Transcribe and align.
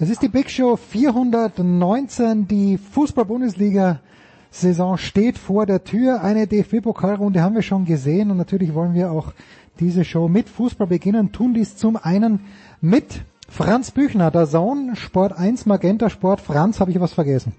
Es 0.00 0.10
ist 0.10 0.22
die 0.22 0.28
Big 0.28 0.48
Show 0.48 0.76
419. 0.76 2.46
Die 2.46 2.78
Fußball-Bundesliga-Saison 2.78 4.96
steht 4.96 5.36
vor 5.36 5.66
der 5.66 5.82
Tür. 5.82 6.22
Eine 6.22 6.46
DFB-Pokalrunde 6.46 7.42
haben 7.42 7.56
wir 7.56 7.62
schon 7.62 7.84
gesehen 7.84 8.30
und 8.30 8.36
natürlich 8.36 8.74
wollen 8.74 8.94
wir 8.94 9.10
auch 9.10 9.32
diese 9.80 10.04
Show 10.04 10.28
mit 10.28 10.48
Fußball 10.48 10.86
beginnen. 10.86 11.32
Tun 11.32 11.52
dies 11.52 11.76
zum 11.76 11.96
einen 11.96 12.42
mit 12.80 13.22
Franz 13.48 13.90
Büchner, 13.90 14.30
der 14.30 14.46
Sohn, 14.46 14.94
Sport 14.94 15.32
1, 15.32 15.66
Magenta 15.66 16.10
Sport. 16.10 16.42
Franz, 16.42 16.78
habe 16.78 16.92
ich 16.92 17.00
was 17.00 17.14
vergessen? 17.14 17.52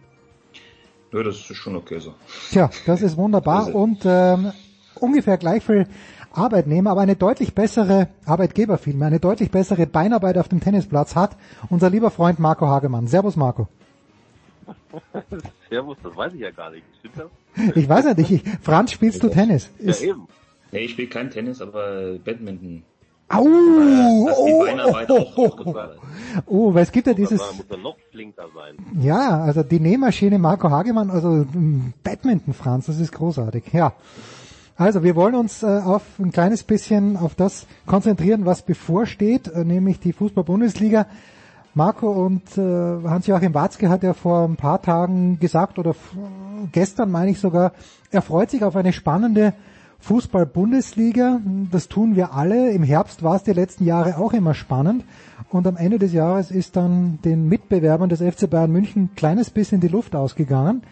Ja, 1.12 1.24
das 1.24 1.36
ist 1.36 1.58
schon 1.58 1.76
okay 1.76 2.00
so. 2.00 2.14
Tja, 2.52 2.70
das 2.86 3.02
ist 3.02 3.18
wunderbar 3.18 3.76
und 3.76 4.04
ähm, 4.06 4.54
ungefähr 4.96 5.38
gleich 5.38 5.66
viel 5.66 5.88
Arbeitnehmer, 6.32 6.92
aber 6.92 7.02
eine 7.02 7.16
deutlich 7.16 7.56
bessere 7.56 8.08
Arbeitgeber 8.26 8.78
vielmehr, 8.78 9.08
eine 9.08 9.20
deutlich 9.20 9.52
bessere 9.52 9.88
Beinarbeit 9.88 10.38
auf 10.38 10.48
dem 10.48 10.60
Tennisplatz 10.60 11.16
hat 11.16 11.36
unser 11.70 11.90
lieber 11.90 12.12
Freund 12.12 12.40
Marco 12.40 12.68
Hagemann. 12.68 13.08
Servus 13.08 13.36
Marco. 13.36 13.68
Servus, 15.70 15.98
das 16.04 16.16
weiß 16.16 16.34
ich 16.34 16.42
ja 16.42 16.52
gar 16.52 16.72
nicht. 16.72 16.84
Stimmt 17.00 17.16
das? 17.18 17.76
Ich 17.76 17.90
weiß 17.90 18.06
ja 18.06 18.14
nicht. 18.14 18.32
Ich, 18.32 18.44
Franz, 18.62 18.92
spielst 18.92 19.24
du 19.24 19.30
Tennis? 19.30 19.70
Ist, 19.80 20.02
ja, 20.02 20.10
eben. 20.10 20.28
Nee, 20.72 20.80
ich 20.80 20.92
spiele 20.92 21.08
kein 21.08 21.32
Tennis, 21.32 21.62
aber 21.62 22.18
Badminton. 22.24 22.84
Au! 23.32 23.42
Oh, 23.44 24.28
oh, 24.28 24.66
oh, 25.08 25.26
oh, 25.36 25.52
oh, 25.66 25.76
oh, 26.48 26.74
weil 26.74 26.82
es 26.82 26.92
gibt 26.92 27.06
ja 27.06 27.14
dieses... 27.14 27.40
Muss 27.40 27.66
er 27.70 27.78
noch 27.78 27.96
flinker 28.12 28.46
sein. 28.56 28.76
Ja, 29.00 29.42
also 29.42 29.62
die 29.62 29.80
Nähmaschine 29.80 30.40
Marco 30.40 30.70
Hagemann, 30.72 31.12
also 31.12 31.46
Badminton, 32.04 32.56
Franz, 32.56 32.88
das 32.88 33.00
ist 33.00 33.12
großartig. 33.12 33.66
Ja. 33.72 33.94
Also 34.80 35.04
wir 35.04 35.18
wollen 35.18 35.36
uns 35.36 35.62
äh, 35.62 35.66
auf 35.66 36.04
ein 36.20 36.32
kleines 36.32 36.64
bisschen 36.64 37.18
auf 37.18 37.36
das 37.36 37.68
konzentrieren, 37.86 38.46
was 38.46 38.62
bevorsteht, 38.62 39.50
äh, 39.50 39.66
nämlich 39.66 40.00
die 40.00 40.14
Fußball-Bundesliga. 40.14 41.06
Marco 41.74 42.10
und 42.10 42.58
äh, 42.58 42.62
Hans-Joachim 42.62 43.54
Watzke 43.54 43.90
hat 43.90 44.04
ja 44.04 44.14
vor 44.14 44.46
ein 44.48 44.56
paar 44.56 44.82
Tagen 44.82 45.38
gesagt, 45.38 45.80
oder 45.80 45.96
gestern 46.72 47.12
meine 47.12 47.32
ich 47.32 47.42
sogar, 47.42 47.74
er 48.10 48.22
freut 48.22 48.52
sich 48.52 48.64
auf 48.64 48.78
eine 48.78 48.94
spannende 48.94 49.54
Fußball-Bundesliga. 50.00 51.42
Das 51.72 51.90
tun 51.90 52.16
wir 52.16 52.34
alle. 52.34 52.72
Im 52.72 52.84
Herbst 52.84 53.22
war 53.22 53.36
es 53.36 53.44
die 53.44 53.52
letzten 53.52 53.84
Jahre 53.84 54.18
auch 54.18 54.32
immer 54.32 54.54
spannend. 54.54 55.04
Und 55.50 55.68
am 55.68 55.76
Ende 55.76 56.00
des 56.00 56.14
Jahres 56.14 56.52
ist 56.52 56.78
dann 56.78 57.20
den 57.26 57.50
Mitbewerbern 57.50 58.08
des 58.08 58.22
FC 58.22 58.50
Bayern 58.50 58.72
München 58.72 59.04
ein 59.04 59.16
kleines 59.18 59.50
bisschen 59.50 59.82
die 59.82 59.90
Luft 59.90 60.16
ausgegangen. 60.16 60.84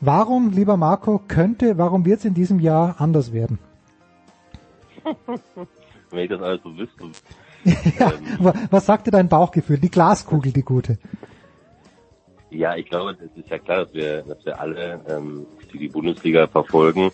Warum, 0.00 0.50
lieber 0.50 0.76
Marco, 0.76 1.20
könnte, 1.26 1.78
warum 1.78 2.04
wird 2.04 2.18
es 2.18 2.24
in 2.24 2.34
diesem 2.34 2.60
Jahr 2.60 2.96
anders 2.98 3.32
werden? 3.32 3.58
Wenn 6.10 6.18
ich 6.18 6.30
das 6.30 6.42
alles 6.42 6.62
so 6.62 6.76
wüsste. 6.76 7.04
ja, 7.98 8.12
ähm, 8.12 8.52
was 8.70 8.86
sagte 8.86 9.10
dein 9.10 9.28
Bauchgefühl? 9.28 9.78
Die 9.78 9.90
Glaskugel, 9.90 10.52
die 10.52 10.62
gute. 10.62 10.98
Ja, 12.50 12.76
ich 12.76 12.86
glaube, 12.86 13.16
es 13.20 13.36
ist 13.36 13.50
ja 13.50 13.58
klar, 13.58 13.84
dass 13.84 13.94
wir, 13.94 14.22
dass 14.22 14.44
wir 14.44 14.60
alle, 14.60 15.00
ähm, 15.08 15.46
die 15.72 15.78
die 15.78 15.88
Bundesliga 15.88 16.46
verfolgen, 16.46 17.10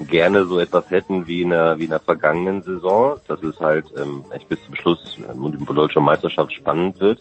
gerne 0.00 0.44
so 0.44 0.60
etwas 0.60 0.90
hätten 0.90 1.26
wie 1.26 1.42
in 1.42 1.50
der, 1.50 1.78
wie 1.78 1.84
in 1.84 1.90
der 1.90 2.00
vergangenen 2.00 2.62
Saison, 2.62 3.18
dass 3.26 3.42
es 3.42 3.58
halt 3.58 3.86
ähm, 3.96 4.24
echt 4.30 4.48
bis 4.48 4.62
zum 4.64 4.74
Schluss 4.74 5.18
ähm, 5.28 5.56
die 5.58 5.74
deutsche 5.74 6.00
Meisterschaft 6.00 6.52
spannend 6.52 7.00
wird. 7.00 7.20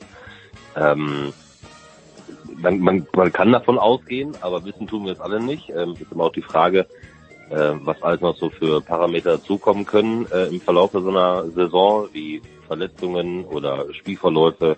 Ähm, 0.75 1.33
man, 2.57 2.79
man, 2.79 3.07
man 3.15 3.31
kann 3.31 3.51
davon 3.51 3.77
ausgehen, 3.77 4.35
aber 4.41 4.63
wissen 4.65 4.87
tun 4.87 5.05
wir 5.05 5.13
es 5.13 5.19
alle 5.19 5.39
nicht. 5.39 5.69
Ähm, 5.69 5.93
ist 5.99 6.11
immer 6.11 6.25
auch 6.25 6.31
die 6.31 6.41
Frage, 6.41 6.87
äh, 7.49 7.73
was 7.81 8.01
alles 8.01 8.21
noch 8.21 8.35
so 8.35 8.49
für 8.49 8.81
Parameter 8.81 9.41
zukommen 9.43 9.85
können 9.85 10.25
äh, 10.31 10.47
im 10.47 10.61
Verlauf 10.61 10.91
so 10.93 11.07
einer 11.07 11.49
Saison, 11.51 12.07
wie 12.11 12.41
Verletzungen 12.67 13.45
oder 13.45 13.93
Spielverläufe, 13.93 14.77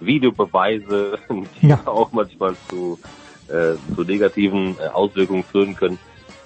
Videobeweise, 0.00 1.18
die 1.62 1.68
ja. 1.68 1.80
auch 1.86 2.12
manchmal 2.12 2.54
zu, 2.68 2.98
äh, 3.48 3.74
zu 3.94 4.02
negativen 4.02 4.76
äh, 4.78 4.88
Auswirkungen 4.88 5.44
führen 5.44 5.74
können. 5.76 5.98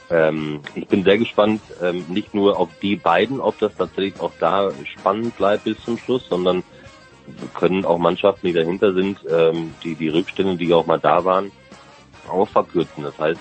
Ähm, 0.08 0.60
ich 0.76 0.86
bin 0.86 1.02
sehr 1.02 1.18
gespannt, 1.18 1.60
ähm, 1.82 2.04
nicht 2.08 2.32
nur 2.32 2.58
auf 2.58 2.68
die 2.80 2.94
beiden, 2.94 3.40
ob 3.40 3.58
das 3.58 3.74
tatsächlich 3.76 4.20
auch 4.20 4.32
da 4.38 4.70
spannend 4.84 5.36
bleibt 5.36 5.64
bis 5.64 5.80
zum 5.82 5.98
Schluss, 5.98 6.28
sondern 6.28 6.62
können 7.54 7.84
auch 7.84 7.98
Mannschaften, 7.98 8.46
die 8.46 8.52
dahinter 8.52 8.92
sind, 8.92 9.18
ähm, 9.30 9.74
die 9.82 9.94
die 9.94 10.08
Rückstände, 10.08 10.56
die 10.56 10.72
auch 10.72 10.86
mal 10.86 10.98
da 10.98 11.24
waren, 11.24 11.50
auch 12.28 12.48
verkürzen. 12.48 13.04
Das 13.04 13.18
heißt, 13.18 13.40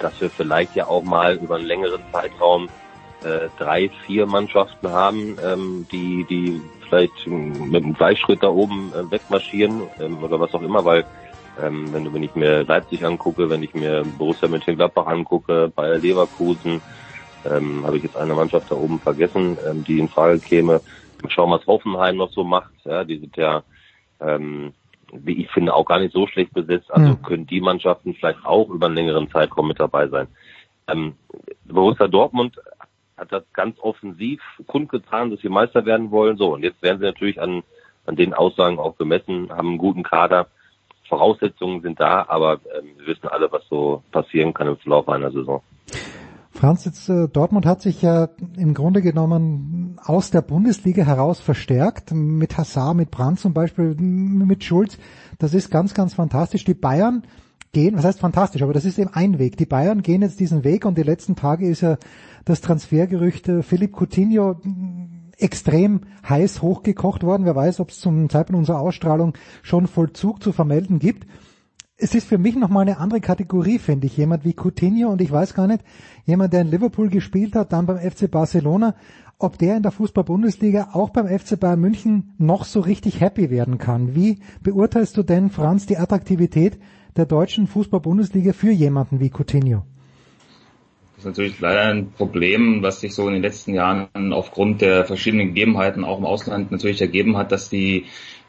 dass 0.00 0.20
wir 0.20 0.30
vielleicht 0.30 0.74
ja 0.74 0.86
auch 0.86 1.02
mal 1.02 1.36
über 1.36 1.56
einen 1.56 1.66
längeren 1.66 2.00
Zeitraum 2.12 2.68
äh, 3.22 3.48
drei, 3.58 3.90
vier 4.06 4.26
Mannschaften 4.26 4.88
haben, 4.88 5.36
ähm, 5.44 5.86
die 5.90 6.26
die 6.28 6.60
vielleicht 6.88 7.26
mit 7.26 7.82
einem 7.82 7.94
Gleichschritt 7.94 8.42
da 8.42 8.48
oben 8.48 8.92
äh, 8.94 9.10
wegmarschieren 9.10 9.82
ähm, 10.00 10.22
oder 10.22 10.38
was 10.38 10.52
auch 10.54 10.62
immer, 10.62 10.84
weil 10.84 11.04
ähm, 11.62 11.92
wenn, 11.92 12.12
wenn 12.12 12.22
ich 12.22 12.34
mir 12.34 12.64
Leipzig 12.64 13.04
angucke, 13.04 13.48
wenn 13.48 13.62
ich 13.62 13.74
mir 13.74 14.04
Borussia 14.18 14.48
Mönchengladbach 14.48 15.06
angucke, 15.06 15.72
Bayer 15.74 15.98
Leverkusen, 15.98 16.80
ähm, 17.44 17.84
habe 17.84 17.96
ich 17.96 18.02
jetzt 18.02 18.16
eine 18.16 18.34
Mannschaft 18.34 18.70
da 18.70 18.74
oben 18.74 18.98
vergessen, 18.98 19.56
ähm, 19.68 19.84
die 19.84 19.98
in 19.98 20.08
Frage 20.08 20.38
käme. 20.38 20.80
Schauen, 21.30 21.50
was 21.50 21.66
Hoffenheim 21.66 22.16
noch 22.16 22.30
so 22.30 22.44
macht. 22.44 22.72
Ja, 22.84 23.04
die 23.04 23.18
sind 23.18 23.36
ja, 23.36 23.62
ähm, 24.20 24.72
wie 25.12 25.42
ich 25.42 25.50
finde, 25.50 25.74
auch 25.74 25.84
gar 25.84 26.00
nicht 26.00 26.12
so 26.12 26.26
schlecht 26.26 26.52
besetzt. 26.52 26.90
Also 26.90 27.10
mhm. 27.10 27.22
können 27.22 27.46
die 27.46 27.60
Mannschaften 27.60 28.14
vielleicht 28.14 28.44
auch 28.44 28.68
über 28.68 28.86
einen 28.86 28.96
längeren 28.96 29.30
Zeitraum 29.30 29.68
mit 29.68 29.80
dabei 29.80 30.08
sein. 30.08 30.28
Ähm, 30.88 31.14
Borussia 31.64 32.08
Dortmund 32.08 32.58
hat 33.16 33.32
das 33.32 33.44
ganz 33.52 33.78
offensiv 33.80 34.40
kundgetan, 34.66 35.30
dass 35.30 35.40
sie 35.40 35.48
Meister 35.48 35.86
werden 35.86 36.10
wollen. 36.10 36.36
So, 36.36 36.54
und 36.54 36.62
jetzt 36.62 36.82
werden 36.82 36.98
sie 36.98 37.06
natürlich 37.06 37.40
an, 37.40 37.62
an 38.06 38.16
den 38.16 38.34
Aussagen 38.34 38.78
auch 38.78 38.96
gemessen, 38.98 39.50
haben 39.50 39.68
einen 39.68 39.78
guten 39.78 40.02
Kader. 40.02 40.48
Voraussetzungen 41.08 41.82
sind 41.82 42.00
da, 42.00 42.24
aber 42.28 42.60
ähm, 42.76 42.90
wir 42.98 43.06
wissen 43.06 43.28
alle, 43.28 43.52
was 43.52 43.62
so 43.68 44.02
passieren 44.10 44.54
kann 44.54 44.68
im 44.68 44.76
Verlauf 44.78 45.08
einer 45.08 45.30
Saison. 45.30 45.62
Franz, 46.54 46.84
jetzt, 46.84 47.08
äh, 47.08 47.28
Dortmund 47.28 47.66
hat 47.66 47.82
sich 47.82 48.00
ja 48.00 48.28
im 48.56 48.74
Grunde 48.74 49.02
genommen 49.02 49.98
aus 50.02 50.30
der 50.30 50.40
Bundesliga 50.40 51.04
heraus 51.04 51.40
verstärkt, 51.40 52.12
mit 52.12 52.56
Hazard, 52.56 52.96
mit 52.96 53.10
Brandt 53.10 53.40
zum 53.40 53.52
Beispiel, 53.52 53.96
mit 53.96 54.62
Schulz. 54.62 54.96
Das 55.38 55.52
ist 55.52 55.70
ganz, 55.70 55.94
ganz 55.94 56.14
fantastisch. 56.14 56.64
Die 56.64 56.74
Bayern 56.74 57.24
gehen, 57.72 57.96
was 57.96 58.04
heißt 58.04 58.20
fantastisch, 58.20 58.62
aber 58.62 58.72
das 58.72 58.84
ist 58.84 59.00
eben 59.00 59.10
ein 59.12 59.40
Weg. 59.40 59.56
Die 59.56 59.66
Bayern 59.66 60.02
gehen 60.02 60.22
jetzt 60.22 60.38
diesen 60.38 60.62
Weg 60.62 60.86
und 60.86 60.96
die 60.96 61.02
letzten 61.02 61.34
Tage 61.34 61.68
ist 61.68 61.80
ja 61.80 61.98
das 62.44 62.60
Transfergerücht 62.60 63.48
äh, 63.48 63.62
Philipp 63.64 63.92
Coutinho 63.92 64.60
extrem 65.36 66.02
heiß 66.28 66.62
hochgekocht 66.62 67.24
worden. 67.24 67.44
Wer 67.46 67.56
weiß, 67.56 67.80
ob 67.80 67.90
es 67.90 67.98
zum 67.98 68.30
Zeitpunkt 68.30 68.60
unserer 68.60 68.80
Ausstrahlung 68.80 69.34
schon 69.62 69.88
Vollzug 69.88 70.40
zu 70.40 70.52
vermelden 70.52 71.00
gibt. 71.00 71.26
Es 72.04 72.14
ist 72.14 72.28
für 72.28 72.36
mich 72.36 72.54
nochmal 72.54 72.82
eine 72.82 72.98
andere 72.98 73.22
Kategorie, 73.22 73.78
finde 73.78 74.08
ich. 74.08 74.18
Jemand 74.18 74.44
wie 74.44 74.52
Coutinho 74.52 75.08
und 75.08 75.22
ich 75.22 75.32
weiß 75.32 75.54
gar 75.54 75.66
nicht, 75.66 75.82
jemand, 76.26 76.52
der 76.52 76.60
in 76.60 76.70
Liverpool 76.70 77.08
gespielt 77.08 77.56
hat, 77.56 77.72
dann 77.72 77.86
beim 77.86 77.96
FC 77.96 78.30
Barcelona, 78.30 78.94
ob 79.38 79.56
der 79.56 79.78
in 79.78 79.82
der 79.82 79.90
Fußball-Bundesliga 79.90 80.90
auch 80.92 81.08
beim 81.08 81.26
FC 81.26 81.58
Bayern 81.58 81.80
München 81.80 82.34
noch 82.36 82.66
so 82.66 82.80
richtig 82.80 83.22
happy 83.22 83.48
werden 83.48 83.78
kann. 83.78 84.14
Wie 84.14 84.40
beurteilst 84.62 85.16
du 85.16 85.22
denn, 85.22 85.48
Franz, 85.48 85.86
die 85.86 85.96
Attraktivität 85.96 86.78
der 87.16 87.24
deutschen 87.24 87.66
Fußball-Bundesliga 87.66 88.52
für 88.52 88.70
jemanden 88.70 89.18
wie 89.20 89.30
Coutinho? 89.30 89.86
Das 91.16 91.20
ist 91.20 91.24
natürlich 91.24 91.58
leider 91.58 91.84
ein 91.84 92.10
Problem, 92.10 92.82
was 92.82 93.00
sich 93.00 93.14
so 93.14 93.26
in 93.28 93.32
den 93.32 93.42
letzten 93.42 93.72
Jahren 93.72 94.34
aufgrund 94.34 94.82
der 94.82 95.06
verschiedenen 95.06 95.54
Gegebenheiten 95.54 96.04
auch 96.04 96.18
im 96.18 96.26
Ausland 96.26 96.70
natürlich 96.70 97.00
ergeben 97.00 97.38
hat, 97.38 97.50
dass 97.50 97.70
die 97.70 98.04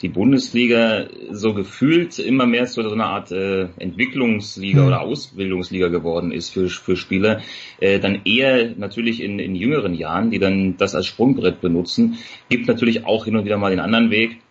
die 0.05 0.09
Bundesliga 0.09 1.07
so 1.31 1.55
gefühlt 1.55 2.19
immer 2.19 2.45
mehr 2.45 2.67
zu 2.67 2.83
so 2.83 2.91
einer 2.91 3.07
Art 3.07 3.31
äh, 3.31 3.69
Entwicklungsliga 3.79 4.81
mhm. 4.81 4.87
oder 4.87 5.01
Ausbildungsliga 5.01 5.87
geworden 5.87 6.31
ist 6.31 6.51
für, 6.51 6.69
für 6.69 6.95
Spieler, 6.95 7.41
äh, 7.79 7.99
dann 7.99 8.21
eher 8.23 8.75
natürlich 8.77 9.19
in, 9.19 9.39
in 9.39 9.55
jüngeren 9.55 9.95
Jahren, 9.95 10.29
die 10.29 10.37
dann 10.37 10.77
das 10.77 10.93
als 10.93 11.07
Sprungbrett 11.07 11.59
benutzen, 11.59 12.19
gibt 12.49 12.67
natürlich 12.67 13.07
auch 13.07 13.25
hin 13.25 13.35
und 13.35 13.45
wieder 13.45 13.57
mal 13.57 13.71
den 13.71 13.79
anderen 13.79 14.11
Weg, 14.11 14.41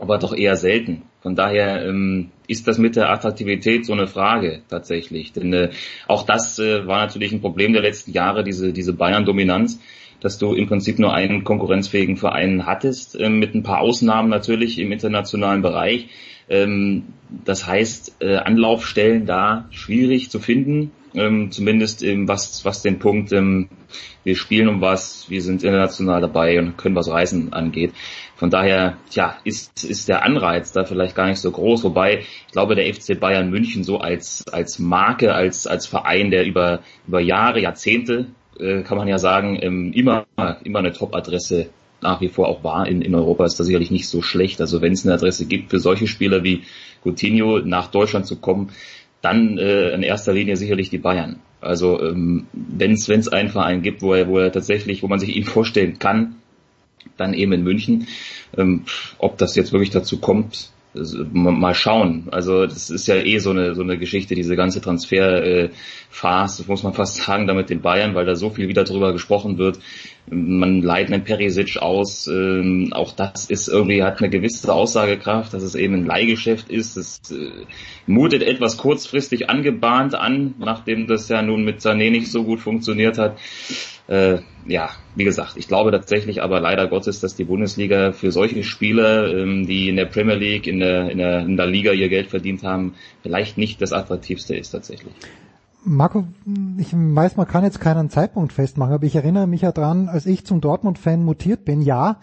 aber 0.00 0.16
doch 0.16 0.34
eher 0.34 0.56
selten. 0.56 1.02
Von 1.20 1.36
daher 1.36 1.84
ähm, 1.86 2.30
ist 2.46 2.66
das 2.66 2.78
mit 2.78 2.96
der 2.96 3.10
Attraktivität 3.10 3.84
so 3.84 3.92
eine 3.92 4.06
Frage 4.06 4.62
tatsächlich. 4.70 5.34
Denn 5.34 5.52
äh, 5.52 5.70
auch 6.06 6.22
das 6.22 6.58
äh, 6.58 6.86
war 6.86 7.04
natürlich 7.04 7.32
ein 7.32 7.42
Problem 7.42 7.74
der 7.74 7.82
letzten 7.82 8.12
Jahre, 8.12 8.44
diese, 8.44 8.72
diese 8.72 8.94
Bayern-Dominanz 8.94 9.78
dass 10.20 10.38
du 10.38 10.54
im 10.54 10.66
Prinzip 10.66 10.98
nur 10.98 11.12
einen 11.12 11.44
konkurrenzfähigen 11.44 12.16
Verein 12.16 12.66
hattest, 12.66 13.18
äh, 13.18 13.28
mit 13.28 13.54
ein 13.54 13.62
paar 13.62 13.80
Ausnahmen 13.80 14.28
natürlich 14.28 14.78
im 14.78 14.92
internationalen 14.92 15.62
Bereich. 15.62 16.08
Ähm, 16.48 17.04
das 17.44 17.66
heißt, 17.66 18.16
äh, 18.20 18.36
Anlaufstellen 18.36 19.26
da 19.26 19.66
schwierig 19.70 20.30
zu 20.30 20.38
finden, 20.38 20.92
ähm, 21.14 21.50
zumindest 21.50 22.02
ähm, 22.02 22.28
was, 22.28 22.64
was 22.64 22.82
den 22.82 22.98
Punkt, 22.98 23.32
ähm, 23.32 23.68
wir 24.22 24.36
spielen 24.36 24.68
um 24.68 24.80
was, 24.80 25.30
wir 25.30 25.40
sind 25.40 25.62
international 25.62 26.20
dabei 26.20 26.58
und 26.58 26.76
können 26.76 26.94
was 26.94 27.08
Reisen 27.08 27.52
angeht. 27.52 27.92
Von 28.36 28.50
daher, 28.50 28.98
tja, 29.10 29.38
ist, 29.44 29.84
ist 29.84 30.08
der 30.08 30.24
Anreiz 30.24 30.72
da 30.72 30.84
vielleicht 30.84 31.16
gar 31.16 31.26
nicht 31.26 31.40
so 31.40 31.50
groß, 31.50 31.84
wobei 31.84 32.18
ich 32.46 32.52
glaube, 32.52 32.74
der 32.74 32.92
FC 32.92 33.18
Bayern 33.18 33.50
München 33.50 33.82
so 33.82 33.98
als, 33.98 34.46
als 34.48 34.78
Marke, 34.78 35.34
als, 35.34 35.66
als 35.66 35.86
Verein, 35.86 36.30
der 36.30 36.44
über, 36.44 36.80
über 37.06 37.20
Jahre, 37.20 37.60
Jahrzehnte 37.60 38.26
äh, 38.60 38.82
kann 38.82 38.98
man 38.98 39.08
ja 39.08 39.18
sagen, 39.18 39.58
ähm, 39.60 39.92
immer, 39.92 40.26
immer 40.64 40.78
eine 40.78 40.92
Top-Adresse 40.92 41.68
nach 42.02 42.20
wie 42.20 42.28
vor 42.28 42.48
auch 42.48 42.62
war 42.62 42.86
in, 42.86 43.02
in 43.02 43.14
Europa, 43.14 43.44
ist 43.44 43.58
das 43.58 43.66
sicherlich 43.66 43.90
nicht 43.90 44.08
so 44.08 44.22
schlecht. 44.22 44.60
Also 44.60 44.82
wenn 44.82 44.92
es 44.92 45.04
eine 45.04 45.14
Adresse 45.14 45.46
gibt 45.46 45.70
für 45.70 45.78
solche 45.78 46.06
Spieler 46.06 46.44
wie 46.44 46.62
Coutinho 47.02 47.60
nach 47.60 47.88
Deutschland 47.88 48.26
zu 48.26 48.36
kommen, 48.36 48.70
dann 49.22 49.58
äh, 49.58 49.90
in 49.90 50.02
erster 50.02 50.32
Linie 50.32 50.56
sicherlich 50.56 50.90
die 50.90 50.98
Bayern. 50.98 51.40
Also 51.60 52.00
ähm, 52.00 52.46
wenn 52.52 52.92
es 52.92 53.28
einen 53.28 53.48
Verein 53.48 53.82
gibt, 53.82 54.02
wo 54.02 54.14
er, 54.14 54.28
wo 54.28 54.38
er 54.38 54.52
tatsächlich, 54.52 55.02
wo 55.02 55.08
man 55.08 55.18
sich 55.18 55.34
ihn 55.34 55.44
vorstellen 55.56 55.98
kann, 55.98 56.36
dann 57.16 57.34
eben 57.34 57.52
in 57.52 57.62
München. 57.62 58.08
Ähm, 58.56 58.84
ob 59.18 59.38
das 59.38 59.56
jetzt 59.56 59.72
wirklich 59.72 59.90
dazu 59.90 60.18
kommt, 60.18 60.70
mal 61.32 61.74
schauen. 61.74 62.28
Also 62.30 62.66
das 62.66 62.90
ist 62.90 63.06
ja 63.06 63.16
eh 63.16 63.38
so 63.38 63.50
eine 63.50 63.74
so 63.74 63.82
eine 63.82 63.98
Geschichte, 63.98 64.34
diese 64.34 64.56
ganze 64.56 64.80
Transferphase, 64.80 66.62
äh, 66.62 66.66
muss 66.66 66.82
man 66.82 66.94
fast 66.94 67.16
sagen, 67.16 67.46
da 67.46 67.54
mit 67.54 67.70
den 67.70 67.82
Bayern, 67.82 68.14
weil 68.14 68.26
da 68.26 68.34
so 68.34 68.50
viel 68.50 68.68
wieder 68.68 68.84
drüber 68.84 69.12
gesprochen 69.12 69.58
wird. 69.58 69.78
Man 70.28 70.82
leitet 70.82 71.12
einen 71.12 71.24
Perisic 71.24 71.76
aus. 71.76 72.26
Ähm, 72.26 72.92
auch 72.92 73.12
das 73.12 73.46
ist 73.46 73.68
irgendwie 73.68 74.02
hat 74.02 74.18
eine 74.18 74.30
gewisse 74.30 74.72
Aussagekraft, 74.72 75.54
dass 75.54 75.62
es 75.62 75.74
eben 75.74 75.94
ein 75.94 76.06
Leihgeschäft 76.06 76.68
ist. 76.68 76.96
Es 76.96 77.20
äh, 77.30 77.50
mutet 78.06 78.42
etwas 78.42 78.76
kurzfristig 78.76 79.48
angebahnt 79.50 80.14
an, 80.14 80.54
nachdem 80.58 81.06
das 81.06 81.28
ja 81.28 81.42
nun 81.42 81.64
mit 81.64 81.80
Sané 81.80 82.10
nicht 82.10 82.30
so 82.30 82.44
gut 82.44 82.60
funktioniert 82.60 83.18
hat 83.18 83.36
äh, 84.08 84.38
ja, 84.66 84.90
wie 85.14 85.24
gesagt, 85.24 85.56
ich 85.56 85.68
glaube 85.68 85.90
tatsächlich 85.90 86.42
aber 86.42 86.60
leider 86.60 86.86
Gottes, 86.86 87.20
dass 87.20 87.34
die 87.34 87.44
Bundesliga 87.44 88.12
für 88.12 88.30
solche 88.30 88.62
Spieler, 88.62 89.32
ähm, 89.34 89.66
die 89.66 89.88
in 89.88 89.96
der 89.96 90.06
Premier 90.06 90.36
League, 90.36 90.66
in 90.66 90.80
der, 90.80 91.10
in, 91.10 91.18
der, 91.18 91.40
in 91.40 91.56
der 91.56 91.66
Liga 91.66 91.92
ihr 91.92 92.08
Geld 92.08 92.28
verdient 92.28 92.62
haben, 92.62 92.94
vielleicht 93.22 93.58
nicht 93.58 93.82
das 93.82 93.92
attraktivste 93.92 94.54
ist 94.54 94.70
tatsächlich. 94.70 95.12
Marco, 95.88 96.24
ich 96.78 96.92
weiß, 96.92 97.36
man 97.36 97.46
kann 97.46 97.64
jetzt 97.64 97.80
keinen 97.80 98.10
Zeitpunkt 98.10 98.52
festmachen, 98.52 98.92
aber 98.92 99.04
ich 99.04 99.16
erinnere 99.16 99.46
mich 99.46 99.62
ja 99.62 99.72
dran, 99.72 100.08
als 100.08 100.26
ich 100.26 100.44
zum 100.44 100.60
Dortmund-Fan 100.60 101.24
mutiert 101.24 101.64
bin, 101.64 101.80
ja, 101.80 102.18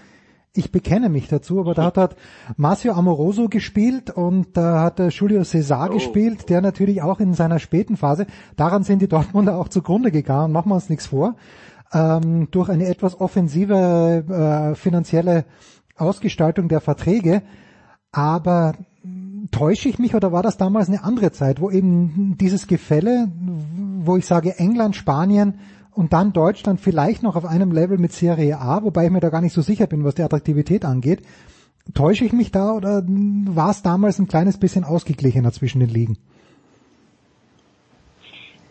ich 0.55 0.71
bekenne 0.71 1.09
mich 1.09 1.29
dazu, 1.29 1.59
aber 1.59 1.73
da 1.73 1.85
hat 1.85 1.97
halt 1.97 2.15
Marcio 2.57 2.93
Amoroso 2.93 3.47
gespielt 3.47 4.11
und 4.11 4.55
da 4.55 4.81
hat 4.81 4.99
Julio 4.99 5.41
César 5.41 5.89
oh. 5.89 5.93
gespielt, 5.93 6.49
der 6.49 6.61
natürlich 6.61 7.01
auch 7.01 7.19
in 7.19 7.33
seiner 7.33 7.57
späten 7.57 7.97
Phase, 7.97 8.27
daran 8.55 8.83
sind 8.83 9.01
die 9.01 9.07
Dortmunder 9.07 9.57
auch 9.57 9.69
zugrunde 9.69 10.11
gegangen, 10.11 10.53
machen 10.53 10.69
wir 10.69 10.75
uns 10.75 10.89
nichts 10.89 11.07
vor 11.07 11.35
ähm, 11.93 12.49
durch 12.51 12.69
eine 12.69 12.87
etwas 12.87 13.19
offensive 13.19 14.23
äh, 14.27 14.75
finanzielle 14.75 15.45
Ausgestaltung 15.95 16.67
der 16.67 16.81
Verträge. 16.81 17.43
Aber 18.11 18.73
täusche 19.51 19.89
ich 19.89 19.99
mich 19.99 20.15
oder 20.15 20.31
war 20.31 20.43
das 20.43 20.57
damals 20.57 20.87
eine 20.87 21.03
andere 21.03 21.31
Zeit, 21.31 21.59
wo 21.59 21.69
eben 21.69 22.37
dieses 22.39 22.67
Gefälle, 22.67 23.27
wo 23.99 24.17
ich 24.17 24.25
sage 24.25 24.57
England, 24.57 24.95
Spanien 24.95 25.59
und 25.91 26.13
dann 26.13 26.33
Deutschland 26.33 26.79
vielleicht 26.79 27.23
noch 27.23 27.35
auf 27.35 27.45
einem 27.45 27.71
Level 27.71 27.97
mit 27.97 28.11
Serie 28.11 28.59
A, 28.59 28.83
wobei 28.83 29.05
ich 29.05 29.11
mir 29.11 29.19
da 29.19 29.29
gar 29.29 29.41
nicht 29.41 29.53
so 29.53 29.61
sicher 29.61 29.87
bin, 29.87 30.03
was 30.03 30.15
die 30.15 30.23
Attraktivität 30.23 30.85
angeht. 30.85 31.21
Täusche 31.93 32.23
ich 32.25 32.31
mich 32.31 32.51
da 32.51 32.71
oder 32.71 33.03
war 33.05 33.71
es 33.71 33.81
damals 33.81 34.17
ein 34.17 34.27
kleines 34.27 34.57
bisschen 34.57 34.85
ausgeglichener 34.85 35.51
zwischen 35.51 35.81
den 35.81 35.89
Ligen? 35.89 36.17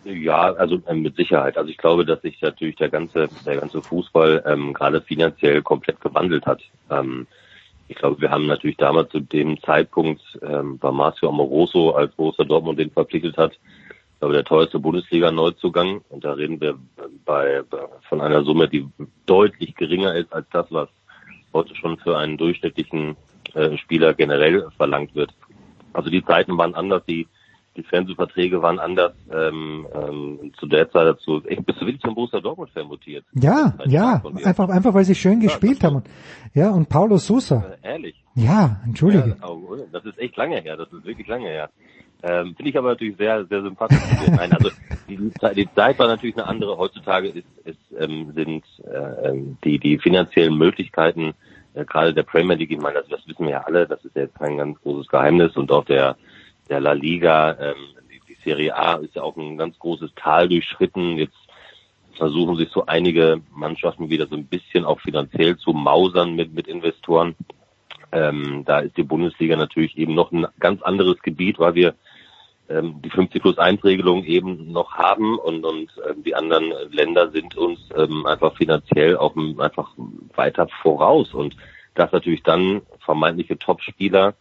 Ja, 0.04 0.52
also 0.54 0.80
ähm, 0.88 1.02
mit 1.02 1.14
Sicherheit. 1.16 1.56
Also 1.56 1.70
ich 1.70 1.76
glaube, 1.76 2.04
dass 2.04 2.22
sich 2.22 2.40
natürlich 2.40 2.74
der 2.76 2.88
ganze, 2.88 3.28
der 3.46 3.56
ganze 3.58 3.82
Fußball 3.82 4.42
ähm, 4.46 4.72
gerade 4.72 5.00
finanziell 5.00 5.62
komplett 5.62 6.00
gewandelt 6.00 6.44
hat. 6.46 6.60
Ähm, 6.90 7.26
ich 7.92 7.98
glaube, 7.98 8.20
wir 8.22 8.30
haben 8.30 8.46
natürlich 8.46 8.78
damals 8.78 9.10
zu 9.10 9.20
dem 9.20 9.60
Zeitpunkt 9.60 10.22
ähm, 10.42 10.80
war 10.80 10.92
Marcio 10.92 11.28
Amoroso, 11.28 11.90
als 11.90 12.14
Borussia 12.14 12.44
Dortmund 12.44 12.78
den 12.78 12.90
verpflichtet 12.90 13.36
hat, 13.36 13.52
ich 13.52 14.18
glaube, 14.18 14.34
der 14.34 14.44
teuerste 14.44 14.78
Bundesliga-Neuzugang. 14.78 16.00
Und 16.08 16.24
da 16.24 16.32
reden 16.32 16.60
wir 16.60 16.78
bei, 17.26 17.62
bei 17.68 17.78
von 18.08 18.22
einer 18.22 18.44
Summe, 18.44 18.68
die 18.68 18.88
deutlich 19.26 19.74
geringer 19.74 20.14
ist 20.14 20.32
als 20.32 20.46
das, 20.52 20.66
was 20.70 20.88
heute 21.52 21.74
schon 21.76 21.98
für 21.98 22.16
einen 22.16 22.38
durchschnittlichen 22.38 23.16
äh, 23.52 23.76
Spieler 23.76 24.14
generell 24.14 24.68
verlangt 24.76 25.14
wird. 25.14 25.34
Also 25.92 26.08
die 26.08 26.24
Zeiten 26.24 26.56
waren 26.56 26.74
anders, 26.74 27.02
die 27.06 27.26
die 27.76 27.82
Fernsehverträge 27.82 28.60
waren 28.62 28.78
anders 28.78 29.12
ähm, 29.32 29.86
ähm, 29.94 30.52
zu 30.58 30.66
der 30.66 30.90
Zeit 30.90 31.06
dazu. 31.06 31.42
Ich, 31.48 31.58
bist 31.64 31.80
du 31.80 31.86
wirklich 31.86 32.02
zum 32.02 32.14
Borussia 32.14 32.40
Dortmund 32.40 32.70
Fan 32.70 32.86
mutiert? 32.86 33.24
Ja, 33.32 33.74
ja, 33.86 34.22
einfach 34.44 34.68
einfach 34.68 34.94
weil 34.94 35.04
sie 35.04 35.14
schön 35.14 35.40
ja, 35.40 35.48
gespielt 35.48 35.82
haben. 35.82 36.02
Ja, 36.54 36.70
und 36.70 36.88
Paulo 36.88 37.16
Sousa. 37.16 37.74
Äh, 37.82 37.92
ehrlich? 37.92 38.22
Ja, 38.34 38.80
entschuldige. 38.84 39.36
Ja, 39.40 39.48
oh, 39.48 39.76
das 39.90 40.04
ist 40.04 40.18
echt 40.18 40.36
lange 40.36 40.60
her, 40.60 40.76
das 40.76 40.92
ist 40.92 41.04
wirklich 41.04 41.26
lange 41.28 41.48
her. 41.48 41.70
Ähm, 42.24 42.54
Finde 42.54 42.70
ich 42.70 42.78
aber 42.78 42.90
natürlich 42.90 43.16
sehr, 43.16 43.44
sehr 43.46 43.62
sympathisch. 43.62 43.98
Nein, 44.28 44.52
also 44.52 44.70
die, 45.08 45.16
die 45.56 45.68
Zeit 45.74 45.98
war 45.98 46.06
natürlich 46.06 46.36
eine 46.36 46.46
andere. 46.46 46.78
Heutzutage 46.78 47.28
ist, 47.28 47.46
ist, 47.64 47.78
ähm, 47.98 48.32
sind 48.34 48.64
äh, 48.84 49.28
ähm, 49.28 49.58
die, 49.64 49.78
die 49.78 49.98
finanziellen 49.98 50.56
Möglichkeiten 50.56 51.34
äh, 51.74 51.84
gerade 51.84 52.14
der 52.14 52.22
Premier 52.22 52.56
League, 52.56 52.70
ich 52.70 52.80
meine, 52.80 53.00
das, 53.00 53.08
das 53.08 53.26
wissen 53.26 53.46
wir 53.46 53.52
ja 53.52 53.62
alle, 53.62 53.86
das 53.86 54.04
ist 54.04 54.14
ja 54.14 54.22
jetzt 54.22 54.38
kein 54.38 54.56
ganz 54.56 54.80
großes 54.82 55.08
Geheimnis 55.08 55.56
und 55.56 55.70
auch 55.72 55.84
der 55.84 56.16
der 56.72 56.80
La 56.80 56.92
Liga, 56.92 57.54
ähm, 57.60 57.74
die, 58.10 58.20
die 58.26 58.38
Serie 58.42 58.74
A 58.74 58.94
ist 58.94 59.14
ja 59.14 59.22
auch 59.22 59.36
ein 59.36 59.58
ganz 59.58 59.78
großes 59.78 60.10
Tal 60.16 60.48
durchschritten. 60.48 61.18
Jetzt 61.18 61.36
versuchen 62.16 62.56
sich 62.56 62.70
so 62.70 62.86
einige 62.86 63.42
Mannschaften 63.54 64.08
wieder 64.08 64.26
so 64.26 64.36
ein 64.36 64.46
bisschen 64.46 64.86
auch 64.86 64.98
finanziell 65.00 65.58
zu 65.58 65.72
mausern 65.72 66.34
mit, 66.34 66.54
mit 66.54 66.68
Investoren. 66.68 67.34
Ähm, 68.10 68.62
da 68.64 68.78
ist 68.78 68.96
die 68.96 69.02
Bundesliga 69.02 69.56
natürlich 69.56 69.98
eben 69.98 70.14
noch 70.14 70.32
ein 70.32 70.46
ganz 70.58 70.80
anderes 70.80 71.20
Gebiet, 71.20 71.58
weil 71.58 71.74
wir 71.74 71.94
ähm, 72.70 73.02
die 73.02 73.10
50 73.10 73.42
plus 73.42 73.58
1 73.58 73.84
Regelung 73.84 74.24
eben 74.24 74.72
noch 74.72 74.92
haben 74.92 75.38
und, 75.38 75.66
und 75.66 75.90
ähm, 76.08 76.22
die 76.22 76.34
anderen 76.34 76.72
Länder 76.90 77.30
sind 77.32 77.54
uns 77.54 77.80
ähm, 77.94 78.24
einfach 78.24 78.56
finanziell 78.56 79.18
auch 79.18 79.36
einfach 79.58 79.90
weiter 80.34 80.68
voraus 80.80 81.34
und 81.34 81.54
dass 81.94 82.12
natürlich 82.12 82.42
dann 82.42 82.80
vermeintliche 83.00 83.58
Top-Spieler 83.58 84.34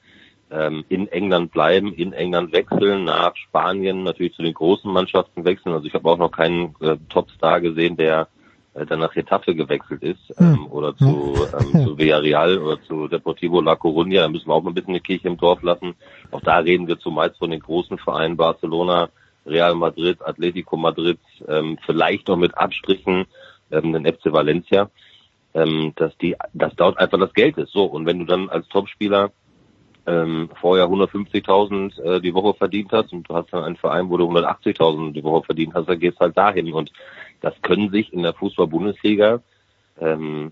ähm, 0.51 0.83
in 0.89 1.07
England 1.07 1.51
bleiben, 1.51 1.93
in 1.93 2.13
England 2.13 2.51
wechseln, 2.51 3.05
nach 3.05 3.35
Spanien 3.35 4.03
natürlich 4.03 4.33
zu 4.33 4.41
den 4.41 4.53
großen 4.53 4.91
Mannschaften 4.91 5.45
wechseln. 5.45 5.73
Also 5.73 5.87
ich 5.87 5.93
habe 5.93 6.09
auch 6.09 6.17
noch 6.17 6.31
keinen 6.31 6.75
äh, 6.81 6.97
Topstar 7.09 7.61
gesehen, 7.61 7.95
der 7.95 8.27
äh, 8.73 8.85
dann 8.85 8.99
nach 8.99 9.13
Getafe 9.13 9.55
gewechselt 9.55 10.03
ist 10.03 10.33
ähm, 10.39 10.55
hm. 10.55 10.67
oder 10.71 10.95
zu, 10.95 11.35
ähm, 11.59 11.85
zu 11.85 11.97
Villarreal 11.97 12.57
oder 12.57 12.81
zu 12.83 13.07
Deportivo 13.07 13.61
La 13.61 13.73
Coruña. 13.73 14.21
Da 14.21 14.29
müssen 14.29 14.47
wir 14.47 14.53
auch 14.53 14.63
mal 14.63 14.71
ein 14.71 14.75
bisschen 14.75 14.91
eine 14.91 15.01
Kirche 15.01 15.27
im 15.27 15.37
Dorf 15.37 15.61
lassen. 15.63 15.95
Auch 16.31 16.41
da 16.41 16.57
reden 16.57 16.87
wir 16.87 16.99
zumeist 16.99 17.37
von 17.37 17.51
den 17.51 17.61
großen 17.61 17.97
Vereinen 17.97 18.37
Barcelona, 18.37 19.09
Real 19.45 19.75
Madrid, 19.75 20.19
Atletico 20.23 20.75
Madrid, 20.77 21.19
ähm, 21.47 21.77
vielleicht 21.85 22.27
noch 22.27 22.37
mit 22.37 22.57
Abstrichen 22.57 23.25
ähm, 23.71 23.93
den 23.93 24.05
FC 24.05 24.31
Valencia. 24.31 24.89
ähm, 25.53 25.93
dass 25.95 26.15
die, 26.17 26.35
dass 26.53 26.75
dort 26.75 26.97
einfach 26.97 27.19
das 27.19 27.33
Geld 27.33 27.57
ist. 27.57 27.71
So 27.71 27.85
und 27.85 28.05
wenn 28.05 28.19
du 28.19 28.25
dann 28.25 28.49
als 28.49 28.67
Topspieler 28.67 29.31
ähm, 30.07 30.49
vorher 30.59 30.87
150.000 30.87 32.01
äh, 32.01 32.21
die 32.21 32.33
Woche 32.33 32.55
verdient 32.55 32.91
hast 32.91 33.13
und 33.13 33.29
du 33.29 33.35
hast 33.35 33.53
dann 33.53 33.63
einen 33.63 33.75
Verein, 33.75 34.09
wo 34.09 34.17
du 34.17 34.29
180.000 34.29 35.13
die 35.13 35.23
Woche 35.23 35.45
verdient 35.45 35.73
hast, 35.73 35.87
dann 35.87 35.99
gehst 35.99 36.19
halt 36.19 36.37
dahin 36.37 36.73
und 36.73 36.91
das 37.41 37.53
können 37.61 37.89
sich 37.91 38.11
in 38.13 38.23
der 38.23 38.33
Fußball-Bundesliga, 38.33 39.41
ähm, 39.99 40.51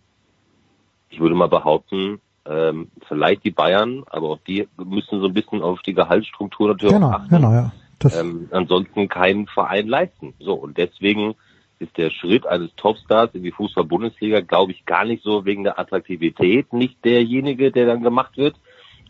ich 1.09 1.19
würde 1.19 1.35
mal 1.35 1.47
behaupten, 1.47 2.21
ähm, 2.45 2.89
vielleicht 3.07 3.43
die 3.43 3.51
Bayern, 3.51 4.03
aber 4.07 4.29
auch 4.29 4.39
die 4.47 4.67
müssen 4.77 5.19
so 5.19 5.27
ein 5.27 5.33
bisschen 5.33 5.61
auf 5.61 5.81
die 5.81 5.93
Gehaltsstruktur 5.93 6.69
natürlich 6.69 6.95
genau, 6.95 7.11
achten. 7.11 7.29
Genau, 7.29 7.51
ja. 7.51 7.71
Ähm, 8.17 8.47
ansonsten 8.51 9.09
keinen 9.09 9.47
Verein 9.47 9.87
leisten. 9.87 10.33
So 10.39 10.53
und 10.53 10.77
deswegen 10.77 11.35
ist 11.79 11.97
der 11.97 12.09
Schritt 12.11 12.45
eines 12.45 12.73
Topstars 12.75 13.31
in 13.33 13.43
die 13.43 13.51
Fußball-Bundesliga, 13.51 14.41
glaube 14.41 14.71
ich, 14.71 14.85
gar 14.85 15.05
nicht 15.05 15.23
so 15.23 15.45
wegen 15.45 15.63
der 15.63 15.79
Attraktivität 15.79 16.73
nicht 16.73 17.03
derjenige, 17.03 17.71
der 17.71 17.85
dann 17.85 18.03
gemacht 18.03 18.37
wird, 18.37 18.55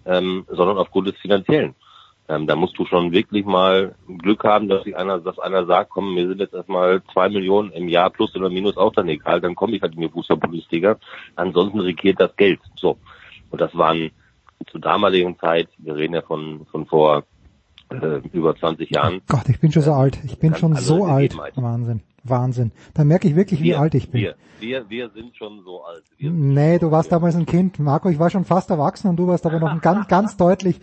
ähm, 0.09 0.45
sondern 0.49 0.77
aufgrund 0.77 1.07
des 1.07 1.17
Finanziellen. 1.17 1.75
Ähm, 2.27 2.45
da 2.45 2.55
musst 2.55 2.77
du 2.77 2.85
schon 2.85 3.11
wirklich 3.11 3.45
mal 3.45 3.95
Glück 4.19 4.43
haben, 4.43 4.67
dass 4.67 4.83
sich 4.83 4.95
einer, 4.95 5.19
dass 5.19 5.39
einer 5.39 5.65
sagt, 5.65 5.89
komm, 5.91 6.15
wir 6.15 6.27
sind 6.27 6.39
jetzt 6.39 6.53
erstmal 6.53 7.01
zwei 7.13 7.29
Millionen 7.29 7.71
im 7.71 7.87
Jahr 7.87 8.09
plus 8.09 8.35
oder 8.35 8.49
minus 8.49 8.77
auch 8.77 8.93
dann 8.93 9.07
egal, 9.07 9.41
dann 9.41 9.55
komme 9.55 9.75
ich 9.75 9.81
halt 9.81 9.95
in 9.95 10.01
die 10.01 10.09
Fußball-Bundesliga. 10.09 10.97
Ansonsten 11.35 11.79
regiert 11.79 12.19
das 12.19 12.35
Geld. 12.35 12.59
So. 12.75 12.97
Und 13.49 13.61
das 13.61 13.75
waren 13.75 14.11
zur 14.69 14.81
damaligen 14.81 15.39
Zeit, 15.39 15.69
wir 15.77 15.95
reden 15.95 16.13
ja 16.13 16.21
von, 16.21 16.67
von 16.71 16.85
vor 16.85 17.23
äh, 17.89 18.21
über 18.31 18.55
20 18.55 18.89
Jahren. 18.91 19.21
Gott, 19.27 19.49
ich 19.49 19.59
bin 19.59 19.71
schon 19.71 19.81
so 19.81 19.93
alt. 19.93 20.19
Ich 20.23 20.37
bin 20.37 20.53
schon 20.55 20.75
so 20.75 21.05
alt. 21.05 21.35
Wahnsinn. 21.55 22.01
Wahnsinn. 22.29 22.71
Da 22.93 23.03
merke 23.03 23.27
ich 23.27 23.36
wirklich, 23.36 23.62
wie 23.62 23.69
wir, 23.69 23.79
alt 23.79 23.95
ich 23.95 24.09
bin. 24.09 24.21
Wir, 24.21 24.36
wir, 24.59 24.89
wir 24.89 25.09
sind 25.09 25.36
schon 25.36 25.62
so 25.63 25.83
alt. 25.83 26.03
Wir 26.17 26.31
nee, 26.31 26.79
du 26.79 26.91
warst 26.91 27.12
damals 27.12 27.36
ein 27.36 27.45
Kind. 27.45 27.79
Marco, 27.79 28.09
ich 28.09 28.19
war 28.19 28.29
schon 28.29 28.45
fast 28.45 28.69
erwachsen 28.69 29.07
und 29.07 29.17
du 29.17 29.27
warst 29.27 29.45
aber 29.45 29.59
noch 29.59 29.69
ein 29.69 29.81
ganz, 29.81 30.07
ganz 30.09 30.38
deutlich 30.38 30.79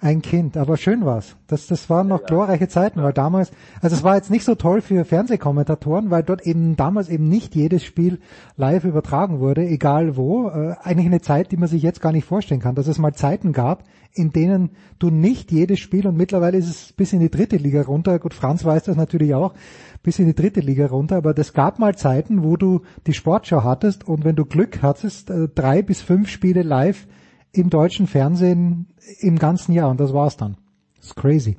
ein 0.00 0.22
Kind. 0.22 0.56
Aber 0.56 0.76
schön 0.76 1.04
war's. 1.04 1.36
Das, 1.46 1.66
das 1.66 1.88
waren 1.90 2.08
noch 2.08 2.20
ja, 2.20 2.26
glorreiche 2.26 2.68
Zeiten, 2.68 2.98
ja. 2.98 3.04
weil 3.04 3.12
damals, 3.12 3.52
also 3.80 3.94
es 3.94 4.02
war 4.02 4.16
jetzt 4.16 4.30
nicht 4.30 4.44
so 4.44 4.54
toll 4.54 4.80
für 4.80 5.04
Fernsehkommentatoren, 5.04 6.10
weil 6.10 6.22
dort 6.22 6.46
eben 6.46 6.76
damals 6.76 7.08
eben 7.08 7.28
nicht 7.28 7.54
jedes 7.54 7.84
Spiel 7.84 8.18
live 8.56 8.84
übertragen 8.84 9.40
wurde, 9.40 9.66
egal 9.66 10.16
wo. 10.16 10.48
Äh, 10.48 10.76
eigentlich 10.82 11.06
eine 11.06 11.20
Zeit, 11.20 11.52
die 11.52 11.56
man 11.56 11.68
sich 11.68 11.82
jetzt 11.82 12.00
gar 12.00 12.12
nicht 12.12 12.24
vorstellen 12.24 12.60
kann, 12.60 12.74
dass 12.74 12.86
es 12.86 12.98
mal 12.98 13.14
Zeiten 13.14 13.52
gab, 13.52 13.84
in 14.14 14.32
denen 14.32 14.70
du 14.98 15.10
nicht 15.10 15.52
jedes 15.52 15.78
Spiel 15.78 16.06
und 16.06 16.16
mittlerweile 16.16 16.58
ist 16.58 16.68
es 16.68 16.92
bis 16.92 17.12
in 17.12 17.20
die 17.20 17.30
dritte 17.30 17.56
Liga 17.56 17.82
runter. 17.82 18.18
Gut, 18.18 18.34
Franz 18.34 18.64
weiß 18.64 18.84
das 18.84 18.96
natürlich 18.96 19.34
auch 19.34 19.54
bis 20.02 20.18
in 20.18 20.26
die 20.26 20.34
dritte 20.34 20.60
Liga 20.60 20.86
runter, 20.86 21.16
aber 21.16 21.34
das 21.34 21.52
gab 21.52 21.78
mal 21.78 21.96
Zeiten, 21.96 22.42
wo 22.44 22.56
du 22.56 22.82
die 23.06 23.12
Sportschau 23.12 23.64
hattest 23.64 24.06
und 24.06 24.24
wenn 24.24 24.36
du 24.36 24.44
Glück 24.44 24.82
hattest, 24.82 25.30
äh, 25.30 25.48
drei 25.48 25.82
bis 25.82 26.02
fünf 26.02 26.28
Spiele 26.28 26.62
live 26.62 27.06
im 27.52 27.70
deutschen 27.70 28.06
Fernsehen 28.06 28.88
im 29.20 29.38
ganzen 29.38 29.72
Jahr 29.72 29.90
und 29.90 30.00
das 30.00 30.12
war's 30.12 30.36
dann. 30.36 30.56
Das 30.96 31.06
ist 31.06 31.16
crazy. 31.16 31.56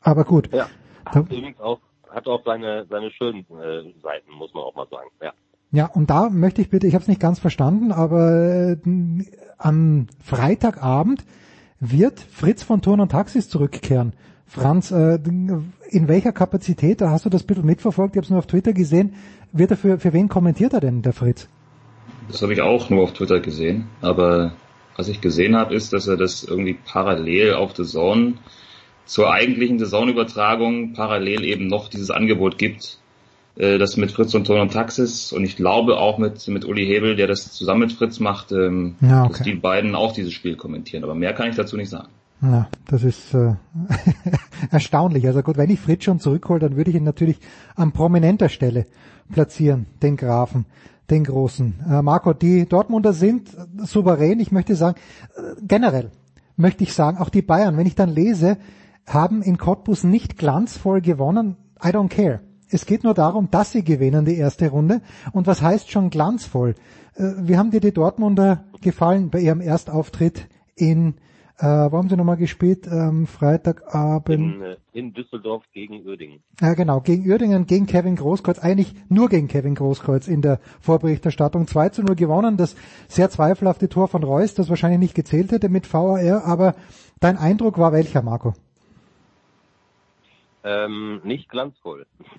Aber 0.00 0.24
gut. 0.24 0.52
Ja. 0.52 0.68
Hat 1.04 1.16
übrigens 1.16 1.60
auch, 1.60 1.80
hat 2.10 2.26
auch 2.26 2.42
seine, 2.44 2.86
seine 2.88 3.10
schönen 3.10 3.40
äh, 3.40 3.92
Seiten, 4.02 4.32
muss 4.38 4.52
man 4.54 4.64
auch 4.64 4.74
mal 4.74 4.88
sagen. 4.90 5.08
Ja. 5.22 5.32
Ja, 5.72 5.86
und 5.86 6.10
da 6.10 6.30
möchte 6.30 6.62
ich 6.62 6.70
bitte, 6.70 6.86
ich 6.86 6.94
habe 6.94 7.02
es 7.02 7.08
nicht 7.08 7.20
ganz 7.20 7.38
verstanden, 7.38 7.92
aber 7.92 8.72
äh, 8.72 8.76
am 9.58 10.06
Freitagabend 10.24 11.24
wird 11.80 12.20
Fritz 12.20 12.62
von 12.62 12.82
Turn 12.82 13.00
und 13.00 13.10
Taxis 13.10 13.48
zurückkehren. 13.48 14.14
Franz, 14.46 14.90
äh, 14.90 15.16
in 15.16 16.08
welcher 16.08 16.32
Kapazität, 16.32 17.00
da 17.00 17.10
hast 17.10 17.24
du 17.24 17.30
das 17.30 17.42
ein 17.42 17.46
bisschen 17.46 17.66
mitverfolgt, 17.66 18.14
ich 18.14 18.18
habe 18.18 18.24
es 18.24 18.30
nur 18.30 18.38
auf 18.38 18.46
Twitter 18.46 18.72
gesehen, 18.72 19.14
wird 19.52 19.72
er 19.72 19.76
für, 19.76 19.98
für 19.98 20.12
wen 20.12 20.28
kommentiert 20.28 20.72
er 20.72 20.80
denn, 20.80 21.02
der 21.02 21.12
Fritz? 21.12 21.48
Das 22.28 22.42
habe 22.42 22.52
ich 22.52 22.60
auch 22.60 22.90
nur 22.90 23.02
auf 23.02 23.12
Twitter 23.12 23.40
gesehen, 23.40 23.88
aber 24.00 24.52
was 24.96 25.08
ich 25.08 25.20
gesehen 25.20 25.56
habe, 25.56 25.74
ist, 25.74 25.92
dass 25.92 26.06
er 26.06 26.16
das 26.16 26.44
irgendwie 26.44 26.74
parallel 26.74 27.54
auf 27.54 27.76
The 27.76 27.84
Zone 27.84 28.34
zur 29.04 29.32
eigentlichen 29.32 29.78
Saisonübertragung 29.78 30.92
parallel 30.92 31.44
eben 31.44 31.66
noch 31.66 31.88
dieses 31.88 32.10
Angebot 32.10 32.58
gibt, 32.58 32.98
äh, 33.56 33.78
das 33.78 33.96
mit 33.96 34.10
Fritz 34.10 34.34
und 34.34 34.46
Ton 34.46 34.60
und 34.60 34.72
Taxis 34.72 35.32
und 35.32 35.44
ich 35.44 35.56
glaube 35.56 35.98
auch 35.98 36.18
mit, 36.18 36.46
mit 36.48 36.64
Uli 36.64 36.86
Hebel, 36.86 37.16
der 37.16 37.26
das 37.26 37.52
zusammen 37.52 37.80
mit 37.80 37.92
Fritz 37.92 38.20
macht, 38.20 38.52
ähm, 38.52 38.96
ja, 39.00 39.24
okay. 39.24 39.32
dass 39.32 39.42
die 39.42 39.54
beiden 39.54 39.94
auch 39.94 40.12
dieses 40.12 40.32
Spiel 40.32 40.56
kommentieren. 40.56 41.04
Aber 41.04 41.14
mehr 41.14 41.34
kann 41.34 41.50
ich 41.50 41.56
dazu 41.56 41.76
nicht 41.76 41.90
sagen. 41.90 42.08
Ja, 42.42 42.68
das 42.86 43.02
ist 43.02 43.32
äh, 43.34 43.54
erstaunlich. 44.70 45.26
Also 45.26 45.42
gut, 45.42 45.56
wenn 45.56 45.70
ich 45.70 45.80
Fritz 45.80 46.04
schon 46.04 46.20
zurückhole, 46.20 46.60
dann 46.60 46.76
würde 46.76 46.90
ich 46.90 46.96
ihn 46.96 47.04
natürlich 47.04 47.38
an 47.74 47.92
prominenter 47.92 48.48
Stelle 48.48 48.86
platzieren, 49.32 49.86
den 50.02 50.16
Grafen, 50.16 50.66
den 51.08 51.24
Großen. 51.24 51.74
Äh, 51.88 52.02
Marco, 52.02 52.34
die 52.34 52.66
Dortmunder 52.66 53.14
sind 53.14 53.56
souverän. 53.78 54.38
Ich 54.40 54.52
möchte 54.52 54.76
sagen, 54.76 54.98
äh, 55.36 55.60
generell 55.62 56.10
möchte 56.56 56.84
ich 56.84 56.92
sagen, 56.92 57.18
auch 57.18 57.30
die 57.30 57.42
Bayern, 57.42 57.76
wenn 57.76 57.86
ich 57.86 57.94
dann 57.94 58.10
lese, 58.10 58.58
haben 59.06 59.42
in 59.42 59.56
Cottbus 59.56 60.04
nicht 60.04 60.36
glanzvoll 60.36 61.00
gewonnen. 61.00 61.56
I 61.82 61.88
don't 61.88 62.08
care. 62.08 62.40
Es 62.68 62.84
geht 62.84 63.04
nur 63.04 63.14
darum, 63.14 63.50
dass 63.50 63.72
sie 63.72 63.84
gewinnen 63.84 64.24
die 64.24 64.36
erste 64.36 64.68
Runde. 64.68 65.00
Und 65.32 65.46
was 65.46 65.62
heißt 65.62 65.90
schon 65.90 66.10
glanzvoll? 66.10 66.74
Äh, 67.14 67.32
wie 67.38 67.56
haben 67.56 67.70
dir 67.70 67.80
die 67.80 67.92
Dortmunder 67.92 68.64
gefallen 68.82 69.30
bei 69.30 69.40
ihrem 69.40 69.62
Erstauftritt 69.62 70.48
in 70.74 71.14
äh, 71.58 71.64
wo 71.90 71.96
haben 71.96 72.10
sie 72.10 72.16
nochmal 72.16 72.36
gespielt? 72.36 72.86
Ähm, 72.86 73.26
Freitagabend. 73.26 74.28
In, 74.28 74.62
äh, 74.62 74.76
in 74.92 75.14
Düsseldorf 75.14 75.64
gegen 75.72 76.06
Uerdingen. 76.06 76.42
Ja, 76.60 76.74
genau. 76.74 77.00
Gegen 77.00 77.30
Uerdingen, 77.30 77.66
gegen 77.66 77.86
Kevin 77.86 78.16
Großkreuz. 78.16 78.58
Eigentlich 78.58 78.94
nur 79.08 79.30
gegen 79.30 79.48
Kevin 79.48 79.74
Großkreuz 79.74 80.28
in 80.28 80.42
der 80.42 80.60
Vorberichterstattung. 80.80 81.66
2 81.66 81.88
zu 81.88 82.02
0 82.02 82.14
gewonnen. 82.14 82.58
Das 82.58 82.76
sehr 83.08 83.30
zweifelhafte 83.30 83.88
Tor 83.88 84.08
von 84.08 84.22
Reus, 84.22 84.52
das 84.54 84.68
wahrscheinlich 84.68 85.00
nicht 85.00 85.14
gezählt 85.14 85.50
hätte 85.50 85.70
mit 85.70 85.90
VAR. 85.92 86.44
Aber 86.44 86.74
dein 87.20 87.38
Eindruck 87.38 87.78
war 87.78 87.92
welcher, 87.92 88.20
Marco? 88.20 88.52
Ähm, 90.62 91.22
nicht 91.24 91.48
glanzvoll. 91.48 92.06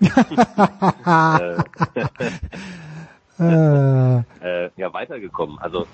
äh, 3.40 4.18
äh, 4.18 4.70
ja, 4.76 4.92
weitergekommen. 4.92 5.58
Also 5.58 5.86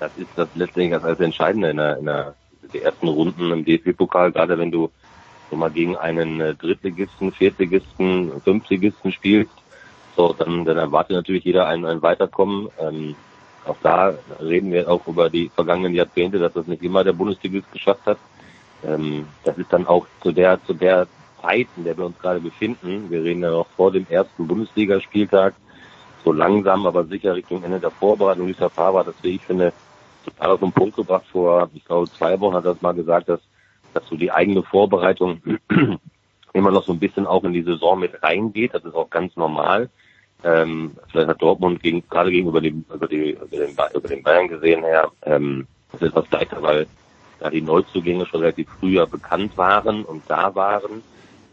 das 0.00 0.10
ist 0.18 0.28
das 0.36 0.48
letztendlich 0.54 1.00
das 1.00 1.20
Entscheidende 1.20 1.70
in 1.70 1.76
der, 1.78 1.98
in 1.98 2.04
der 2.06 2.34
die 2.72 2.82
ersten 2.82 3.08
Runden 3.08 3.50
im 3.50 3.64
DFB-Pokal, 3.64 4.32
gerade 4.32 4.58
wenn 4.58 4.70
du 4.70 4.90
so 5.50 5.56
mal 5.56 5.70
gegen 5.70 5.96
einen 5.96 6.40
äh, 6.40 6.54
Drittligisten, 6.54 7.32
Viertligisten, 7.32 8.40
Fünftligisten 8.42 9.12
spielst, 9.12 9.52
so, 10.16 10.32
dann, 10.32 10.64
dann 10.64 10.78
erwartet 10.78 11.16
natürlich 11.16 11.44
jeder 11.44 11.68
ein, 11.68 11.84
ein 11.84 12.02
Weiterkommen. 12.02 12.68
Ähm, 12.80 13.14
auch 13.64 13.76
da 13.82 14.14
reden 14.40 14.72
wir 14.72 14.90
auch 14.90 15.06
über 15.06 15.30
die 15.30 15.48
vergangenen 15.54 15.94
Jahrzehnte, 15.94 16.38
dass 16.38 16.52
das 16.52 16.66
nicht 16.66 16.82
immer 16.82 17.04
der 17.04 17.12
Bundesligist 17.12 17.70
geschafft 17.72 18.04
hat. 18.06 18.18
Ähm, 18.84 19.26
das 19.44 19.56
ist 19.58 19.72
dann 19.72 19.86
auch 19.86 20.06
zu 20.22 20.32
der, 20.32 20.62
zu 20.64 20.74
der 20.74 21.06
Zeit, 21.40 21.68
in 21.76 21.84
der 21.84 21.96
wir 21.96 22.06
uns 22.06 22.18
gerade 22.18 22.40
befinden. 22.40 23.10
Wir 23.10 23.22
reden 23.22 23.42
ja 23.42 23.50
noch 23.50 23.68
vor 23.76 23.92
dem 23.92 24.06
ersten 24.08 24.46
Bundesligaspieltag, 24.46 25.54
so 26.24 26.32
langsam, 26.32 26.86
aber 26.86 27.04
sicher 27.04 27.34
Richtung 27.34 27.62
Ende 27.62 27.80
der 27.80 27.90
Vorbereitung. 27.90 28.48
Lisa 28.48 28.68
Faber, 28.68 29.04
das 29.04 29.14
wie 29.22 29.36
ich 29.36 29.42
finde, 29.44 29.72
total 30.30 30.52
auf 30.52 30.60
den 30.60 30.72
Punkt 30.72 30.96
gebracht. 30.96 31.24
Vor, 31.30 31.70
ich 31.74 31.84
glaube, 31.84 32.10
zwei 32.10 32.38
Wochen 32.40 32.54
hat 32.54 32.64
er 32.64 32.74
das 32.74 32.82
mal 32.82 32.94
gesagt, 32.94 33.28
dass, 33.28 33.40
dass 33.94 34.06
so 34.08 34.16
die 34.16 34.30
eigene 34.30 34.62
Vorbereitung 34.62 35.42
immer 36.52 36.70
noch 36.70 36.84
so 36.84 36.92
ein 36.92 36.98
bisschen 36.98 37.26
auch 37.26 37.44
in 37.44 37.52
die 37.52 37.62
Saison 37.62 37.98
mit 37.98 38.22
reingeht. 38.22 38.74
Das 38.74 38.84
ist 38.84 38.94
auch 38.94 39.10
ganz 39.10 39.36
normal. 39.36 39.88
Ähm, 40.44 40.96
vielleicht 41.10 41.28
hat 41.28 41.42
Dortmund 41.42 41.82
gegen, 41.82 42.08
gerade 42.08 42.30
gegenüber 42.30 42.60
dem, 42.60 42.84
über, 42.92 43.08
die, 43.08 43.30
über, 43.32 43.46
den, 43.46 43.76
über 43.94 44.08
den 44.08 44.22
Bayern 44.22 44.48
gesehen 44.48 44.84
her, 44.84 45.10
ähm, 45.22 45.66
das 45.90 46.02
ist 46.02 46.08
etwas 46.08 46.30
leichter, 46.30 46.62
weil 46.62 46.86
da 47.40 47.50
die 47.50 47.60
Neuzugänge 47.60 48.26
schon 48.26 48.40
relativ 48.40 48.68
früher 48.78 49.06
bekannt 49.06 49.56
waren 49.56 50.04
und 50.04 50.22
da 50.28 50.54
waren. 50.54 51.02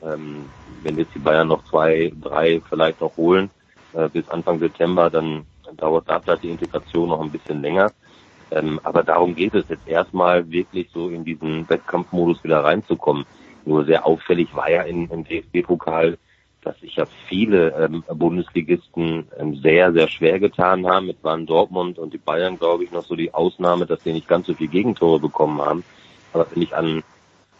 Ähm, 0.03 0.45
wenn 0.83 0.97
jetzt 0.97 1.15
die 1.15 1.19
Bayern 1.19 1.47
noch 1.47 1.63
zwei, 1.65 2.11
drei 2.21 2.61
vielleicht 2.69 3.01
noch 3.01 3.15
holen 3.17 3.49
äh, 3.93 4.07
bis 4.09 4.29
Anfang 4.29 4.59
September, 4.59 5.09
dann 5.09 5.45
dauert 5.77 6.07
da 6.07 6.19
vielleicht 6.19 6.43
die 6.43 6.49
Integration 6.49 7.09
noch 7.09 7.21
ein 7.21 7.31
bisschen 7.31 7.61
länger. 7.61 7.91
Ähm, 8.55 8.79
aber 8.83 9.03
darum 9.03 9.35
geht 9.35 9.53
es 9.53 9.65
jetzt 9.69 9.87
erstmal 9.87 10.49
wirklich 10.49 10.87
so 10.93 11.09
in 11.09 11.25
diesen 11.25 11.69
Wettkampfmodus 11.69 12.43
wieder 12.43 12.63
reinzukommen. 12.63 13.25
Nur 13.65 13.83
sehr 13.83 14.05
auffällig 14.05 14.55
war 14.55 14.69
ja 14.71 14.83
in, 14.83 15.09
im 15.09 15.25
DFB-Pokal, 15.25 16.17
dass 16.61 16.79
sich 16.79 16.95
ja 16.95 17.05
viele 17.27 17.71
ähm, 17.71 18.03
Bundesligisten 18.07 19.27
ähm, 19.37 19.55
sehr, 19.57 19.91
sehr 19.91 20.07
schwer 20.07 20.39
getan 20.39 20.87
haben. 20.87 21.09
Es 21.09 21.21
waren 21.21 21.45
Dortmund 21.45 21.99
und 21.99 22.13
die 22.13 22.17
Bayern, 22.17 22.57
glaube 22.57 22.85
ich, 22.85 22.91
noch 22.91 23.03
so 23.03 23.15
die 23.15 23.33
Ausnahme, 23.33 23.85
dass 23.85 24.03
sie 24.03 24.13
nicht 24.13 24.27
ganz 24.27 24.47
so 24.47 24.53
viele 24.53 24.69
Gegentore 24.69 25.19
bekommen 25.19 25.61
haben. 25.61 25.83
Aber 26.33 26.47
wenn 26.51 26.63
ich 26.63 26.73
an 26.75 27.03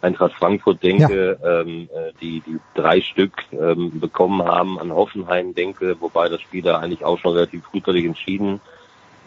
Eintracht 0.00 0.34
Frankfurt 0.34 0.82
denke, 0.82 1.38
ja. 1.42 1.60
ähm, 1.60 1.88
äh, 1.94 2.12
die, 2.20 2.40
die 2.40 2.58
drei 2.74 3.00
Stück 3.00 3.32
ähm, 3.52 4.00
bekommen 4.00 4.42
haben, 4.42 4.78
an 4.78 4.92
Hoffenheim 4.92 5.54
denke, 5.54 5.96
wobei 6.00 6.28
das 6.28 6.40
Spiel 6.40 6.62
da 6.62 6.78
eigentlich 6.78 7.04
auch 7.04 7.18
schon 7.18 7.32
relativ 7.32 7.64
frühzeitig 7.64 8.04
entschieden 8.04 8.60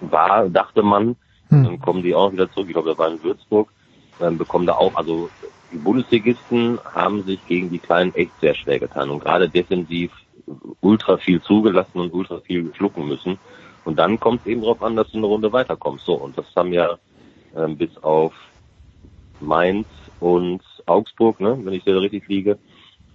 war, 0.02 0.50
dachte 0.50 0.82
man, 0.84 1.16
hm. 1.50 1.64
Dann 1.64 1.80
kommen 1.80 2.04
die 2.04 2.16
auch 2.16 2.32
wieder 2.32 2.52
zurück. 2.52 2.68
Ich 2.68 2.74
glaube, 2.74 2.92
da 2.92 2.98
war 2.98 3.12
in 3.12 3.22
Würzburg. 3.24 3.70
Dann 4.20 4.38
bekommen 4.38 4.66
da 4.66 4.74
auch, 4.74 4.96
also 4.96 5.30
die 5.72 5.78
Bundesligisten 5.78 6.80
haben 6.94 7.24
sich 7.24 7.46
gegen 7.48 7.70
die 7.70 7.80
Kleinen 7.80 8.14
echt 8.16 8.32
sehr 8.42 8.56
schwer 8.56 8.80
getan 8.80 9.10
und 9.10 9.20
gerade 9.20 9.50
defensiv 9.50 10.12
ultra 10.82 11.18
viel 11.18 11.42
zugelassen 11.42 12.00
und 12.00 12.14
ultra 12.14 12.40
viel 12.40 12.74
schlucken 12.76 13.08
müssen. 13.08 13.38
Und 13.86 13.98
dann 13.98 14.20
kommt 14.20 14.42
es 14.42 14.48
eben 14.48 14.62
darauf 14.62 14.84
an, 14.84 14.96
dass 14.96 15.10
du 15.12 15.18
eine 15.18 15.28
Runde 15.28 15.54
weiterkommst. 15.54 16.06
So, 16.06 16.16
und 16.16 16.38
das 16.38 16.46
haben 16.56 16.74
ja 16.74 16.98
ähm, 17.56 17.78
bis 17.78 17.96
auf 18.04 18.34
Mainz 19.40 19.88
und 20.20 20.62
Augsburg, 20.86 21.40
ne, 21.40 21.58
wenn 21.64 21.74
ich 21.74 21.84
da 21.86 21.98
richtig 21.98 22.28
liege, 22.28 22.58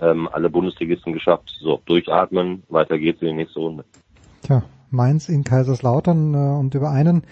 ähm, 0.00 0.29
alle 0.33 0.49
Bundesligisten 0.49 1.12
geschafft. 1.12 1.55
So, 1.61 1.81
durchatmen, 1.85 2.62
weiter 2.69 2.99
geht's 2.99 3.21
in 3.21 3.29
die 3.29 3.35
nächste 3.35 3.61
Runde. 3.61 3.85
Tja, 4.43 4.62
Mainz 4.91 5.29
in 5.29 5.45
Kaiserslautern 5.45 6.35
äh, 6.35 6.59
und 6.59 6.75
über 6.75 6.91
einen 6.91 7.25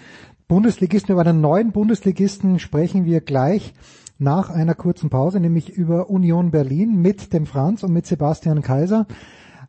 Bundesligisten, 0.53 1.13
über 1.13 1.25
einen 1.25 1.41
neuen 1.41 1.71
Bundesligisten 1.71 2.59
sprechen 2.59 3.05
wir 3.05 3.21
gleich 3.21 3.73
nach 4.19 4.51
einer 4.51 4.75
kurzen 4.75 5.09
Pause, 5.09 5.39
nämlich 5.39 5.71
über 5.71 6.11
Union 6.11 6.51
Berlin 6.51 7.01
mit 7.01 7.33
dem 7.33 7.47
Franz 7.47 7.81
und 7.81 7.91
mit 7.91 8.05
Sebastian 8.05 8.61
Kaiser. 8.61 9.07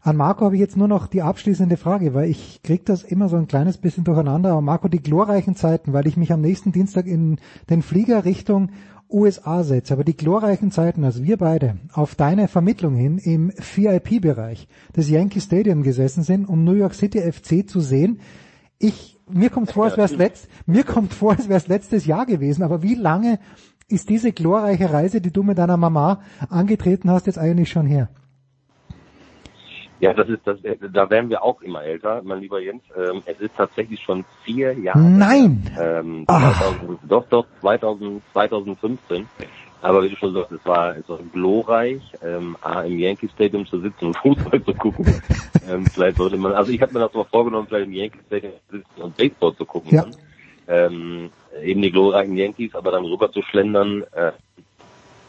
An 0.03 0.19
Marco 0.19 0.45
habe 0.45 0.57
ich 0.57 0.61
jetzt 0.61 0.77
nur 0.77 0.87
noch 0.87 1.07
die 1.07 1.23
abschließende 1.23 1.79
Frage, 1.79 2.13
weil 2.13 2.29
ich 2.29 2.61
krieg 2.63 2.85
das 2.85 3.03
immer 3.03 3.31
so 3.31 3.37
ein 3.37 3.47
kleines 3.47 3.79
bisschen 3.79 4.05
durcheinander. 4.05 4.51
Aber 4.51 4.61
Marco, 4.61 4.89
die 4.89 5.03
glorreichen 5.03 5.57
Zeiten, 5.57 5.95
weil 5.95 6.07
ich 6.07 6.19
mich 6.19 6.35
am 6.35 6.43
nächsten 6.43 6.71
Dienstag 6.71 7.07
in 7.07 7.39
den 7.71 7.81
Flieger 7.81 8.27
Richtung 8.27 8.69
USA 9.09 9.65
setze, 9.65 9.95
aber 9.95 10.05
die 10.05 10.19
glorreichen 10.19 10.71
Zeiten, 10.71 11.03
als 11.03 11.23
wir 11.23 11.39
beide 11.39 11.79
auf 11.95 12.15
deine 12.15 12.47
Vermittlung 12.47 12.95
hin 12.95 13.17
im 13.17 13.51
VIP-Bereich 13.57 14.69
des 14.95 15.09
Yankee 15.09 15.41
Stadium 15.41 15.83
gesessen 15.83 16.25
sind, 16.25 16.47
um 16.47 16.63
New 16.63 16.75
York 16.75 16.93
City 16.93 17.21
FC 17.21 17.67
zu 17.67 17.81
sehen, 17.81 18.21
ich, 18.79 19.14
mir 19.29 19.51
kommt 19.51 19.73
vor, 19.73 19.85
als 19.85 19.97
wäre 19.97 20.07
es 20.07 20.17
letzt, 20.17 20.49
mir 20.67 20.85
kommt 20.85 21.15
vor, 21.15 21.33
als 21.33 21.49
wäre 21.49 21.59
es 21.59 21.69
letztes 21.69 22.07
Jahr 22.07 22.27
gewesen, 22.27 22.63
aber 22.63 22.83
wie 22.83 22.95
lange 22.95 23.39
ist 23.89 24.09
diese 24.09 24.33
glorreiche 24.33 24.93
Reise, 24.93 25.21
die 25.21 25.33
du 25.33 25.43
mit 25.43 25.59
deiner 25.59 25.77
Mama 25.77 26.21
angetreten 26.49 27.11
hast, 27.11 27.27
jetzt 27.27 27.39
eigentlich 27.39 27.71
schon 27.71 27.87
her? 27.87 28.09
Ja, 30.01 30.13
das 30.13 30.29
ist 30.29 30.41
das. 30.45 30.59
Da 30.93 31.09
werden 31.09 31.31
wir 31.31 31.43
auch 31.43 31.63
immer 31.63 31.83
älter, 31.83 32.21
mein 32.25 32.41
lieber 32.41 32.61
Jens. 32.61 32.83
Ähm, 32.97 33.23
es 33.25 33.41
ist 33.41 33.57
tatsächlich 33.57 34.01
schon 34.03 34.25
vier 34.45 34.73
Jahre. 34.79 34.99
Nein. 34.99 35.71
Ähm, 35.81 36.25
2000, 36.27 36.99
doch, 37.09 37.27
doch 37.29 37.47
2000, 37.61 38.21
2015. 38.33 39.27
Aber 39.85 40.03
wie 40.03 40.09
du 40.09 40.17
schon 40.17 40.33
sagst, 40.33 40.51
es 40.51 40.65
war, 40.65 40.97
es 40.97 41.07
war 41.11 41.19
glorreich, 41.31 42.01
ähm, 42.23 42.57
A, 42.63 42.81
im 42.83 42.99
Yankee 42.99 43.29
Stadium 43.29 43.67
zu 43.67 43.81
sitzen 43.81 44.07
und 44.07 44.17
Fußball 44.17 44.65
zu 44.65 44.73
gucken. 44.73 45.05
ähm, 45.69 45.85
vielleicht 45.93 46.17
sollte 46.17 46.39
man, 46.39 46.53
also 46.53 46.73
ich 46.73 46.81
habe 46.81 46.95
mir 46.95 47.01
das 47.01 47.13
mal 47.13 47.25
vorgenommen, 47.25 47.67
vielleicht 47.69 47.89
im 47.89 47.93
Yankee 47.93 48.21
Stadium 48.27 48.55
zu 48.71 48.79
sitzen 48.79 49.03
und 49.03 49.15
Baseball 49.15 49.55
zu 49.55 49.67
gucken. 49.67 49.93
Ja. 49.93 50.07
Ähm, 50.69 51.29
eben 51.63 51.83
die 51.83 51.93
glorreichen 51.93 52.35
Yankees, 52.35 52.75
aber 52.75 52.93
dann 52.93 53.05
rüber 53.05 53.31
zu 53.31 53.43
schlendern, 53.43 54.05
äh, 54.13 54.33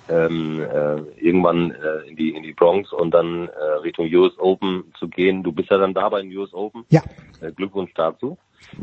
ähm, 0.08 0.62
äh, 0.62 1.02
irgendwann 1.20 1.72
äh, 1.72 2.08
in 2.08 2.16
die 2.16 2.30
in 2.30 2.44
die 2.44 2.54
Bronx 2.54 2.94
und 2.94 3.12
dann 3.12 3.50
äh, 3.50 3.64
Richtung 3.82 4.08
US 4.14 4.40
Open 4.40 4.94
zu 4.98 5.10
gehen. 5.10 5.44
Du 5.44 5.52
bist 5.52 5.70
ja 5.70 5.78
dann 5.78 5.94
da 5.94 6.08
bei 6.08 6.22
den 6.22 6.36
US 6.38 6.54
Open. 6.54 6.86
Ja. 6.90 7.02
Äh, 7.42 7.52
Glückwunsch 7.52 7.92
dazu. 7.94 8.38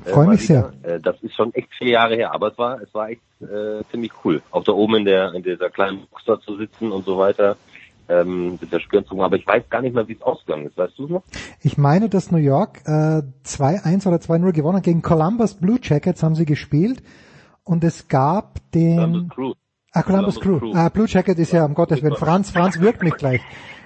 Äh, 0.04 0.10
Freue 0.10 0.28
mich 0.28 0.46
sehr. 0.46 0.72
Äh, 0.82 1.00
das 1.00 1.16
ist 1.22 1.34
schon 1.34 1.52
echt 1.54 1.68
vier 1.78 1.90
Jahre 1.90 2.16
her, 2.16 2.34
aber 2.34 2.52
es 2.52 2.58
war 2.58 2.80
es 2.80 2.92
war 2.94 3.10
echt 3.10 3.22
äh, 3.40 3.82
ziemlich 3.90 4.12
cool. 4.24 4.42
Auch 4.50 4.64
da 4.64 4.72
oben 4.72 4.96
in 4.96 5.04
der 5.04 5.32
in 5.34 5.42
dieser 5.42 5.70
kleinen 5.70 6.06
Box 6.06 6.24
da 6.26 6.40
zu 6.40 6.56
sitzen 6.56 6.92
und 6.92 7.04
so 7.04 7.18
weiter. 7.18 7.56
Ähm, 8.08 8.58
mit 8.60 8.72
der 8.72 8.80
Spürzung, 8.80 9.22
aber 9.22 9.36
ich 9.36 9.46
weiß 9.46 9.62
gar 9.70 9.80
nicht 9.80 9.94
mehr, 9.94 10.06
wie 10.08 10.14
es 10.14 10.22
ausgegangen 10.22 10.66
ist. 10.66 10.76
Weißt 10.76 10.98
du 10.98 11.04
es 11.04 11.10
noch? 11.10 11.22
Ich 11.60 11.78
meine, 11.78 12.08
dass 12.08 12.32
New 12.32 12.38
York 12.38 12.80
äh, 12.84 13.22
2-1 13.44 14.08
oder 14.08 14.16
2-0 14.16 14.52
gewonnen 14.52 14.78
hat. 14.78 14.84
Gegen 14.84 15.02
Columbus 15.02 15.54
Blue 15.54 15.78
Jackets 15.80 16.22
haben 16.22 16.34
sie 16.34 16.44
gespielt. 16.44 17.02
Und 17.64 17.84
es 17.84 18.08
gab 18.08 18.58
den... 18.72 18.96
Columbus 18.96 19.28
Crew. 19.30 19.52
Ah, 19.92 20.02
Columbus, 20.02 20.40
Columbus 20.40 20.40
Crew. 20.40 20.58
Crew. 20.58 20.78
Ah, 20.78 20.88
Blue 20.88 21.06
Jacket 21.06 21.38
ist 21.38 21.52
ja, 21.52 21.64
um 21.64 21.74
Gottes 21.74 22.02
Willen, 22.02 22.16
Franz, 22.16 22.50
Franz 22.50 22.80
wirkt 22.80 23.02
mich 23.02 23.14
gleich. 23.14 23.40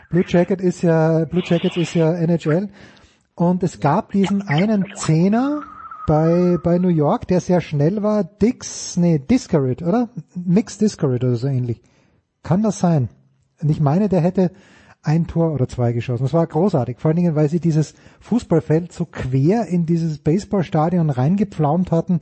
Blue 0.08 0.24
Jacket 0.26 0.60
ist 0.60 0.82
ja, 0.82 1.24
Blue 1.26 1.42
Jackets 1.44 1.76
ist 1.76 1.94
ja 1.94 2.12
NHL. 2.12 2.70
Und 3.34 3.62
es 3.62 3.80
gab 3.80 4.12
diesen 4.12 4.42
einen 4.48 4.86
Zehner 4.94 5.62
bei, 6.06 6.58
bei 6.62 6.78
New 6.78 6.88
York, 6.88 7.26
der 7.28 7.40
sehr 7.40 7.60
schnell 7.60 8.02
war. 8.02 8.24
Dix, 8.24 8.96
nee, 8.96 9.18
Discorid, 9.18 9.82
oder? 9.82 10.08
Mix 10.34 10.78
Discorid 10.78 11.24
oder 11.24 11.36
so 11.36 11.48
ähnlich. 11.48 11.82
Kann 12.42 12.62
das 12.62 12.78
sein? 12.78 13.08
Und 13.60 13.70
ich 13.70 13.80
meine, 13.80 14.08
der 14.08 14.20
hätte 14.20 14.52
ein 15.02 15.26
Tor 15.26 15.52
oder 15.52 15.68
zwei 15.68 15.92
geschossen. 15.92 16.24
Das 16.24 16.32
war 16.32 16.46
großartig. 16.46 16.98
Vor 16.98 17.10
allen 17.10 17.16
Dingen, 17.16 17.34
weil 17.34 17.48
sie 17.48 17.60
dieses 17.60 17.94
Fußballfeld 18.20 18.92
so 18.92 19.04
quer 19.04 19.66
in 19.66 19.86
dieses 19.86 20.18
Baseballstadion 20.18 21.10
reingepflaumt 21.10 21.92
hatten. 21.92 22.20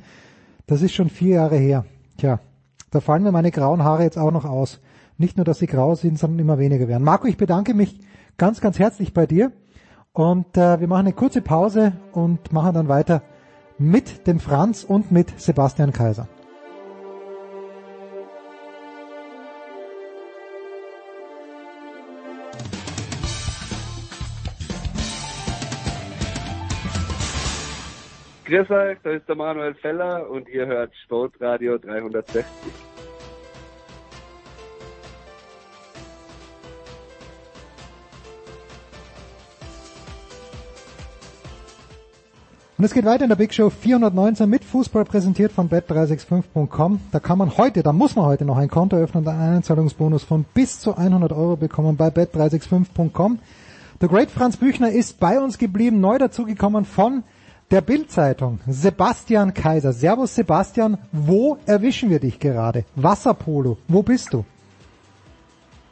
Das 0.66 0.82
ist 0.82 0.94
schon 0.94 1.10
vier 1.10 1.36
Jahre 1.36 1.56
her. 1.56 1.84
Tja, 2.18 2.40
da 2.90 3.00
fallen 3.00 3.22
mir 3.22 3.32
meine 3.32 3.50
grauen 3.50 3.84
Haare 3.84 4.02
jetzt 4.02 4.18
auch 4.18 4.30
noch 4.30 4.44
aus. 4.44 4.80
Nicht 5.16 5.36
nur, 5.36 5.44
dass 5.44 5.58
sie 5.58 5.66
grau 5.66 5.94
sind, 5.94 6.18
sondern 6.18 6.40
immer 6.40 6.58
weniger 6.58 6.88
werden. 6.88 7.04
Marco, 7.04 7.26
ich 7.26 7.36
bedanke 7.36 7.74
mich 7.74 8.00
ganz, 8.36 8.60
ganz 8.60 8.78
herzlich 8.78 9.14
bei 9.14 9.26
dir. 9.26 9.52
Und 10.12 10.56
äh, 10.56 10.78
wir 10.78 10.86
machen 10.86 11.06
eine 11.06 11.12
kurze 11.12 11.40
Pause 11.40 11.92
und 12.12 12.52
machen 12.52 12.74
dann 12.74 12.88
weiter 12.88 13.22
mit 13.78 14.26
dem 14.26 14.40
Franz 14.40 14.84
und 14.84 15.10
mit 15.10 15.40
Sebastian 15.40 15.92
Kaiser. 15.92 16.28
Grüß 28.44 28.70
euch, 28.70 28.98
da 29.02 29.10
ist 29.10 29.26
der 29.26 29.34
Manuel 29.36 29.74
Feller 29.74 30.30
und 30.30 30.48
ihr 30.48 30.66
hört 30.66 30.94
Sportradio 31.04 31.78
360. 31.78 32.44
Und 42.76 42.84
es 42.84 42.92
geht 42.92 43.04
weiter 43.04 43.22
in 43.22 43.28
der 43.28 43.36
Big 43.36 43.54
Show 43.54 43.70
419 43.70 44.50
mit 44.50 44.64
Fußball 44.64 45.04
präsentiert 45.04 45.52
von 45.52 45.70
bet365.com. 45.70 47.00
Da 47.12 47.20
kann 47.20 47.38
man 47.38 47.56
heute, 47.56 47.84
da 47.84 47.92
muss 47.92 48.16
man 48.16 48.26
heute 48.26 48.44
noch 48.44 48.56
ein 48.56 48.68
Konto 48.68 48.96
öffnen 48.96 49.22
und 49.22 49.28
einen 49.32 49.56
Einzahlungsbonus 49.58 50.24
von 50.24 50.44
bis 50.54 50.80
zu 50.80 50.96
100 50.96 51.32
Euro 51.32 51.54
bekommen 51.54 51.96
bei 51.96 52.08
bet365.com. 52.08 53.38
Der 54.00 54.08
Great 54.08 54.28
Franz 54.28 54.56
Büchner 54.56 54.90
ist 54.90 55.20
bei 55.20 55.40
uns 55.40 55.58
geblieben, 55.58 56.00
neu 56.00 56.18
dazugekommen 56.18 56.84
von 56.84 57.22
der 57.70 57.80
Bild-Zeitung. 57.80 58.58
Sebastian 58.66 59.54
Kaiser. 59.54 59.92
Servus 59.92 60.34
Sebastian, 60.34 60.98
wo 61.12 61.58
erwischen 61.66 62.10
wir 62.10 62.18
dich 62.18 62.40
gerade? 62.40 62.84
Wasserpolo, 62.96 63.78
wo 63.86 64.02
bist 64.02 64.32
du? 64.32 64.44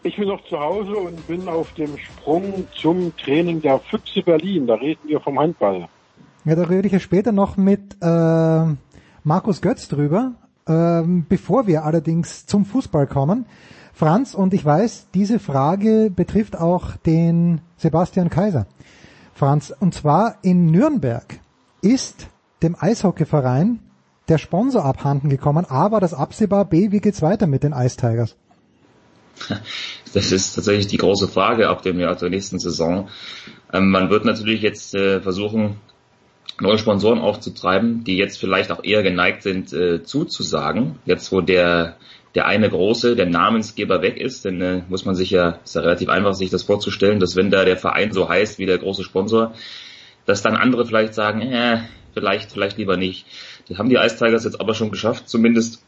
Ich 0.03 0.17
bin 0.17 0.27
noch 0.27 0.45
zu 0.47 0.59
Hause 0.59 0.97
und 0.97 1.29
bin 1.29 1.49
auf 1.49 1.73
dem 1.75 1.97
Sprung 1.97 2.67
zum 2.75 3.17
Training 3.19 3.63
der 3.63 3.79
Füchse 3.79 4.21
Berlin. 4.23 4.67
Da 4.67 4.75
reden 4.75 5.09
wir 5.09 5.21
vom 5.21 5.39
Handball. 5.39 5.89
Ja, 6.45 6.57
da 6.57 6.65
rede 6.65 6.87
ich 6.89 6.93
ja 6.93 6.99
später 6.99 7.31
noch 7.31 7.57
mit 7.57 7.97
äh, 8.01 8.65
Markus 9.23 9.61
Götz 9.61 9.87
drüber, 9.87 10.33
ähm, 10.67 11.25
bevor 11.29 11.69
wir 11.69 11.85
allerdings 11.85 12.47
zum 12.47 12.65
Fußball 12.65 13.07
kommen. 13.07 13.47
Franz, 13.93 14.35
und 14.35 14.53
ich 14.53 14.65
weiß, 14.65 15.07
diese 15.15 15.39
Frage 15.39 16.11
betrifft 16.11 16.59
auch 16.59 16.97
den 16.97 17.61
Sebastian 17.77 18.29
Kaiser. 18.29 18.67
Franz, 19.35 19.73
und 19.79 19.95
zwar 19.95 20.39
in 20.43 20.67
Nürnberg 20.67 21.39
ist 21.81 22.27
dem 22.63 22.75
Eishockeyverein 22.79 23.79
der 24.29 24.39
Sponsor 24.39 24.85
abhanden 24.85 25.29
gekommen, 25.29 25.65
aber 25.65 26.01
das 26.01 26.13
absehbar 26.13 26.65
B, 26.65 26.91
wie 26.91 27.01
geht's 27.01 27.23
weiter 27.23 27.47
mit 27.47 27.63
den 27.63 27.73
Ice 27.73 27.97
Tigers? 27.97 28.37
Das 30.15 30.31
ist 30.31 30.53
tatsächlich 30.53 30.89
die 30.89 30.99
große 30.99 31.27
Frage 31.27 31.71
ab 31.71 31.81
dem 31.81 31.99
Jahr 31.99 32.15
der 32.15 32.29
nächsten 32.29 32.59
Saison. 32.59 33.09
Ähm, 33.73 33.89
man 33.89 34.11
wird 34.11 34.27
natürlich 34.27 34.61
jetzt 34.61 34.95
äh, 34.95 35.23
versuchen, 35.23 35.77
neue 36.61 36.79
Sponsoren 36.79 37.19
aufzutreiben, 37.19 38.05
die 38.05 38.17
jetzt 38.17 38.39
vielleicht 38.39 38.71
auch 38.71 38.85
eher 38.85 39.03
geneigt 39.03 39.43
sind, 39.43 39.73
äh, 39.73 40.03
zuzusagen. 40.03 40.99
Jetzt, 41.05 41.33
wo 41.33 41.41
der, 41.41 41.97
der 42.35 42.47
eine 42.47 42.69
große, 42.69 43.17
der 43.17 43.27
Namensgeber 43.27 44.03
weg 44.03 44.17
ist, 44.19 44.45
dann 44.45 44.61
äh, 44.61 44.83
muss 44.89 45.05
man 45.05 45.15
sich 45.15 45.31
ja, 45.31 45.59
ist 45.65 45.75
ja 45.75 45.83
relativ 45.83 46.09
einfach, 46.09 46.35
sich 46.35 46.51
das 46.51 46.63
vorzustellen, 46.63 47.21
dass 47.21 47.37
wenn 47.37 47.51
da 47.51 47.65
der 47.65 47.77
Verein 47.77 48.13
so 48.13 48.29
heißt 48.29 48.59
wie 48.59 48.67
der 48.67 48.79
große 48.79 49.05
Sponsor, 49.05 49.55
dass 50.27 50.43
dann 50.43 50.57
andere 50.57 50.87
vielleicht 50.87 51.15
sagen, 51.15 51.43
äh, 51.43 51.81
vielleicht, 52.15 52.53
vielleicht 52.53 52.79
lieber 52.79 52.97
nicht. 52.97 53.27
Die 53.69 53.79
haben 53.79 53.89
die 53.89 53.97
Ice 53.97 54.27
jetzt 54.27 54.61
aber 54.61 54.75
schon 54.75 54.91
geschafft, 54.91 55.29
zumindest 55.29 55.83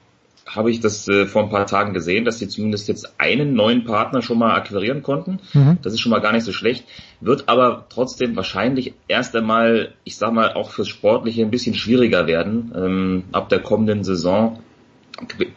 habe 0.47 0.71
ich 0.71 0.81
das 0.81 1.09
äh, 1.09 1.27
vor 1.27 1.43
ein 1.43 1.51
paar 1.51 1.67
Tagen 1.67 1.95
gesehen, 1.95 2.25
dass 2.25 2.39
sie 2.39 2.49
zumindest 2.49 2.89
jetzt 2.89 3.15
einen 3.19 3.55
neuen 3.55 3.85
Partner 3.85 4.23
schon 4.23 4.39
mal 4.39 4.55
akquirieren 4.55 5.03
konnten. 5.03 5.41
Mhm. 5.53 5.79
Das 5.83 5.93
ist 5.95 6.01
schon 6.01 6.11
mal 6.11 6.21
gar 6.21 6.33
nicht 6.33 6.45
so 6.45 6.53
schlecht. 6.53 6.85
Wird 7.21 7.49
aber 7.49 7.87
trotzdem 7.89 8.37
wahrscheinlich 8.37 8.95
erst 9.09 9.35
einmal, 9.35 9.95
ich 10.05 10.17
sag 10.17 10.33
mal, 10.33 10.53
auch 10.53 10.71
fürs 10.71 10.89
Sportliche 10.89 11.43
ein 11.43 11.51
bisschen 11.51 11.75
schwieriger 11.75 12.27
werden. 12.27 12.73
Ähm, 12.77 13.25
ab 13.33 13.49
der 13.49 13.61
kommenden 13.61 14.05
Saison 14.05 14.61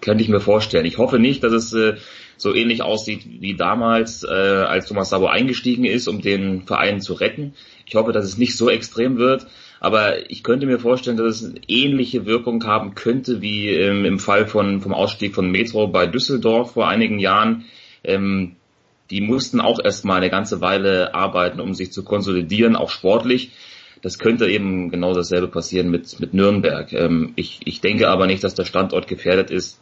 könnte 0.02 0.24
ich 0.24 0.30
mir 0.30 0.40
vorstellen. 0.40 0.86
Ich 0.86 0.98
hoffe 0.98 1.20
nicht, 1.20 1.44
dass 1.44 1.52
es 1.52 1.74
äh, 1.74 1.96
so 2.38 2.54
ähnlich 2.54 2.84
aussieht 2.84 3.24
wie 3.40 3.56
damals, 3.56 4.24
äh, 4.24 4.28
als 4.28 4.88
Thomas 4.88 5.10
Sabo 5.10 5.28
eingestiegen 5.28 5.86
ist, 5.86 6.08
um 6.08 6.22
den 6.22 6.64
Verein 6.64 7.02
zu 7.02 7.14
retten. 7.14 7.56
Ich 7.86 7.96
hoffe, 7.96 8.12
dass 8.12 8.26
es 8.26 8.38
nicht 8.38 8.56
so 8.56 8.70
extrem 8.70 9.18
wird. 9.18 9.48
Aber 9.80 10.30
ich 10.30 10.44
könnte 10.44 10.66
mir 10.66 10.80
vorstellen, 10.80 11.18
dass 11.18 11.42
es 11.42 11.50
eine 11.50 11.62
ähnliche 11.68 12.26
Wirkung 12.26 12.64
haben 12.66 12.96
könnte 12.96 13.42
wie 13.42 13.70
ähm, 13.70 14.06
im 14.06 14.20
Fall 14.20 14.48
von, 14.48 14.82
vom 14.82 14.94
Ausstieg 14.94 15.36
von 15.36 15.52
Metro 15.52 15.88
bei 15.88 16.08
Düsseldorf 16.08 16.72
vor 16.72 16.88
einigen 16.88 17.20
Jahren. 17.20 17.66
Ähm, 18.04 18.56
die 19.10 19.22
mussten 19.22 19.62
auch 19.62 19.80
erstmal 19.84 20.18
eine 20.18 20.30
ganze 20.30 20.62
Weile 20.62 21.14
arbeiten, 21.14 21.60
um 21.60 21.74
sich 21.74 21.92
zu 21.92 22.04
konsolidieren, 22.04 22.76
auch 22.76 22.90
sportlich. 22.90 23.52
das 24.02 24.20
könnte 24.20 24.48
eben 24.48 24.90
genau 24.92 25.14
dasselbe 25.14 25.48
passieren 25.48 25.90
mit, 25.90 26.20
mit 26.20 26.34
Nürnberg. 26.34 26.92
Ähm, 26.94 27.34
ich, 27.36 27.62
ich 27.66 27.82
denke 27.82 28.10
aber 28.10 28.28
nicht, 28.28 28.44
dass 28.44 28.56
der 28.56 28.66
Standort 28.66 29.08
gefährdet 29.08 29.52
ist. 29.52 29.80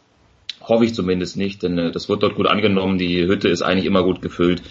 Hoffe 0.60 0.84
ich 0.84 0.94
zumindest 0.94 1.36
nicht, 1.36 1.62
denn 1.62 1.78
äh, 1.78 1.90
das 1.90 2.08
wird 2.08 2.22
dort 2.22 2.34
gut 2.34 2.46
angenommen. 2.46 2.98
Die 2.98 3.26
Hütte 3.26 3.48
ist 3.48 3.62
eigentlich 3.62 3.86
immer 3.86 4.02
gut 4.02 4.22
gefüllt. 4.22 4.62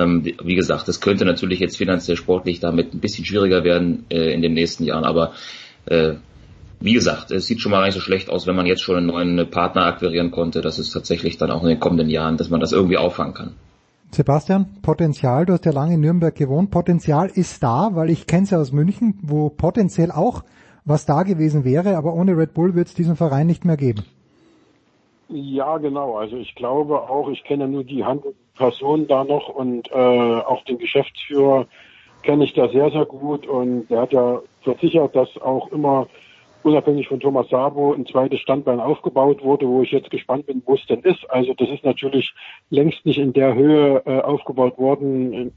Ähm, 0.00 0.24
wie 0.42 0.54
gesagt, 0.54 0.88
das 0.88 1.00
könnte 1.00 1.24
natürlich 1.24 1.58
jetzt 1.60 1.76
finanziell 1.76 2.16
sportlich 2.16 2.60
damit 2.60 2.94
ein 2.94 3.00
bisschen 3.00 3.24
schwieriger 3.24 3.64
werden 3.64 4.06
äh, 4.10 4.32
in 4.32 4.42
den 4.42 4.54
nächsten 4.54 4.84
Jahren, 4.84 5.04
aber 5.04 5.32
äh, 5.86 6.14
wie 6.80 6.94
gesagt, 6.94 7.30
es 7.30 7.46
sieht 7.46 7.60
schon 7.60 7.72
mal 7.72 7.78
gar 7.78 7.86
nicht 7.86 7.94
so 7.94 8.00
schlecht 8.00 8.30
aus, 8.30 8.46
wenn 8.46 8.56
man 8.56 8.64
jetzt 8.64 8.82
schon 8.82 8.96
einen 8.96 9.06
neuen 9.06 9.50
Partner 9.50 9.84
akquirieren 9.84 10.30
konnte. 10.30 10.62
Das 10.62 10.78
ist 10.78 10.92
tatsächlich 10.92 11.36
dann 11.36 11.50
auch 11.50 11.62
in 11.62 11.68
den 11.68 11.80
kommenden 11.80 12.08
Jahren, 12.08 12.38
dass 12.38 12.48
man 12.48 12.60
das 12.60 12.72
irgendwie 12.72 12.96
auffangen 12.96 13.34
kann. 13.34 13.54
Sebastian, 14.12 14.66
Potenzial, 14.80 15.44
du 15.44 15.52
hast 15.52 15.66
ja 15.66 15.72
lange 15.72 15.94
in 15.94 16.00
Nürnberg 16.00 16.34
gewohnt, 16.34 16.70
Potenzial 16.70 17.30
ist 17.32 17.62
da, 17.62 17.90
weil 17.92 18.10
ich 18.10 18.26
kenne 18.26 18.44
es 18.44 18.50
ja 18.50 18.58
aus 18.58 18.72
München, 18.72 19.18
wo 19.22 19.50
potenziell 19.50 20.10
auch 20.10 20.42
was 20.84 21.06
da 21.06 21.22
gewesen 21.22 21.64
wäre, 21.64 21.96
aber 21.96 22.14
ohne 22.14 22.36
Red 22.36 22.54
Bull 22.54 22.74
wird 22.74 22.88
es 22.88 22.94
diesen 22.94 23.14
Verein 23.14 23.46
nicht 23.46 23.64
mehr 23.64 23.76
geben. 23.76 24.04
Ja, 25.28 25.78
genau. 25.78 26.16
Also 26.16 26.36
ich 26.36 26.54
glaube 26.56 27.02
auch, 27.02 27.28
ich 27.28 27.44
kenne 27.44 27.68
nur 27.68 27.84
die 27.84 28.04
Handelsperson 28.60 29.06
da 29.06 29.24
noch 29.24 29.48
und 29.48 29.90
äh, 29.90 29.94
auch 29.94 30.64
den 30.64 30.78
Geschäftsführer 30.78 31.66
kenne 32.22 32.44
ich 32.44 32.52
da 32.52 32.68
sehr, 32.68 32.90
sehr 32.90 33.06
gut 33.06 33.46
und 33.46 33.88
der 33.88 34.02
hat 34.02 34.12
ja 34.12 34.40
versichert, 34.62 35.16
dass 35.16 35.36
auch 35.38 35.72
immer 35.72 36.06
unabhängig 36.62 37.08
von 37.08 37.20
Thomas 37.20 37.48
Sabo 37.48 37.92
ein 37.92 38.06
zweites 38.06 38.40
Standbein 38.40 38.80
aufgebaut 38.80 39.42
wurde, 39.42 39.66
wo 39.66 39.82
ich 39.82 39.90
jetzt 39.90 40.10
gespannt 40.10 40.46
bin, 40.46 40.62
wo 40.66 40.74
es 40.74 40.86
denn 40.86 41.00
ist. 41.00 41.28
Also 41.30 41.54
das 41.54 41.68
ist 41.68 41.84
natürlich 41.84 42.32
längst 42.70 43.04
nicht 43.06 43.18
in 43.18 43.32
der 43.32 43.54
Höhe 43.54 44.02
äh, 44.06 44.20
aufgebaut 44.20 44.78
worden, 44.78 45.32
in, 45.32 45.52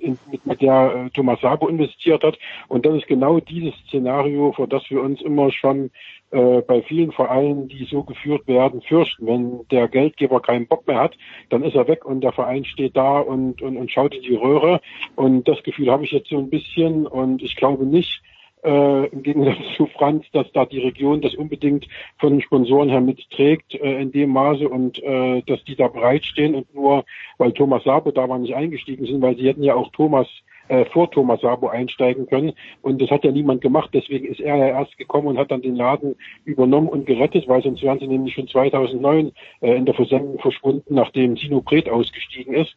in, 0.00 0.18
mit, 0.30 0.46
mit 0.46 0.60
der 0.60 1.06
äh, 1.06 1.10
Thomas 1.10 1.40
Sabo 1.40 1.68
investiert 1.68 2.22
hat. 2.24 2.38
Und 2.68 2.86
das 2.86 2.96
ist 2.96 3.06
genau 3.06 3.40
dieses 3.40 3.74
Szenario, 3.86 4.52
vor 4.52 4.66
das 4.66 4.88
wir 4.90 5.02
uns 5.02 5.20
immer 5.22 5.50
schon 5.50 5.90
äh, 6.30 6.60
bei 6.60 6.82
vielen 6.82 7.12
Vereinen, 7.12 7.68
die 7.68 7.84
so 7.84 8.02
geführt 8.02 8.46
werden, 8.46 8.82
fürchten. 8.82 9.26
Wenn 9.26 9.66
der 9.70 9.88
Geldgeber 9.88 10.40
keinen 10.40 10.66
Bock 10.66 10.86
mehr 10.86 11.00
hat, 11.00 11.16
dann 11.48 11.62
ist 11.62 11.74
er 11.74 11.88
weg 11.88 12.04
und 12.04 12.20
der 12.20 12.32
Verein 12.32 12.64
steht 12.64 12.96
da 12.96 13.18
und, 13.18 13.62
und, 13.62 13.76
und 13.76 13.90
schaut 13.90 14.14
in 14.14 14.22
die 14.22 14.34
Röhre. 14.34 14.80
Und 15.16 15.48
das 15.48 15.62
Gefühl 15.62 15.90
habe 15.90 16.04
ich 16.04 16.12
jetzt 16.12 16.28
so 16.28 16.38
ein 16.38 16.50
bisschen 16.50 17.06
und 17.06 17.42
ich 17.42 17.56
glaube 17.56 17.86
nicht, 17.86 18.22
äh, 18.64 19.06
im 19.06 19.22
Gegensatz 19.22 19.58
zu 19.76 19.86
Franz, 19.86 20.24
dass 20.32 20.50
da 20.52 20.64
die 20.64 20.80
Region 20.80 21.20
das 21.20 21.34
unbedingt 21.34 21.86
von 22.18 22.30
den 22.30 22.40
Sponsoren 22.40 22.88
her 22.88 23.00
mitträgt 23.00 23.74
äh, 23.74 24.00
in 24.00 24.12
dem 24.12 24.30
Maße 24.30 24.68
und 24.68 25.02
äh, 25.02 25.42
dass 25.42 25.62
die 25.64 25.76
da 25.76 25.88
bereitstehen 25.88 26.54
und 26.54 26.74
nur 26.74 27.04
weil 27.38 27.52
Thomas 27.52 27.84
Sabo 27.84 28.10
da 28.10 28.28
war 28.28 28.38
nicht 28.38 28.54
eingestiegen 28.54 29.06
sind, 29.06 29.22
weil 29.22 29.36
sie 29.36 29.46
hätten 29.46 29.62
ja 29.62 29.74
auch 29.74 29.90
Thomas 29.92 30.28
äh, 30.68 30.84
vor 30.86 31.10
Thomas 31.10 31.40
Sabo 31.40 31.68
einsteigen 31.68 32.26
können. 32.26 32.52
Und 32.82 33.00
das 33.00 33.10
hat 33.10 33.24
ja 33.24 33.32
niemand 33.32 33.60
gemacht. 33.60 33.90
Deswegen 33.92 34.26
ist 34.26 34.40
er 34.40 34.56
ja 34.56 34.68
erst 34.68 34.96
gekommen 34.98 35.28
und 35.28 35.38
hat 35.38 35.50
dann 35.50 35.62
den 35.62 35.76
Laden 35.76 36.16
übernommen 36.44 36.88
und 36.88 37.06
gerettet, 37.06 37.48
weil 37.48 37.62
sonst 37.62 37.82
wären 37.82 37.98
sie 37.98 38.06
nämlich 38.06 38.34
schon 38.34 38.48
2009 38.48 39.32
äh, 39.60 39.74
in 39.74 39.86
der 39.86 39.94
Versendung 39.94 40.38
verschwunden, 40.38 40.94
nachdem 40.94 41.36
Sino 41.36 41.60
Pret 41.60 41.88
ausgestiegen 41.88 42.54
ist. 42.54 42.76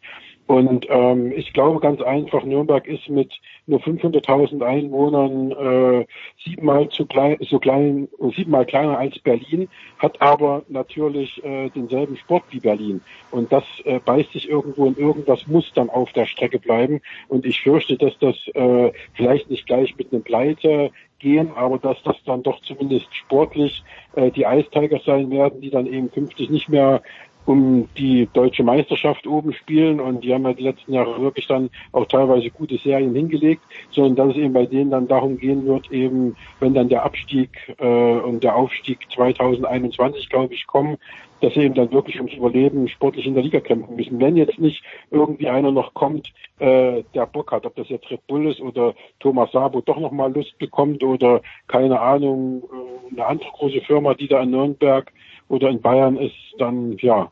Und 0.52 0.86
ähm, 0.90 1.32
ich 1.34 1.54
glaube 1.54 1.80
ganz 1.80 2.02
einfach, 2.02 2.44
Nürnberg 2.44 2.86
ist 2.86 3.08
mit 3.08 3.32
nur 3.68 3.80
500.000 3.80 4.62
Einwohnern 4.62 5.52
äh, 5.52 6.06
siebenmal 6.44 6.90
zu 6.90 7.06
klein, 7.06 7.38
so 7.40 7.58
klein, 7.58 8.10
siebenmal 8.36 8.66
kleiner 8.66 8.98
als 8.98 9.18
Berlin, 9.20 9.70
hat 9.98 10.22
aber 10.22 10.64
natürlich 10.68 11.42
äh, 11.46 11.70
denselben 11.70 12.18
Sport 12.18 12.44
wie 12.50 12.60
Berlin. 12.60 13.00
Und 13.32 13.50
das 13.54 13.64
äh, 13.86 14.02
beißt 14.04 14.34
sich 14.34 14.50
irgendwo 14.50 14.88
in 14.88 14.98
irgendwas 14.98 15.48
muss 15.48 15.72
dann 15.74 15.90
auf 15.90 16.12
der 16.12 16.26
Strecke 16.26 16.60
bleiben. 16.60 17.00
Und 17.30 17.46
ich 17.46 17.62
fürchte, 17.62 17.96
dass 17.96 18.20
das 18.20 18.36
äh, 18.54 18.92
vielleicht 19.14 19.50
nicht 19.50 19.68
gleich 19.68 19.96
mit 19.96 20.12
einem 20.12 20.24
Pleite 20.24 20.92
gehen, 21.20 21.52
aber 21.56 21.78
dass 21.78 22.02
das 22.04 22.18
dann 22.26 22.44
doch 22.44 22.60
zumindest 22.62 23.16
sportlich 23.16 23.84
äh, 24.16 24.32
die 24.32 24.46
Tigers 24.72 25.06
sein 25.06 25.32
werden, 25.32 25.62
die 25.62 25.70
dann 25.70 25.86
eben 25.86 26.12
künftig 26.12 26.50
nicht 26.50 26.68
mehr 26.68 27.02
um 27.46 27.88
die 27.98 28.28
deutsche 28.34 28.64
Meisterschaft 28.64 29.26
oben 29.26 29.54
spielen 29.54 30.00
und 30.00 30.24
die 30.24 30.34
haben 30.34 30.46
ja 30.46 30.54
die 30.54 30.64
letzten 30.64 30.94
Jahre 30.94 31.22
wirklich 31.22 31.48
dann 31.48 31.70
auch 31.92 32.06
teilweise 32.06 32.50
gute 32.50 32.78
Serien 32.78 33.16
hingelegt, 33.16 33.64
sondern 33.92 34.16
dass 34.16 34.36
es 34.36 34.44
eben 34.44 34.54
bei 34.54 34.66
denen 34.66 34.92
dann 34.92 35.08
darum 35.08 35.38
gehen 35.38 35.66
wird, 35.66 35.92
eben 35.92 36.36
wenn 36.60 36.74
dann 36.74 36.90
der 36.90 37.04
Abstieg 37.04 37.50
äh, 37.80 37.86
und 37.86 38.44
der 38.44 38.56
Aufstieg 38.56 39.00
2021, 39.12 40.30
glaube 40.30 40.54
ich, 40.54 40.68
kommen, 40.68 40.98
dass 41.42 41.54
sie 41.56 41.62
eben 41.62 41.74
dann 41.74 41.92
wirklich 41.92 42.18
ums 42.18 42.34
Überleben 42.34 42.88
sportlich 42.88 43.26
in 43.26 43.34
der 43.34 43.44
Liga 43.44 43.60
kämpfen 43.60 43.96
müssen. 43.96 44.20
Wenn 44.20 44.38
jetzt 44.38 44.60
nicht 44.60 44.84
irgendwie 45.10 45.50
einer 45.50 45.72
noch 45.72 45.94
kommt, 45.94 46.32
äh, 46.60 47.04
der 47.16 47.26
Bock 47.26 47.52
hat, 47.52 47.66
ob 47.66 47.76
das 47.76 47.90
jetzt 47.90 48.10
Red 48.12 48.26
Bull 48.28 48.48
ist 48.48 48.62
oder 48.62 48.94
Thomas 49.20 49.52
Sabo 49.52 49.82
doch 49.82 50.00
nochmal 50.00 50.32
Lust 50.32 50.58
bekommt 50.60 51.04
oder 51.04 51.42
keine 51.68 52.00
Ahnung, 52.00 52.64
äh, 52.64 53.14
eine 53.14 53.26
andere 53.26 53.50
große 53.52 53.82
Firma, 53.82 54.14
die 54.14 54.28
da 54.28 54.42
in 54.42 54.52
Nürnberg 54.52 55.12
oder 55.52 55.70
in 55.70 55.82
Bayern 55.82 56.18
ist, 56.18 56.36
dann 56.58 56.98
ja, 57.00 57.30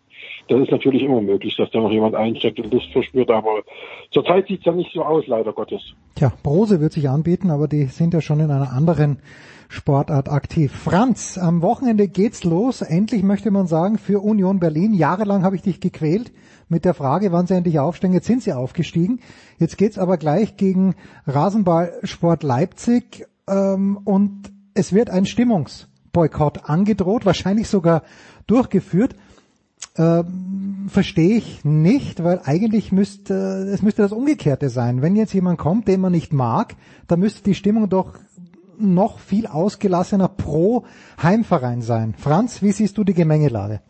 das 0.48 0.60
ist 0.62 0.72
natürlich 0.72 1.04
immer 1.04 1.22
möglich, 1.22 1.56
dass 1.58 1.72
da 1.72 1.80
noch 1.80 1.92
jemand 1.92 2.16
einsteckt 2.16 2.60
und 2.60 2.74
Lust 2.74 2.92
verspürt, 2.92 3.30
aber 3.32 3.64
zurzeit 4.12 4.48
sieht 4.48 4.60
es 4.60 4.66
ja 4.66 4.74
nicht 4.74 4.92
so 4.94 5.04
aus, 5.04 5.26
leider 5.28 5.54
Gottes. 5.54 5.82
Tja, 6.16 6.34
Brose 6.44 6.82
wird 6.82 6.94
sich 6.94 7.08
anbieten, 7.10 7.50
aber 7.50 7.68
die 7.68 7.86
sind 7.86 8.14
ja 8.14 8.22
schon 8.22 8.40
in 8.40 8.52
einer 8.52 8.74
anderen 8.74 9.20
Sportart 9.70 10.30
aktiv. 10.30 10.72
Franz, 10.72 11.38
am 11.38 11.62
Wochenende 11.62 12.08
geht's 12.08 12.44
los. 12.44 12.82
Endlich 12.82 13.22
möchte 13.22 13.52
man 13.52 13.68
sagen, 13.68 14.00
für 14.00 14.20
Union 14.20 14.60
Berlin. 14.60 14.96
Jahrelang 14.96 15.44
habe 15.44 15.56
ich 15.56 15.62
dich 15.62 15.80
gequält 15.80 16.32
mit 16.70 16.86
der 16.86 16.96
Frage, 16.96 17.32
wann 17.32 17.46
sie 17.46 17.54
endlich 17.54 17.80
aufsteigen. 17.80 18.16
Jetzt 18.16 18.26
sind 18.26 18.42
sie 18.42 18.54
aufgestiegen. 18.54 19.20
Jetzt 19.60 19.78
geht's 19.78 20.00
aber 20.00 20.18
gleich 20.18 20.58
gegen 20.58 20.96
Rasenballsport 21.28 22.42
Leipzig 22.42 23.28
ähm, 23.48 24.00
und 24.04 24.52
es 24.74 24.92
wird 24.92 25.12
ein 25.12 25.26
Stimmungsboykott 26.10 26.70
angedroht, 26.70 27.26
wahrscheinlich 27.26 27.68
sogar 27.68 28.04
durchgeführt. 28.48 29.16
Ähm, 29.96 30.88
verstehe 30.90 31.38
ich 31.38 31.64
nicht, 31.64 32.24
weil 32.24 32.42
eigentlich 32.44 32.92
müsste 32.92 33.34
es 33.34 33.82
müsste 33.82 34.02
das 34.02 34.12
Umgekehrte 34.12 34.70
sein. 34.70 35.02
Wenn 35.02 35.16
jetzt 35.16 35.34
jemand 35.34 35.58
kommt, 35.58 35.88
den 35.88 36.02
man 36.02 36.12
nicht 36.12 36.34
mag, 36.34 36.76
dann 37.08 37.20
müsste 37.20 37.44
die 37.44 37.56
Stimmung 37.56 37.90
doch 37.90 38.14
noch 38.78 39.20
viel 39.20 39.48
ausgelassener 39.48 40.28
pro 40.28 40.86
Heimverein 41.22 41.82
sein. 41.82 42.14
Franz, 42.18 42.62
wie 42.62 42.72
siehst 42.72 42.98
du 42.98 43.04
die 43.04 43.14
Gemengelage? 43.14 43.82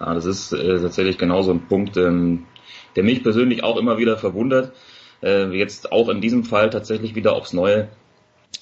Ja, 0.00 0.14
das 0.14 0.24
ist 0.24 0.52
äh, 0.52 0.80
tatsächlich 0.80 1.18
genauso 1.18 1.52
ein 1.52 1.66
Punkt, 1.66 1.96
ähm, 1.96 2.44
der 2.96 3.04
mich 3.04 3.22
persönlich 3.22 3.64
auch 3.64 3.76
immer 3.76 3.98
wieder 3.98 4.18
verwundert. 4.18 4.72
Äh, 5.22 5.56
jetzt 5.56 5.92
auch 5.92 6.08
in 6.08 6.20
diesem 6.20 6.44
Fall 6.44 6.70
tatsächlich 6.70 7.14
wieder 7.14 7.34
aufs 7.34 7.52
Neue, 7.52 7.88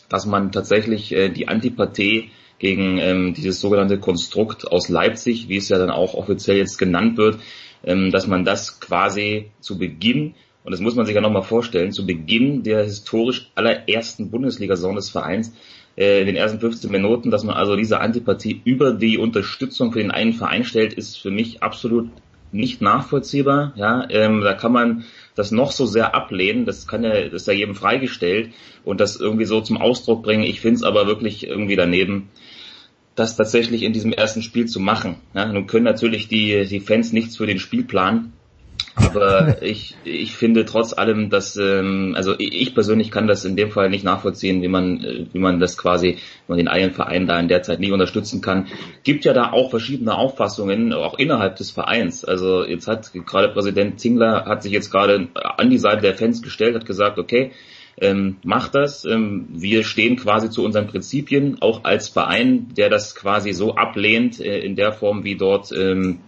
dass 0.08 0.26
man 0.26 0.52
tatsächlich 0.52 1.12
äh, 1.12 1.28
die 1.30 1.48
Antipathie 1.48 2.30
gegen 2.60 2.98
ähm, 2.98 3.34
dieses 3.34 3.60
sogenannte 3.60 3.98
Konstrukt 3.98 4.70
aus 4.70 4.88
Leipzig, 4.88 5.48
wie 5.48 5.56
es 5.56 5.68
ja 5.68 5.78
dann 5.78 5.90
auch 5.90 6.14
offiziell 6.14 6.58
jetzt 6.58 6.78
genannt 6.78 7.16
wird, 7.16 7.38
ähm, 7.82 8.12
dass 8.12 8.28
man 8.28 8.44
das 8.44 8.78
quasi 8.78 9.50
zu 9.60 9.78
Beginn, 9.78 10.34
und 10.62 10.70
das 10.70 10.80
muss 10.80 10.94
man 10.94 11.06
sich 11.06 11.14
ja 11.14 11.22
nochmal 11.22 11.42
vorstellen, 11.42 11.90
zu 11.90 12.06
Beginn 12.06 12.62
der 12.62 12.84
historisch 12.84 13.50
allerersten 13.54 14.30
Bundesliga-Saison 14.30 14.94
des 14.94 15.10
Vereins, 15.10 15.54
äh, 15.96 16.20
in 16.20 16.26
den 16.26 16.36
ersten 16.36 16.60
15 16.60 16.90
Minuten, 16.90 17.30
dass 17.30 17.44
man 17.44 17.56
also 17.56 17.76
diese 17.76 18.00
Antipathie 18.00 18.60
über 18.64 18.92
die 18.92 19.16
Unterstützung 19.16 19.92
für 19.92 20.00
den 20.00 20.10
einen 20.10 20.34
Verein 20.34 20.64
stellt, 20.64 20.92
ist 20.92 21.16
für 21.16 21.30
mich 21.30 21.62
absolut 21.62 22.10
nicht 22.52 22.82
nachvollziehbar. 22.82 23.72
Ja, 23.76 24.06
ähm, 24.10 24.42
da 24.42 24.54
kann 24.54 24.72
man 24.72 25.04
das 25.34 25.50
noch 25.50 25.72
so 25.72 25.86
sehr 25.86 26.14
ablehnen, 26.14 26.66
das 26.66 26.86
kann 26.86 27.04
ja, 27.04 27.24
das 27.24 27.42
ist 27.42 27.46
ja 27.46 27.52
jedem 27.52 27.74
freigestellt 27.74 28.50
und 28.84 29.00
das 29.00 29.16
irgendwie 29.16 29.44
so 29.44 29.60
zum 29.60 29.78
Ausdruck 29.78 30.22
bringen. 30.22 30.42
Ich 30.42 30.60
finde 30.60 30.76
es 30.76 30.82
aber 30.82 31.06
wirklich 31.06 31.46
irgendwie 31.46 31.76
daneben, 31.76 32.28
das 33.14 33.36
tatsächlich 33.36 33.82
in 33.82 33.92
diesem 33.92 34.12
ersten 34.12 34.42
Spiel 34.42 34.66
zu 34.66 34.80
machen. 34.80 35.16
Ja, 35.34 35.46
nun 35.46 35.66
können 35.66 35.84
natürlich 35.84 36.28
die, 36.28 36.64
die 36.66 36.80
Fans 36.80 37.12
nichts 37.12 37.36
für 37.36 37.46
den 37.46 37.58
Spielplan, 37.58 38.32
aber 38.94 39.62
ich, 39.62 39.96
ich 40.04 40.36
finde 40.36 40.64
trotz 40.64 40.92
allem, 40.92 41.30
dass 41.30 41.56
ähm, 41.56 42.14
also 42.16 42.34
ich 42.38 42.74
persönlich 42.74 43.10
kann 43.10 43.26
das 43.26 43.44
in 43.44 43.56
dem 43.56 43.70
Fall 43.70 43.90
nicht 43.90 44.04
nachvollziehen, 44.04 44.62
wie 44.62 44.68
man 44.68 45.04
äh, 45.04 45.26
wie 45.32 45.38
man 45.38 45.60
das 45.60 45.76
quasi, 45.76 46.16
wie 46.16 46.48
man 46.48 46.58
den 46.58 46.68
einen 46.68 46.92
Verein 46.92 47.26
da 47.26 47.38
in 47.38 47.48
der 47.48 47.62
Zeit 47.62 47.80
nicht 47.80 47.92
unterstützen 47.92 48.40
kann. 48.40 48.68
Gibt 49.02 49.24
ja 49.24 49.32
da 49.32 49.52
auch 49.52 49.70
verschiedene 49.70 50.14
Auffassungen, 50.14 50.92
auch 50.92 51.18
innerhalb 51.18 51.56
des 51.56 51.70
Vereins. 51.70 52.24
Also 52.24 52.64
jetzt 52.64 52.88
hat 52.88 53.12
gerade 53.12 53.48
Präsident 53.48 54.00
Zingler 54.00 54.44
hat 54.46 54.62
sich 54.62 54.72
jetzt 54.72 54.90
gerade 54.90 55.28
an 55.34 55.70
die 55.70 55.78
Seite 55.78 56.02
der 56.02 56.14
Fans 56.14 56.42
gestellt, 56.42 56.74
hat 56.74 56.86
gesagt, 56.86 57.18
okay, 57.18 57.52
ähm, 57.98 58.36
macht 58.42 58.74
das. 58.74 59.04
Ähm, 59.04 59.48
wir 59.50 59.84
stehen 59.84 60.16
quasi 60.16 60.50
zu 60.50 60.64
unseren 60.64 60.86
Prinzipien, 60.86 61.58
auch 61.60 61.84
als 61.84 62.08
Verein, 62.08 62.68
der 62.76 62.88
das 62.88 63.14
quasi 63.14 63.52
so 63.52 63.74
ablehnt, 63.74 64.40
äh, 64.40 64.60
in 64.60 64.76
der 64.76 64.92
Form, 64.92 65.24
wie 65.24 65.36
dort 65.36 65.72
ähm, 65.72 66.20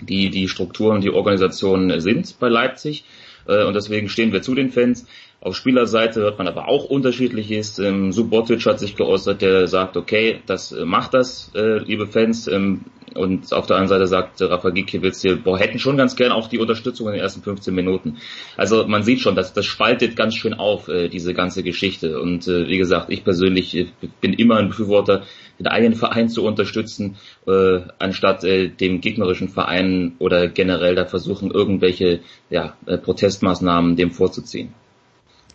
die, 0.00 0.30
die 0.30 0.48
Strukturen, 0.48 1.00
die 1.00 1.10
Organisationen 1.10 2.00
sind 2.00 2.38
bei 2.38 2.48
Leipzig. 2.48 3.04
Äh, 3.46 3.64
und 3.64 3.74
deswegen 3.74 4.08
stehen 4.08 4.32
wir 4.32 4.42
zu 4.42 4.54
den 4.54 4.70
Fans. 4.70 5.06
Auf 5.40 5.54
Spielerseite 5.54 6.20
hört 6.20 6.38
man 6.38 6.48
aber 6.48 6.66
auch 6.66 6.84
unterschiedliches. 6.84 7.78
Ähm, 7.78 8.10
Subotic 8.10 8.66
hat 8.66 8.80
sich 8.80 8.96
geäußert, 8.96 9.40
der 9.40 9.68
sagt, 9.68 9.96
okay, 9.96 10.40
das 10.46 10.72
äh, 10.72 10.84
macht 10.84 11.14
das, 11.14 11.52
äh, 11.54 11.78
liebe 11.78 12.08
Fans. 12.08 12.48
Ähm, 12.48 12.86
und 13.14 13.52
auf 13.52 13.66
der 13.66 13.76
anderen 13.76 13.88
Seite 13.88 14.08
sagt 14.08 14.42
Rafa 14.42 14.70
Gikiewicz, 14.70 15.22
wir 15.22 15.36
boah, 15.36 15.56
hätten 15.56 15.78
schon 15.78 15.96
ganz 15.96 16.16
gern 16.16 16.32
auch 16.32 16.48
die 16.48 16.58
Unterstützung 16.58 17.06
in 17.06 17.14
den 17.14 17.22
ersten 17.22 17.42
15 17.42 17.72
Minuten. 17.72 18.18
Also 18.56 18.86
man 18.86 19.04
sieht 19.04 19.20
schon, 19.20 19.36
dass 19.36 19.52
das 19.52 19.64
spaltet 19.64 20.16
ganz 20.16 20.34
schön 20.34 20.54
auf, 20.54 20.88
äh, 20.88 21.08
diese 21.08 21.34
ganze 21.34 21.62
Geschichte. 21.62 22.20
Und 22.20 22.48
äh, 22.48 22.66
wie 22.66 22.78
gesagt, 22.78 23.10
ich 23.10 23.22
persönlich 23.22 23.76
äh, 23.76 23.86
bin 24.20 24.32
immer 24.32 24.56
ein 24.56 24.68
Befürworter, 24.68 25.22
den 25.60 25.68
eigenen 25.68 25.94
Verein 25.94 26.28
zu 26.28 26.44
unterstützen, 26.44 27.16
äh, 27.46 27.80
anstatt 28.00 28.42
äh, 28.42 28.68
dem 28.70 29.00
gegnerischen 29.00 29.48
Verein 29.48 30.16
oder 30.18 30.48
generell 30.48 30.96
da 30.96 31.04
versuchen, 31.04 31.52
irgendwelche 31.52 32.20
ja, 32.50 32.76
äh, 32.86 32.98
Protestmaßnahmen 32.98 33.94
dem 33.94 34.10
vorzuziehen. 34.10 34.74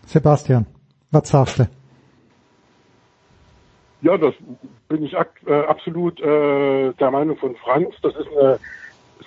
Sebastian, 0.06 0.66
was 1.12 1.30
sagst 1.30 1.60
du? 1.60 1.68
Ja, 4.02 4.18
das 4.18 4.34
bin 4.90 5.04
ich 5.04 5.14
äh, 5.14 5.54
absolut 5.68 6.20
äh, 6.20 6.92
der 6.94 7.12
Meinung 7.12 7.38
von 7.38 7.56
Franz. 7.56 7.96
Das 8.02 8.14
ist 8.16 8.28
eine 8.38 8.60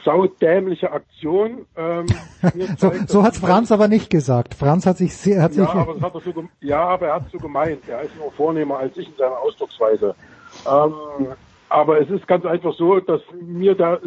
saudämliche 0.05 0.93
Aktion. 0.93 1.67
Ähm, 1.77 2.07
so 2.77 2.93
so 3.07 3.23
hat 3.23 3.37
Franz 3.37 3.73
aber 3.73 3.89
nicht 3.89 4.11
gesagt. 4.11 4.55
Franz 4.55 4.85
hat 4.85 4.99
sich 4.99 5.17
sehr, 5.17 5.43
hat 5.43 5.55
ja, 5.55 5.65
sich, 5.65 5.75
aber 5.75 6.01
hat 6.01 6.15
er 6.15 6.21
so, 6.21 6.45
ja, 6.61 6.85
aber 6.85 7.07
er 7.09 7.15
hat 7.15 7.31
so 7.33 7.39
gemeint. 7.39 7.89
Er 7.89 8.03
ist 8.03 8.17
nur 8.17 8.31
vornehmer 8.33 8.79
als 8.79 8.97
ich 8.97 9.09
in 9.09 9.17
seiner 9.17 9.39
Ausdrucksweise. 9.39 10.15
Ähm, 10.67 11.29
aber 11.69 12.01
es 12.01 12.11
ist 12.11 12.29
ganz 12.29 12.45
einfach 12.45 12.75
so, 12.75 13.01
dass 13.01 13.23
mir 13.41 13.75
da, 13.75 13.95
äh, 13.95 13.99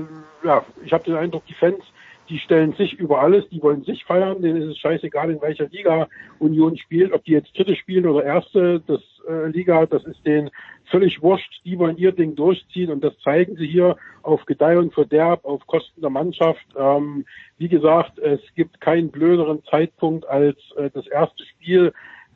ja, 0.44 0.64
ich 0.86 0.94
habe 0.94 1.04
den 1.04 1.16
Eindruck, 1.16 1.46
die 1.48 1.54
Fans 1.56 1.84
die 2.30 2.40
stellen 2.40 2.74
sich 2.74 2.94
über 2.94 3.22
alles, 3.22 3.48
die 3.50 3.62
wollen 3.62 3.84
sich 3.84 4.06
feiern, 4.06 4.42
denen 4.42 4.62
ist 4.62 4.70
es 4.70 4.78
scheißegal, 4.78 5.32
in 5.32 5.42
welcher 5.42 5.68
Liga 5.68 6.08
Union 6.38 6.78
spielt, 6.78 7.12
ob 7.12 7.24
die 7.24 7.32
jetzt 7.32 7.58
dritte 7.58 7.76
spielen 7.76 8.06
oder 8.06 8.24
erste, 8.24 8.82
das 8.86 9.02
äh, 9.28 9.48
Liga, 9.48 9.86
das 9.86 10.04
ist 10.06 10.26
denen 10.26 10.50
völlig 10.86 11.22
wurscht, 11.22 11.62
die 11.66 11.78
wollen 11.80 11.98
ihr 11.98 12.12
Ding 12.12 12.36
durchziehen 12.36 12.92
und 12.92 13.04
das 13.04 13.18
zeigen 13.20 13.56
sie 13.56 13.68
hier 13.68 13.98
auf 14.22 14.46
Gedeih 14.46 14.78
und 14.78 14.94
Verderb, 14.94 15.44
auf 15.46 15.66
Kosten 15.66 16.02
der 16.02 16.10
Mannschaft. 16.10 16.66
Ähm, 16.78 17.26
wie 17.58 17.70
gesagt, 17.70 18.20
es 18.20 18.42
gibt 18.56 18.80
keinen 18.80 19.10
blöderen 19.10 19.64
Zeitpunkt 19.66 20.28
als 20.28 20.58
äh, 20.78 20.90
das 20.94 21.08
erste 21.08 21.44
Spiel 21.46 21.94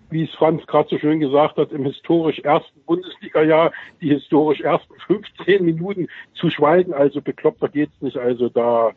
wie 0.10 0.25
es 0.25 0.32
Franz 0.36 0.65
gerade 0.67 0.89
so 0.89 0.99
schön 0.99 1.19
gesagt 1.19 1.58
hat, 1.58 1.71
im 1.71 1.86
historisch 1.86 2.39
ersten 2.39 2.79
Bundesliga-Jahr 2.86 3.71
die 3.99 4.10
historisch 4.10 4.62
ersten 4.62 4.93
15 5.08 5.65
Minuten 5.65 6.08
zu 6.36 6.51
schweigen. 6.51 6.93
Also 6.93 7.19
bekloppter 7.19 7.67
geht's 7.67 7.99
nicht. 7.99 8.17
Also 8.17 8.47
da 8.47 8.91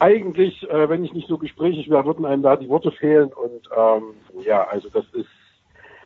eigentlich, 0.00 0.68
äh, 0.68 0.88
wenn 0.88 1.04
ich 1.04 1.12
nicht 1.12 1.28
so 1.28 1.38
gesprächig 1.38 1.88
wäre, 1.90 2.06
würden 2.06 2.24
einem 2.24 2.42
da 2.42 2.56
die 2.56 2.68
Worte 2.68 2.90
fehlen. 2.90 3.30
Und 3.32 3.68
ähm, 3.76 4.14
ja, 4.44 4.64
also 4.64 4.88
das 4.88 5.04
ist 5.12 5.28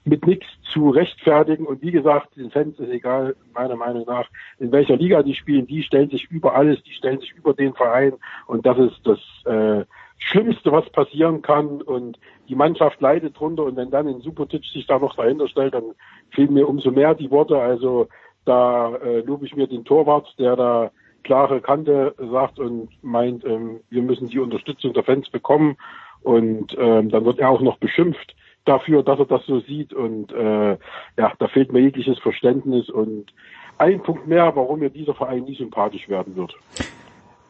mit 0.04 0.26
nichts 0.26 0.46
zu 0.72 0.90
rechtfertigen. 0.90 1.64
Und 1.64 1.80
wie 1.80 1.92
gesagt, 1.92 2.36
den 2.36 2.50
Fans 2.50 2.78
ist 2.78 2.90
egal, 2.90 3.36
meiner 3.54 3.76
Meinung 3.76 4.04
nach, 4.06 4.28
in 4.58 4.72
welcher 4.72 4.96
Liga 4.96 5.22
die 5.22 5.34
spielen. 5.34 5.66
Die 5.66 5.82
stellen 5.82 6.10
sich 6.10 6.30
über 6.30 6.54
alles, 6.54 6.82
die 6.82 6.92
stellen 6.92 7.20
sich 7.20 7.32
über 7.32 7.54
den 7.54 7.72
Verein. 7.74 8.14
Und 8.46 8.66
das 8.66 8.78
ist 8.78 9.00
das 9.04 9.18
äh, 9.46 9.84
Schlimmste, 10.18 10.72
was 10.72 10.90
passieren 10.90 11.40
kann. 11.40 11.80
Und 11.80 12.18
die 12.48 12.56
Mannschaft 12.56 13.00
leidet 13.00 13.38
drunter. 13.38 13.64
Und 13.64 13.76
wenn 13.76 13.90
dann 13.90 14.08
ein 14.08 14.20
Supertitch 14.20 14.70
sich 14.72 14.86
da 14.86 14.98
noch 14.98 15.14
dahinter 15.14 15.48
stellt, 15.48 15.74
dann 15.74 15.94
fehlen 16.30 16.52
mir 16.52 16.68
umso 16.68 16.90
mehr 16.90 17.14
die 17.14 17.30
Worte. 17.30 17.58
Also 17.58 18.08
da 18.44 18.94
äh, 18.96 19.20
lobe 19.20 19.46
ich 19.46 19.54
mir 19.54 19.68
den 19.68 19.84
Torwart, 19.84 20.34
der 20.38 20.56
da 20.56 20.90
klare 21.24 21.60
Kante 21.60 22.14
sagt 22.18 22.58
und 22.58 22.88
meint, 23.02 23.44
ähm, 23.44 23.80
wir 23.90 24.02
müssen 24.02 24.28
die 24.28 24.38
Unterstützung 24.38 24.92
der 24.92 25.04
Fans 25.04 25.28
bekommen. 25.30 25.76
Und 26.22 26.76
ähm, 26.78 27.10
dann 27.10 27.24
wird 27.24 27.38
er 27.38 27.50
auch 27.50 27.60
noch 27.60 27.78
beschimpft 27.78 28.34
dafür, 28.64 29.02
dass 29.02 29.18
er 29.18 29.26
das 29.26 29.44
so 29.46 29.60
sieht. 29.60 29.92
Und 29.92 30.32
äh, 30.32 30.78
ja, 31.18 31.32
da 31.38 31.48
fehlt 31.48 31.72
mir 31.72 31.80
jegliches 31.80 32.18
Verständnis 32.20 32.88
und 32.88 33.32
ein 33.76 34.02
Punkt 34.02 34.26
mehr, 34.26 34.54
warum 34.54 34.78
mir 34.78 34.90
dieser 34.90 35.14
Verein 35.14 35.44
nie 35.44 35.56
sympathisch 35.56 36.08
werden 36.08 36.36
wird 36.36 36.54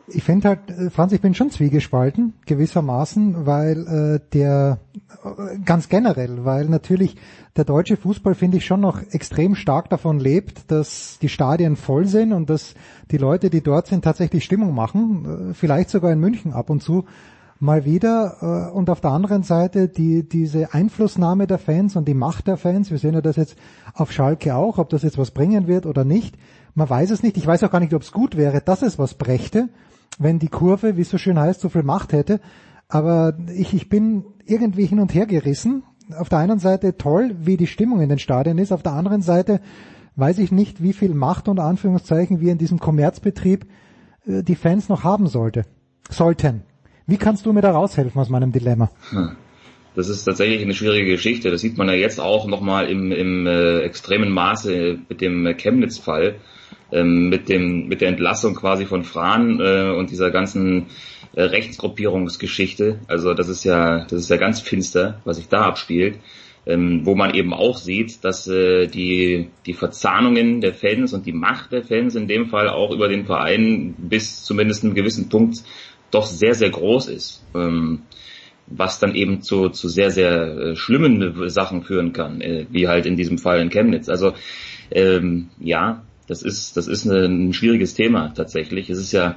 ich 0.07 0.23
finde 0.23 0.49
halt, 0.49 0.71
äh, 0.71 0.91
Franz, 0.91 1.13
ich 1.13 1.21
bin 1.21 1.35
schon 1.35 1.51
zwiegespalten, 1.51 2.35
gewissermaßen, 2.47 3.47
weil 3.47 3.87
äh, 3.87 4.21
der, 4.33 4.79
äh, 5.25 5.59
ganz 5.65 5.89
generell, 5.89 6.45
weil 6.45 6.67
natürlich 6.67 7.17
der 7.57 7.65
deutsche 7.65 7.97
Fußball, 7.97 8.35
finde 8.35 8.59
ich, 8.59 8.67
schon 8.67 8.81
noch 8.81 9.01
extrem 9.13 9.55
stark 9.55 9.89
davon 9.89 10.19
lebt, 10.19 10.71
dass 10.71 11.19
die 11.21 11.29
Stadien 11.29 11.77
voll 11.77 12.07
sind 12.07 12.33
und 12.33 12.51
dass 12.51 12.75
die 13.11 13.17
Leute, 13.17 13.49
die 13.49 13.63
dort 13.63 13.87
sind, 13.87 14.05
tatsächlich 14.05 14.45
Stimmung 14.45 14.75
machen, 14.75 15.51
äh, 15.51 15.55
vielleicht 15.55 15.91
sogar 15.91 16.13
in 16.13 16.21
München 16.21 16.53
ab 16.53 16.71
und 16.71 16.83
zu 16.83 17.05
mal 17.61 17.85
wieder. 17.85 18.73
Und 18.75 18.91
auf 18.91 19.01
der 19.01 19.13
anderen 19.13 19.43
Seite 19.43 19.89
die, 19.89 20.29
diese 20.29 20.75
Einflussnahme 20.75 21.47
der 21.47 21.59
Fans 21.59 21.97
und 21.97 22.07
die 22.07 22.13
Macht 22.13 22.49
der 22.49 22.59
Fans, 22.59 22.91
wir 22.91 22.99
sehen 22.99 23.15
ja 23.15 23.23
das 23.23 23.37
jetzt 23.37 23.57
auf 23.95 24.13
Schalke 24.13 24.57
auch, 24.57 24.77
ob 24.77 24.91
das 24.91 25.03
jetzt 25.03 25.17
was 25.17 25.31
bringen 25.31 25.67
wird 25.67 25.87
oder 25.87 26.05
nicht, 26.05 26.37
man 26.75 26.91
weiß 26.91 27.11
es 27.11 27.23
nicht. 27.23 27.37
Ich 27.37 27.47
weiß 27.47 27.63
auch 27.63 27.71
gar 27.71 27.81
nicht, 27.81 27.95
ob 27.95 28.03
es 28.03 28.13
gut 28.13 28.37
wäre, 28.37 28.61
dass 28.61 28.83
es 28.83 28.99
was 28.99 29.15
brächte 29.15 29.69
wenn 30.19 30.39
die 30.39 30.49
Kurve, 30.49 30.97
wie 30.97 31.03
es 31.03 31.11
so 31.11 31.19
schön 31.19 31.39
heißt, 31.39 31.61
so 31.61 31.69
viel 31.69 31.83
Macht 31.83 32.13
hätte. 32.13 32.41
Aber 32.89 33.37
ich, 33.55 33.75
ich 33.75 33.89
bin 33.89 34.25
irgendwie 34.45 34.87
hin 34.87 35.01
und 35.01 35.15
her 35.15 35.27
gerissen. 35.27 35.83
Auf 36.17 36.29
der 36.29 36.39
einen 36.39 36.59
Seite 36.59 36.97
toll, 36.97 37.35
wie 37.41 37.57
die 37.57 37.67
Stimmung 37.67 38.01
in 38.01 38.09
den 38.09 38.19
Stadien 38.19 38.59
ist. 38.59 38.73
Auf 38.73 38.83
der 38.83 38.93
anderen 38.93 39.23
Seite 39.23 39.61
weiß 40.17 40.39
ich 40.39 40.53
nicht, 40.53 40.83
wie 40.83 40.93
viel 40.93 41.15
Macht 41.15 41.49
unter 41.49 41.65
Anführungszeichen 41.65 42.41
wir 42.41 42.53
in 42.53 42.59
diesem 42.59 42.79
Kommerzbetrieb 42.79 43.67
äh, 44.27 44.43
die 44.43 44.55
Fans 44.55 44.89
noch 44.89 45.03
haben 45.03 45.27
sollte, 45.27 45.65
sollten. 46.11 46.63
Wie 47.07 47.17
kannst 47.17 47.47
du 47.47 47.53
mir 47.53 47.61
da 47.61 47.73
raushelfen 47.73 48.21
aus 48.21 48.29
meinem 48.29 48.53
Dilemma? 48.53 48.91
Hm. 49.11 49.37
Das 49.95 50.09
ist 50.09 50.25
tatsächlich 50.25 50.63
eine 50.63 50.75
schwierige 50.75 51.13
Geschichte. 51.13 51.51
Das 51.51 51.61
sieht 51.61 51.79
man 51.79 51.89
ja 51.89 51.95
jetzt 51.95 52.21
auch 52.21 52.47
nochmal 52.47 52.89
im, 52.89 53.13
im 53.13 53.47
äh, 53.47 53.81
extremen 53.81 54.31
Maße 54.31 54.99
mit 55.09 55.21
dem 55.21 55.47
Chemnitz-Fall 55.57 56.37
ähm, 56.95 57.29
mit 57.29 57.49
dem 57.49 57.89
mit 57.89 58.01
der 58.01 58.09
Entlassung 58.09 58.55
quasi 58.55 58.87
von 58.87 59.05
Fran 59.05 59.61
äh, 59.61 59.91
und 59.91 60.11
dieser 60.11 60.31
ganzen 60.31 60.87
äh, 61.35 61.43
Rechtsgruppierungsgeschichte. 61.43 63.01
Also 63.09 63.35
das 63.35 63.49
ist 63.49 63.65
ja 63.65 64.05
das 64.05 64.21
ist 64.21 64.31
ja 64.31 64.37
ganz 64.37 64.61
finster, 64.61 65.21
was 65.25 65.37
sich 65.37 65.49
da 65.49 65.63
abspielt. 65.63 66.19
Ähm, 66.67 67.05
wo 67.05 67.15
man 67.15 67.35
eben 67.35 67.53
auch 67.53 67.77
sieht, 67.77 68.25
dass 68.25 68.49
äh, 68.49 68.87
die, 68.87 69.51
die 69.67 69.75
Verzahnungen 69.75 70.63
der 70.63 70.73
Fans 70.73 71.13
und 71.13 71.27
die 71.27 71.35
Macht 71.35 71.73
der 71.73 71.83
Fans 71.83 72.15
in 72.15 72.27
dem 72.27 72.47
Fall 72.47 72.71
auch 72.71 72.91
über 72.91 73.07
den 73.07 73.27
Verein 73.27 73.95
bis 73.99 74.45
zumindest 74.45 74.83
einem 74.83 74.95
gewissen 74.95 75.29
Punkt 75.29 75.59
doch 76.11 76.25
sehr, 76.25 76.55
sehr 76.55 76.71
groß 76.71 77.09
ist. 77.09 77.45
Ähm, 77.55 78.05
was 78.67 78.99
dann 78.99 79.15
eben 79.15 79.43
zu, 79.43 79.69
zu 79.69 79.89
sehr, 79.89 80.11
sehr 80.11 80.57
äh, 80.57 80.77
schlimmen 80.77 81.51
Sachen 81.51 81.83
führen 81.83 82.13
kann, 82.13 82.41
äh, 82.41 82.67
wie 82.71 82.89
halt 82.89 83.07
in 83.07 83.17
diesem 83.17 83.39
Fall 83.39 83.61
in 83.61 83.69
Chemnitz. 83.69 84.09
Also 84.09 84.33
ähm, 84.91 85.51
ja, 85.59 86.03
das 86.27 86.43
ist, 86.43 86.77
das 86.77 86.87
ist 86.87 87.05
ein 87.05 87.53
schwieriges 87.53 87.95
Thema 87.95 88.33
tatsächlich. 88.35 88.91
Es 88.91 88.99
ist 88.99 89.13
ja 89.13 89.37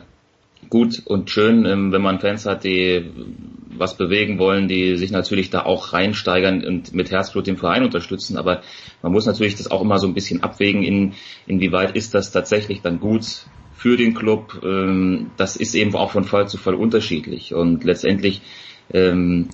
gut 0.69 1.01
und 1.05 1.29
schön, 1.29 1.65
ähm, 1.65 1.91
wenn 1.91 2.01
man 2.01 2.19
Fans 2.19 2.45
hat, 2.45 2.63
die 2.63 3.11
was 3.69 3.95
bewegen 3.95 4.39
wollen, 4.39 4.67
die 4.67 4.95
sich 4.95 5.11
natürlich 5.11 5.49
da 5.49 5.63
auch 5.63 5.93
reinsteigern 5.93 6.63
und 6.63 6.93
mit 6.93 7.11
Herzblut 7.11 7.47
den 7.47 7.57
Verein 7.57 7.83
unterstützen. 7.83 8.37
Aber 8.37 8.61
man 9.01 9.11
muss 9.11 9.25
natürlich 9.25 9.55
das 9.55 9.69
auch 9.69 9.81
immer 9.81 9.99
so 9.99 10.07
ein 10.07 10.13
bisschen 10.13 10.43
abwägen, 10.43 10.83
in, 10.83 11.13
inwieweit 11.45 11.95
ist 11.95 12.13
das 12.13 12.31
tatsächlich 12.31 12.81
dann 12.81 12.99
gut 12.99 13.45
für 13.75 13.97
den 13.97 14.15
Club. 14.15 14.61
Ähm, 14.63 15.31
das 15.37 15.55
ist 15.55 15.75
eben 15.75 15.95
auch 15.95 16.11
von 16.11 16.23
Fall 16.23 16.47
zu 16.47 16.57
Fall 16.57 16.73
unterschiedlich. 16.73 17.53
Und 17.53 17.83
letztendlich 17.83 18.41
ähm, 18.91 19.49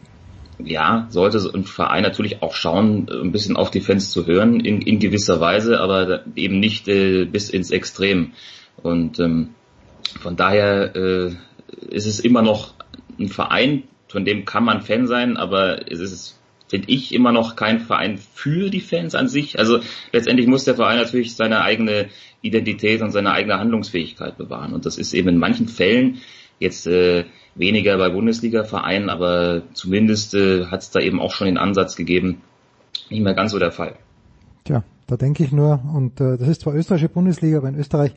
ja, 0.59 1.07
sollte 1.09 1.39
ein 1.53 1.63
Verein 1.63 2.03
natürlich 2.03 2.41
auch 2.41 2.53
schauen, 2.53 3.09
ein 3.09 3.31
bisschen 3.31 3.55
auf 3.55 3.71
die 3.71 3.81
Fans 3.81 4.11
zu 4.11 4.25
hören, 4.27 4.59
in, 4.59 4.81
in 4.81 4.99
gewisser 4.99 5.39
Weise, 5.39 5.79
aber 5.79 6.23
eben 6.35 6.59
nicht 6.59 6.87
äh, 6.87 7.25
bis 7.25 7.49
ins 7.49 7.71
Extrem. 7.71 8.33
Und 8.81 9.19
ähm, 9.19 9.49
von 10.19 10.35
daher 10.35 10.95
äh, 10.95 11.31
ist 11.89 12.05
es 12.05 12.19
immer 12.19 12.41
noch 12.41 12.73
ein 13.19 13.29
Verein, 13.29 13.83
von 14.07 14.25
dem 14.25 14.45
kann 14.45 14.63
man 14.63 14.81
Fan 14.81 15.07
sein, 15.07 15.37
aber 15.37 15.91
es 15.91 15.99
ist, 15.99 16.39
finde 16.67 16.89
ich, 16.89 17.13
immer 17.13 17.31
noch 17.31 17.55
kein 17.55 17.79
Verein 17.79 18.17
für 18.17 18.69
die 18.69 18.79
Fans 18.79 19.15
an 19.15 19.27
sich. 19.27 19.57
Also 19.57 19.79
letztendlich 20.11 20.47
muss 20.47 20.65
der 20.65 20.75
Verein 20.75 20.97
natürlich 20.97 21.35
seine 21.35 21.61
eigene 21.61 22.09
Identität 22.41 23.01
und 23.01 23.11
seine 23.11 23.31
eigene 23.31 23.57
Handlungsfähigkeit 23.57 24.37
bewahren. 24.37 24.73
Und 24.73 24.85
das 24.85 24.97
ist 24.97 25.13
eben 25.13 25.29
in 25.29 25.37
manchen 25.37 25.67
Fällen 25.67 26.19
jetzt 26.59 26.87
äh, 26.87 27.25
weniger 27.55 27.97
bei 27.97 28.09
Bundesliga-Vereinen, 28.09 29.09
aber 29.09 29.63
zumindest 29.73 30.33
äh, 30.33 30.65
hat 30.65 30.81
es 30.81 30.91
da 30.91 30.99
eben 30.99 31.19
auch 31.19 31.31
schon 31.31 31.45
den 31.45 31.57
Ansatz 31.57 31.95
gegeben, 31.95 32.41
nicht 33.09 33.23
mehr 33.23 33.33
ganz 33.33 33.51
so 33.51 33.59
der 33.59 33.71
Fall. 33.71 33.95
Tja, 34.63 34.83
da 35.07 35.17
denke 35.17 35.43
ich 35.43 35.51
nur, 35.51 35.81
und 35.93 36.19
äh, 36.21 36.37
das 36.37 36.47
ist 36.47 36.61
zwar 36.61 36.73
österreichische 36.73 37.09
Bundesliga, 37.09 37.57
aber 37.57 37.69
in 37.69 37.75
Österreich 37.75 38.15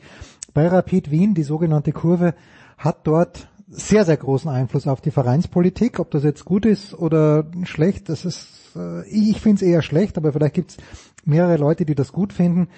bei 0.53 0.67
Rapid 0.67 1.11
Wien, 1.11 1.33
die 1.33 1.43
sogenannte 1.43 1.91
Kurve, 1.91 2.33
hat 2.77 3.05
dort 3.05 3.47
sehr, 3.67 4.05
sehr 4.05 4.17
großen 4.17 4.49
Einfluss 4.49 4.87
auf 4.87 5.01
die 5.01 5.11
Vereinspolitik. 5.11 5.99
Ob 5.99 6.09
das 6.11 6.23
jetzt 6.23 6.45
gut 6.45 6.65
ist 6.65 6.93
oder 6.93 7.45
schlecht, 7.63 8.09
das 8.09 8.25
ist, 8.25 8.75
äh, 8.75 9.07
ich 9.07 9.41
finde 9.41 9.57
es 9.57 9.61
eher 9.61 9.81
schlecht, 9.81 10.17
aber 10.17 10.31
vielleicht 10.33 10.55
gibt 10.55 10.71
es 10.71 10.77
mehrere 11.25 11.57
Leute, 11.57 11.85
die 11.85 11.95
das 11.95 12.11
gut 12.11 12.33
finden. 12.33 12.69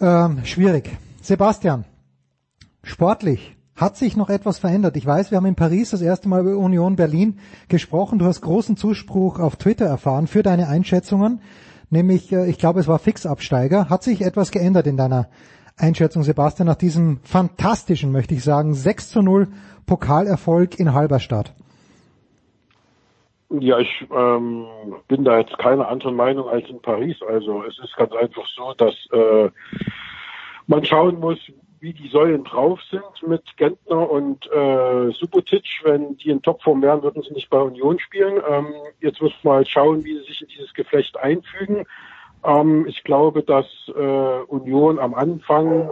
Ähm, 0.00 0.44
schwierig. 0.44 0.90
Sebastian, 1.20 1.84
sportlich, 2.82 3.56
Hat 3.80 3.96
sich 3.96 4.14
noch 4.14 4.28
etwas 4.28 4.58
verändert? 4.58 4.94
Ich 4.98 5.06
weiß, 5.06 5.30
wir 5.30 5.38
haben 5.38 5.46
in 5.46 5.54
Paris 5.54 5.92
das 5.92 6.02
erste 6.02 6.28
Mal 6.28 6.42
über 6.42 6.58
Union 6.58 6.96
Berlin 6.96 7.38
gesprochen. 7.70 8.18
Du 8.18 8.26
hast 8.26 8.42
großen 8.42 8.76
Zuspruch 8.76 9.40
auf 9.40 9.56
Twitter 9.56 9.86
erfahren 9.86 10.26
für 10.26 10.42
deine 10.42 10.68
Einschätzungen. 10.68 11.40
Nämlich, 11.88 12.30
äh, 12.30 12.46
ich 12.50 12.58
glaube, 12.58 12.80
es 12.80 12.88
war 12.88 12.98
Fixabsteiger. 12.98 13.88
Hat 13.88 14.02
sich 14.02 14.20
etwas 14.20 14.50
geändert 14.50 14.86
in 14.86 14.98
deiner 14.98 15.28
Einschätzung, 15.78 16.24
Sebastian, 16.24 16.66
nach 16.66 16.74
diesem 16.74 17.20
fantastischen, 17.22 18.12
möchte 18.12 18.34
ich 18.34 18.44
sagen, 18.44 18.74
6 18.74 19.12
zu 19.12 19.22
0 19.22 19.48
Pokalerfolg 19.86 20.78
in 20.78 20.92
Halberstadt? 20.92 21.54
Ja, 23.48 23.78
ich 23.78 24.06
ähm, 24.14 24.66
bin 25.08 25.24
da 25.24 25.38
jetzt 25.38 25.56
keine 25.56 25.88
andere 25.88 26.12
Meinung 26.12 26.50
als 26.50 26.68
in 26.68 26.82
Paris. 26.82 27.16
Also 27.26 27.64
es 27.64 27.78
ist 27.82 27.96
ganz 27.96 28.12
einfach 28.12 28.44
so, 28.54 28.74
dass 28.76 28.94
äh, 29.10 29.48
man 30.66 30.84
schauen 30.84 31.18
muss, 31.18 31.38
wie 31.80 31.92
die 31.92 32.08
Säulen 32.08 32.44
drauf 32.44 32.80
sind 32.90 33.02
mit 33.26 33.56
Gentner 33.56 34.10
und 34.10 34.46
äh, 34.52 35.10
Subotic. 35.12 35.64
Wenn 35.82 36.16
die 36.18 36.30
in 36.30 36.42
Topform 36.42 36.82
wären, 36.82 37.02
würden 37.02 37.22
sie 37.22 37.32
nicht 37.32 37.50
bei 37.50 37.58
Union 37.58 37.98
spielen. 37.98 38.40
Ähm, 38.48 38.66
jetzt 39.00 39.20
muss 39.20 39.32
man 39.42 39.56
halt 39.56 39.68
schauen, 39.68 40.04
wie 40.04 40.18
sie 40.18 40.24
sich 40.24 40.42
in 40.42 40.48
dieses 40.48 40.74
Geflecht 40.74 41.18
einfügen. 41.18 41.86
Ähm, 42.44 42.86
ich 42.86 43.02
glaube, 43.04 43.42
dass 43.42 43.66
äh, 43.88 44.42
Union 44.48 44.98
am 44.98 45.14
Anfang, 45.14 45.88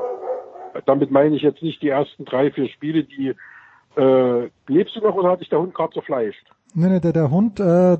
damit 0.87 1.11
meine 1.11 1.37
ich 1.37 1.43
jetzt 1.43 1.63
nicht 1.63 1.83
die 1.83 1.89
ersten 1.89 2.25
drei, 2.25 2.51
vier 2.51 2.69
Spiele, 2.69 3.05
die 3.05 3.35
äh, 3.97 4.51
lebst 4.67 4.97
du 4.97 5.01
noch 5.01 5.15
oder 5.15 5.31
hat 5.31 5.41
dich 5.41 5.49
der 5.49 5.61
Hund 5.61 5.75
gerade 5.75 5.95
zerfleischt? 5.95 6.47
Nee, 6.75 6.89
nee, 6.89 7.01
der, 7.01 7.13
der 7.13 7.31
Hund 7.31 7.61
äh, 7.61 7.97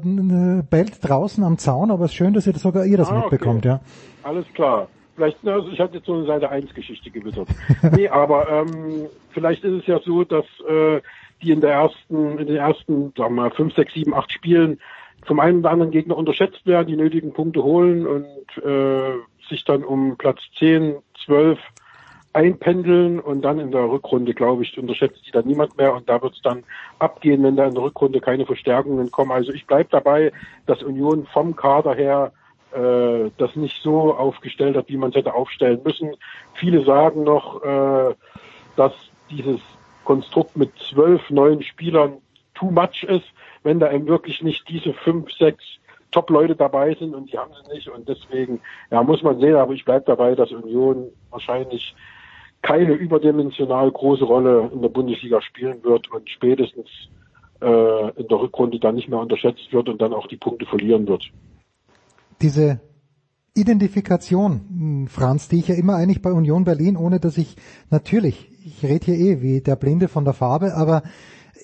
bellt 0.71 0.99
draußen 1.01 1.43
am 1.43 1.59
Zaun, 1.59 1.91
aber 1.91 2.05
es 2.05 2.11
ist 2.11 2.17
schön, 2.17 2.35
dass 2.35 2.47
ihr 2.47 2.53
das 2.53 2.63
sogar 2.63 2.85
ihr 2.85 2.99
das 2.99 3.11
ah, 3.11 3.21
mitbekommt, 3.21 3.67
okay. 3.67 3.69
ja. 3.69 3.81
Alles 4.23 4.45
klar. 4.53 4.89
Vielleicht, 5.19 5.45
also 5.49 5.69
ich 5.71 5.81
hatte 5.81 5.97
jetzt 5.97 6.07
so 6.07 6.15
eine 6.15 6.27
Seite 6.27 6.49
1 6.49 6.73
Geschichte 6.75 7.11
gewittert. 7.11 7.49
nee, 7.93 8.09
aber 8.09 8.49
ähm, 8.49 9.09
vielleicht 9.31 9.65
ist 9.65 9.81
es 9.81 9.87
ja 9.89 9.99
so, 9.99 10.23
dass 10.23 10.45
äh, 10.69 11.01
die 11.43 11.51
in 11.51 11.61
der 11.61 11.73
ersten, 11.73 12.39
in 12.39 12.47
den 12.47 12.57
ersten, 12.57 13.13
sagen 13.17 13.35
wir 13.35 13.43
mal, 13.43 13.51
5, 13.51 13.75
6, 13.75 13.95
7, 13.95 14.15
8 14.15 14.31
Spielen 14.31 14.79
vom 15.27 15.41
einen 15.41 15.59
oder 15.59 15.71
anderen 15.71 15.91
Gegner 15.91 16.17
unterschätzt 16.17 16.65
werden, 16.67 16.87
die 16.87 16.97
nötigen 16.97 17.33
Punkte 17.33 17.65
holen 17.65 18.07
und 18.07 18.65
äh, 18.65 19.19
sich 19.49 19.65
dann 19.65 19.83
um 19.83 20.17
Platz 20.17 20.39
10, 20.57 20.99
12 21.25 21.59
einpendeln 22.33 23.19
und 23.19 23.43
dann 23.43 23.59
in 23.59 23.73
der 23.73 23.91
Rückrunde, 23.91 24.35
glaube 24.35 24.63
ich, 24.63 24.79
unterschätzt 24.79 25.27
die 25.27 25.33
dann 25.33 25.49
niemand 25.49 25.77
mehr 25.79 25.95
und 25.95 26.09
da 26.09 26.23
wird 26.23 26.35
es 26.35 26.43
dann 26.43 26.63
abgehen, 27.01 27.43
wenn 27.43 27.57
da 27.57 27.67
in 27.67 27.75
der 27.75 27.83
Rückrunde 27.83 28.21
keine 28.21 28.47
Verstärkungen 28.47 29.11
kommen. 29.11 29.33
Also 29.33 29.53
ich 29.53 29.67
bleibe 29.67 29.89
dabei, 29.91 30.31
dass 30.67 30.85
Union 30.85 31.27
vom 31.33 31.57
Kader 31.57 31.97
her 31.97 32.31
äh, 32.73 33.31
das 33.39 33.57
nicht 33.57 33.83
so 33.83 34.15
aufgestellt 34.15 34.77
hat, 34.77 34.89
wie 34.89 34.97
man 34.97 35.11
es 35.11 35.17
hätte 35.17 35.35
aufstellen 35.35 35.81
müssen. 35.85 36.15
Viele 36.55 36.85
sagen 36.85 37.25
noch, 37.25 37.63
äh, 37.63 38.15
dass 38.77 38.93
dieses 39.31 39.61
Konstrukt 40.05 40.57
mit 40.57 40.71
zwölf 40.79 41.29
neuen 41.31 41.63
Spielern 41.63 42.19
too 42.55 42.71
much 42.71 43.05
ist, 43.05 43.27
wenn 43.63 43.81
da 43.81 43.93
eben 43.93 44.07
wirklich 44.07 44.43
nicht 44.43 44.69
diese 44.69 44.93
fünf, 44.93 45.33
sechs 45.33 45.65
Top-Leute 46.11 46.57
dabei 46.57 46.95
sind 46.95 47.15
und 47.15 47.31
die 47.31 47.39
haben 47.39 47.53
sie 47.53 47.75
nicht 47.75 47.89
und 47.89 48.09
deswegen, 48.09 48.61
ja, 48.91 49.03
muss 49.03 49.23
man 49.23 49.39
sehen, 49.41 49.57
aber 49.57 49.75
ich 49.75 49.85
bleibe 49.85 50.07
dabei, 50.07 50.35
dass 50.35 50.51
Union 50.51 51.11
wahrscheinlich 51.31 51.95
keine 52.63 52.95
überdimensional 52.95 53.91
große 53.91 54.25
Rolle 54.25 54.71
in 54.73 54.81
der 54.83 54.89
Bundesliga 54.89 55.41
spielen 55.43 55.83
wird 55.85 56.11
und 56.11 56.29
spätestens 56.31 56.89
äh, 57.61 58.11
in 58.21 58.29
der 58.29 58.41
Rückrunde 58.41 58.79
dann 58.79 58.95
nicht 58.95 59.09
mehr 59.09 59.19
unterschätzt 59.19 59.73
wird 59.73 59.89
und 59.89 60.01
dann 60.01 60.15
auch 60.15 60.27
die 60.27 60.37
Punkte 60.37 60.67
verlieren 60.67 61.07
wird. 61.07 61.31
Diese 62.41 62.81
Identifikation, 63.55 64.61
hm, 64.69 65.07
Franz, 65.09 65.49
die 65.49 65.59
ich 65.59 65.69
ja 65.69 65.75
immer 65.75 65.97
eigentlich 65.97 66.23
bei 66.23 66.33
Union 66.33 66.65
Berlin, 66.65 66.97
ohne 66.97 67.21
dass 67.21 67.37
ich 67.39 67.57
natürlich, 67.91 68.49
ich 68.65 68.83
rede 68.85 69.07
hier 69.07 69.17
eh 69.17 69.43
wie 69.43 69.61
der 69.61 69.77
Blinde 69.77 70.09
von 70.09 70.25
der 70.25 70.35
Farbe, 70.35 70.75
aber 70.75 71.03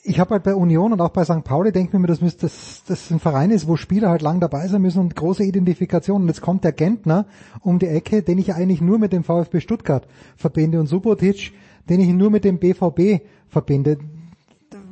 ich 0.06 0.20
habe 0.20 0.32
halt 0.32 0.42
bei 0.42 0.54
Union 0.54 0.92
und 0.92 1.00
auch 1.00 1.10
bei 1.10 1.24
St. 1.24 1.44
Pauli 1.44 1.72
denke 1.72 1.98
mir, 1.98 2.06
dass 2.06 2.20
das, 2.36 2.82
das 2.86 3.10
ein 3.10 3.20
Verein 3.20 3.50
ist, 3.50 3.66
wo 3.66 3.76
Spieler 3.76 4.10
halt 4.10 4.20
lang 4.20 4.38
dabei 4.38 4.68
sein 4.68 4.82
müssen 4.82 4.98
und 4.98 5.16
große 5.16 5.42
Identifikation. 5.42 6.22
Und 6.22 6.28
jetzt 6.28 6.42
kommt 6.42 6.62
der 6.62 6.72
Gentner 6.72 7.26
um 7.60 7.78
die 7.78 7.86
Ecke, 7.86 8.22
den 8.22 8.36
ich 8.36 8.54
eigentlich 8.54 8.82
nur 8.82 8.98
mit 8.98 9.14
dem 9.14 9.24
VfB 9.24 9.60
Stuttgart 9.60 10.06
verbinde 10.36 10.78
und 10.78 10.88
Subotic, 10.88 11.54
den 11.88 12.00
ich 12.00 12.08
nur 12.08 12.30
mit 12.30 12.44
dem 12.44 12.58
BVB 12.58 13.24
verbinde. 13.48 13.98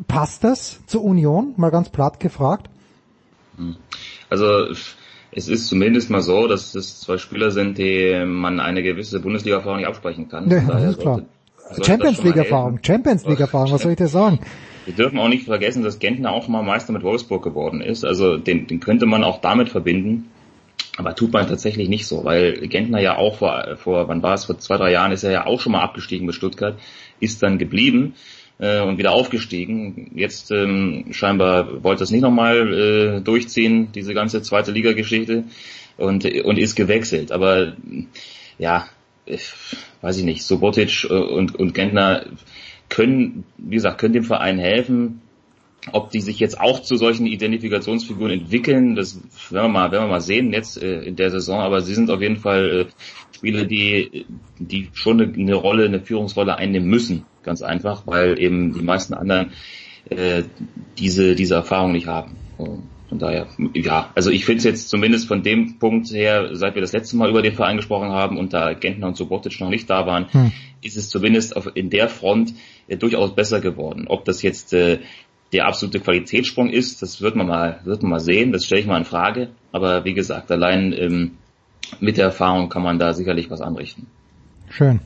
Passt 0.08 0.44
das 0.44 0.80
zur 0.86 1.04
Union? 1.04 1.52
Mal 1.58 1.70
ganz 1.70 1.90
platt 1.90 2.18
gefragt. 2.18 2.70
Also 4.30 4.46
es 5.34 5.48
ist 5.48 5.66
zumindest 5.66 6.10
mal 6.10 6.20
so, 6.20 6.46
dass 6.46 6.74
es 6.74 7.00
zwei 7.00 7.16
Spieler 7.16 7.50
sind, 7.50 7.78
die 7.78 8.22
man 8.26 8.60
eine 8.60 8.82
gewisse 8.82 9.20
Bundesliga-Erfahrung 9.20 9.78
nicht 9.78 9.88
absprechen 9.88 10.28
kann. 10.28 10.50
Ja, 10.50 10.60
das 10.60 10.90
ist 10.90 11.00
klar. 11.00 11.22
Champions 11.82 12.22
League-Erfahrung, 12.22 12.80
Champions 12.82 13.26
League-Erfahrung, 13.26 13.72
was 13.72 13.82
soll 13.82 13.92
ich 13.92 13.98
dir 13.98 14.08
sagen? 14.08 14.40
Wir 14.84 14.94
dürfen 14.94 15.18
auch 15.18 15.28
nicht 15.28 15.44
vergessen, 15.44 15.82
dass 15.82 15.98
Gentner 16.00 16.32
auch 16.32 16.48
mal 16.48 16.62
Meister 16.62 16.92
mit 16.92 17.02
Wolfsburg 17.02 17.42
geworden 17.42 17.80
ist. 17.80 18.04
Also 18.04 18.36
den, 18.36 18.66
den 18.66 18.80
könnte 18.80 19.06
man 19.06 19.24
auch 19.24 19.40
damit 19.40 19.70
verbinden. 19.70 20.28
Aber 20.98 21.14
tut 21.14 21.32
man 21.32 21.46
tatsächlich 21.46 21.88
nicht 21.88 22.06
so, 22.06 22.24
weil 22.24 22.52
Gentner 22.68 23.00
ja 23.00 23.16
auch 23.16 23.38
vor, 23.38 23.76
vor 23.76 24.08
wann 24.08 24.22
war 24.22 24.34
es, 24.34 24.44
vor 24.44 24.58
zwei, 24.58 24.76
drei 24.76 24.92
Jahren 24.92 25.12
ist 25.12 25.22
er 25.22 25.30
ja 25.30 25.46
auch 25.46 25.60
schon 25.60 25.72
mal 25.72 25.80
abgestiegen 25.80 26.26
bei 26.26 26.34
Stuttgart, 26.34 26.78
ist 27.20 27.42
dann 27.42 27.56
geblieben 27.56 28.14
äh, 28.62 28.80
und 28.80 28.96
wieder 28.96 29.12
aufgestiegen. 29.12 30.12
Jetzt 30.14 30.52
ähm, 30.52 31.06
scheinbar 31.10 31.82
wollte 31.82 32.04
es 32.04 32.12
nicht 32.12 32.22
nochmal 32.22 32.72
äh, 32.72 33.20
durchziehen, 33.20 33.90
diese 33.92 34.14
ganze 34.14 34.40
zweite 34.40 34.70
Liga-Geschichte 34.70 35.44
und, 35.96 36.24
und 36.24 36.58
ist 36.58 36.76
gewechselt. 36.76 37.32
Aber 37.32 37.74
ja, 38.58 38.86
weiß 40.00 40.16
ich 40.18 40.24
nicht, 40.24 40.44
Sobotic 40.44 41.06
und, 41.10 41.56
und 41.56 41.74
Gentner 41.74 42.26
können, 42.88 43.44
wie 43.58 43.74
gesagt, 43.74 43.98
können 43.98 44.14
dem 44.14 44.24
Verein 44.24 44.58
helfen. 44.58 45.22
Ob 45.90 46.10
die 46.10 46.20
sich 46.20 46.38
jetzt 46.38 46.60
auch 46.60 46.80
zu 46.80 46.94
solchen 46.94 47.26
Identifikationsfiguren 47.26 48.30
entwickeln, 48.30 48.94
das 48.94 49.20
werden 49.50 49.64
wir 49.64 49.80
mal, 49.80 49.90
werden 49.90 50.04
wir 50.04 50.10
mal 50.10 50.20
sehen 50.20 50.52
jetzt 50.52 50.80
äh, 50.80 51.00
in 51.00 51.16
der 51.16 51.30
Saison. 51.30 51.58
Aber 51.58 51.80
sie 51.80 51.94
sind 51.94 52.08
auf 52.08 52.22
jeden 52.22 52.36
Fall 52.36 52.86
äh, 52.86 53.34
Spieler, 53.34 53.64
die, 53.64 54.26
die 54.60 54.90
schon 54.92 55.20
eine, 55.20 55.32
eine 55.32 55.54
Rolle, 55.56 55.86
eine 55.86 56.00
Führungsrolle 56.00 56.54
einnehmen 56.54 56.88
müssen, 56.88 57.24
ganz 57.42 57.62
einfach, 57.62 58.06
weil 58.06 58.38
eben 58.38 58.72
die 58.72 58.82
meisten 58.82 59.14
anderen 59.14 59.52
äh, 60.08 60.42
diese 60.98 61.34
diese 61.34 61.54
Erfahrung 61.54 61.92
nicht 61.92 62.06
haben. 62.06 62.36
Von 63.12 63.18
daher, 63.18 63.46
ja, 63.74 64.10
also 64.14 64.30
ich 64.30 64.46
finde 64.46 64.60
es 64.60 64.64
jetzt 64.64 64.88
zumindest 64.88 65.28
von 65.28 65.42
dem 65.42 65.78
Punkt 65.78 66.10
her, 66.12 66.48
seit 66.52 66.74
wir 66.76 66.80
das 66.80 66.92
letzte 66.92 67.18
Mal 67.18 67.28
über 67.28 67.42
den 67.42 67.52
Verein 67.52 67.76
gesprochen 67.76 68.08
haben 68.08 68.38
und 68.38 68.54
da 68.54 68.72
Gentner 68.72 69.08
und 69.08 69.18
Subotic 69.18 69.60
noch 69.60 69.68
nicht 69.68 69.90
da 69.90 70.06
waren, 70.06 70.32
hm. 70.32 70.50
ist 70.80 70.96
es 70.96 71.10
zumindest 71.10 71.54
auf, 71.54 71.68
in 71.74 71.90
der 71.90 72.08
Front 72.08 72.54
äh, 72.88 72.96
durchaus 72.96 73.34
besser 73.34 73.60
geworden. 73.60 74.06
Ob 74.08 74.24
das 74.24 74.40
jetzt 74.40 74.72
äh, 74.72 75.00
der 75.52 75.66
absolute 75.66 76.00
Qualitätssprung 76.00 76.70
ist, 76.70 77.02
das 77.02 77.20
wird 77.20 77.36
man 77.36 77.48
mal, 77.48 77.80
wird 77.84 78.02
man 78.02 78.12
mal 78.12 78.20
sehen, 78.20 78.50
das 78.50 78.64
stelle 78.64 78.80
ich 78.80 78.86
mal 78.86 78.96
in 78.96 79.04
Frage. 79.04 79.50
Aber 79.72 80.06
wie 80.06 80.14
gesagt, 80.14 80.50
allein 80.50 80.94
ähm, 80.94 81.32
mit 82.00 82.16
der 82.16 82.24
Erfahrung 82.24 82.70
kann 82.70 82.82
man 82.82 82.98
da 82.98 83.12
sicherlich 83.12 83.50
was 83.50 83.60
anrichten. 83.60 84.06
Schön. 84.70 85.00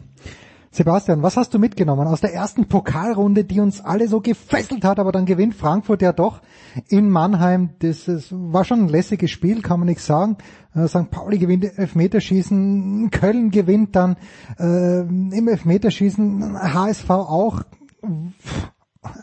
Sebastian, 0.76 1.22
was 1.22 1.38
hast 1.38 1.54
du 1.54 1.58
mitgenommen 1.58 2.06
aus 2.06 2.20
der 2.20 2.34
ersten 2.34 2.68
Pokalrunde, 2.68 3.44
die 3.44 3.60
uns 3.60 3.80
alle 3.80 4.08
so 4.08 4.20
gefesselt 4.20 4.84
hat, 4.84 4.98
aber 4.98 5.10
dann 5.10 5.24
gewinnt 5.24 5.54
Frankfurt 5.54 6.02
ja 6.02 6.12
doch 6.12 6.42
in 6.90 7.08
Mannheim. 7.08 7.70
Das, 7.78 8.04
das 8.04 8.28
war 8.30 8.64
schon 8.64 8.80
ein 8.80 8.88
lässiges 8.88 9.30
Spiel, 9.30 9.62
kann 9.62 9.80
man 9.80 9.88
nichts 9.88 10.04
sagen. 10.04 10.36
Äh, 10.74 10.86
St. 10.86 11.10
Pauli 11.10 11.38
gewinnt 11.38 11.64
Elfmeterschießen, 11.64 13.10
Köln 13.10 13.50
gewinnt 13.50 13.96
dann 13.96 14.16
äh, 14.58 15.00
im 15.00 15.48
Elfmeterschießen, 15.48 16.74
HSV 16.74 17.08
auch. 17.10 17.62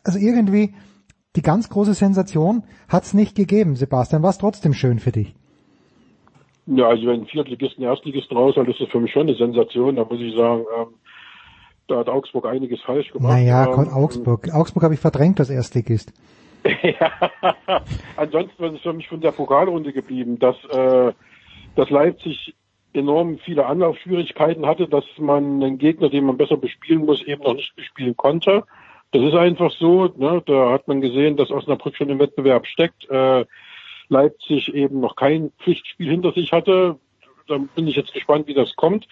Also 0.03 0.17
irgendwie 0.17 0.73
die 1.35 1.43
ganz 1.43 1.69
große 1.69 1.93
Sensation 1.93 2.63
hat's 2.89 3.13
nicht 3.13 3.35
gegeben, 3.35 3.75
Sebastian. 3.75 4.23
War 4.23 4.31
es 4.31 4.39
trotzdem 4.39 4.73
schön 4.73 4.97
für 4.97 5.11
dich? 5.11 5.35
Ja, 6.65 6.87
also 6.87 7.07
wenn 7.07 7.25
Viertligisten, 7.25 7.83
Erstligisten 7.83 8.37
rausholt, 8.37 8.69
ist 8.69 8.79
das 8.79 8.89
für 8.89 8.99
mich 8.99 9.11
schon 9.11 9.27
eine 9.27 9.35
Sensation. 9.35 9.97
Da 9.97 10.05
muss 10.05 10.19
ich 10.19 10.33
sagen, 10.35 10.63
ähm, 10.77 10.87
da 11.87 11.97
hat 11.97 12.09
Augsburg 12.09 12.45
einiges 12.45 12.81
falsch 12.81 13.11
gemacht. 13.11 13.33
Naja, 13.33 13.65
ähm, 13.65 13.89
Augsburg. 13.89 14.53
Augsburg 14.53 14.83
habe 14.83 14.93
ich 14.93 14.99
verdrängt 14.99 15.39
als 15.39 15.49
Erstligist. 15.49 16.13
ja, 16.63 17.11
ansonsten 18.15 18.75
ist 18.75 18.83
für 18.83 18.93
mich 18.93 19.07
von 19.07 19.19
der 19.19 19.31
Pokalrunde 19.31 19.91
geblieben, 19.91 20.39
dass, 20.39 20.55
äh, 20.71 21.11
dass 21.75 21.89
Leipzig 21.89 22.55
enorm 22.93 23.39
viele 23.39 23.65
Anlaufschwierigkeiten 23.65 24.65
hatte, 24.65 24.87
dass 24.87 25.03
man 25.17 25.61
einen 25.61 25.77
Gegner, 25.77 26.09
den 26.09 26.25
man 26.25 26.37
besser 26.37 26.57
bespielen 26.57 27.05
muss, 27.05 27.21
eben 27.23 27.43
noch 27.43 27.55
nicht 27.55 27.75
bespielen 27.75 28.15
konnte. 28.15 28.63
Das 29.11 29.21
ist 29.21 29.35
einfach 29.35 29.71
so. 29.71 30.13
Ne? 30.15 30.41
Da 30.45 30.71
hat 30.71 30.87
man 30.87 31.01
gesehen, 31.01 31.37
dass 31.37 31.51
Osnabrück 31.51 31.95
schon 31.95 32.09
im 32.09 32.19
Wettbewerb 32.19 32.65
steckt. 32.65 33.09
Äh, 33.09 33.45
Leipzig 34.09 34.73
eben 34.73 34.99
noch 34.99 35.15
kein 35.15 35.51
Pflichtspiel 35.59 36.09
hinter 36.09 36.31
sich 36.31 36.51
hatte. 36.51 36.97
Da 37.47 37.57
bin 37.75 37.87
ich 37.87 37.95
jetzt 37.95 38.13
gespannt, 38.13 38.47
wie 38.47 38.53
das 38.53 38.75
kommt. 38.75 39.07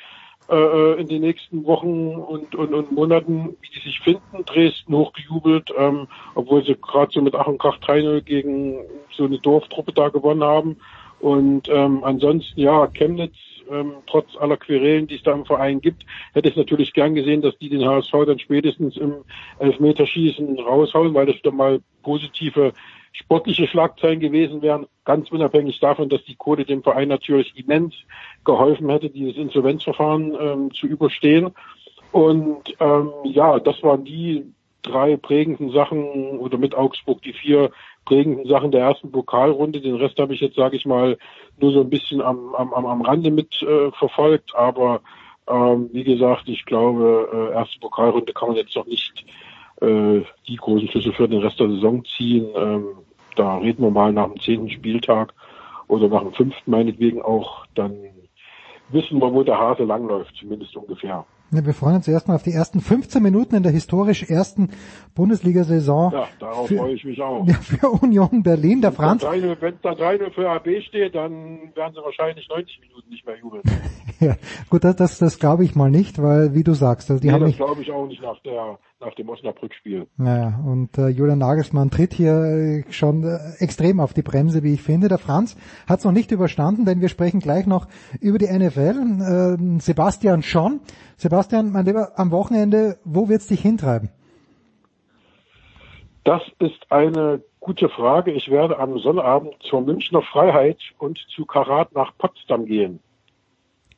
Äh, 0.50 0.56
äh, 0.56 1.00
in 1.00 1.08
den 1.08 1.22
nächsten 1.22 1.66
Wochen 1.66 2.16
und, 2.16 2.56
und, 2.56 2.74
und 2.74 2.92
Monaten, 2.92 3.56
wie 3.62 3.70
die 3.70 3.88
sich 3.88 4.00
finden. 4.02 4.44
Dresden 4.46 4.94
hochgejubelt, 4.94 5.72
ähm, 5.78 6.08
obwohl 6.36 6.64
sie 6.66 6.76
gerade 6.76 7.12
so 7.14 7.22
mit 7.22 7.36
Ach 7.36 7.48
und 7.48 7.58
Krach 7.58 7.78
3 7.78 8.22
gegen 8.26 8.80
so 9.16 9.26
eine 9.26 9.40
Dorftruppe 9.40 9.94
da 9.94 10.10
gewonnen 10.10 10.44
haben. 10.44 10.78
Und 11.22 11.70
ähm, 11.70 12.04
ansonsten, 12.04 12.60
ja, 12.60 12.88
Chemnitz 12.88 13.36
ähm, 13.72 13.94
trotz 14.08 14.36
aller 14.38 14.58
Querelen, 14.58 15.08
die 15.08 15.16
es 15.16 15.24
da 15.24 15.32
im 15.32 15.46
Verein 15.46 15.80
gibt. 15.80 16.06
Hätte 16.34 16.50
ich 16.50 16.56
natürlich 16.56 16.94
gern 16.94 17.16
gesehen, 17.16 17.42
dass 17.42 17.58
die 17.60 17.70
den 17.70 17.86
HSV 17.86 18.12
dann 18.26 18.40
spätestens 18.40 18.98
im 18.98 19.24
Elfmeterschießen 19.60 20.60
raushauen, 20.60 21.14
weil 21.14 21.28
das 21.28 21.38
wieder 21.38 21.52
mal 21.52 21.80
positive 22.04 22.74
sportliche 23.12 23.68
Schlagzeilen 23.68 24.20
gewesen 24.20 24.62
wären, 24.62 24.88
ganz 25.06 25.32
unabhängig 25.32 25.80
davon, 25.80 26.10
dass 26.10 26.24
die 26.24 26.36
Quote 26.36 26.66
dem 26.66 26.84
Verein 26.84 27.10
natürlich 27.10 27.58
immens 27.58 27.94
geholfen 28.46 28.90
hätte, 28.90 29.10
dieses 29.10 29.38
Insolvenzverfahren 29.38 30.36
ähm, 30.40 30.74
zu 30.74 30.88
überstehen. 30.88 31.52
Und 32.12 32.76
ähm, 32.80 33.12
ja, 33.24 33.60
das 33.60 33.82
waren 33.84 34.04
die 34.04 34.46
drei 34.82 35.16
prägenden 35.18 35.72
Sachen 35.72 36.40
oder 36.40 36.58
mit 36.58 36.76
Augsburg 36.76 37.22
die 37.22 37.34
vier 37.34 37.72
prägenden 38.06 38.48
Sachen 38.48 38.72
der 38.72 38.82
ersten 38.82 39.12
Pokalrunde. 39.12 39.80
Den 39.80 39.96
Rest 39.96 40.18
habe 40.20 40.34
ich 40.34 40.42
jetzt, 40.42 40.56
sage 40.56 40.76
ich 40.76 40.86
mal, 40.86 41.18
nur 41.60 41.72
so 41.72 41.82
ein 41.82 41.90
bisschen 41.90 42.22
am, 42.22 42.56
am, 42.56 42.74
am 42.74 43.02
Rande 43.02 43.32
mit 43.32 43.62
äh, 43.62 43.92
verfolgt. 43.92 44.56
Aber 44.56 45.02
ähm, 45.48 45.90
wie 45.94 46.04
gesagt, 46.04 46.48
ich 46.48 46.66
glaube, 46.66 47.52
äh, 47.52 47.56
erste 47.56 47.80
Pokalrunde 47.80 48.34
kann 48.34 48.50
man 48.50 48.58
jetzt 48.58 48.76
noch 48.76 48.88
nicht 48.88 49.26
äh, 49.82 50.22
die 50.48 50.56
großen 50.56 50.88
Schlüsse 50.90 51.14
für 51.14 51.28
den 51.28 51.42
Rest 51.42 51.60
der 51.60 51.70
Saison 51.70 52.04
ziehen. 52.18 52.48
Ähm, 52.56 52.86
da 53.36 53.58
reden 53.58 53.84
wir 53.84 53.92
mal 53.92 54.14
nach 54.14 54.28
dem 54.28 54.40
zehnten 54.40 54.70
Spieltag 54.70 55.34
oder 55.88 56.08
nach 56.08 56.22
dem 56.22 56.34
fünften 56.34 56.72
meinetwegen 56.72 57.22
auch. 57.22 57.66
Dann 57.76 57.96
wissen 58.90 59.20
wir, 59.20 59.34
wo 59.34 59.44
der 59.44 59.58
Hase 59.58 59.84
langläuft, 59.84 60.36
zumindest 60.36 60.76
ungefähr. 60.76 61.26
Ja, 61.54 61.66
wir 61.66 61.74
freuen 61.74 61.98
uns 61.98 62.08
erstmal 62.08 62.38
auf 62.38 62.44
die 62.44 62.54
ersten 62.54 62.80
15 62.80 63.22
Minuten 63.22 63.56
in 63.56 63.64
der 63.64 63.74
historisch 63.74 64.24
ersten 64.24 64.70
Bundesliga-Saison. 65.16 66.14
Ja, 66.14 66.28
darauf 66.40 66.68
für, 66.68 66.78
freue 66.78 66.94
ich 66.94 67.04
mich 67.04 67.22
auch. 67.22 67.46
Ja, 67.46 67.56
für 67.56 67.90
Union 67.90 68.42
Berlin, 68.42 68.82
der 68.82 68.94
Franz. 68.94 69.24
Wenn 69.24 69.78
da 69.82 69.92
3-0 69.92 70.32
für 70.32 70.50
AB 70.50 70.82
steht, 70.88 71.14
dann 71.14 71.76
werden 71.76 71.94
sie 71.94 72.02
wahrscheinlich 72.02 72.48
90 72.48 72.80
Minuten 72.80 73.10
nicht 73.10 73.26
mehr 73.26 73.38
jubeln. 73.38 73.64
ja, 74.22 74.38
gut, 74.70 74.86
das, 74.86 74.96
das, 74.96 75.20
das 75.20 75.40
glaube 75.40 75.66
ich 75.66 75.76
mal 75.76 75.92
nicht, 75.92 76.22
weil, 76.22 76.54
wie 76.54 76.64
du 76.64 76.74
sagst, 76.74 77.12
also 77.12 77.22
die 77.22 77.28
nee, 77.28 77.34
haben 77.34 77.44
das 77.44 77.58
glaube 77.58 77.82
ich 77.82 77.92
auch 77.92 78.08
nicht 78.08 78.22
nach 78.22 78.40
der 78.44 78.80
nach 79.02 79.14
dem 79.16 79.30
Osnabrück-Spiel. 79.30 80.08
Ja, 80.18 80.60
und 80.66 80.98
äh, 80.98 81.10
Julian 81.10 81.40
Nagelsmann 81.40 81.90
tritt 81.90 82.14
hier 82.14 82.34
äh, 82.34 82.92
schon 82.92 83.24
äh, 83.24 83.38
extrem 83.60 84.00
auf 84.00 84.14
die 84.14 84.22
Bremse, 84.22 84.64
wie 84.64 84.76
ich 84.76 84.82
finde. 84.82 85.08
Der 85.10 85.18
Franz 85.18 85.58
hat 85.88 86.00
es 86.00 86.06
noch 86.06 86.12
nicht 86.12 86.32
überstanden, 86.32 86.86
denn 86.86 87.02
wir 87.02 87.10
sprechen 87.10 87.40
gleich 87.40 87.66
noch 87.66 87.88
über 88.20 88.38
die 88.38 88.48
NFL. 88.48 89.58
Äh, 89.78 89.80
Sebastian 89.80 90.44
schon. 90.44 90.82
Sebastian, 91.18 91.72
mein 91.72 91.86
Lieber, 91.86 92.14
am 92.16 92.32
Wochenende, 92.32 92.98
wo 93.04 93.28
wird's 93.28 93.48
dich 93.48 93.62
hintreiben? 93.62 94.10
Das 96.24 96.42
ist 96.60 96.92
eine 96.92 97.42
gute 97.60 97.90
Frage. 97.90 98.32
Ich 98.32 98.50
werde 98.50 98.78
am 98.78 98.98
Sonnabend 99.00 99.56
zur 99.62 99.82
Münchner 99.82 100.22
Freiheit 100.22 100.78
und 101.00 101.20
zu 101.36 101.46
Karat 101.46 101.94
nach 101.94 102.16
Potsdam 102.18 102.66
gehen. 102.66 103.00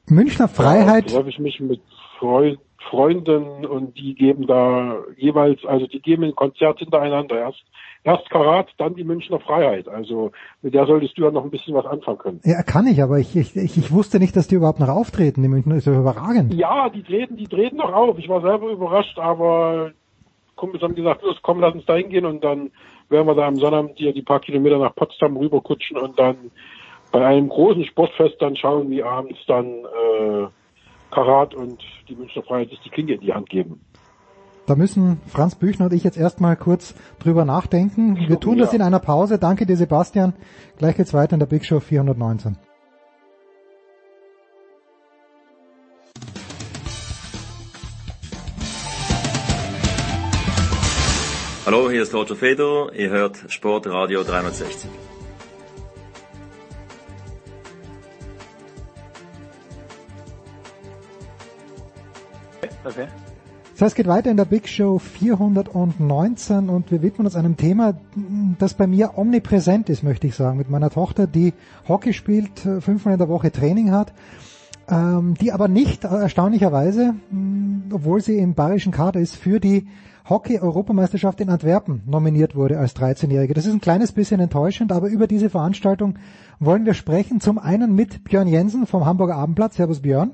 Münchner 0.07 0.47
Freiheit? 0.47 1.07
Da 1.07 1.17
treffe 1.17 1.29
ich 1.29 1.39
mich 1.39 1.59
mit 1.59 1.81
Freunden 2.19 2.61
Freunden 2.89 3.65
und 3.65 3.97
die 3.97 4.15
geben 4.15 4.47
da 4.47 4.97
jeweils, 5.17 5.63
also 5.65 5.87
die 5.87 6.01
geben 6.01 6.23
ein 6.23 6.35
Konzert 6.35 6.79
hintereinander. 6.79 7.37
Erst, 7.37 7.63
erst 8.03 8.29
Karat, 8.29 8.69
dann 8.77 8.95
die 8.95 9.03
Münchner 9.03 9.39
Freiheit. 9.39 9.87
Also 9.87 10.31
mit 10.61 10.73
der 10.73 10.85
solltest 10.85 11.17
du 11.17 11.23
ja 11.23 11.31
noch 11.31 11.43
ein 11.43 11.51
bisschen 11.51 11.73
was 11.73 11.85
anfangen 11.85 12.17
können. 12.17 12.41
Ja, 12.43 12.61
kann 12.63 12.87
ich, 12.87 13.01
aber 13.01 13.19
ich, 13.19 13.35
ich, 13.35 13.55
ich 13.55 13.91
wusste 13.91 14.19
nicht, 14.19 14.35
dass 14.35 14.47
die 14.47 14.55
überhaupt 14.55 14.79
noch 14.79 14.89
auftreten. 14.89 15.41
Die 15.41 15.49
Münchner 15.49 15.75
ist 15.75 15.87
ja 15.87 15.97
überragend. 15.97 16.53
Ja, 16.53 16.89
die 16.89 17.03
treten, 17.03 17.37
die 17.37 17.47
treten 17.47 17.77
noch 17.77 17.93
auf. 17.93 18.17
Ich 18.17 18.29
war 18.29 18.41
selber 18.41 18.69
überrascht, 18.69 19.17
aber 19.17 19.91
Kumpels 20.55 20.83
haben 20.83 20.95
gesagt, 20.95 21.23
los, 21.23 21.37
komm, 21.41 21.59
lass 21.59 21.73
uns 21.73 21.85
da 21.85 21.95
hingehen 21.95 22.25
und 22.25 22.43
dann 22.43 22.71
werden 23.09 23.27
wir 23.27 23.35
da 23.35 23.47
am 23.47 23.55
Sonnabend 23.55 23.97
hier 23.97 24.13
die 24.13 24.21
paar 24.21 24.39
Kilometer 24.39 24.77
nach 24.77 24.95
Potsdam 24.95 25.37
rüberkutschen 25.37 25.97
und 25.97 26.17
dann 26.19 26.51
bei 27.11 27.25
einem 27.25 27.49
großen 27.49 27.85
Sportfest 27.85 28.41
dann 28.41 28.55
schauen, 28.55 28.89
wie 28.89 29.03
abends 29.03 29.37
dann 29.45 29.67
äh, 29.67 30.47
Karat 31.13 31.53
und 31.53 31.81
die 32.09 32.15
Münchner 32.15 32.43
Freiheit 32.43 32.69
sich 32.69 32.79
die 32.81 32.89
Klinge 32.89 33.13
in 33.13 33.21
die 33.21 33.33
Hand 33.33 33.49
geben. 33.49 33.81
Da 34.65 34.75
müssen 34.75 35.19
Franz 35.27 35.55
Büchner 35.55 35.85
und 35.85 35.93
ich 35.93 36.03
jetzt 36.03 36.17
erstmal 36.17 36.55
kurz 36.55 36.95
drüber 37.19 37.43
nachdenken. 37.43 38.17
Wir 38.27 38.39
tun 38.39 38.57
ja. 38.57 38.63
das 38.63 38.73
in 38.73 38.81
einer 38.81 38.99
Pause. 38.99 39.37
Danke 39.37 39.65
dir, 39.65 39.75
Sebastian. 39.75 40.33
Gleich 40.77 40.95
geht's 40.95 41.13
weiter 41.13 41.33
in 41.33 41.39
der 41.39 41.47
Big 41.47 41.65
Show 41.65 41.81
419. 41.81 42.57
Hallo, 51.65 51.89
hier 51.89 52.03
ist 52.03 52.13
Roger 52.13 52.35
Fedor. 52.35 52.93
Ihr 52.93 53.09
hört 53.09 53.45
Sportradio 53.47 54.23
360. 54.23 54.89
Okay. 62.85 63.07
Das 63.73 63.81
heißt, 63.81 63.91
es 63.93 63.95
geht 63.95 64.07
weiter 64.07 64.29
in 64.29 64.37
der 64.37 64.45
Big 64.45 64.67
Show 64.67 64.99
419 64.99 66.69
und 66.69 66.91
wir 66.91 67.01
widmen 67.01 67.25
uns 67.25 67.35
einem 67.35 67.57
Thema, 67.57 67.95
das 68.59 68.75
bei 68.75 68.85
mir 68.85 69.17
omnipräsent 69.17 69.89
ist, 69.89 70.03
möchte 70.03 70.27
ich 70.27 70.35
sagen. 70.35 70.57
Mit 70.57 70.69
meiner 70.69 70.91
Tochter, 70.91 71.25
die 71.25 71.53
Hockey 71.87 72.13
spielt, 72.13 72.59
fünfmal 72.59 73.13
in 73.13 73.17
der 73.17 73.29
Woche 73.29 73.51
Training 73.51 73.91
hat, 73.91 74.13
ähm, 74.87 75.33
die 75.41 75.51
aber 75.51 75.67
nicht 75.67 76.03
erstaunlicherweise, 76.03 77.15
obwohl 77.91 78.21
sie 78.21 78.37
im 78.37 78.53
bayerischen 78.53 78.91
Kader 78.91 79.19
ist, 79.19 79.35
für 79.37 79.59
die 79.59 79.87
Hockey-Europameisterschaft 80.29 81.41
in 81.41 81.49
Antwerpen 81.49 82.03
nominiert 82.05 82.55
wurde 82.55 82.77
als 82.77 82.95
13-Jährige. 82.95 83.55
Das 83.55 83.65
ist 83.65 83.73
ein 83.73 83.81
kleines 83.81 84.11
bisschen 84.11 84.39
enttäuschend, 84.39 84.91
aber 84.91 85.07
über 85.07 85.25
diese 85.25 85.49
Veranstaltung 85.49 86.19
wollen 86.59 86.85
wir 86.85 86.93
sprechen. 86.93 87.41
Zum 87.41 87.57
einen 87.57 87.95
mit 87.95 88.23
Björn 88.23 88.47
Jensen 88.47 88.85
vom 88.85 89.05
Hamburger 89.05 89.35
Abendblatt. 89.35 89.73
Servus 89.73 90.01
Björn. 90.01 90.31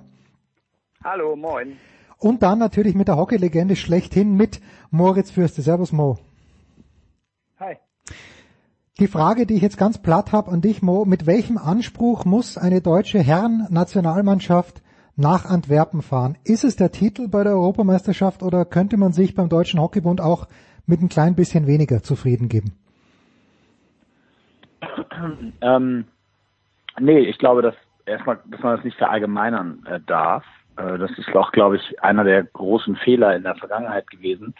Hallo, 1.04 1.36
moin. 1.36 1.78
Und 2.20 2.43
dann 2.43 2.59
natürlich 2.59 2.95
mit 2.95 3.07
der 3.07 3.15
Hockey-Legende 3.15 3.76
schlechthin 3.76 4.36
mit 4.36 4.59
Moritz 4.91 5.32
Fürste. 5.32 5.61
Servus 5.61 5.93
Mo. 5.93 6.17
Hi. 7.59 7.78
Die 8.99 9.07
Frage, 9.07 9.45
die 9.45 9.55
ich 9.55 9.61
jetzt 9.61 9.78
ganz 9.78 10.01
platt 10.01 10.34
habe 10.34 10.51
an 10.51 10.59
dich, 10.59 10.82
Mo, 10.82 11.05
mit 11.05 11.26
welchem 11.26 11.57
Anspruch 11.57 12.26
muss 12.26 12.57
eine 12.57 12.82
deutsche 12.82 13.20
Herren-Nationalmannschaft 13.20 14.82
nach 15.15 15.45
Antwerpen 15.45 16.01
fahren? 16.01 16.38
Ist 16.43 16.65
es 16.65 16.76
der 16.76 16.91
Titel 16.91 17.30
bei 17.30 17.43
der 17.43 17.53
Europameisterschaft 17.53 18.43
oder 18.43 18.65
könnte 18.65 18.97
man 18.97 19.13
sich 19.13 19.36
beim 19.36 19.47
Deutschen 19.47 19.80
Hockeybund 19.80 20.20
auch 20.20 20.47
mit 20.86 21.01
ein 21.01 21.07
klein 21.07 21.36
bisschen 21.36 21.67
weniger 21.67 22.03
zufrieden 22.03 22.49
geben? 22.49 22.74
Ähm, 25.61 26.05
nee, 26.99 27.20
ich 27.20 27.38
glaube, 27.38 27.61
dass 27.61 27.76
erstmal, 28.05 28.39
dass 28.47 28.61
man 28.61 28.76
das 28.76 28.84
nicht 28.84 28.97
verallgemeinern 28.97 29.86
äh, 29.86 29.99
darf. 30.05 30.43
Äh, 30.80 30.97
das 30.97 31.11
ist 31.17 31.36
auch, 31.36 31.51
glaube 31.51 31.77
ich, 31.77 32.03
einer 32.03 32.23
der 32.23 32.43
großen 32.43 32.95
Fehler 32.97 33.36
in 33.36 33.43
der 33.43 33.55
Vergangenheit 33.55 34.09
gewesen, 34.09 34.55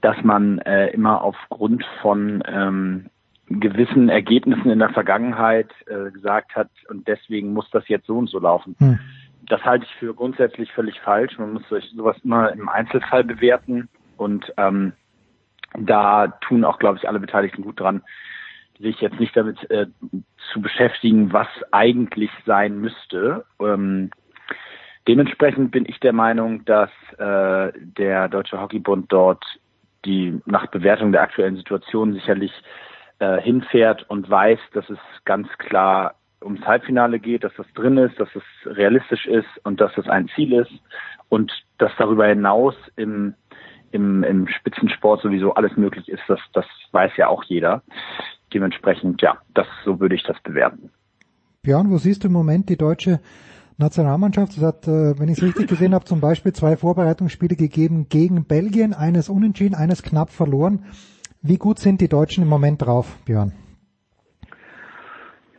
dass 0.00 0.16
man 0.22 0.58
äh, 0.58 0.88
immer 0.88 1.22
aufgrund 1.22 1.84
von 2.02 2.42
ähm, 2.46 3.06
gewissen 3.48 4.08
Ergebnissen 4.08 4.70
in 4.70 4.78
der 4.78 4.90
Vergangenheit 4.90 5.70
äh, 5.86 6.10
gesagt 6.10 6.54
hat 6.54 6.68
und 6.88 7.08
deswegen 7.08 7.52
muss 7.52 7.68
das 7.70 7.88
jetzt 7.88 8.06
so 8.06 8.18
und 8.18 8.28
so 8.28 8.38
laufen. 8.38 8.76
Hm. 8.78 8.98
Das 9.46 9.64
halte 9.64 9.86
ich 9.86 9.94
für 9.96 10.14
grundsätzlich 10.14 10.70
völlig 10.72 11.00
falsch. 11.00 11.38
Man 11.38 11.54
muss 11.54 11.62
sowas 11.68 12.16
immer 12.22 12.52
im 12.52 12.68
Einzelfall 12.68 13.24
bewerten 13.24 13.88
und 14.18 14.52
ähm, 14.58 14.92
da 15.78 16.28
tun 16.42 16.64
auch, 16.64 16.78
glaube 16.78 16.98
ich, 16.98 17.08
alle 17.08 17.20
Beteiligten 17.20 17.62
gut 17.62 17.80
dran, 17.80 18.02
sich 18.78 19.00
jetzt 19.00 19.18
nicht 19.18 19.36
damit 19.36 19.70
äh, 19.70 19.86
zu 20.52 20.60
beschäftigen, 20.60 21.32
was 21.32 21.48
eigentlich 21.72 22.30
sein 22.44 22.78
müsste. 22.78 23.44
Ähm, 23.60 24.10
Dementsprechend 25.08 25.70
bin 25.70 25.86
ich 25.86 25.98
der 26.00 26.12
Meinung, 26.12 26.66
dass 26.66 26.90
äh, 27.16 27.72
der 27.74 28.28
Deutsche 28.28 28.60
Hockeybund 28.60 29.10
dort 29.10 29.42
die 30.04 30.38
nach 30.44 30.66
Bewertung 30.66 31.12
der 31.12 31.22
aktuellen 31.22 31.56
Situation 31.56 32.12
sicherlich 32.12 32.52
äh, 33.18 33.40
hinfährt 33.40 34.08
und 34.10 34.28
weiß, 34.28 34.58
dass 34.74 34.88
es 34.90 34.98
ganz 35.24 35.48
klar 35.58 36.14
ums 36.42 36.60
Halbfinale 36.60 37.18
geht, 37.18 37.42
dass 37.42 37.52
das 37.56 37.66
drin 37.74 37.96
ist, 37.96 38.20
dass 38.20 38.28
es 38.34 38.42
realistisch 38.76 39.26
ist 39.26 39.48
und 39.64 39.80
dass 39.80 39.96
es 39.96 40.06
ein 40.08 40.28
Ziel 40.34 40.52
ist 40.52 40.70
und 41.30 41.52
dass 41.78 41.90
darüber 41.98 42.26
hinaus 42.26 42.74
im, 42.96 43.34
im, 43.90 44.22
im 44.22 44.46
Spitzensport 44.46 45.22
sowieso 45.22 45.54
alles 45.54 45.76
möglich 45.76 46.08
ist, 46.08 46.22
das, 46.28 46.38
das 46.52 46.66
weiß 46.92 47.12
ja 47.16 47.28
auch 47.28 47.42
jeder. 47.44 47.82
Dementsprechend, 48.52 49.20
ja, 49.20 49.38
das 49.54 49.66
so 49.84 50.00
würde 50.00 50.14
ich 50.14 50.22
das 50.22 50.38
bewerten. 50.42 50.90
Björn, 51.62 51.90
wo 51.90 51.96
siehst 51.96 52.24
du 52.24 52.28
im 52.28 52.34
Moment 52.34 52.68
die 52.68 52.76
deutsche 52.76 53.20
Nationalmannschaft. 53.78 54.56
Es 54.56 54.62
hat, 54.62 54.86
äh, 54.86 55.18
wenn 55.18 55.28
ich 55.28 55.38
es 55.38 55.42
richtig 55.42 55.68
gesehen 55.68 55.94
habe, 55.94 56.04
zum 56.04 56.20
Beispiel 56.20 56.52
zwei 56.52 56.76
Vorbereitungsspiele 56.76 57.56
gegeben 57.56 58.08
gegen 58.08 58.44
Belgien, 58.44 58.92
eines 58.92 59.28
unentschieden, 59.28 59.74
eines 59.74 60.02
knapp 60.02 60.30
verloren. 60.30 60.84
Wie 61.40 61.56
gut 61.56 61.78
sind 61.78 62.00
die 62.00 62.08
Deutschen 62.08 62.42
im 62.42 62.48
Moment 62.48 62.82
drauf, 62.82 63.16
Björn? 63.24 63.52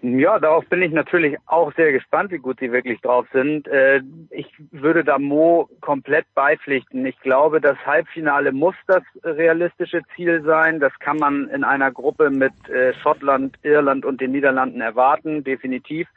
Ja, 0.01 0.39
darauf 0.39 0.65
bin 0.67 0.81
ich 0.81 0.93
natürlich 0.93 1.37
auch 1.45 1.73
sehr 1.75 1.91
gespannt, 1.91 2.31
wie 2.31 2.37
gut 2.37 2.59
sie 2.61 2.71
wirklich 2.71 3.01
drauf 3.01 3.25
sind. 3.33 3.67
Äh, 3.67 4.01
ich 4.29 4.47
würde 4.71 5.03
da 5.03 5.19
Mo 5.19 5.69
komplett 5.81 6.25
beipflichten. 6.35 7.05
Ich 7.05 7.19
glaube, 7.19 7.59
das 7.59 7.77
Halbfinale 7.85 8.53
muss 8.53 8.75
das 8.87 9.03
realistische 9.23 10.01
Ziel 10.15 10.41
sein. 10.43 10.79
Das 10.79 10.97
kann 10.99 11.17
man 11.17 11.49
in 11.49 11.65
einer 11.65 11.91
Gruppe 11.91 12.29
mit 12.29 12.53
äh, 12.69 12.93
Schottland, 13.01 13.57
Irland 13.63 14.05
und 14.05 14.21
den 14.21 14.31
Niederlanden 14.31 14.79
erwarten, 14.79 15.43
definitiv. 15.43 16.07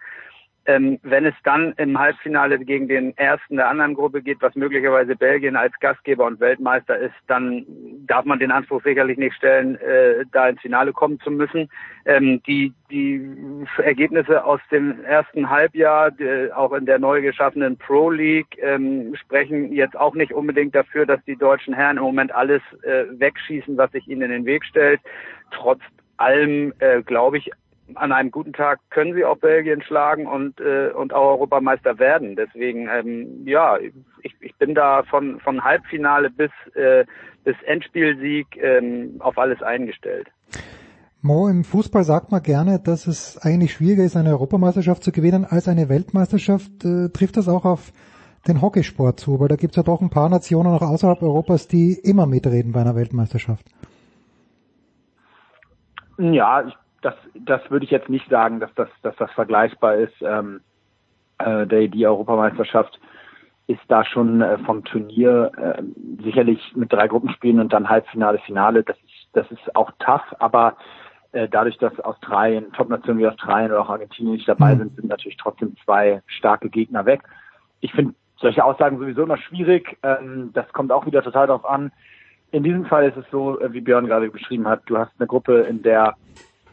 Ähm, 0.67 1.01
wenn 1.03 1.27
es 1.27 1.35
dann 1.43 1.73
im 1.77 1.99
Halbfinale 1.99 2.59
gegen 2.59 2.87
den 2.87 3.17
ersten 3.17 3.57
der 3.57 3.69
anderen 3.69 3.95
Gruppe 3.95 4.23
geht, 4.23 4.41
was 4.41 4.55
möglicherweise 4.55 5.17
Belgien 5.17 5.57
als 5.57 5.73
Gastgeber 5.81 6.25
und 6.27 6.39
Weltmeister 6.39 6.97
ist, 6.97 7.15
dann 7.27 7.67
darf 8.07 8.25
man 8.25 8.39
den 8.39 8.53
Anspruch 8.53 8.83
sicherlich 8.85 9.19
nicht 9.19 9.35
stellen, 9.35 9.75
äh, 9.81 10.25
da 10.31 10.49
ins 10.49 10.61
Finale 10.61 10.93
kommen 10.93 11.19
zu 11.21 11.33
müssen. 11.33 11.69
Ähm, 12.05 12.41
die, 12.47 12.73
die 12.91 13.21
Ergebnisse 13.83 14.45
aus 14.45 14.61
dem 14.71 15.05
ersten 15.05 15.51
Halbjahr, 15.51 16.13
die, 16.13 16.53
auch 16.53 16.73
in 16.73 16.87
der 16.87 17.01
neu 17.01 17.23
geschaffenen 17.23 17.77
Pro 17.77 18.11
League, 18.11 18.57
ähm, 18.61 19.17
sprechen 19.17 19.73
jetzt 19.73 19.99
auch 19.99 20.15
nicht 20.15 20.33
unbedingt 20.33 20.75
dafür, 20.77 21.07
dass 21.07 21.25
die 21.25 21.37
deutschen 21.37 21.75
Herren 21.75 21.97
im 21.97 22.05
Moment 22.05 22.33
alles 22.33 22.63
äh, 22.83 23.05
wegschießen, 23.11 23.77
was 23.77 23.91
sich 23.91 24.07
ihnen 24.07 24.23
in 24.23 24.31
den 24.31 24.47
Weg 24.47 24.65
stellt. 24.65 25.01
Trotz 25.51 25.81
allem 26.19 26.73
äh, 26.79 27.03
glaube 27.03 27.39
ich 27.39 27.51
an 27.97 28.13
einem 28.13 28.31
guten 28.31 28.53
Tag 28.53 28.81
können 28.91 29.15
sie 29.15 29.25
auch 29.25 29.39
Belgien 29.39 29.83
schlagen 29.83 30.27
und 30.27 30.61
äh, 30.61 30.91
und 30.91 31.13
auch 31.13 31.31
Europameister 31.33 31.99
werden. 31.99 32.37
Deswegen 32.37 32.89
ähm, 32.89 33.47
ja, 33.47 33.79
ich, 33.79 34.35
ich 34.41 34.55
bin 34.57 34.75
da 34.75 35.03
von 35.05 35.41
von 35.41 35.65
Halbfinale 35.65 36.31
bis 36.31 36.51
äh, 36.75 37.05
bis 37.45 37.57
Endspielsieg 37.67 38.47
ähm, 38.57 39.17
auf 39.21 39.39
alles 39.39 39.63
eingestellt. 39.63 40.29
Mo, 41.25 41.49
im 41.49 41.63
Fußball 41.63 42.03
sagt 42.03 42.33
man 42.33 42.43
gerne, 42.43 42.81
dass 42.81 43.07
es 43.07 43.39
eigentlich 43.39 43.73
schwieriger 43.73 44.03
ist, 44.03 44.17
eine 44.17 44.31
Europameisterschaft 44.31 45.05
zu 45.05 45.13
gewinnen 45.13 45.45
als 45.45 45.69
eine 45.69 45.89
Weltmeisterschaft. 45.89 46.85
Äh, 46.85 47.11
trifft 47.11 47.37
das 47.37 47.49
auch 47.49 47.65
auf 47.65 47.93
den 48.49 48.61
Hockeysport 48.61 49.21
zu? 49.21 49.39
Weil 49.39 49.49
da 49.49 49.57
gibt 49.57 49.73
es 49.73 49.77
ja 49.77 49.83
doch 49.85 50.01
ein 50.01 50.11
paar 50.11 50.29
Nationen 50.29 50.73
auch 50.73 50.83
außerhalb 50.83 51.23
Europas, 51.23 51.69
die 51.69 51.93
immer 51.93 52.27
mitreden 52.27 52.73
bei 52.73 52.81
einer 52.81 52.97
Weltmeisterschaft. 52.97 53.67
Ja, 56.19 56.67
ich 56.67 56.75
das, 57.03 57.15
das 57.35 57.71
würde 57.71 57.85
ich 57.85 57.91
jetzt 57.91 58.09
nicht 58.09 58.29
sagen, 58.31 58.61
dass 58.61 58.73
das, 58.75 58.89
dass 59.03 59.15
das 59.17 59.31
vergleichbar 59.33 59.97
ist. 59.97 60.15
Ähm, 60.23 60.61
äh, 61.39 61.67
die, 61.67 61.89
die 61.89 62.07
Europameisterschaft 62.07 62.99
ist 63.67 63.83
da 63.89 64.05
schon 64.05 64.41
äh, 64.41 64.59
vom 64.59 64.85
Turnier 64.85 65.51
äh, 65.57 65.83
sicherlich 66.23 66.61
mit 66.75 66.93
drei 66.93 67.09
Gruppenspielen 67.09 67.61
und 67.61 67.73
dann 67.73 67.89
Halbfinale, 67.89 68.39
Finale. 68.39 68.83
Das 68.83 68.97
ist, 68.97 69.29
das 69.33 69.51
ist 69.51 69.77
auch 69.77 69.91
tough, 69.99 70.35
aber 70.39 70.77
äh, 71.33 71.49
dadurch, 71.49 71.79
dass 71.79 71.99
Australien, 72.01 72.73
Top-Nationen 72.73 73.21
wie 73.21 73.27
Australien 73.27 73.71
oder 73.71 73.83
auch 73.83 73.91
Argentinien 73.91 74.35
nicht 74.35 74.49
dabei 74.49 74.75
mhm. 74.75 74.79
sind, 74.79 74.97
sind 74.97 75.09
natürlich 75.09 75.37
trotzdem 75.37 75.77
zwei 75.85 76.23
starke 76.27 76.71
Gegner 76.71 77.07
weg. 77.07 77.23
Ich 77.81 77.93
finde 77.93 78.15
solche 78.37 78.65
Aussagen 78.65 78.99
sowieso 78.99 79.23
immer 79.23 79.39
schwierig. 79.39 79.99
Ähm, 80.03 80.51
das 80.53 80.71
kommt 80.73 80.93
auch 80.93 81.07
wieder 81.07 81.23
total 81.23 81.47
darauf 81.47 81.65
an. 81.65 81.93
In 82.51 82.63
diesem 82.63 82.85
Fall 82.85 83.09
ist 83.09 83.17
es 83.17 83.25
so, 83.31 83.59
äh, 83.61 83.73
wie 83.73 83.81
Björn 83.81 84.07
gerade 84.07 84.29
beschrieben 84.31 84.69
hat, 84.69 84.83
du 84.87 84.99
hast 84.99 85.13
eine 85.19 85.27
Gruppe, 85.27 85.61
in 85.61 85.83
der 85.83 86.15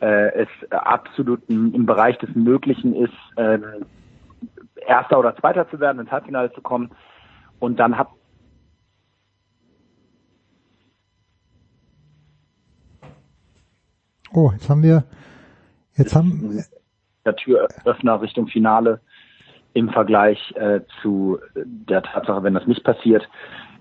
äh, 0.01 0.43
es 0.43 0.71
absolut 0.71 1.41
im 1.49 1.85
Bereich 1.85 2.17
des 2.19 2.33
Möglichen 2.35 2.95
ist, 2.95 3.13
ähm, 3.37 3.63
Erster 4.87 5.19
oder 5.19 5.35
Zweiter 5.35 5.69
zu 5.69 5.79
werden, 5.79 5.99
ins 5.99 6.11
Halbfinale 6.11 6.51
zu 6.53 6.61
kommen. 6.61 6.91
Und 7.59 7.79
dann 7.79 7.97
hat 7.97 8.09
Oh, 14.31 14.51
jetzt 14.51 14.69
haben 14.69 14.83
wir, 14.83 15.05
jetzt 15.95 16.15
haben 16.15 16.63
der 17.25 17.35
Türöffner 17.35 18.21
Richtung 18.21 18.47
Finale 18.47 19.01
im 19.73 19.89
Vergleich 19.89 20.53
äh, 20.55 20.81
zu 21.01 21.39
der 21.55 22.03
Tatsache, 22.03 22.43
wenn 22.43 22.53
das 22.53 22.67
nicht 22.67 22.83
passiert 22.83 23.27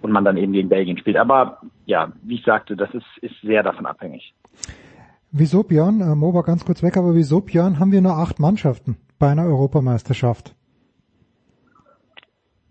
und 0.00 0.10
man 0.10 0.24
dann 0.24 0.36
eben 0.36 0.52
gegen 0.52 0.68
Belgien 0.68 0.98
spielt. 0.98 1.16
Aber 1.16 1.60
ja, 1.86 2.12
wie 2.22 2.36
ich 2.36 2.44
sagte, 2.44 2.76
das 2.76 2.92
ist, 2.94 3.06
ist 3.20 3.34
sehr 3.42 3.62
davon 3.62 3.86
abhängig. 3.86 4.34
Wieso, 5.30 5.62
Björn, 5.62 6.00
äh, 6.00 6.14
Mo 6.14 6.32
war 6.32 6.42
ganz 6.42 6.64
kurz 6.64 6.82
weg, 6.82 6.96
aber 6.96 7.14
wieso, 7.14 7.40
Björn, 7.40 7.78
haben 7.78 7.92
wir 7.92 8.00
nur 8.00 8.16
acht 8.16 8.40
Mannschaften 8.40 8.96
bei 9.18 9.28
einer 9.28 9.44
Europameisterschaft? 9.44 10.54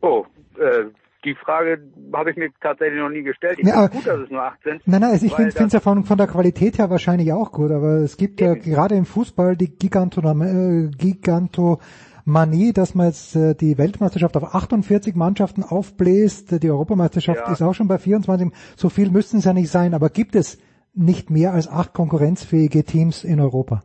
Oh, 0.01 0.25
äh, 0.57 0.85
die 1.23 1.35
Frage 1.35 1.79
habe 2.13 2.31
ich 2.31 2.37
mir 2.37 2.49
tatsächlich 2.61 2.99
noch 2.99 3.09
nie 3.09 3.21
gestellt. 3.21 3.59
Ich 3.59 3.67
ja, 3.67 3.83
finde 3.83 3.97
gut, 3.97 4.07
dass 4.07 4.19
es 4.21 4.29
nur 4.31 4.41
acht 4.41 4.63
sind. 4.63 4.81
Nein, 4.87 5.01
nein, 5.01 5.11
also 5.11 5.25
ich 5.25 5.33
finde 5.33 5.49
es 5.49 5.73
ja 5.73 5.79
von, 5.79 6.03
von 6.03 6.17
der 6.17 6.27
Qualität 6.27 6.77
her 6.79 6.89
wahrscheinlich 6.89 7.31
auch 7.33 7.51
gut, 7.51 7.71
aber 7.71 7.97
es 7.97 8.17
gibt 8.17 8.39
ja 8.41 8.53
gerade 8.55 8.95
im 8.95 9.05
Fußball 9.05 9.55
die 9.55 9.77
Giganto, 9.77 10.21
äh, 10.21 10.89
Gigantomanie, 10.97 12.73
dass 12.73 12.95
man 12.95 13.07
jetzt 13.07 13.35
äh, 13.35 13.55
die 13.55 13.77
Weltmeisterschaft 13.77 14.37
auf 14.37 14.55
48 14.55 15.15
Mannschaften 15.15 15.63
aufbläst. 15.63 16.63
Die 16.63 16.69
Europameisterschaft 16.71 17.41
ja. 17.45 17.51
ist 17.51 17.61
auch 17.61 17.73
schon 17.73 17.87
bei 17.87 17.97
24. 17.97 18.51
So 18.75 18.89
viel 18.89 19.11
müssten 19.11 19.37
es 19.37 19.45
ja 19.45 19.53
nicht 19.53 19.69
sein, 19.69 19.93
aber 19.93 20.09
gibt 20.09 20.35
es 20.35 20.57
nicht 20.97 21.29
mehr 21.29 21.53
als 21.53 21.67
acht 21.67 21.93
konkurrenzfähige 21.93 22.83
Teams 22.83 23.23
in 23.23 23.39
Europa? 23.39 23.81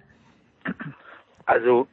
Also 1.47 1.87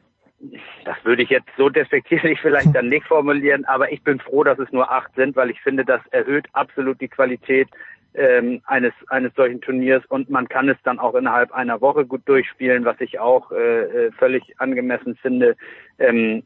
das 0.84 0.96
würde 1.04 1.22
ich 1.22 1.30
jetzt 1.30 1.50
so 1.56 1.68
despektierlich 1.68 2.40
vielleicht 2.42 2.74
dann 2.74 2.88
nicht 2.88 3.06
formulieren, 3.06 3.64
aber 3.66 3.92
ich 3.92 4.02
bin 4.02 4.18
froh, 4.20 4.44
dass 4.44 4.58
es 4.58 4.72
nur 4.72 4.90
acht 4.90 5.14
sind, 5.14 5.36
weil 5.36 5.50
ich 5.50 5.60
finde, 5.60 5.84
das 5.84 6.00
erhöht 6.10 6.46
absolut 6.52 7.00
die 7.00 7.08
Qualität 7.08 7.68
ähm, 8.14 8.60
eines 8.66 8.92
eines 9.08 9.32
solchen 9.34 9.60
Turniers 9.60 10.04
und 10.06 10.30
man 10.30 10.48
kann 10.48 10.68
es 10.68 10.76
dann 10.82 10.98
auch 10.98 11.14
innerhalb 11.14 11.52
einer 11.52 11.80
Woche 11.80 12.04
gut 12.04 12.22
durchspielen, 12.26 12.84
was 12.84 13.00
ich 13.00 13.18
auch 13.20 13.52
äh, 13.52 14.06
äh, 14.06 14.12
völlig 14.12 14.58
angemessen 14.58 15.16
finde. 15.16 15.56
Ähm, 15.98 16.42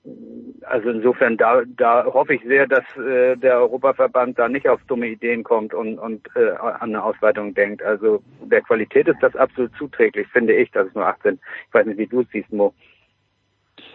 also 0.63 0.91
insofern 0.91 1.37
da 1.37 1.63
da 1.77 2.05
hoffe 2.05 2.35
ich 2.35 2.43
sehr, 2.45 2.67
dass 2.67 2.85
äh, 2.97 3.37
der 3.37 3.59
Europaverband 3.59 4.39
da 4.39 4.49
nicht 4.49 4.69
auf 4.69 4.81
dumme 4.87 5.09
Ideen 5.09 5.43
kommt 5.43 5.73
und 5.73 5.99
und 5.99 6.29
äh, 6.37 6.51
an 6.51 6.91
eine 6.91 7.03
Ausweitung 7.03 7.55
denkt. 7.55 7.83
Also 7.83 8.23
der 8.43 8.61
Qualität 8.61 9.09
ist 9.09 9.23
das 9.23 9.35
absolut 9.37 9.75
zuträglich, 9.77 10.29
finde 10.29 10.55
ich, 10.55 10.71
dass 10.73 10.89
es 10.89 10.95
nur 10.95 11.07
acht 11.07 11.23
sind. 11.23 11.41
Ich 11.69 11.75
weiß 11.75 11.87
nicht, 11.87 11.99
wie 11.99 12.07
du 12.07 12.21
es 12.21 12.29
siehst, 12.31 12.53
Mo. 12.53 12.75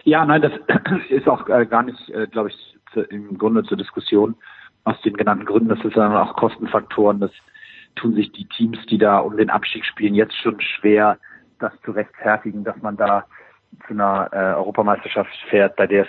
Ja, 0.04 0.24
nein, 0.24 0.42
das 0.42 0.52
ist 1.08 1.28
auch 1.28 1.48
äh, 1.48 1.66
gar 1.66 1.82
nicht, 1.82 2.08
äh, 2.10 2.26
glaube 2.26 2.48
ich, 2.48 2.78
zu, 2.92 3.02
im 3.02 3.38
Grunde 3.38 3.62
zur 3.64 3.76
Diskussion 3.76 4.34
aus 4.84 5.00
den 5.02 5.16
genannten 5.16 5.44
Gründen. 5.44 5.68
Das 5.68 5.84
ist 5.84 5.96
dann 5.96 6.12
auch 6.14 6.36
Kostenfaktoren, 6.36 7.20
das 7.20 7.30
tun 7.96 8.14
sich 8.14 8.32
die 8.32 8.46
Teams, 8.46 8.78
die 8.88 8.98
da 8.98 9.18
um 9.18 9.36
den 9.36 9.50
Abstieg 9.50 9.84
spielen, 9.84 10.14
jetzt 10.14 10.36
schon 10.36 10.60
schwer, 10.60 11.18
das 11.58 11.72
zu 11.84 11.90
rechtfertigen, 11.92 12.64
dass 12.64 12.76
man 12.82 12.96
da 12.96 13.26
zu 13.86 13.94
einer 13.94 14.28
äh, 14.32 14.54
Europameisterschaft 14.56 15.30
fährt, 15.48 15.76
bei 15.76 15.86
der 15.86 16.04
es 16.04 16.08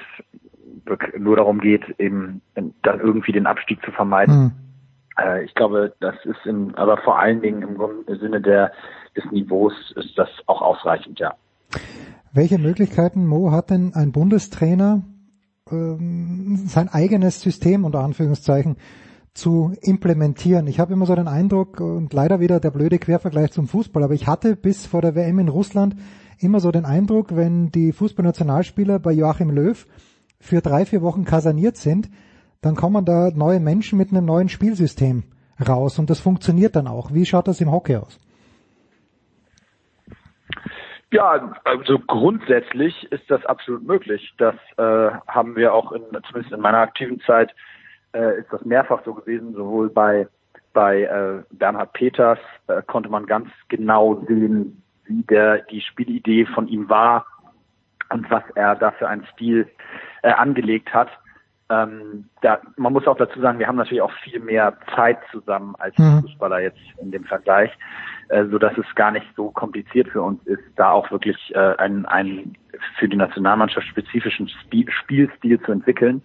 nur 1.18 1.36
darum 1.36 1.60
geht, 1.60 1.84
eben 2.00 2.42
dann 2.56 3.00
irgendwie 3.00 3.32
den 3.32 3.46
Abstieg 3.46 3.84
zu 3.84 3.92
vermeiden. 3.92 4.36
Mhm. 4.36 4.52
Äh, 5.18 5.44
ich 5.44 5.54
glaube, 5.54 5.94
das 6.00 6.16
ist 6.26 6.46
im, 6.46 6.74
aber 6.76 6.98
vor 6.98 7.20
allen 7.20 7.42
Dingen 7.42 7.62
im, 7.62 8.18
Sinne 8.20 8.42
der, 8.42 8.72
des 9.16 9.30
Niveaus 9.32 9.74
ist 9.96 10.18
das 10.18 10.30
auch 10.48 10.62
ausreichend, 10.62 11.20
ja. 11.20 11.34
Welche 12.34 12.58
Möglichkeiten, 12.58 13.28
Mo, 13.28 13.52
hat 13.52 13.70
denn 13.70 13.94
ein 13.94 14.12
Bundestrainer, 14.12 15.02
ähm, 15.70 16.56
sein 16.66 16.90
eigenes 16.90 17.42
System 17.42 17.86
unter 17.86 18.00
Anführungszeichen 18.00 18.78
zu 19.34 19.74
implementieren. 19.82 20.68
Ich 20.68 20.80
habe 20.80 20.94
immer 20.94 21.06
so 21.06 21.16
den 21.16 21.28
Eindruck, 21.28 21.80
und 21.80 22.14
leider 22.14 22.40
wieder 22.40 22.60
der 22.60 22.72
blöde 22.72 23.00
Quervergleich 23.00 23.52
zum 23.52 23.68
Fußball, 23.68 24.04
aber 24.04 24.14
ich 24.14 24.28
hatte 24.28 24.56
bis 24.56 24.86
vor 24.86 25.02
der 25.02 25.16
WM 25.16 25.40
in 25.40 25.48
Russland 25.48 25.96
immer 26.40 26.60
so 26.60 26.72
den 26.72 26.86
Eindruck, 26.86 27.36
wenn 27.36 27.72
die 27.72 27.92
Fußballnationalspieler 27.94 29.00
bei 29.00 29.12
Joachim 29.12 29.50
Löw 29.50 29.88
für 30.40 30.62
drei, 30.62 30.86
vier 30.86 31.02
Wochen 31.02 31.24
kasaniert 31.24 31.78
sind, 31.78 32.10
dann 32.62 32.76
kommen 32.76 33.06
da 33.06 33.30
neue 33.34 33.60
Menschen 33.60 33.98
mit 33.98 34.12
einem 34.12 34.26
neuen 34.26 34.50
Spielsystem 34.50 35.24
raus 35.68 36.00
und 36.00 36.10
das 36.10 36.20
funktioniert 36.20 36.76
dann 36.76 36.88
auch. 36.88 37.14
Wie 37.14 37.26
schaut 37.26 37.48
das 37.48 37.62
im 37.62 37.72
Hockey 37.72 37.98
aus? 37.98 38.20
Ja, 41.12 41.54
also 41.66 42.00
grundsätzlich 42.00 43.12
ist 43.12 43.30
das 43.30 43.46
absolut 43.46 43.86
möglich. 43.86 44.34
Das 44.38 44.56
äh, 44.78 45.12
haben 45.28 45.58
wir 45.58 45.74
auch 45.74 45.92
in, 45.92 46.04
zumindest 46.28 46.54
in 46.54 46.62
meiner 46.62 46.78
aktiven 46.78 47.20
Zeit 47.22 47.54
äh, 48.14 48.40
ist 48.40 48.52
das 48.52 48.64
mehrfach 48.66 49.04
so 49.06 49.14
gewesen, 49.14 49.54
sowohl 49.54 49.90
bei 49.90 50.28
bei 50.74 51.04
äh, 51.04 51.44
Bernhard 51.52 51.94
Peters 51.94 52.40
äh, 52.68 52.82
konnte 52.84 53.10
man 53.10 53.26
ganz 53.26 53.50
genau 53.68 54.24
sehen, 54.28 54.82
wie 55.06 55.24
der 55.24 55.64
die 55.64 55.82
Spielidee 55.82 56.46
von 56.46 56.68
ihm 56.68 56.90
war 56.90 57.26
und 58.10 58.30
was 58.30 58.44
er 58.56 58.76
da 58.76 58.92
für 58.92 59.08
einen 59.08 59.26
Stil 59.34 59.68
äh, 60.24 60.32
angelegt 60.32 60.94
hat. 60.94 61.10
Ähm, 61.70 62.26
da, 62.42 62.60
man 62.76 62.92
muss 62.92 63.08
auch 63.08 63.18
dazu 63.18 63.40
sagen, 63.40 63.60
wir 63.60 63.68
haben 63.68 63.78
natürlich 63.78 64.02
auch 64.02 64.12
viel 64.24 64.40
mehr 64.40 64.78
Zeit 64.94 65.20
zusammen 65.32 65.74
als 65.80 65.98
mhm. 65.98 66.22
Fußballer 66.22 66.60
jetzt 66.60 66.80
in 67.02 67.12
dem 67.12 67.24
Vergleich, 67.24 67.72
äh, 68.28 68.46
so 68.46 68.58
dass 68.58 68.78
es 68.78 68.96
gar 68.96 69.12
nicht 69.12 69.28
so 69.38 69.52
kompliziert 69.52 70.10
für 70.10 70.22
uns 70.22 70.46
ist, 70.46 70.64
da 70.76 70.92
auch 70.92 71.10
wirklich 71.12 71.38
äh, 71.56 71.76
einen, 71.78 72.06
einen 72.06 72.58
für 72.98 73.08
die 73.08 73.16
Nationalmannschaft 73.16 73.88
spezifischen 73.88 74.50
Spiel, 74.50 74.90
Spielstil 74.92 75.62
zu 75.62 75.72
entwickeln. 75.72 76.22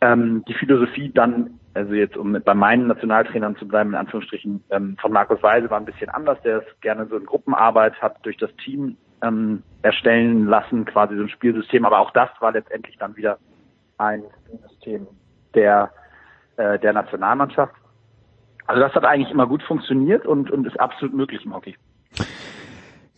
Ähm, 0.00 0.44
die 0.46 0.54
Philosophie 0.54 1.10
dann, 1.12 1.58
also 1.74 1.94
jetzt 1.94 2.16
um 2.16 2.38
bei 2.44 2.54
meinen 2.54 2.86
Nationaltrainern 2.86 3.56
zu 3.56 3.66
bleiben, 3.66 3.90
in 3.90 3.96
Anführungsstrichen, 3.96 4.62
ähm, 4.70 4.96
von 5.00 5.12
Markus 5.12 5.42
Weise 5.42 5.70
war 5.70 5.78
ein 5.78 5.86
bisschen 5.86 6.10
anders, 6.10 6.40
der 6.42 6.58
es 6.58 6.80
gerne 6.80 7.06
so 7.06 7.16
in 7.16 7.24
Gruppenarbeit 7.24 8.00
hat 8.02 8.18
durch 8.24 8.36
das 8.36 8.54
Team 8.56 8.96
ähm, 9.22 9.62
erstellen 9.82 10.46
lassen, 10.46 10.84
quasi 10.84 11.16
so 11.16 11.22
ein 11.22 11.28
Spielsystem, 11.28 11.84
aber 11.84 12.00
auch 12.00 12.10
das 12.10 12.28
war 12.40 12.52
letztendlich 12.52 12.96
dann 12.98 13.16
wieder 13.16 13.38
ein 13.98 14.22
System 14.68 15.06
der, 15.54 15.90
äh, 16.56 16.78
der 16.78 16.92
Nationalmannschaft. 16.92 17.74
Also 18.66 18.82
das 18.82 18.94
hat 18.94 19.04
eigentlich 19.04 19.30
immer 19.30 19.46
gut 19.46 19.62
funktioniert 19.62 20.26
und, 20.26 20.50
und 20.50 20.66
ist 20.66 20.78
absolut 20.78 21.14
möglich 21.14 21.44
im 21.44 21.54
Hockey. 21.54 21.76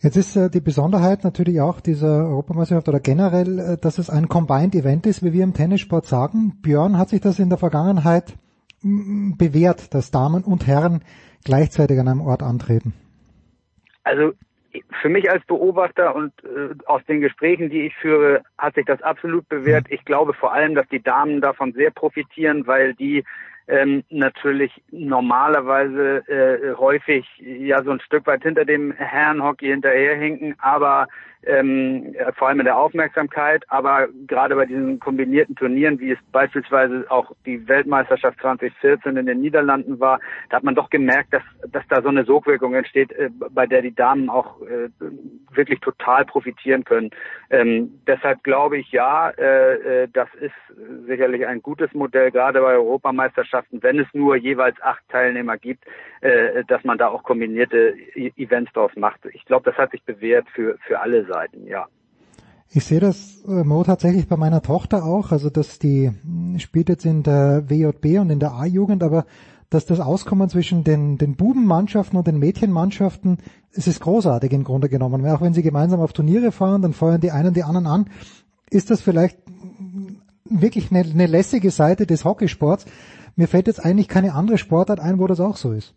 Jetzt 0.01 0.15
ist 0.15 0.35
äh, 0.37 0.49
die 0.49 0.61
Besonderheit 0.61 1.23
natürlich 1.23 1.59
auch 1.59 1.81
dieser 1.81 2.25
Europameisterschaft 2.27 2.87
oder 2.87 2.99
generell, 3.01 3.59
äh, 3.59 3.77
dass 3.77 3.97
es 3.97 4.09
ein 4.09 4.29
Combined 4.29 4.73
Event 4.75 5.05
ist, 5.05 5.23
wie 5.23 5.33
wir 5.33 5.43
im 5.43 5.53
Tennissport 5.53 6.05
sagen. 6.05 6.59
Björn, 6.61 6.97
hat 6.97 7.09
sich 7.09 7.19
das 7.19 7.39
in 7.39 7.49
der 7.49 7.57
Vergangenheit 7.57 8.35
bewährt, 8.81 9.93
dass 9.93 10.09
Damen 10.09 10.45
und 10.45 10.65
Herren 10.65 11.03
gleichzeitig 11.43 11.99
an 11.99 12.07
einem 12.07 12.21
Ort 12.21 12.43
antreten? 12.43 12.93
Also 14.05 14.31
für 15.01 15.09
mich 15.09 15.29
als 15.29 15.45
Beobachter 15.45 16.15
und 16.15 16.31
äh, 16.43 16.73
aus 16.85 17.03
den 17.05 17.19
Gesprächen, 17.19 17.69
die 17.69 17.87
ich 17.87 17.95
führe, 17.95 18.43
hat 18.57 18.75
sich 18.75 18.85
das 18.85 19.01
absolut 19.01 19.49
bewährt. 19.49 19.87
Ich 19.89 20.05
glaube 20.05 20.33
vor 20.33 20.53
allem, 20.53 20.75
dass 20.75 20.87
die 20.87 21.01
Damen 21.01 21.41
davon 21.41 21.73
sehr 21.73 21.91
profitieren, 21.91 22.67
weil 22.67 22.93
die 22.93 23.25
ähm, 23.69 24.03
natürlich 24.09 24.71
normalerweise 24.91 26.27
äh, 26.27 26.75
häufig 26.75 27.25
ja 27.37 27.83
so 27.83 27.91
ein 27.91 27.99
Stück 28.01 28.25
weit 28.25 28.43
hinter 28.43 28.65
dem 28.65 28.91
Herrenhockey 28.93 29.67
hinterherhinken, 29.67 30.55
aber 30.59 31.07
ähm, 31.45 32.15
vor 32.37 32.49
allem 32.49 32.59
in 32.59 32.65
der 32.65 32.77
Aufmerksamkeit, 32.77 33.63
aber 33.69 34.07
gerade 34.27 34.55
bei 34.55 34.65
diesen 34.65 34.99
kombinierten 34.99 35.55
Turnieren, 35.55 35.99
wie 35.99 36.11
es 36.11 36.19
beispielsweise 36.31 37.05
auch 37.09 37.31
die 37.45 37.67
Weltmeisterschaft 37.67 38.39
2014 38.41 39.15
in 39.15 39.25
den 39.25 39.39
Niederlanden 39.39 39.99
war, 39.99 40.19
da 40.49 40.57
hat 40.57 40.63
man 40.63 40.75
doch 40.75 40.89
gemerkt, 40.89 41.33
dass, 41.33 41.43
dass 41.71 41.87
da 41.87 42.01
so 42.01 42.09
eine 42.09 42.25
Sogwirkung 42.25 42.73
entsteht, 42.73 43.11
äh, 43.13 43.29
bei 43.51 43.65
der 43.65 43.81
die 43.81 43.95
Damen 43.95 44.29
auch 44.29 44.61
äh, 44.61 44.89
wirklich 45.51 45.79
total 45.79 46.25
profitieren 46.25 46.83
können. 46.83 47.11
Ähm, 47.49 47.99
deshalb 48.05 48.43
glaube 48.43 48.77
ich, 48.77 48.91
ja, 48.91 49.29
äh, 49.29 50.03
äh 50.03 50.07
das 50.11 50.27
ist 50.35 50.53
sicherlich 51.07 51.45
ein 51.47 51.61
gutes 51.61 51.93
Modell, 51.93 52.31
gerade 52.31 52.61
bei 52.61 52.73
Europameisterschaften, 52.73 53.81
wenn 53.81 53.99
es 53.99 54.07
nur 54.13 54.35
jeweils 54.35 54.79
acht 54.81 55.07
Teilnehmer 55.09 55.57
gibt, 55.57 55.85
äh, 56.21 56.63
dass 56.65 56.83
man 56.83 56.97
da 56.97 57.07
auch 57.07 57.23
kombinierte 57.23 57.95
e-, 58.15 58.31
Events 58.35 58.73
draus 58.73 58.91
macht. 58.95 59.21
Ich 59.33 59.45
glaube, 59.45 59.69
das 59.69 59.77
hat 59.77 59.91
sich 59.91 60.03
bewährt 60.03 60.47
für, 60.53 60.77
für 60.85 60.99
alle 60.99 61.25
Seiten, 61.31 61.65
ja. 61.67 61.87
Ich 62.71 62.85
sehe 62.85 62.99
das, 62.99 63.43
äh, 63.47 63.63
Mo, 63.63 63.83
tatsächlich 63.83 64.27
bei 64.27 64.37
meiner 64.37 64.61
Tochter 64.61 65.03
auch, 65.03 65.31
also 65.31 65.49
dass 65.49 65.79
die 65.79 66.09
hm, 66.09 66.59
spielt 66.59 66.89
jetzt 66.89 67.05
in 67.05 67.23
der 67.23 67.69
WJB 67.69 68.19
und 68.19 68.29
in 68.29 68.39
der 68.39 68.53
A-Jugend, 68.53 69.01
aber 69.01 69.25
dass 69.69 69.85
das 69.85 69.99
Auskommen 69.99 70.49
zwischen 70.49 70.83
den, 70.83 71.17
den 71.17 71.35
Bubenmannschaften 71.35 72.17
und 72.17 72.27
den 72.27 72.39
Mädchenmannschaften, 72.39 73.37
es 73.71 73.87
ist 73.87 74.01
großartig 74.01 74.51
im 74.51 74.63
Grunde 74.63 74.89
genommen. 74.89 75.25
Auch 75.27 75.41
wenn 75.41 75.53
sie 75.53 75.61
gemeinsam 75.61 75.99
auf 75.99 76.13
Turniere 76.13 76.51
fahren, 76.51 76.81
dann 76.81 76.93
feuern 76.93 77.21
die 77.21 77.31
einen 77.31 77.53
die 77.53 77.63
anderen 77.63 77.87
an. 77.87 78.09
Ist 78.69 78.89
das 78.89 79.01
vielleicht 79.01 79.37
wirklich 80.43 80.91
eine, 80.91 81.01
eine 81.01 81.27
lässige 81.27 81.69
Seite 81.69 82.07
des 82.07 82.25
Hockeysports? 82.25 82.85
Mir 83.35 83.47
fällt 83.47 83.67
jetzt 83.67 83.83
eigentlich 83.83 84.07
keine 84.07 84.33
andere 84.33 84.57
Sportart 84.57 84.99
ein, 84.99 85.19
wo 85.19 85.27
das 85.27 85.39
auch 85.39 85.55
so 85.55 85.71
ist. 85.71 85.93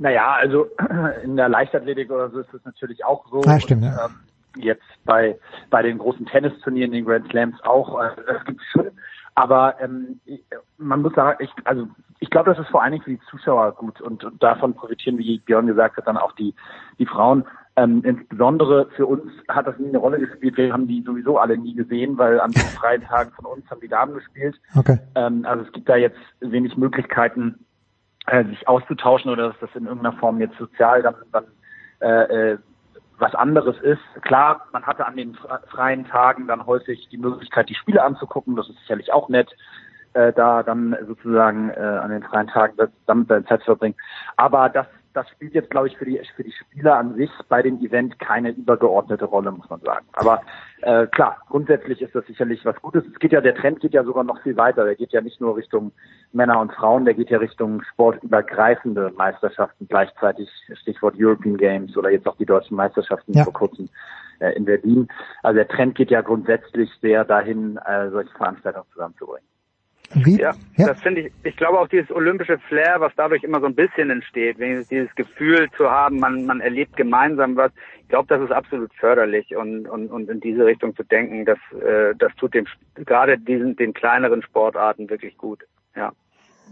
Naja, 0.00 0.32
also 0.32 0.66
in 1.22 1.36
der 1.36 1.50
Leichtathletik 1.50 2.10
oder 2.10 2.30
so 2.30 2.40
ist 2.40 2.52
es 2.54 2.64
natürlich 2.64 3.04
auch 3.04 3.26
so. 3.30 3.42
Ah, 3.46 3.60
stimmt, 3.60 3.84
und, 3.84 3.90
ja. 3.90 4.06
ähm, 4.06 4.62
jetzt 4.62 4.82
bei 5.04 5.38
bei 5.68 5.82
den 5.82 5.98
großen 5.98 6.24
Tennisturnieren, 6.26 6.90
den 6.92 7.04
Grand 7.04 7.28
Slams 7.28 7.62
auch. 7.62 7.94
Also 7.96 8.22
das 8.26 8.44
gibt 8.46 8.62
schon. 8.72 8.90
Aber 9.34 9.76
ähm, 9.80 10.18
man 10.78 11.02
muss 11.02 11.14
sagen, 11.14 11.38
ich, 11.44 11.50
also 11.64 11.86
ich 12.18 12.30
glaube, 12.30 12.50
das 12.50 12.58
ist 12.58 12.70
vor 12.70 12.82
allen 12.82 12.92
Dingen 12.92 13.04
für 13.04 13.10
die 13.10 13.20
Zuschauer 13.30 13.72
gut 13.72 14.00
und, 14.00 14.24
und 14.24 14.42
davon 14.42 14.74
profitieren, 14.74 15.18
wie 15.18 15.38
Björn 15.38 15.66
gesagt 15.66 15.98
hat, 15.98 16.06
dann 16.06 16.16
auch 16.16 16.32
die 16.32 16.54
die 16.98 17.06
Frauen. 17.06 17.44
Ähm, 17.76 18.02
insbesondere 18.04 18.88
für 18.96 19.06
uns 19.06 19.22
hat 19.48 19.66
das 19.66 19.78
nie 19.78 19.88
eine 19.88 19.98
Rolle 19.98 20.18
gespielt. 20.18 20.56
Wir 20.56 20.72
haben 20.72 20.88
die 20.88 21.02
sowieso 21.02 21.38
alle 21.38 21.58
nie 21.58 21.74
gesehen, 21.74 22.16
weil 22.16 22.40
an 22.40 22.52
den 22.52 22.62
freien 22.80 23.02
Tagen 23.02 23.32
von 23.32 23.44
uns 23.44 23.70
haben 23.70 23.80
die 23.80 23.88
Damen 23.88 24.14
gespielt. 24.14 24.58
Okay. 24.74 24.98
Ähm, 25.14 25.44
also 25.44 25.64
es 25.64 25.72
gibt 25.72 25.90
da 25.90 25.96
jetzt 25.96 26.18
wenig 26.40 26.76
Möglichkeiten, 26.78 27.66
äh, 28.30 28.44
sich 28.44 28.68
auszutauschen 28.68 29.30
oder 29.30 29.48
dass 29.48 29.58
das 29.60 29.70
in 29.74 29.86
irgendeiner 29.86 30.16
Form 30.16 30.40
jetzt 30.40 30.56
sozial 30.56 31.02
dann, 31.02 31.14
dann 31.32 31.44
äh, 32.00 32.52
äh, 32.52 32.58
was 33.18 33.34
anderes 33.34 33.78
ist. 33.80 34.00
Klar, 34.22 34.66
man 34.72 34.86
hatte 34.86 35.04
an 35.04 35.16
den 35.16 35.36
freien 35.68 36.06
Tagen 36.06 36.46
dann 36.46 36.64
häufig 36.64 37.08
die 37.10 37.18
Möglichkeit, 37.18 37.68
die 37.68 37.74
Spiele 37.74 38.02
anzugucken. 38.02 38.56
Das 38.56 38.68
ist 38.68 38.78
sicherlich 38.80 39.12
auch 39.12 39.28
nett, 39.28 39.50
äh, 40.14 40.32
da 40.32 40.62
dann 40.62 40.96
sozusagen 41.06 41.70
äh, 41.70 41.80
an 41.80 42.10
den 42.10 42.22
freien 42.22 42.46
Tagen 42.46 42.76
damit 43.06 43.28
seine 43.28 43.44
Zeit 43.44 43.60
zu 43.60 43.66
verbringen. 43.66 43.96
Aber 44.36 44.68
das 44.68 44.86
das 45.12 45.28
spielt 45.30 45.54
jetzt, 45.54 45.70
glaube 45.70 45.88
ich, 45.88 45.96
für 45.96 46.04
die, 46.04 46.20
für 46.36 46.44
die 46.44 46.52
Spieler 46.52 46.96
an 46.96 47.14
sich 47.14 47.30
bei 47.48 47.62
dem 47.62 47.80
Event 47.80 48.18
keine 48.18 48.50
übergeordnete 48.50 49.24
Rolle, 49.24 49.50
muss 49.50 49.68
man 49.68 49.80
sagen. 49.80 50.06
Aber 50.12 50.40
äh, 50.82 51.06
klar, 51.08 51.38
grundsätzlich 51.48 52.00
ist 52.00 52.14
das 52.14 52.26
sicherlich 52.26 52.64
was 52.64 52.80
Gutes. 52.80 53.04
Es 53.12 53.18
geht 53.18 53.32
ja, 53.32 53.40
der 53.40 53.54
Trend 53.54 53.80
geht 53.80 53.92
ja 53.92 54.04
sogar 54.04 54.24
noch 54.24 54.40
viel 54.42 54.56
weiter. 54.56 54.84
Der 54.84 54.94
geht 54.94 55.12
ja 55.12 55.20
nicht 55.20 55.40
nur 55.40 55.56
Richtung 55.56 55.92
Männer 56.32 56.60
und 56.60 56.72
Frauen, 56.72 57.04
der 57.04 57.14
geht 57.14 57.30
ja 57.30 57.38
Richtung 57.38 57.82
sportübergreifende 57.82 59.12
Meisterschaften 59.16 59.88
gleichzeitig, 59.88 60.48
Stichwort 60.74 61.14
European 61.18 61.56
Games 61.56 61.96
oder 61.96 62.10
jetzt 62.10 62.28
auch 62.28 62.36
die 62.36 62.46
deutschen 62.46 62.76
Meisterschaften 62.76 63.32
ja. 63.32 63.44
vor 63.44 63.52
kurzem 63.52 63.88
äh, 64.38 64.52
in 64.52 64.64
Berlin. 64.64 65.08
Also 65.42 65.56
der 65.56 65.68
Trend 65.68 65.96
geht 65.96 66.10
ja 66.10 66.20
grundsätzlich 66.20 66.90
sehr 67.00 67.24
dahin, 67.24 67.78
äh, 67.78 68.10
solche 68.10 68.30
Veranstaltungen 68.32 68.86
zusammenzubringen. 68.92 69.49
Wie? 70.14 70.40
Ja, 70.40 70.52
ja, 70.76 70.88
das 70.88 71.00
finde 71.02 71.20
ich, 71.20 71.32
ich 71.44 71.56
glaube 71.56 71.78
auch 71.78 71.86
dieses 71.86 72.10
olympische 72.10 72.58
Flair, 72.68 72.96
was 72.98 73.12
dadurch 73.16 73.44
immer 73.44 73.60
so 73.60 73.66
ein 73.66 73.76
bisschen 73.76 74.10
entsteht, 74.10 74.56
dieses 74.58 75.14
Gefühl 75.14 75.68
zu 75.76 75.88
haben, 75.88 76.18
man, 76.18 76.46
man 76.46 76.60
erlebt 76.60 76.96
gemeinsam 76.96 77.54
was, 77.56 77.70
ich 78.02 78.08
glaube, 78.08 78.26
das 78.28 78.42
ist 78.42 78.50
absolut 78.50 78.92
förderlich 78.94 79.54
und, 79.54 79.86
und, 79.86 80.10
und 80.10 80.28
in 80.28 80.40
diese 80.40 80.66
Richtung 80.66 80.96
zu 80.96 81.04
denken, 81.04 81.44
das, 81.44 81.58
äh, 81.80 82.14
das 82.18 82.34
tut 82.36 82.54
dem, 82.54 82.66
gerade 82.96 83.38
diesen, 83.38 83.76
den 83.76 83.94
kleineren 83.94 84.42
Sportarten 84.42 85.08
wirklich 85.08 85.38
gut, 85.38 85.60
ja. 85.94 86.10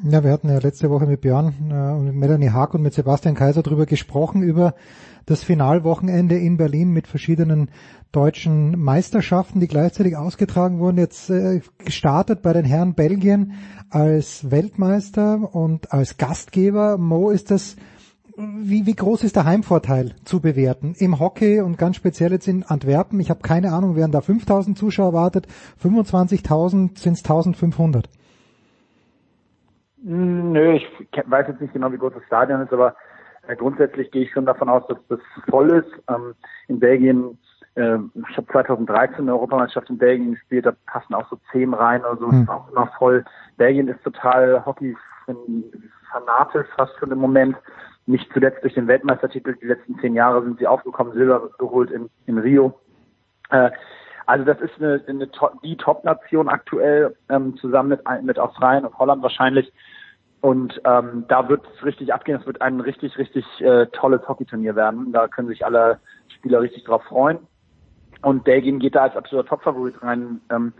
Ja, 0.02 0.22
wir 0.22 0.30
hatten 0.30 0.48
ja 0.48 0.58
letzte 0.58 0.90
Woche 0.90 1.06
mit 1.06 1.20
Björn 1.20 1.54
äh, 1.70 1.74
und 1.74 2.06
mit 2.06 2.14
Melanie 2.14 2.50
Haag 2.50 2.74
und 2.74 2.82
mit 2.82 2.94
Sebastian 2.94 3.34
Kaiser 3.34 3.62
drüber 3.62 3.86
gesprochen, 3.86 4.42
über 4.42 4.74
das 5.28 5.44
Finalwochenende 5.44 6.36
in 6.36 6.56
Berlin 6.56 6.92
mit 6.92 7.06
verschiedenen 7.06 7.70
deutschen 8.12 8.78
Meisterschaften, 8.78 9.60
die 9.60 9.68
gleichzeitig 9.68 10.16
ausgetragen 10.16 10.78
wurden. 10.78 10.96
Jetzt 10.96 11.28
äh, 11.28 11.60
gestartet 11.84 12.40
bei 12.42 12.54
den 12.54 12.64
Herren 12.64 12.94
Belgien 12.94 13.52
als 13.90 14.50
Weltmeister 14.50 15.54
und 15.54 15.92
als 15.92 16.16
Gastgeber. 16.16 16.96
Mo, 16.96 17.30
ist 17.30 17.50
das, 17.50 17.76
wie, 18.36 18.86
wie 18.86 18.94
groß 18.94 19.24
ist 19.24 19.36
der 19.36 19.44
Heimvorteil 19.44 20.14
zu 20.24 20.40
bewerten 20.40 20.94
im 20.98 21.20
Hockey 21.20 21.60
und 21.60 21.76
ganz 21.76 21.96
speziell 21.96 22.32
jetzt 22.32 22.48
in 22.48 22.62
Antwerpen? 22.62 23.20
Ich 23.20 23.28
habe 23.28 23.40
keine 23.40 23.72
Ahnung, 23.72 23.96
werden 23.96 24.12
da 24.12 24.22
5000 24.22 24.78
Zuschauer 24.78 25.08
erwartet, 25.08 25.46
25.000 25.82 26.98
sind 26.98 27.12
es 27.14 27.24
1500? 27.24 28.08
Nö, 30.00 30.76
ich 30.76 30.86
weiß 31.26 31.48
jetzt 31.48 31.60
nicht 31.60 31.74
genau, 31.74 31.92
wie 31.92 31.98
groß 31.98 32.14
das 32.14 32.24
Stadion 32.24 32.62
ist, 32.62 32.72
aber 32.72 32.94
grundsätzlich 33.54 34.10
gehe 34.10 34.24
ich 34.24 34.32
schon 34.32 34.46
davon 34.46 34.68
aus, 34.68 34.86
dass 34.88 34.98
das 35.08 35.20
voll 35.48 35.70
ist. 35.70 35.90
Ähm, 36.08 36.34
in 36.68 36.80
Belgien, 36.80 37.38
äh, 37.74 37.98
ich 38.30 38.36
habe 38.36 38.46
2013 38.52 39.20
eine 39.20 39.32
Europameisterschaft 39.32 39.90
in 39.90 39.98
Belgien 39.98 40.32
gespielt, 40.32 40.66
da 40.66 40.72
passen 40.86 41.14
auch 41.14 41.28
so 41.30 41.38
zehn 41.52 41.72
rein 41.74 42.02
oder 42.02 42.16
so, 42.16 42.26
mhm. 42.26 42.42
ist 42.42 42.48
auch 42.48 42.70
immer 42.70 42.86
voll. 42.98 43.24
Belgien 43.56 43.88
ist 43.88 44.02
total 44.02 44.64
Hockey 44.64 44.96
fanatisch 46.10 46.66
fast 46.76 46.98
schon 46.98 47.12
im 47.12 47.18
Moment. 47.18 47.56
Nicht 48.06 48.32
zuletzt 48.32 48.62
durch 48.62 48.74
den 48.74 48.86
Weltmeistertitel. 48.86 49.54
Die 49.60 49.66
letzten 49.66 49.98
zehn 49.98 50.14
Jahre 50.14 50.42
sind 50.42 50.58
sie 50.58 50.66
aufgekommen, 50.66 51.12
Silber 51.12 51.50
geholt 51.58 51.90
in, 51.90 52.08
in 52.26 52.38
Rio. 52.38 52.78
Äh, 53.50 53.70
also 54.26 54.44
das 54.44 54.60
ist 54.60 54.72
eine, 54.78 55.02
eine 55.06 55.28
die 55.62 55.76
Top-Nation 55.76 56.48
aktuell, 56.48 57.16
ähm, 57.28 57.56
zusammen 57.56 57.90
mit, 57.90 58.00
mit 58.22 58.38
Australien 58.38 58.84
und 58.84 58.98
Holland 58.98 59.22
wahrscheinlich. 59.22 59.72
Und 60.40 60.80
ähm, 60.84 61.24
da 61.28 61.48
wird 61.48 61.66
es 61.74 61.84
richtig 61.84 62.14
abgehen. 62.14 62.38
Es 62.40 62.46
wird 62.46 62.62
ein 62.62 62.80
richtig, 62.80 63.18
richtig 63.18 63.44
äh, 63.60 63.86
tolles 63.86 64.26
Hockeyturnier 64.28 64.76
werden. 64.76 65.12
Da 65.12 65.26
können 65.28 65.48
sich 65.48 65.64
alle 65.64 65.98
Spieler 66.28 66.60
richtig 66.60 66.84
drauf 66.84 67.02
freuen. 67.04 67.38
Und 68.22 68.44
Belgien 68.44 68.78
geht 68.78 68.94
da 68.94 69.02
als 69.02 69.16
absoluter 69.16 69.48
Topfavorit 69.48 70.00
rein. 70.02 70.40
Ähm, 70.50 70.72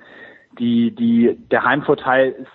die, 0.59 0.94
die, 0.94 1.36
der 1.50 1.64
Heimvorteil 1.64 2.30
ist, 2.30 2.48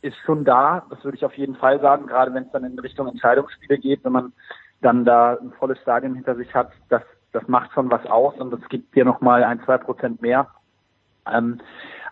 ist 0.00 0.16
schon 0.24 0.44
da. 0.44 0.86
Das 0.90 1.02
würde 1.04 1.16
ich 1.16 1.24
auf 1.24 1.34
jeden 1.34 1.56
Fall 1.56 1.80
sagen. 1.80 2.06
Gerade 2.06 2.32
wenn 2.34 2.44
es 2.44 2.52
dann 2.52 2.64
in 2.64 2.78
Richtung 2.78 3.08
Entscheidungsspiele 3.08 3.78
geht, 3.78 4.04
wenn 4.04 4.12
man 4.12 4.32
dann 4.80 5.04
da 5.04 5.34
ein 5.40 5.52
volles 5.58 5.80
Stadion 5.80 6.14
hinter 6.14 6.36
sich 6.36 6.54
hat, 6.54 6.70
das 6.88 7.02
das 7.32 7.46
macht 7.48 7.72
schon 7.72 7.90
was 7.90 8.04
aus 8.06 8.34
und 8.38 8.50
das 8.52 8.68
gibt 8.68 8.94
dir 8.94 9.04
nochmal 9.04 9.44
ein, 9.44 9.60
zwei 9.64 9.78
Prozent 9.78 10.22
mehr. 10.22 10.48
Ähm, 11.30 11.60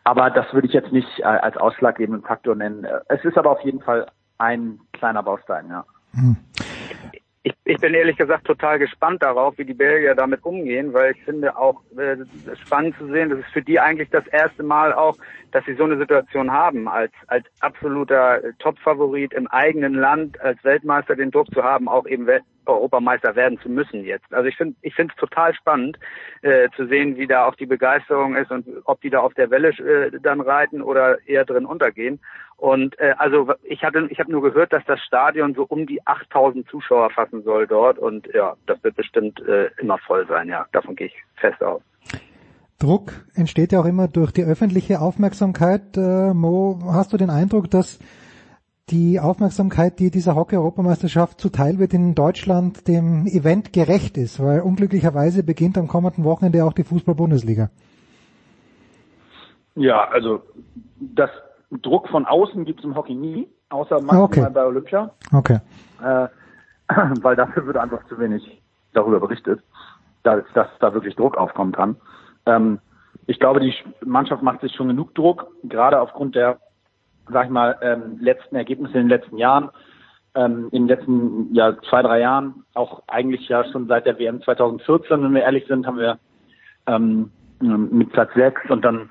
aber 0.06 0.30
das 0.30 0.52
würde 0.52 0.68
ich 0.68 0.72
jetzt 0.72 0.92
nicht 0.92 1.18
äh, 1.18 1.24
als 1.24 1.56
ausschlaggebenden 1.56 2.22
Faktor 2.22 2.54
nennen. 2.54 2.86
Es 3.08 3.24
ist 3.24 3.36
aber 3.36 3.50
auf 3.50 3.60
jeden 3.62 3.80
Fall 3.80 4.06
ein 4.38 4.78
kleiner 4.92 5.20
Baustein, 5.20 5.68
ja. 5.68 5.84
Hm. 6.12 6.36
Ich, 7.42 7.55
ich 7.68 7.78
bin 7.78 7.94
ehrlich 7.94 8.16
gesagt 8.16 8.46
total 8.46 8.78
gespannt 8.78 9.24
darauf, 9.24 9.58
wie 9.58 9.64
die 9.64 9.74
Belgier 9.74 10.14
damit 10.14 10.44
umgehen, 10.44 10.92
weil 10.92 11.12
ich 11.12 11.24
finde 11.24 11.58
auch 11.58 11.82
äh, 11.98 12.16
spannend 12.64 12.96
zu 12.96 13.08
sehen, 13.08 13.30
das 13.30 13.40
ist 13.40 13.50
für 13.52 13.62
die 13.62 13.80
eigentlich 13.80 14.08
das 14.10 14.24
erste 14.28 14.62
Mal 14.62 14.92
auch, 14.92 15.16
dass 15.50 15.64
sie 15.64 15.74
so 15.74 15.82
eine 15.82 15.98
Situation 15.98 16.52
haben, 16.52 16.86
als, 16.86 17.12
als 17.26 17.44
absoluter 17.58 18.40
Top-Favorit 18.60 19.32
im 19.32 19.48
eigenen 19.48 19.94
Land, 19.94 20.40
als 20.40 20.62
Weltmeister 20.62 21.16
den 21.16 21.32
Druck 21.32 21.52
zu 21.52 21.64
haben, 21.64 21.88
auch 21.88 22.06
eben 22.06 22.28
Europameister 22.66 23.34
werden 23.36 23.58
zu 23.60 23.68
müssen 23.68 24.04
jetzt. 24.04 24.32
Also 24.32 24.48
ich 24.48 24.56
finde 24.56 24.76
ich 24.82 24.94
finde 24.94 25.14
es 25.14 25.20
total 25.20 25.54
spannend 25.54 25.98
äh, 26.42 26.68
zu 26.76 26.86
sehen, 26.86 27.16
wie 27.16 27.26
da 27.26 27.46
auch 27.46 27.54
die 27.54 27.66
Begeisterung 27.66 28.36
ist 28.36 28.50
und 28.50 28.66
ob 28.84 29.00
die 29.00 29.10
da 29.10 29.20
auf 29.20 29.34
der 29.34 29.50
Welle 29.50 29.68
äh, 29.68 30.10
dann 30.20 30.40
reiten 30.40 30.82
oder 30.82 31.18
eher 31.26 31.44
drin 31.44 31.66
untergehen. 31.66 32.20
Und 32.56 32.98
äh, 32.98 33.14
also 33.18 33.52
ich 33.62 33.82
hatte 33.84 34.06
ich 34.10 34.18
habe 34.18 34.32
nur 34.32 34.42
gehört, 34.42 34.72
dass 34.72 34.84
das 34.86 35.00
Stadion 35.00 35.54
so 35.54 35.64
um 35.64 35.86
die 35.86 36.06
8000 36.06 36.68
Zuschauer 36.68 37.10
fassen 37.10 37.42
soll 37.42 37.55
dort 37.64 37.98
und 37.98 38.28
ja, 38.34 38.54
das 38.66 38.82
wird 38.84 38.96
bestimmt 38.96 39.40
äh, 39.40 39.70
immer 39.80 39.98
voll 39.98 40.26
sein, 40.26 40.48
ja, 40.48 40.66
davon 40.72 40.96
gehe 40.96 41.06
ich 41.06 41.14
fest 41.36 41.62
aus. 41.62 41.80
Druck 42.78 43.12
entsteht 43.34 43.72
ja 43.72 43.80
auch 43.80 43.86
immer 43.86 44.06
durch 44.06 44.32
die 44.32 44.44
öffentliche 44.44 45.00
Aufmerksamkeit. 45.00 45.96
Äh, 45.96 46.34
Mo, 46.34 46.78
hast 46.92 47.12
du 47.12 47.16
den 47.16 47.30
Eindruck, 47.30 47.70
dass 47.70 47.98
die 48.90 49.18
Aufmerksamkeit, 49.18 49.98
die 49.98 50.10
dieser 50.10 50.36
Hockey-Europameisterschaft 50.36 51.40
zuteil 51.40 51.78
wird 51.78 51.94
in 51.94 52.14
Deutschland, 52.14 52.86
dem 52.86 53.26
Event 53.26 53.72
gerecht 53.72 54.18
ist? 54.18 54.42
Weil 54.42 54.60
unglücklicherweise 54.60 55.42
beginnt 55.42 55.78
am 55.78 55.88
kommenden 55.88 56.24
Wochenende 56.24 56.64
auch 56.64 56.74
die 56.74 56.84
Fußball-Bundesliga. 56.84 57.70
Ja, 59.74 60.08
also 60.08 60.42
das 60.98 61.30
Druck 61.82 62.08
von 62.08 62.26
außen 62.26 62.64
gibt 62.64 62.80
es 62.80 62.84
im 62.84 62.94
Hockey 62.94 63.14
nie, 63.14 63.48
außer 63.70 64.00
maximal 64.00 64.22
okay. 64.22 64.46
bei 64.52 64.64
Olympia. 64.64 65.10
Okay. 65.32 65.60
Äh, 66.02 66.28
weil 67.22 67.36
dafür 67.36 67.66
wird 67.66 67.76
einfach 67.76 68.04
zu 68.08 68.18
wenig 68.18 68.62
darüber 68.92 69.20
berichtet, 69.20 69.62
dass, 70.22 70.42
dass 70.54 70.68
da 70.80 70.94
wirklich 70.94 71.16
Druck 71.16 71.36
aufkommen 71.36 71.72
kann. 71.72 71.96
Ähm, 72.46 72.78
ich 73.26 73.38
glaube, 73.38 73.60
die 73.60 73.74
Mannschaft 74.04 74.42
macht 74.42 74.60
sich 74.60 74.74
schon 74.74 74.88
genug 74.88 75.14
Druck, 75.14 75.48
gerade 75.64 76.00
aufgrund 76.00 76.34
der, 76.34 76.58
sag 77.28 77.46
ich 77.46 77.50
mal, 77.50 77.76
ähm, 77.82 78.18
letzten 78.20 78.56
Ergebnisse 78.56 78.94
in 78.94 79.08
den 79.08 79.20
letzten 79.20 79.36
Jahren, 79.36 79.70
ähm, 80.34 80.68
in 80.70 80.86
den 80.86 80.88
letzten 80.88 81.54
ja, 81.54 81.76
zwei, 81.88 82.02
drei 82.02 82.20
Jahren, 82.20 82.64
auch 82.74 83.02
eigentlich 83.08 83.48
ja 83.48 83.64
schon 83.64 83.88
seit 83.88 84.06
der 84.06 84.18
WM 84.18 84.42
2014, 84.42 85.22
wenn 85.22 85.34
wir 85.34 85.42
ehrlich 85.42 85.66
sind, 85.66 85.86
haben 85.86 85.98
wir 85.98 86.18
ähm, 86.86 87.32
mit 87.60 88.12
Platz 88.12 88.30
6 88.34 88.70
und 88.70 88.84
dann 88.84 89.10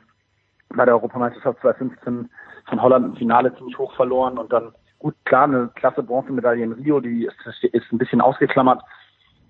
bei 0.69 0.85
der 0.85 0.93
Europameisterschaft 0.95 1.59
2015 1.61 2.29
von 2.67 2.81
Holland 2.81 3.05
im 3.05 3.15
Finale 3.15 3.55
ziemlich 3.55 3.77
hoch 3.77 3.93
verloren 3.95 4.37
und 4.37 4.53
dann 4.53 4.71
gut, 4.99 5.15
klar, 5.25 5.45
eine 5.45 5.69
klasse 5.75 6.03
Bronzemedaille 6.03 6.63
in 6.63 6.73
Rio, 6.73 6.99
die 6.99 7.25
ist, 7.25 7.63
ist 7.63 7.91
ein 7.91 7.97
bisschen 7.97 8.21
ausgeklammert, 8.21 8.81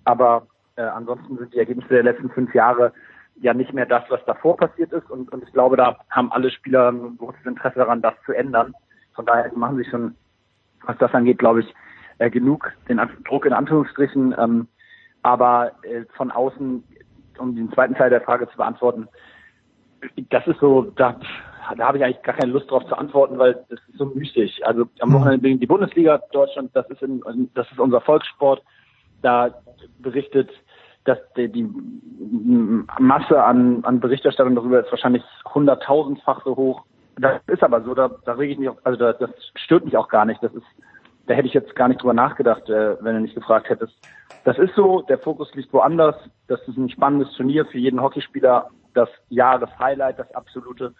aber 0.04 0.46
äh, 0.76 0.82
ansonsten 0.82 1.38
sind 1.38 1.54
die 1.54 1.58
Ergebnisse 1.58 1.88
der 1.88 2.02
letzten 2.02 2.30
fünf 2.30 2.54
Jahre 2.54 2.92
ja 3.40 3.54
nicht 3.54 3.72
mehr 3.72 3.86
das, 3.86 4.04
was 4.08 4.24
davor 4.24 4.56
passiert 4.56 4.92
ist. 4.92 5.10
Und, 5.10 5.32
und 5.32 5.42
ich 5.44 5.52
glaube, 5.52 5.76
da 5.76 5.98
haben 6.10 6.32
alle 6.32 6.50
Spieler 6.50 6.90
ein 6.90 7.16
großes 7.18 7.44
Interesse 7.44 7.78
daran, 7.78 8.02
das 8.02 8.14
zu 8.24 8.32
ändern. 8.32 8.74
Von 9.14 9.26
daher 9.26 9.50
machen 9.54 9.76
sie 9.76 9.88
schon, 9.88 10.14
was 10.82 10.96
das 10.98 11.12
angeht, 11.14 11.38
glaube 11.38 11.60
ich, 11.60 11.74
äh, 12.18 12.30
genug 12.30 12.72
den 12.88 13.00
Druck 13.24 13.44
in 13.44 13.52
Anführungsstrichen. 13.52 14.34
Ähm, 14.38 14.68
aber 15.22 15.72
äh, 15.82 16.04
von 16.16 16.30
außen, 16.30 16.84
um 17.38 17.56
den 17.56 17.72
zweiten 17.72 17.94
Teil 17.94 18.10
der 18.10 18.22
Frage 18.22 18.48
zu 18.48 18.56
beantworten, 18.56 19.08
das 20.30 20.46
ist 20.46 20.60
so, 20.60 20.92
da, 20.96 21.18
da 21.74 21.88
habe 21.88 21.98
ich 21.98 22.04
eigentlich 22.04 22.22
gar 22.22 22.34
keine 22.34 22.52
Lust 22.52 22.70
drauf 22.70 22.86
zu 22.86 22.96
antworten, 22.96 23.38
weil 23.38 23.64
das 23.68 23.80
ist 23.88 23.98
so 23.98 24.06
müßig. 24.06 24.66
Also 24.66 24.86
am 25.00 25.12
Wochenende 25.12 25.56
die 25.56 25.66
Bundesliga 25.66 26.20
Deutschland, 26.32 26.70
das 26.74 26.88
ist 26.90 27.02
in, 27.02 27.22
das 27.54 27.70
ist 27.70 27.78
unser 27.78 28.00
Volkssport. 28.00 28.62
Da 29.22 29.50
berichtet 29.98 30.50
dass 31.06 31.18
die, 31.36 31.48
die 31.48 31.68
Masse 32.98 33.42
an, 33.42 33.84
an 33.84 34.00
Berichterstattung 34.00 34.54
darüber 34.54 34.80
ist 34.80 34.90
wahrscheinlich 34.90 35.22
hunderttausendfach 35.54 36.44
so 36.44 36.56
hoch. 36.56 36.82
Das 37.18 37.40
ist 37.46 37.62
aber 37.62 37.82
so, 37.82 37.94
da, 37.94 38.10
da 38.24 38.32
rege 38.32 38.52
ich 38.52 38.58
mich, 38.58 38.68
auch, 38.68 38.76
also 38.84 38.98
da, 38.98 39.12
das 39.12 39.30
stört 39.54 39.84
mich 39.84 39.96
auch 39.96 40.08
gar 40.08 40.24
nicht. 40.24 40.42
Das 40.42 40.52
ist, 40.52 40.66
da 41.26 41.34
hätte 41.34 41.48
ich 41.48 41.54
jetzt 41.54 41.74
gar 41.76 41.88
nicht 41.88 42.02
drüber 42.02 42.12
nachgedacht, 42.12 42.68
äh, 42.68 43.02
wenn 43.02 43.14
du 43.14 43.20
nicht 43.22 43.34
gefragt 43.34 43.70
hättest. 43.70 43.94
Das 44.44 44.58
ist 44.58 44.74
so, 44.74 45.02
der 45.02 45.18
Fokus 45.18 45.52
liegt 45.54 45.72
woanders. 45.72 46.16
Das 46.48 46.60
ist 46.68 46.76
ein 46.76 46.90
spannendes 46.90 47.32
Turnier 47.34 47.64
für 47.66 47.78
jeden 47.78 48.02
Hockeyspieler, 48.02 48.68
das 48.94 49.08
Jahreshighlight, 49.28 50.18
das 50.18 50.34
absolute. 50.34 50.92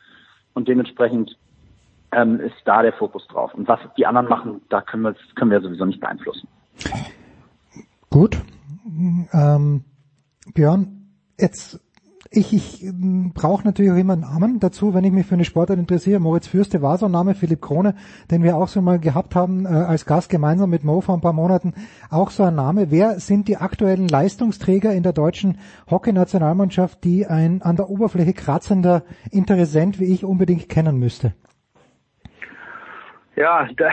Und 0.57 0.69
dementsprechend 0.69 1.37
ähm, 2.13 2.41
ist 2.41 2.57
da 2.65 2.81
der 2.81 2.95
Fokus 2.95 3.27
drauf. 3.29 3.53
Und 3.53 3.69
was 3.69 3.79
die 3.99 4.07
anderen 4.07 4.27
machen, 4.27 4.63
da 4.71 4.81
können 4.81 5.03
wir, 5.03 5.15
können 5.35 5.51
wir 5.51 5.61
sowieso 5.61 5.85
nicht 5.85 6.01
beeinflussen. 6.01 6.49
Gut. 8.09 8.39
Ähm 9.35 9.85
Björn, 10.55 11.11
jetzt 11.39 11.79
ich, 12.37 12.53
ich 12.53 12.93
brauche 13.35 13.65
natürlich 13.65 13.91
auch 13.91 13.97
immer 13.97 14.13
einen 14.13 14.23
Namen 14.23 14.61
dazu, 14.61 14.93
wenn 14.95 15.05
ich 15.05 15.13
mich 15.13 15.27
für 15.27 15.35
eine 15.35 15.45
Sportart 15.45 15.79
interessiere. 15.79 16.21
Moritz 16.21 16.47
Fürste 16.47 16.83
war 16.83 16.99
so 16.99 17.07
ein 17.07 17.13
Name, 17.13 17.35
Philipp 17.35 17.63
Krone, 17.63 17.95
den 18.31 18.43
wir 18.43 18.57
auch 18.57 18.69
so 18.69 18.83
mal 18.83 18.99
gehabt 18.99 19.35
haben 19.35 19.65
äh, 19.65 19.69
als 19.69 20.05
Gast 20.05 20.29
gemeinsam 20.29 20.71
mit 20.71 20.85
Mo 20.85 21.01
vor 21.01 21.15
ein 21.15 21.21
paar 21.23 21.33
Monaten, 21.33 21.73
auch 22.11 22.31
so 22.31 22.43
ein 22.43 22.55
Name. 22.55 22.91
Wer 22.91 23.21
sind 23.21 23.49
die 23.49 23.57
aktuellen 23.57 24.09
Leistungsträger 24.09 24.93
in 24.93 25.03
der 25.03 25.13
deutschen 25.13 25.59
Hockey-Nationalmannschaft, 25.91 27.03
die 27.05 27.27
ein 27.27 27.63
an 27.63 27.77
der 27.77 27.89
Oberfläche 27.89 28.35
kratzender 28.35 29.05
Interessent 29.31 29.99
wie 29.99 30.05
ich 30.05 30.25
unbedingt 30.25 30.69
kennen 30.69 30.99
müsste? 30.99 31.33
Ja, 33.37 33.69
da, 33.77 33.91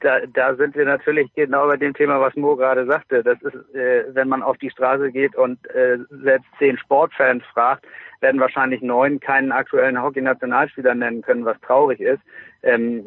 da, 0.00 0.20
da 0.32 0.54
sind 0.56 0.74
wir 0.74 0.86
natürlich 0.86 1.30
genau 1.34 1.68
bei 1.68 1.76
dem 1.76 1.92
Thema, 1.92 2.18
was 2.18 2.34
Mo 2.34 2.56
gerade 2.56 2.86
sagte. 2.86 3.22
Das 3.22 3.40
ist, 3.42 3.74
äh, 3.74 4.04
wenn 4.14 4.28
man 4.28 4.42
auf 4.42 4.56
die 4.56 4.70
Straße 4.70 5.12
geht 5.12 5.36
und 5.36 5.58
äh, 5.74 5.98
selbst 6.22 6.48
zehn 6.58 6.78
Sportfans 6.78 7.44
fragt, 7.52 7.84
werden 8.20 8.40
wahrscheinlich 8.40 8.80
neun 8.80 9.20
keinen 9.20 9.52
aktuellen 9.52 10.02
Hockey-Nationalspieler 10.02 10.94
nennen 10.94 11.20
können, 11.20 11.44
was 11.44 11.60
traurig 11.60 12.00
ist. 12.00 12.22
Ähm, 12.62 13.02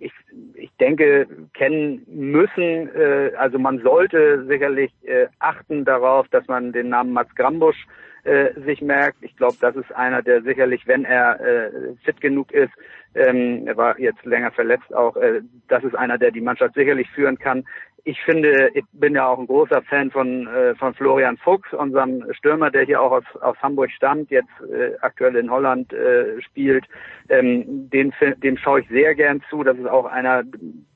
ich, 0.00 0.12
ich 0.54 0.70
denke, 0.80 1.26
kennen 1.52 2.02
müssen, 2.08 2.88
äh, 2.94 3.32
also 3.36 3.58
man 3.58 3.78
sollte 3.82 4.46
sicherlich 4.46 4.90
äh, 5.04 5.26
achten 5.38 5.84
darauf, 5.84 6.28
dass 6.28 6.46
man 6.48 6.72
den 6.72 6.88
Namen 6.88 7.12
Mats 7.12 7.34
Grambusch 7.34 7.86
äh, 8.24 8.52
sich 8.60 8.82
merkt. 8.82 9.22
Ich 9.22 9.36
glaube, 9.36 9.56
das 9.60 9.76
ist 9.76 9.94
einer, 9.94 10.22
der 10.22 10.42
sicherlich, 10.42 10.86
wenn 10.86 11.04
er 11.04 11.40
äh, 11.40 11.70
fit 12.04 12.20
genug 12.20 12.52
ist, 12.52 12.72
ähm, 13.14 13.66
er 13.66 13.76
war 13.76 13.98
jetzt 13.98 14.24
länger 14.24 14.52
verletzt 14.52 14.94
auch, 14.94 15.16
äh, 15.16 15.40
das 15.68 15.82
ist 15.82 15.96
einer, 15.96 16.18
der 16.18 16.30
die 16.30 16.40
Mannschaft 16.40 16.74
sicherlich 16.74 17.10
führen 17.10 17.38
kann. 17.38 17.64
Ich 18.04 18.20
finde, 18.22 18.70
ich 18.72 18.84
bin 18.92 19.14
ja 19.14 19.26
auch 19.26 19.38
ein 19.38 19.46
großer 19.46 19.82
Fan 19.82 20.10
von, 20.10 20.46
äh, 20.46 20.74
von 20.76 20.94
Florian 20.94 21.36
Fuchs, 21.36 21.72
unserem 21.72 22.24
Stürmer, 22.32 22.70
der 22.70 22.84
hier 22.84 23.02
auch 23.02 23.12
aus, 23.12 23.24
aus 23.42 23.56
Hamburg 23.62 23.90
stammt, 23.90 24.30
jetzt 24.30 24.48
äh, 24.72 24.96
aktuell 25.00 25.36
in 25.36 25.50
Holland 25.50 25.92
äh, 25.92 26.40
spielt. 26.40 26.86
Ähm, 27.28 27.90
den, 27.90 28.12
dem 28.42 28.56
schaue 28.56 28.80
ich 28.80 28.88
sehr 28.88 29.14
gern 29.14 29.42
zu. 29.50 29.64
Das 29.64 29.76
ist 29.76 29.86
auch 29.86 30.06
einer, 30.06 30.44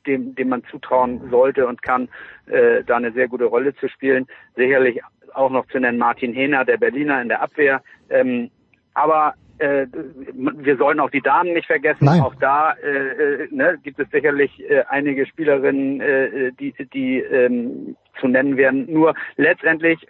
dem, 0.07 0.35
dem 0.35 0.49
man 0.49 0.65
zutrauen 0.71 1.29
sollte 1.31 1.67
und 1.67 1.83
kann, 1.83 2.09
äh, 2.47 2.83
da 2.85 2.97
eine 2.97 3.13
sehr 3.13 3.29
gute 3.29 3.45
Rolle 3.45 3.75
zu 3.75 3.89
spielen. 3.89 4.27
Sicherlich 4.57 5.01
auch 5.35 5.51
noch 5.51 5.67
zu 5.69 5.79
nennen 5.79 5.99
Martin 5.99 6.33
Hehner, 6.33 6.65
der 6.65 6.77
Berliner 6.77 7.21
in 7.21 7.29
der 7.29 7.43
Abwehr. 7.43 7.83
Ähm, 8.11 8.51
aber 8.95 9.35
äh, 9.59 9.87
wir 10.33 10.77
sollen 10.77 11.01
auch 11.01 11.11
die 11.11 11.21
Damen 11.21 11.53
nicht 11.53 11.67
vergessen. 11.67 12.05
Nein. 12.05 12.21
Auch 12.21 12.35
da 12.37 12.73
äh, 12.73 13.45
äh, 13.45 13.49
ne, 13.51 13.79
gibt 13.83 13.99
es 13.99 14.11
sicherlich 14.11 14.51
äh, 14.69 14.85
einige 14.89 15.27
Spielerinnen, 15.27 16.01
äh, 16.01 16.53
die, 16.59 16.75
die 16.93 17.19
ähm, 17.21 17.97
zu 18.21 18.29
nennen 18.29 18.57
wären. 18.57 18.91
Nur 18.93 19.15
letztendlich, 19.37 20.07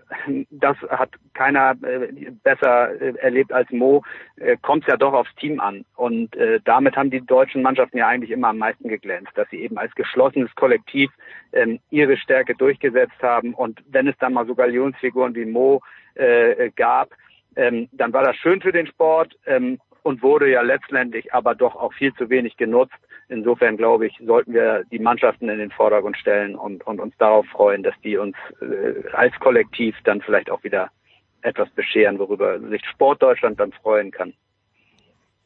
das 0.51 0.77
hat 0.89 1.11
keiner 1.35 1.75
äh, 1.83 2.31
besser 2.43 3.01
äh, 3.01 3.15
erlebt 3.19 3.53
als 3.53 3.71
Mo, 3.71 4.03
äh, 4.37 4.57
kommt 4.63 4.85
es 4.85 4.89
ja 4.89 4.97
doch 4.97 5.13
aufs 5.13 5.35
Team 5.37 5.61
an. 5.61 5.85
Und 5.97 6.35
äh, 6.37 6.61
damit 6.65 6.97
haben 6.97 7.11
die 7.11 7.25
deutschen 7.25 7.63
Mannschaften 7.63 7.99
ja 7.99 8.09
eigentlich 8.09 8.31
immer 8.31 8.49
am 8.49 8.59
meisten 8.59 8.89
geglänzt, 8.89 9.33
dass 9.35 9.49
sie 9.51 9.61
eben 9.61 9.79
als 9.79 9.95
geschlossenes 9.95 10.55
Kollektiv 10.55 11.11
ähm, 11.55 11.81
ihre 11.91 12.17
Stärke 12.17 12.55
durchgesetzt 12.55 13.23
haben. 13.23 13.55
Und 13.55 13.83
wenn 13.89 14.09
es 14.09 14.17
dann 14.19 14.35
mal 14.35 14.47
so 14.47 14.55
Galionsfiguren 14.55 15.35
wie 15.35 15.47
Mo 15.47 15.81
äh, 16.15 16.71
gab, 16.77 17.11
ähm, 17.57 17.89
dann 17.93 18.13
war 18.13 18.25
das 18.25 18.37
schön 18.37 18.61
für 18.61 18.73
den 18.73 18.87
Sport 18.87 19.37
ähm, 19.47 19.79
und 20.03 20.23
wurde 20.23 20.51
ja 20.51 20.63
letztendlich 20.63 21.33
aber 21.33 21.55
doch 21.55 21.77
auch 21.77 21.93
viel 21.95 22.13
zu 22.15 22.29
wenig 22.29 22.57
genutzt. 22.57 22.95
Insofern 23.29 23.77
glaube 23.77 24.07
ich, 24.07 24.21
sollten 24.25 24.53
wir 24.53 24.85
die 24.91 24.99
Mannschaften 24.99 25.49
in 25.49 25.59
den 25.59 25.71
Vordergrund 25.71 26.17
stellen 26.19 26.57
und, 26.57 26.87
und 26.87 27.01
uns 27.01 27.17
darauf 27.19 27.47
freuen, 27.47 27.83
dass 27.83 27.95
die 28.03 28.19
uns 28.19 28.37
äh, 28.61 29.09
als 29.13 29.35
Kollektiv 29.41 29.97
dann 30.05 30.21
vielleicht 30.21 30.51
auch 30.51 30.63
wieder 30.63 30.91
etwas 31.41 31.71
bescheren, 31.71 32.19
worüber 32.19 32.59
sich 32.61 32.85
Sport 32.87 33.23
Deutschland 33.23 33.61
dann 33.61 33.73
freuen 33.73 34.11
kann. 34.11 34.35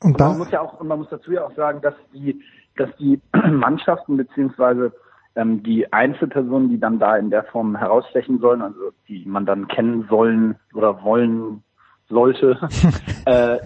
Und, 0.01 0.19
man 0.19 0.39
muss 0.39 0.51
ja 0.51 0.61
auch, 0.61 0.81
man 0.81 0.99
muss 0.99 1.09
dazu 1.11 1.33
ja 1.33 1.45
auch 1.45 1.55
sagen, 1.55 1.81
dass 1.81 1.95
die, 2.13 2.41
dass 2.77 2.89
die 2.97 3.21
Mannschaften 3.33 4.17
beziehungsweise 4.17 4.93
ähm, 5.39 5.63
die 5.63 5.93
Einzelpersonen, 5.93 6.69
die 6.69 6.81
dann 6.81 6.99
da 6.99 7.17
in 7.17 7.31
der 7.31 7.45
Form 7.45 7.77
herausstechen 7.77 8.41
sollen, 8.41 8.61
also 8.61 8.91
die 9.07 9.25
man 9.25 9.47
dann 9.47 9.69
kennen 9.69 10.07
sollen 10.11 10.57
oder 10.75 11.03
wollen 11.05 11.63
sollte, 12.09 12.59
äh, 13.25 13.59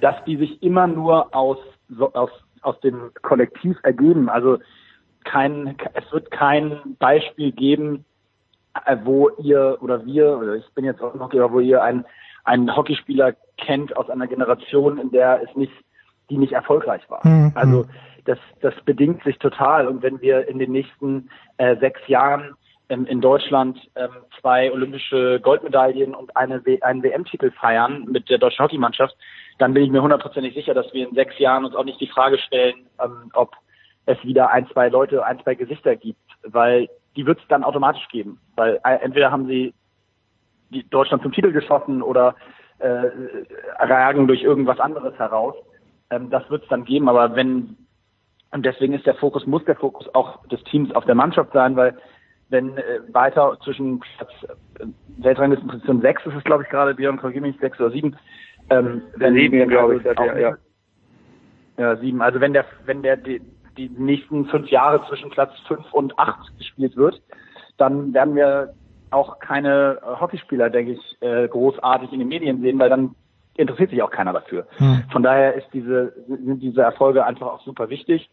dass 0.00 0.24
die 0.24 0.36
sich 0.36 0.62
immer 0.62 0.86
nur 0.86 1.34
aus, 1.34 1.58
so, 1.88 2.12
aus, 2.14 2.30
aus 2.62 2.80
dem 2.80 3.10
Kollektiv 3.20 3.76
ergeben. 3.82 4.30
Also 4.30 4.58
kein, 5.24 5.76
es 5.92 6.10
wird 6.12 6.30
kein 6.30 6.78
Beispiel 6.98 7.52
geben, 7.52 8.04
äh, 8.86 8.96
wo 9.04 9.28
ihr 9.38 9.78
oder 9.82 10.06
wir, 10.06 10.38
oder 10.38 10.54
ich 10.54 10.68
bin 10.74 10.84
jetzt 10.86 11.02
auch 11.02 11.14
noch, 11.14 11.32
wo 11.52 11.60
ihr 11.60 11.82
einen, 11.82 12.06
einen 12.44 12.74
Hockeyspieler 12.74 13.34
kennt 13.58 13.94
aus 13.96 14.08
einer 14.08 14.26
Generation, 14.26 14.98
in 14.98 15.10
der 15.10 15.42
es 15.42 15.54
nicht, 15.56 15.72
die 16.30 16.38
nicht 16.38 16.52
erfolgreich 16.52 17.02
war. 17.10 17.20
Mhm. 17.26 17.52
Also 17.54 17.84
das, 18.24 18.38
das 18.60 18.74
bedingt 18.84 19.22
sich 19.24 19.38
total. 19.38 19.86
Und 19.88 20.02
wenn 20.02 20.20
wir 20.20 20.48
in 20.48 20.58
den 20.58 20.72
nächsten 20.72 21.28
äh, 21.56 21.76
sechs 21.76 22.00
Jahren 22.06 22.54
ähm, 22.88 23.06
in 23.06 23.20
Deutschland 23.20 23.78
ähm, 23.96 24.10
zwei 24.40 24.70
olympische 24.72 25.40
Goldmedaillen 25.40 26.14
und 26.14 26.36
eine 26.36 26.64
w 26.64 26.80
einen 26.82 27.02
WM-Titel 27.02 27.50
feiern 27.52 28.04
mit 28.08 28.28
der 28.28 28.38
deutschen 28.38 28.64
Hockeymannschaft, 28.64 29.16
dann 29.58 29.74
bin 29.74 29.84
ich 29.84 29.90
mir 29.90 30.02
hundertprozentig 30.02 30.54
sicher, 30.54 30.74
dass 30.74 30.92
wir 30.92 31.08
in 31.08 31.14
sechs 31.14 31.38
Jahren 31.38 31.64
uns 31.64 31.74
auch 31.74 31.84
nicht 31.84 32.00
die 32.00 32.08
Frage 32.08 32.38
stellen, 32.38 32.86
ähm, 33.02 33.30
ob 33.34 33.52
es 34.06 34.22
wieder 34.24 34.50
ein, 34.50 34.68
zwei 34.68 34.88
Leute, 34.88 35.24
ein, 35.24 35.40
zwei 35.42 35.54
Gesichter 35.54 35.96
gibt, 35.96 36.18
weil 36.44 36.88
die 37.16 37.26
wird 37.26 37.38
es 37.38 37.48
dann 37.48 37.64
automatisch 37.64 38.06
geben. 38.08 38.40
Weil 38.56 38.80
äh, 38.84 38.96
entweder 38.96 39.30
haben 39.30 39.46
sie 39.46 39.74
die 40.70 40.88
Deutschland 40.88 41.22
zum 41.22 41.32
Titel 41.32 41.52
geschossen 41.52 42.02
oder 42.02 42.34
äh, 42.78 43.08
ragen 43.78 44.26
durch 44.26 44.42
irgendwas 44.42 44.80
anderes 44.80 45.16
heraus. 45.18 45.54
Ähm, 46.10 46.30
das 46.30 46.48
wird 46.50 46.64
es 46.64 46.68
dann 46.68 46.84
geben, 46.84 47.08
aber 47.08 47.36
wenn 47.36 47.76
und 48.52 48.66
deswegen 48.66 48.92
ist 48.92 49.06
der 49.06 49.14
Fokus, 49.14 49.46
muss 49.46 49.64
der 49.64 49.76
Fokus 49.76 50.14
auch 50.14 50.46
des 50.46 50.62
Teams 50.64 50.94
auf 50.94 51.04
der 51.06 51.14
Mannschaft 51.14 51.52
sein, 51.52 51.74
weil 51.74 51.96
wenn 52.50 52.76
äh, 52.76 53.00
weiter 53.12 53.56
zwischen 53.64 54.00
Platz 54.00 54.30
äh, 54.78 54.86
Weltranglistenposition 55.16 56.02
6 56.02 56.26
ist 56.26 56.34
es, 56.36 56.44
glaube 56.44 56.62
ich, 56.62 56.68
gerade, 56.68 56.94
Björn, 56.94 57.16
korrigiere 57.16 57.46
mich, 57.46 57.58
6 57.58 57.80
oder 57.80 57.90
7. 57.90 58.16
Ähm, 58.70 59.02
wenn 59.16 59.34
sieben, 59.34 59.68
glaube 59.68 59.96
ich, 59.96 60.18
auch, 60.18 60.26
ja, 60.26 60.38
ja. 60.38 60.56
Ja, 61.78 61.96
sieben. 61.96 62.20
Also 62.20 62.40
wenn 62.40 62.52
der, 62.52 62.66
wenn 62.84 63.02
der 63.02 63.16
die, 63.16 63.40
die 63.78 63.88
nächsten 63.88 64.44
fünf 64.46 64.68
Jahre 64.68 65.02
zwischen 65.08 65.30
Platz 65.30 65.52
5 65.66 65.92
und 65.92 66.18
8 66.18 66.58
gespielt 66.58 66.96
wird, 66.96 67.20
dann 67.78 68.12
werden 68.12 68.34
wir 68.34 68.74
auch 69.10 69.38
keine 69.38 69.98
äh, 70.02 70.20
Hockeyspieler, 70.20 70.68
denke 70.68 70.92
ich, 70.92 71.22
äh, 71.22 71.48
großartig 71.48 72.12
in 72.12 72.18
den 72.18 72.28
Medien 72.28 72.60
sehen, 72.60 72.78
weil 72.78 72.90
dann 72.90 73.14
interessiert 73.56 73.90
sich 73.90 74.02
auch 74.02 74.10
keiner 74.10 74.32
dafür. 74.32 74.66
Hm. 74.76 75.04
Von 75.10 75.22
daher 75.22 75.54
ist 75.54 75.66
diese, 75.72 76.14
sind 76.26 76.60
diese 76.60 76.82
Erfolge 76.82 77.24
einfach 77.24 77.46
auch 77.46 77.64
super 77.64 77.90
wichtig, 77.90 78.30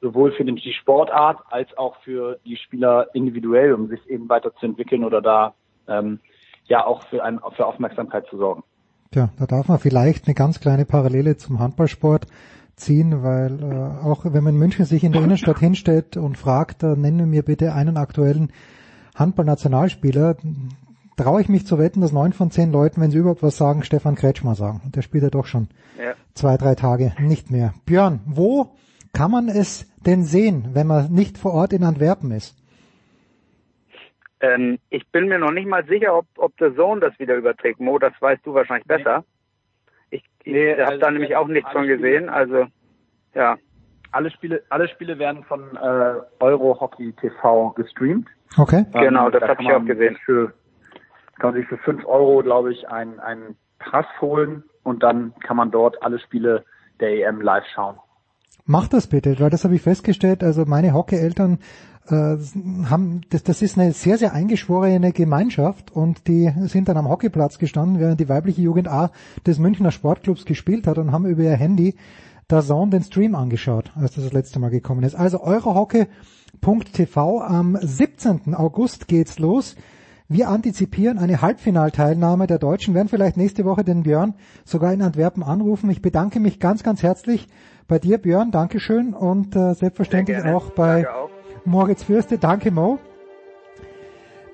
sowohl 0.00 0.32
für 0.32 0.44
die 0.44 0.72
Sportart 0.72 1.40
als 1.50 1.76
auch 1.76 1.96
für 2.02 2.38
die 2.44 2.56
Spieler 2.56 3.06
individuell, 3.14 3.72
um 3.74 3.88
sich 3.88 4.00
eben 4.08 4.28
weiterzuentwickeln 4.28 5.04
oder 5.04 5.20
da 5.20 5.54
ähm, 5.88 6.18
ja 6.66 6.84
auch 6.84 7.02
für, 7.08 7.22
ein, 7.22 7.40
für 7.56 7.66
Aufmerksamkeit 7.66 8.26
zu 8.26 8.36
sorgen. 8.36 8.64
Tja, 9.12 9.28
da 9.38 9.46
darf 9.46 9.68
man 9.68 9.78
vielleicht 9.78 10.26
eine 10.26 10.34
ganz 10.34 10.60
kleine 10.60 10.86
Parallele 10.86 11.36
zum 11.36 11.60
Handballsport 11.60 12.26
ziehen, 12.76 13.22
weil 13.22 13.62
äh, 13.62 14.04
auch 14.04 14.24
wenn 14.24 14.42
man 14.42 14.54
in 14.54 14.58
München 14.58 14.86
sich 14.86 15.04
in 15.04 15.12
der 15.12 15.22
Innenstadt 15.22 15.58
hinstellt 15.58 16.16
und 16.16 16.38
fragt, 16.38 16.82
äh, 16.82 16.96
nenne 16.96 17.26
mir 17.26 17.42
bitte 17.42 17.74
einen 17.74 17.96
aktuellen 17.96 18.52
Handballnationalspieler, 19.14 20.36
traue 21.16 21.40
ich 21.40 21.48
mich 21.48 21.66
zu 21.66 21.78
wetten, 21.78 22.00
dass 22.00 22.12
neun 22.12 22.32
von 22.32 22.50
zehn 22.50 22.72
Leuten, 22.72 23.00
wenn 23.00 23.10
sie 23.10 23.18
überhaupt 23.18 23.42
was 23.42 23.56
sagen, 23.56 23.82
Stefan 23.82 24.14
Kretschmer 24.14 24.54
sagen. 24.54 24.80
Und 24.84 24.96
der 24.96 25.02
spielt 25.02 25.22
ja 25.24 25.30
doch 25.30 25.46
schon 25.46 25.68
Ja. 25.98 26.14
zwei, 26.34 26.56
drei 26.56 26.74
Tage 26.74 27.12
nicht 27.18 27.50
mehr. 27.50 27.74
Björn, 27.86 28.20
wo 28.26 28.70
kann 29.12 29.30
man 29.30 29.48
es 29.48 29.86
denn 30.06 30.24
sehen, 30.24 30.70
wenn 30.72 30.86
man 30.86 31.12
nicht 31.12 31.38
vor 31.38 31.52
Ort 31.52 31.72
in 31.72 31.84
Antwerpen 31.84 32.30
ist? 32.30 32.56
Ähm, 34.40 34.78
ich 34.90 35.06
bin 35.12 35.28
mir 35.28 35.38
noch 35.38 35.52
nicht 35.52 35.68
mal 35.68 35.84
sicher, 35.86 36.16
ob, 36.16 36.26
ob 36.36 36.52
The 36.58 36.74
Zone 36.74 37.00
das 37.00 37.16
wieder 37.18 37.36
überträgt. 37.36 37.78
Mo, 37.80 37.98
das 37.98 38.12
weißt 38.20 38.44
du 38.44 38.54
wahrscheinlich 38.54 38.86
besser. 38.86 39.24
Ich, 40.10 40.24
ich 40.42 40.52
Nee, 40.52 40.72
habe 40.72 40.86
also 40.86 41.00
da 41.00 41.10
nämlich 41.10 41.36
auch 41.36 41.46
nichts 41.46 41.70
von 41.70 41.82
alle 41.82 41.94
Spiele- 41.94 42.10
gesehen. 42.12 42.28
Also 42.28 42.66
ja, 43.34 43.56
Alle 44.10 44.30
Spiele, 44.30 44.62
alle 44.68 44.88
Spiele 44.88 45.18
werden 45.18 45.44
von 45.44 45.60
äh, 45.76 46.14
Euro 46.40 46.78
Hockey 46.80 47.12
TV 47.12 47.70
gestreamt. 47.70 48.28
Okay. 48.58 48.84
Genau, 48.92 49.30
das 49.30 49.40
da 49.40 49.48
hab 49.48 49.56
kann 49.58 49.66
ich 49.66 49.72
auch 49.72 49.78
man 49.78 49.86
gesehen. 49.86 50.16
Für, 50.24 50.52
kann 51.42 51.54
man 51.54 51.60
sich 51.60 51.68
für 51.68 51.78
5 51.78 52.06
Euro, 52.06 52.40
glaube 52.44 52.72
ich, 52.72 52.88
einen, 52.88 53.18
einen 53.18 53.56
Pass 53.80 54.06
holen 54.20 54.62
und 54.84 55.02
dann 55.02 55.34
kann 55.44 55.56
man 55.56 55.72
dort 55.72 56.00
alle 56.00 56.20
Spiele 56.20 56.64
der 57.00 57.26
EM 57.26 57.40
live 57.40 57.64
schauen. 57.74 57.96
Mach 58.64 58.86
das 58.86 59.08
bitte, 59.08 59.40
weil 59.40 59.50
das 59.50 59.64
habe 59.64 59.74
ich 59.74 59.82
festgestellt. 59.82 60.44
Also 60.44 60.66
meine 60.66 60.94
Hockeyeltern 60.94 61.58
äh, 62.06 62.36
haben, 62.88 63.22
das, 63.30 63.42
das 63.42 63.60
ist 63.60 63.76
eine 63.76 63.90
sehr, 63.90 64.18
sehr 64.18 64.34
eingeschworene 64.34 65.10
Gemeinschaft 65.10 65.90
und 65.90 66.28
die 66.28 66.48
sind 66.66 66.88
dann 66.88 66.96
am 66.96 67.08
Hockeyplatz 67.08 67.58
gestanden, 67.58 67.98
während 67.98 68.20
die 68.20 68.28
weibliche 68.28 68.62
Jugend 68.62 68.86
A 68.86 69.10
des 69.44 69.58
Münchner 69.58 69.90
Sportclubs 69.90 70.44
gespielt 70.44 70.86
hat 70.86 70.98
und 70.98 71.10
haben 71.10 71.26
über 71.26 71.42
ihr 71.42 71.56
Handy 71.56 71.96
da 72.46 72.60
Zone 72.60 72.92
den 72.92 73.02
Stream 73.02 73.34
angeschaut, 73.34 73.90
als 73.96 74.14
das 74.14 74.22
das 74.22 74.32
letzte 74.32 74.60
Mal 74.60 74.70
gekommen 74.70 75.02
ist. 75.02 75.16
Also 75.16 75.42
eurohockey.tv 75.42 77.40
am 77.40 77.76
17. 77.80 78.54
August 78.54 79.08
geht's 79.08 79.40
los. 79.40 79.74
Wir 80.32 80.48
antizipieren 80.48 81.18
eine 81.18 81.42
Halbfinalteilnahme 81.42 82.46
der 82.46 82.58
Deutschen, 82.58 82.94
werden 82.94 83.08
vielleicht 83.08 83.36
nächste 83.36 83.66
Woche 83.66 83.84
den 83.84 84.02
Björn 84.02 84.32
sogar 84.64 84.90
in 84.94 85.02
Antwerpen 85.02 85.42
anrufen. 85.42 85.90
Ich 85.90 86.00
bedanke 86.00 86.40
mich 86.40 86.58
ganz, 86.58 86.82
ganz 86.82 87.02
herzlich 87.02 87.48
bei 87.86 87.98
dir, 87.98 88.16
Björn. 88.16 88.50
Dankeschön 88.50 89.12
und 89.12 89.54
äh, 89.54 89.74
selbstverständlich 89.74 90.42
auch 90.42 90.70
bei 90.70 91.06
auch. 91.06 91.28
Moritz 91.66 92.04
Fürste. 92.04 92.38
Danke, 92.38 92.70
Mo. 92.70 92.98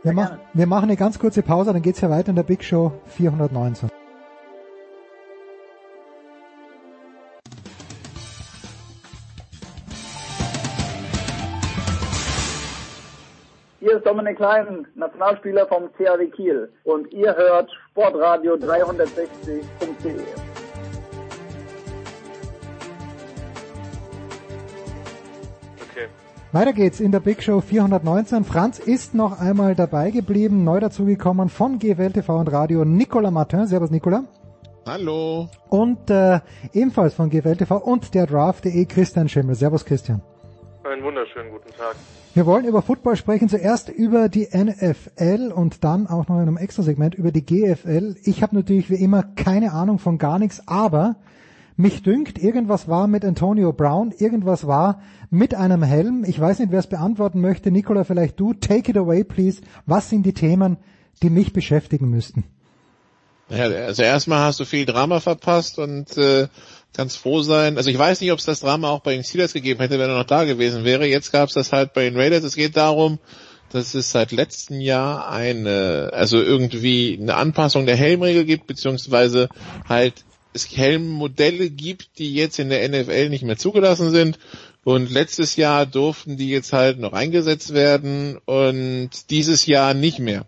Wir, 0.02 0.12
mach, 0.12 0.38
wir 0.52 0.66
machen 0.66 0.84
eine 0.84 0.96
ganz 0.96 1.20
kurze 1.20 1.42
Pause, 1.42 1.72
dann 1.72 1.82
geht's 1.82 2.00
ja 2.00 2.10
weiter 2.10 2.30
in 2.30 2.36
der 2.36 2.42
Big 2.42 2.64
Show 2.64 2.92
419. 3.06 3.88
Hier 13.88 13.96
ist 13.96 14.06
Dominik 14.06 14.36
Klein, 14.36 14.86
Nationalspieler 14.96 15.66
vom 15.66 15.90
CAW 15.96 16.26
Kiel. 16.26 16.70
Und 16.84 17.10
ihr 17.10 17.34
hört 17.34 17.70
Sportradio 17.88 18.56
360.de. 18.56 19.62
Okay. 25.80 26.08
Weiter 26.52 26.74
geht's 26.74 27.00
in 27.00 27.12
der 27.12 27.20
Big 27.20 27.42
Show 27.42 27.62
419. 27.62 28.44
Franz 28.44 28.78
ist 28.78 29.14
noch 29.14 29.40
einmal 29.40 29.74
dabei 29.74 30.10
geblieben, 30.10 30.64
neu 30.64 30.80
dazugekommen 30.80 31.48
von 31.48 31.78
GWL 31.78 32.12
TV 32.12 32.40
und 32.40 32.52
Radio 32.52 32.84
Nicolas 32.84 33.32
Martin. 33.32 33.66
Servus 33.66 33.90
Nicolas. 33.90 34.24
Hallo. 34.86 35.48
Und 35.70 36.10
äh, 36.10 36.40
ebenfalls 36.74 37.14
von 37.14 37.30
GWL 37.30 37.56
TV 37.56 37.78
und 37.78 38.14
der 38.14 38.26
Draft.de 38.26 38.84
Christian 38.84 39.30
Schimmel. 39.30 39.54
Servus 39.54 39.82
Christian. 39.82 40.20
Einen 40.84 41.02
wunderschönen 41.02 41.50
guten 41.50 41.70
Tag. 41.70 41.96
Wir 42.38 42.46
wollen 42.46 42.66
über 42.66 42.82
Football 42.82 43.16
sprechen, 43.16 43.48
zuerst 43.48 43.88
über 43.88 44.28
die 44.28 44.46
NFL 44.54 45.50
und 45.52 45.82
dann 45.82 46.06
auch 46.06 46.28
noch 46.28 46.36
in 46.36 46.42
einem 46.42 46.56
extra 46.56 46.84
Segment 46.84 47.16
über 47.16 47.32
die 47.32 47.44
GFL. 47.44 48.14
Ich 48.22 48.44
habe 48.44 48.54
natürlich 48.54 48.90
wie 48.90 48.94
immer 48.94 49.24
keine 49.24 49.72
Ahnung 49.72 49.98
von 49.98 50.18
gar 50.18 50.38
nichts, 50.38 50.62
aber 50.68 51.16
mich 51.76 52.04
dünkt, 52.04 52.38
irgendwas 52.38 52.86
war 52.86 53.08
mit 53.08 53.24
Antonio 53.24 53.72
Brown, 53.72 54.14
irgendwas 54.16 54.68
war 54.68 55.02
mit 55.30 55.56
einem 55.56 55.82
Helm. 55.82 56.22
Ich 56.24 56.38
weiß 56.38 56.60
nicht, 56.60 56.70
wer 56.70 56.78
es 56.78 56.86
beantworten 56.86 57.40
möchte. 57.40 57.72
Nicola, 57.72 58.04
vielleicht 58.04 58.38
du. 58.38 58.54
Take 58.54 58.92
it 58.92 58.96
away, 58.96 59.24
please. 59.24 59.60
Was 59.86 60.08
sind 60.08 60.24
die 60.24 60.32
Themen, 60.32 60.76
die 61.24 61.30
mich 61.30 61.52
beschäftigen 61.52 62.08
müssten? 62.08 62.44
Ja, 63.48 63.64
also 63.64 64.04
erstmal 64.04 64.44
hast 64.44 64.60
du 64.60 64.64
viel 64.64 64.86
Drama 64.86 65.18
verpasst 65.18 65.80
und 65.80 66.16
äh, 66.16 66.46
kannst 66.98 67.18
froh 67.18 67.42
sein. 67.42 67.76
Also 67.76 67.90
ich 67.90 67.98
weiß 67.98 68.20
nicht, 68.20 68.32
ob 68.32 68.40
es 68.40 68.44
das 68.44 68.58
Drama 68.58 68.90
auch 68.90 69.02
bei 69.02 69.14
den 69.14 69.22
Steelers 69.22 69.52
gegeben 69.52 69.78
hätte, 69.78 70.00
wenn 70.00 70.10
er 70.10 70.18
noch 70.18 70.24
da 70.24 70.42
gewesen 70.42 70.84
wäre. 70.84 71.06
Jetzt 71.06 71.30
gab 71.30 71.48
es 71.48 71.54
das 71.54 71.70
halt 71.70 71.92
bei 71.92 72.02
den 72.02 72.18
Raiders. 72.18 72.42
Es 72.42 72.56
geht 72.56 72.76
darum, 72.76 73.20
dass 73.70 73.94
es 73.94 74.10
seit 74.10 74.32
letztem 74.32 74.80
Jahr 74.80 75.30
eine, 75.30 76.10
also 76.12 76.42
irgendwie 76.42 77.16
eine 77.22 77.36
Anpassung 77.36 77.86
der 77.86 77.94
Helmregel 77.94 78.44
gibt, 78.44 78.66
beziehungsweise 78.66 79.48
halt 79.88 80.24
es 80.52 80.76
Helmmodelle 80.76 81.70
gibt, 81.70 82.18
die 82.18 82.34
jetzt 82.34 82.58
in 82.58 82.68
der 82.68 82.88
NFL 82.88 83.28
nicht 83.28 83.44
mehr 83.44 83.56
zugelassen 83.56 84.10
sind. 84.10 84.40
Und 84.82 85.08
letztes 85.08 85.54
Jahr 85.54 85.86
durften 85.86 86.36
die 86.36 86.50
jetzt 86.50 86.72
halt 86.72 86.98
noch 86.98 87.12
eingesetzt 87.12 87.74
werden 87.74 88.38
und 88.44 89.10
dieses 89.30 89.66
Jahr 89.66 89.94
nicht 89.94 90.18
mehr. 90.18 90.46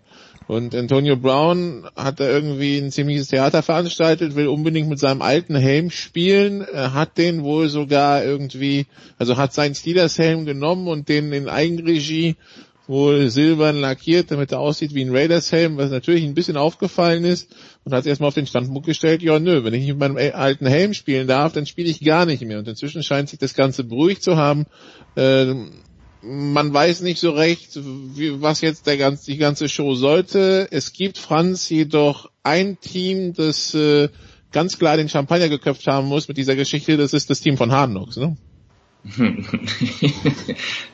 Und 0.51 0.74
Antonio 0.74 1.14
Brown 1.14 1.86
hat 1.94 2.18
da 2.18 2.28
irgendwie 2.28 2.76
ein 2.76 2.90
ziemliches 2.90 3.28
Theater 3.28 3.62
veranstaltet, 3.62 4.34
will 4.34 4.48
unbedingt 4.48 4.88
mit 4.88 4.98
seinem 4.98 5.22
alten 5.22 5.55
Helm 5.55 5.92
spielen, 5.92 6.62
Er 6.62 6.92
hat 6.92 7.18
den 7.18 7.44
wohl 7.44 7.68
sogar 7.68 8.24
irgendwie, 8.24 8.86
also 9.16 9.36
hat 9.36 9.55
seinen 9.55 9.76
Steelers-Helm 9.76 10.46
genommen 10.46 10.88
und 10.88 11.09
den 11.09 11.32
in 11.32 11.48
Eigenregie 11.48 12.34
wohl 12.88 13.30
silbern 13.30 13.76
lackiert, 13.76 14.32
damit 14.32 14.51
er 14.51 14.59
aussieht 14.59 14.92
wie 14.92 15.05
ein 15.05 15.14
Raiders-Helm, 15.14 15.76
was 15.76 15.92
natürlich 15.92 16.24
ein 16.24 16.34
bisschen 16.34 16.57
aufgefallen 16.57 17.22
ist 17.22 17.55
und 17.84 17.94
hat 17.94 18.05
erstmal 18.05 18.26
auf 18.26 18.34
den 18.34 18.48
Standpunkt 18.48 18.86
gestellt, 18.86 19.22
ja 19.22 19.38
nö, 19.38 19.62
wenn 19.62 19.74
ich 19.74 19.82
nicht 19.82 19.96
mit 19.96 20.01
meinem 20.01 20.32
alten 20.34 20.66
Helm 20.66 20.94
spielen 20.94 21.28
darf, 21.28 21.53
dann 21.53 21.66
spiele 21.66 21.88
ich 21.88 22.05
gar 22.05 22.26
nicht 22.26 22.42
mehr. 22.42 22.59
Und 22.59 22.66
inzwischen 22.66 23.05
scheint 23.05 23.28
sich 23.28 23.38
das 23.38 23.55
Ganze 23.55 23.84
beruhigt 23.84 24.24
zu 24.24 24.36
haben. 24.36 24.66
Ähm, 25.16 25.74
man 26.23 26.73
weiß 26.73 27.01
nicht 27.03 27.21
so 27.21 27.31
recht, 27.31 27.77
wie, 27.77 28.41
was 28.41 28.61
jetzt 28.61 28.87
der 28.87 28.97
ganz, 28.97 29.25
die 29.25 29.37
ganze 29.37 29.68
Show 29.68 29.95
sollte. 29.95 30.68
Es 30.71 30.93
gibt 30.93 31.18
Franz 31.18 31.68
jedoch 31.68 32.31
ein 32.43 32.79
Team, 32.81 33.33
das 33.33 33.75
äh, 33.75 34.09
ganz 34.53 34.79
klar 34.79 34.97
den 34.97 35.09
Champagner 35.09 35.49
geköpft 35.49 35.87
haben 35.87 36.09
muss 36.09 36.29
mit 36.29 36.37
dieser 36.37 36.57
Geschichte. 36.57 36.97
Das 36.97 37.12
ist 37.12 37.31
das 37.31 37.41
Team 37.41 37.57
von 37.57 37.73
Hard 37.73 37.91
Knocks, 37.91 38.16
ne? 38.16 38.37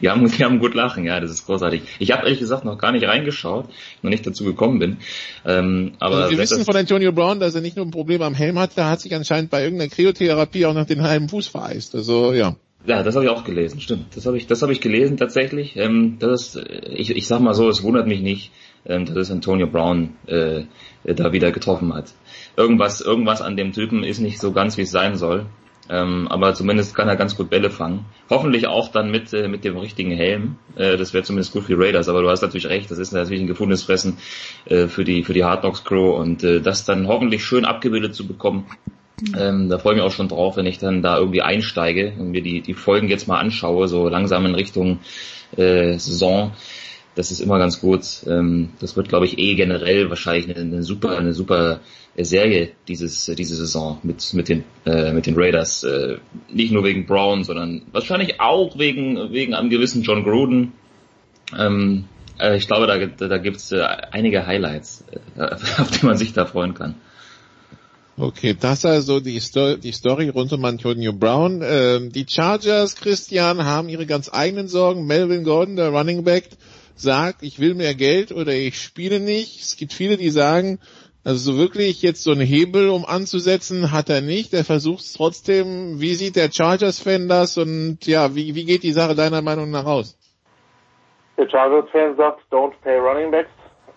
ja, 0.01 0.15
muss 0.15 0.39
ja 0.39 0.49
gut 0.49 0.75
lachen, 0.75 1.05
ja, 1.05 1.19
das 1.19 1.33
ist 1.33 1.47
großartig. 1.47 1.83
Ich 1.99 2.13
habe 2.13 2.23
ehrlich 2.23 2.39
gesagt 2.39 2.65
noch 2.65 2.79
gar 2.79 2.93
nicht 2.93 3.05
reingeschaut, 3.05 3.69
noch 4.03 4.11
nicht 4.11 4.25
dazu 4.25 4.45
gekommen 4.45 4.79
bin. 4.79 4.99
Ähm, 5.45 5.95
aber 5.99 6.17
also 6.17 6.31
wir 6.31 6.39
wissen 6.39 6.65
von 6.65 6.77
Antonio 6.77 7.11
Brown, 7.11 7.41
dass 7.41 7.57
er 7.57 7.63
nicht 7.63 7.77
nur 7.77 7.85
ein 7.85 7.91
Problem 7.91 8.23
am 8.23 8.35
Helm 8.35 8.59
hatte, 8.59 8.83
er 8.83 8.91
hat 8.91 9.01
sich 9.01 9.15
anscheinend 9.15 9.51
bei 9.51 9.65
irgendeiner 9.65 9.91
Kryotherapie 9.91 10.67
auch 10.67 10.75
noch 10.75 10.87
den 10.87 11.03
halben 11.03 11.29
Fuß 11.29 11.49
vereist. 11.49 11.97
Also 11.97 12.33
ja. 12.33 12.55
Ja, 12.87 13.03
das 13.03 13.17
habe 13.17 13.25
ich 13.25 13.31
auch 13.31 13.43
gelesen, 13.43 13.81
stimmt. 13.81 14.17
Das 14.17 14.27
habe 14.27 14.37
ich, 14.37 14.47
das 14.47 14.63
habe 14.63 14.73
ich 14.73 14.81
gelesen 14.81 15.17
tatsächlich. 15.17 15.77
Ähm, 15.77 16.19
das 16.21 16.55
ist, 16.55 16.67
ich, 16.89 17.11
ich 17.11 17.27
sag 17.27 17.41
mal 17.41 17.55
so, 17.55 17.69
es 17.69 17.83
wundert 17.83 18.07
mich 18.07 18.21
nicht, 18.21 18.53
ähm, 18.87 19.07
dass 19.07 19.17
es 19.17 19.31
Antonio 19.31 19.67
Brown 19.67 20.15
äh, 20.27 20.65
da 21.05 21.33
wieder 21.33 21.51
getroffen 21.51 21.93
hat. 21.93 22.15
Irgendwas, 22.57 23.01
irgendwas 23.01 23.43
an 23.43 23.57
dem 23.57 23.73
Typen 23.73 24.05
ist 24.05 24.21
nicht 24.21 24.39
so 24.39 24.53
ganz, 24.53 24.77
wie 24.77 24.83
es 24.83 24.93
sein 24.93 25.17
soll. 25.17 25.47
Ähm, 25.89 26.27
aber 26.29 26.55
zumindest 26.55 26.95
kann 26.95 27.09
er 27.09 27.17
ganz 27.17 27.37
gut 27.37 27.51
Bälle 27.51 27.71
fangen. 27.71 28.07
Hoffentlich 28.29 28.67
auch 28.67 28.89
dann 28.89 29.11
mit, 29.11 29.33
äh, 29.33 29.49
mit 29.49 29.65
dem 29.65 29.77
richtigen 29.77 30.11
Helm. 30.11 30.57
Äh, 30.77 30.97
das 30.97 31.13
wäre 31.13 31.25
zumindest 31.25 31.53
gut 31.53 31.65
für 31.65 31.79
Raiders, 31.79 32.09
aber 32.09 32.23
du 32.23 32.29
hast 32.29 32.43
natürlich 32.43 32.69
recht, 32.69 32.91
das 32.91 32.99
ist 32.99 33.13
natürlich 33.13 33.43
ein 33.43 33.47
gefundenes 33.47 33.85
Fressen 33.85 34.19
äh, 34.65 34.89
für 34.89 35.05
die, 35.05 35.23
für 35.23 35.33
die 35.33 35.45
Hard 35.45 35.61
Knocks 35.61 35.85
Crew 35.85 36.11
und 36.11 36.43
äh, 36.43 36.61
das 36.61 36.85
dann 36.85 37.07
hoffentlich 37.07 37.45
schön 37.45 37.65
abgebildet 37.65 38.15
zu 38.15 38.27
bekommen. 38.27 38.67
Ähm, 39.39 39.69
da 39.69 39.79
freue 39.79 39.95
ich 39.95 39.97
mich 39.97 40.07
auch 40.07 40.13
schon 40.13 40.29
drauf, 40.29 40.57
wenn 40.57 40.67
ich 40.67 40.79
dann 40.79 41.03
da 41.03 41.19
irgendwie 41.19 41.43
einsteige 41.43 42.13
und 42.19 42.31
mir 42.31 42.43
die, 42.43 42.61
die 42.61 42.75
Folgen 42.75 43.09
jetzt 43.09 43.29
mal 43.29 43.39
anschaue, 43.39 43.89
so 43.89 44.09
langsam 44.09 44.45
in 44.45 44.55
Richtung 44.55 44.99
äh, 45.57 45.99
Saison. 45.99 46.53
Das 47.15 47.31
ist 47.31 47.41
immer 47.41 47.59
ganz 47.59 47.81
gut. 47.81 48.05
Ähm, 48.27 48.71
das 48.79 48.95
wird, 48.95 49.09
glaube 49.09 49.25
ich, 49.25 49.39
eh 49.39 49.55
generell 49.55 50.11
wahrscheinlich 50.11 50.55
eine, 50.55 50.61
eine 50.61 50.83
super, 50.83 51.17
eine 51.17 51.33
super 51.33 51.81
Serie 52.19 52.73
dieses, 52.89 53.25
diese 53.27 53.57
Saison 53.57 53.99
mit, 54.03 54.35
mit 54.35 54.51
den, 54.51 54.65
äh, 54.85 55.13
mit 55.13 55.27
den 55.27 55.35
Raiders. 55.35 55.83
Äh, 55.85 56.19
nicht 56.51 56.73
nur 56.73 56.85
wegen 56.85 57.07
Brown, 57.07 57.45
sondern 57.45 57.83
wahrscheinlich 57.93 58.39
auch 58.41 58.79
wegen, 58.79 59.33
wegen 59.33 59.55
einem 59.55 59.71
gewissen 59.71 60.03
John 60.03 60.25
Gruden. 60.25 60.73
Ähm, 61.57 62.05
äh, 62.39 62.57
ich 62.57 62.67
glaube, 62.67 62.87
da, 62.87 63.27
da 63.29 63.39
gibt's 63.39 63.73
äh, 63.73 63.81
einige 63.83 64.47
Highlights, 64.47 65.05
äh, 65.37 65.43
auf 65.79 65.91
die 65.91 66.05
man 66.05 66.19
sich 66.19 66.35
da 66.35 66.45
freuen 66.45 66.75
kann. 66.75 66.97
Okay, 68.19 68.57
das 68.59 68.87
also 68.87 69.21
die, 69.21 69.41
Sto 69.41 69.77
die 69.77 69.93
Story 69.93 70.31
rund 70.31 70.51
um 70.55 70.65
Antonio 70.65 71.13
Brown. 71.13 71.61
Ähm, 71.63 72.11
die 72.11 72.25
Chargers, 72.27 72.97
Christian, 72.97 73.67
haben 73.67 73.91
ihre 73.91 74.07
ganz 74.07 74.33
eigenen 74.33 74.69
Sorgen. 74.69 75.07
Melvin 75.07 75.45
Gordon, 75.45 75.77
der 75.77 75.91
Running 75.91 76.25
Back, 76.25 76.49
sagt, 76.95 77.43
ich 77.43 77.61
will 77.61 77.75
mehr 77.75 77.95
Geld 77.95 78.33
oder 78.33 78.55
ich 78.55 78.81
spiele 78.81 79.21
nicht. 79.21 79.61
Es 79.61 79.77
gibt 79.77 79.93
viele, 79.93 80.17
die 80.17 80.31
sagen, 80.31 80.79
also 81.25 81.53
so 81.53 81.59
wirklich 81.59 82.01
jetzt 82.01 82.23
so 82.23 82.31
einen 82.31 82.41
Hebel, 82.41 82.89
um 82.89 83.05
anzusetzen, 83.05 83.93
hat 83.93 84.09
er 84.09 84.23
nicht. 84.23 84.55
Er 84.55 84.65
versucht 84.65 85.01
es 85.01 85.13
trotzdem. 85.13 86.01
Wie 86.01 86.15
sieht 86.15 86.37
der 86.37 86.51
Chargers-Fan 86.51 87.29
das 87.29 87.59
und 87.59 88.07
ja, 88.07 88.35
wie, 88.35 88.55
wie 88.55 88.65
geht 88.65 88.83
die 88.83 88.93
Sache 88.93 89.15
deiner 89.15 89.43
Meinung 89.43 89.71
nach 89.71 89.85
aus? 89.85 90.17
Der 91.37 91.51
Chargers-Fan 91.51 92.17
sagt, 92.17 92.41
don't 92.51 92.73
pay 92.83 92.97
running 92.97 93.31
backs. 93.31 93.51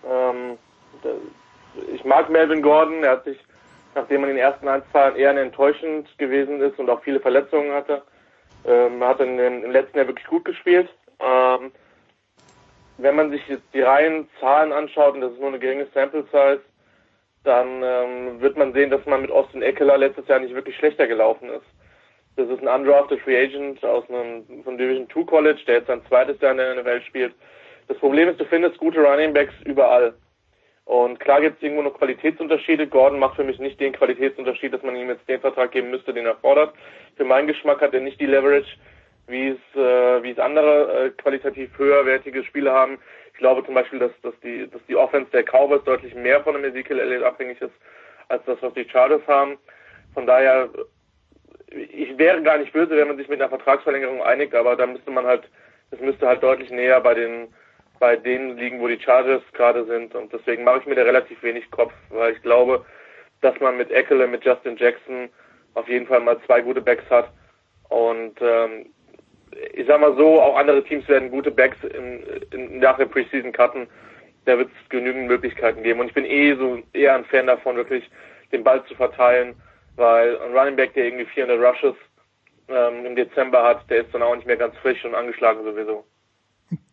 Ähm, 0.04 0.58
ich 1.94 2.04
mag 2.04 2.28
Melvin 2.28 2.60
Gordon. 2.60 3.02
Er 3.02 3.12
hat 3.12 3.24
sich 3.24 3.38
nachdem 3.94 4.22
man 4.22 4.30
in 4.30 4.36
den 4.36 4.44
ersten 4.44 4.66
zwei 4.92 5.12
eher 5.12 5.36
enttäuschend 5.36 6.06
gewesen 6.18 6.60
ist 6.60 6.78
und 6.78 6.88
auch 6.90 7.02
viele 7.02 7.20
Verletzungen 7.20 7.72
hatte. 7.72 8.02
Ähm, 8.64 9.02
hat 9.02 9.20
in 9.20 9.38
den, 9.38 9.64
im 9.64 9.70
letzten 9.70 9.96
Jahr 9.96 10.06
wirklich 10.06 10.26
gut 10.26 10.44
gespielt. 10.44 10.88
Ähm, 11.18 11.72
wenn 12.98 13.16
man 13.16 13.30
sich 13.30 13.46
jetzt 13.48 13.64
die 13.72 13.80
reinen 13.80 14.28
Zahlen 14.38 14.72
anschaut, 14.72 15.14
und 15.14 15.22
das 15.22 15.32
ist 15.32 15.40
nur 15.40 15.48
eine 15.48 15.58
geringe 15.58 15.86
Sample 15.94 16.24
Size, 16.24 16.60
dann 17.44 17.82
ähm, 17.82 18.40
wird 18.40 18.58
man 18.58 18.72
sehen, 18.74 18.90
dass 18.90 19.04
man 19.06 19.22
mit 19.22 19.30
Austin 19.30 19.62
Eckler 19.62 19.96
letztes 19.96 20.28
Jahr 20.28 20.40
nicht 20.40 20.54
wirklich 20.54 20.76
schlechter 20.76 21.06
gelaufen 21.06 21.48
ist. 21.48 21.64
Das 22.36 22.48
ist 22.48 22.60
ein 22.60 22.68
undrafted 22.68 23.20
Free 23.20 23.42
Agent 23.42 23.84
aus 23.84 24.08
einem 24.08 24.62
von 24.62 24.78
Division 24.78 25.08
2 25.10 25.24
College, 25.24 25.60
der 25.66 25.76
jetzt 25.76 25.86
sein 25.86 26.02
zweites 26.06 26.40
Jahr 26.40 26.52
in 26.52 26.58
der 26.58 26.74
NFL 26.76 27.00
spielt. 27.02 27.34
Das 27.88 27.98
Problem 27.98 28.28
ist, 28.28 28.38
du 28.38 28.44
findest 28.44 28.78
gute 28.78 29.00
Running 29.00 29.32
Backs 29.32 29.54
überall. 29.64 30.14
Und 30.90 31.20
klar 31.20 31.40
gibt 31.40 31.58
es 31.58 31.62
irgendwo 31.62 31.82
noch 31.82 31.96
Qualitätsunterschiede. 31.96 32.88
Gordon 32.88 33.20
macht 33.20 33.36
für 33.36 33.44
mich 33.44 33.60
nicht 33.60 33.78
den 33.78 33.92
Qualitätsunterschied, 33.92 34.74
dass 34.74 34.82
man 34.82 34.96
ihm 34.96 35.08
jetzt 35.08 35.28
den 35.28 35.40
Vertrag 35.40 35.70
geben 35.70 35.92
müsste, 35.92 36.12
den 36.12 36.26
er 36.26 36.34
fordert. 36.34 36.74
Für 37.16 37.22
meinen 37.22 37.46
Geschmack 37.46 37.80
hat 37.80 37.94
er 37.94 38.00
nicht 38.00 38.20
die 38.20 38.26
Leverage, 38.26 38.66
wie 39.28 39.50
es, 39.50 39.80
äh, 39.80 40.20
wie 40.24 40.32
es 40.32 40.38
andere 40.40 41.04
äh, 41.04 41.10
qualitativ 41.10 41.70
höherwertige 41.78 42.42
Spieler 42.42 42.72
haben. 42.72 42.98
Ich 43.32 43.38
glaube 43.38 43.64
zum 43.64 43.74
Beispiel, 43.74 44.00
dass, 44.00 44.10
dass, 44.22 44.34
die, 44.40 44.68
dass 44.68 44.84
die 44.88 44.96
Offense 44.96 45.30
der 45.30 45.44
Cowboys 45.44 45.84
deutlich 45.84 46.12
mehr 46.16 46.42
von 46.42 46.54
dem 46.54 46.64
Ezekiel 46.64 46.98
Elliott 46.98 47.22
abhängig 47.22 47.60
ist, 47.60 47.74
als 48.26 48.44
das, 48.46 48.60
was 48.60 48.74
die 48.74 48.88
Chargers 48.88 49.22
haben. 49.28 49.58
Von 50.12 50.26
daher, 50.26 50.70
ich 51.68 52.18
wäre 52.18 52.42
gar 52.42 52.58
nicht 52.58 52.72
böse, 52.72 52.96
wenn 52.96 53.06
man 53.06 53.16
sich 53.16 53.28
mit 53.28 53.40
einer 53.40 53.48
Vertragsverlängerung 53.48 54.24
einigt, 54.24 54.56
aber 54.56 54.74
da 54.74 54.86
müsste 54.86 55.12
man 55.12 55.24
halt, 55.24 55.48
das 55.92 56.00
müsste 56.00 56.26
halt 56.26 56.42
deutlich 56.42 56.70
näher 56.72 57.00
bei 57.00 57.14
den 57.14 57.46
bei 58.00 58.16
denen 58.16 58.56
liegen, 58.56 58.80
wo 58.80 58.88
die 58.88 58.98
Chargers 58.98 59.42
gerade 59.52 59.84
sind. 59.84 60.14
Und 60.16 60.32
deswegen 60.32 60.64
mache 60.64 60.80
ich 60.80 60.86
mir 60.86 60.96
da 60.96 61.02
relativ 61.02 61.40
wenig 61.42 61.70
Kopf, 61.70 61.92
weil 62.08 62.32
ich 62.32 62.42
glaube, 62.42 62.84
dass 63.42 63.58
man 63.60 63.76
mit 63.76 63.92
Eckele, 63.92 64.26
mit 64.26 64.44
Justin 64.44 64.76
Jackson 64.76 65.28
auf 65.74 65.88
jeden 65.88 66.06
Fall 66.06 66.20
mal 66.20 66.40
zwei 66.46 66.62
gute 66.62 66.80
Backs 66.80 67.08
hat. 67.10 67.30
Und 67.90 68.40
ähm, 68.40 68.86
ich 69.74 69.86
sag 69.86 70.00
mal 70.00 70.16
so, 70.16 70.40
auch 70.40 70.56
andere 70.56 70.82
Teams 70.82 71.06
werden 71.08 71.30
gute 71.30 71.50
Backs 71.50 71.76
in, 71.84 72.22
in, 72.52 72.78
nach 72.78 72.96
der 72.96 73.06
Preseason 73.06 73.52
cutten. 73.52 73.86
Da 74.46 74.56
wird 74.56 74.70
es 74.70 74.88
genügend 74.88 75.28
Möglichkeiten 75.28 75.82
geben. 75.82 76.00
Und 76.00 76.08
ich 76.08 76.14
bin 76.14 76.24
eh 76.24 76.54
so 76.54 76.78
eher 76.94 77.14
ein 77.14 77.26
Fan 77.26 77.46
davon, 77.46 77.76
wirklich 77.76 78.10
den 78.50 78.64
Ball 78.64 78.82
zu 78.86 78.94
verteilen, 78.94 79.54
weil 79.96 80.38
ein 80.40 80.56
Running 80.56 80.76
Back, 80.76 80.94
der 80.94 81.04
irgendwie 81.04 81.26
400 81.26 81.60
Rushes 81.60 81.94
ähm, 82.68 83.04
im 83.04 83.14
Dezember 83.14 83.62
hat, 83.62 83.88
der 83.90 83.98
ist 83.98 84.14
dann 84.14 84.22
auch 84.22 84.34
nicht 84.34 84.46
mehr 84.46 84.56
ganz 84.56 84.74
frisch 84.78 85.04
und 85.04 85.14
angeschlagen 85.14 85.62
sowieso. 85.64 86.04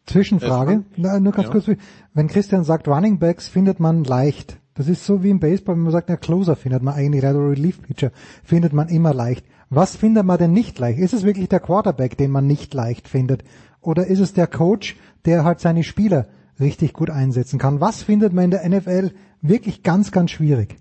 Zwischenfrage, 0.08 0.84
Na, 0.96 1.20
nur 1.20 1.34
ganz 1.34 1.48
ja. 1.48 1.52
kurz. 1.52 1.70
Wenn 2.14 2.28
Christian 2.28 2.64
sagt, 2.64 2.88
Running 2.88 3.20
Backs 3.20 3.48
findet 3.48 3.80
man 3.80 4.04
leicht. 4.04 4.58
Das 4.74 4.88
ist 4.88 5.06
so 5.06 5.24
wie 5.24 5.30
im 5.30 5.40
Baseball, 5.40 5.76
wenn 5.76 5.84
man 5.84 5.92
sagt, 5.92 6.08
na 6.08 6.18
Closer 6.18 6.56
findet 6.56 6.82
man 6.82 6.94
eigentlich 6.94 7.24
leicht 7.24 7.36
oder 7.36 7.50
Relief 7.50 7.82
Pitcher 7.82 8.12
findet 8.44 8.74
man 8.74 8.90
immer 8.90 9.14
leicht. 9.14 9.46
Was 9.70 9.98
findet 9.98 10.26
man 10.26 10.38
denn 10.38 10.54
nicht 10.54 10.80
leicht? 10.80 11.00
Ist 11.00 11.14
es 11.14 11.26
wirklich 11.26 11.50
der 11.50 11.60
Quarterback, 11.60 12.18
den 12.18 12.32
man 12.32 12.48
nicht 12.48 12.74
leicht 12.74 13.08
findet? 13.08 13.44
Oder 13.82 14.08
ist 14.08 14.20
es 14.20 14.34
der 14.34 14.48
Coach, 14.48 14.96
der 15.26 15.44
halt 15.44 15.60
seine 15.60 15.84
Spieler 15.84 16.28
richtig 16.60 16.94
gut 16.94 17.10
einsetzen 17.10 17.60
kann? 17.60 17.82
Was 17.82 18.04
findet 18.04 18.34
man 18.34 18.46
in 18.46 18.52
der 18.52 18.68
NFL 18.68 19.12
wirklich 19.42 19.84
ganz, 19.84 20.12
ganz 20.12 20.32
schwierig? 20.32 20.76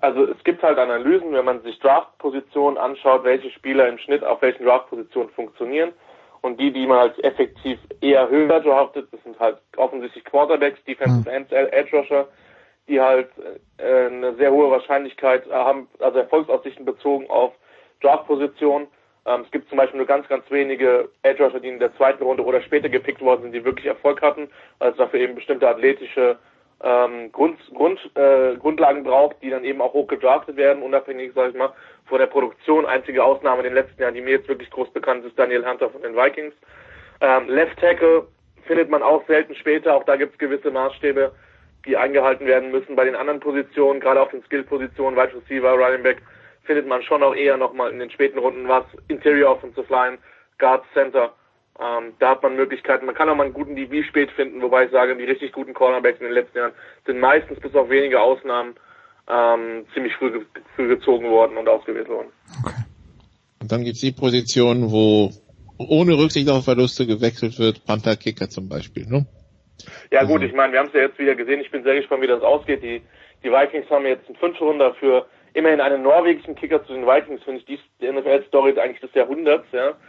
Also 0.00 0.24
es 0.24 0.42
gibt 0.44 0.62
halt 0.62 0.78
Analysen, 0.78 1.32
wenn 1.32 1.44
man 1.44 1.62
sich 1.62 1.78
Draftpositionen 1.78 2.78
anschaut, 2.78 3.24
welche 3.24 3.50
Spieler 3.50 3.88
im 3.88 3.98
Schnitt 3.98 4.24
auf 4.24 4.42
welchen 4.42 4.64
Draftpositionen 4.64 5.30
funktionieren 5.30 5.92
und 6.42 6.58
die, 6.58 6.72
die 6.72 6.86
man 6.86 6.98
halt 6.98 7.24
effektiv 7.24 7.78
eher 8.00 8.28
höher 8.28 8.60
draftet, 8.60 9.08
das 9.12 9.22
sind 9.22 9.38
halt 9.38 9.58
offensichtlich 9.76 10.24
Quarterbacks, 10.24 10.82
Defensive 10.84 11.28
mhm. 11.28 11.34
Ends, 11.34 11.52
Edge 11.52 11.96
Rusher, 11.96 12.28
die 12.88 13.00
halt 13.00 13.28
äh, 13.78 14.06
eine 14.06 14.34
sehr 14.34 14.50
hohe 14.50 14.70
Wahrscheinlichkeit 14.70 15.48
haben, 15.50 15.88
also 16.00 16.18
Erfolgsaussichten 16.18 16.84
bezogen 16.84 17.28
auf 17.28 17.52
Draftposition. 18.02 18.88
Ähm, 19.26 19.42
es 19.42 19.50
gibt 19.50 19.68
zum 19.68 19.78
Beispiel 19.78 19.98
nur 19.98 20.06
ganz, 20.06 20.26
ganz 20.28 20.50
wenige 20.50 21.10
Edge 21.22 21.44
Rusher, 21.44 21.60
die 21.60 21.68
in 21.68 21.78
der 21.78 21.94
zweiten 21.96 22.22
Runde 22.22 22.44
oder 22.44 22.62
später 22.62 22.88
gepickt 22.88 23.20
worden 23.20 23.42
sind, 23.42 23.52
die 23.52 23.64
wirklich 23.64 23.86
Erfolg 23.86 24.22
hatten, 24.22 24.48
weil 24.78 24.92
es 24.92 24.96
dafür 24.96 25.20
eben 25.20 25.34
bestimmte 25.34 25.68
athletische 25.68 26.38
ähm, 26.82 27.30
Grund, 27.30 27.58
Grund, 27.74 27.98
äh, 28.16 28.56
Grundlagen 28.56 29.04
braucht, 29.04 29.36
die 29.42 29.50
dann 29.50 29.64
eben 29.64 29.82
auch 29.82 29.92
hoch 29.92 30.06
gedraftet 30.08 30.56
werden, 30.56 30.82
unabhängig, 30.82 31.32
sage 31.34 31.50
ich 31.50 31.56
mal, 31.56 31.72
von 32.10 32.18
der 32.18 32.26
Produktion. 32.26 32.84
Einzige 32.84 33.24
Ausnahme 33.24 33.60
in 33.60 33.72
den 33.72 33.74
letzten 33.74 34.02
Jahren, 34.02 34.14
die 34.14 34.20
mir 34.20 34.32
jetzt 34.32 34.48
wirklich 34.48 34.68
groß 34.68 34.92
bekannt 34.92 35.24
ist, 35.24 35.38
Daniel 35.38 35.64
Hunter 35.64 35.88
von 35.88 36.02
den 36.02 36.14
Vikings. 36.14 36.52
Ähm, 37.22 37.48
Left 37.48 37.78
Tackle 37.78 38.26
findet 38.66 38.90
man 38.90 39.02
auch 39.02 39.26
selten 39.26 39.54
später, 39.54 39.94
auch 39.94 40.04
da 40.04 40.16
gibt 40.16 40.34
es 40.34 40.38
gewisse 40.38 40.70
Maßstäbe, 40.70 41.32
die 41.86 41.96
eingehalten 41.96 42.46
werden 42.46 42.70
müssen. 42.70 42.96
Bei 42.96 43.04
den 43.04 43.16
anderen 43.16 43.40
Positionen, 43.40 44.00
gerade 44.00 44.20
auf 44.20 44.30
den 44.30 44.42
Skill-Positionen, 44.42 45.16
Wide 45.16 45.34
Receiver, 45.34 45.72
Running 45.72 46.02
Back, 46.02 46.18
findet 46.64 46.86
man 46.86 47.02
schon 47.02 47.22
auch 47.22 47.34
eher 47.34 47.56
nochmal 47.56 47.90
in 47.90 47.98
den 47.98 48.10
späten 48.10 48.38
Runden 48.38 48.68
was. 48.68 48.84
Interior 49.08 49.52
Offensive 49.52 49.90
Line, 49.90 50.18
Guard 50.58 50.84
Center. 50.92 51.32
Ähm, 51.80 52.12
da 52.18 52.30
hat 52.30 52.42
man 52.42 52.56
Möglichkeiten. 52.56 53.06
Man 53.06 53.14
kann 53.14 53.28
auch 53.28 53.36
mal 53.36 53.44
einen 53.44 53.54
guten 53.54 53.76
DB 53.76 54.02
spät 54.02 54.30
finden, 54.32 54.60
wobei 54.60 54.84
ich 54.84 54.90
sage, 54.90 55.16
die 55.16 55.24
richtig 55.24 55.52
guten 55.52 55.72
Cornerbacks 55.72 56.20
in 56.20 56.26
den 56.26 56.34
letzten 56.34 56.58
Jahren 56.58 56.72
sind 57.06 57.18
meistens 57.18 57.58
bis 57.60 57.74
auf 57.74 57.88
wenige 57.88 58.20
Ausnahmen 58.20 58.74
ähm, 59.30 59.86
ziemlich 59.94 60.14
früh, 60.14 60.44
früh 60.74 60.88
gezogen 60.88 61.30
worden 61.30 61.56
und 61.56 61.68
ausgewählt 61.68 62.08
worden. 62.08 62.28
Okay. 62.64 62.74
Und 63.60 63.70
dann 63.70 63.84
gibt's 63.84 64.00
die 64.00 64.12
Positionen, 64.12 64.90
wo 64.90 65.30
ohne 65.78 66.18
Rücksicht 66.18 66.48
auf 66.48 66.64
Verluste 66.64 67.06
gewechselt 67.06 67.58
wird, 67.58 67.84
Panther 67.86 68.16
Kicker 68.16 68.48
zum 68.48 68.68
Beispiel, 68.68 69.06
ne? 69.06 69.26
Ja 70.10 70.24
gut, 70.24 70.42
ich 70.42 70.52
meine, 70.52 70.72
wir 70.72 70.80
haben 70.80 70.88
es 70.88 70.94
ja 70.94 71.00
jetzt 71.00 71.18
wieder 71.18 71.34
gesehen. 71.34 71.60
Ich 71.60 71.70
bin 71.70 71.82
sehr 71.82 71.94
gespannt, 71.94 72.22
wie 72.22 72.26
das 72.26 72.42
ausgeht. 72.42 72.82
Die, 72.82 73.00
die 73.42 73.50
Vikings 73.50 73.88
haben 73.88 74.04
jetzt 74.04 74.26
einen 74.26 74.36
Fünf-Runder 74.36 74.94
für 74.94 75.26
immerhin 75.54 75.80
einen 75.80 76.02
norwegischen 76.02 76.54
Kicker 76.54 76.84
zu 76.84 76.92
den 76.92 77.06
Vikings, 77.06 77.42
finde 77.42 77.62
ich 77.66 77.80
die 78.00 78.12
NFL-Story 78.12 78.78
eigentlich 78.78 79.00
des 79.00 79.14
Jahrhunderts, 79.14 79.66
ja. 79.72 79.94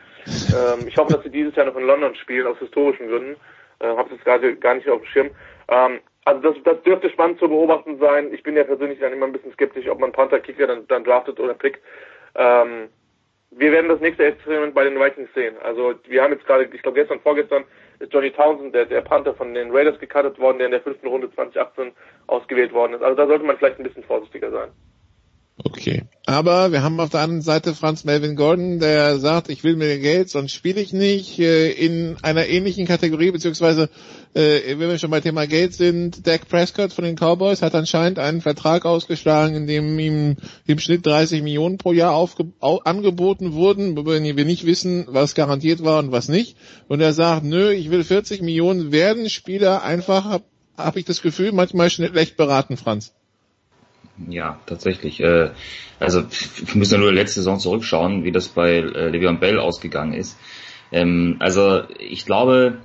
Ähm, 0.53 0.87
ich 0.87 0.95
hoffe, 0.97 1.13
dass 1.13 1.23
sie 1.23 1.31
dieses 1.31 1.55
Jahr 1.55 1.65
noch 1.65 1.75
in 1.75 1.87
London 1.87 2.13
spielen, 2.13 2.45
aus 2.45 2.59
historischen 2.59 3.07
Gründen. 3.07 3.37
Äh, 3.79 3.87
Habe 3.87 4.09
das 4.09 4.23
gerade 4.23 4.55
gar 4.55 4.75
nicht 4.75 4.87
auf 4.87 5.01
dem 5.01 5.07
Schirm. 5.07 5.31
Ähm, 5.67 5.99
also 6.25 6.41
das, 6.41 6.63
das 6.63 6.81
dürfte 6.83 7.09
spannend 7.09 7.39
zu 7.39 7.47
beobachten 7.47 7.97
sein. 7.99 8.33
Ich 8.33 8.43
bin 8.43 8.55
ja 8.55 8.63
persönlich 8.63 8.99
dann 8.99 9.13
immer 9.13 9.25
ein 9.25 9.31
bisschen 9.31 9.53
skeptisch, 9.53 9.87
ob 9.87 9.99
man 9.99 10.11
Panther-Kicker 10.11 10.67
dann, 10.67 10.87
dann 10.87 11.03
draftet 11.03 11.39
oder 11.39 11.53
pickt. 11.53 11.81
Ähm, 12.35 12.89
wir 13.51 13.71
werden 13.71 13.89
das 13.89 13.99
nächste 13.99 14.25
Experiment 14.25 14.73
bei 14.73 14.85
den 14.85 14.99
Vikings 14.99 15.33
sehen. 15.33 15.55
Also 15.63 15.95
wir 16.07 16.23
haben 16.23 16.31
jetzt 16.31 16.45
gerade, 16.45 16.69
ich 16.71 16.81
glaube 16.81 16.99
gestern, 16.99 17.19
vorgestern 17.19 17.65
ist 17.99 18.13
Johnny 18.13 18.31
Townsend, 18.31 18.73
der, 18.73 18.85
der 18.85 19.01
Panther 19.01 19.33
von 19.33 19.53
den 19.53 19.71
Raiders 19.71 19.99
gecuttet 19.99 20.39
worden, 20.39 20.59
der 20.59 20.67
in 20.67 20.71
der 20.71 20.81
fünften 20.81 21.07
Runde 21.07 21.31
2018 21.33 21.91
ausgewählt 22.27 22.71
worden 22.71 22.93
ist. 22.93 23.01
Also 23.01 23.15
da 23.15 23.27
sollte 23.27 23.43
man 23.43 23.57
vielleicht 23.57 23.79
ein 23.79 23.83
bisschen 23.83 24.03
vorsichtiger 24.03 24.51
sein. 24.51 24.69
Okay. 25.63 26.03
Aber 26.25 26.71
wir 26.71 26.81
haben 26.81 26.99
auf 26.99 27.09
der 27.09 27.21
anderen 27.21 27.41
Seite 27.41 27.75
Franz 27.75 28.03
Melvin 28.03 28.35
Gordon, 28.35 28.79
der 28.79 29.19
sagt, 29.19 29.49
ich 29.49 29.63
will 29.63 29.75
mir 29.75 29.99
Geld, 29.99 30.29
sonst 30.29 30.53
spiele 30.53 30.81
ich 30.81 30.93
nicht. 30.93 31.39
Äh, 31.39 31.71
in 31.71 32.17
einer 32.21 32.47
ähnlichen 32.47 32.87
Kategorie, 32.87 33.31
beziehungsweise 33.31 33.89
äh, 34.33 34.77
wenn 34.79 34.89
wir 34.89 34.97
schon 34.97 35.11
bei 35.11 35.21
Thema 35.21 35.45
Geld 35.45 35.73
sind, 35.73 36.25
Dak 36.25 36.47
Prescott 36.47 36.93
von 36.93 37.03
den 37.03 37.15
Cowboys 37.15 37.61
hat 37.61 37.75
anscheinend 37.75 38.17
einen 38.17 38.41
Vertrag 38.41 38.85
ausgeschlagen, 38.85 39.55
in 39.55 39.67
dem 39.67 39.99
ihm 39.99 40.37
im 40.65 40.79
Schnitt 40.79 41.05
30 41.05 41.43
Millionen 41.43 41.77
pro 41.77 41.91
Jahr 41.91 42.13
aufge 42.13 42.45
angeboten 42.59 43.53
wurden, 43.53 43.97
wenn 44.05 44.37
wir 44.37 44.45
nicht 44.45 44.65
wissen, 44.65 45.05
was 45.09 45.35
garantiert 45.35 45.83
war 45.83 45.99
und 45.99 46.11
was 46.11 46.29
nicht. 46.29 46.55
Und 46.87 47.01
er 47.01 47.13
sagt, 47.13 47.43
nö, 47.43 47.71
ich 47.71 47.91
will 47.91 48.03
40 48.03 48.41
Millionen, 48.41 48.91
werden 48.91 49.29
Spieler 49.29 49.83
einfach, 49.83 50.25
habe 50.25 50.45
hab 50.77 50.97
ich 50.97 51.05
das 51.05 51.21
Gefühl, 51.21 51.51
manchmal 51.51 51.89
schlecht 51.89 52.37
beraten, 52.37 52.77
Franz. 52.77 53.13
Ja, 54.29 54.59
tatsächlich. 54.65 55.19
Äh, 55.19 55.51
also 55.99 56.23
wir 56.23 56.75
müssen 56.75 56.95
ja 56.95 56.99
nur 56.99 57.13
letzte 57.13 57.41
Saison 57.41 57.59
zurückschauen, 57.59 58.23
wie 58.23 58.31
das 58.31 58.49
bei 58.49 58.77
äh, 58.77 59.09
Le'Veon 59.09 59.39
Bell 59.39 59.59
ausgegangen 59.59 60.13
ist. 60.13 60.37
Ähm, 60.91 61.37
also 61.39 61.83
ich 61.99 62.25
glaube, 62.25 62.79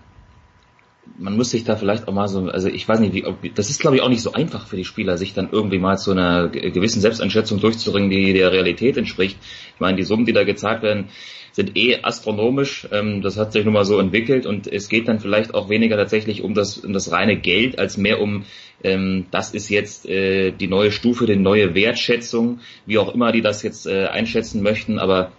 man 1.19 1.37
muss 1.37 1.51
sich 1.51 1.65
da 1.65 1.77
vielleicht 1.77 2.09
auch 2.09 2.13
mal 2.13 2.29
so, 2.29 2.49
also 2.49 2.69
ich 2.69 2.87
weiß 2.89 3.01
nicht, 3.01 3.15
wie, 3.15 3.25
ob, 3.25 3.37
das 3.55 3.71
ist 3.71 3.81
glaube 3.81 3.97
ich 3.97 4.03
auch 4.03 4.09
nicht 4.09 4.23
so 4.23 4.33
einfach 4.33 4.67
für 4.67 4.77
die 4.77 4.85
Spieler, 4.85 5.17
sich 5.17 5.35
dann 5.35 5.49
irgendwie 5.51 5.79
mal 5.79 5.97
zu 5.97 6.11
einer 6.11 6.49
gewissen 6.49 7.01
Selbsteinschätzung 7.01 7.61
durchzuringen, 7.61 8.11
die 8.11 8.33
der 8.33 8.53
Realität 8.53 8.97
entspricht. 8.97 9.39
Ich 9.75 9.81
meine, 9.81 9.97
die 9.97 10.03
Summen, 10.03 10.27
die 10.27 10.33
da 10.33 10.45
gezahlt 10.45 10.83
werden, 10.83 11.09
sind 11.53 11.77
eh 11.77 12.03
astronomisch. 12.03 12.87
Ähm, 12.93 13.23
das 13.23 13.39
hat 13.39 13.53
sich 13.53 13.65
nun 13.65 13.75
mal 13.75 13.85
so 13.85 13.99
entwickelt 13.99 14.45
und 14.45 14.71
es 14.71 14.89
geht 14.89 15.09
dann 15.09 15.21
vielleicht 15.21 15.55
auch 15.55 15.71
weniger 15.71 15.97
tatsächlich 15.97 16.43
um 16.43 16.55
das, 16.55 16.79
um 16.79 16.93
das 16.93 17.11
reine 17.11 17.37
Geld, 17.39 17.79
als 17.79 17.97
mehr 17.97 18.21
um 18.21 18.45
ähm, 18.85 19.27
das 19.31 19.55
ist 19.55 19.71
jetzt 19.71 20.07
äh, 20.07 20.53
die 20.53 20.69
neue 20.69 20.93
Stufe, 20.93 21.27
die 21.27 21.37
neue 21.37 21.75
Wertschätzung, 21.75 22.61
wie 22.85 22.99
auch 22.99 23.15
immer 23.15 23.33
die 23.33 23.41
das 23.41 23.63
jetzt 23.63 23.87
äh, 23.87 24.07
einschätzen 24.07 24.63
möchten, 24.63 24.99
aber 24.99 25.33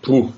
puh, 0.00 0.32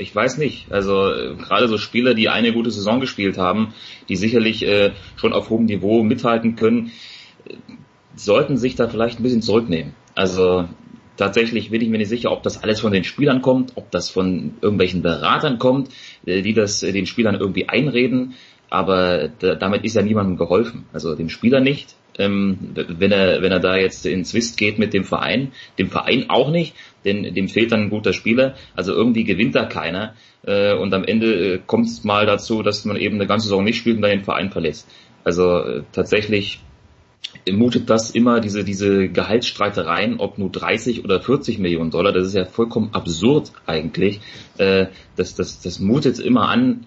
ich 0.00 0.14
weiß 0.14 0.38
nicht. 0.38 0.70
Also 0.70 1.12
äh, 1.12 1.34
gerade 1.36 1.68
so 1.68 1.78
Spieler, 1.78 2.14
die 2.14 2.28
eine 2.28 2.52
gute 2.52 2.70
Saison 2.70 3.00
gespielt 3.00 3.38
haben, 3.38 3.74
die 4.08 4.16
sicherlich 4.16 4.66
äh, 4.66 4.92
schon 5.16 5.32
auf 5.32 5.50
hohem 5.50 5.66
Niveau 5.66 6.02
mithalten 6.02 6.56
können, 6.56 6.92
äh, 7.46 7.54
sollten 8.16 8.56
sich 8.56 8.74
da 8.74 8.88
vielleicht 8.88 9.20
ein 9.20 9.22
bisschen 9.22 9.42
zurücknehmen. 9.42 9.94
Also 10.14 10.68
tatsächlich 11.16 11.70
bin 11.70 11.82
ich 11.82 11.88
mir 11.88 11.98
nicht 11.98 12.08
sicher, 12.08 12.32
ob 12.32 12.42
das 12.42 12.62
alles 12.62 12.80
von 12.80 12.92
den 12.92 13.04
Spielern 13.04 13.42
kommt, 13.42 13.72
ob 13.76 13.90
das 13.90 14.10
von 14.10 14.54
irgendwelchen 14.60 15.02
Beratern 15.02 15.58
kommt, 15.58 15.90
äh, 16.26 16.42
die 16.42 16.54
das 16.54 16.82
äh, 16.82 16.92
den 16.92 17.06
Spielern 17.06 17.34
irgendwie 17.34 17.68
einreden. 17.68 18.34
Aber 18.70 19.28
damit 19.28 19.84
ist 19.84 19.96
ja 19.96 20.02
niemandem 20.02 20.36
geholfen. 20.36 20.86
Also 20.92 21.14
dem 21.14 21.28
Spieler 21.28 21.60
nicht, 21.60 21.96
ähm, 22.18 22.74
wenn 22.74 23.10
er 23.10 23.42
wenn 23.42 23.52
er 23.52 23.60
da 23.60 23.76
jetzt 23.76 24.06
ins 24.06 24.30
Zwist 24.30 24.56
geht 24.56 24.78
mit 24.78 24.94
dem 24.94 25.04
Verein, 25.04 25.52
dem 25.78 25.90
Verein 25.90 26.30
auch 26.30 26.50
nicht, 26.50 26.74
denn 27.04 27.34
dem 27.34 27.48
fehlt 27.48 27.72
dann 27.72 27.82
ein 27.82 27.90
guter 27.90 28.12
Spieler. 28.12 28.54
Also 28.76 28.92
irgendwie 28.92 29.24
gewinnt 29.24 29.54
da 29.54 29.64
keiner. 29.64 30.14
Äh, 30.44 30.74
und 30.74 30.94
am 30.94 31.04
Ende 31.04 31.60
kommt 31.66 31.86
es 31.86 32.04
mal 32.04 32.26
dazu, 32.26 32.62
dass 32.62 32.84
man 32.84 32.96
eben 32.96 33.16
eine 33.16 33.26
ganze 33.26 33.48
Saison 33.48 33.64
nicht 33.64 33.78
spielt 33.78 33.96
und 33.96 34.02
dann 34.02 34.10
den 34.12 34.24
Verein 34.24 34.50
verlässt. 34.50 34.88
Also 35.24 35.82
tatsächlich 35.92 36.60
mutet 37.50 37.90
das 37.90 38.10
immer 38.10 38.40
diese, 38.40 38.64
diese 38.64 39.08
Gehaltsstreitereien, 39.08 40.20
ob 40.20 40.38
nur 40.38 40.50
30 40.50 41.04
oder 41.04 41.20
40 41.20 41.58
Millionen 41.58 41.90
Dollar, 41.90 42.12
das 42.12 42.26
ist 42.26 42.34
ja 42.34 42.44
vollkommen 42.44 42.90
absurd 42.92 43.52
eigentlich. 43.66 44.20
Äh, 44.58 44.86
das, 45.16 45.34
das, 45.34 45.60
das 45.60 45.80
mutet 45.80 46.18
immer 46.18 46.48
an. 46.48 46.86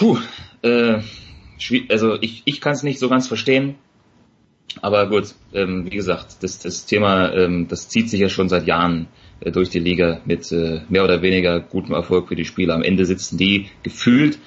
Puh, 0.00 0.16
äh, 0.62 1.02
also 1.90 2.16
ich, 2.22 2.40
ich 2.46 2.62
kann 2.62 2.72
es 2.72 2.82
nicht 2.82 2.98
so 2.98 3.10
ganz 3.10 3.28
verstehen. 3.28 3.74
Aber 4.80 5.06
gut, 5.10 5.34
ähm, 5.52 5.84
wie 5.84 5.96
gesagt, 5.96 6.42
das, 6.42 6.58
das 6.58 6.86
Thema, 6.86 7.34
ähm, 7.34 7.68
das 7.68 7.90
zieht 7.90 8.08
sich 8.08 8.18
ja 8.18 8.30
schon 8.30 8.48
seit 8.48 8.66
Jahren 8.66 9.08
äh, 9.40 9.50
durch 9.50 9.68
die 9.68 9.78
Liga 9.78 10.22
mit 10.24 10.50
äh, 10.52 10.80
mehr 10.88 11.04
oder 11.04 11.20
weniger 11.20 11.60
gutem 11.60 11.94
Erfolg 11.94 12.28
für 12.28 12.34
die 12.34 12.46
Spieler. 12.46 12.76
Am 12.76 12.82
Ende 12.82 13.04
sitzen 13.04 13.36
die 13.36 13.68
gefühlt 13.82 14.38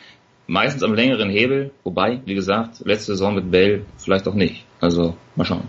meistens 0.48 0.82
am 0.82 0.96
längeren 0.96 1.30
Hebel, 1.30 1.70
wobei, 1.84 2.22
wie 2.26 2.34
gesagt, 2.34 2.80
letzte 2.84 3.12
Saison 3.12 3.36
mit 3.36 3.52
Bell 3.52 3.86
vielleicht 4.00 4.28
auch 4.28 4.34
nicht. 4.34 4.66
Also 4.80 5.16
mal 5.36 5.46
schauen. 5.46 5.68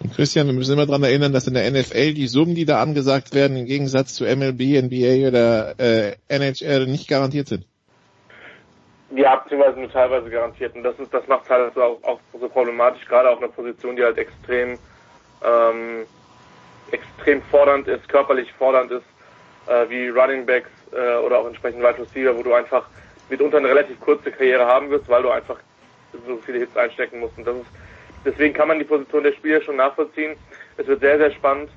Und 0.00 0.12
Christian, 0.12 0.46
wir 0.46 0.52
müssen 0.52 0.74
immer 0.74 0.84
daran 0.84 1.04
erinnern, 1.04 1.32
dass 1.32 1.46
in 1.46 1.54
der 1.54 1.70
NFL 1.70 2.12
die 2.12 2.26
Summen, 2.26 2.54
die 2.54 2.66
da 2.66 2.82
angesagt 2.82 3.32
werden, 3.34 3.56
im 3.56 3.64
Gegensatz 3.64 4.12
zu 4.12 4.24
MLB, 4.24 4.82
NBA 4.82 5.26
oder 5.26 5.80
äh, 5.80 6.16
NHL 6.28 6.86
nicht 6.86 7.08
garantiert 7.08 7.48
sind. 7.48 7.64
Ja, 9.14 9.36
beziehungsweise 9.36 9.78
nur 9.78 9.90
teilweise 9.90 10.30
garantiert. 10.30 10.74
Und 10.74 10.84
das 10.84 10.98
ist, 10.98 11.12
das 11.12 11.26
macht 11.28 11.48
halt 11.50 11.76
auch, 11.76 12.02
auch 12.02 12.20
so 12.38 12.48
problematisch, 12.48 13.06
gerade 13.06 13.28
auf 13.28 13.38
einer 13.38 13.48
Position, 13.48 13.94
die 13.96 14.02
halt 14.02 14.16
extrem, 14.16 14.78
ähm, 15.44 16.06
extrem 16.90 17.42
fordernd 17.42 17.88
ist, 17.88 18.08
körperlich 18.08 18.50
fordernd 18.54 18.90
ist, 18.90 19.04
äh, 19.66 19.88
wie 19.90 20.08
Running 20.08 20.46
Backs 20.46 20.70
äh, 20.92 21.16
oder 21.16 21.40
auch 21.40 21.46
entsprechend 21.46 21.82
Wide 21.82 21.98
Receiver, 21.98 22.36
wo 22.36 22.42
du 22.42 22.54
einfach 22.54 22.86
mitunter 23.28 23.58
eine 23.58 23.68
relativ 23.68 24.00
kurze 24.00 24.30
Karriere 24.30 24.66
haben 24.66 24.88
wirst, 24.90 25.08
weil 25.08 25.22
du 25.22 25.30
einfach 25.30 25.58
so 26.26 26.38
viele 26.38 26.60
Hits 26.60 26.76
einstecken 26.76 27.20
musst. 27.20 27.36
Und 27.36 27.46
das 27.46 27.56
ist, 27.56 27.70
deswegen 28.24 28.54
kann 28.54 28.68
man 28.68 28.78
die 28.78 28.84
Position 28.84 29.24
der 29.24 29.32
Spieler 29.32 29.60
schon 29.60 29.76
nachvollziehen. 29.76 30.36
Es 30.78 30.86
wird 30.86 31.00
sehr, 31.00 31.18
sehr 31.18 31.32
spannend. 31.32 31.70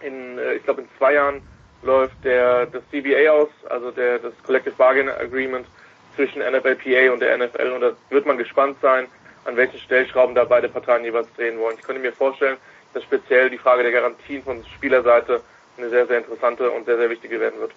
In, 0.00 0.38
äh, 0.38 0.54
ich 0.54 0.62
glaube, 0.62 0.82
in 0.82 0.88
zwei 0.98 1.14
Jahren 1.14 1.42
läuft 1.82 2.24
der 2.24 2.66
das 2.66 2.82
CBA 2.90 3.30
aus, 3.30 3.48
also 3.68 3.90
der 3.90 4.20
das 4.20 4.32
Collective 4.44 4.74
Bargain 4.76 5.08
Agreement 5.08 5.66
zwischen 6.14 6.40
NFLPA 6.40 7.12
und 7.12 7.20
der 7.20 7.36
NFL. 7.36 7.72
Und 7.72 7.80
da 7.80 7.92
wird 8.10 8.26
man 8.26 8.38
gespannt 8.38 8.76
sein, 8.80 9.06
an 9.44 9.56
welchen 9.56 9.78
Stellschrauben 9.78 10.34
da 10.34 10.44
beide 10.44 10.68
Parteien 10.68 11.04
jeweils 11.04 11.28
drehen 11.36 11.58
wollen. 11.58 11.76
Ich 11.78 11.84
könnte 11.84 12.00
mir 12.00 12.12
vorstellen, 12.12 12.56
dass 12.92 13.02
speziell 13.02 13.50
die 13.50 13.58
Frage 13.58 13.82
der 13.82 13.92
Garantien 13.92 14.42
von 14.42 14.64
Spielerseite 14.76 15.42
eine 15.76 15.90
sehr, 15.90 16.06
sehr 16.06 16.18
interessante 16.18 16.70
und 16.70 16.86
sehr, 16.86 16.96
sehr 16.96 17.10
wichtige 17.10 17.40
werden 17.40 17.60
wird. 17.60 17.72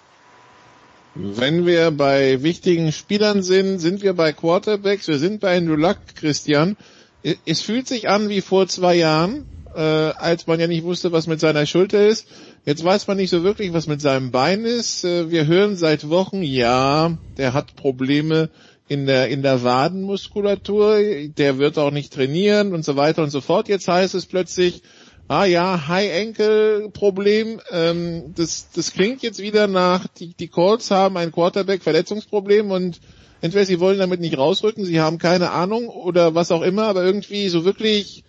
Wenn 1.14 1.66
wir 1.66 1.90
bei 1.90 2.42
wichtigen 2.42 2.92
Spielern 2.92 3.42
sind, 3.42 3.80
sind 3.80 4.02
wir 4.02 4.14
bei 4.14 4.32
Quarterbacks, 4.32 5.08
wir 5.08 5.18
sind 5.18 5.40
bei 5.40 5.56
Andrew 5.56 5.74
Luck, 5.74 5.98
Christian. 6.14 6.76
Es 7.44 7.60
fühlt 7.60 7.88
sich 7.88 8.08
an 8.08 8.28
wie 8.28 8.40
vor 8.40 8.68
zwei 8.68 8.94
Jahren, 8.94 9.46
äh, 9.74 9.80
als 9.80 10.46
man 10.46 10.60
ja 10.60 10.68
nicht 10.68 10.84
wusste, 10.84 11.10
was 11.10 11.26
mit 11.26 11.40
seiner 11.40 11.66
Schulter 11.66 12.06
ist. 12.06 12.28
Jetzt 12.64 12.84
weiß 12.84 13.06
man 13.06 13.16
nicht 13.16 13.30
so 13.30 13.42
wirklich, 13.42 13.72
was 13.72 13.86
mit 13.86 14.00
seinem 14.00 14.30
Bein 14.30 14.64
ist. 14.64 15.04
Äh, 15.04 15.30
wir 15.30 15.46
hören 15.46 15.76
seit 15.76 16.08
Wochen, 16.08 16.42
ja, 16.42 17.16
der 17.36 17.54
hat 17.54 17.76
Probleme 17.76 18.50
in 18.88 19.06
der, 19.06 19.28
in 19.28 19.42
der 19.42 19.62
Wadenmuskulatur, 19.62 20.98
der 21.36 21.58
wird 21.58 21.78
auch 21.78 21.90
nicht 21.90 22.12
trainieren 22.12 22.72
und 22.72 22.84
so 22.84 22.96
weiter 22.96 23.22
und 23.22 23.30
so 23.30 23.40
fort. 23.40 23.68
Jetzt 23.68 23.86
heißt 23.86 24.14
es 24.14 24.26
plötzlich, 24.26 24.82
ah 25.28 25.44
ja, 25.44 25.88
High-Ankle-Problem, 25.88 27.60
ähm, 27.70 28.34
das, 28.34 28.70
das 28.74 28.92
klingt 28.92 29.22
jetzt 29.22 29.40
wieder 29.40 29.66
nach, 29.66 30.06
die, 30.06 30.34
die 30.34 30.48
Colts 30.48 30.90
haben 30.90 31.18
ein 31.18 31.32
Quarterback-Verletzungsproblem 31.32 32.70
und 32.70 32.98
entweder 33.42 33.66
sie 33.66 33.78
wollen 33.78 33.98
damit 33.98 34.20
nicht 34.20 34.38
rausrücken, 34.38 34.86
sie 34.86 35.00
haben 35.00 35.18
keine 35.18 35.50
Ahnung 35.50 35.88
oder 35.88 36.34
was 36.34 36.50
auch 36.50 36.62
immer, 36.62 36.84
aber 36.84 37.04
irgendwie 37.04 37.50
so 37.50 37.66
wirklich, 37.66 38.24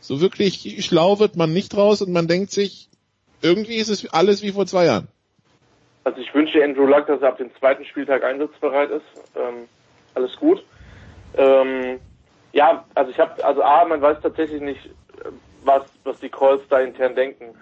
so 0.00 0.20
wirklich 0.20 0.84
schlau 0.84 1.18
wird 1.18 1.34
man 1.34 1.52
nicht 1.52 1.76
raus 1.76 2.02
und 2.02 2.12
man 2.12 2.28
denkt 2.28 2.52
sich, 2.52 2.88
irgendwie 3.42 3.76
ist 3.76 3.88
es 3.88 4.12
alles 4.12 4.42
wie 4.42 4.52
vor 4.52 4.66
zwei 4.66 4.86
Jahren. 4.86 5.08
Also 6.04 6.20
ich 6.20 6.34
wünsche 6.34 6.62
Andrew 6.62 6.86
Luck, 6.86 7.06
dass 7.06 7.22
er 7.22 7.28
ab 7.28 7.38
dem 7.38 7.54
zweiten 7.56 7.84
Spieltag 7.84 8.22
einsatzbereit 8.24 8.90
ist. 8.90 9.04
Ähm, 9.34 9.68
alles 10.14 10.36
gut. 10.36 10.62
Ähm, 11.36 11.98
ja, 12.52 12.84
also 12.94 13.10
ich 13.10 13.18
habe, 13.18 13.44
also 13.44 13.62
A, 13.62 13.84
man 13.84 14.02
weiß 14.02 14.18
tatsächlich 14.22 14.60
nicht, 14.60 14.90
was, 15.64 15.82
was 16.04 16.20
die 16.20 16.28
Calls 16.28 16.62
da 16.68 16.80
intern 16.80 17.14
denken. 17.14 17.54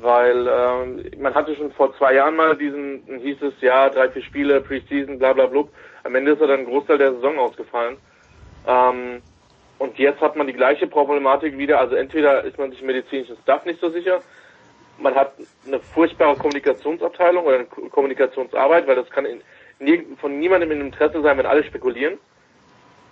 Weil 0.00 0.48
ähm, 0.48 1.04
man 1.20 1.34
hatte 1.34 1.54
schon 1.54 1.72
vor 1.72 1.94
zwei 1.98 2.14
Jahren 2.14 2.36
mal 2.36 2.56
diesen, 2.56 3.02
hieß 3.06 3.42
es, 3.42 3.54
ja, 3.60 3.90
drei, 3.90 4.08
vier 4.08 4.22
Spiele, 4.22 4.60
Preseason, 4.60 5.18
bla 5.18 5.34
bla 5.34 5.46
bla. 5.46 5.64
Am 6.04 6.14
Ende 6.14 6.32
ist 6.32 6.40
er 6.40 6.46
dann 6.46 6.60
ein 6.60 6.66
Großteil 6.66 6.96
der 6.96 7.12
Saison 7.12 7.38
ausgefallen. 7.38 7.98
Ähm, 8.66 9.20
und 9.78 9.98
jetzt 9.98 10.20
hat 10.20 10.36
man 10.36 10.46
die 10.46 10.54
gleiche 10.54 10.86
Problematik 10.86 11.58
wieder. 11.58 11.80
Also 11.80 11.96
entweder 11.96 12.44
ist 12.44 12.58
man 12.58 12.70
sich 12.70 12.82
medizinischen 12.82 13.36
Staff 13.42 13.64
nicht 13.66 13.80
so 13.80 13.90
sicher, 13.90 14.20
man 15.00 15.14
hat 15.14 15.32
eine 15.66 15.80
furchtbare 15.80 16.36
Kommunikationsabteilung 16.36 17.44
oder 17.44 17.56
eine 17.56 17.66
Kommunikationsarbeit, 17.66 18.86
weil 18.86 18.96
das 18.96 19.10
kann 19.10 19.26
in, 19.26 20.16
von 20.18 20.38
niemandem 20.38 20.70
in 20.72 20.80
Interesse 20.80 21.22
sein, 21.22 21.38
wenn 21.38 21.46
alle 21.46 21.64
spekulieren. 21.64 22.18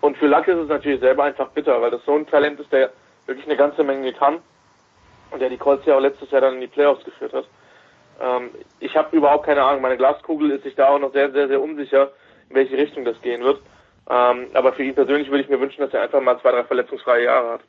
Und 0.01 0.17
für 0.17 0.27
Luck 0.27 0.47
ist 0.47 0.59
es 0.59 0.69
natürlich 0.69 1.01
selber 1.01 1.25
einfach 1.25 1.49
bitter, 1.49 1.81
weil 1.81 1.91
das 1.91 2.05
so 2.05 2.15
ein 2.15 2.27
Talent 2.27 2.61
ist, 2.61 2.73
der 2.73 2.91
wirklich 3.27 3.47
eine 3.47 3.57
ganze 3.57 3.83
Menge 3.83 4.13
kann 4.13 4.39
und 5.31 5.41
der 5.41 5.49
die 5.49 5.57
Colts 5.57 5.87
ja 5.87 5.97
auch 5.97 6.01
letztes 6.01 6.31
Jahr 6.31 6.41
dann 6.41 6.55
in 6.55 6.61
die 6.61 6.67
Playoffs 6.67 7.05
geführt 7.05 7.33
hat. 7.33 7.47
Ähm, 8.21 8.51
ich 8.81 8.97
habe 8.97 9.17
überhaupt 9.17 9.47
keine 9.47 9.63
Ahnung. 9.63 9.83
Meine 9.83 9.97
Glaskugel 9.97 10.51
ist 10.53 10.65
sich 10.65 10.75
da 10.75 10.89
auch 10.89 10.99
noch 10.99 11.13
sehr, 11.13 11.31
sehr, 11.33 11.49
sehr 11.49 11.61
unsicher, 11.61 12.13
in 12.49 12.57
welche 12.57 12.77
Richtung 12.77 13.05
das 13.05 13.21
gehen 13.23 13.43
wird. 13.43 13.61
Ähm, 14.09 14.47
aber 14.55 14.73
für 14.73 14.83
ihn 14.83 14.95
persönlich 14.95 15.31
würde 15.31 15.43
ich 15.43 15.51
mir 15.51 15.61
wünschen, 15.61 15.81
dass 15.81 15.93
er 15.93 16.03
einfach 16.03 16.21
mal 16.21 16.41
zwei, 16.41 16.53
drei 16.53 16.65
verletzungsfreie 16.65 17.25
Jahre 17.25 17.53
hat. 17.53 17.61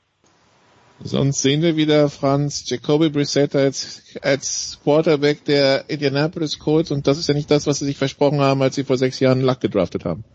Sonst 1.01 1.41
sehen 1.41 1.61
wir 1.61 1.77
wieder 1.77 2.09
Franz 2.09 2.69
Jacoby 2.69 3.09
Brissett 3.09 3.55
als, 3.55 4.03
als 4.21 4.79
Quarterback 4.83 5.45
der 5.45 5.85
Indianapolis 5.87 6.59
Colts 6.59 6.91
und 6.91 7.07
das 7.07 7.17
ist 7.17 7.29
ja 7.29 7.33
nicht 7.33 7.49
das, 7.49 7.67
was 7.67 7.79
sie 7.79 7.85
sich 7.85 7.97
versprochen 7.97 8.41
haben, 8.41 8.61
als 8.61 8.75
sie 8.75 8.83
vor 8.83 8.97
sechs 8.97 9.19
Jahren 9.19 9.41
Luck 9.41 9.61
gedraftet 9.61 10.03
haben. 10.03 10.25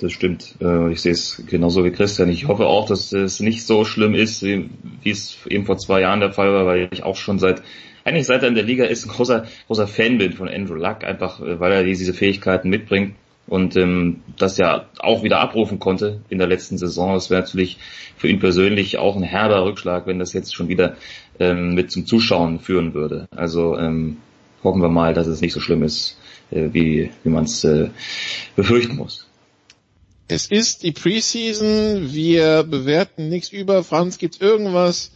das 0.00 0.12
stimmt. 0.12 0.56
Äh, 0.60 0.92
ich 0.92 1.00
sehe 1.02 1.12
es 1.12 1.42
genauso 1.46 1.84
wie 1.84 1.92
Christian. 1.92 2.28
Ich 2.30 2.48
hoffe 2.48 2.66
auch, 2.66 2.86
dass 2.86 3.12
es 3.12 3.38
nicht 3.38 3.64
so 3.64 3.84
schlimm 3.84 4.14
ist, 4.14 4.42
wie, 4.42 4.70
es 5.04 5.38
eben 5.46 5.66
vor 5.66 5.78
zwei 5.78 6.00
Jahren 6.00 6.20
der 6.20 6.32
Fall 6.32 6.52
war, 6.52 6.66
weil 6.66 6.88
ich 6.90 7.04
auch 7.04 7.16
schon 7.16 7.38
seit 7.38 7.62
eigentlich 8.02 8.26
seit 8.26 8.42
er 8.42 8.48
in 8.48 8.54
der 8.54 8.64
Liga 8.64 8.86
ist, 8.86 9.04
ein 9.04 9.10
großer, 9.10 9.46
großer 9.66 9.86
Fan 9.86 10.18
bin 10.18 10.32
von 10.32 10.48
Andrew 10.48 10.74
Luck, 10.74 11.04
einfach 11.04 11.40
äh, 11.40 11.60
weil 11.60 11.72
er 11.72 11.84
diese 11.84 12.12
Fähigkeiten 12.12 12.70
mitbringt 12.70 13.14
und 13.50 13.76
ähm, 13.76 14.22
das 14.38 14.56
ja 14.58 14.86
auch 15.00 15.24
wieder 15.24 15.40
abrufen 15.40 15.80
konnte 15.80 16.20
in 16.28 16.38
der 16.38 16.46
letzten 16.46 16.78
Saison. 16.78 17.14
Das 17.14 17.30
wäre 17.30 17.42
natürlich 17.42 17.78
für 18.16 18.28
ihn 18.28 18.38
persönlich 18.38 18.96
auch 18.96 19.16
ein 19.16 19.24
herber 19.24 19.64
Rückschlag, 19.64 20.06
wenn 20.06 20.20
das 20.20 20.32
jetzt 20.32 20.54
schon 20.54 20.68
wieder 20.68 20.96
ähm, 21.40 21.74
mit 21.74 21.90
zum 21.90 22.06
Zuschauen 22.06 22.60
führen 22.60 22.94
würde. 22.94 23.28
Also 23.34 23.76
ähm, 23.76 24.18
hoffen 24.62 24.80
wir 24.80 24.88
mal, 24.88 25.14
dass 25.14 25.26
es 25.26 25.40
nicht 25.40 25.52
so 25.52 25.58
schlimm 25.58 25.82
ist, 25.82 26.16
äh, 26.52 26.68
wie, 26.72 27.10
wie 27.24 27.28
man 27.28 27.44
es 27.44 27.64
äh, 27.64 27.90
befürchten 28.54 28.96
muss. 28.96 29.26
Es 30.28 30.46
ist 30.46 30.84
die 30.84 30.92
Preseason, 30.92 32.12
wir 32.12 32.62
bewerten 32.62 33.28
nichts 33.28 33.50
über. 33.50 33.82
Franz, 33.82 34.18
gibt's 34.18 34.40
irgendwas, 34.40 35.10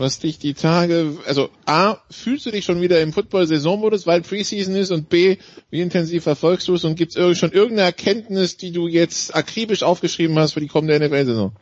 was 0.00 0.18
dich 0.18 0.38
die 0.38 0.54
Tage, 0.54 1.18
also 1.26 1.50
A, 1.66 1.98
fühlst 2.10 2.46
du 2.46 2.50
dich 2.50 2.64
schon 2.64 2.80
wieder 2.80 3.02
im 3.02 3.12
Football-Saisonmodus, 3.12 4.06
weil 4.06 4.22
Preseason 4.22 4.74
ist 4.74 4.90
und 4.90 5.10
B, 5.10 5.36
wie 5.70 5.82
intensiv 5.82 6.22
verfolgst 6.22 6.68
du 6.68 6.74
es 6.74 6.84
und 6.84 6.96
gibt's 6.96 7.16
schon 7.16 7.52
irgendeine 7.52 7.82
Erkenntnis, 7.82 8.56
die 8.56 8.72
du 8.72 8.88
jetzt 8.88 9.36
akribisch 9.36 9.82
aufgeschrieben 9.82 10.38
hast 10.38 10.54
für 10.54 10.60
die 10.60 10.68
kommende 10.68 10.98
NFL-Saison? 10.98 11.52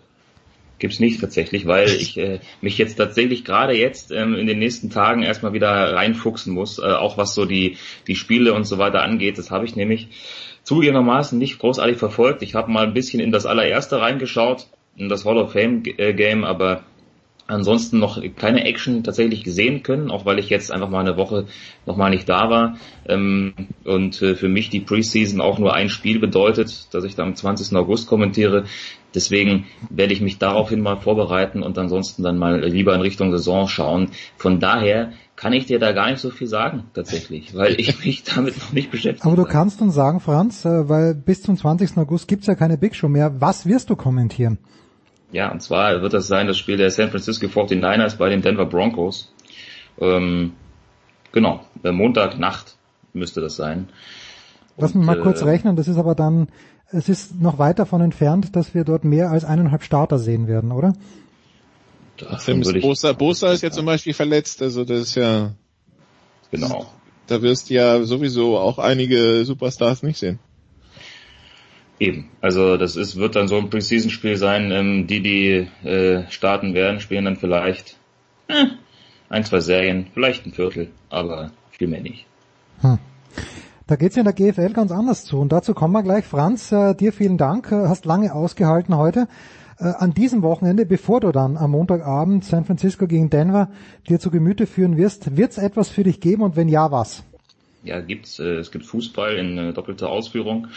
Gibt's 0.78 1.00
nicht 1.00 1.20
tatsächlich, 1.20 1.66
weil 1.66 1.88
ich 1.88 2.16
äh, 2.16 2.38
mich 2.60 2.78
jetzt 2.78 2.94
tatsächlich 2.94 3.44
gerade 3.44 3.76
jetzt 3.76 4.12
ähm, 4.12 4.36
in 4.36 4.46
den 4.46 4.60
nächsten 4.60 4.90
Tagen 4.90 5.24
erstmal 5.24 5.52
wieder 5.52 5.68
reinfuchsen 5.68 6.54
muss, 6.54 6.78
äh, 6.78 6.82
auch 6.82 7.18
was 7.18 7.34
so 7.34 7.44
die 7.44 7.76
die 8.06 8.14
Spiele 8.14 8.54
und 8.54 8.62
so 8.64 8.78
weiter 8.78 9.02
angeht. 9.02 9.38
Das 9.38 9.50
habe 9.50 9.64
ich 9.64 9.74
nämlich 9.74 10.06
zugegebenermaßen 10.62 11.36
nicht 11.36 11.58
großartig 11.58 11.96
verfolgt. 11.96 12.42
Ich 12.42 12.54
habe 12.54 12.70
mal 12.70 12.86
ein 12.86 12.94
bisschen 12.94 13.18
in 13.18 13.32
das 13.32 13.46
allererste 13.46 14.00
reingeschaut, 14.00 14.68
in 14.96 15.08
das 15.08 15.24
Hall 15.24 15.38
of 15.38 15.52
Fame 15.52 15.82
äh, 15.84 16.34
aber 16.44 16.84
ansonsten 17.48 17.98
noch 17.98 18.22
keine 18.36 18.64
Action 18.64 19.02
tatsächlich 19.02 19.42
gesehen 19.42 19.82
können, 19.82 20.10
auch 20.10 20.24
weil 20.24 20.38
ich 20.38 20.50
jetzt 20.50 20.70
einfach 20.70 20.90
mal 20.90 21.00
eine 21.00 21.16
Woche 21.16 21.46
nochmal 21.86 22.10
nicht 22.10 22.28
da 22.28 22.50
war. 22.50 22.76
Ähm, 23.06 23.54
und 23.84 24.22
äh, 24.22 24.36
für 24.36 24.48
mich 24.48 24.70
die 24.70 24.80
Preseason 24.80 25.40
auch 25.40 25.58
nur 25.58 25.74
ein 25.74 25.88
Spiel 25.88 26.20
bedeutet, 26.20 26.94
dass 26.94 27.04
ich 27.04 27.16
da 27.16 27.24
am 27.24 27.34
20. 27.34 27.74
August 27.76 28.06
kommentiere. 28.06 28.64
Deswegen 29.14 29.64
werde 29.88 30.12
ich 30.12 30.20
mich 30.20 30.38
daraufhin 30.38 30.80
mal 30.80 30.96
vorbereiten 30.96 31.62
und 31.62 31.78
ansonsten 31.78 32.22
dann 32.22 32.36
mal 32.36 32.62
lieber 32.62 32.94
in 32.94 33.00
Richtung 33.00 33.30
Saison 33.30 33.66
schauen. 33.66 34.10
Von 34.36 34.60
daher 34.60 35.12
kann 35.34 35.54
ich 35.54 35.64
dir 35.64 35.78
da 35.78 35.92
gar 35.92 36.10
nicht 36.10 36.20
so 36.20 36.30
viel 36.30 36.48
sagen, 36.48 36.84
tatsächlich, 36.92 37.54
weil 37.56 37.80
ich 37.80 37.98
mich 38.04 38.24
damit 38.24 38.58
noch 38.58 38.72
nicht 38.72 38.90
beschäftige. 38.90 39.26
Aber 39.26 39.36
du 39.36 39.48
kannst 39.48 39.80
uns 39.80 39.94
sagen, 39.94 40.20
Franz, 40.20 40.66
äh, 40.66 40.88
weil 40.88 41.14
bis 41.14 41.42
zum 41.42 41.56
20. 41.56 41.96
August 41.96 42.28
gibt's 42.28 42.46
ja 42.46 42.54
keine 42.54 42.76
Big 42.76 42.94
Show 42.94 43.08
mehr. 43.08 43.40
Was 43.40 43.64
wirst 43.64 43.88
du 43.88 43.96
kommentieren? 43.96 44.58
Ja, 45.30 45.52
und 45.52 45.60
zwar 45.62 46.00
wird 46.00 46.14
das 46.14 46.26
sein 46.26 46.46
das 46.46 46.56
Spiel 46.56 46.76
der 46.76 46.90
San 46.90 47.10
Francisco 47.10 47.46
49ers 47.46 48.16
bei 48.16 48.30
den 48.30 48.42
Denver 48.42 48.66
Broncos. 48.66 49.32
Ähm, 50.00 50.54
genau, 51.32 51.60
äh, 51.82 51.92
Montagnacht 51.92 52.76
müsste 53.12 53.40
das 53.40 53.56
sein. 53.56 53.88
Lass 54.76 54.94
mich 54.94 55.04
mal 55.04 55.18
äh, 55.18 55.22
kurz 55.22 55.42
rechnen, 55.42 55.76
das 55.76 55.88
ist 55.88 55.98
aber 55.98 56.14
dann, 56.14 56.48
es 56.90 57.08
ist 57.08 57.40
noch 57.40 57.58
weit 57.58 57.78
davon 57.78 58.00
entfernt, 58.00 58.56
dass 58.56 58.74
wir 58.74 58.84
dort 58.84 59.04
mehr 59.04 59.30
als 59.30 59.44
eineinhalb 59.44 59.82
Starter 59.82 60.18
sehen 60.18 60.46
werden, 60.46 60.72
oder? 60.72 60.94
Davon 62.16 62.62
ist 62.62 62.80
Bosa, 62.80 63.12
Bosa 63.12 63.52
ist 63.52 63.62
ja 63.62 63.70
zum 63.70 63.86
Beispiel 63.86 64.14
verletzt, 64.14 64.62
also 64.62 64.84
das 64.84 65.00
ist 65.00 65.14
ja... 65.16 65.52
Genau. 66.50 66.86
Da 67.26 67.42
wirst 67.42 67.68
du 67.68 67.74
ja 67.74 68.02
sowieso 68.04 68.56
auch 68.56 68.78
einige 68.78 69.44
Superstars 69.44 70.02
nicht 70.02 70.18
sehen. 70.18 70.38
Eben, 72.00 72.28
also 72.40 72.76
das 72.76 72.96
ist, 72.96 73.16
wird 73.16 73.34
dann 73.34 73.48
so 73.48 73.56
ein 73.56 73.70
Preseason-Spiel 73.70 74.36
sein. 74.36 74.70
Ähm, 74.70 75.06
die, 75.06 75.20
die 75.20 75.86
äh, 75.86 76.30
starten 76.30 76.74
werden, 76.74 77.00
spielen 77.00 77.24
dann 77.24 77.36
vielleicht 77.36 77.96
äh, 78.46 78.66
ein, 79.28 79.44
zwei 79.44 79.60
Serien, 79.60 80.06
vielleicht 80.14 80.46
ein 80.46 80.52
Viertel, 80.52 80.90
aber 81.10 81.50
viel 81.70 81.88
mehr 81.88 82.00
nicht. 82.00 82.26
Hm. 82.80 82.98
Da 83.88 83.96
geht's 83.96 84.16
ja 84.16 84.20
in 84.20 84.26
der 84.26 84.34
GFL 84.34 84.74
ganz 84.74 84.92
anders 84.92 85.24
zu 85.24 85.38
und 85.38 85.50
dazu 85.50 85.74
kommen 85.74 85.94
wir 85.94 86.02
gleich. 86.02 86.24
Franz, 86.24 86.70
äh, 86.72 86.94
dir 86.94 87.12
vielen 87.12 87.38
Dank, 87.38 87.72
äh, 87.72 87.88
hast 87.88 88.04
lange 88.04 88.34
ausgehalten 88.34 88.96
heute. 88.96 89.28
Äh, 89.78 89.84
an 89.84 90.12
diesem 90.12 90.42
Wochenende, 90.42 90.86
bevor 90.86 91.20
du 91.20 91.32
dann 91.32 91.56
am 91.56 91.70
Montagabend 91.70 92.44
San 92.44 92.64
Francisco 92.64 93.06
gegen 93.06 93.30
Denver 93.30 93.70
dir 94.08 94.20
zu 94.20 94.30
Gemüte 94.30 94.66
führen 94.66 94.96
wirst, 94.96 95.36
wird's 95.36 95.56
etwas 95.56 95.88
für 95.88 96.04
dich 96.04 96.20
geben 96.20 96.42
und 96.42 96.54
wenn 96.54 96.68
ja, 96.68 96.90
was? 96.92 97.24
Ja, 97.82 98.00
gibt's. 98.00 98.38
Äh, 98.38 98.56
es 98.56 98.70
gibt 98.70 98.84
Fußball 98.84 99.36
in 99.36 99.56
äh, 99.56 99.72
doppelter 99.72 100.10
Ausführung. 100.10 100.68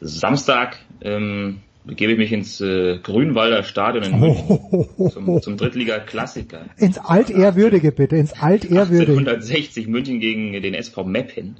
Samstag 0.00 0.78
ähm, 1.00 1.60
begebe 1.86 2.12
ich 2.12 2.18
mich 2.18 2.32
ins 2.32 2.60
äh, 2.60 2.98
Grünwalder 2.98 3.62
Stadion 3.62 4.04
in 4.04 4.20
München 4.20 5.10
zum, 5.10 5.42
zum 5.42 5.56
Drittliga-Klassiker. 5.56 6.66
Ins 6.76 6.98
Altehrwürdige 6.98 7.92
bitte, 7.92 8.16
ins 8.16 8.32
Altehrwürdige. 8.32 9.18
1860 9.18 9.86
München 9.86 10.20
gegen 10.20 10.52
den 10.52 10.74
SV 10.74 11.04
Meppen. 11.04 11.56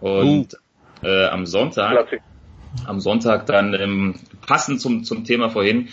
Und 0.00 0.54
uh. 1.02 1.06
äh, 1.06 1.26
am 1.26 1.46
Sonntag, 1.46 1.92
Klassik. 1.92 2.20
am 2.86 3.00
Sonntag 3.00 3.46
dann 3.46 3.74
ähm, 3.74 4.14
passend 4.46 4.80
zum, 4.80 5.04
zum 5.04 5.24
Thema 5.24 5.50
vorhin, 5.50 5.88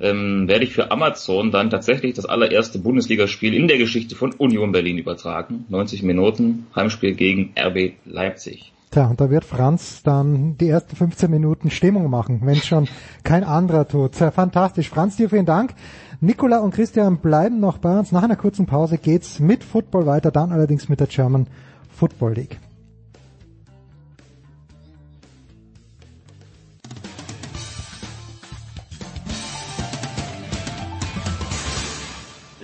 ähm, 0.00 0.48
werde 0.48 0.64
ich 0.64 0.72
für 0.72 0.90
Amazon 0.90 1.50
dann 1.50 1.70
tatsächlich 1.70 2.14
das 2.14 2.24
allererste 2.24 2.78
Bundesligaspiel 2.78 3.52
in 3.52 3.68
der 3.68 3.78
Geschichte 3.78 4.14
von 4.14 4.32
Union 4.32 4.72
Berlin 4.72 4.96
übertragen. 4.96 5.66
90 5.68 6.02
Minuten, 6.02 6.66
Heimspiel 6.74 7.14
gegen 7.14 7.52
RB 7.58 7.94
Leipzig. 8.04 8.72
Tja, 8.90 9.06
und 9.06 9.20
da 9.20 9.28
wird 9.28 9.44
Franz 9.44 10.02
dann 10.02 10.56
die 10.56 10.70
ersten 10.70 10.96
15 10.96 11.30
Minuten 11.30 11.70
Stimmung 11.70 12.08
machen, 12.08 12.40
wenn 12.44 12.56
schon 12.56 12.88
kein 13.22 13.44
anderer 13.44 13.86
tut. 13.86 14.14
Sehr 14.14 14.32
fantastisch. 14.32 14.88
Franz, 14.88 15.16
dir 15.16 15.28
vielen 15.28 15.44
Dank. 15.44 15.74
Nicola 16.20 16.60
und 16.60 16.74
Christian 16.74 17.18
bleiben 17.18 17.60
noch 17.60 17.76
bei 17.78 17.98
uns. 17.98 18.12
Nach 18.12 18.22
einer 18.22 18.36
kurzen 18.36 18.64
Pause 18.64 18.96
geht's 18.96 19.40
mit 19.40 19.62
Football 19.62 20.06
weiter, 20.06 20.30
dann 20.30 20.52
allerdings 20.52 20.88
mit 20.88 21.00
der 21.00 21.06
German 21.06 21.46
Football 21.90 22.32
League. 22.32 22.58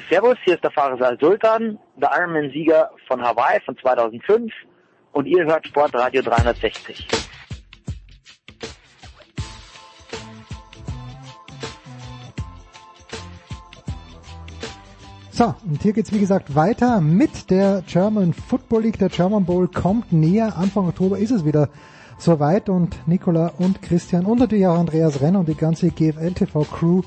Servus, 0.09 0.37
hier 0.45 0.55
ist 0.55 0.65
der 0.65 0.71
Fahrer 0.71 1.17
Sultan, 1.21 1.79
der 1.97 2.11
Ironman-Sieger 2.17 2.91
von 3.09 3.21
Hawaii 3.21 3.61
von 3.67 3.77
2005 3.77 4.53
und 5.15 5.27
ihr 5.27 5.45
hört 5.45 5.67
Sportradio 5.67 6.23
360. 6.23 7.07
So, 15.31 15.53
und 15.65 15.83
hier 15.83 15.93
geht's 15.93 16.13
wie 16.13 16.21
gesagt 16.21 16.55
weiter 16.55 17.01
mit 17.01 17.51
der 17.51 17.83
German 17.87 18.33
Football 18.33 18.83
League. 18.83 18.99
Der 18.99 19.09
German 19.09 19.45
Bowl 19.45 19.67
kommt 19.67 20.13
näher. 20.13 20.57
Anfang 20.57 20.89
Oktober 20.89 21.19
ist 21.19 21.33
es 21.33 21.45
wieder 21.45 21.71
soweit 22.19 22.69
und 22.69 22.97
Nicola 23.09 23.53
und 23.59 23.83
Christian 23.83 24.27
und 24.27 24.39
natürlich 24.39 24.67
auch 24.67 24.79
Andreas 24.79 25.21
Renner 25.21 25.41
und 25.41 25.49
die 25.49 25.57
ganze 25.57 25.91
GFL 25.91 26.35
TV 26.35 26.63
Crew. 26.65 27.03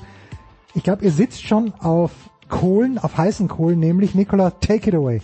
Ich 0.74 0.82
glaube, 0.82 1.04
ihr 1.04 1.10
sitzt 1.10 1.42
schon 1.42 1.72
auf 1.78 2.12
Kohlen, 2.50 2.98
auf 2.98 3.16
heißen 3.16 3.48
Kohlen, 3.48 3.80
nämlich 3.80 4.14
Nicola, 4.14 4.50
take 4.50 4.90
it 4.90 4.94
away. 4.94 5.22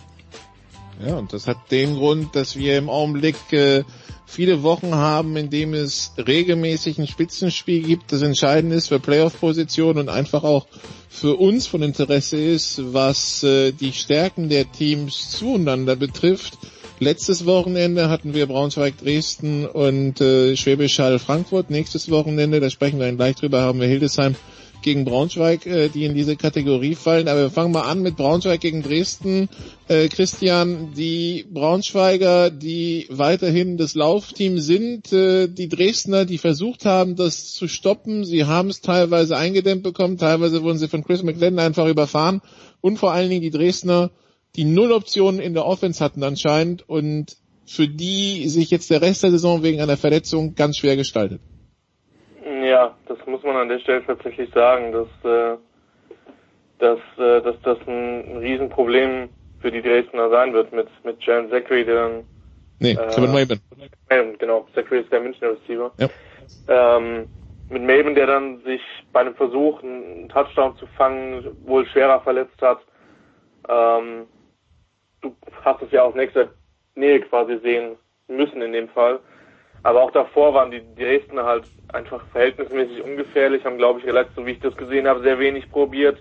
Ja, 1.03 1.15
und 1.15 1.33
das 1.33 1.47
hat 1.47 1.71
den 1.71 1.95
Grund, 1.95 2.35
dass 2.35 2.55
wir 2.55 2.77
im 2.77 2.89
Augenblick 2.89 3.35
äh, 3.51 3.83
viele 4.25 4.63
Wochen 4.63 4.95
haben, 4.95 5.35
in 5.37 5.49
dem 5.49 5.73
es 5.73 6.13
regelmäßig 6.17 6.97
ein 6.97 7.07
Spitzenspiel 7.07 7.83
gibt, 7.83 8.11
das 8.11 8.21
entscheidend 8.21 8.73
ist 8.73 8.87
für 8.87 8.99
Playoff-Positionen 8.99 9.99
und 9.99 10.09
einfach 10.09 10.43
auch 10.43 10.67
für 11.09 11.35
uns 11.35 11.67
von 11.67 11.81
Interesse 11.81 12.37
ist, 12.37 12.93
was 12.93 13.43
äh, 13.43 13.71
die 13.71 13.93
Stärken 13.93 14.49
der 14.49 14.71
Teams 14.71 15.31
zueinander 15.31 15.95
betrifft. 15.95 16.57
Letztes 16.99 17.45
Wochenende 17.45 18.09
hatten 18.09 18.33
wir 18.33 18.45
Braunschweig 18.45 18.97
Dresden 18.97 19.65
und 19.65 20.21
äh, 20.21 20.55
Schwäbisch 20.55 20.99
Hall 20.99 21.19
Frankfurt. 21.19 21.69
Nächstes 21.69 22.09
Wochenende, 22.09 22.61
da 22.61 22.69
sprechen 22.69 22.99
wir 22.99 23.11
gleich 23.11 23.35
drüber, 23.35 23.61
haben 23.61 23.81
wir 23.81 23.87
Hildesheim 23.87 24.35
gegen 24.85 25.03
Braunschweig, 25.03 25.65
äh, 25.65 25.89
die 25.89 26.05
in 26.05 26.13
diese 26.13 26.37
Kategorie 26.37 26.95
fallen. 26.95 27.27
Aber 27.27 27.41
wir 27.41 27.49
fangen 27.49 27.73
mal 27.73 27.81
an 27.81 28.03
mit 28.03 28.15
Braunschweig 28.15 28.61
gegen 28.61 28.83
Dresden. 28.83 29.49
Äh, 29.87 30.07
Christian, 30.09 30.93
die 30.95 31.43
Braunschweiger, 31.51 32.51
die 32.51 33.07
weiterhin 33.09 33.77
das 33.77 33.95
Laufteam 33.95 34.59
sind, 34.59 35.11
äh, 35.11 35.47
die 35.47 35.67
Dresdner, 35.67 36.25
die 36.25 36.37
versucht 36.37 36.85
haben, 36.85 37.15
das 37.15 37.51
zu 37.51 37.67
stoppen. 37.67 38.25
Sie 38.25 38.45
haben 38.45 38.69
es 38.69 38.81
teilweise 38.81 39.35
eingedämmt 39.35 39.81
bekommen, 39.81 40.17
teilweise 40.17 40.61
wurden 40.61 40.77
sie 40.77 40.87
von 40.87 41.03
Chris 41.03 41.23
McLennan 41.23 41.65
einfach 41.65 41.87
überfahren. 41.87 42.41
Und 42.79 42.97
vor 42.97 43.11
allen 43.11 43.29
Dingen 43.29 43.41
die 43.41 43.49
Dresdner, 43.49 44.11
die 44.55 44.65
null 44.65 44.91
Optionen 44.91 45.41
in 45.41 45.55
der 45.55 45.65
Offense 45.65 46.01
hatten 46.01 46.23
anscheinend 46.23 46.87
und 46.87 47.37
für 47.65 47.87
die 47.87 48.47
sich 48.47 48.69
jetzt 48.69 48.91
der 48.91 49.01
Rest 49.01 49.23
der 49.23 49.31
Saison 49.31 49.63
wegen 49.63 49.81
einer 49.81 49.97
Verletzung 49.97 50.53
ganz 50.53 50.77
schwer 50.77 50.95
gestaltet. 50.95 51.41
Ja, 52.65 52.95
das 53.07 53.17
muss 53.27 53.43
man 53.43 53.55
an 53.55 53.69
der 53.69 53.79
Stelle 53.79 54.05
tatsächlich 54.05 54.51
sagen, 54.53 54.91
dass, 54.91 55.07
äh, 55.23 55.57
dass, 56.79 56.99
äh, 57.17 57.41
dass 57.41 57.61
das 57.61 57.77
ein, 57.87 58.37
Riesenproblem 58.37 59.29
für 59.59 59.71
die 59.71 59.81
Dresdner 59.81 60.29
sein 60.29 60.53
wird 60.53 60.71
mit, 60.73 60.87
mit 61.03 61.21
Jan 61.23 61.49
Zachary, 61.49 61.85
der 61.85 61.95
dann 61.95 62.23
Nee, 62.79 62.91
äh, 62.91 63.15
Kevin 63.15 63.31
Maben. 63.31 64.37
Genau, 64.39 64.67
Zachary 64.73 65.01
ist 65.01 65.11
der 65.11 65.21
Münchner 65.21 65.51
Receiver. 65.51 65.93
Ja. 65.97 66.09
Ähm, 66.67 67.27
mit 67.69 67.83
Maven, 67.83 68.15
der 68.15 68.27
dann 68.27 68.61
sich 68.63 68.81
bei 69.11 69.21
einem 69.21 69.35
Versuch, 69.35 69.81
einen 69.81 70.29
Touchdown 70.29 70.75
zu 70.77 70.85
fangen, 70.97 71.45
wohl 71.65 71.85
schwerer 71.87 72.21
verletzt 72.21 72.61
hat. 72.61 72.79
Ähm, 73.67 74.27
du 75.21 75.35
hast 75.63 75.81
es 75.81 75.91
ja 75.91 76.03
aus 76.03 76.15
nächster 76.15 76.49
Nähe 76.95 77.21
quasi 77.21 77.57
sehen 77.59 77.95
müssen 78.27 78.61
in 78.61 78.73
dem 78.73 78.89
Fall. 78.89 79.19
Aber 79.85 80.01
auch 80.01 80.09
davor 80.09 80.55
waren 80.55 80.71
die 80.71 80.81
Dresdner 80.95 81.45
halt 81.45 81.65
einfach 81.93 82.19
verhältnismäßig 82.31 83.03
ungefährlich, 83.03 83.63
haben 83.65 83.77
glaube 83.77 83.99
ich 83.99 84.05
relativ, 84.07 84.33
so 84.35 84.43
wie 84.43 84.53
ich 84.53 84.59
das 84.59 84.75
gesehen 84.75 85.07
habe, 85.07 85.21
sehr 85.21 85.37
wenig 85.37 85.69
probiert. 85.69 86.17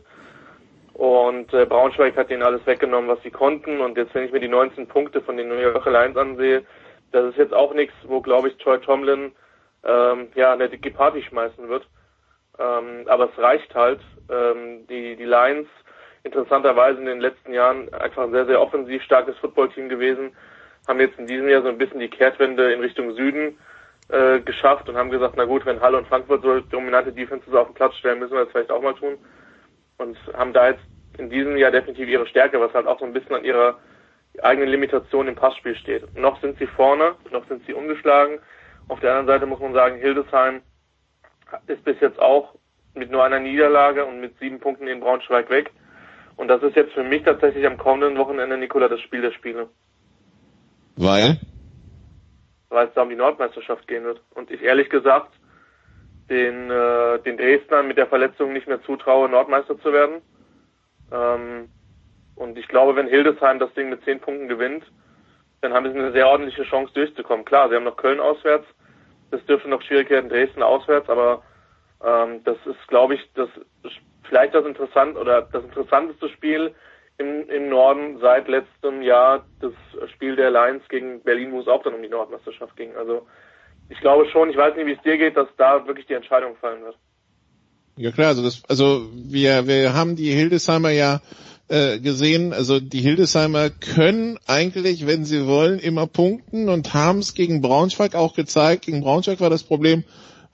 Und 0.92 1.50
äh, 1.54 1.64
Braunschweig 1.64 2.14
hat 2.14 2.28
denen 2.28 2.42
alles 2.42 2.66
weggenommen, 2.66 3.08
was 3.08 3.22
sie 3.22 3.30
konnten. 3.30 3.80
Und 3.80 3.96
jetzt, 3.96 4.14
wenn 4.14 4.26
ich 4.26 4.32
mir 4.32 4.40
die 4.40 4.48
19 4.48 4.86
Punkte 4.86 5.22
von 5.22 5.38
den 5.38 5.48
New 5.48 5.54
York 5.54 5.86
Lions 5.86 6.14
ansehe, 6.14 6.62
das 7.10 7.30
ist 7.30 7.38
jetzt 7.38 7.54
auch 7.54 7.72
nichts, 7.72 7.94
wo 8.06 8.20
glaube 8.20 8.48
ich 8.48 8.58
Troy 8.58 8.78
Tomlin 8.80 9.32
ähm, 9.82 10.28
ja 10.34 10.52
eine 10.52 10.68
dicke 10.68 10.90
Party 10.90 11.22
schmeißen 11.22 11.66
wird. 11.66 11.86
Ähm, 12.58 13.06
aber 13.06 13.30
es 13.30 13.42
reicht 13.42 13.74
halt. 13.74 14.00
Ähm, 14.28 14.86
die 14.88 15.16
die 15.16 15.24
Lions 15.24 15.68
interessanterweise 16.22 16.98
in 16.98 17.06
den 17.06 17.20
letzten 17.20 17.54
Jahren 17.54 17.92
einfach 17.94 18.24
ein 18.24 18.32
sehr 18.32 18.44
sehr 18.44 18.60
offensiv 18.60 19.02
starkes 19.02 19.38
Footballteam 19.38 19.88
gewesen, 19.88 20.36
haben 20.86 21.00
jetzt 21.00 21.18
in 21.18 21.26
diesem 21.26 21.48
Jahr 21.48 21.62
so 21.62 21.68
ein 21.68 21.78
bisschen 21.78 22.00
die 22.00 22.08
Kehrtwende 22.08 22.72
in 22.72 22.80
Richtung 22.80 23.14
Süden 23.14 23.58
äh, 24.08 24.40
geschafft 24.40 24.88
und 24.88 24.96
haben 24.96 25.10
gesagt, 25.10 25.34
na 25.36 25.44
gut, 25.44 25.64
wenn 25.64 25.80
Halle 25.80 25.98
und 25.98 26.08
Frankfurt 26.08 26.42
so 26.42 26.60
dominante 26.60 27.12
Defenses 27.12 27.54
auf 27.54 27.68
den 27.68 27.74
Platz 27.74 27.94
stellen, 27.96 28.18
müssen 28.18 28.34
wir 28.34 28.44
das 28.44 28.52
vielleicht 28.52 28.70
auch 28.70 28.82
mal 28.82 28.94
tun. 28.94 29.16
Und 29.98 30.16
haben 30.34 30.52
da 30.52 30.70
jetzt 30.70 30.82
in 31.18 31.30
diesem 31.30 31.56
Jahr 31.56 31.70
definitiv 31.70 32.08
ihre 32.08 32.26
Stärke, 32.26 32.60
was 32.60 32.74
halt 32.74 32.86
auch 32.86 32.98
so 32.98 33.04
ein 33.04 33.12
bisschen 33.12 33.34
an 33.34 33.44
ihrer 33.44 33.78
eigenen 34.42 34.68
Limitation 34.68 35.28
im 35.28 35.36
Passspiel 35.36 35.76
steht. 35.76 36.16
Noch 36.18 36.40
sind 36.40 36.58
sie 36.58 36.66
vorne, 36.66 37.14
noch 37.30 37.46
sind 37.46 37.64
sie 37.66 37.72
ungeschlagen. 37.72 38.40
Auf 38.88 39.00
der 39.00 39.10
anderen 39.10 39.26
Seite 39.28 39.46
muss 39.46 39.60
man 39.60 39.72
sagen, 39.72 39.96
Hildesheim 39.98 40.60
ist 41.66 41.84
bis 41.84 41.98
jetzt 42.00 42.18
auch 42.18 42.54
mit 42.94 43.10
nur 43.10 43.24
einer 43.24 43.38
Niederlage 43.38 44.04
und 44.04 44.20
mit 44.20 44.38
sieben 44.38 44.60
Punkten 44.60 44.88
in 44.88 45.00
Braunschweig 45.00 45.50
weg. 45.50 45.70
Und 46.36 46.48
das 46.48 46.62
ist 46.62 46.76
jetzt 46.76 46.92
für 46.92 47.04
mich 47.04 47.22
tatsächlich 47.22 47.66
am 47.66 47.78
kommenden 47.78 48.18
Wochenende, 48.18 48.58
Nikola, 48.58 48.88
das 48.88 49.00
Spiel 49.00 49.22
der 49.22 49.32
Spiele. 49.32 49.68
Weil? 50.96 51.38
Weil 52.68 52.88
es 52.88 52.94
da 52.94 53.02
um 53.02 53.10
die 53.10 53.16
Nordmeisterschaft 53.16 53.86
gehen 53.86 54.04
wird. 54.04 54.20
Und 54.34 54.50
ich 54.50 54.62
ehrlich 54.62 54.90
gesagt 54.90 55.32
den, 56.30 56.70
äh, 56.70 57.18
den 57.20 57.36
Dresdnern 57.36 57.86
mit 57.86 57.98
der 57.98 58.06
Verletzung 58.06 58.52
nicht 58.52 58.66
mehr 58.66 58.82
zutraue, 58.82 59.28
Nordmeister 59.28 59.78
zu 59.80 59.92
werden. 59.92 60.22
Ähm, 61.12 61.68
und 62.36 62.58
ich 62.58 62.66
glaube, 62.68 62.96
wenn 62.96 63.06
Hildesheim 63.06 63.58
das 63.58 63.72
Ding 63.74 63.90
mit 63.90 64.04
zehn 64.04 64.20
Punkten 64.20 64.48
gewinnt, 64.48 64.84
dann 65.60 65.72
haben 65.72 65.90
sie 65.90 65.98
eine 65.98 66.12
sehr 66.12 66.28
ordentliche 66.28 66.64
Chance 66.64 66.92
durchzukommen. 66.94 67.44
Klar, 67.44 67.68
sie 67.68 67.74
haben 67.74 67.84
noch 67.84 67.96
Köln 67.96 68.20
auswärts. 68.20 68.66
Das 69.30 69.44
dürfte 69.46 69.68
noch 69.68 69.82
schwierig 69.82 70.10
werden, 70.10 70.28
Dresden 70.28 70.62
auswärts, 70.62 71.08
aber 71.08 71.42
ähm, 72.04 72.42
das 72.44 72.56
ist, 72.66 72.86
glaube 72.88 73.14
ich, 73.14 73.30
das 73.34 73.48
vielleicht 74.24 74.54
das 74.54 74.66
interessant 74.66 75.16
oder 75.16 75.42
das 75.42 75.64
interessanteste 75.64 76.28
Spiel 76.30 76.74
im, 77.18 77.48
im 77.48 77.68
Norden 77.68 78.18
seit 78.20 78.48
letztem 78.48 79.02
Jahr 79.02 79.44
das 79.60 79.72
Spiel 80.10 80.36
der 80.36 80.50
Lions 80.50 80.82
gegen 80.88 81.22
Berlin, 81.22 81.52
wo 81.52 81.60
es 81.60 81.68
auch 81.68 81.82
dann 81.82 81.94
um 81.94 82.02
die 82.02 82.08
Nordmeisterschaft 82.08 82.76
ging. 82.76 82.94
Also 82.96 83.26
ich 83.88 84.00
glaube 84.00 84.26
schon, 84.30 84.50
ich 84.50 84.56
weiß 84.56 84.74
nicht, 84.76 84.86
wie 84.86 84.92
es 84.92 85.02
dir 85.02 85.18
geht, 85.18 85.36
dass 85.36 85.48
da 85.56 85.86
wirklich 85.86 86.06
die 86.06 86.14
Entscheidung 86.14 86.56
fallen 86.56 86.82
wird. 86.82 86.96
Ja 87.96 88.10
klar, 88.10 88.28
also 88.28 88.42
das, 88.42 88.62
also 88.68 89.08
wir, 89.12 89.68
wir 89.68 89.94
haben 89.94 90.16
die 90.16 90.32
Hildesheimer 90.32 90.90
ja 90.90 91.20
äh, 91.68 92.00
gesehen, 92.00 92.52
also 92.52 92.80
die 92.80 93.00
Hildesheimer 93.00 93.70
können 93.70 94.38
eigentlich, 94.46 95.06
wenn 95.06 95.24
sie 95.24 95.46
wollen, 95.46 95.78
immer 95.78 96.06
punkten 96.08 96.68
und 96.68 96.92
haben 96.92 97.20
es 97.20 97.34
gegen 97.34 97.62
Braunschweig 97.62 98.16
auch 98.16 98.34
gezeigt. 98.34 98.86
Gegen 98.86 99.02
Braunschweig 99.02 99.40
war 99.40 99.50
das 99.50 99.62
Problem 99.62 100.02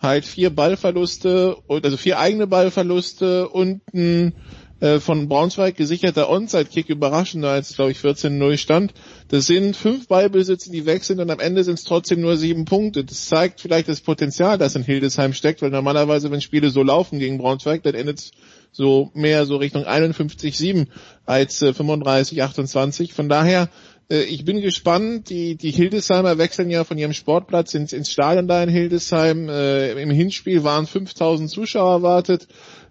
halt 0.00 0.24
vier 0.24 0.50
Ballverluste, 0.50 1.56
also 1.68 1.96
vier 1.96 2.18
eigene 2.18 2.46
Ballverluste 2.46 3.48
und 3.48 3.82
ein 3.94 4.34
äh, 4.80 4.98
von 4.98 5.28
Braunschweig 5.28 5.76
gesicherter 5.76 6.28
Onside-Kick 6.28 6.88
überraschender 6.88 7.50
als, 7.50 7.74
glaube 7.74 7.92
ich, 7.92 7.98
14-0 7.98 8.56
stand. 8.56 8.94
Das 9.28 9.46
sind 9.46 9.76
fünf 9.76 10.08
Ballbesitze, 10.08 10.70
die 10.70 10.86
weg 10.86 11.04
sind 11.04 11.20
und 11.20 11.30
am 11.30 11.38
Ende 11.38 11.64
sind 11.64 11.78
es 11.78 11.84
trotzdem 11.84 12.20
nur 12.20 12.36
sieben 12.36 12.64
Punkte. 12.64 13.04
Das 13.04 13.28
zeigt 13.28 13.60
vielleicht 13.60 13.88
das 13.88 14.00
Potenzial, 14.00 14.58
das 14.58 14.76
in 14.76 14.82
Hildesheim 14.82 15.32
steckt, 15.32 15.62
weil 15.62 15.70
normalerweise, 15.70 16.30
wenn 16.30 16.40
Spiele 16.40 16.70
so 16.70 16.82
laufen 16.82 17.18
gegen 17.18 17.38
Braunschweig, 17.38 17.82
dann 17.82 17.94
endet 17.94 18.18
es 18.18 18.30
so 18.72 19.10
mehr 19.14 19.46
so 19.46 19.56
Richtung 19.56 19.84
51-7 19.84 20.86
als 21.26 21.62
äh, 21.62 21.70
35-28. 21.70 23.12
Von 23.12 23.28
daher, 23.28 23.68
äh, 24.10 24.22
ich 24.22 24.44
bin 24.44 24.60
gespannt. 24.60 25.30
Die, 25.30 25.56
die 25.56 25.70
Hildesheimer 25.70 26.38
wechseln 26.38 26.70
ja 26.70 26.84
von 26.84 26.98
ihrem 26.98 27.12
Sportplatz 27.12 27.74
ins, 27.74 27.92
ins 27.92 28.10
Stadion 28.10 28.48
da 28.48 28.62
in 28.62 28.68
Hildesheim. 28.68 29.48
Äh, 29.48 30.02
Im 30.02 30.10
Hinspiel 30.10 30.64
waren 30.64 30.86
5000 30.86 31.50
Zuschauer 31.50 31.92
erwartet 31.92 32.48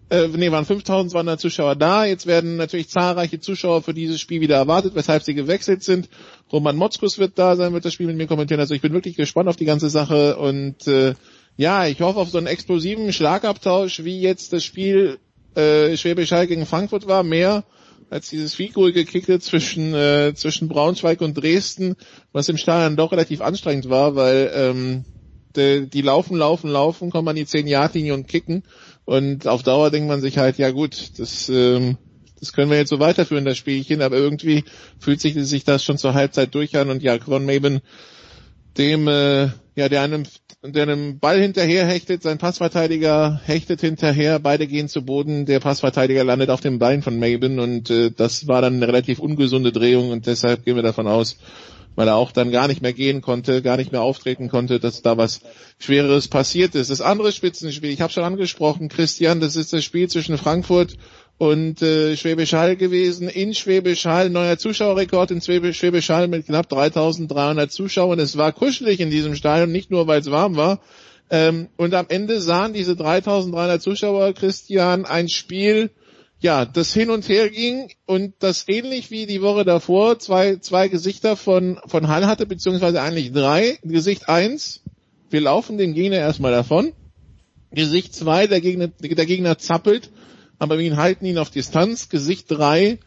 äh, 0.09 0.27
nee, 0.27 0.51
waren 0.51 0.65
5200 0.65 1.39
Zuschauer 1.39 1.75
da. 1.75 2.05
Jetzt 2.05 2.25
werden 2.25 2.57
natürlich 2.57 2.89
zahlreiche 2.89 3.39
Zuschauer 3.39 3.83
für 3.83 3.93
dieses 3.93 4.19
Spiel 4.19 4.41
wieder 4.41 4.55
erwartet, 4.55 4.95
weshalb 4.95 5.23
sie 5.23 5.35
gewechselt 5.35 5.83
sind. 5.83 6.09
Roman 6.51 6.75
Motzkus 6.75 7.19
wird 7.19 7.37
da 7.37 7.55
sein, 7.55 7.73
wird 7.73 7.85
das 7.85 7.93
Spiel 7.93 8.07
mit 8.07 8.17
mir 8.17 8.27
kommentieren. 8.27 8.59
Also 8.59 8.73
ich 8.73 8.81
bin 8.81 8.93
wirklich 8.93 9.15
gespannt 9.15 9.49
auf 9.49 9.55
die 9.55 9.65
ganze 9.65 9.89
Sache 9.89 10.37
und 10.37 10.87
äh, 10.87 11.13
ja, 11.57 11.85
ich 11.87 12.01
hoffe 12.01 12.19
auf 12.19 12.29
so 12.29 12.37
einen 12.37 12.47
explosiven 12.47 13.13
Schlagabtausch, 13.13 14.03
wie 14.03 14.19
jetzt 14.19 14.53
das 14.53 14.63
Spiel 14.63 15.19
äh, 15.55 15.95
Schwäbisch 15.97 16.31
Hall 16.31 16.47
gegen 16.47 16.65
Frankfurt 16.65 17.07
war, 17.07 17.23
mehr 17.23 17.63
als 18.09 18.29
dieses 18.29 18.55
figurige 18.55 19.05
Kicke 19.05 19.39
zwischen 19.39 19.93
äh, 19.93 20.33
zwischen 20.33 20.67
Braunschweig 20.67 21.21
und 21.21 21.35
Dresden, 21.35 21.95
was 22.31 22.49
im 22.49 22.57
Stadion 22.57 22.95
doch 22.95 23.11
relativ 23.11 23.41
anstrengend 23.41 23.89
war, 23.89 24.15
weil 24.15 24.51
ähm, 24.55 25.05
die, 25.55 25.87
die 25.87 26.01
laufen, 26.01 26.37
laufen, 26.37 26.69
laufen, 26.69 27.11
kommen 27.11 27.27
an 27.27 27.35
die 27.35 27.45
10 27.45 27.67
Yard 27.67 27.93
Linie 27.93 28.13
und 28.15 28.27
kicken 28.27 28.63
und 29.09 29.47
auf 29.47 29.63
Dauer 29.63 29.89
denkt 29.89 30.07
man 30.07 30.21
sich 30.21 30.37
halt, 30.37 30.59
ja 30.59 30.69
gut, 30.69 31.17
das, 31.17 31.49
ähm, 31.49 31.97
das 32.39 32.53
können 32.53 32.69
wir 32.69 32.77
jetzt 32.77 32.91
so 32.91 32.99
weiterführen, 32.99 33.43
das 33.43 33.57
Spielchen, 33.57 34.03
aber 34.03 34.15
irgendwie 34.15 34.65
fühlt 34.99 35.19
sich, 35.19 35.33
sich 35.33 35.63
das 35.63 35.83
schon 35.83 35.97
zur 35.97 36.13
Halbzeit 36.13 36.53
durch 36.53 36.77
an. 36.77 36.91
Und 36.91 37.01
ja, 37.01 37.17
Quan 37.17 37.43
Maben, 37.43 37.79
dem, 38.77 39.07
äh, 39.07 39.47
ja, 39.75 39.89
der 39.89 40.03
einem, 40.03 40.25
der 40.63 40.83
einem 40.83 41.17
Ball 41.17 41.41
hinterher 41.41 41.87
hechtet, 41.87 42.21
sein 42.21 42.37
Passverteidiger 42.37 43.41
hechtet 43.43 43.81
hinterher, 43.81 44.37
beide 44.37 44.67
gehen 44.67 44.87
zu 44.87 45.03
Boden, 45.03 45.47
der 45.47 45.59
Passverteidiger 45.59 46.23
landet 46.23 46.51
auf 46.51 46.61
dem 46.61 46.77
Bein 46.77 47.01
von 47.01 47.17
Maben. 47.17 47.57
Und 47.57 47.89
äh, 47.89 48.11
das 48.11 48.47
war 48.47 48.61
dann 48.61 48.75
eine 48.75 48.87
relativ 48.87 49.17
ungesunde 49.17 49.71
Drehung. 49.71 50.11
Und 50.11 50.27
deshalb 50.27 50.65
gehen 50.65 50.75
wir 50.75 50.83
davon 50.83 51.07
aus, 51.07 51.37
weil 51.95 52.07
er 52.07 52.15
auch 52.15 52.31
dann 52.31 52.51
gar 52.51 52.67
nicht 52.67 52.81
mehr 52.81 52.93
gehen 52.93 53.21
konnte, 53.21 53.61
gar 53.61 53.77
nicht 53.77 53.91
mehr 53.91 54.01
auftreten 54.01 54.49
konnte, 54.49 54.79
dass 54.79 55.01
da 55.01 55.17
was 55.17 55.41
Schwereres 55.79 56.27
passiert 56.27 56.75
ist. 56.75 56.89
Das 56.89 57.01
andere 57.01 57.31
Spitzenspiel, 57.31 57.91
ich 57.91 58.01
habe 58.01 58.13
schon 58.13 58.23
angesprochen, 58.23 58.89
Christian, 58.89 59.39
das 59.39 59.55
ist 59.55 59.73
das 59.73 59.83
Spiel 59.83 60.09
zwischen 60.09 60.37
Frankfurt 60.37 60.95
und 61.37 61.81
äh, 61.81 62.15
Schwäbisch 62.15 62.53
Hall 62.53 62.75
gewesen. 62.75 63.29
In 63.29 63.53
Schwäbisch 63.53 64.05
Hall, 64.05 64.29
neuer 64.29 64.57
Zuschauerrekord 64.57 65.31
in 65.31 65.41
Schwäbisch 65.41 66.09
Hall 66.09 66.27
mit 66.27 66.45
knapp 66.45 66.69
3300 66.69 67.71
Zuschauern. 67.71 68.19
Es 68.19 68.37
war 68.37 68.51
kuschelig 68.51 68.99
in 68.99 69.09
diesem 69.09 69.35
Stadion, 69.35 69.71
nicht 69.71 69.89
nur 69.89 70.07
weil 70.07 70.19
es 70.19 70.29
warm 70.29 70.57
war. 70.57 70.81
Ähm, 71.29 71.69
und 71.77 71.93
am 71.93 72.07
Ende 72.09 72.41
sahen 72.41 72.73
diese 72.73 72.95
3300 72.95 73.81
Zuschauer, 73.81 74.33
Christian, 74.33 75.05
ein 75.05 75.29
Spiel, 75.29 75.91
ja, 76.41 76.65
das 76.65 76.93
hin 76.93 77.09
und 77.09 77.27
her 77.27 77.49
ging 77.49 77.91
und 78.05 78.33
das 78.39 78.65
ähnlich 78.67 79.11
wie 79.11 79.25
die 79.25 79.41
Woche 79.41 79.65
davor 79.65 80.19
zwei, 80.19 80.55
zwei 80.57 80.87
Gesichter 80.87 81.35
von, 81.35 81.79
von 81.85 82.07
Hall 82.07 82.27
hatte, 82.27 82.45
beziehungsweise 82.45 83.01
eigentlich 83.01 83.33
drei. 83.33 83.77
Gesicht 83.83 84.29
eins, 84.29 84.83
wir 85.29 85.41
laufen 85.41 85.77
den 85.77 85.93
Gegner 85.93 86.17
erstmal 86.17 86.51
davon. 86.51 86.93
Gesicht 87.71 88.15
zwei, 88.15 88.47
der 88.47 88.61
Gegner, 88.61 88.87
der 88.87 89.25
Gegner 89.25 89.57
zappelt, 89.57 90.11
aber 90.59 90.79
wir 90.79 90.95
halten 90.95 91.25
ihn 91.25 91.37
auf 91.37 91.49
Distanz. 91.49 92.09
Gesicht 92.09 92.49
drei, 92.49 92.99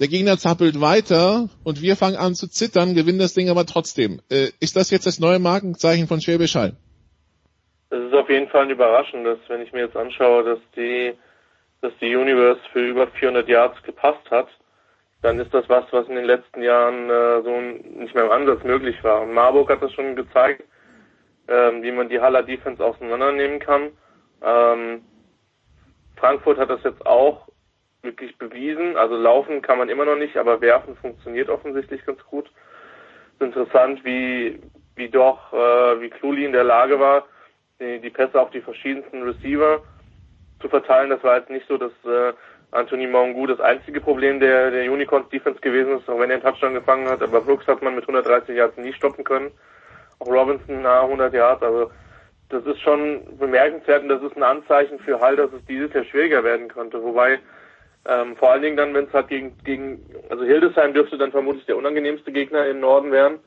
der 0.00 0.08
Gegner 0.08 0.36
zappelt 0.36 0.80
weiter 0.80 1.48
und 1.62 1.82
wir 1.82 1.96
fangen 1.96 2.16
an 2.16 2.34
zu 2.34 2.48
zittern, 2.48 2.94
gewinnen 2.94 3.20
das 3.20 3.34
Ding 3.34 3.48
aber 3.48 3.64
trotzdem. 3.64 4.20
Äh, 4.28 4.48
ist 4.60 4.74
das 4.76 4.90
jetzt 4.90 5.06
das 5.06 5.20
neue 5.20 5.38
Markenzeichen 5.38 6.08
von 6.08 6.20
Schwäbisch 6.20 6.56
Hall? 6.56 6.76
Das 7.90 8.02
ist 8.02 8.12
auf 8.12 8.28
jeden 8.28 8.48
Fall 8.48 8.62
ein 8.62 8.70
überraschendes, 8.70 9.38
wenn 9.46 9.62
ich 9.62 9.72
mir 9.72 9.82
jetzt 9.82 9.96
anschaue, 9.96 10.42
dass 10.42 10.58
die 10.76 11.14
dass 11.80 11.92
die 12.00 12.14
Universe 12.14 12.60
für 12.72 12.86
über 12.86 13.06
400 13.06 13.48
Yards 13.48 13.82
gepasst 13.82 14.30
hat, 14.30 14.48
dann 15.22 15.38
ist 15.38 15.52
das 15.52 15.68
was, 15.68 15.84
was 15.92 16.08
in 16.08 16.16
den 16.16 16.24
letzten 16.24 16.62
Jahren 16.62 17.10
äh, 17.10 17.42
so 17.42 17.60
nicht 18.00 18.14
mehr 18.14 18.24
im 18.24 18.30
Ansatz 18.30 18.62
möglich 18.64 19.02
war. 19.02 19.22
Und 19.22 19.34
Marburg 19.34 19.70
hat 19.70 19.82
das 19.82 19.92
schon 19.92 20.14
gezeigt, 20.14 20.62
ähm, 21.48 21.82
wie 21.82 21.92
man 21.92 22.08
die 22.08 22.20
Haller 22.20 22.42
Defense 22.42 22.84
auseinandernehmen 22.84 23.58
kann. 23.58 23.90
Ähm, 24.42 25.02
Frankfurt 26.16 26.58
hat 26.58 26.70
das 26.70 26.82
jetzt 26.84 27.04
auch 27.06 27.48
wirklich 28.02 28.36
bewiesen. 28.38 28.96
Also 28.96 29.16
laufen 29.16 29.62
kann 29.62 29.78
man 29.78 29.88
immer 29.88 30.04
noch 30.04 30.16
nicht, 30.16 30.36
aber 30.36 30.60
werfen 30.60 30.96
funktioniert 30.96 31.48
offensichtlich 31.48 32.04
ganz 32.04 32.22
gut. 32.24 32.50
Ist 33.34 33.42
interessant, 33.42 34.04
wie, 34.04 34.60
wie 34.94 35.08
doch, 35.08 35.52
äh, 35.52 36.00
wie 36.00 36.10
Kluli 36.10 36.44
in 36.44 36.52
der 36.52 36.64
Lage 36.64 36.98
war, 37.00 37.26
die, 37.80 38.00
die 38.00 38.10
Pässe 38.10 38.40
auf 38.40 38.50
die 38.50 38.62
verschiedensten 38.62 39.22
Receiver 39.22 39.82
zu 40.60 40.68
verteilen. 40.68 41.10
Das 41.10 41.22
war 41.22 41.38
jetzt 41.38 41.50
nicht 41.50 41.66
so, 41.68 41.76
dass 41.76 41.92
äh, 42.04 42.32
Anthony 42.70 43.06
Mongu 43.06 43.46
das 43.46 43.60
einzige 43.60 44.00
Problem 44.00 44.40
der, 44.40 44.70
der 44.70 44.90
Unicorns 44.90 45.28
Defense 45.30 45.60
gewesen 45.60 45.98
ist, 45.98 46.08
auch 46.08 46.18
wenn 46.18 46.30
er 46.30 46.36
einen 46.36 46.42
Touchdown 46.42 46.74
gefangen 46.74 47.08
hat. 47.08 47.22
Aber 47.22 47.40
Brooks 47.40 47.66
hat 47.66 47.82
man 47.82 47.94
mit 47.94 48.04
130 48.04 48.56
Yards 48.56 48.76
nie 48.76 48.92
stoppen 48.92 49.24
können. 49.24 49.50
Auch 50.18 50.28
Robinson 50.28 50.82
nahe 50.82 51.02
100 51.02 51.32
Yards. 51.32 51.62
Also 51.62 51.90
das 52.48 52.64
ist 52.64 52.80
schon 52.80 53.22
bemerkenswert 53.38 54.02
und 54.02 54.08
das 54.08 54.22
ist 54.22 54.36
ein 54.36 54.42
Anzeichen 54.42 54.98
für 55.00 55.20
Hall, 55.20 55.36
dass 55.36 55.52
es 55.52 55.64
dieses 55.66 55.92
Jahr 55.92 56.04
schwieriger 56.04 56.44
werden 56.44 56.68
könnte. 56.68 57.02
Wobei 57.02 57.40
ähm, 58.08 58.36
vor 58.36 58.52
allen 58.52 58.62
Dingen 58.62 58.76
dann, 58.76 58.94
wenn 58.94 59.06
es 59.06 59.12
halt 59.12 59.28
gegen, 59.28 59.56
gegen, 59.64 60.00
also 60.28 60.44
Hildesheim 60.44 60.94
dürfte 60.94 61.18
dann 61.18 61.32
vermutlich 61.32 61.66
der 61.66 61.76
unangenehmste 61.76 62.30
Gegner 62.30 62.66
im 62.66 62.80
Norden 62.80 63.10
werden, 63.10 63.38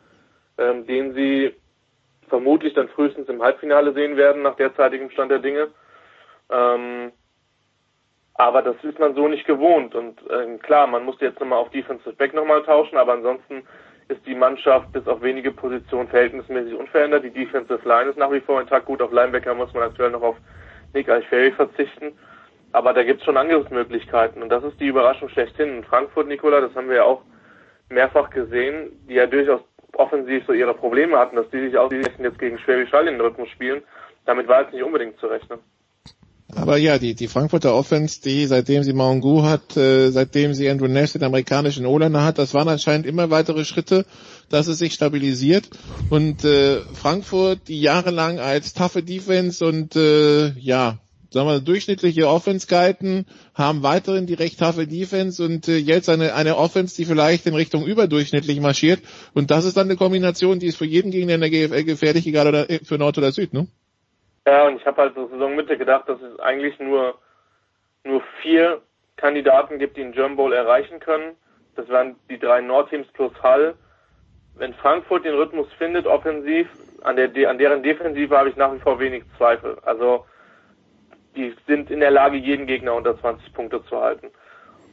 ähm, 0.58 0.86
den 0.86 1.14
sie 1.14 1.56
vermutlich 2.28 2.74
dann 2.74 2.90
frühestens 2.90 3.30
im 3.30 3.42
Halbfinale 3.42 3.94
sehen 3.94 4.18
werden, 4.18 4.42
nach 4.42 4.56
derzeitigem 4.56 5.10
Stand 5.12 5.32
der 5.32 5.40
Dinge. 5.40 5.70
Ähm, 6.50 7.12
aber 8.36 8.62
das 8.62 8.76
ist 8.84 9.00
man 9.00 9.16
so 9.16 9.28
nicht 9.28 9.46
gewohnt. 9.46 9.96
Und 9.96 10.20
äh, 10.30 10.58
klar, 10.60 10.88
man 10.88 11.04
musste 11.04 11.26
jetzt 11.26 11.40
nochmal 11.40 11.60
auf 11.60 11.70
Defensive 11.72 12.16
Back 12.16 12.34
nochmal 12.34 12.64
tauschen, 12.64 12.98
aber 12.98 13.14
ansonsten 13.14 13.64
ist 14.08 14.26
die 14.26 14.34
Mannschaft 14.36 14.92
bis 14.92 15.06
auf 15.08 15.22
wenige 15.22 15.52
Positionen 15.52 16.08
verhältnismäßig 16.08 16.74
unverändert. 16.74 17.24
Die 17.24 17.30
Defensive 17.30 17.88
Line 17.88 18.10
ist 18.10 18.18
nach 18.18 18.32
wie 18.32 18.40
vor 18.40 18.62
intakt. 18.62 18.86
Gut, 18.86 19.02
auf 19.02 19.12
Linebacker 19.12 19.54
muss 19.54 19.74
man 19.74 19.84
aktuell 19.84 20.12
noch 20.12 20.22
auf 20.22 20.38
Nick 20.94 21.10
Eichferry 21.10 21.52
verzichten. 21.52 22.14
Aber 22.72 22.94
da 22.94 23.04
gibt 23.04 23.20
es 23.20 23.26
schon 23.26 23.38
Angriffsmöglichkeiten. 23.38 24.42
Und 24.42 24.50
das 24.50 24.64
ist 24.64 24.80
die 24.80 24.88
Überraschung 24.88 25.30
schlechthin. 25.30 25.78
In 25.78 25.84
Frankfurt, 25.84 26.28
Nikola, 26.28 26.62
das 26.62 26.74
haben 26.76 26.90
wir 26.90 26.98
ja 26.98 27.04
auch 27.04 27.22
mehrfach 27.90 28.30
gesehen, 28.30 28.92
die 29.08 29.16
ja 29.16 29.28
durchaus 29.28 29.62
offensiv 29.94 30.46
so 30.46 30.54
ihre 30.54 30.74
Probleme 30.74 31.18
hatten, 31.18 31.36
dass 31.36 31.50
die 31.50 31.60
sich 31.60 31.78
ausgerechnet 31.78 32.20
jetzt 32.20 32.40
gegen 32.40 32.58
Schwäbisch 32.60 32.92
Hall 32.94 33.08
in 33.08 33.16
den 33.16 33.22
Rhythmus 33.22 33.50
spielen. 33.50 33.84
Damit 34.26 34.48
war 34.48 34.62
jetzt 34.62 34.74
nicht 34.74 34.84
unbedingt 34.84 35.20
zu 35.20 35.28
rechnen. 35.28 35.60
Aber 36.56 36.78
ja, 36.78 36.98
die, 36.98 37.14
die 37.14 37.28
Frankfurter 37.28 37.76
Offense, 37.76 38.22
die 38.22 38.48
seitdem 38.48 38.84
sie 38.84 38.94
Maungu 38.94 39.44
hat, 39.44 39.78
äh, 39.78 40.10
seitdem 40.10 40.54
sie 40.56 40.70
Andrew 40.70 40.88
Nash, 40.88 41.14
den 41.14 41.24
amerikanischen 41.24 41.86
O-Liner 41.86 42.24
hat, 42.24 42.40
das 42.40 42.54
waren 42.54 42.68
anscheinend 42.68 43.06
immer 43.06 43.30
weitere 43.30 43.66
Schritte, 43.66 44.06
dass 44.50 44.68
es 44.68 44.80
sich 44.80 44.94
stabilisiert. 44.94 45.70
Und 46.10 46.44
äh, 46.44 46.82
Frankfurt, 46.94 47.68
die 47.68 47.80
jahrelang 47.80 48.40
als 48.40 48.74
taffe 48.74 49.04
Defense 49.04 49.64
und 49.64 49.96
äh, 49.96 50.50
ja, 50.60 50.98
sagen 51.32 51.48
wir, 51.48 51.60
durchschnittliche 51.60 52.28
Offense 52.28 52.66
gehalten, 52.66 53.26
haben 53.54 53.84
weiterhin 53.84 54.26
die 54.26 54.34
recht 54.34 54.58
taffe 54.58 54.88
Defense 54.88 55.44
und 55.44 55.68
äh, 55.68 55.78
jetzt 55.78 56.10
eine, 56.10 56.34
eine 56.34 56.58
Offense, 56.58 56.96
die 56.96 57.06
vielleicht 57.06 57.46
in 57.46 57.54
Richtung 57.54 57.86
überdurchschnittlich 57.86 58.60
marschiert. 58.60 59.02
Und 59.36 59.52
das 59.52 59.66
ist 59.66 59.78
dann 59.78 59.88
eine 59.88 59.98
Kombination, 59.98 60.60
die 60.60 60.66
ist 60.66 60.78
für 60.78 60.86
jeden 60.86 61.12
Gegner 61.12 61.36
in 61.36 61.42
der 61.42 61.52
GFL 61.52 61.84
gefährlich, 61.84 62.26
egal 62.26 62.48
oder, 62.48 62.70
äh, 62.70 62.80
für 62.84 62.98
Nord 62.98 63.20
oder 63.20 63.32
Süd, 63.32 63.54
ne? 63.54 63.68
Ja, 64.48 64.68
und 64.68 64.78
ich 64.78 64.86
habe 64.86 65.02
halt 65.02 65.14
zur 65.14 65.30
Saisonmitte 65.30 65.78
gedacht, 65.78 66.08
dass 66.08 66.22
es 66.22 66.40
eigentlich 66.40 66.80
nur, 66.80 67.18
nur 68.04 68.22
vier 68.42 68.82
Kandidaten 69.18 69.80
gibt, 69.80 69.98
die 69.98 70.02
den 70.02 70.14
German 70.14 70.38
Bowl 70.38 70.54
erreichen 70.54 71.00
können. 71.00 71.36
Das 71.76 71.88
wären 71.90 72.16
die 72.30 72.40
drei 72.40 72.62
Nordteams 72.62 73.08
plus 73.14 73.32
Hall. 73.44 73.76
Wenn 74.56 74.74
Frankfurt 74.74 75.26
den 75.26 75.36
Rhythmus 75.36 75.72
findet, 75.78 76.06
offensiv, 76.08 76.68
an, 77.04 77.16
der, 77.16 77.50
an 77.50 77.58
deren 77.58 77.84
Defensive 77.84 78.38
habe 78.38 78.50
ich 78.50 78.56
nach 78.56 78.74
wie 78.74 78.80
vor 78.80 79.00
wenig 79.00 79.24
Zweifel. 79.38 79.78
Also 79.84 80.26
die 81.36 81.56
sind 81.68 81.92
in 81.92 82.00
der 82.00 82.12
Lage, 82.12 82.38
jeden 82.38 82.68
Gegner 82.68 82.94
unter 82.96 83.20
20 83.20 83.54
Punkte 83.54 83.84
zu 83.86 84.02
halten. 84.02 84.28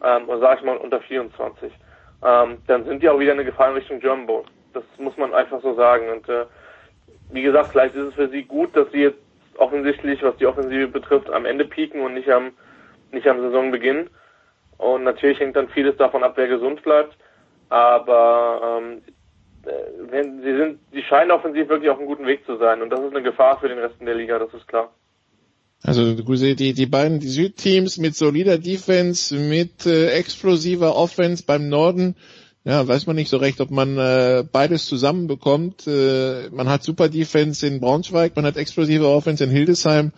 Ähm, 0.04 0.28
oder 0.28 0.40
sage 0.40 0.60
ich 0.60 0.66
mal 0.66 0.76
unter 0.76 1.00
24. 1.00 1.72
Ähm, 2.24 2.58
dann 2.66 2.84
sind 2.84 3.02
die 3.02 3.08
auch 3.08 3.18
wieder 3.18 3.32
eine 3.32 3.44
Gefahr 3.44 3.68
in 3.70 3.74
Richtung 3.74 4.00
German 4.00 4.26
Bowl. 4.26 4.44
Das 4.72 4.84
muss 4.98 5.16
man 5.16 5.34
einfach 5.34 5.60
so 5.62 5.74
sagen. 5.74 6.08
Und 6.10 6.28
äh, 6.28 6.46
wie 7.30 7.42
gesagt, 7.42 7.70
vielleicht 7.72 7.94
ist 7.94 8.08
es 8.08 8.14
für 8.14 8.28
sie 8.28 8.44
gut, 8.44 8.76
dass 8.76 8.90
sie 8.92 9.02
jetzt 9.02 9.25
offensichtlich, 9.58 10.22
was 10.22 10.36
die 10.36 10.46
Offensive 10.46 10.88
betrifft, 10.88 11.30
am 11.30 11.44
Ende 11.44 11.64
pieken 11.64 12.00
und 12.00 12.14
nicht 12.14 12.28
am, 12.28 12.52
nicht 13.12 13.26
am 13.26 13.40
Saisonbeginn. 13.40 14.08
Und 14.78 15.04
natürlich 15.04 15.40
hängt 15.40 15.56
dann 15.56 15.68
vieles 15.68 15.96
davon 15.96 16.22
ab, 16.22 16.34
wer 16.36 16.48
gesund 16.48 16.82
bleibt. 16.82 17.16
Aber 17.68 18.80
ähm, 18.80 19.02
äh, 19.64 20.10
wenn 20.10 20.42
sie 20.42 20.56
sind, 20.56 20.78
die 20.92 21.02
scheinen 21.02 21.30
offensiv 21.30 21.68
wirklich 21.68 21.90
auf 21.90 21.98
einem 21.98 22.06
guten 22.06 22.26
Weg 22.26 22.44
zu 22.46 22.56
sein 22.56 22.82
und 22.82 22.90
das 22.90 23.00
ist 23.00 23.10
eine 23.10 23.22
Gefahr 23.22 23.58
für 23.58 23.68
den 23.68 23.78
Rest 23.78 23.96
der 24.00 24.14
Liga, 24.14 24.38
das 24.38 24.52
ist 24.54 24.68
klar. 24.68 24.92
Also 25.82 26.14
die, 26.14 26.72
die 26.72 26.86
beiden 26.86 27.20
die 27.20 27.28
Südteams 27.28 27.98
mit 27.98 28.14
solider 28.16 28.58
Defense, 28.58 29.34
mit 29.34 29.86
äh, 29.86 30.10
explosiver 30.12 30.96
Offense 30.96 31.44
beim 31.46 31.68
Norden, 31.68 32.16
ja, 32.66 32.86
weiß 32.86 33.06
man 33.06 33.14
nicht 33.14 33.30
so 33.30 33.36
recht, 33.36 33.60
ob 33.60 33.70
man 33.70 33.96
äh, 33.96 34.44
beides 34.50 34.86
zusammenbekommt. 34.86 35.86
Äh, 35.86 36.50
man 36.50 36.68
hat 36.68 36.82
super 36.82 37.08
Defense 37.08 37.64
in 37.64 37.78
Braunschweig, 37.78 38.34
man 38.34 38.44
hat 38.44 38.56
explosive 38.56 39.06
Offense 39.06 39.44
in 39.44 39.50
Hildesheim. 39.50 40.10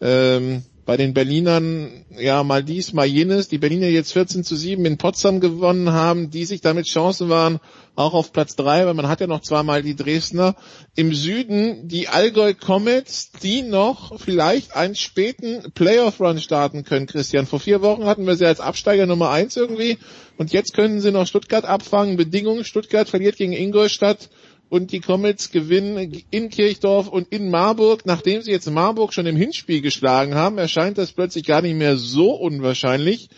Ähm, 0.00 0.62
bei 0.86 0.96
den 0.96 1.14
Berlinern, 1.14 2.04
ja, 2.16 2.44
mal 2.44 2.62
dies, 2.62 2.92
mal 2.92 3.06
jenes. 3.06 3.48
Die 3.48 3.58
Berliner 3.58 3.88
jetzt 3.88 4.12
14 4.12 4.44
zu 4.44 4.54
7 4.54 4.84
in 4.86 4.98
Potsdam 4.98 5.40
gewonnen 5.40 5.90
haben, 5.90 6.30
die 6.30 6.44
sich 6.44 6.60
damit 6.60 6.86
Chancen 6.86 7.28
waren, 7.28 7.58
auch 7.96 8.14
auf 8.14 8.32
Platz 8.32 8.54
3, 8.54 8.86
weil 8.86 8.94
man 8.94 9.08
hat 9.08 9.20
ja 9.20 9.26
noch 9.26 9.40
zweimal 9.40 9.82
die 9.82 9.96
Dresdner. 9.96 10.54
Im 10.94 11.12
Süden 11.12 11.88
die 11.88 12.06
Allgäu 12.06 12.54
Comets, 12.54 13.32
die 13.42 13.62
noch 13.62 14.20
vielleicht 14.20 14.76
einen 14.76 14.94
späten 14.94 15.72
Playoff-Run 15.72 16.40
starten 16.40 16.84
können, 16.84 17.06
Christian. 17.06 17.46
Vor 17.46 17.58
vier 17.58 17.82
Wochen 17.82 18.04
hatten 18.04 18.24
wir 18.24 18.36
sie 18.36 18.46
als 18.46 18.60
Absteiger 18.60 19.06
Nummer 19.06 19.30
1 19.30 19.56
irgendwie 19.56 19.98
und 20.38 20.52
jetzt 20.52 20.72
können 20.72 21.00
sie 21.00 21.10
noch 21.10 21.26
Stuttgart 21.26 21.64
abfangen. 21.64 22.16
Bedingungen, 22.16 22.64
Stuttgart 22.64 23.08
verliert 23.08 23.36
gegen 23.36 23.52
Ingolstadt 23.52 24.28
und 24.68 24.92
die 24.92 25.00
Comets 25.00 25.50
gewinnen 25.50 26.24
in 26.30 26.50
Kirchdorf 26.50 27.08
und 27.08 27.32
in 27.32 27.50
Marburg. 27.50 28.04
Nachdem 28.04 28.40
sie 28.42 28.52
jetzt 28.52 28.70
Marburg 28.70 29.12
schon 29.12 29.26
im 29.26 29.36
Hinspiel 29.36 29.80
geschlagen 29.80 30.34
haben, 30.34 30.58
erscheint 30.58 30.98
das 30.98 31.12
plötzlich 31.12 31.46
gar 31.46 31.62
nicht 31.62 31.76
mehr 31.76 31.96
so 31.96 32.32
unwahrscheinlich. 32.32 33.28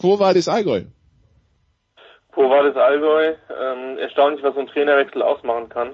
Quo 0.00 0.18
war 0.18 0.34
das 0.34 0.48
Allgäu? 0.48 0.84
Quo 2.32 2.48
war 2.48 2.62
das 2.62 2.76
Allgäu? 2.76 3.34
Ähm, 3.50 3.98
erstaunlich, 3.98 4.42
was 4.42 4.54
so 4.54 4.60
ein 4.60 4.68
Trainerwechsel 4.68 5.22
ausmachen 5.22 5.68
kann. 5.68 5.92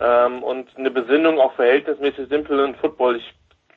Ähm, 0.00 0.42
und 0.42 0.68
eine 0.76 0.90
Besinnung 0.90 1.40
auch 1.40 1.54
verhältnismäßig 1.54 2.28
simpel 2.28 2.60
in 2.60 2.74
Football. 2.76 3.20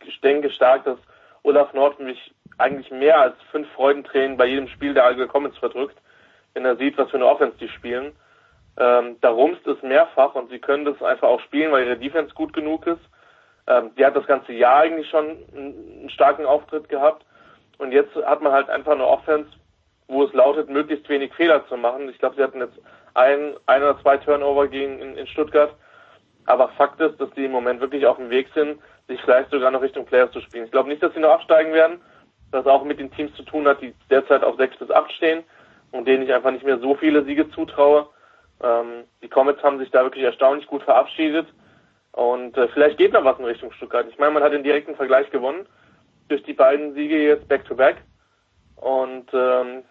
Ich 0.06 0.22
denke 0.22 0.50
stark, 0.52 0.86
dass 0.86 0.98
Olaf 1.44 1.74
Nord 1.74 2.00
mich 2.00 2.34
eigentlich 2.58 2.92
mehr 2.92 3.20
als 3.20 3.36
fünf 3.52 3.68
Freudentränen 3.72 4.38
bei 4.38 4.46
jedem 4.46 4.68
Spiel 4.68 4.94
der 4.94 5.06
Allgäu 5.06 5.28
Comets 5.28 5.58
verdrückt, 5.58 5.98
wenn 6.54 6.66
er 6.66 6.76
sieht, 6.76 6.98
was 6.98 7.10
für 7.10 7.18
eine 7.18 7.26
Offense 7.26 7.58
die 7.58 7.70
spielen. 7.70 8.12
Ähm, 8.78 9.18
da 9.22 9.30
rumst 9.30 9.66
es 9.68 9.82
mehrfach 9.82 10.36
und 10.36 10.50
sie 10.50 10.60
können 10.60 10.86
das 10.86 11.02
einfach 11.02 11.28
auch 11.28 11.42
spielen, 11.42 11.72
weil 11.72 11.86
ihre 11.86 11.98
Defense 11.98 12.34
gut 12.34 12.54
genug 12.54 12.88
ist. 12.88 13.02
Ähm, 13.68 13.92
die 13.98 14.06
hat 14.06 14.16
das 14.16 14.26
ganze 14.26 14.54
Jahr 14.54 14.82
eigentlich 14.82 15.10
schon 15.10 15.38
einen, 15.56 16.10
starken 16.10 16.46
Auftritt 16.46 16.90
gehabt. 16.90 17.26
Und 17.78 17.92
jetzt 17.92 18.16
hat 18.16 18.42
man 18.42 18.54
halt 18.54 18.70
einfach 18.70 18.94
eine 18.94 19.08
Offense, 19.08 19.50
wo 20.08 20.24
es 20.24 20.34
lautet, 20.34 20.70
möglichst 20.70 21.08
wenig 21.10 21.34
Fehler 21.34 21.68
zu 21.68 21.78
machen. 21.78 22.10
Ich 22.10 22.20
glaube, 22.20 22.36
sie 22.36 22.44
hatten 22.44 22.60
jetzt 22.60 22.80
ein, 23.14 23.56
ein 23.66 23.84
oder 23.84 24.00
zwei 24.02 24.18
Turnover 24.18 24.68
gegen 24.68 25.00
in, 25.00 25.18
in 25.18 25.28
Stuttgart. 25.28 25.76
Aber 26.46 26.70
Fakt 26.70 27.00
ist, 27.02 27.20
dass 27.20 27.30
die 27.32 27.46
im 27.46 27.52
Moment 27.52 27.82
wirklich 27.82 28.06
auf 28.06 28.18
dem 28.18 28.30
Weg 28.30 28.48
sind, 28.54 28.80
sich 29.08 29.22
vielleicht 29.22 29.52
sogar 29.52 29.72
noch 29.72 29.82
Richtung 29.82 30.06
Players 30.06 30.32
zu 30.32 30.42
spielen. 30.42 30.66
Ich 30.66 30.72
glaube 30.72 30.90
nicht, 30.90 31.04
dass 31.04 31.14
sie 31.14 31.20
noch 31.20 31.32
absteigen 31.32 31.74
werden, 31.74 32.02
was 32.52 32.66
auch 32.66 32.84
mit 32.84 33.00
den 33.00 33.12
Teams 33.12 33.34
zu 33.36 33.44
tun 33.44 33.68
hat, 33.68 33.82
die 33.82 33.94
derzeit 34.10 34.44
auf 34.44 34.58
sechs 34.58 34.78
bis 34.78 34.92
acht 34.92 35.12
stehen 35.12 35.44
und 35.92 36.08
denen 36.08 36.24
ich 36.24 36.34
einfach 36.34 36.52
nicht 36.52 36.66
mehr 36.66 36.80
so 36.80 36.96
viele 36.96 37.24
Siege 37.24 37.50
zutraue. 37.52 38.08
Ähm, 38.64 39.06
die 39.22 39.30
Comets 39.30 39.64
haben 39.64 39.80
sich 39.80 39.92
da 39.92 40.04
wirklich 40.04 40.24
erstaunlich 40.24 40.68
gut 40.68 40.84
verabschiedet. 40.84 41.48
Und 42.12 42.58
äh, 42.58 42.68
vielleicht 42.70 42.98
geht 42.98 43.14
noch 43.14 43.24
was 43.24 43.40
in 43.40 43.46
Richtung 43.46 43.72
Stuttgart. 43.72 44.06
Ich 44.10 44.18
meine, 44.18 44.32
man 44.32 44.44
hat 44.44 44.52
den 44.52 44.64
direkten 44.64 44.96
Vergleich 44.96 45.30
gewonnen 45.32 45.66
durch 46.28 46.44
die 46.44 46.54
beiden 46.54 46.94
Siege 46.94 47.18
jetzt 47.18 47.48
back-to-back. 47.48 47.98
-back. 47.98 48.82
Und 48.82 49.30
ähm, 49.34 49.84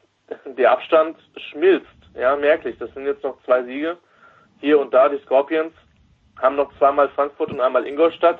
der 0.56 0.72
Abstand 0.72 1.16
schmilzt, 1.36 1.86
ja, 2.14 2.36
merklich. 2.36 2.76
Das 2.78 2.92
sind 2.94 3.06
jetzt 3.06 3.22
noch 3.22 3.42
zwei 3.44 3.62
Siege. 3.64 3.97
Hier 4.60 4.78
und 4.78 4.92
da 4.92 5.09
die 5.09 5.18
Scorpions 5.18 5.72
haben 6.40 6.56
noch 6.56 6.76
zweimal 6.78 7.09
Frankfurt 7.10 7.51
und 7.51 7.60
einmal 7.60 7.86
Ingolstadt. 7.86 8.38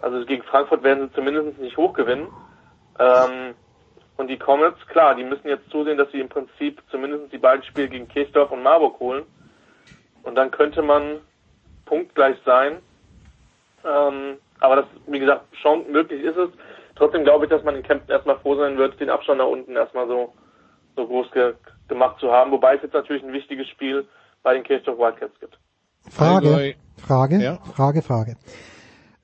Also 0.00 0.24
gegen 0.26 0.42
Frankfurt 0.42 0.82
werden 0.82 1.08
sie 1.08 1.14
zumindest 1.14 1.58
nicht 1.58 1.76
hochgewinnen. 1.76 2.28
Ähm, 2.98 3.54
und 4.16 4.28
die 4.28 4.38
Comets, 4.38 4.78
klar, 4.86 5.14
die 5.14 5.24
müssen 5.24 5.48
jetzt 5.48 5.68
zusehen, 5.70 5.98
dass 5.98 6.10
sie 6.12 6.20
im 6.20 6.28
Prinzip 6.28 6.80
zumindest 6.90 7.32
die 7.32 7.38
beiden 7.38 7.64
Spiele 7.64 7.88
gegen 7.88 8.08
Kirchdorf 8.08 8.52
und 8.52 8.62
Marburg 8.62 8.98
holen. 9.00 9.24
Und 10.24 10.34
dann 10.34 10.50
könnte 10.50 10.82
man 10.82 11.20
punktgleich 11.84 12.36
sein. 12.44 12.78
Ähm, 13.84 14.38
aber 14.60 14.76
das, 14.76 14.86
wie 15.06 15.18
gesagt, 15.18 15.44
schon 15.60 15.90
möglich 15.90 16.22
ist 16.22 16.36
es. 16.36 16.50
Trotzdem 16.96 17.24
glaube 17.24 17.44
ich, 17.44 17.50
dass 17.50 17.64
man 17.64 17.76
in 17.76 17.82
Kempten 17.82 18.10
erstmal 18.10 18.38
froh 18.38 18.56
sein 18.56 18.78
wird, 18.78 18.98
den 19.00 19.10
Abstand 19.10 19.38
nach 19.38 19.46
unten 19.46 19.76
erstmal 19.76 20.06
so, 20.06 20.32
so 20.96 21.06
groß 21.06 21.30
ge 21.32 21.54
gemacht 21.88 22.18
zu 22.18 22.32
haben. 22.32 22.50
Wobei 22.50 22.76
es 22.76 22.82
jetzt 22.82 22.94
natürlich 22.94 23.22
ein 23.22 23.32
wichtiges 23.32 23.68
Spiel 23.68 24.06
bei 24.42 24.54
den 24.54 24.62
Kirchdorf 24.62 24.98
Wildcats 24.98 25.38
gibt. 25.38 25.58
Frage, 26.10 26.76
Frage, 26.96 27.42
ja. 27.42 27.58
Frage, 27.74 28.02
Frage. 28.02 28.36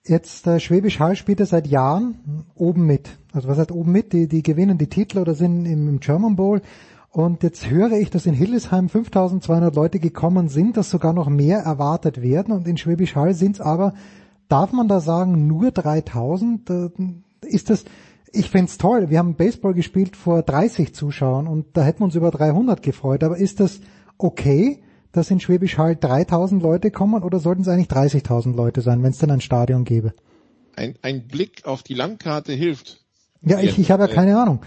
Jetzt 0.05 0.47
äh, 0.47 0.61
Schwäbisch 0.61 0.99
Hall 0.99 1.15
spielt 1.15 1.41
er 1.41 1.47
seit 1.47 1.67
Jahren 1.67 2.47
oben 2.55 2.87
mit. 2.87 3.11
Also 3.33 3.49
was 3.49 3.59
heißt 3.59 3.73
oben 3.73 3.93
mit? 3.93 4.13
Die, 4.13 4.29
die 4.29 4.43
gewinnen 4.43 4.79
die 4.79 4.89
Titel 4.89 5.19
oder 5.19 5.35
sind 5.35 5.67
im, 5.67 5.89
im 5.89 6.01
German 6.01 6.37
Bowl. 6.37 6.63
Und 7.11 7.43
jetzt 7.43 7.69
höre 7.69 7.93
ich, 7.93 8.11
dass 8.11 8.27
in 8.27 8.35
Hildesheim 8.35 8.89
5200 8.89 9.75
Leute 9.75 9.99
gekommen 9.99 10.49
sind, 10.49 10.77
dass 10.77 10.91
sogar 10.91 11.13
noch 11.13 11.29
mehr 11.29 11.59
erwartet 11.59 12.23
werden. 12.23 12.53
Und 12.55 12.69
in 12.69 12.77
Schwäbisch 12.77 13.17
Hall 13.17 13.35
sind 13.35 13.57
es 13.57 13.61
aber, 13.61 13.95
darf 14.49 14.73
man 14.73 14.87
da 14.87 15.01
sagen, 15.01 15.47
nur 15.47 15.73
3000? 15.73 16.71
Äh, 16.71 16.91
ist 17.43 17.71
das, 17.71 17.85
ich 18.33 18.51
fände 18.51 18.71
toll. 18.79 19.11
Wir 19.11 19.19
haben 19.19 19.35
Baseball 19.35 19.75
gespielt 19.75 20.17
vor 20.17 20.43
30 20.43 20.95
Zuschauern 20.95 21.49
und 21.49 21.77
da 21.77 21.83
hätten 21.83 22.01
wir 22.01 22.05
uns 22.05 22.15
über 22.15 22.31
300 22.31 22.83
gefreut. 22.83 23.25
Aber 23.25 23.37
ist 23.37 23.59
das 23.59 23.81
okay, 24.19 24.83
dass 25.11 25.31
in 25.33 25.41
Schwäbisch 25.41 25.79
Hall 25.79 25.97
3000 25.97 26.63
Leute 26.63 26.93
kommen 26.93 27.25
oder 27.25 27.41
sollten 27.41 27.63
es 27.63 27.69
eigentlich 27.69 27.89
30.000 27.89 28.55
Leute 28.55 28.83
sein, 28.83 29.03
wenn 29.03 29.11
es 29.11 29.19
denn 29.19 29.33
ein 29.33 29.41
Stadion 29.41 29.85
gäbe? 29.85 30.15
ein, 30.81 30.95
ein 31.03 31.27
Blick 31.27 31.67
auf 31.67 31.83
die 31.83 31.95
Landkarte 31.95 32.53
hilft. 32.53 33.05
Ja, 33.43 33.61
ich, 33.61 33.79
ich 33.79 33.91
habe 33.91 34.07
ja 34.07 34.09
keine 34.09 34.39
Ahnung. 34.39 34.61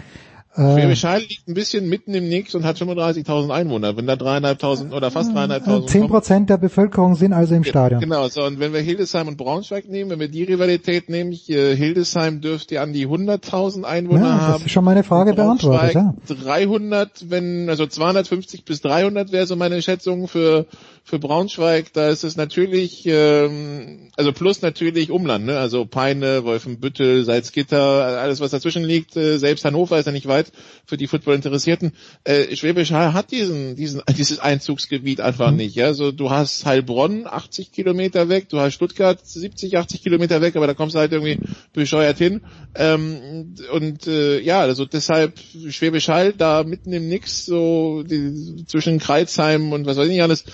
Äh, 0.56 0.74
Schwäbisch 0.74 1.04
Hall 1.04 1.20
liegt 1.20 1.48
ein 1.48 1.54
bisschen 1.54 1.88
mitten 1.88 2.14
im 2.14 2.28
Nix 2.28 2.54
und 2.54 2.64
hat 2.64 2.76
35.000 2.76 3.50
Einwohner. 3.50 3.96
Wenn 3.96 4.06
da 4.06 4.14
dreieinhalbtausend 4.14 4.92
oder 4.92 5.10
fast 5.10 5.34
dreieinhalbtausend 5.34 5.90
Zehn 5.90 6.06
Prozent 6.06 6.48
der 6.48 6.58
Bevölkerung 6.58 7.16
sind 7.16 7.32
also 7.32 7.54
im 7.54 7.64
Stadion. 7.64 8.00
Genau, 8.00 8.28
so 8.28 8.44
und 8.44 8.60
wenn 8.60 8.72
wir 8.72 8.80
Hildesheim 8.80 9.26
und 9.26 9.36
Braunschweig 9.36 9.88
nehmen, 9.88 10.10
wenn 10.10 10.20
wir 10.20 10.28
die 10.28 10.44
Rivalität 10.44 11.08
nehmen, 11.08 11.32
äh, 11.32 11.74
Hildesheim 11.74 12.40
dürfte 12.40 12.80
an 12.80 12.92
die 12.92 13.06
100.000 13.06 13.82
Einwohner 13.82 14.20
Ja, 14.20 14.36
das 14.36 14.42
haben. 14.42 14.64
ist 14.66 14.70
schon 14.70 14.84
meine 14.84 15.02
Frage 15.02 15.34
beantwortet. 15.34 15.94
Ja. 15.94 16.14
300, 16.28 17.30
wenn 17.30 17.68
also 17.68 17.86
250 17.86 18.64
bis 18.64 18.80
300 18.80 19.32
wäre 19.32 19.46
so 19.46 19.56
meine 19.56 19.82
Schätzung 19.82 20.28
für 20.28 20.66
für 21.04 21.18
Braunschweig. 21.18 21.92
Da 21.92 22.08
ist 22.08 22.24
es 22.24 22.36
natürlich, 22.36 23.04
ähm, 23.06 24.10
also 24.16 24.32
plus 24.32 24.62
natürlich 24.62 25.10
Umland, 25.10 25.44
ne? 25.44 25.58
Also 25.58 25.84
Peine, 25.84 26.44
Wolfenbüttel, 26.44 27.24
Salzgitter, 27.24 27.78
alles 28.20 28.40
was 28.40 28.52
dazwischen 28.52 28.84
liegt. 28.84 29.14
Äh, 29.16 29.36
selbst 29.36 29.64
Hannover 29.66 29.98
ist 29.98 30.06
ja 30.06 30.12
nicht 30.12 30.26
weit 30.28 30.50
für 30.86 30.96
die 30.96 31.06
Football-Interessierten. 31.06 31.92
Äh, 32.24 32.56
Schwäbisch 32.56 32.92
Hall 32.92 33.12
hat 33.12 33.30
diesen 33.32 33.76
diesen 33.76 34.02
dieses 34.16 34.38
Einzugsgebiet 34.38 35.20
einfach 35.20 35.50
Mhm. 35.50 35.56
nicht. 35.58 35.74
Ja, 35.76 35.92
so 35.92 36.10
du 36.10 36.30
hast 36.30 36.64
Heilbronn 36.64 37.26
80 37.26 37.70
Kilometer 37.72 38.30
weg, 38.30 38.48
du 38.48 38.60
hast 38.60 38.72
Stuttgart 38.74 39.18
70, 39.24 39.76
80 39.76 40.02
Kilometer 40.02 40.40
weg, 40.40 40.56
aber 40.56 40.66
da 40.66 40.74
kommst 40.74 40.94
du 40.94 41.00
halt 41.00 41.12
irgendwie 41.12 41.38
bescheuert 41.74 42.16
hin. 42.16 42.40
Ähm, 42.74 43.54
und 43.72 44.06
äh, 44.06 44.40
ja, 44.40 44.60
also 44.60 44.86
deshalb 44.86 45.38
Schwäbisch 45.68 46.08
Hall 46.08 46.32
da 46.32 46.64
mitten 46.64 46.92
im 46.94 47.08
Nix, 47.08 47.44
so 47.44 48.02
die, 48.04 48.64
zwischen 48.66 48.98
Kreuzheim 48.98 49.72
und 49.72 49.84
was 49.86 49.96
weiß 49.98 50.06
ich 50.06 50.12
nicht 50.12 50.22
alles, 50.22 50.44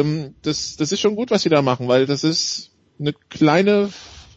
ähm, 0.00 0.34
das, 0.42 0.76
das 0.76 0.92
ist 0.92 1.00
schon 1.00 1.16
gut, 1.16 1.30
was 1.30 1.42
sie 1.42 1.48
da 1.48 1.62
machen, 1.62 1.88
weil 1.88 2.06
das 2.06 2.24
ist 2.24 2.70
eine 2.98 3.12
kleine 3.30 3.90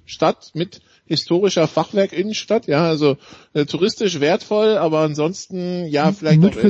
Stadt 0.05 0.51
mit 0.53 0.81
historischer 1.05 1.67
Fachwerk-Innenstadt, 1.67 2.67
ja, 2.67 2.85
also 2.85 3.17
äh, 3.53 3.65
touristisch 3.65 4.19
wertvoll, 4.19 4.77
aber 4.77 4.99
ansonsten, 4.99 5.85
ja, 5.87 6.11
vielleicht 6.11 6.43
auch, 6.43 6.55
äh, 6.57 6.61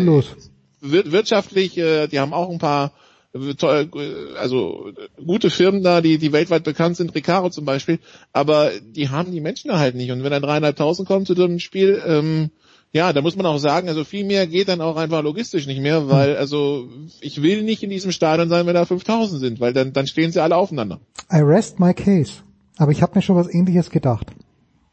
wir, 0.82 1.12
wirtschaftlich, 1.12 1.78
äh, 1.78 2.08
die 2.08 2.20
haben 2.20 2.34
auch 2.34 2.50
ein 2.52 2.60
paar 2.60 2.94
äh, 3.34 3.56
toll- 3.56 3.90
äh, 3.96 4.38
also 4.38 4.92
gute 5.26 5.50
Firmen 5.50 5.82
da, 5.84 6.02
die, 6.02 6.18
die 6.18 6.32
weltweit 6.34 6.64
bekannt 6.64 6.98
sind, 6.98 7.16
Recaro 7.16 7.50
zum 7.50 7.66
Beispiel, 7.66 8.00
aber 8.32 8.72
die 8.80 9.10
haben 9.10 9.32
die 9.32 9.42
Menschen 9.42 9.70
da 9.70 9.80
halt 9.80 9.96
nicht. 9.96 10.12
Und 10.12 10.24
wenn 10.24 10.32
da 10.32 10.40
dreieinhalbtausend 10.40 11.08
kommen 11.08 11.26
zu 11.26 11.36
so 11.36 11.44
einem 11.44 11.60
Spiel, 11.60 12.02
ähm, 12.06 12.52
ja, 12.94 13.14
da 13.14 13.22
muss 13.22 13.36
man 13.36 13.46
auch 13.46 13.58
sagen, 13.58 13.90
also 13.90 14.04
viel 14.04 14.26
mehr 14.26 14.48
geht 14.48 14.70
dann 14.70 14.82
auch 14.82 14.96
einfach 14.96 15.22
logistisch 15.22 15.68
nicht 15.68 15.82
mehr, 15.82 16.10
weil 16.10 16.38
also 16.38 16.90
ich 17.22 17.42
will 17.42 17.64
nicht 17.64 17.84
in 17.84 17.90
diesem 17.90 18.12
Stadion 18.12 18.50
sein, 18.50 18.66
wenn 18.66 18.74
da 18.74 18.86
5000 18.86 19.40
sind, 19.40 19.60
weil 19.60 19.74
dann, 19.74 19.94
dann 19.94 20.08
stehen 20.08 20.32
sie 20.32 20.42
alle 20.42 20.56
aufeinander. 20.56 21.00
I 21.32 21.42
rest 21.42 21.80
my 21.80 21.94
case. 21.94 22.34
Aber 22.78 22.92
ich 22.92 23.02
habe 23.02 23.14
mir 23.16 23.22
schon 23.22 23.36
was 23.36 23.54
ähnliches 23.54 23.90
gedacht. 23.90 24.28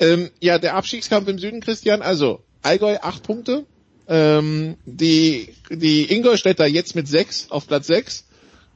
Ähm, 0.00 0.30
ja, 0.40 0.58
der 0.58 0.76
Abstiegskampf 0.76 1.28
im 1.28 1.38
Süden, 1.38 1.60
Christian, 1.60 2.00
also 2.00 2.40
Allgäu 2.62 2.96
acht 3.02 3.22
Punkte, 3.22 3.66
ähm, 4.08 4.76
die, 4.86 5.50
die 5.70 6.10
Ingolstädter 6.10 6.66
jetzt 6.66 6.94
mit 6.94 7.06
sechs 7.06 7.50
auf 7.50 7.66
Platz 7.66 7.86
sechs 7.86 8.24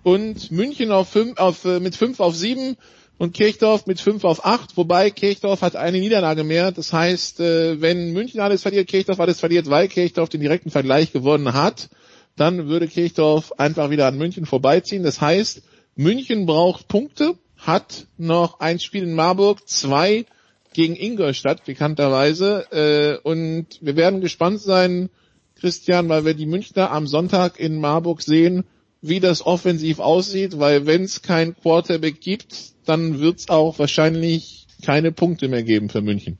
und 0.02 0.50
München 0.50 0.92
auf 0.92 1.08
fünf, 1.08 1.38
auf, 1.38 1.64
äh, 1.64 1.80
mit 1.80 1.96
fünf 1.96 2.20
auf 2.20 2.36
sieben 2.36 2.76
und 3.18 3.32
Kirchdorf 3.32 3.86
mit 3.86 4.00
fünf 4.00 4.24
auf 4.24 4.44
acht, 4.44 4.76
wobei 4.76 5.10
Kirchdorf 5.10 5.62
hat 5.62 5.76
eine 5.76 5.98
Niederlage 5.98 6.44
mehr. 6.44 6.72
Das 6.72 6.92
heißt, 6.92 7.40
äh, 7.40 7.80
wenn 7.80 8.12
München 8.12 8.40
alles 8.40 8.62
verliert, 8.62 8.88
Kirchdorf 8.88 9.20
alles 9.20 9.40
verliert, 9.40 9.70
weil 9.70 9.88
Kirchdorf 9.88 10.28
den 10.28 10.40
direkten 10.40 10.70
Vergleich 10.70 11.12
gewonnen 11.12 11.54
hat, 11.54 11.90
dann 12.36 12.66
würde 12.66 12.88
Kirchdorf 12.88 13.52
einfach 13.52 13.90
wieder 13.90 14.06
an 14.06 14.18
München 14.18 14.46
vorbeiziehen. 14.46 15.04
Das 15.04 15.20
heißt, 15.20 15.62
München 15.94 16.46
braucht 16.46 16.88
Punkte, 16.88 17.36
hat 17.56 18.06
noch 18.18 18.60
ein 18.60 18.80
Spiel 18.80 19.04
in 19.04 19.14
Marburg, 19.14 19.68
zwei 19.68 20.26
gegen 20.72 20.96
Ingolstadt 20.96 21.64
bekannterweise. 21.64 22.66
Äh, 22.72 23.18
und 23.26 23.66
wir 23.80 23.96
werden 23.96 24.20
gespannt 24.20 24.60
sein, 24.60 25.08
Christian, 25.54 26.08
weil 26.08 26.24
wir 26.24 26.34
die 26.34 26.46
Münchner 26.46 26.90
am 26.90 27.06
Sonntag 27.06 27.60
in 27.60 27.80
Marburg 27.80 28.22
sehen, 28.22 28.64
wie 29.00 29.20
das 29.20 29.46
offensiv 29.46 30.00
aussieht, 30.00 30.58
weil 30.58 30.86
wenn 30.86 31.04
es 31.04 31.22
kein 31.22 31.54
Quarterback 31.54 32.20
gibt, 32.20 32.73
dann 32.86 33.20
wird 33.20 33.36
es 33.38 33.50
auch 33.50 33.78
wahrscheinlich 33.78 34.66
keine 34.84 35.12
Punkte 35.12 35.48
mehr 35.48 35.62
geben 35.62 35.88
für 35.88 36.02
München. 36.02 36.38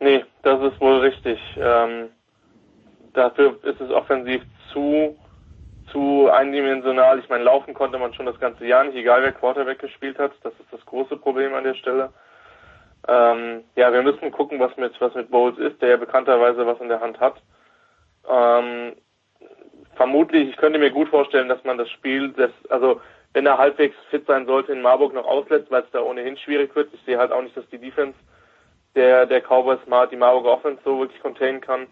Nee, 0.00 0.24
das 0.42 0.60
ist 0.72 0.80
wohl 0.80 0.98
richtig. 0.98 1.38
Ähm, 1.56 2.08
dafür 3.12 3.58
ist 3.62 3.80
es 3.80 3.90
offensiv 3.90 4.42
zu, 4.72 5.16
zu 5.90 6.28
eindimensional. 6.30 7.18
Ich 7.18 7.28
meine, 7.28 7.44
laufen 7.44 7.74
konnte 7.74 7.98
man 7.98 8.14
schon 8.14 8.26
das 8.26 8.38
ganze 8.40 8.66
Jahr 8.66 8.84
nicht, 8.84 8.96
egal 8.96 9.22
wer 9.22 9.32
Quarterback 9.32 9.78
gespielt 9.78 10.18
hat. 10.18 10.32
Das 10.42 10.52
ist 10.54 10.72
das 10.72 10.84
große 10.86 11.16
Problem 11.16 11.54
an 11.54 11.64
der 11.64 11.74
Stelle. 11.74 12.10
Ähm, 13.08 13.64
ja, 13.74 13.92
wir 13.92 14.02
müssen 14.02 14.30
gucken, 14.30 14.60
was 14.60 14.76
mit, 14.76 14.92
was 15.00 15.14
mit 15.14 15.30
Bowles 15.30 15.58
ist, 15.58 15.82
der 15.82 15.90
ja 15.90 15.96
bekannterweise 15.96 16.66
was 16.66 16.80
in 16.80 16.88
der 16.88 17.00
Hand 17.00 17.18
hat. 17.18 17.34
Ähm, 18.28 18.92
vermutlich, 19.96 20.50
ich 20.50 20.56
könnte 20.56 20.78
mir 20.78 20.90
gut 20.90 21.08
vorstellen, 21.08 21.48
dass 21.48 21.62
man 21.64 21.78
das 21.78 21.90
Spiel, 21.90 22.30
das, 22.30 22.50
also 22.70 23.00
wenn 23.34 23.46
er 23.46 23.58
halbwegs 23.58 23.96
fit 24.10 24.26
sein 24.26 24.46
sollte, 24.46 24.72
in 24.72 24.82
Marburg 24.82 25.14
noch 25.14 25.26
auslässt, 25.26 25.70
weil 25.70 25.82
es 25.82 25.90
da 25.90 26.00
ohnehin 26.00 26.36
schwierig 26.36 26.74
wird. 26.76 26.92
Ich 26.92 27.00
sehe 27.04 27.18
halt 27.18 27.32
auch 27.32 27.42
nicht, 27.42 27.56
dass 27.56 27.68
die 27.70 27.78
Defense 27.78 28.14
der, 28.94 29.26
der 29.26 29.40
Cowboys 29.40 29.78
mal 29.86 30.06
die 30.06 30.16
Marburger 30.16 30.52
Offense 30.52 30.82
so 30.84 31.00
wirklich 31.00 31.20
containen 31.22 31.60
kann. 31.60 31.86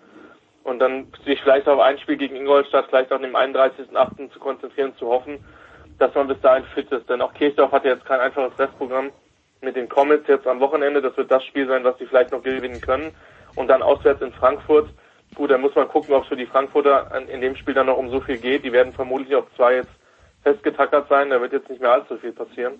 Und 0.62 0.78
dann 0.78 1.06
sich 1.24 1.40
vielleicht 1.40 1.66
auf 1.68 1.80
ein 1.80 1.98
Spiel 1.98 2.18
gegen 2.18 2.36
Ingolstadt, 2.36 2.86
vielleicht 2.88 3.10
auch 3.10 3.16
an 3.16 3.22
dem 3.22 3.34
31.8. 3.34 4.30
zu 4.30 4.38
konzentrieren, 4.38 4.94
zu 4.96 5.08
hoffen, 5.08 5.38
dass 5.98 6.14
man 6.14 6.28
bis 6.28 6.40
dahin 6.42 6.64
fit 6.74 6.92
ist. 6.92 7.08
Denn 7.08 7.22
auch 7.22 7.32
Kirchdorf 7.32 7.72
hat 7.72 7.84
ja 7.84 7.92
jetzt 7.92 8.04
kein 8.04 8.20
einfaches 8.20 8.58
Restprogramm 8.58 9.10
mit 9.62 9.76
den 9.76 9.88
Comets 9.88 10.28
jetzt 10.28 10.46
am 10.46 10.60
Wochenende. 10.60 11.00
Das 11.00 11.16
wird 11.16 11.30
das 11.30 11.44
Spiel 11.44 11.66
sein, 11.66 11.84
was 11.84 11.96
sie 11.98 12.06
vielleicht 12.06 12.32
noch 12.32 12.42
gewinnen 12.42 12.82
können. 12.82 13.12
Und 13.54 13.68
dann 13.68 13.82
auswärts 13.82 14.20
in 14.20 14.32
Frankfurt. 14.32 14.90
Gut, 15.34 15.50
dann 15.50 15.62
muss 15.62 15.74
man 15.74 15.88
gucken, 15.88 16.14
ob 16.14 16.24
es 16.24 16.28
für 16.28 16.36
die 16.36 16.46
Frankfurter 16.46 17.10
an- 17.12 17.28
in 17.28 17.40
dem 17.40 17.56
Spiel 17.56 17.72
dann 17.72 17.86
noch 17.86 17.96
um 17.96 18.10
so 18.10 18.20
viel 18.20 18.36
geht. 18.36 18.64
Die 18.64 18.72
werden 18.72 18.92
vermutlich 18.92 19.34
auf 19.34 19.46
zwei 19.56 19.76
jetzt 19.76 19.90
festgetackert 20.42 21.08
sein. 21.08 21.30
Da 21.30 21.40
wird 21.40 21.52
jetzt 21.52 21.68
nicht 21.68 21.80
mehr 21.80 21.92
allzu 21.92 22.16
viel 22.18 22.32
passieren. 22.32 22.78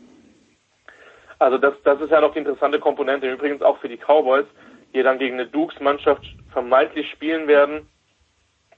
Also 1.39 1.57
das, 1.57 1.75
das 1.85 2.01
ist 2.01 2.11
ja 2.11 2.21
noch 2.21 2.33
die 2.33 2.41
interessante 2.41 2.79
Komponente. 2.79 3.31
Übrigens 3.31 3.63
auch 3.63 3.79
für 3.79 3.89
die 3.89 3.97
Cowboys, 3.97 4.47
die 4.93 5.03
dann 5.03 5.19
gegen 5.19 5.35
eine 5.35 5.47
Dukes-Mannschaft 5.47 6.23
vermeintlich 6.53 7.11
spielen 7.11 7.49
werden. 7.49 7.89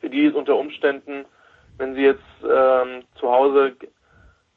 Für 0.00 0.08
die 0.08 0.26
ist 0.26 0.34
unter 0.34 0.56
Umständen, 0.56 1.24
wenn 1.78 1.94
sie 1.94 2.02
jetzt 2.02 2.22
ähm, 2.42 3.02
zu 3.16 3.30
Hause, 3.30 3.72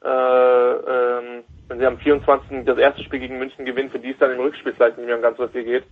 äh, 0.04 0.08
ähm, 0.08 1.44
wenn 1.68 1.78
sie 1.78 1.86
am 1.86 1.98
24. 1.98 2.64
das 2.64 2.78
erste 2.78 3.02
Spiel 3.02 3.20
gegen 3.20 3.38
München 3.38 3.64
gewinnen, 3.64 3.90
für 3.90 3.98
die 3.98 4.10
es 4.10 4.18
dann 4.18 4.32
im 4.32 4.40
Rückspiel 4.40 4.72
vielleicht 4.74 4.98
nicht 4.98 5.06
mehr 5.06 5.18
ganz 5.18 5.36
so 5.38 5.48
viel 5.48 5.64
geht. 5.64 5.84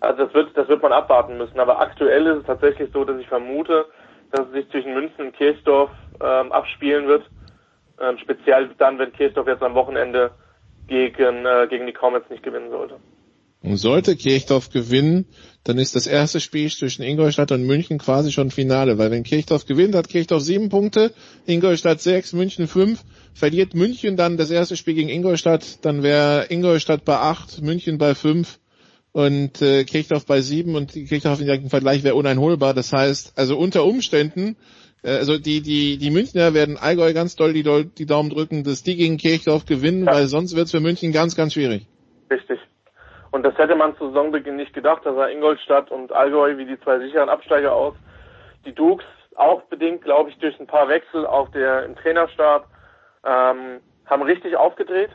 Also 0.00 0.24
das 0.24 0.34
wird, 0.34 0.56
das 0.56 0.68
wird 0.68 0.82
man 0.82 0.92
abwarten 0.92 1.36
müssen. 1.36 1.60
Aber 1.60 1.80
aktuell 1.80 2.26
ist 2.26 2.38
es 2.38 2.46
tatsächlich 2.46 2.90
so, 2.92 3.04
dass 3.04 3.18
ich 3.18 3.28
vermute, 3.28 3.86
dass 4.30 4.46
es 4.46 4.52
sich 4.52 4.70
zwischen 4.70 4.94
München 4.94 5.26
und 5.26 5.36
Kirchdorf 5.36 5.90
ähm, 6.20 6.50
abspielen 6.50 7.06
wird. 7.06 7.24
Ähm, 8.02 8.18
speziell 8.18 8.70
dann, 8.78 8.98
wenn 8.98 9.12
Kirchdorf 9.12 9.46
jetzt 9.46 9.62
am 9.62 9.74
Wochenende 9.74 10.32
gegen, 10.88 11.46
äh, 11.46 11.68
gegen 11.70 11.86
die 11.86 11.92
Comets 11.92 12.28
nicht 12.30 12.42
gewinnen 12.42 12.70
sollte. 12.70 12.96
Und 13.62 13.76
sollte 13.76 14.16
Kirchdorf 14.16 14.70
gewinnen, 14.70 15.26
dann 15.62 15.78
ist 15.78 15.94
das 15.94 16.08
erste 16.08 16.40
Spiel 16.40 16.68
zwischen 16.68 17.04
Ingolstadt 17.04 17.52
und 17.52 17.64
München 17.64 17.98
quasi 17.98 18.32
schon 18.32 18.50
Finale, 18.50 18.98
weil 18.98 19.12
wenn 19.12 19.22
Kirchdorf 19.22 19.66
gewinnt, 19.66 19.94
hat 19.94 20.08
Kirchdorf 20.08 20.42
sieben 20.42 20.68
Punkte, 20.68 21.12
Ingolstadt 21.46 22.00
sechs, 22.00 22.32
München 22.32 22.66
fünf. 22.66 23.04
Verliert 23.34 23.74
München 23.74 24.16
dann 24.16 24.36
das 24.36 24.50
erste 24.50 24.76
Spiel 24.76 24.94
gegen 24.94 25.08
Ingolstadt, 25.08 25.84
dann 25.84 26.02
wäre 26.02 26.46
Ingolstadt 26.50 27.04
bei 27.04 27.16
acht, 27.16 27.62
München 27.62 27.98
bei 27.98 28.16
fünf 28.16 28.58
und 29.12 29.62
äh, 29.62 29.84
Kirchdorf 29.84 30.26
bei 30.26 30.40
sieben 30.40 30.74
und 30.74 30.92
Kirchdorf 30.92 31.40
im 31.40 31.70
Vergleich 31.70 32.02
wäre 32.02 32.16
uneinholbar. 32.16 32.74
Das 32.74 32.92
heißt, 32.92 33.34
also 33.36 33.56
unter 33.56 33.84
Umständen, 33.84 34.56
also 35.04 35.38
die, 35.38 35.62
die, 35.62 35.98
die 35.98 36.10
Münchner 36.10 36.54
werden 36.54 36.78
Allgäu 36.78 37.12
ganz 37.12 37.34
doll 37.34 37.52
die, 37.52 37.62
die 37.62 38.06
Daumen 38.06 38.30
drücken, 38.30 38.62
dass 38.62 38.82
die 38.82 38.96
gegen 38.96 39.16
Kirchdorf 39.16 39.66
gewinnen, 39.66 40.06
weil 40.06 40.26
sonst 40.26 40.54
wird 40.54 40.66
es 40.66 40.70
für 40.70 40.80
München 40.80 41.12
ganz, 41.12 41.36
ganz 41.36 41.54
schwierig. 41.54 41.86
Richtig. 42.30 42.60
Und 43.32 43.42
das 43.44 43.56
hätte 43.58 43.74
man 43.74 43.96
zu 43.96 44.08
Saisonbeginn 44.08 44.56
nicht 44.56 44.74
gedacht. 44.74 45.02
Da 45.04 45.14
sah 45.14 45.26
Ingolstadt 45.28 45.90
und 45.90 46.12
Allgäu 46.12 46.56
wie 46.56 46.66
die 46.66 46.78
zwei 46.80 46.98
sicheren 47.00 47.28
Absteiger 47.28 47.74
aus. 47.74 47.94
Die 48.64 48.74
Dukes 48.74 49.06
auch 49.34 49.62
bedingt, 49.62 50.02
glaube 50.02 50.30
ich, 50.30 50.38
durch 50.38 50.58
ein 50.60 50.66
paar 50.66 50.88
Wechsel 50.88 51.26
auf 51.26 51.50
der 51.50 51.84
im 51.84 51.96
Trainerstab 51.96 52.68
ähm, 53.24 53.80
haben 54.06 54.22
richtig 54.22 54.56
aufgedreht 54.56 55.10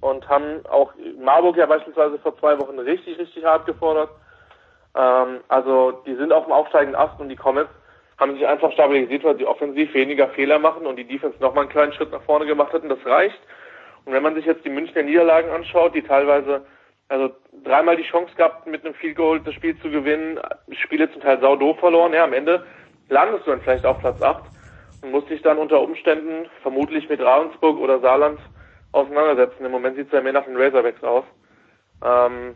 und 0.00 0.28
haben 0.28 0.64
auch 0.66 0.92
Marburg 1.18 1.56
ja 1.56 1.66
beispielsweise 1.66 2.18
vor 2.18 2.38
zwei 2.38 2.58
Wochen 2.58 2.78
richtig, 2.78 3.18
richtig 3.18 3.44
hart 3.44 3.66
gefordert. 3.66 4.10
Ähm, 4.94 5.40
also 5.48 6.02
die 6.06 6.14
sind 6.14 6.32
auf 6.32 6.44
dem 6.44 6.52
aufsteigenden 6.52 7.00
Ast 7.00 7.18
und 7.18 7.30
die 7.30 7.36
Comets 7.36 7.70
haben 8.18 8.34
sich 8.34 8.46
einfach 8.46 8.72
stabilisiert, 8.72 9.24
weil 9.24 9.36
sie 9.36 9.46
offensiv 9.46 9.92
weniger 9.94 10.28
Fehler 10.28 10.58
machen 10.58 10.86
und 10.86 10.96
die 10.96 11.06
Defense 11.06 11.36
nochmal 11.40 11.64
einen 11.64 11.72
kleinen 11.72 11.92
Schritt 11.92 12.12
nach 12.12 12.22
vorne 12.22 12.46
gemacht 12.46 12.72
hat 12.72 12.82
und 12.82 12.88
das 12.88 13.04
reicht. 13.04 13.40
Und 14.04 14.12
wenn 14.12 14.22
man 14.22 14.34
sich 14.34 14.44
jetzt 14.44 14.64
die 14.64 14.70
Münchner 14.70 15.02
Niederlagen 15.02 15.50
anschaut, 15.50 15.94
die 15.94 16.02
teilweise 16.02 16.64
also 17.08 17.30
dreimal 17.64 17.96
die 17.96 18.04
Chance 18.04 18.34
gehabt, 18.36 18.66
mit 18.66 18.84
einem 18.84 18.94
Field 18.94 19.16
Goal 19.16 19.40
das 19.40 19.54
Spiel 19.54 19.78
zu 19.80 19.90
gewinnen, 19.90 20.38
Spiele 20.70 21.10
zum 21.12 21.20
Teil 21.20 21.40
sau 21.40 21.56
doof 21.56 21.78
verloren, 21.78 22.12
ja, 22.12 22.24
am 22.24 22.32
Ende 22.32 22.64
landest 23.08 23.46
du 23.46 23.50
dann 23.50 23.60
vielleicht 23.60 23.84
auf 23.84 24.00
Platz 24.00 24.20
8 24.22 24.42
und 25.02 25.10
musst 25.10 25.28
dich 25.28 25.42
dann 25.42 25.58
unter 25.58 25.80
Umständen 25.80 26.48
vermutlich 26.62 27.08
mit 27.08 27.20
Ravensburg 27.20 27.78
oder 27.78 28.00
Saarland 28.00 28.40
auseinandersetzen. 28.92 29.64
Im 29.64 29.72
Moment 29.72 29.96
sieht 29.96 30.06
es 30.06 30.12
ja 30.12 30.22
mehr 30.22 30.32
nach 30.32 30.44
den 30.44 30.56
Razorbacks 30.56 31.02
aus. 31.02 31.24
Ähm, 32.02 32.54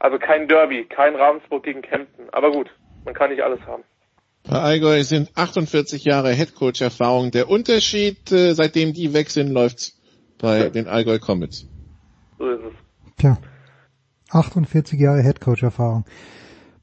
also 0.00 0.18
kein 0.18 0.48
Derby, 0.48 0.84
kein 0.84 1.14
Ravensburg 1.14 1.62
gegen 1.62 1.82
Kempten. 1.82 2.28
Aber 2.32 2.50
gut, 2.50 2.70
man 3.04 3.14
kann 3.14 3.30
nicht 3.30 3.42
alles 3.42 3.60
haben. 3.66 3.84
Bei 4.48 4.60
Allgäu 4.60 5.04
sind 5.04 5.30
48 5.34 6.04
Jahre 6.04 6.32
Headcoach-Erfahrung. 6.32 7.30
Der 7.30 7.50
Unterschied, 7.50 8.32
äh, 8.32 8.54
seitdem 8.54 8.94
die 8.94 9.12
weg 9.12 9.28
sind, 9.28 9.50
läuft's 9.50 9.92
bei 10.38 10.70
den 10.70 10.88
Allgäu 10.88 11.18
Comets. 11.18 11.66
So 12.38 12.48
ist 12.48 12.60
es. 12.64 13.14
Tja. 13.18 13.38
48 14.30 14.98
Jahre 14.98 15.22
Headcoach-Erfahrung. 15.22 16.06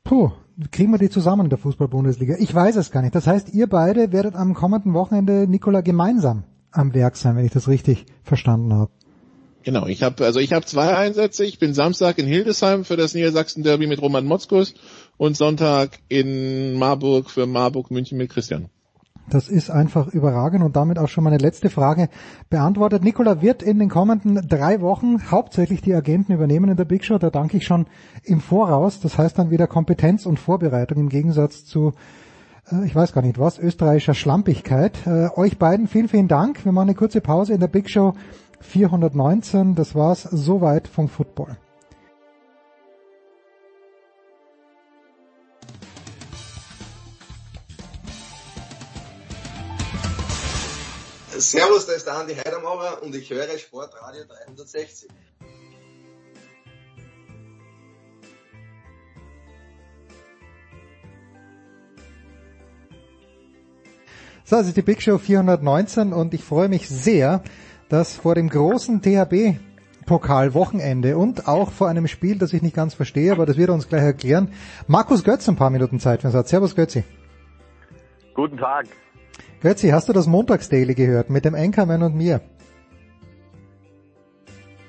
Puh, 0.03 0.31
kriegen 0.71 0.91
wir 0.91 0.99
die 0.99 1.09
zusammen 1.09 1.45
in 1.45 1.49
der 1.49 1.57
Fußball-Bundesliga? 1.57 2.35
Ich 2.37 2.53
weiß 2.53 2.75
es 2.75 2.91
gar 2.91 3.01
nicht. 3.01 3.15
Das 3.15 3.25
heißt, 3.25 3.55
ihr 3.55 3.65
beide 3.65 4.11
werdet 4.11 4.35
am 4.35 4.53
kommenden 4.53 4.93
Wochenende, 4.93 5.47
Nikola, 5.47 5.81
gemeinsam 5.81 6.43
am 6.71 6.93
Werk 6.93 7.17
sein, 7.17 7.35
wenn 7.35 7.45
ich 7.45 7.51
das 7.51 7.67
richtig 7.67 8.05
verstanden 8.23 8.73
habe. 8.73 8.91
Genau, 9.65 9.87
ich 9.87 10.03
habe 10.03 10.23
also 10.23 10.39
ich 10.39 10.53
habe 10.53 10.63
zwei 10.67 10.95
Einsätze. 10.95 11.43
Ich 11.43 11.57
bin 11.57 11.73
Samstag 11.73 12.19
in 12.19 12.27
Hildesheim 12.27 12.85
für 12.85 12.97
das 12.97 13.15
Niedersachsen 13.15 13.63
Derby 13.63 13.87
mit 13.87 13.99
Roman 13.99 14.23
Motzkus 14.23 14.75
und 15.17 15.37
Sonntag 15.37 15.99
in 16.07 16.77
Marburg 16.77 17.29
für 17.29 17.45
Marburg 17.45 17.91
München 17.91 18.17
mit 18.17 18.29
Christian. 18.29 18.69
Das 19.27 19.49
ist 19.49 19.71
einfach 19.71 20.07
überragend 20.07 20.63
und 20.63 20.75
damit 20.75 20.99
auch 20.99 21.07
schon 21.07 21.23
meine 21.23 21.39
letzte 21.39 21.71
Frage 21.71 22.09
beantwortet. 22.51 23.03
Nikola 23.03 23.41
wird 23.41 23.63
in 23.63 23.79
den 23.79 23.89
kommenden 23.89 24.47
drei 24.47 24.81
Wochen 24.81 25.31
hauptsächlich 25.31 25.81
die 25.81 25.95
Agenten 25.95 26.31
übernehmen 26.31 26.69
in 26.69 26.77
der 26.77 26.85
Big 26.85 27.03
Show. 27.03 27.17
Da 27.17 27.31
danke 27.31 27.57
ich 27.57 27.65
schon 27.65 27.87
im 28.23 28.39
Voraus. 28.39 28.99
Das 28.99 29.17
heißt 29.17 29.39
dann 29.39 29.49
wieder 29.49 29.65
Kompetenz 29.65 30.27
und 30.27 30.39
Vorbereitung 30.39 30.99
im 30.99 31.09
Gegensatz 31.09 31.65
zu, 31.65 31.93
äh, 32.71 32.85
ich 32.85 32.93
weiß 32.95 33.13
gar 33.13 33.23
nicht 33.23 33.39
was, 33.39 33.57
österreichischer 33.57 34.13
Schlampigkeit. 34.13 35.07
Äh, 35.07 35.29
euch 35.35 35.57
beiden 35.57 35.87
vielen, 35.87 36.07
vielen 36.07 36.27
Dank. 36.27 36.63
Wir 36.63 36.71
machen 36.71 36.89
eine 36.89 36.95
kurze 36.95 37.21
Pause 37.21 37.53
in 37.53 37.59
der 37.59 37.67
Big 37.67 37.89
Show 37.89 38.13
419. 38.59 39.73
Das 39.73 39.95
war's 39.95 40.21
soweit 40.21 40.87
vom 40.87 41.07
Football. 41.07 41.57
Servus, 51.39 51.85
da 51.85 51.93
ist 51.93 52.05
der 52.05 52.15
Andi 52.15 52.35
Heidermauer 52.35 53.01
und 53.01 53.13
ich 53.15 53.29
höre 53.29 53.57
Sportradio 53.57 54.23
360. 54.25 55.09
So, 64.47 64.57
das 64.57 64.67
ist 64.67 64.77
die 64.77 64.81
Big 64.81 65.01
Show 65.01 65.17
419 65.17 66.13
und 66.13 66.33
ich 66.33 66.43
freue 66.43 66.69
mich 66.69 66.87
sehr, 66.87 67.43
dass 67.89 68.15
vor 68.15 68.35
dem 68.35 68.49
großen 68.49 69.01
THB 69.01 69.59
Pokalwochenende 70.05 71.17
und 71.17 71.47
auch 71.47 71.71
vor 71.71 71.89
einem 71.89 72.07
Spiel, 72.07 72.37
das 72.37 72.53
ich 72.53 72.61
nicht 72.61 72.75
ganz 72.75 72.93
verstehe, 72.93 73.31
aber 73.31 73.45
das 73.45 73.57
wird 73.57 73.69
er 73.69 73.73
uns 73.73 73.89
gleich 73.89 74.03
erklären. 74.03 74.53
Markus 74.87 75.23
Götz 75.23 75.49
ein 75.49 75.55
paar 75.55 75.71
Minuten 75.71 75.99
Zeit 75.99 76.21
für 76.21 76.27
den 76.27 76.33
Satz. 76.33 76.51
Servus 76.51 76.75
Götzi. 76.75 77.03
Guten 78.35 78.57
Tag. 78.57 78.85
Götzi, 79.65 79.89
hast 79.89 80.07
du 80.07 80.13
das 80.13 80.27
Montagsdaily 80.27 80.93
gehört 80.93 81.31
mit 81.31 81.43
dem 81.43 81.55
Anchorman 81.55 82.03
und 82.03 82.15
mir? 82.15 82.39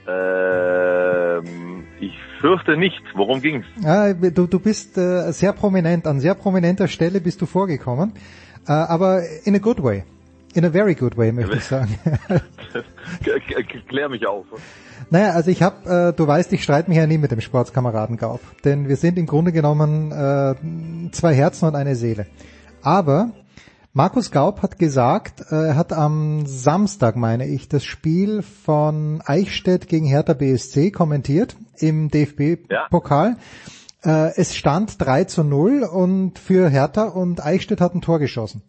Ähm, 0.06 1.84
ich 1.98 2.12
fürchte 2.42 2.76
nicht. 2.76 3.00
Worum 3.14 3.40
ging's? 3.40 3.64
Ja, 3.82 4.12
du, 4.12 4.46
du 4.46 4.60
bist 4.60 4.98
äh, 4.98 5.32
sehr 5.32 5.54
prominent, 5.54 6.06
an 6.06 6.20
sehr 6.20 6.34
prominenter 6.34 6.88
Stelle 6.88 7.22
bist 7.22 7.40
du 7.40 7.46
vorgekommen, 7.46 8.12
äh, 8.68 8.72
aber 8.72 9.22
in 9.44 9.54
a 9.54 9.58
good 9.60 9.82
way. 9.82 10.04
In 10.52 10.66
a 10.66 10.70
very 10.70 10.94
good 10.94 11.16
way, 11.16 11.32
möchte 11.32 11.56
ich 11.56 11.64
sagen. 11.64 11.98
Klär 13.88 14.10
mich 14.10 14.26
auf. 14.26 14.44
Naja, 15.08 15.30
also 15.30 15.50
ich 15.50 15.62
habe, 15.62 16.10
äh, 16.10 16.12
du 16.14 16.26
weißt, 16.26 16.52
ich 16.52 16.62
streite 16.62 16.90
mich 16.90 16.98
ja 16.98 17.06
nie 17.06 17.16
mit 17.16 17.30
dem 17.30 17.40
Sportskameraden 17.40 18.18
Gaub, 18.18 18.40
denn 18.62 18.90
wir 18.90 18.96
sind 18.96 19.16
im 19.16 19.24
Grunde 19.24 19.52
genommen 19.52 20.12
äh, 20.12 21.12
zwei 21.12 21.32
Herzen 21.32 21.66
und 21.66 21.76
eine 21.76 21.94
Seele. 21.94 22.26
Aber 22.82 23.32
Markus 23.96 24.30
Gaub 24.30 24.60
hat 24.60 24.78
gesagt, 24.78 25.50
äh, 25.50 25.68
er 25.68 25.76
hat 25.76 25.94
am 25.94 26.44
Samstag, 26.44 27.16
meine 27.16 27.46
ich, 27.46 27.66
das 27.66 27.82
Spiel 27.82 28.42
von 28.42 29.22
Eichstätt 29.24 29.88
gegen 29.88 30.04
Hertha 30.04 30.34
BSC 30.34 30.90
kommentiert 30.90 31.56
im 31.78 32.10
DFB-Pokal. 32.10 33.38
Ja. 34.04 34.26
Äh, 34.26 34.32
es 34.36 34.54
stand 34.54 35.00
3 35.00 35.24
zu 35.24 35.44
0 35.44 35.82
und 35.84 36.38
für 36.38 36.68
Hertha 36.68 37.04
und 37.04 37.42
Eichstätt 37.42 37.80
hat 37.80 37.94
ein 37.94 38.02
Tor 38.02 38.18
geschossen. 38.18 38.60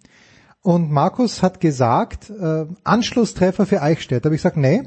Und 0.61 0.91
Markus 0.91 1.43
hat 1.43 1.59
gesagt, 1.59 2.29
äh, 2.29 2.65
Anschlusstreffer 2.85 3.65
für 3.65 3.81
Eichstätt. 3.81 4.23
Da 4.23 4.27
habe 4.29 4.35
ich 4.35 4.41
gesagt, 4.41 4.55
nee, 4.55 4.83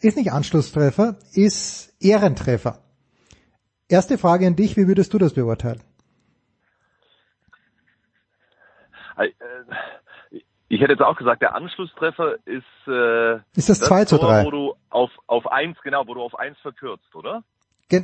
ist 0.00 0.16
nicht 0.16 0.32
Anschlusstreffer, 0.32 1.16
ist 1.32 1.94
Ehrentreffer. 2.00 2.80
Erste 3.86 4.18
Frage 4.18 4.48
an 4.48 4.56
dich, 4.56 4.76
wie 4.76 4.88
würdest 4.88 5.14
du 5.14 5.18
das 5.18 5.34
beurteilen? 5.34 5.80
Ich 10.68 10.80
hätte 10.80 10.92
jetzt 10.92 11.02
auch 11.02 11.16
gesagt, 11.16 11.42
der 11.42 11.54
Anschlusstreffer 11.54 12.36
ist, 12.44 12.64
äh, 12.86 13.36
ist 13.56 13.68
das, 13.68 13.80
das 13.80 13.88
2 13.88 14.04
zu 14.04 14.18
3. 14.18 14.44
wo 14.44 14.50
du 14.50 14.74
auf, 14.88 15.10
auf 15.26 15.50
eins, 15.50 15.76
genau, 15.82 16.06
wo 16.06 16.14
du 16.14 16.22
auf 16.22 16.38
eins 16.38 16.58
verkürzt, 16.58 17.14
oder? 17.14 17.42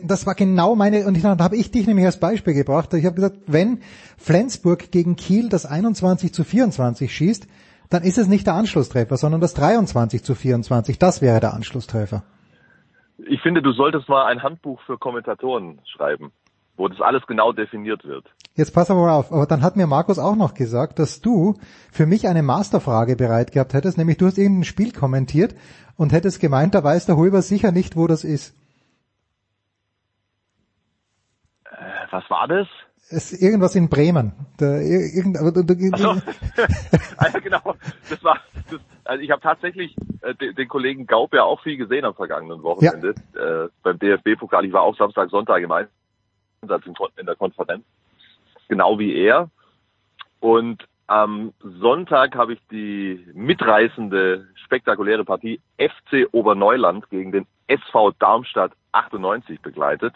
Das 0.04 0.26
war 0.26 0.34
genau 0.34 0.74
meine, 0.74 1.06
und 1.06 1.16
ich, 1.16 1.22
da 1.22 1.38
habe 1.38 1.56
ich 1.56 1.70
dich 1.70 1.86
nämlich 1.86 2.04
als 2.04 2.18
Beispiel 2.18 2.54
gebracht. 2.54 2.92
Ich 2.94 3.06
habe 3.06 3.14
gesagt, 3.14 3.36
wenn 3.46 3.82
Flensburg 4.18 4.90
gegen 4.90 5.14
Kiel 5.14 5.48
das 5.48 5.64
21 5.64 6.34
zu 6.34 6.42
24 6.42 7.14
schießt, 7.14 7.46
dann 7.88 8.02
ist 8.02 8.18
es 8.18 8.26
nicht 8.26 8.48
der 8.48 8.54
Anschlusstreffer, 8.54 9.16
sondern 9.16 9.40
das 9.40 9.54
23 9.54 10.24
zu 10.24 10.34
24. 10.34 10.98
Das 10.98 11.22
wäre 11.22 11.38
der 11.38 11.54
Anschlusstreffer. 11.54 12.24
Ich 13.18 13.40
finde, 13.42 13.62
du 13.62 13.72
solltest 13.72 14.08
mal 14.08 14.26
ein 14.26 14.42
Handbuch 14.42 14.80
für 14.82 14.98
Kommentatoren 14.98 15.80
schreiben, 15.84 16.32
wo 16.76 16.88
das 16.88 17.00
alles 17.00 17.26
genau 17.26 17.52
definiert 17.52 18.04
wird. 18.04 18.26
Jetzt 18.54 18.74
pass 18.74 18.90
aber 18.90 19.00
mal 19.00 19.14
auf, 19.14 19.32
aber 19.32 19.46
dann 19.46 19.62
hat 19.62 19.76
mir 19.76 19.86
Markus 19.86 20.18
auch 20.18 20.36
noch 20.36 20.54
gesagt, 20.54 20.98
dass 20.98 21.20
du 21.20 21.54
für 21.90 22.06
mich 22.06 22.28
eine 22.28 22.42
Masterfrage 22.42 23.16
bereit 23.16 23.52
gehabt 23.52 23.74
hättest, 23.74 23.98
nämlich 23.98 24.18
du 24.18 24.26
hast 24.26 24.38
irgendein 24.38 24.64
Spiel 24.64 24.92
kommentiert 24.92 25.54
und 25.96 26.12
hättest 26.12 26.40
gemeint, 26.40 26.74
da 26.74 26.84
weiß 26.84 27.06
der 27.06 27.16
Hulber 27.16 27.42
sicher 27.42 27.72
nicht, 27.72 27.96
wo 27.96 28.06
das 28.06 28.24
ist. 28.24 28.54
Äh, 31.64 31.76
was 32.10 32.28
war 32.30 32.48
das? 32.48 32.66
Es 33.08 33.32
ist 33.32 33.40
irgendwas 33.40 33.76
in 33.76 33.88
Bremen. 33.88 34.32
Da, 34.58 34.78
irgend, 34.78 35.38
aber, 35.38 35.52
da, 35.52 35.62
so. 35.96 36.10
ah, 36.10 37.26
ja, 37.32 37.38
genau. 37.42 37.76
Das 38.10 38.22
war, 38.24 38.40
das, 38.68 38.80
also 39.04 39.22
ich 39.22 39.30
habe 39.30 39.40
tatsächlich 39.40 39.94
äh, 40.22 40.34
den, 40.34 40.56
den, 40.56 40.68
Kollegen 40.68 41.06
Gaub 41.06 41.32
ja 41.32 41.44
auch 41.44 41.62
viel 41.62 41.76
gesehen 41.76 42.04
am 42.04 42.14
vergangenen 42.14 42.62
Wochenende 42.64 43.14
ja. 43.34 43.64
äh, 43.64 43.68
beim 43.84 43.98
DFB-Pokal. 43.98 44.64
Ich 44.64 44.72
war 44.72 44.82
auch 44.82 44.96
Samstag, 44.96 45.30
Sonntag 45.30 45.62
im 45.62 45.70
Einsatz 46.70 46.84
in 47.16 47.26
der 47.26 47.36
Konferenz, 47.36 47.84
genau 48.68 48.98
wie 48.98 49.14
er. 49.14 49.50
Und 50.40 50.84
am 51.06 51.52
Sonntag 51.62 52.34
habe 52.34 52.54
ich 52.54 52.60
die 52.70 53.26
mitreißende, 53.34 54.48
spektakuläre 54.64 55.24
Partie 55.24 55.60
FC 55.78 56.26
Oberneuland 56.32 57.08
gegen 57.10 57.32
den 57.32 57.46
SV 57.68 58.12
Darmstadt 58.18 58.72
98 58.92 59.60
begleitet. 59.60 60.14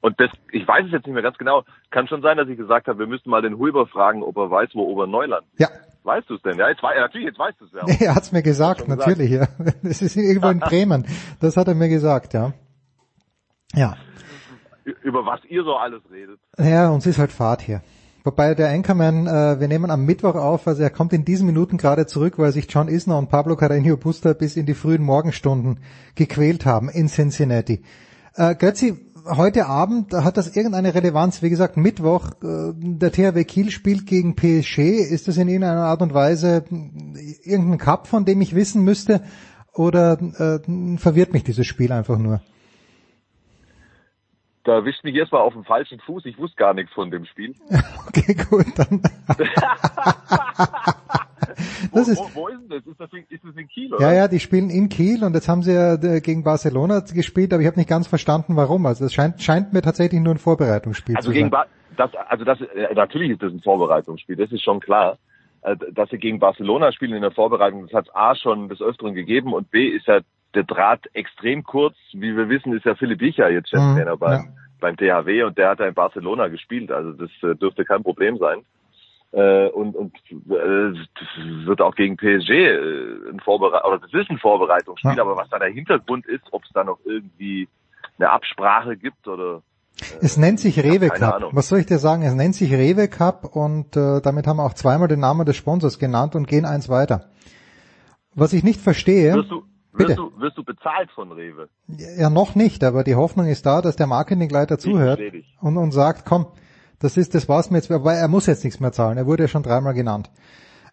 Und 0.00 0.20
das, 0.20 0.30
ich 0.52 0.66
weiß 0.66 0.86
es 0.86 0.92
jetzt 0.92 1.06
nicht 1.06 1.14
mehr 1.14 1.22
ganz 1.22 1.36
genau. 1.38 1.64
Kann 1.90 2.06
schon 2.06 2.22
sein, 2.22 2.36
dass 2.36 2.48
ich 2.48 2.56
gesagt 2.56 2.86
habe, 2.86 2.98
wir 2.98 3.06
müssten 3.06 3.30
mal 3.30 3.42
den 3.42 3.58
Huber 3.58 3.86
fragen, 3.86 4.22
ob 4.22 4.36
er 4.36 4.50
weiß, 4.50 4.70
wo 4.74 4.84
Oberneuland 4.84 5.46
ist. 5.52 5.60
Ja. 5.60 5.68
Weißt 6.04 6.30
du 6.30 6.36
es 6.36 6.42
denn? 6.42 6.56
Ja, 6.56 6.68
jetzt, 6.68 6.82
natürlich, 6.82 7.26
jetzt 7.26 7.38
weißt 7.38 7.60
du 7.60 7.64
es 7.64 7.72
ja. 7.72 7.82
Nee, 7.84 7.96
er 8.06 8.14
hat's 8.14 8.30
mir 8.30 8.42
gesagt, 8.42 8.86
natürlich, 8.86 9.30
gesagt. 9.30 9.58
ja. 9.58 9.72
Es 9.90 10.02
ist 10.02 10.16
irgendwo 10.16 10.48
in 10.48 10.60
Bremen. 10.60 11.06
Das 11.40 11.56
hat 11.56 11.66
er 11.66 11.74
mir 11.74 11.88
gesagt, 11.88 12.32
ja. 12.32 12.52
Ja. 13.74 13.96
Über 15.02 15.26
was 15.26 15.40
ihr 15.48 15.64
so 15.64 15.74
alles 15.74 16.02
redet. 16.10 16.38
Ja, 16.58 16.90
uns 16.90 17.06
ist 17.06 17.18
halt 17.18 17.32
Fahrt 17.32 17.60
hier. 17.62 17.82
Wobei 18.26 18.54
der 18.54 18.70
Anchorman, 18.70 19.26
äh, 19.28 19.60
wir 19.60 19.68
nehmen 19.68 19.90
am 19.90 20.04
Mittwoch 20.04 20.34
auf, 20.34 20.66
also 20.66 20.82
er 20.82 20.90
kommt 20.90 21.12
in 21.12 21.24
diesen 21.24 21.46
Minuten 21.46 21.76
gerade 21.76 22.06
zurück, 22.06 22.38
weil 22.38 22.50
sich 22.50 22.66
John 22.68 22.88
Isner 22.88 23.18
und 23.18 23.28
Pablo 23.28 23.54
Carreño 23.54 23.96
Busta 23.96 24.32
bis 24.32 24.56
in 24.56 24.66
die 24.66 24.74
frühen 24.74 25.02
Morgenstunden 25.02 25.78
gequält 26.16 26.66
haben 26.66 26.88
in 26.88 27.06
Cincinnati. 27.08 27.82
Äh, 28.34 28.56
Götzi, 28.56 28.96
heute 29.28 29.66
Abend 29.66 30.12
hat 30.12 30.36
das 30.36 30.56
irgendeine 30.56 30.94
Relevanz? 30.94 31.42
Wie 31.42 31.50
gesagt, 31.50 31.76
Mittwoch, 31.76 32.30
äh, 32.42 32.72
der 32.74 33.12
THW 33.12 33.44
Kiel 33.44 33.70
spielt 33.70 34.06
gegen 34.06 34.34
PSG. 34.34 34.78
Ist 34.78 35.28
das 35.28 35.36
in 35.36 35.48
irgendeiner 35.48 35.84
Art 35.84 36.02
und 36.02 36.14
Weise 36.14 36.64
irgendein 37.44 37.78
Cup, 37.78 38.06
von 38.08 38.24
dem 38.24 38.40
ich 38.40 38.54
wissen 38.54 38.82
müsste? 38.82 39.22
Oder 39.72 40.18
äh, 40.20 40.96
verwirrt 40.98 41.32
mich 41.32 41.44
dieses 41.44 41.66
Spiel 41.66 41.92
einfach 41.92 42.18
nur? 42.18 42.40
Da 44.66 44.74
erwischt 44.74 45.04
mich 45.04 45.14
erstmal 45.14 45.42
auf 45.42 45.52
dem 45.52 45.62
falschen 45.62 46.00
Fuß. 46.00 46.26
Ich 46.26 46.36
wusste 46.38 46.56
gar 46.56 46.74
nichts 46.74 46.92
von 46.92 47.08
dem 47.08 47.24
Spiel. 47.24 47.54
okay, 48.08 48.34
gut, 48.50 48.66
dann. 48.76 49.00
das 49.28 49.38
wo, 51.92 52.00
ist, 52.00 52.18
wo, 52.18 52.30
wo 52.34 52.48
ist 52.48 52.58
denn 52.62 52.70
das? 52.70 52.84
Ist 52.84 52.98
das, 52.98 53.12
in, 53.12 53.24
ist 53.28 53.44
das 53.44 53.56
in 53.56 53.68
Kiel, 53.68 53.94
oder? 53.94 54.02
Ja, 54.02 54.12
ja, 54.12 54.26
die 54.26 54.40
spielen 54.40 54.68
in 54.68 54.88
Kiel 54.88 55.22
und 55.22 55.34
jetzt 55.34 55.48
haben 55.48 55.62
sie 55.62 55.72
ja 55.72 55.94
äh, 55.94 56.20
gegen 56.20 56.42
Barcelona 56.42 56.98
gespielt, 56.98 57.52
aber 57.52 57.62
ich 57.62 57.68
habe 57.68 57.78
nicht 57.78 57.88
ganz 57.88 58.08
verstanden, 58.08 58.56
warum. 58.56 58.86
Also 58.86 59.04
das 59.04 59.14
scheint, 59.14 59.40
scheint 59.40 59.72
mir 59.72 59.82
tatsächlich 59.82 60.20
nur 60.20 60.34
ein 60.34 60.38
Vorbereitungsspiel 60.38 61.14
also 61.14 61.28
zu 61.28 61.32
gegen 61.32 61.44
sein. 61.44 61.50
Ba 61.52 61.66
das, 61.96 62.10
also 62.28 62.44
das, 62.44 62.60
äh, 62.60 62.92
natürlich 62.92 63.30
ist 63.30 63.42
das 63.42 63.52
ein 63.52 63.60
Vorbereitungsspiel, 63.60 64.34
das 64.34 64.50
ist 64.50 64.64
schon 64.64 64.80
klar. 64.80 65.16
Äh, 65.62 65.76
dass 65.92 66.10
sie 66.10 66.18
gegen 66.18 66.40
Barcelona 66.40 66.90
spielen 66.90 67.14
in 67.14 67.22
der 67.22 67.30
Vorbereitung, 67.30 67.86
das 67.86 67.92
hat 67.92 68.16
A 68.16 68.34
schon 68.34 68.68
des 68.68 68.82
Öfteren 68.82 69.14
gegeben 69.14 69.54
und 69.54 69.70
B 69.70 69.86
ist 69.86 70.08
ja 70.08 70.22
der 70.56 70.64
Draht 70.64 71.06
extrem 71.12 71.62
kurz. 71.62 71.94
Wie 72.12 72.36
wir 72.36 72.48
wissen, 72.48 72.72
ist 72.72 72.84
ja 72.84 72.94
Philipp 72.96 73.20
Wicher 73.20 73.50
jetzt 73.50 73.68
Cheftrainer 73.70 74.16
Mhm, 74.16 74.18
beim, 74.18 74.32
ja. 74.32 74.44
beim 74.80 74.96
THW 74.96 75.44
und 75.44 75.56
der 75.58 75.68
hat 75.70 75.78
ja 75.80 75.86
in 75.86 75.94
Barcelona 75.94 76.48
gespielt. 76.48 76.90
Also 76.90 77.12
das 77.12 77.30
äh, 77.42 77.54
dürfte 77.54 77.84
kein 77.84 78.02
Problem 78.02 78.38
sein. 78.38 78.64
Äh, 79.32 79.68
und 79.68 79.94
und 79.94 80.14
äh, 80.32 80.92
das 80.92 81.66
wird 81.66 81.80
auch 81.80 81.94
gegen 81.94 82.16
PSG 82.16 82.50
äh, 82.50 83.30
ein 83.30 83.40
Vorbere 83.40 83.82
oder 83.86 83.98
das 83.98 84.12
ist 84.14 84.30
ein 84.30 84.38
Vorbereitungsspiel, 84.38 85.14
Ja. 85.16 85.22
aber 85.22 85.36
was 85.36 85.48
da 85.50 85.58
der 85.58 85.68
Hintergrund 85.68 86.26
ist, 86.26 86.44
ob 86.52 86.64
es 86.64 86.70
da 86.72 86.84
noch 86.84 86.98
irgendwie 87.04 87.68
eine 88.18 88.30
Absprache 88.30 88.96
gibt 88.96 89.26
oder 89.28 89.62
Es 90.22 90.36
nennt 90.38 90.60
sich 90.60 90.78
Rewe 90.82 91.08
Cup. 91.08 91.48
Was 91.52 91.68
soll 91.68 91.80
ich 91.80 91.86
dir 91.86 91.98
sagen? 91.98 92.22
Es 92.22 92.34
nennt 92.34 92.54
sich 92.54 92.72
Rewe 92.72 93.08
Cup 93.08 93.54
und 93.56 93.96
äh, 93.96 94.20
damit 94.22 94.46
haben 94.46 94.58
wir 94.58 94.64
auch 94.64 94.74
zweimal 94.74 95.08
den 95.08 95.20
Namen 95.20 95.44
des 95.44 95.56
Sponsors 95.56 95.98
genannt 95.98 96.34
und 96.34 96.46
gehen 96.48 96.64
eins 96.64 96.88
weiter. 96.88 97.30
Was 98.34 98.52
ich 98.52 98.62
nicht 98.62 98.80
verstehe, 98.80 99.34
wirst 99.34 99.50
du 99.50 99.64
Bitte. 99.96 100.10
wirst 100.10 100.18
du 100.18 100.40
wirst 100.40 100.58
du 100.58 100.64
bezahlt 100.64 101.10
von 101.12 101.32
Rewe? 101.32 101.68
ja 101.86 102.30
noch 102.30 102.54
nicht, 102.54 102.84
aber 102.84 103.04
die 103.04 103.14
Hoffnung 103.14 103.46
ist 103.46 103.66
da, 103.66 103.82
dass 103.82 103.96
der 103.96 104.06
Marketingleiter 104.06 104.78
zuhört 104.78 105.20
und, 105.60 105.76
und 105.76 105.92
sagt, 105.92 106.24
komm, 106.26 106.46
das 107.00 107.16
ist, 107.16 107.34
das 107.34 107.48
war's 107.48 107.70
mir 107.70 107.78
jetzt, 107.78 107.90
aber 107.90 108.14
er 108.14 108.28
muss 108.28 108.46
jetzt 108.46 108.64
nichts 108.64 108.80
mehr 108.80 108.92
zahlen, 108.92 109.18
er 109.18 109.26
wurde 109.26 109.44
ja 109.44 109.48
schon 109.48 109.62
dreimal 109.62 109.94
genannt. 109.94 110.30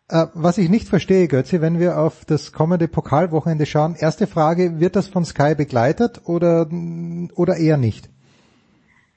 Äh, 0.10 0.28
was 0.34 0.58
ich 0.58 0.70
nicht 0.70 0.88
verstehe, 0.88 1.28
Götze, 1.28 1.62
wenn 1.62 1.80
wir 1.80 1.98
auf 1.98 2.26
das 2.26 2.52
kommende 2.52 2.88
Pokalwochenende 2.88 3.66
schauen, 3.66 3.96
erste 3.98 4.28
Frage, 4.28 4.80
wird 4.80 4.96
das 4.96 5.08
von 5.08 5.24
Sky 5.24 5.56
begleitet 5.56 6.22
oder, 6.26 6.68
oder 7.36 7.56
eher 7.56 7.78
nicht? 7.78 8.10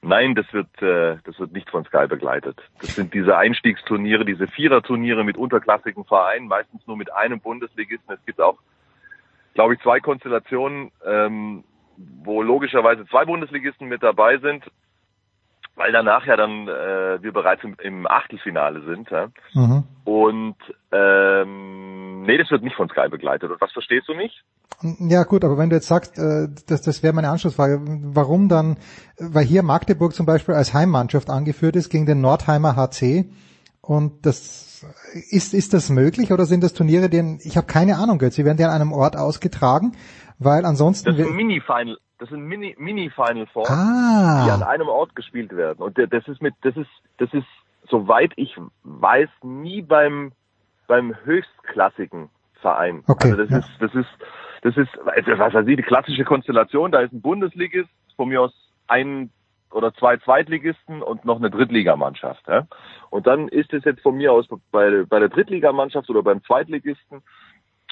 Nein, 0.02 0.36
das 0.36 0.46
wird 0.52 0.68
äh, 0.80 1.16
das 1.24 1.38
wird 1.40 1.52
nicht 1.52 1.68
von 1.68 1.84
Sky 1.84 2.06
begleitet. 2.06 2.60
Das 2.80 2.94
sind 2.94 3.12
diese 3.12 3.36
Einstiegsturniere, 3.36 4.24
diese 4.24 4.46
Viererturniere 4.46 5.24
mit 5.24 5.36
unterklassigen 5.36 6.04
Vereinen, 6.04 6.46
meistens 6.46 6.86
nur 6.86 6.96
mit 6.96 7.12
einem 7.12 7.40
Bundesligisten. 7.40 8.14
Es 8.14 8.24
gibt 8.24 8.40
auch, 8.40 8.58
glaube 9.56 9.74
ich, 9.74 9.80
zwei 9.80 9.98
Konstellationen, 10.00 10.92
ähm, 11.04 11.64
wo 12.22 12.42
logischerweise 12.42 13.06
zwei 13.06 13.24
Bundesligisten 13.24 13.88
mit 13.88 14.02
dabei 14.02 14.38
sind, 14.38 14.62
weil 15.74 15.92
danach 15.92 16.26
ja 16.26 16.36
dann 16.36 16.68
äh, 16.68 17.22
wir 17.22 17.32
bereits 17.32 17.64
im, 17.64 17.74
im 17.82 18.06
Achtelfinale 18.06 18.82
sind. 18.84 19.10
Ja? 19.10 19.28
Mhm. 19.54 19.84
Und 20.04 20.56
ähm, 20.92 22.22
nee, 22.22 22.38
das 22.38 22.50
wird 22.50 22.62
nicht 22.62 22.76
von 22.76 22.88
Sky 22.88 23.08
begleitet. 23.08 23.50
Und 23.50 23.60
was 23.60 23.72
verstehst 23.72 24.08
du 24.08 24.14
nicht? 24.14 24.44
Ja 25.00 25.24
gut, 25.24 25.42
aber 25.42 25.56
wenn 25.56 25.70
du 25.70 25.76
jetzt 25.76 25.88
sagst, 25.88 26.18
äh, 26.18 26.48
das, 26.66 26.82
das 26.82 27.02
wäre 27.02 27.14
meine 27.14 27.30
Anschlussfrage, 27.30 27.80
warum 27.82 28.48
dann, 28.48 28.76
weil 29.18 29.44
hier 29.44 29.62
Magdeburg 29.62 30.12
zum 30.12 30.26
Beispiel 30.26 30.54
als 30.54 30.74
Heimmannschaft 30.74 31.30
angeführt 31.30 31.76
ist 31.76 31.88
gegen 31.88 32.04
den 32.04 32.20
Nordheimer 32.20 32.76
HC 32.76 33.24
und 33.86 34.26
das 34.26 34.84
ist 35.30 35.54
ist 35.54 35.72
das 35.74 35.90
möglich 35.90 36.32
oder 36.32 36.44
sind 36.44 36.62
das 36.62 36.72
Turniere, 36.74 37.08
die 37.08 37.38
ich 37.44 37.56
habe 37.56 37.66
keine 37.66 37.96
Ahnung, 37.98 38.18
Götz, 38.18 38.34
sie 38.34 38.44
werden 38.44 38.58
ja 38.58 38.68
an 38.68 38.80
einem 38.80 38.92
Ort 38.92 39.16
ausgetragen, 39.16 39.92
weil 40.38 40.64
ansonsten 40.64 41.08
Das 41.08 41.16
sind 41.16 41.34
Mini-Final, 41.36 41.96
das 42.18 42.28
sind 42.28 42.42
Mini, 42.42 42.74
Mini-Final 42.78 43.46
Four, 43.52 43.68
Ah. 43.70 44.44
die 44.44 44.50
an 44.50 44.62
einem 44.62 44.88
Ort 44.88 45.14
gespielt 45.14 45.54
werden. 45.56 45.82
Und 45.82 45.98
das 45.98 46.26
ist 46.28 46.42
mit, 46.42 46.54
das 46.62 46.76
ist, 46.76 46.90
das 47.18 47.32
ist, 47.32 47.46
soweit 47.88 48.32
ich 48.36 48.56
weiß, 48.82 49.28
nie 49.42 49.82
beim, 49.82 50.32
beim 50.88 51.14
höchstklassigen 51.24 52.28
Verein. 52.60 53.02
Okay, 53.06 53.30
Also 53.30 53.42
das 53.44 53.50
ja. 53.50 53.58
ist, 53.58 53.68
das 53.80 53.94
ist, 53.94 54.08
das 54.62 54.76
ist, 54.76 54.88
also 55.06 55.38
was 55.38 55.54
weiß 55.54 55.66
ich, 55.68 55.76
die 55.76 55.82
klassische 55.82 56.24
Konstellation, 56.24 56.90
da 56.90 57.00
ist 57.00 57.12
ein 57.12 57.20
Bundesligist, 57.20 57.88
von 58.16 58.28
mir 58.28 58.40
aus 58.42 58.52
ein 58.88 59.30
oder 59.70 59.92
zwei 59.94 60.16
Zweitligisten 60.18 61.02
und 61.02 61.24
noch 61.24 61.36
eine 61.36 61.50
Drittligamannschaft. 61.50 62.46
Ja? 62.48 62.66
Und 63.10 63.26
dann 63.26 63.48
ist 63.48 63.72
es 63.72 63.84
jetzt 63.84 64.02
von 64.02 64.16
mir 64.16 64.32
aus 64.32 64.46
bei, 64.70 65.04
bei 65.08 65.18
der 65.18 65.28
Drittligamannschaft 65.28 66.08
oder 66.10 66.22
beim 66.22 66.42
Zweitligisten 66.44 67.22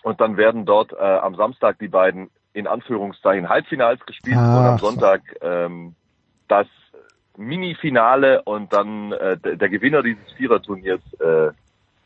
und 0.03 0.21
dann 0.21 0.37
werden 0.37 0.67
dort 0.67 0.93
äh, 0.93 0.97
am 0.97 1.35
Samstag 1.35 1.79
die 1.79 1.89
beiden 1.89 2.31
in 2.53 2.67
Anführungszeichen 2.67 3.49
Halbfinals 3.49 4.05
gespielt 4.07 4.37
Ah, 4.37 4.59
und 4.61 4.67
am 4.67 4.79
so. 4.79 4.87
Sonntag 4.87 5.23
ähm, 5.41 5.95
das 6.49 6.67
Mini-Finale 7.37 8.43
und 8.43 8.73
dann 8.73 9.13
äh, 9.13 9.37
der, 9.39 9.57
der 9.57 9.69
Gewinner 9.69 10.03
dieses 10.03 10.31
Viererturniers 10.37 11.01
äh, 11.21 11.51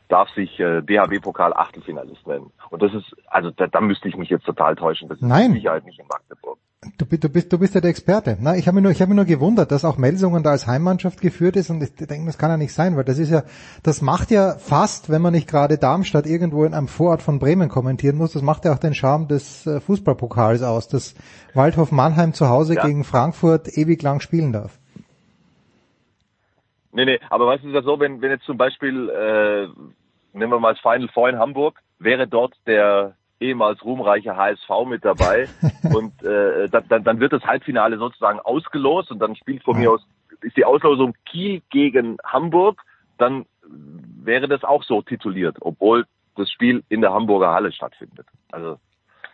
darf 0.07 0.29
sich 0.31 0.59
äh, 0.59 0.81
DHB-Pokal 0.81 1.53
Achtelfinalist 1.53 2.25
nennen. 2.25 2.51
Und 2.71 2.81
das 2.81 2.93
ist, 2.93 3.15
also 3.27 3.51
da, 3.51 3.67
da 3.67 3.79
müsste 3.79 4.07
ich 4.07 4.17
mich 4.17 4.29
jetzt 4.29 4.45
total 4.45 4.75
täuschen. 4.75 5.07
Das 5.07 5.19
ist 5.19 5.23
Nein. 5.23 5.51
mit 5.51 5.61
Sicherheit 5.61 5.85
nicht 5.85 5.99
in 5.99 6.07
Magdeburg. 6.07 6.57
Du, 6.97 7.05
du 7.05 7.27
bist 7.27 7.51
du 7.51 7.59
bist 7.59 7.75
ja 7.75 7.81
der 7.81 7.89
Experte. 7.89 8.37
Na, 8.39 8.55
ich 8.55 8.65
habe 8.65 8.75
mich 8.75 8.83
nur 8.83 8.91
ich 8.93 9.01
habe 9.01 9.09
mich 9.09 9.17
nur 9.17 9.25
gewundert, 9.25 9.69
dass 9.69 9.83
auch 9.83 9.97
Melsungen 9.97 10.43
da 10.43 10.51
als 10.51 10.65
Heimmannschaft 10.65 11.19
geführt 11.19 11.57
ist 11.57 11.69
und 11.69 11.83
ich 11.83 11.93
denke, 11.93 12.25
das 12.25 12.37
kann 12.37 12.51
ja 12.51 12.55
nicht 12.55 12.71
sein, 12.71 12.95
weil 12.95 13.03
das 13.03 13.19
ist 13.19 13.29
ja 13.31 13.43
das 13.83 14.01
macht 14.01 14.31
ja 14.31 14.53
fast, 14.57 15.09
wenn 15.09 15.21
man 15.21 15.33
nicht 15.33 15.49
gerade 15.49 15.77
Darmstadt 15.77 16.25
irgendwo 16.25 16.63
in 16.63 16.73
einem 16.73 16.87
Vorort 16.87 17.21
von 17.21 17.37
Bremen 17.37 17.67
kommentieren 17.67 18.15
muss, 18.15 18.31
das 18.31 18.43
macht 18.43 18.63
ja 18.63 18.73
auch 18.73 18.79
den 18.79 18.93
Charme 18.93 19.27
des 19.27 19.67
äh, 19.67 19.81
Fußballpokals 19.81 20.63
aus, 20.63 20.87
dass 20.87 21.15
Waldhof 21.53 21.91
Mannheim 21.91 22.33
zu 22.33 22.47
Hause 22.47 22.75
Ja. 22.75 22.85
gegen 22.85 23.03
Frankfurt 23.03 23.77
ewig 23.77 24.01
lang 24.01 24.21
spielen 24.21 24.53
darf. 24.53 24.79
Nee, 26.93 27.03
nee, 27.03 27.19
aber 27.29 27.45
weißt 27.45 27.65
du, 27.65 27.67
ist 27.67 27.75
das 27.75 27.83
so, 27.83 27.99
wenn, 27.99 28.21
wenn 28.21 28.31
jetzt 28.31 28.45
zum 28.45 28.57
Beispiel, 28.57 29.09
äh, 29.09 29.67
nehmen 30.31 30.51
wir 30.53 30.59
mal 30.59 30.73
das 30.75 30.81
Final 30.81 31.09
Four 31.13 31.29
in 31.29 31.39
Hamburg, 31.39 31.77
wäre 31.99 32.25
dort 32.25 32.53
der 32.65 33.15
ehemals 33.39 33.83
ruhmreiche 33.83 34.35
HSV 34.35 34.69
mit 34.87 35.05
dabei 35.05 35.49
und 35.91 36.23
äh, 36.23 36.69
dann, 36.69 36.87
dann, 36.87 37.03
dann 37.03 37.19
wird 37.19 37.33
das 37.33 37.43
Halbfinale 37.43 37.97
sozusagen 37.97 38.39
ausgelost 38.39 39.11
und 39.11 39.19
dann 39.19 39.35
spielt 39.35 39.63
von 39.63 39.77
mir 39.77 39.91
aus, 39.91 40.05
ist 40.41 40.57
die 40.57 40.65
Auslosung 40.65 41.13
Kiel 41.25 41.61
gegen 41.69 42.17
Hamburg, 42.23 42.81
dann 43.17 43.45
wäre 44.23 44.47
das 44.47 44.63
auch 44.63 44.83
so 44.83 45.01
tituliert, 45.01 45.57
obwohl 45.61 46.05
das 46.35 46.49
Spiel 46.49 46.83
in 46.89 47.01
der 47.01 47.13
Hamburger 47.13 47.51
Halle 47.51 47.71
stattfindet. 47.71 48.25
Also 48.51 48.77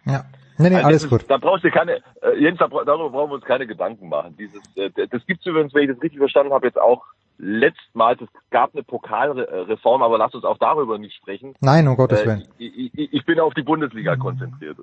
Ja. 0.06 0.26
Nee, 0.58 0.70
nee, 0.70 0.76
also 0.76 0.88
alles 0.88 1.02
das 1.02 1.10
gut. 1.12 1.22
Ist, 1.24 1.30
da 1.30 1.38
brauchst 1.38 1.66
du 1.66 1.72
keine, 1.72 2.02
äh, 2.22 2.40
Jens, 2.40 2.60
da, 2.60 2.68
darüber 2.68 3.10
brauchen 3.10 3.32
wir 3.32 3.36
uns 3.36 3.44
keine 3.44 3.68
Gedanken 3.68 4.08
machen. 4.08 4.38
Dieses, 4.38 4.62
äh, 4.78 4.90
das 5.08 5.26
gibt's 5.26 5.46
übrigens, 5.46 5.74
wenn 5.74 5.84
ich 5.84 5.90
das 5.90 6.02
richtig 6.02 6.20
verstanden 6.20 6.54
habe, 6.54 6.66
jetzt 6.66 6.80
auch 6.80 7.04
letztmals. 7.38 8.22
Es 8.22 8.28
gab 8.50 8.74
eine 8.74 8.84
Pokalreform, 8.84 10.02
aber 10.04 10.18
lass 10.18 10.34
uns 10.34 10.44
auch 10.46 10.58
darüber 10.58 10.98
nicht 10.98 11.16
sprechen. 11.16 11.54
Nein, 11.60 11.88
um 11.88 11.96
Gottes 11.96 12.22
Äh, 12.22 12.26
Willen. 12.26 12.48
ich, 12.58 12.94
ich, 12.94 13.14
ich 13.14 13.26
bin 13.26 13.40
auf 13.40 13.54
die 13.54 13.64
Bundesliga 13.64 14.16
konzentriert. 14.16 14.78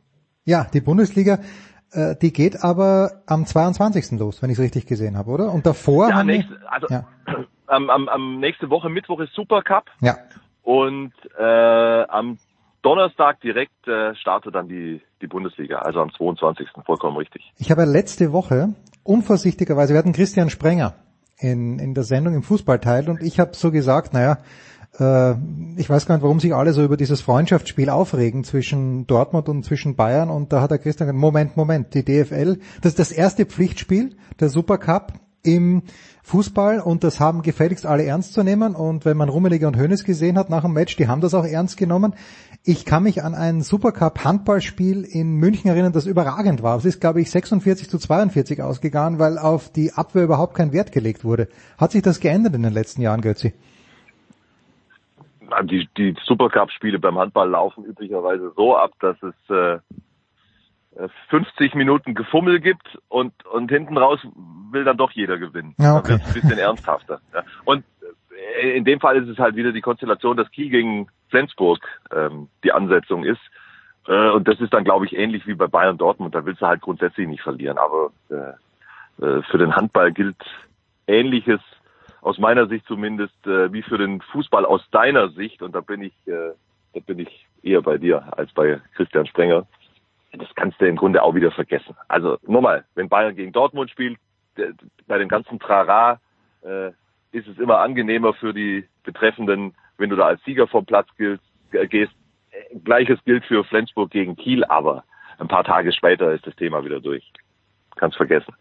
Ja, 0.45 0.67
die 0.73 0.81
Bundesliga, 0.81 1.39
äh, 1.93 2.17
die 2.21 2.33
geht 2.33 2.63
aber 2.63 3.23
am 3.27 3.47
22. 3.47 4.19
los, 4.19 4.43
wenn 4.43 4.51
ich 4.51 4.59
es 4.59 4.65
richtig 4.65 4.87
gesehen 4.87 5.17
habe, 5.17 5.31
oder? 5.31 5.53
Und 5.53 5.67
davor 5.67 6.09
Ja, 6.09 6.17
haben 6.17 6.27
nächste, 6.27 6.59
also 6.71 6.87
ja, 6.91 7.07
am, 7.67 7.91
am, 7.91 8.09
am 8.09 8.41
nächste 8.41 8.69
Woche 8.71 8.89
Mittwoch 8.89 9.21
ist 9.21 9.33
Supercup 9.35 9.85
ja, 10.01 10.17
und 10.63 11.13
äh, 11.39 12.03
am 12.09 12.39
Donnerstag 12.83 13.41
direkt 13.41 13.87
äh, 13.87 14.15
startet 14.17 14.55
dann 14.57 14.69
die, 14.69 15.01
die 15.21 15.29
Bundesliga, 15.29 15.79
also 15.79 16.01
am 16.01 16.13
22. 16.13 16.69
vollkommen 16.85 17.17
richtig. 17.17 17.53
Ich 17.59 17.71
habe 17.71 17.85
letzte 17.85 18.33
Woche 18.33 18.75
unvorsichtigerweise, 19.05 19.95
wir 19.95 19.99
hatten 19.99 20.13
Christian 20.13 20.51
Sprenger 20.51 20.95
in, 21.43 21.79
in 21.79 21.95
der 21.95 22.05
Sendung 22.05 22.35
im 22.35 22.43
Fußballteil. 22.43 23.09
Und 23.09 23.23
ich 23.23 23.41
habe 23.41 23.53
so 23.55 23.71
gesagt, 23.71 24.13
naja, 24.13 24.39
äh, 24.99 25.35
ich 25.77 25.89
weiß 25.89 26.07
gar 26.07 26.17
nicht, 26.17 26.23
warum 26.23 26.41
sich 26.41 26.55
alle 26.55 26.73
so 26.73 26.83
über 26.83 26.97
dieses 26.97 27.21
Freundschaftsspiel 27.21 27.91
aufregen 27.91 28.45
zwischen 28.45 29.07
Dortmund 29.07 29.49
und 29.49 29.65
zwischen 29.65 29.97
Bayern. 29.97 30.31
Und 30.31 30.53
da 30.53 30.61
hat 30.61 30.71
der 30.71 30.79
Christian 30.79 31.09
gesagt, 31.09 31.21
Moment, 31.21 31.57
Moment, 31.57 31.95
die 31.95 32.05
DFL, 32.05 32.59
das 32.81 32.93
ist 32.93 32.99
das 32.99 33.13
erste 33.13 33.47
Pflichtspiel, 33.47 34.17
der 34.41 34.49
Supercup 34.49 35.15
im 35.43 35.83
Fußball. 36.23 36.81
Und 36.81 37.05
das 37.05 37.19
haben 37.19 37.43
gefälligst 37.43 37.87
alle 37.87 38.05
ernst 38.05 38.33
zu 38.33 38.43
nehmen. 38.43 38.75
Und 38.75 39.05
wenn 39.05 39.17
man 39.17 39.29
Rummenigge 39.29 39.67
und 39.67 39.77
Hoeneß 39.77 40.05
gesehen 40.05 40.39
hat 40.39 40.51
nach 40.51 40.63
dem 40.63 40.73
Match, 40.73 40.97
die 40.97 41.09
haben 41.09 41.21
das 41.21 41.35
auch 41.35 41.45
ernst 41.45 41.77
genommen. 41.77 42.15
Ich 42.65 42.85
kann 42.85 43.03
mich 43.03 43.25
an 43.25 43.35
ein 43.35 43.61
Supercup 43.63 44.25
Handballspiel 44.25 45.03
in 45.03 45.35
München 45.35 45.69
erinnern, 45.69 45.93
das 45.93 46.07
überragend 46.07 46.63
war. 46.63 46.77
Es 46.77 46.85
ist, 46.85 47.01
glaube 47.01 47.21
ich, 47.21 47.29
46 47.29 47.91
zu 47.91 47.99
42 47.99 48.63
ausgegangen, 48.63 49.19
weil 49.19 49.37
auf 49.37 49.73
die 49.73 49.93
Abwehr 49.95 50.23
überhaupt 50.23 50.55
kein 50.55 50.73
Wert 50.73 50.93
gelegt 50.93 51.25
wurde. 51.25 51.49
Hat 51.77 51.91
sich 51.91 52.03
das 52.03 52.21
geändert 52.21 52.55
in 52.55 52.63
den 52.63 52.73
letzten 52.73 53.03
Jahren, 53.03 53.21
Götzi? 53.21 53.53
Die, 55.65 55.89
die 55.99 56.15
Supercup-Spiele 56.25 57.01
beim 57.01 57.19
Handball 57.19 57.51
laufen 57.51 57.85
üblicherweise 57.85 58.53
so 58.57 58.77
ab, 58.77 58.93
dass 59.01 59.17
es 59.23 59.35
äh, 59.51 61.09
50 61.31 61.75
Minuten 61.75 62.15
Gefummel 62.15 62.61
gibt 62.61 62.97
und, 63.09 63.33
und 63.47 63.71
hinten 63.71 63.99
raus 63.99 64.21
will 64.71 64.85
dann 64.85 64.97
doch 64.97 65.11
jeder 65.11 65.37
gewinnen. 65.37 65.75
Ja, 65.79 65.95
Da 65.95 65.99
okay. 65.99 66.11
wird's 66.11 66.27
ein 66.29 66.35
bisschen 66.35 66.59
ernsthafter. 66.59 67.21
Und 67.65 67.85
in 68.63 68.85
dem 68.85 69.01
Fall 69.01 69.17
ist 69.17 69.29
es 69.29 69.39
halt 69.39 69.57
wieder 69.57 69.73
die 69.73 69.81
Konstellation, 69.81 70.37
dass 70.37 70.51
Kiel 70.51 70.71
gegen 70.71 71.09
Flensburg 71.29 71.81
ähm, 72.15 72.49
die 72.65 72.73
Ansetzung 72.73 73.25
ist. 73.25 73.41
Äh, 74.07 74.31
und 74.31 74.49
das 74.49 74.61
ist 74.61 74.73
dann, 74.73 74.85
glaube 74.85 75.07
ich, 75.07 75.17
ähnlich 75.17 75.47
wie 75.47 75.55
bei 75.55 75.67
Bayern 75.67 75.99
Dortmund. 75.99 76.35
Da 76.35 76.45
willst 76.45 76.63
du 76.63 76.67
halt 76.67 76.81
grundsätzlich 76.81 77.29
nicht 77.29 77.43
verlieren. 77.43 77.79
Aber 77.79 78.11
äh, 78.31 79.25
äh, 79.25 79.43
für 79.43 79.59
den 79.59 79.75
Handball 79.75 80.13
gilt 80.13 80.37
Ähnliches, 81.07 81.61
aus 82.21 82.39
meiner 82.39 82.69
Sicht 82.69 82.87
zumindest, 82.87 83.47
äh, 83.47 83.73
wie 83.73 83.83
für 83.83 83.99
den 83.99 84.21
Fußball 84.21 84.65
aus 84.65 84.89
deiner 84.91 85.29
Sicht. 85.31 85.61
Und 85.63 85.75
da 85.75 85.81
bin 85.81 86.03
ich, 86.03 86.15
äh, 86.27 86.53
da 86.95 87.01
bin 87.05 87.19
ich 87.19 87.47
eher 87.63 87.83
bei 87.83 87.99
dir 87.99 88.25
als 88.37 88.53
bei 88.53 88.81
Christian 88.95 89.27
Sprenger. 89.27 89.67
Das 90.33 90.49
kannst 90.55 90.81
du 90.81 90.87
im 90.87 90.97
Grunde 90.97 91.23
auch 91.23 91.35
wieder 91.35 91.51
vergessen. 91.51 91.95
Also 92.09 92.39
nochmal, 92.47 92.85
wenn 92.95 93.09
Bayern 93.09 93.35
gegen 93.35 93.53
Dortmund 93.53 93.91
spielt, 93.91 94.19
bei 95.07 95.19
dem 95.19 95.29
ganzen 95.29 95.59
Trara 95.59 96.21
äh, 96.63 96.93
ist 97.33 97.49
es 97.49 97.59
immer 97.59 97.79
angenehmer 97.79 98.35
für 98.35 98.55
die 98.55 98.85
Betreffenden, 99.05 99.75
wenn 99.99 100.11
du 100.11 100.17
da 100.17 100.27
als 100.27 100.43
Sieger 100.45 100.69
vom 100.69 100.85
Platz 100.85 101.09
äh, 101.19 101.87
gehst. 101.89 102.13
Gleiches 102.85 103.19
gilt 103.25 103.45
für 103.47 103.65
Flensburg 103.65 104.11
gegen 104.11 104.37
Kiel, 104.37 104.65
aber 104.65 105.05
ein 105.39 105.49
paar 105.49 105.65
Tage 105.65 105.93
später 105.93 106.33
ist 106.33 106.47
das 106.47 106.55
Thema 106.57 106.85
wieder 106.85 107.01
durch. 107.01 107.33
Kannst 107.97 108.17
vergessen. 108.17 108.55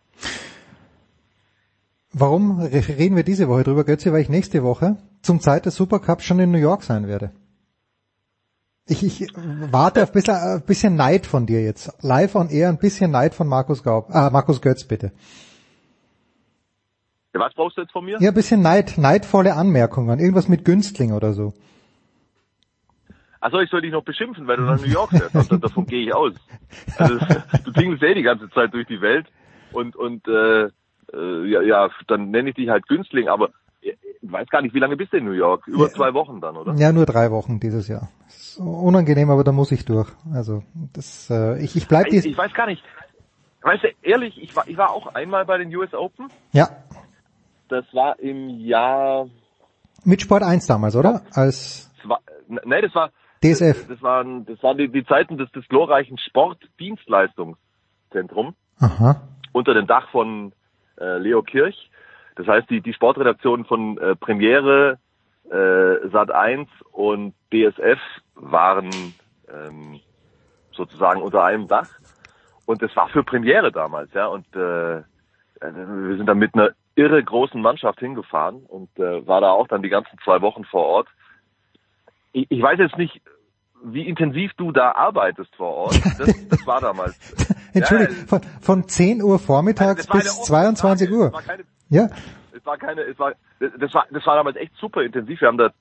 Warum 2.13 2.59
reden 2.59 3.15
wir 3.15 3.23
diese 3.23 3.47
Woche 3.47 3.63
drüber, 3.63 3.85
Götze? 3.85 4.11
Weil 4.11 4.21
ich 4.21 4.29
nächste 4.29 4.63
Woche 4.63 4.97
zum 5.21 5.39
Zeit 5.39 5.65
des 5.65 5.75
Supercups 5.75 6.25
schon 6.25 6.39
in 6.39 6.51
New 6.51 6.57
York 6.57 6.83
sein 6.83 7.07
werde. 7.07 7.31
Ich, 8.87 9.03
ich 9.03 9.27
warte 9.35 10.03
auf 10.03 10.09
ein 10.09 10.13
bisschen, 10.13 10.35
ein 10.35 10.65
bisschen 10.65 10.95
Neid 10.95 11.25
von 11.25 11.45
dir 11.45 11.63
jetzt. 11.63 11.93
Live 12.03 12.35
on 12.35 12.49
air, 12.49 12.67
ein 12.67 12.79
bisschen 12.79 13.11
Neid 13.11 13.33
von 13.33 13.47
Markus 13.47 13.83
Gaub, 13.83 14.09
ah, 14.09 14.29
Markus 14.31 14.61
Götz, 14.61 14.85
bitte. 14.85 15.11
Ja, 17.33 17.39
was 17.39 17.53
brauchst 17.53 17.77
du 17.77 17.81
jetzt 17.81 17.91
von 17.91 18.03
mir? 18.05 18.17
Ja, 18.19 18.29
ein 18.29 18.33
bisschen 18.33 18.61
Neid, 18.61 18.97
neidvolle 18.97 19.55
Anmerkungen. 19.55 20.19
Irgendwas 20.19 20.49
mit 20.49 20.65
Günstling 20.65 21.13
oder 21.13 21.33
so. 21.33 21.53
Achso, 23.39 23.59
ich 23.59 23.69
soll 23.71 23.81
dich 23.81 23.91
noch 23.91 24.03
beschimpfen, 24.03 24.45
weil 24.47 24.57
du 24.57 24.63
nach 24.63 24.77
New 24.77 24.91
York 24.91 25.09
fährst. 25.09 25.35
Also, 25.35 25.57
davon 25.57 25.87
gehe 25.87 26.05
ich 26.05 26.13
aus. 26.13 26.33
Also, 26.97 27.17
du 27.63 27.71
tingelst 27.71 28.03
eh 28.03 28.13
die 28.13 28.21
ganze 28.21 28.49
Zeit 28.51 28.73
durch 28.73 28.87
die 28.87 29.01
Welt 29.01 29.27
und 29.71 29.95
und 29.95 30.27
äh, 30.27 30.65
äh, 31.13 31.45
ja, 31.49 31.61
ja, 31.61 31.89
dann 32.07 32.29
nenne 32.31 32.49
ich 32.49 32.55
dich 32.55 32.69
halt 32.69 32.87
Günstling, 32.87 33.27
aber 33.29 33.49
ich 33.81 33.97
weiß 34.21 34.47
gar 34.49 34.61
nicht, 34.61 34.75
wie 34.75 34.79
lange 34.79 34.95
bist 34.95 35.11
du 35.11 35.17
in 35.17 35.25
New 35.25 35.31
York? 35.31 35.67
Über 35.67 35.87
Ja. 35.87 35.93
zwei 35.93 36.13
Wochen 36.13 36.39
dann, 36.39 36.55
oder? 36.55 36.75
Ja, 36.75 36.91
nur 36.91 37.05
drei 37.07 37.31
Wochen 37.31 37.59
dieses 37.59 37.87
Jahr. 37.87 38.09
Ist 38.27 38.59
unangenehm, 38.59 39.31
aber 39.31 39.43
da 39.43 39.51
muss 39.51 39.71
ich 39.71 39.85
durch. 39.85 40.11
Also 40.33 40.63
das, 40.93 41.29
äh, 41.31 41.63
ich, 41.63 41.75
ich 41.75 41.87
bleib 41.87 42.07
Ich, 42.07 42.25
ich 42.25 42.37
weiß 42.37 42.53
gar 42.53 42.67
nicht. 42.67 42.83
Weißt 43.63 43.83
du, 43.83 43.87
ehrlich, 44.03 44.41
ich 44.41 44.55
war, 44.55 44.67
ich 44.67 44.77
war 44.77 44.91
auch 44.91 45.13
einmal 45.15 45.45
bei 45.45 45.57
den 45.57 45.75
US 45.75 45.93
Open. 45.93 46.29
Ja, 46.51 46.69
Das 47.71 47.85
war 47.93 48.19
im 48.19 48.59
Jahr, 48.59 49.29
mit 50.03 50.21
Sport 50.21 50.43
1 50.43 50.67
damals, 50.67 50.97
oder? 50.97 51.21
Als 51.33 51.89
das 52.01 52.09
war, 52.09 52.19
nee, 52.49 52.81
das 52.81 52.93
war, 52.93 53.11
DSF. 53.41 53.87
das 53.87 54.01
waren, 54.01 54.45
das 54.45 54.61
waren 54.61 54.77
die, 54.77 54.89
die 54.89 55.05
Zeiten 55.05 55.37
des, 55.37 55.49
des 55.53 55.65
glorreichen 55.69 56.17
Sportdienstleistungszentrum 56.17 58.55
Aha. 58.81 59.21
unter 59.53 59.73
dem 59.73 59.87
Dach 59.87 60.09
von 60.09 60.51
äh, 60.99 61.17
Leo 61.19 61.43
Kirch. 61.43 61.89
Das 62.35 62.45
heißt, 62.45 62.69
die, 62.69 62.81
die 62.81 62.93
Sportredaktionen 62.93 63.65
von 63.65 63.97
äh, 63.99 64.17
Premiere, 64.17 64.99
äh, 65.49 66.09
Sat 66.09 66.29
1 66.29 66.67
und 66.91 67.33
DSF 67.53 68.01
waren 68.35 68.89
ähm, 69.49 70.01
sozusagen 70.73 71.21
unter 71.21 71.45
einem 71.45 71.69
Dach. 71.69 71.87
Und 72.65 72.81
das 72.81 72.93
war 72.97 73.07
für 73.07 73.23
Premiere 73.23 73.71
damals, 73.71 74.11
ja. 74.13 74.27
Und 74.27 74.45
äh, 74.57 75.03
wir 75.61 76.17
sind 76.17 76.25
dann 76.25 76.37
mit 76.37 76.53
einer 76.53 76.71
irre 76.95 77.23
großen 77.23 77.61
Mannschaft 77.61 77.99
hingefahren 77.99 78.63
und 78.67 78.89
äh, 78.99 79.25
war 79.27 79.41
da 79.41 79.51
auch 79.51 79.67
dann 79.67 79.81
die 79.81 79.89
ganzen 79.89 80.17
zwei 80.23 80.41
Wochen 80.41 80.65
vor 80.65 80.85
Ort. 80.85 81.07
Ich, 82.33 82.47
ich 82.49 82.61
weiß 82.61 82.79
jetzt 82.79 82.97
nicht, 82.97 83.21
wie 83.83 84.07
intensiv 84.07 84.51
du 84.57 84.71
da 84.71 84.91
arbeitest 84.91 85.55
vor 85.55 85.73
Ort. 85.73 86.01
Das, 86.17 86.47
das 86.49 86.67
war 86.67 86.81
damals. 86.81 87.17
Entschuldigung, 87.73 88.15
Ja, 88.15 88.27
von, 88.27 88.41
von 88.61 88.87
10 88.87 89.23
Uhr 89.23 89.39
vormittags 89.39 90.05
bis 90.07 90.11
eine 90.37 90.45
22 90.45 91.09
Offentage. 91.09 91.19
Uhr. 91.19 91.27
Es 91.27 91.33
war 91.33 91.41
keine- 91.41 91.63
Ja, 91.89 92.09
es 92.53 92.65
war 92.65 92.77
keine, 92.77 93.01
es 93.03 93.17
war, 93.19 93.33
das 93.59 93.93
war, 93.93 94.05
das 94.11 94.25
war 94.25 94.35
damals 94.35 94.57
echt 94.57 94.75
super 94.77 95.01
intensiv. 95.01 95.39
Wir 95.41 95.47
haben 95.47 95.57
da 95.57 95.71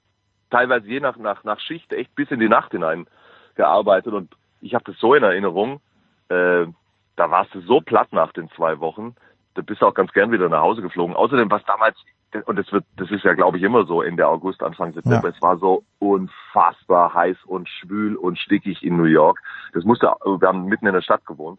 teilweise 0.50 0.86
je 0.86 1.00
nach, 1.00 1.16
nach, 1.16 1.44
nach 1.44 1.60
Schicht 1.60 1.92
echt 1.92 2.14
bis 2.14 2.30
in 2.30 2.40
die 2.40 2.48
Nacht 2.48 2.72
hinein 2.72 3.06
gearbeitet 3.56 4.12
und 4.12 4.32
ich 4.60 4.74
habe 4.74 4.84
das 4.84 4.96
so 4.98 5.14
in 5.14 5.22
Erinnerung, 5.22 5.80
äh, 6.28 6.66
da 7.16 7.30
warst 7.30 7.54
du 7.54 7.60
so 7.60 7.80
platt 7.80 8.12
nach 8.12 8.32
den 8.32 8.48
zwei 8.56 8.78
Wochen, 8.80 9.14
da 9.60 9.64
bist 9.66 9.82
du 9.82 9.86
auch 9.86 9.94
ganz 9.94 10.12
gern 10.12 10.32
wieder 10.32 10.48
nach 10.48 10.62
Hause 10.62 10.82
geflogen. 10.82 11.14
Außerdem, 11.14 11.50
was 11.50 11.62
damals, 11.64 11.96
und 12.46 12.58
das 12.58 12.70
wird, 12.72 12.84
das 12.96 13.10
ist 13.10 13.24
ja 13.24 13.34
glaube 13.34 13.58
ich 13.58 13.62
immer 13.62 13.84
so 13.84 14.02
Ende 14.02 14.26
August, 14.26 14.62
Anfang 14.62 14.92
September, 14.92 15.28
Ja. 15.28 15.34
es 15.34 15.42
war 15.42 15.58
so 15.58 15.82
unfassbar 15.98 17.12
heiß 17.14 17.36
und 17.46 17.68
schwül 17.68 18.16
und 18.16 18.38
stickig 18.38 18.82
in 18.82 18.96
New 18.96 19.04
York. 19.04 19.40
Das 19.72 19.84
musste, 19.84 20.06
wir 20.24 20.48
haben 20.48 20.64
mitten 20.66 20.86
in 20.86 20.94
der 20.94 21.02
Stadt 21.02 21.26
gewohnt 21.26 21.58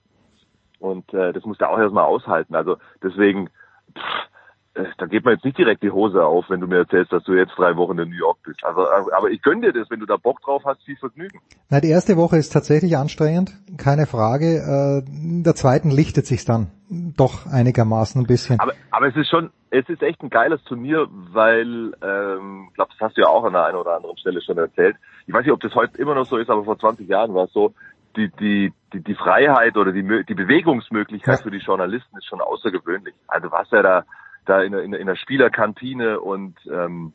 und 0.80 1.14
äh, 1.14 1.34
das 1.34 1.45
musste 1.45 1.69
auch 1.69 1.78
erstmal 1.78 2.06
aushalten. 2.06 2.56
Also 2.56 2.78
deswegen, 3.03 3.49
pff, 3.98 4.30
da 4.73 5.06
geht 5.06 5.26
man 5.26 5.34
jetzt 5.34 5.43
nicht 5.43 5.57
direkt 5.57 5.84
die 5.84 5.91
Hose 5.91 6.23
auf, 6.23 6.45
wenn 6.49 6.61
du 6.61 6.68
mir 6.68 6.77
erzählst, 6.77 7.11
dass 7.11 7.23
du 7.23 7.34
jetzt 7.34 7.53
drei 7.57 7.76
Wochen 7.76 7.99
in 7.99 8.10
New 8.10 8.15
York 8.15 8.38
bist. 8.43 8.64
Also, 8.64 8.84
äh, 8.84 9.14
aber 9.14 9.30
ich 9.30 9.41
gönne 9.41 9.61
dir 9.61 9.73
das, 9.73 9.89
wenn 9.89 9.99
du 9.99 10.06
da 10.06 10.15
Bock 10.15 10.41
drauf 10.41 10.64
hast, 10.65 10.81
viel 10.84 10.95
Vergnügen. 10.95 11.39
na, 11.69 11.81
die 11.81 11.89
erste 11.89 12.15
Woche 12.15 12.38
ist 12.38 12.52
tatsächlich 12.52 12.95
anstrengend, 12.95 13.53
keine 13.77 14.06
Frage. 14.06 15.03
Äh, 15.06 15.11
in 15.11 15.43
der 15.43 15.56
zweiten 15.56 15.91
lichtet 15.91 16.26
sich's 16.26 16.45
dann 16.45 16.72
doch 16.89 17.45
einigermaßen 17.48 18.22
ein 18.22 18.27
bisschen. 18.27 18.60
Aber, 18.60 18.73
aber 18.91 19.07
es 19.07 19.15
ist 19.15 19.30
schon, 19.30 19.49
es 19.72 19.88
ist 19.89 20.03
echt 20.03 20.22
ein 20.22 20.30
geiles 20.30 20.64
Turnier, 20.64 21.07
weil, 21.10 21.93
ähm, 22.02 22.68
ich 22.69 22.76
glaube, 22.76 22.91
das 22.91 22.99
hast 23.02 23.18
du 23.18 23.22
ja 23.22 23.27
auch 23.27 23.43
an 23.43 23.53
der 23.53 23.65
einen 23.65 23.77
oder 23.77 23.95
anderen 23.95 24.18
Stelle 24.18 24.41
schon 24.41 24.57
erzählt. 24.57 24.95
Ich 25.27 25.34
weiß 25.34 25.43
nicht, 25.43 25.53
ob 25.53 25.61
das 25.61 25.76
heute 25.76 25.98
immer 25.98 26.15
noch 26.15 26.26
so 26.26 26.38
ist, 26.38 26.49
aber 26.49 26.64
vor 26.64 26.80
20 26.80 27.07
Jahren 27.10 27.34
war 27.34 27.45
es 27.45 27.53
so, 27.53 27.73
die, 28.15 28.30
die, 28.39 28.73
die, 28.93 29.02
die 29.02 29.15
Freiheit 29.15 29.77
oder 29.77 29.91
die, 29.91 30.03
die 30.03 30.34
Bewegungsmöglichkeit 30.34 31.41
für 31.41 31.52
die 31.52 31.60
Journalisten 31.60 32.18
ist 32.18 32.26
schon 32.26 32.41
außergewöhnlich. 32.41 33.15
Also 33.27 33.52
warst 33.52 33.72
ja 33.72 33.81
da, 33.81 34.03
da 34.45 34.61
in, 34.61 34.72
der- 34.72 34.84
in, 34.84 34.91
der- 34.91 34.99
in 34.99 35.07
der 35.07 35.15
Spielerkantine 35.15 36.19
und 36.19 36.55
ähm, 36.72 37.13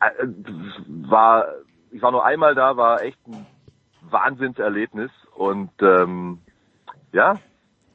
äh, 0.00 0.26
war, 0.86 1.46
ich 1.90 2.02
war 2.02 2.10
nur 2.12 2.24
einmal 2.24 2.54
da, 2.54 2.76
war 2.76 3.02
echt 3.02 3.18
ein 3.26 3.46
Wahnsinnserlebnis 4.10 5.10
und 5.34 5.70
ähm, 5.80 6.38
ja, 7.12 7.36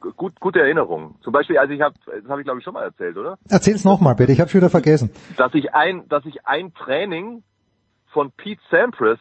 gu- 0.00 0.12
gut, 0.12 0.40
gute 0.40 0.60
Erinnerung. 0.60 1.16
Zum 1.22 1.32
Beispiel, 1.32 1.58
also 1.58 1.72
ich 1.72 1.80
habe, 1.80 1.94
das 2.06 2.28
habe 2.28 2.40
ich 2.40 2.44
glaube 2.44 2.58
ich 2.58 2.64
schon 2.64 2.74
mal 2.74 2.84
erzählt, 2.84 3.16
oder? 3.16 3.38
Erzähl's 3.48 3.84
nochmal 3.84 4.14
bitte, 4.14 4.32
ich 4.32 4.40
habe 4.40 4.52
wieder 4.52 4.70
vergessen. 4.70 5.10
Dass 5.36 5.54
ich 5.54 5.74
ein, 5.74 6.08
dass 6.08 6.24
ich 6.26 6.46
ein 6.46 6.74
Training 6.74 7.42
von 8.08 8.32
Pete 8.32 8.60
Sampras 8.70 9.18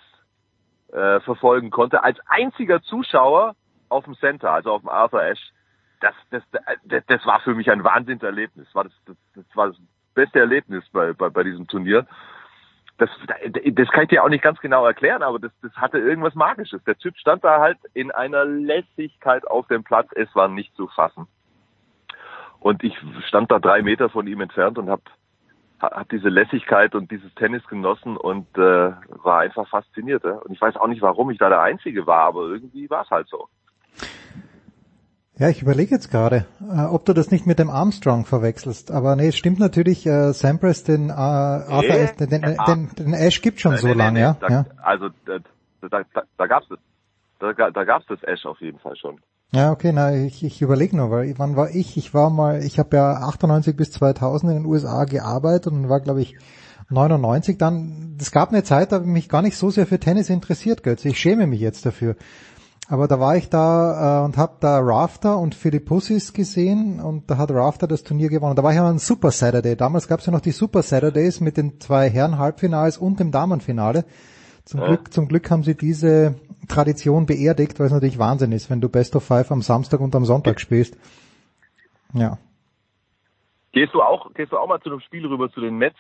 äh, 0.92 1.20
verfolgen 1.22 1.70
konnte 1.70 2.04
als 2.04 2.18
einziger 2.28 2.82
Zuschauer 2.82 3.56
auf 3.90 4.06
dem 4.06 4.16
Center, 4.16 4.52
also 4.52 4.72
auf 4.72 4.82
dem 4.82 4.90
Arthur 4.90 5.22
Ashe. 5.22 5.44
Das, 6.00 6.16
das, 6.30 6.44
das, 6.86 7.04
das 7.08 7.26
war 7.26 7.40
für 7.42 7.54
mich 7.54 7.70
ein 7.70 7.84
Wahnsinnserlebnis. 7.84 8.68
War 8.74 8.86
das, 8.86 8.94
das, 9.06 9.18
das 9.36 9.46
war 9.56 9.68
das 9.68 9.78
beste 10.14 10.40
Erlebnis 10.40 10.84
bei, 10.92 11.14
bei, 11.14 11.30
bei 11.30 11.44
diesem 11.44 11.68
Turnier. 11.68 12.06
Das, 12.98 13.10
das 13.72 13.90
kann 13.90 14.04
ich 14.04 14.10
dir 14.10 14.24
auch 14.24 14.30
nicht 14.30 14.44
ganz 14.44 14.60
genau 14.60 14.86
erklären, 14.86 15.24
aber 15.24 15.40
das, 15.40 15.52
das 15.62 15.72
hatte 15.78 16.00
irgendwas 16.00 16.36
Magisches. 16.36 16.84
Der 16.84 16.98
Typ 16.98 17.18
stand 17.18 17.44
da 17.46 17.62
halt 17.62 17.78
in 17.94 18.12
einer 18.12 18.44
Lässigkeit 18.44 19.48
auf 19.48 19.68
dem 19.68 19.86
Platz, 19.86 20.10
es 20.16 20.34
war 20.36 20.50
nicht 20.50 20.76
zu 20.76 20.88
fassen. 20.88 21.28
Und 22.60 22.84
ich 22.84 22.94
stand 23.28 23.52
da 23.52 23.60
drei 23.60 23.82
Meter 23.82 24.10
von 24.10 24.28
ihm 24.28 24.42
entfernt 24.42 24.78
und 24.78 24.90
habe 24.90 25.04
hab 25.80 26.10
diese 26.10 26.28
Lässigkeit 26.28 26.94
und 26.94 27.10
dieses 27.10 27.34
Tennis 27.36 27.66
genossen 27.68 28.18
und 28.18 28.46
äh, 28.58 28.92
war 29.24 29.40
einfach 29.40 29.68
fasziniert. 29.70 30.26
Ja? 30.26 30.34
Und 30.34 30.52
ich 30.52 30.60
weiß 30.60 30.76
auch 30.76 30.88
nicht, 30.88 31.02
warum 31.02 31.30
ich 31.30 31.38
da 31.38 31.48
der 31.48 31.62
Einzige 31.62 32.06
war, 32.06 32.26
aber 32.26 32.42
irgendwie 32.42 32.90
war 32.90 33.04
es 33.04 33.10
halt 33.10 33.30
so. 33.30 33.48
Ja, 35.40 35.48
ich 35.48 35.62
überlege 35.62 35.96
jetzt 35.96 36.12
gerade, 36.12 36.46
äh, 36.60 36.82
ob 36.82 37.06
du 37.06 37.14
das 37.14 37.32
nicht 37.32 37.48
mit 37.48 37.60
dem 37.60 37.70
Armstrong 37.70 38.26
verwechselst. 38.26 38.92
Aber 38.92 39.16
nee, 39.16 39.30
es 39.30 39.38
stimmt 39.38 39.58
natürlich, 39.58 40.06
äh, 40.06 40.34
Sampras, 40.34 40.84
den, 40.84 41.10
äh, 41.10 41.14
Arthur, 41.14 41.82
Nee, 41.82 42.10
den, 42.20 42.30
den, 42.30 42.42
der 42.42 42.58
den, 42.68 42.90
den 43.00 43.14
Ash 43.14 43.42
gibt 43.42 43.62
schon 43.62 43.72
Nee, 43.72 43.78
so 43.78 43.88
nee, 43.88 43.94
lange, 43.94 44.20
ja? 44.20 44.36
Da, 44.38 44.48
ja. 44.50 44.66
Also 44.84 45.08
da, 45.26 45.38
da, 45.82 46.02
da, 46.14 46.24
da 46.38 46.46
gab's 46.46 46.68
es. 46.70 46.78
Da, 47.40 47.54
da 47.54 47.84
gab's 47.86 48.06
das 48.10 48.22
Ash 48.24 48.46
auf 48.46 48.60
jeden 48.60 48.80
Fall 48.80 48.98
schon. 48.98 49.22
Ja, 49.54 49.72
okay, 49.72 49.94
na, 49.94 50.14
ich, 50.14 50.44
ich 50.44 50.62
überlege 50.62 50.98
nur, 50.98 51.10
weil 51.10 51.34
wann 51.38 51.56
war 51.56 51.70
ich? 51.70 51.96
Ich 51.96 52.14
war 52.14 52.30
mal, 52.30 52.62
ich 52.62 52.78
habe 52.78 52.98
ja 52.98 53.14
98 53.14 53.78
bis 53.78 53.92
2000 53.94 54.52
in 54.52 54.58
den 54.60 54.66
USA 54.66 55.06
gearbeitet 55.06 55.72
und 55.72 55.88
war, 55.88 56.02
glaube 56.02 56.22
ich, 56.22 56.36
99 56.90 57.58
dann, 57.58 58.18
es 58.20 58.32
gab 58.32 58.50
eine 58.50 58.64
Zeit, 58.64 58.92
da 58.92 58.98
habe 58.98 59.06
ich 59.06 59.12
mich 59.12 59.30
gar 59.30 59.42
nicht 59.42 59.58
so 59.58 59.70
sehr 59.70 59.88
für 59.88 60.00
Tennis 60.00 60.30
interessiert, 60.30 60.84
Götz. 60.84 61.06
Ich 61.06 61.18
schäme 61.18 61.48
mich 61.48 61.62
jetzt 61.62 61.86
dafür. 61.86 62.16
Aber 62.92 63.08
da 63.08 63.20
war 63.20 63.38
ich 63.38 63.50
da 63.50 64.22
äh, 64.22 64.26
und 64.26 64.36
habe 64.36 64.54
da 64.62 64.80
Rafter 64.80 65.38
und 65.38 65.54
Philippussis 65.54 66.34
gesehen 66.34 67.00
und 67.00 67.30
da 67.30 67.38
hat 67.38 67.52
Rafter 67.52 67.86
das 67.86 68.04
Turnier 68.04 68.30
gewonnen. 68.30 68.56
Da 68.56 68.64
war 68.64 68.74
ja 68.74 68.90
ein 68.90 68.98
Super 68.98 69.30
Saturday. 69.30 69.76
Damals 69.76 70.08
gab 70.08 70.22
es 70.22 70.26
ja 70.26 70.32
noch 70.32 70.42
die 70.42 70.52
Super 70.52 70.82
Saturdays 70.82 71.40
mit 71.40 71.56
den 71.56 71.80
zwei 71.80 72.10
Herren-Halbfinals 72.10 72.98
und 72.98 73.20
dem 73.20 73.32
Damenfinale. 73.32 74.06
Zum 74.66 74.80
Ja. 74.80 74.88
Glück, 74.88 75.14
zum 75.14 75.28
Glück 75.28 75.52
haben 75.52 75.64
sie 75.64 75.76
diese 75.76 76.34
Tradition 76.68 77.28
beerdigt, 77.28 77.80
weil 77.80 77.86
es 77.86 77.92
natürlich 77.94 78.18
Wahnsinn 78.18 78.52
ist, 78.52 78.72
wenn 78.72 78.82
du 78.82 78.90
Best 78.90 79.16
of 79.16 79.24
Five 79.24 79.52
am 79.52 79.62
Samstag 79.62 80.00
und 80.00 80.16
am 80.16 80.26
Sonntag 80.26 80.60
spielst. 80.60 80.98
Ja. 82.14 82.40
Gehst 83.72 83.94
du 83.94 84.02
auch, 84.02 84.34
gehst 84.34 84.52
du 84.52 84.58
auch 84.58 84.68
mal 84.68 84.82
zu 84.82 84.90
einem 84.90 85.02
Spiel 85.02 85.28
rüber 85.28 85.52
zu 85.52 85.62
den 85.62 85.78
Mets? 85.78 85.98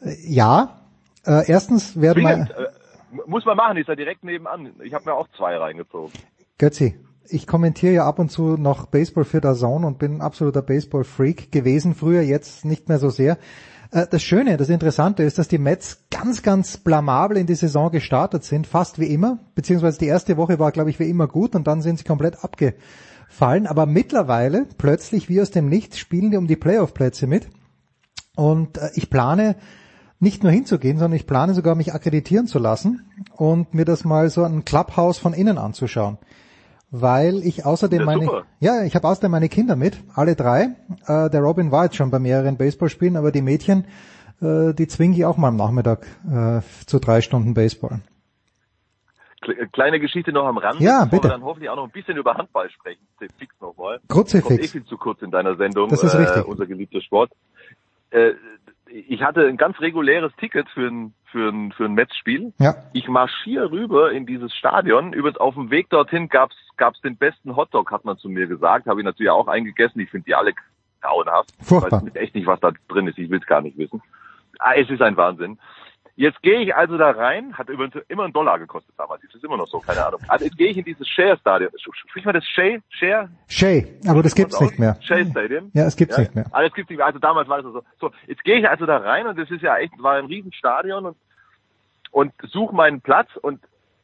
Äh, 0.00 0.14
Ja. 0.26 0.80
Äh, 1.26 1.50
erstens 1.50 2.00
werden 2.00 2.22
wir, 2.22 2.48
muss 3.26 3.44
man 3.44 3.56
machen, 3.56 3.76
ist 3.76 3.88
ja 3.88 3.94
direkt 3.94 4.24
nebenan. 4.24 4.72
Ich 4.82 4.94
habe 4.94 5.04
mir 5.04 5.14
auch 5.14 5.28
zwei 5.36 5.56
reingezogen. 5.56 6.12
Götzi, 6.58 6.94
ich 7.30 7.46
kommentiere 7.46 7.94
ja 7.94 8.06
ab 8.06 8.18
und 8.18 8.30
zu 8.30 8.56
noch 8.56 8.86
Baseball 8.86 9.24
für 9.24 9.40
der 9.40 9.54
Zone 9.54 9.86
und 9.86 9.98
bin 9.98 10.20
absoluter 10.20 10.62
Baseball-Freak 10.62 11.52
gewesen 11.52 11.94
früher, 11.94 12.22
jetzt 12.22 12.64
nicht 12.64 12.88
mehr 12.88 12.98
so 12.98 13.10
sehr. 13.10 13.38
Äh, 13.90 14.06
Das 14.10 14.22
Schöne, 14.22 14.56
das 14.56 14.68
Interessante 14.68 15.22
ist, 15.22 15.38
dass 15.38 15.48
die 15.48 15.58
Mets 15.58 16.04
ganz, 16.10 16.42
ganz 16.42 16.78
blamabel 16.78 17.36
in 17.36 17.46
die 17.46 17.54
Saison 17.54 17.90
gestartet 17.90 18.44
sind, 18.44 18.66
fast 18.66 18.98
wie 18.98 19.12
immer, 19.12 19.38
beziehungsweise 19.54 19.98
die 19.98 20.06
erste 20.06 20.36
Woche 20.36 20.58
war, 20.58 20.72
glaube 20.72 20.90
ich, 20.90 20.98
wie 20.98 21.08
immer 21.08 21.26
gut 21.28 21.54
und 21.54 21.66
dann 21.66 21.82
sind 21.82 21.98
sie 21.98 22.04
komplett 22.04 22.42
abgefallen. 22.42 23.66
Aber 23.66 23.86
mittlerweile, 23.86 24.66
plötzlich 24.78 25.28
wie 25.28 25.40
aus 25.40 25.50
dem 25.50 25.68
Nichts, 25.68 25.98
spielen 25.98 26.30
die 26.30 26.36
um 26.36 26.46
die 26.46 26.56
Playoff-Plätze 26.56 27.26
mit. 27.26 27.48
Und 28.36 28.78
äh, 28.78 28.90
ich 28.94 29.10
plane 29.10 29.56
nicht 30.20 30.42
nur 30.42 30.50
hinzugehen, 30.52 30.98
sondern 30.98 31.16
ich 31.16 31.26
plane 31.26 31.54
sogar 31.54 31.74
mich 31.74 31.94
akkreditieren 31.94 32.46
zu 32.46 32.58
lassen 32.58 33.04
und 33.36 33.72
mir 33.74 33.84
das 33.84 34.04
mal 34.04 34.28
so 34.30 34.42
ein 34.44 34.64
Clubhouse 34.64 35.18
von 35.18 35.32
innen 35.32 35.58
anzuschauen. 35.58 36.18
weil 36.90 37.42
ich 37.44 37.66
außerdem 37.66 38.00
Ja, 38.00 38.06
meine 38.06 38.24
super. 38.24 38.42
ja 38.60 38.82
ich 38.84 38.94
habe 38.94 39.06
außerdem 39.06 39.30
meine 39.30 39.48
Kinder 39.50 39.76
mit, 39.76 40.02
alle 40.14 40.34
drei. 40.36 40.74
Äh, 41.06 41.28
der 41.28 41.40
Robin 41.42 41.70
war 41.70 41.84
jetzt 41.84 41.96
schon 41.96 42.10
bei 42.10 42.18
mehreren 42.18 42.56
Baseballspielen, 42.56 43.16
aber 43.18 43.30
die 43.30 43.42
Mädchen, 43.42 43.84
äh, 44.40 44.72
die 44.72 44.86
zwinge 44.88 45.14
ich 45.14 45.24
auch 45.26 45.36
mal 45.36 45.48
am 45.48 45.56
Nachmittag 45.56 46.06
äh, 46.30 46.60
zu 46.86 46.98
drei 46.98 47.20
Stunden 47.20 47.52
Baseball. 47.52 48.00
Kle- 49.42 49.66
Kleine 49.70 50.00
Geschichte 50.00 50.32
noch 50.32 50.46
am 50.46 50.56
Rand, 50.58 50.80
Ja, 50.80 51.04
bitte. 51.04 51.24
wir 51.24 51.30
dann 51.30 51.42
hoffentlich 51.44 51.68
auch 51.70 51.76
noch 51.76 51.84
ein 51.84 51.90
bisschen 51.90 52.16
über 52.16 52.34
Handball 52.34 52.70
sprechen. 52.70 53.06
Fix 53.38 53.54
nochmal. 53.60 54.00
Kruzifix. 54.08 54.48
Kommt 54.48 54.60
eh 54.60 54.68
viel 54.68 54.84
zu 54.84 54.96
kurz 54.96 55.20
in 55.22 55.30
deiner 55.30 55.56
Sendung, 55.56 55.90
Das 55.90 56.02
ist 56.02 56.14
äh, 56.14 56.18
richtig. 56.22 56.46
unser 56.46 56.66
geliebter 56.66 57.00
Sport. 57.02 57.30
Äh, 58.10 58.30
ich 58.90 59.22
hatte 59.22 59.46
ein 59.46 59.56
ganz 59.56 59.78
reguläres 59.80 60.32
Ticket 60.36 60.68
für 60.70 60.88
ein, 60.88 61.14
für 61.30 61.48
ein, 61.50 61.72
für 61.72 61.84
ein 61.84 61.94
Matchspiel. 61.94 62.52
Ja. 62.58 62.74
Ich 62.92 63.08
marschiere 63.08 63.70
rüber 63.70 64.12
in 64.12 64.26
dieses 64.26 64.54
Stadion. 64.54 65.12
Übrigens 65.12 65.38
auf 65.38 65.54
dem 65.54 65.70
Weg 65.70 65.90
dorthin 65.90 66.28
gab's 66.28 66.56
gab's 66.76 67.00
den 67.00 67.16
besten 67.16 67.56
Hotdog, 67.56 67.90
hat 67.90 68.04
man 68.04 68.16
zu 68.18 68.28
mir 68.28 68.46
gesagt. 68.46 68.86
Habe 68.86 69.00
ich 69.00 69.04
natürlich 69.04 69.30
auch 69.30 69.48
eingegessen. 69.48 70.00
Ich 70.00 70.10
finde 70.10 70.26
die 70.26 70.34
alle 70.34 70.52
grauenhaft. 71.02 71.52
Furchtbar. 71.60 72.02
Ich 72.06 72.14
weiß 72.14 72.22
echt 72.22 72.34
nicht, 72.34 72.46
was 72.46 72.60
da 72.60 72.72
drin 72.88 73.08
ist. 73.08 73.18
Ich 73.18 73.28
will 73.28 73.40
es 73.40 73.46
gar 73.46 73.60
nicht 73.60 73.76
wissen. 73.76 74.00
Ah, 74.58 74.74
es 74.74 74.88
ist 74.88 75.02
ein 75.02 75.16
Wahnsinn. 75.16 75.58
Jetzt 76.18 76.42
gehe 76.42 76.60
ich 76.62 76.74
also 76.74 76.98
da 76.98 77.12
rein, 77.12 77.56
hat 77.56 77.68
übrigens 77.68 77.94
immer 78.08 78.24
einen 78.24 78.32
Dollar 78.32 78.58
gekostet 78.58 78.92
damals, 78.98 79.22
ist 79.22 79.36
es 79.36 79.44
immer 79.44 79.56
noch 79.56 79.68
so, 79.68 79.78
keine 79.78 80.04
Ahnung. 80.04 80.20
Also 80.26 80.46
jetzt 80.46 80.58
gehe 80.58 80.68
ich 80.68 80.76
in 80.76 80.84
dieses 80.84 81.06
Share-Stadion. 81.06 81.70
Sprich 82.08 82.24
mal 82.24 82.32
das 82.32 82.44
Share? 82.44 82.82
Share? 82.88 83.28
Shay, 83.46 83.86
aber 84.04 84.24
das 84.24 84.34
gibt's 84.34 84.60
nicht 84.60 84.80
mehr. 84.80 84.96
Shea 85.00 85.24
Stadium. 85.26 85.70
Ja, 85.74 85.84
es 85.86 85.94
gibt's 85.94 86.18
nicht 86.18 86.34
mehr. 86.34 86.46
Das 86.50 86.74
gibt's 86.74 86.90
nicht 86.90 86.98
mehr. 86.98 87.06
Also 87.06 87.20
damals 87.20 87.48
war 87.48 87.62
das 87.62 87.72
so. 87.72 87.82
So, 88.00 88.10
jetzt 88.26 88.42
gehe 88.42 88.58
ich 88.58 88.68
also 88.68 88.84
da 88.84 88.96
rein 88.96 89.28
und 89.28 89.38
das 89.38 89.48
ist 89.48 89.62
ja 89.62 89.76
echt, 89.76 89.92
war 90.02 90.16
ein 90.16 90.24
Riesenstadion 90.24 91.06
und, 91.06 91.16
und 92.10 92.32
suche 92.50 92.74
meinen 92.74 93.00
Platz 93.00 93.28
und 93.40 93.60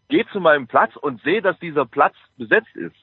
gehe 0.08 0.24
zu 0.28 0.38
meinem 0.38 0.68
Platz 0.68 0.94
und 0.94 1.20
sehe, 1.22 1.42
dass 1.42 1.58
dieser 1.58 1.84
Platz 1.84 2.14
besetzt 2.36 2.76
ist. 2.76 2.94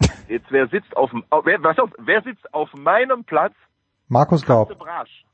Jetzt, 0.28 0.48
wer 0.50 0.68
sitzt 0.68 0.94
auf 0.94 1.12
dem, 1.12 1.24
oh, 1.30 1.40
wer, 1.44 1.58
pass 1.60 1.78
auf, 1.78 1.88
wer 1.96 2.20
sitzt 2.20 2.52
auf 2.52 2.68
meinem 2.74 3.24
Platz? 3.24 3.54
Markus 4.08 4.44
Gaub. 4.44 4.68
Katze 4.68 4.84
Brasch. 4.84 5.24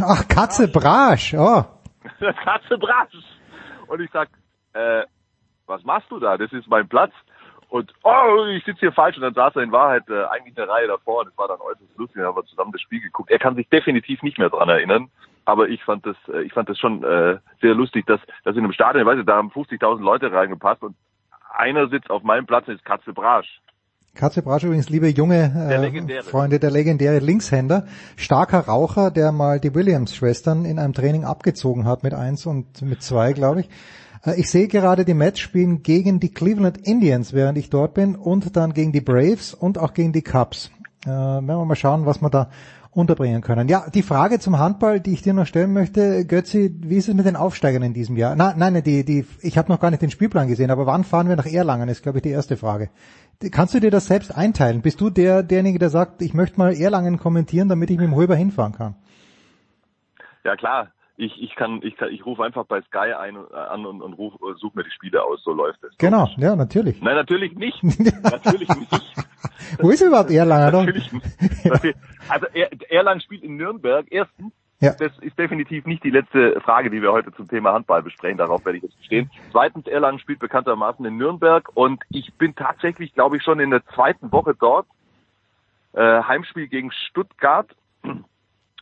Ach, 0.00 0.28
Katze 0.28 0.68
Brasch. 0.68 1.34
Oh. 1.34 1.75
Das 2.20 2.36
Katze 2.36 2.78
Brasch. 2.78 3.14
Und 3.86 4.00
ich 4.00 4.10
sag, 4.10 4.28
äh, 4.72 5.04
was 5.66 5.82
machst 5.84 6.10
du 6.10 6.18
da? 6.18 6.36
Das 6.36 6.52
ist 6.52 6.68
mein 6.68 6.88
Platz. 6.88 7.12
Und 7.68 7.92
oh, 8.04 8.44
ich 8.46 8.64
sitze 8.64 8.80
hier 8.80 8.92
falsch 8.92 9.16
und 9.16 9.22
dann 9.22 9.34
saß 9.34 9.56
er 9.56 9.62
in 9.62 9.72
Wahrheit 9.72 10.08
äh, 10.08 10.24
eigentlich 10.24 10.56
eine 10.56 10.68
Reihe 10.68 10.86
davor 10.86 11.26
es 11.26 11.36
war 11.36 11.48
dann 11.48 11.60
äußerst 11.60 11.96
lustig, 11.96 12.16
dann 12.16 12.26
haben 12.26 12.36
wir 12.36 12.44
zusammen 12.44 12.70
das 12.72 12.80
Spiel 12.80 13.00
geguckt. 13.00 13.30
Er 13.30 13.40
kann 13.40 13.56
sich 13.56 13.68
definitiv 13.68 14.22
nicht 14.22 14.38
mehr 14.38 14.50
dran 14.50 14.68
erinnern, 14.68 15.10
aber 15.44 15.68
ich 15.68 15.82
fand 15.82 16.06
das, 16.06 16.16
äh, 16.32 16.42
ich 16.42 16.52
fand 16.52 16.68
das 16.68 16.78
schon 16.78 17.02
äh, 17.02 17.38
sehr 17.60 17.74
lustig, 17.74 18.06
dass, 18.06 18.20
dass 18.44 18.54
in 18.54 18.62
einem 18.62 18.72
Stadion, 18.72 19.02
ich 19.02 19.06
weiß 19.06 19.16
nicht, 19.16 19.28
da 19.28 19.36
haben 19.36 19.50
50.000 19.50 20.00
Leute 20.00 20.30
reingepasst 20.30 20.82
und 20.82 20.94
einer 21.50 21.88
sitzt 21.88 22.10
auf 22.10 22.22
meinem 22.22 22.46
Platz 22.46 22.68
und 22.68 22.74
ist 22.74 22.84
Katze 22.84 23.12
Brasch. 23.12 23.60
Katze 24.16 24.42
Brasch 24.42 24.64
übrigens, 24.64 24.88
liebe 24.88 25.08
junge 25.08 25.50
Der 25.68 25.78
äh, 25.78 25.80
legendäre. 25.80 26.24
Freunde, 26.24 26.58
der 26.58 26.70
legendäre 26.70 27.18
Linkshänder, 27.18 27.86
starker 28.16 28.60
Raucher, 28.60 29.10
der 29.10 29.30
mal 29.32 29.60
die 29.60 29.74
Williams-Schwestern 29.74 30.64
in 30.64 30.78
einem 30.78 30.94
Training 30.94 31.24
abgezogen 31.24 31.84
hat 31.84 32.02
mit 32.02 32.14
eins 32.14 32.46
und 32.46 32.82
mit 32.82 33.02
zwei, 33.02 33.32
glaube 33.32 33.60
ich. 33.60 33.68
Äh, 34.24 34.40
Ich 34.40 34.50
sehe 34.50 34.68
gerade 34.68 35.04
die 35.04 35.14
Matchspielen 35.14 35.82
gegen 35.82 36.18
die 36.18 36.30
Cleveland 36.32 36.78
Indians, 36.86 37.32
während 37.32 37.58
ich 37.58 37.70
dort 37.70 37.94
bin, 37.94 38.16
und 38.16 38.56
dann 38.56 38.72
gegen 38.72 38.92
die 38.92 39.00
Braves 39.02 39.54
und 39.54 39.78
auch 39.78 39.94
gegen 39.94 40.12
die 40.12 40.22
Cubs. 40.22 40.70
Äh, 41.04 41.08
werden 41.10 41.46
wir 41.46 41.64
mal 41.64 41.76
schauen, 41.76 42.06
was 42.06 42.20
wir 42.20 42.30
da 42.30 42.48
unterbringen 42.90 43.42
können. 43.42 43.68
Ja, 43.68 43.84
die 43.92 44.00
Frage 44.02 44.38
zum 44.38 44.58
Handball, 44.58 45.00
die 45.00 45.12
ich 45.12 45.20
dir 45.20 45.34
noch 45.34 45.44
stellen 45.46 45.74
möchte, 45.74 46.24
Götzi, 46.24 46.74
wie 46.80 46.96
ist 46.96 47.08
es 47.08 47.14
mit 47.14 47.26
den 47.26 47.36
Aufsteigern 47.36 47.82
in 47.82 47.92
diesem 47.92 48.16
Jahr? 48.16 48.34
Na, 48.36 48.54
nein, 48.56 48.82
die, 48.82 49.04
die, 49.04 49.26
ich 49.42 49.58
habe 49.58 49.70
noch 49.70 49.80
gar 49.80 49.90
nicht 49.90 50.00
den 50.00 50.10
Spielplan 50.10 50.48
gesehen, 50.48 50.70
aber 50.70 50.86
wann 50.86 51.04
fahren 51.04 51.28
wir 51.28 51.36
nach 51.36 51.44
Erlangen, 51.44 51.90
ist, 51.90 52.02
glaube 52.02 52.18
ich, 52.18 52.22
die 52.22 52.30
erste 52.30 52.56
Frage. 52.56 52.88
Kannst 53.50 53.74
du 53.74 53.80
dir 53.80 53.90
das 53.90 54.06
selbst 54.06 54.36
einteilen? 54.36 54.82
Bist 54.82 55.00
du 55.00 55.10
der, 55.10 55.42
derjenige, 55.42 55.78
der 55.78 55.90
sagt, 55.90 56.22
ich 56.22 56.34
möchte 56.34 56.58
mal 56.58 56.74
Erlangen 56.74 57.18
kommentieren, 57.18 57.68
damit 57.68 57.90
ich 57.90 57.98
mit 57.98 58.06
dem 58.06 58.14
Röber 58.14 58.34
hinfahren 58.34 58.72
kann? 58.72 58.96
Ja 60.44 60.56
klar, 60.56 60.92
ich, 61.16 61.32
ich 61.40 61.54
kann, 61.54 61.80
ich 61.82 61.96
kann, 61.96 62.10
ich 62.12 62.24
rufe 62.24 62.44
einfach 62.44 62.66
bei 62.66 62.80
Sky 62.82 63.12
ein, 63.18 63.36
an 63.36 63.86
und, 63.86 64.02
und 64.02 64.12
ruf, 64.14 64.34
suche 64.58 64.78
mir 64.78 64.84
die 64.84 64.90
Spiele 64.90 65.22
aus, 65.22 65.42
so 65.44 65.52
läuft 65.52 65.82
es. 65.84 65.96
Genau, 65.98 66.28
ja, 66.36 66.56
natürlich. 66.56 67.00
Nein, 67.00 67.16
natürlich 67.16 67.54
nicht. 67.54 67.82
natürlich 68.22 68.68
nicht. 68.68 68.92
Wo 69.80 69.90
ist 69.90 70.02
überhaupt 70.02 70.30
Erlangen? 70.30 70.86
Natürlich 70.86 71.12
nicht. 71.12 71.24
Also 72.28 72.46
er, 72.52 72.70
Erlangen 72.90 73.20
spielt 73.20 73.42
in 73.42 73.56
Nürnberg. 73.56 74.06
Erstens, 74.10 74.52
Ja. 74.80 74.92
das 74.92 75.18
ist 75.20 75.38
definitiv 75.38 75.86
nicht 75.86 76.04
die 76.04 76.10
letzte 76.10 76.60
Frage, 76.60 76.90
die 76.90 77.00
wir 77.00 77.12
heute 77.12 77.32
zum 77.32 77.48
Thema 77.48 77.72
Handball 77.72 78.02
besprechen. 78.02 78.36
Darauf 78.36 78.64
werde 78.64 78.78
ich 78.78 78.84
jetzt 78.84 78.98
bestehen. 78.98 79.30
Zweitens, 79.50 79.86
Erlangen 79.86 80.18
spielt 80.18 80.38
bekanntermaßen 80.38 81.04
in 81.06 81.16
Nürnberg 81.16 81.70
und 81.74 82.02
ich 82.10 82.34
bin 82.34 82.54
tatsächlich, 82.54 83.14
glaube 83.14 83.38
ich, 83.38 83.42
schon 83.42 83.58
in 83.58 83.70
der 83.70 83.84
zweiten 83.94 84.30
Woche 84.32 84.54
dort. 84.58 84.86
Äh, 85.94 86.22
Heimspiel 86.22 86.68
gegen 86.68 86.92
Stuttgart. 86.92 87.74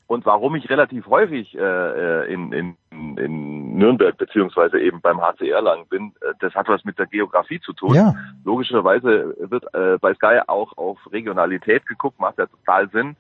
Und 0.06 0.26
warum 0.26 0.54
ich 0.56 0.68
relativ 0.68 1.06
häufig 1.06 1.56
äh, 1.56 2.32
in, 2.32 2.52
in, 2.52 2.76
in 2.90 3.78
Nürnberg 3.78 4.16
beziehungsweise 4.18 4.78
eben 4.78 5.00
beim 5.00 5.20
HC 5.20 5.48
Erlangen 5.48 5.86
bin, 5.86 6.12
äh, 6.20 6.34
das 6.40 6.54
hat 6.54 6.68
was 6.68 6.84
mit 6.84 6.98
der 6.98 7.06
Geografie 7.06 7.60
zu 7.60 7.72
tun. 7.72 7.94
Ja. 7.94 8.14
Logischerweise 8.44 9.34
wird 9.38 9.64
äh, 9.72 9.96
bei 10.00 10.12
Sky 10.14 10.40
auch 10.46 10.76
auf 10.76 10.98
Regionalität 11.10 11.86
geguckt, 11.86 12.20
macht 12.20 12.38
ja 12.38 12.46
total 12.46 12.90
Sinn. 12.90 13.16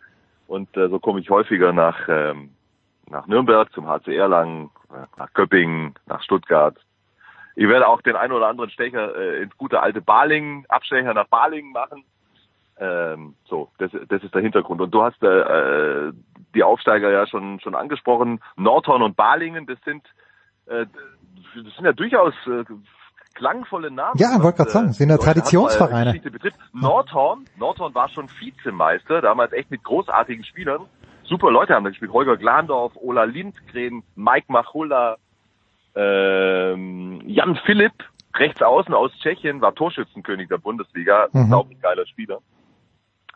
Und 0.46 0.76
äh, 0.76 0.88
so 0.88 0.98
komme 0.98 1.20
ich 1.20 1.30
häufiger 1.30 1.72
nach, 1.72 2.06
ähm, 2.08 2.50
nach 3.08 3.26
Nürnberg 3.26 3.72
zum 3.72 3.88
HC 3.88 4.16
Erlangen, 4.16 4.70
äh, 4.90 5.06
nach 5.16 5.32
Köppingen, 5.32 5.94
nach 6.06 6.22
Stuttgart. 6.22 6.76
Ich 7.56 7.68
werde 7.68 7.86
auch 7.86 8.02
den 8.02 8.16
einen 8.16 8.32
oder 8.32 8.48
anderen 8.48 8.70
Stecher 8.70 9.14
äh, 9.16 9.42
ins 9.42 9.56
gute 9.56 9.80
alte 9.80 10.00
Balingen, 10.00 10.64
Abstecher 10.68 11.14
nach 11.14 11.28
Balingen 11.28 11.72
machen. 11.72 12.04
Ähm, 12.78 13.36
so, 13.48 13.70
das, 13.78 13.92
das 14.08 14.22
ist 14.22 14.34
der 14.34 14.42
Hintergrund. 14.42 14.80
Und 14.80 14.92
du 14.92 15.02
hast 15.02 15.22
äh, 15.22 15.28
äh, 16.08 16.12
die 16.54 16.64
Aufsteiger 16.64 17.10
ja 17.10 17.26
schon 17.26 17.60
schon 17.60 17.76
angesprochen. 17.76 18.40
Nordhorn 18.56 19.02
und 19.02 19.16
Balingen, 19.16 19.66
das 19.66 19.78
sind 19.84 20.04
äh, 20.66 20.86
das 21.54 21.74
sind 21.76 21.84
ja 21.84 21.92
durchaus 21.92 22.34
äh, 22.46 22.64
klangvolle 23.34 23.90
Namen. 23.90 24.18
Ja, 24.18 24.36
ich 24.36 24.42
wollte 24.42 24.58
gerade 24.58 24.70
sagen, 24.70 24.92
sind 24.92 25.10
ja 25.10 25.16
deutsche 25.16 25.32
Traditionsvereine. 25.32 26.20
Nordhorn, 26.72 27.44
Nordhorn 27.56 27.94
war 27.94 28.08
schon 28.08 28.28
Vizemeister, 28.40 29.20
damals 29.20 29.52
echt 29.52 29.70
mit 29.70 29.84
großartigen 29.84 30.44
Spielern. 30.44 30.86
Super 31.24 31.50
Leute 31.50 31.74
haben 31.74 31.84
da 31.84 31.90
gespielt. 31.90 32.12
Holger 32.12 32.36
Glandorf, 32.36 32.92
Ola 32.96 33.24
Lindgren, 33.24 34.02
Mike 34.14 34.46
Machulla, 34.48 35.16
ähm, 35.94 37.22
Jan 37.26 37.56
Philipp, 37.64 37.92
rechts 38.34 38.62
außen 38.62 38.94
aus 38.94 39.12
Tschechien, 39.20 39.60
war 39.60 39.74
Torschützenkönig 39.74 40.48
der 40.48 40.58
Bundesliga. 40.58 41.28
Mhm. 41.32 41.42
Unglaublich 41.42 41.80
geiler 41.80 42.06
Spieler. 42.06 42.40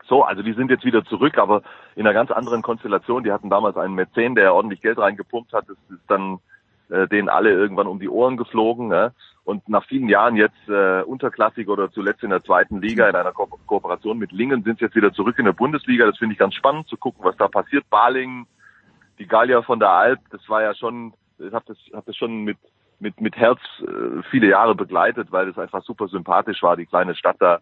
So, 0.08 0.22
also 0.22 0.42
die 0.42 0.54
sind 0.54 0.70
jetzt 0.70 0.84
wieder 0.84 1.04
zurück, 1.04 1.36
aber 1.38 1.62
in 1.94 2.06
einer 2.06 2.14
ganz 2.14 2.30
anderen 2.30 2.62
Konstellation. 2.62 3.24
Die 3.24 3.32
hatten 3.32 3.50
damals 3.50 3.76
einen 3.76 3.94
Mäzen, 3.94 4.34
der 4.34 4.54
ordentlich 4.54 4.80
Geld 4.80 4.98
reingepumpt 4.98 5.52
hat. 5.52 5.68
Das 5.68 5.76
ist 5.90 6.02
dann 6.08 6.38
äh, 6.90 7.06
denen 7.08 7.28
alle 7.28 7.50
irgendwann 7.50 7.86
um 7.86 8.00
die 8.00 8.08
Ohren 8.08 8.36
geflogen. 8.36 8.88
Ne? 8.88 9.12
Und 9.44 9.68
nach 9.68 9.84
vielen 9.86 10.08
Jahren 10.08 10.36
jetzt 10.36 10.68
äh, 10.68 11.02
unterklassig 11.02 11.68
oder 11.68 11.90
zuletzt 11.90 12.22
in 12.22 12.30
der 12.30 12.42
zweiten 12.42 12.80
Liga 12.80 13.08
in 13.08 13.16
einer 13.16 13.32
Ko 13.32 13.46
Kooperation 13.66 14.18
mit 14.18 14.32
Lingen 14.32 14.62
sind 14.62 14.78
sie 14.78 14.84
jetzt 14.84 14.96
wieder 14.96 15.12
zurück 15.12 15.38
in 15.38 15.44
der 15.44 15.52
Bundesliga. 15.52 16.06
Das 16.06 16.18
finde 16.18 16.34
ich 16.34 16.38
ganz 16.38 16.54
spannend 16.54 16.88
zu 16.88 16.96
gucken, 16.96 17.24
was 17.24 17.36
da 17.36 17.48
passiert. 17.48 17.88
Balingen, 17.90 18.46
die 19.18 19.26
Gallier 19.26 19.62
von 19.62 19.78
der 19.78 19.90
Alp, 19.90 20.20
das 20.30 20.46
war 20.48 20.62
ja 20.62 20.74
schon, 20.74 21.14
ich 21.38 21.52
habe 21.52 21.64
das, 21.66 21.78
hab 21.92 22.06
das 22.06 22.16
schon 22.16 22.44
mit 22.44 22.58
mit 23.00 23.20
mit 23.20 23.36
Herz 23.36 23.60
äh, 23.80 24.22
viele 24.30 24.48
Jahre 24.48 24.74
begleitet, 24.74 25.30
weil 25.30 25.46
das 25.46 25.58
einfach 25.58 25.82
super 25.84 26.08
sympathisch 26.08 26.62
war, 26.62 26.76
die 26.76 26.86
kleine 26.86 27.14
Stadt 27.14 27.36
da, 27.38 27.60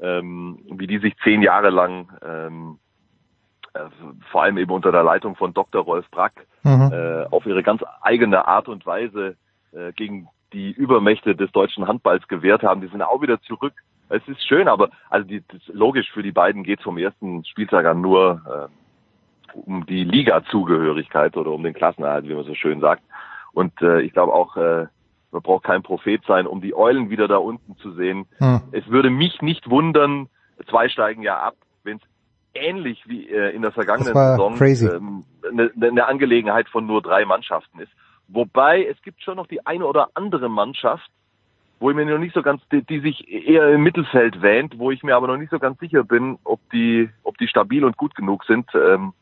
ähm, 0.00 0.58
wie 0.70 0.86
die 0.86 0.98
sich 0.98 1.14
zehn 1.22 1.42
Jahre 1.42 1.70
lang 1.70 2.08
ähm, 2.22 2.78
äh, 2.78 2.89
vor 4.30 4.42
allem 4.42 4.58
eben 4.58 4.72
unter 4.72 4.92
der 4.92 5.02
Leitung 5.02 5.36
von 5.36 5.54
Dr. 5.54 5.82
Rolf 5.82 6.10
Brack 6.10 6.46
Mhm. 6.62 6.90
äh, 6.92 7.24
auf 7.30 7.46
ihre 7.46 7.62
ganz 7.62 7.82
eigene 8.02 8.46
Art 8.46 8.68
und 8.68 8.84
Weise 8.84 9.36
äh, 9.72 9.92
gegen 9.92 10.28
die 10.52 10.70
Übermächte 10.70 11.34
des 11.34 11.50
deutschen 11.52 11.86
Handballs 11.86 12.26
gewehrt 12.28 12.62
haben. 12.62 12.80
Die 12.80 12.88
sind 12.88 13.02
auch 13.02 13.22
wieder 13.22 13.40
zurück. 13.42 13.72
Es 14.08 14.26
ist 14.26 14.46
schön, 14.46 14.68
aber 14.68 14.90
also 15.08 15.26
die, 15.26 15.42
logisch 15.72 16.10
für 16.12 16.22
die 16.22 16.32
beiden 16.32 16.64
geht 16.64 16.82
vom 16.82 16.98
ersten 16.98 17.44
Spieltag 17.44 17.86
an 17.86 18.00
nur 18.00 18.42
äh, 18.46 19.58
um 19.58 19.86
die 19.86 20.04
Liga-Zugehörigkeit 20.04 21.36
oder 21.36 21.50
um 21.50 21.62
den 21.62 21.74
Klassenerhalt, 21.74 22.28
wie 22.28 22.34
man 22.34 22.44
so 22.44 22.54
schön 22.54 22.80
sagt. 22.80 23.02
Und 23.52 23.80
äh, 23.80 24.00
ich 24.00 24.12
glaube 24.12 24.32
auch, 24.32 24.56
äh, 24.56 24.86
man 25.32 25.42
braucht 25.42 25.64
kein 25.64 25.82
Prophet 25.82 26.22
sein, 26.26 26.46
um 26.46 26.60
die 26.60 26.74
Eulen 26.74 27.08
wieder 27.10 27.28
da 27.28 27.36
unten 27.36 27.76
zu 27.76 27.92
sehen. 27.92 28.26
Hm. 28.38 28.60
Es 28.72 28.86
würde 28.88 29.10
mich 29.10 29.40
nicht 29.42 29.70
wundern, 29.70 30.28
zwei 30.68 30.88
steigen 30.88 31.22
ja 31.22 31.38
ab, 31.38 31.54
wenn 31.84 31.96
es 31.96 32.02
ähnlich 32.54 33.02
wie 33.06 33.28
äh, 33.28 33.54
in 33.54 33.62
der 33.62 33.72
vergangenen 33.72 34.14
Saison 34.14 34.56
ähm, 34.60 35.24
eine, 35.48 35.70
eine 35.80 36.06
Angelegenheit 36.06 36.68
von 36.68 36.86
nur 36.86 37.02
drei 37.02 37.24
Mannschaften 37.24 37.80
ist. 37.80 37.92
Wobei 38.28 38.84
es 38.84 39.00
gibt 39.02 39.22
schon 39.22 39.36
noch 39.36 39.46
die 39.46 39.66
eine 39.66 39.86
oder 39.86 40.10
andere 40.14 40.48
Mannschaft, 40.48 41.10
wo 41.80 41.90
ich 41.90 41.96
mir 41.96 42.04
noch 42.04 42.18
nicht 42.18 42.34
so 42.34 42.42
ganz, 42.42 42.62
die, 42.70 42.82
die 42.82 43.00
sich 43.00 43.28
eher 43.28 43.70
im 43.70 43.82
Mittelfeld 43.82 44.42
wähnt, 44.42 44.78
wo 44.78 44.90
ich 44.90 45.02
mir 45.02 45.16
aber 45.16 45.26
noch 45.26 45.38
nicht 45.38 45.50
so 45.50 45.58
ganz 45.58 45.78
sicher 45.80 46.04
bin, 46.04 46.38
ob 46.44 46.60
die, 46.70 47.08
ob 47.24 47.38
die 47.38 47.48
stabil 47.48 47.84
und 47.84 47.96
gut 47.96 48.14
genug 48.14 48.44
sind, 48.44 48.70
ähm, 48.74 49.14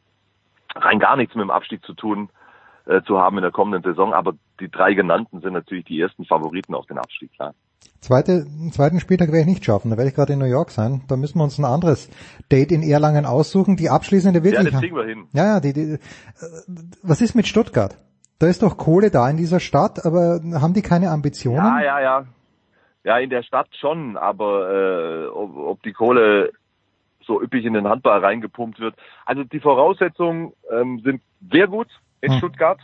rein 0.75 0.99
gar 0.99 1.17
nichts 1.17 1.35
mit 1.35 1.43
dem 1.43 1.51
Abstieg 1.51 1.85
zu 1.85 1.95
tun 1.95 2.29
äh, 2.87 3.03
zu 3.03 3.19
haben 3.19 3.39
in 3.39 3.43
der 3.43 3.53
kommenden 3.53 3.83
Saison. 3.83 4.13
Aber 4.13 4.35
die 4.61 4.71
drei 4.71 4.95
genannten 4.95 5.41
sind 5.41 5.53
natürlich 5.53 5.85
die 5.85 6.01
ersten 6.01 6.25
Favoriten 6.25 6.75
auf 6.75 6.87
den 6.87 6.99
Abstieg, 6.99 7.33
klar. 7.33 7.55
Zweite, 8.01 8.47
zweiten 8.71 9.01
Spieltag 9.01 9.29
werde 9.29 9.41
ich 9.41 9.47
nicht 9.47 9.65
schaffen, 9.65 9.91
da 9.91 9.97
werde 9.97 10.09
ich 10.11 10.15
gerade 10.15 10.33
in 10.33 10.39
New 10.39 10.45
York 10.45 10.71
sein. 10.71 11.03
Da 11.09 11.17
müssen 11.17 11.39
wir 11.39 11.45
uns 11.45 11.59
ein 11.59 11.65
anderes 11.65 12.09
Date 12.51 12.71
in 12.71 12.83
Erlangen 12.83 13.27
aussuchen. 13.27 13.77
Die 13.77 13.91
abschließende 13.91 14.45
wirklich. 14.45 14.65
Ja, 14.65 14.71
das 14.71 14.81
kriegen 14.81 14.97
wir 14.97 15.05
hin. 15.05 15.27
Ja, 15.33 15.45
ja, 15.47 15.61
die, 15.61 15.73
die, 15.73 15.81
äh, 15.81 15.99
was 17.03 17.21
ist 17.21 17.35
mit 17.35 17.49
Stuttgart? 17.49 17.97
Da 18.39 18.47
ist 18.47 18.63
doch 18.63 18.77
Kohle 18.77 19.11
da 19.11 19.29
in 19.29 19.37
dieser 19.37 19.59
Stadt, 19.59 20.07
aber 20.07 20.41
haben 20.61 20.75
die 20.75 20.83
keine 20.83 21.11
Ambitionen? 21.11 21.59
Ja, 21.59 21.83
ja, 21.83 22.01
ja. 22.01 22.25
Ja, 23.05 23.19
in 23.19 23.31
der 23.31 23.43
Stadt 23.43 23.69
schon, 23.81 24.17
aber 24.17 24.71
äh, 24.71 25.27
ob, 25.29 25.57
ob 25.57 25.83
die 25.83 25.93
Kohle 25.93 26.53
so 27.27 27.43
üppig 27.43 27.65
in 27.65 27.75
den 27.75 27.89
Handball 27.89 28.21
reingepumpt 28.25 28.79
wird. 28.81 28.95
Also 29.27 29.45
die 29.45 29.61
Voraussetzungen 29.61 30.53
ähm, 30.71 31.01
sind 31.05 31.21
sehr 31.53 31.67
gut 31.67 31.89
in 32.21 32.33
Hm. 32.33 32.39
Stuttgart. 32.39 32.79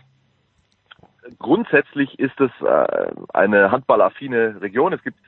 Grundsätzlich 1.38 2.18
ist 2.18 2.38
es 2.40 2.50
äh, 2.60 3.12
eine 3.32 3.70
handballaffine 3.70 4.60
Region. 4.60 4.92
Es 4.92 5.02
gibt 5.02 5.18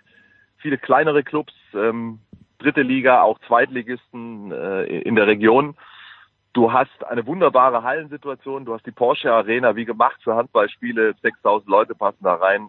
viele 0.58 0.78
kleinere 0.78 1.22
Clubs, 1.22 1.54
ähm, 1.74 2.20
dritte 2.58 2.82
Liga, 2.82 3.22
auch 3.22 3.38
Zweitligisten 3.46 4.52
äh, 4.52 4.84
in 4.84 5.14
der 5.14 5.26
Region. 5.26 5.76
Du 6.52 6.72
hast 6.72 7.04
eine 7.04 7.26
wunderbare 7.26 7.82
Hallensituation. 7.82 8.64
Du 8.64 8.74
hast 8.74 8.86
die 8.86 8.90
Porsche 8.92 9.32
Arena 9.32 9.76
wie 9.76 9.84
gemacht 9.84 10.18
für 10.22 10.34
Handballspiele. 10.36 11.14
6000 11.20 11.68
Leute 11.68 11.94
passen 11.94 12.24
da 12.24 12.34
rein. 12.34 12.68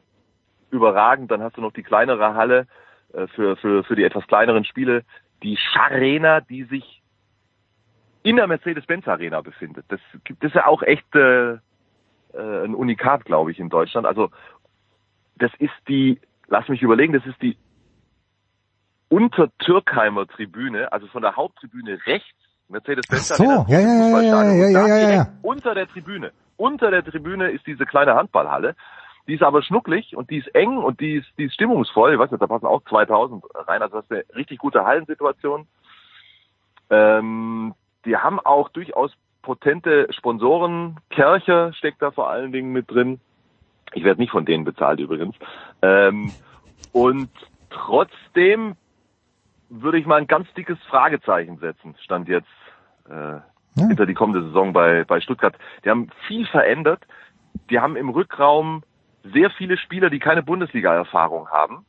Überragend. 0.71 1.31
Dann 1.31 1.41
hast 1.41 1.55
du 1.57 1.61
noch 1.61 1.71
die 1.71 1.83
kleinere 1.83 2.33
Halle 2.33 2.67
äh, 3.13 3.27
für, 3.27 3.55
für, 3.55 3.83
für 3.83 3.95
die 3.95 4.03
etwas 4.03 4.27
kleineren 4.27 4.65
Spiele. 4.65 5.03
Die 5.43 5.55
Scharena, 5.55 6.41
die 6.41 6.63
sich 6.63 7.01
in 8.23 8.35
der 8.35 8.47
Mercedes-Benz 8.47 9.07
Arena 9.07 9.39
befindet. 9.39 9.85
Das, 9.87 10.01
gibt- 10.25 10.43
ist 10.43 10.55
ja 10.55 10.65
auch 10.65 10.83
echt 10.83 11.15
äh, 11.15 11.57
äh, 12.33 12.65
ein 12.65 12.75
Unikat, 12.75 13.25
glaube 13.25 13.51
ich, 13.51 13.59
in 13.59 13.69
Deutschland. 13.69 14.07
Also 14.07 14.29
das 15.35 15.51
ist 15.59 15.73
die, 15.87 16.19
lass 16.47 16.67
mich 16.67 16.81
überlegen, 16.81 17.13
das 17.13 17.25
ist 17.25 17.41
die 17.41 17.57
Untertürkheimer 19.09 20.27
Tribüne, 20.27 20.91
also 20.91 21.07
von 21.07 21.21
der 21.21 21.35
Haupttribüne 21.35 21.99
rechts, 22.05 22.27
Mercedes-Benz 22.67 23.29
so, 23.29 23.43
ja, 23.43 23.65
ja, 23.69 23.79
ja, 23.79 24.21
ja, 24.21 24.43
ja, 24.43 24.69
ja, 24.69 24.87
ja, 24.87 25.09
ja. 25.09 25.27
Unter 25.41 25.73
der 25.73 25.87
Tribüne, 25.87 26.33
unter 26.57 26.91
der 26.91 27.03
Tribüne 27.05 27.51
ist 27.51 27.65
diese 27.65 27.85
kleine 27.85 28.15
Handballhalle. 28.15 28.75
Die 29.27 29.33
ist 29.33 29.43
aber 29.43 29.61
schnucklig 29.61 30.15
und 30.15 30.29
die 30.29 30.37
ist 30.37 30.47
eng 30.55 30.77
und 30.77 31.01
die 31.01 31.15
ist, 31.15 31.27
die 31.37 31.45
ist 31.45 31.53
stimmungsvoll. 31.53 32.13
Ich 32.13 32.19
weiß 32.19 32.31
nicht, 32.31 32.41
da 32.41 32.47
passen 32.47 32.65
auch 32.65 32.81
2000 32.89 33.43
rein. 33.67 33.81
Also 33.81 33.97
das 33.97 34.05
ist 34.05 34.11
eine 34.11 34.23
richtig 34.35 34.57
gute 34.59 34.85
Hallensituation. 34.85 35.67
Ähm, 36.89 37.73
die 38.05 38.15
haben 38.15 38.39
auch 38.39 38.69
durchaus 38.69 39.11
potente 39.47 40.07
Sponsoren. 40.11 40.97
Kercher 41.09 41.71
steckt 41.71 42.01
da 42.01 42.11
vor 42.11 42.29
allen 42.29 42.51
Dingen 42.51 42.73
mit 42.73 42.91
drin. 42.91 43.21
Ich 43.93 44.03
werde 44.03 44.19
nicht 44.19 44.31
von 44.31 44.43
denen 44.43 44.65
bezahlt 44.65 44.99
übrigens. 44.99 45.35
Ähm, 45.81 46.33
und 46.91 47.29
trotzdem 47.69 48.75
würde 49.69 49.99
ich 49.99 50.05
mal 50.05 50.17
ein 50.17 50.27
ganz 50.27 50.53
dickes 50.53 50.77
Fragezeichen 50.89 51.59
setzen, 51.59 51.95
stand 52.03 52.27
jetzt 52.27 52.49
äh, 53.09 53.39
hinter 53.79 54.05
die 54.05 54.13
kommende 54.13 54.43
Saison 54.47 54.73
bei, 54.73 55.05
bei 55.05 55.21
Stuttgart. 55.21 55.55
Die 55.85 55.89
haben 55.89 56.09
viel 56.27 56.45
verändert. 56.47 57.07
Die 57.69 57.79
haben 57.79 57.95
im 57.95 58.09
Rückraum 58.09 58.83
sehr 59.23 59.49
viele 59.51 59.77
Spieler, 59.77 60.09
die 60.09 60.19
keine 60.19 60.43
Bundesliga-Erfahrung 60.43 61.47
haben. 61.47 61.85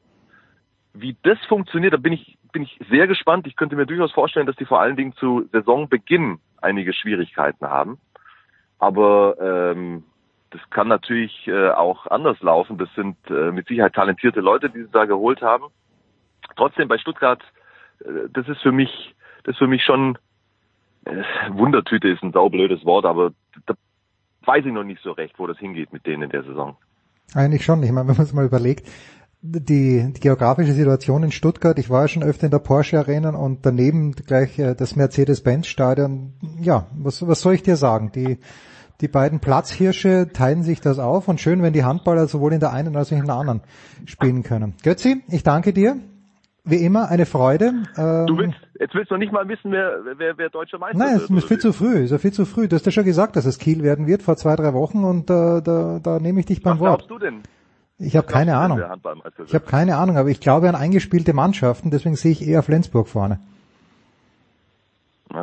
Wie 0.94 1.16
das 1.24 1.38
funktioniert, 1.48 1.92
da 1.92 1.96
bin 1.96 2.12
ich, 2.12 2.37
bin 2.52 2.62
ich 2.62 2.78
sehr 2.90 3.06
gespannt. 3.06 3.46
Ich 3.46 3.56
könnte 3.56 3.76
mir 3.76 3.86
durchaus 3.86 4.12
vorstellen, 4.12 4.46
dass 4.46 4.56
die 4.56 4.64
vor 4.64 4.80
allen 4.80 4.96
Dingen 4.96 5.14
zu 5.14 5.48
Saisonbeginn 5.52 6.38
einige 6.60 6.92
Schwierigkeiten 6.92 7.66
haben. 7.66 7.98
Aber 8.78 9.36
ähm, 9.40 10.04
das 10.50 10.60
kann 10.70 10.88
natürlich 10.88 11.46
äh, 11.46 11.70
auch 11.70 12.06
anders 12.06 12.40
laufen. 12.40 12.78
Das 12.78 12.88
sind 12.94 13.16
äh, 13.28 13.50
mit 13.52 13.68
Sicherheit 13.68 13.94
talentierte 13.94 14.40
Leute, 14.40 14.70
die 14.70 14.82
sie 14.82 14.90
da 14.90 15.04
geholt 15.04 15.42
haben. 15.42 15.64
Trotzdem 16.56 16.88
bei 16.88 16.98
Stuttgart, 16.98 17.42
äh, 18.00 18.28
das 18.32 18.48
ist 18.48 18.60
für 18.62 18.72
mich, 18.72 19.14
das 19.44 19.54
ist 19.54 19.58
für 19.58 19.66
mich 19.66 19.84
schon 19.84 20.16
äh, 21.04 21.22
Wundertüte 21.50 22.08
ist 22.08 22.22
ein 22.22 22.32
saublödes 22.32 22.84
Wort, 22.84 23.04
aber 23.04 23.32
da 23.66 23.74
weiß 24.44 24.64
ich 24.64 24.72
noch 24.72 24.84
nicht 24.84 25.02
so 25.02 25.12
recht, 25.12 25.38
wo 25.38 25.46
das 25.46 25.58
hingeht 25.58 25.92
mit 25.92 26.06
denen 26.06 26.24
in 26.24 26.30
der 26.30 26.44
Saison. 26.44 26.76
Eigentlich 27.34 27.64
schon. 27.64 27.82
Ich 27.82 27.92
meine, 27.92 28.08
wenn 28.08 28.16
man 28.16 28.24
es 28.24 28.32
mal 28.32 28.46
überlegt, 28.46 28.88
die, 29.40 30.12
die 30.12 30.20
geografische 30.20 30.72
Situation 30.72 31.22
in 31.22 31.30
Stuttgart, 31.30 31.78
ich 31.78 31.90
war 31.90 32.02
ja 32.02 32.08
schon 32.08 32.22
öfter 32.24 32.46
in 32.46 32.50
der 32.50 32.58
Porsche 32.58 32.98
Arena 32.98 33.30
und 33.30 33.64
daneben 33.64 34.12
gleich 34.12 34.58
äh, 34.58 34.74
das 34.74 34.96
Mercedes-Benz-Stadion. 34.96 36.32
Ja, 36.60 36.86
was, 36.96 37.26
was 37.26 37.40
soll 37.40 37.54
ich 37.54 37.62
dir 37.62 37.76
sagen? 37.76 38.10
Die, 38.14 38.38
die 39.00 39.08
beiden 39.08 39.38
Platzhirsche 39.38 40.28
teilen 40.32 40.62
sich 40.64 40.80
das 40.80 40.98
auf 40.98 41.28
und 41.28 41.40
schön, 41.40 41.62
wenn 41.62 41.72
die 41.72 41.84
Handballer 41.84 42.26
sowohl 42.26 42.52
in 42.52 42.60
der 42.60 42.72
einen 42.72 42.96
als 42.96 43.12
auch 43.12 43.16
in 43.16 43.26
der 43.26 43.36
anderen 43.36 43.60
spielen 44.06 44.42
können. 44.42 44.74
Götzi, 44.82 45.22
ich 45.28 45.44
danke 45.44 45.72
dir. 45.72 45.96
Wie 46.64 46.84
immer 46.84 47.08
eine 47.08 47.24
Freude. 47.24 47.72
Ähm, 47.96 48.26
Du 48.26 48.36
willst, 48.36 48.58
jetzt 48.78 48.94
willst 48.94 49.10
du 49.10 49.14
noch 49.14 49.20
nicht 49.20 49.32
mal 49.32 49.48
wissen, 49.48 49.70
wer, 49.72 50.00
wer, 50.18 50.36
wer 50.36 50.50
deutscher 50.50 50.78
Meister 50.78 50.98
Nein, 50.98 51.20
wird. 51.20 51.30
es 51.30 51.36
ist 51.36 51.44
viel 51.48 51.58
zu 51.58 51.72
früh, 51.72 51.94
ist 52.00 52.10
ja 52.10 52.18
viel 52.18 52.32
zu 52.32 52.44
früh. 52.44 52.68
Du 52.68 52.76
hast 52.76 52.84
ja 52.84 52.92
schon 52.92 53.04
gesagt, 53.04 53.36
dass 53.36 53.46
es 53.46 53.58
Kiel 53.58 53.82
werden 53.82 54.06
wird 54.06 54.20
vor 54.22 54.36
zwei, 54.36 54.54
drei 54.56 54.74
Wochen 54.74 55.04
und 55.04 55.30
äh, 55.30 55.62
da, 55.62 56.00
da 56.02 56.18
nehme 56.18 56.40
ich 56.40 56.46
dich 56.46 56.60
beim 56.60 56.74
Was 56.74 56.80
Wort. 56.80 57.06
glaubst 57.06 57.10
du 57.10 57.18
denn? 57.18 57.40
Ich 57.98 58.16
habe 58.16 58.26
keine 58.26 58.56
Ahnung. 58.56 58.78
Ich 59.44 59.54
habe 59.54 59.66
keine 59.66 59.96
Ahnung, 59.96 60.16
aber 60.16 60.28
ich 60.28 60.40
glaube 60.40 60.68
an 60.68 60.76
eingespielte 60.76 61.32
Mannschaften, 61.34 61.90
deswegen 61.90 62.14
sehe 62.16 62.32
ich 62.32 62.46
eher 62.46 62.62
Flensburg 62.62 63.08
vorne. 63.08 63.40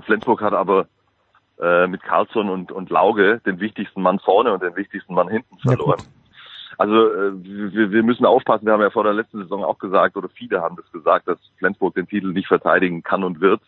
Flensburg 0.06 0.42
hat 0.42 0.54
aber 0.54 0.88
äh, 1.62 1.88
mit 1.88 2.02
Carlsson 2.04 2.50
und, 2.50 2.72
und 2.72 2.90
Lauge 2.90 3.42
den 3.46 3.60
wichtigsten 3.60 4.02
Mann 4.02 4.20
vorne 4.20 4.54
und 4.54 4.64
den 4.64 4.76
wichtigsten 4.76 5.14
Mann 5.14 5.28
hinten 5.30 5.58
verloren. 5.60 6.02
also 6.78 6.94
äh, 7.14 7.32
wir, 7.44 7.92
wir 7.92 8.04
müssen 8.04 8.26
aufpassen, 8.26 8.66
wir 8.66 8.74
haben 8.74 8.82
ja 8.82 8.90
vor 8.90 9.04
der 9.04 9.14
letzten 9.14 9.40
Saison 9.44 9.64
auch 9.64 9.78
gesagt, 9.78 10.16
oder 10.18 10.30
viele 10.30 10.62
haben 10.62 10.76
das 10.76 10.90
gesagt, 10.92 11.28
dass 11.28 11.38
Flensburg 11.58 11.96
den 11.96 12.08
Titel 12.08 12.32
nicht 12.32 12.48
verteidigen 12.48 13.04
kann 13.04 13.24
und 13.24 13.42
wird. 13.42 13.62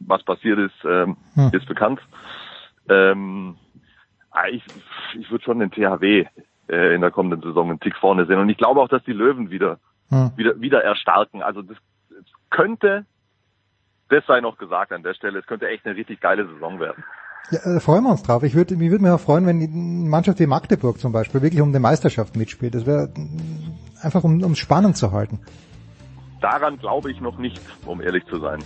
Was 0.00 0.22
passiert 0.22 0.58
ist, 0.58 0.84
ähm, 0.84 1.16
Hm. 1.34 1.50
ist 1.52 1.66
bekannt. 1.66 2.00
Ähm, 2.88 3.56
ah, 4.30 4.46
ich 4.50 4.62
ich 5.18 5.30
würde 5.30 5.44
schon 5.44 5.58
den 5.58 5.70
THW 5.70 6.24
äh, 6.68 6.94
in 6.94 7.00
der 7.00 7.10
kommenden 7.10 7.42
Saison 7.42 7.70
einen 7.70 7.80
Tick 7.80 7.96
vorne 7.96 8.26
sehen. 8.26 8.38
Und 8.38 8.48
ich 8.48 8.58
glaube 8.58 8.80
auch, 8.80 8.88
dass 8.88 9.02
die 9.04 9.12
Löwen 9.12 9.50
wieder, 9.50 9.78
Hm. 10.10 10.32
wieder, 10.36 10.60
wieder 10.60 10.82
erstarken. 10.82 11.42
Also 11.42 11.62
das, 11.62 11.76
das 12.10 12.24
könnte, 12.50 13.04
das 14.08 14.24
sei 14.26 14.40
noch 14.40 14.56
gesagt 14.58 14.92
an 14.92 15.02
der 15.02 15.14
Stelle, 15.14 15.38
es 15.38 15.46
könnte 15.46 15.68
echt 15.68 15.84
eine 15.86 15.96
richtig 15.96 16.20
geile 16.20 16.46
Saison 16.46 16.80
werden. 16.80 17.04
Ja, 17.50 17.60
da 17.64 17.80
freuen 17.80 18.04
wir 18.04 18.10
uns 18.10 18.22
drauf. 18.22 18.42
Ich 18.42 18.54
würde 18.54 18.76
mich 18.76 18.90
würde 18.90 19.02
mich 19.02 19.12
auch 19.12 19.20
freuen, 19.20 19.46
wenn 19.46 19.58
die 19.60 19.68
Mannschaft 19.68 20.38
wie 20.38 20.46
Magdeburg 20.46 20.98
zum 20.98 21.12
Beispiel 21.12 21.40
wirklich 21.40 21.62
um 21.62 21.72
die 21.72 21.78
Meisterschaft 21.78 22.36
mitspielt. 22.36 22.74
Das 22.74 22.84
wäre 22.84 23.08
mm, 23.08 23.72
einfach 24.02 24.22
um 24.24 24.42
um 24.42 24.52
es 24.52 24.58
spannend 24.58 24.96
zu 24.98 25.12
halten. 25.12 25.40
Daran 26.40 26.78
glaube 26.78 27.10
ich 27.10 27.20
noch 27.20 27.38
nicht, 27.38 27.60
um 27.86 28.00
ehrlich 28.00 28.24
zu 28.26 28.38
sein. 28.38 28.62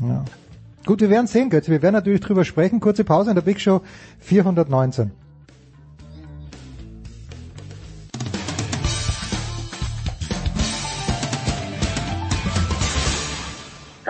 Ja. 0.00 0.24
Gut, 0.86 1.00
wir 1.00 1.10
werden 1.10 1.26
sehen, 1.26 1.50
Götze. 1.50 1.70
Wir 1.70 1.82
werden 1.82 1.94
natürlich 1.94 2.20
drüber 2.20 2.44
sprechen. 2.44 2.80
Kurze 2.80 3.04
Pause 3.04 3.30
in 3.30 3.36
der 3.36 3.42
Big 3.42 3.60
Show 3.60 3.82
419. 4.20 5.12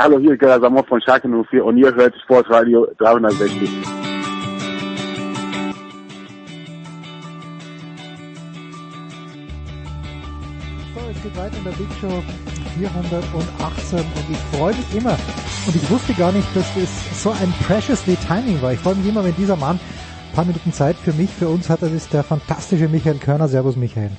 Hallo, 0.02 0.18
hier 0.18 0.32
ist 0.32 0.38
Gerda 0.38 0.58
Sammer 0.58 0.82
von 0.82 0.98
Schalke 1.02 1.28
04 1.28 1.62
und 1.62 1.76
ihr 1.76 1.94
hört 1.94 2.14
Sportradio 2.22 2.88
360. 2.96 3.68
So, 10.94 11.00
es 11.10 11.22
geht 11.22 11.36
weiter 11.36 11.58
in 11.58 11.64
der 11.64 11.70
Big 11.72 11.92
Show 12.00 12.22
418 12.78 13.98
und 13.98 14.06
ich 14.30 14.38
freue 14.56 14.74
mich 14.74 14.96
immer. 14.96 15.18
Und 15.66 15.76
ich 15.76 15.90
wusste 15.90 16.14
gar 16.14 16.32
nicht, 16.32 16.48
dass 16.56 16.74
das 16.74 17.22
so 17.22 17.32
ein 17.32 17.52
preciously 17.66 18.16
Timing 18.26 18.62
war. 18.62 18.72
Ich 18.72 18.80
freue 18.80 18.94
mich 18.94 19.06
immer, 19.06 19.22
wenn 19.22 19.36
dieser 19.36 19.56
Mann 19.56 19.76
ein 19.76 20.34
paar 20.34 20.46
Minuten 20.46 20.72
Zeit 20.72 20.96
für 20.96 21.12
mich, 21.12 21.28
für 21.28 21.48
uns 21.48 21.68
hat. 21.68 21.82
Das 21.82 21.92
ist 21.92 22.14
der 22.14 22.22
fantastische 22.22 22.88
Michael 22.88 23.18
Körner. 23.18 23.48
Servus 23.48 23.76
Michael. 23.76 24.12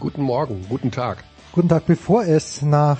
Guten 0.00 0.22
Morgen, 0.22 0.64
guten 0.70 0.90
Tag. 0.90 1.24
Guten 1.52 1.68
Tag. 1.68 1.84
Bevor 1.84 2.24
es 2.24 2.62
nach 2.62 2.96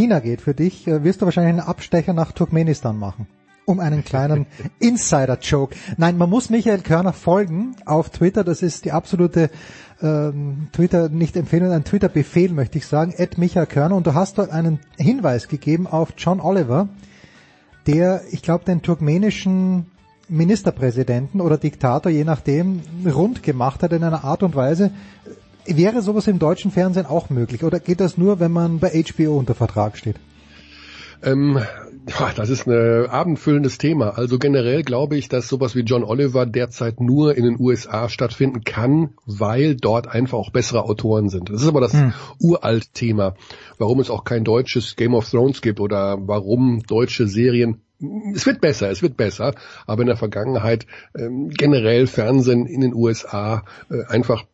China 0.00 0.20
geht 0.20 0.40
für 0.40 0.54
dich, 0.54 0.86
äh, 0.86 1.04
wirst 1.04 1.20
du 1.20 1.26
wahrscheinlich 1.26 1.50
einen 1.50 1.68
Abstecher 1.68 2.14
nach 2.14 2.32
Turkmenistan 2.32 2.98
machen. 2.98 3.26
Um 3.66 3.80
einen 3.80 4.02
kleinen 4.02 4.46
Insider-Joke. 4.78 5.76
Nein, 5.98 6.16
man 6.16 6.30
muss 6.30 6.48
Michael 6.48 6.80
Körner 6.80 7.12
folgen 7.12 7.76
auf 7.84 8.08
Twitter. 8.08 8.42
Das 8.42 8.62
ist 8.62 8.86
die 8.86 8.92
absolute 8.92 9.50
ähm, 10.00 10.68
Twitter, 10.72 11.10
nicht 11.10 11.36
Empfehlung, 11.36 11.70
ein 11.70 11.84
Twitter-Befehl, 11.84 12.50
möchte 12.50 12.78
ich 12.78 12.86
sagen. 12.86 13.12
Ed 13.14 13.36
Michael 13.36 13.66
Körner. 13.66 13.94
Und 13.94 14.06
du 14.06 14.14
hast 14.14 14.38
dort 14.38 14.48
einen 14.48 14.80
Hinweis 14.96 15.48
gegeben 15.48 15.86
auf 15.86 16.14
John 16.16 16.40
Oliver, 16.40 16.88
der, 17.86 18.22
ich 18.30 18.40
glaube, 18.40 18.64
den 18.64 18.80
turkmenischen 18.80 19.84
Ministerpräsidenten 20.30 21.42
oder 21.42 21.58
Diktator, 21.58 22.10
je 22.10 22.24
nachdem, 22.24 22.80
rund 23.04 23.42
gemacht 23.42 23.82
hat 23.82 23.92
in 23.92 24.02
einer 24.02 24.24
Art 24.24 24.42
und 24.42 24.54
Weise. 24.54 24.92
Wäre 25.76 26.02
sowas 26.02 26.26
im 26.26 26.38
deutschen 26.38 26.70
Fernsehen 26.70 27.06
auch 27.06 27.30
möglich? 27.30 27.64
Oder 27.64 27.80
geht 27.80 28.00
das 28.00 28.18
nur, 28.18 28.40
wenn 28.40 28.52
man 28.52 28.78
bei 28.78 28.90
HBO 28.90 29.38
unter 29.38 29.54
Vertrag 29.54 29.96
steht? 29.96 30.16
Ähm, 31.22 31.58
Ja, 32.18 32.32
das 32.34 32.48
ist 32.48 32.66
ein 32.66 33.06
abendfüllendes 33.06 33.78
Thema. 33.78 34.16
Also 34.16 34.38
generell 34.38 34.82
glaube 34.82 35.16
ich, 35.16 35.28
dass 35.28 35.48
sowas 35.48 35.76
wie 35.76 35.80
John 35.80 36.02
Oliver 36.02 36.46
derzeit 36.46 37.00
nur 37.00 37.36
in 37.36 37.44
den 37.44 37.56
USA 37.60 38.08
stattfinden 38.08 38.64
kann, 38.64 39.10
weil 39.26 39.76
dort 39.76 40.08
einfach 40.08 40.38
auch 40.38 40.50
bessere 40.50 40.84
Autoren 40.84 41.28
sind. 41.28 41.50
Das 41.50 41.62
ist 41.62 41.68
aber 41.68 41.80
das 41.80 41.92
hm. 41.92 42.14
uralt 42.38 42.94
Thema, 42.94 43.34
warum 43.78 44.00
es 44.00 44.10
auch 44.10 44.24
kein 44.24 44.44
deutsches 44.44 44.96
Game 44.96 45.14
of 45.14 45.28
Thrones 45.28 45.60
gibt 45.60 45.78
oder 45.78 46.16
warum 46.20 46.82
deutsche 46.86 47.26
Serien 47.26 47.82
es 48.34 48.46
wird 48.46 48.62
besser, 48.62 48.90
es 48.90 49.02
wird 49.02 49.18
besser, 49.18 49.54
aber 49.86 50.00
in 50.00 50.06
der 50.06 50.16
Vergangenheit 50.16 50.86
ähm, 51.14 51.50
generell 51.50 52.06
Fernsehen 52.06 52.64
in 52.64 52.80
den 52.80 52.94
USA 52.94 53.64
äh, 53.90 54.06
einfach 54.08 54.46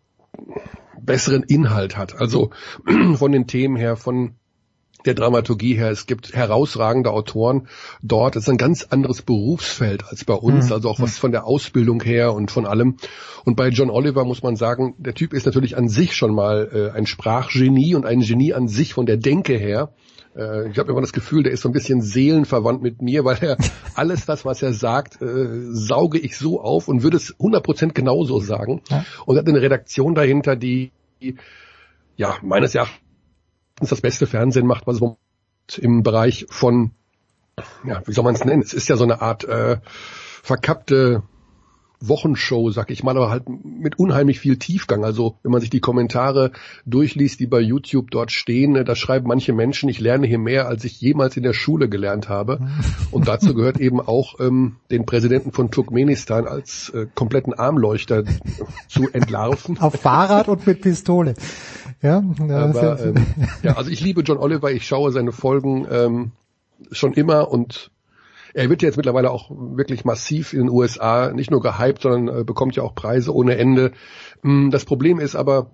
besseren 1.02 1.42
Inhalt 1.42 1.96
hat. 1.96 2.16
Also 2.20 2.50
von 3.16 3.32
den 3.32 3.46
Themen 3.46 3.76
her, 3.76 3.96
von 3.96 4.36
der 5.06 5.14
Dramaturgie 5.14 5.74
her. 5.74 5.90
Es 5.90 6.06
gibt 6.06 6.34
herausragende 6.34 7.10
Autoren 7.10 7.68
dort. 8.02 8.36
Es 8.36 8.44
ist 8.44 8.48
ein 8.48 8.58
ganz 8.58 8.84
anderes 8.84 9.22
Berufsfeld 9.22 10.04
als 10.08 10.24
bei 10.24 10.34
uns, 10.34 10.66
mhm. 10.66 10.72
also 10.72 10.90
auch 10.90 11.00
was 11.00 11.18
von 11.18 11.32
der 11.32 11.46
Ausbildung 11.46 12.02
her 12.02 12.34
und 12.34 12.50
von 12.50 12.66
allem. 12.66 12.96
Und 13.44 13.56
bei 13.56 13.68
John 13.68 13.90
Oliver 13.90 14.24
muss 14.24 14.42
man 14.42 14.56
sagen, 14.56 14.94
der 14.98 15.14
Typ 15.14 15.32
ist 15.32 15.46
natürlich 15.46 15.76
an 15.76 15.88
sich 15.88 16.14
schon 16.16 16.34
mal 16.34 16.90
äh, 16.92 16.96
ein 16.96 17.06
Sprachgenie 17.06 17.94
und 17.94 18.04
ein 18.04 18.20
Genie 18.20 18.52
an 18.52 18.68
sich 18.68 18.94
von 18.94 19.06
der 19.06 19.16
Denke 19.16 19.56
her. 19.56 19.92
Äh, 20.36 20.70
ich 20.70 20.78
habe 20.78 20.90
immer 20.90 21.00
das 21.00 21.12
Gefühl, 21.12 21.42
der 21.42 21.52
ist 21.52 21.62
so 21.62 21.68
ein 21.68 21.72
bisschen 21.72 22.02
seelenverwandt 22.02 22.82
mit 22.82 23.02
mir, 23.02 23.24
weil 23.24 23.38
er 23.40 23.56
alles 23.94 24.26
das, 24.26 24.44
was 24.44 24.62
er 24.62 24.72
sagt, 24.72 25.20
äh, 25.22 25.48
sauge 25.72 26.18
ich 26.18 26.36
so 26.36 26.60
auf 26.60 26.88
und 26.88 27.02
würde 27.02 27.16
es 27.16 27.34
100% 27.36 27.92
genauso 27.92 28.40
sagen. 28.40 28.82
Ja. 28.88 29.04
Und 29.24 29.38
hat 29.38 29.48
eine 29.48 29.62
Redaktion 29.62 30.14
dahinter, 30.14 30.56
die 30.56 30.92
ja 32.16 32.36
meines 32.42 32.74
Erachtens 32.74 33.00
das 33.80 34.00
beste 34.00 34.26
Fernsehen 34.26 34.66
macht, 34.66 34.86
was 34.86 35.00
es 35.68 35.78
im 35.78 36.02
Bereich 36.02 36.46
von, 36.48 36.92
ja, 37.84 38.02
wie 38.06 38.12
soll 38.12 38.24
man 38.24 38.34
es 38.34 38.44
nennen? 38.44 38.62
Es 38.62 38.74
ist 38.74 38.88
ja 38.88 38.96
so 38.96 39.04
eine 39.04 39.20
Art 39.22 39.44
äh, 39.44 39.78
verkappte 40.42 41.22
Wochenshow, 42.00 42.70
sag 42.70 42.90
ich 42.90 43.02
mal, 43.02 43.16
aber 43.16 43.30
halt 43.30 43.44
mit 43.48 43.98
unheimlich 43.98 44.40
viel 44.40 44.58
Tiefgang. 44.58 45.04
Also 45.04 45.36
wenn 45.42 45.52
man 45.52 45.60
sich 45.60 45.70
die 45.70 45.80
Kommentare 45.80 46.52
durchliest, 46.84 47.40
die 47.40 47.46
bei 47.46 47.60
YouTube 47.60 48.10
dort 48.10 48.32
stehen, 48.32 48.72
ne, 48.72 48.84
da 48.84 48.94
schreiben 48.94 49.28
manche 49.28 49.52
Menschen, 49.52 49.88
ich 49.88 50.00
lerne 50.00 50.26
hier 50.26 50.38
mehr, 50.38 50.68
als 50.68 50.84
ich 50.84 51.00
jemals 51.00 51.36
in 51.36 51.42
der 51.42 51.54
Schule 51.54 51.88
gelernt 51.88 52.28
habe. 52.28 52.60
Und 53.10 53.28
dazu 53.28 53.54
gehört 53.54 53.78
eben 53.78 54.00
auch 54.00 54.40
ähm, 54.40 54.76
den 54.90 55.06
Präsidenten 55.06 55.52
von 55.52 55.70
Turkmenistan 55.70 56.46
als 56.46 56.90
äh, 56.90 57.06
kompletten 57.14 57.54
Armleuchter 57.54 58.24
zu 58.88 59.08
entlarven. 59.12 59.78
Auf 59.78 59.94
Fahrrad 59.94 60.48
und 60.48 60.66
mit 60.66 60.82
Pistole. 60.82 61.34
Ja, 62.02 62.22
aber, 62.38 63.04
ähm, 63.04 63.26
ja, 63.62 63.76
also 63.76 63.90
ich 63.90 64.00
liebe 64.00 64.22
John 64.22 64.38
Oliver, 64.38 64.70
ich 64.70 64.86
schaue 64.86 65.12
seine 65.12 65.32
Folgen 65.32 65.86
ähm, 65.90 66.32
schon 66.90 67.14
immer 67.14 67.50
und 67.50 67.90
er 68.56 68.70
wird 68.70 68.80
jetzt 68.80 68.96
mittlerweile 68.96 69.30
auch 69.30 69.50
wirklich 69.50 70.06
massiv 70.06 70.54
in 70.54 70.60
den 70.60 70.70
USA 70.70 71.30
nicht 71.30 71.50
nur 71.50 71.60
gehypt, 71.60 72.00
sondern 72.00 72.40
äh, 72.40 72.44
bekommt 72.44 72.74
ja 72.74 72.82
auch 72.82 72.94
Preise 72.94 73.34
ohne 73.34 73.58
Ende. 73.58 73.92
Mm, 74.42 74.70
das 74.70 74.86
Problem 74.86 75.20
ist 75.20 75.36
aber, 75.36 75.72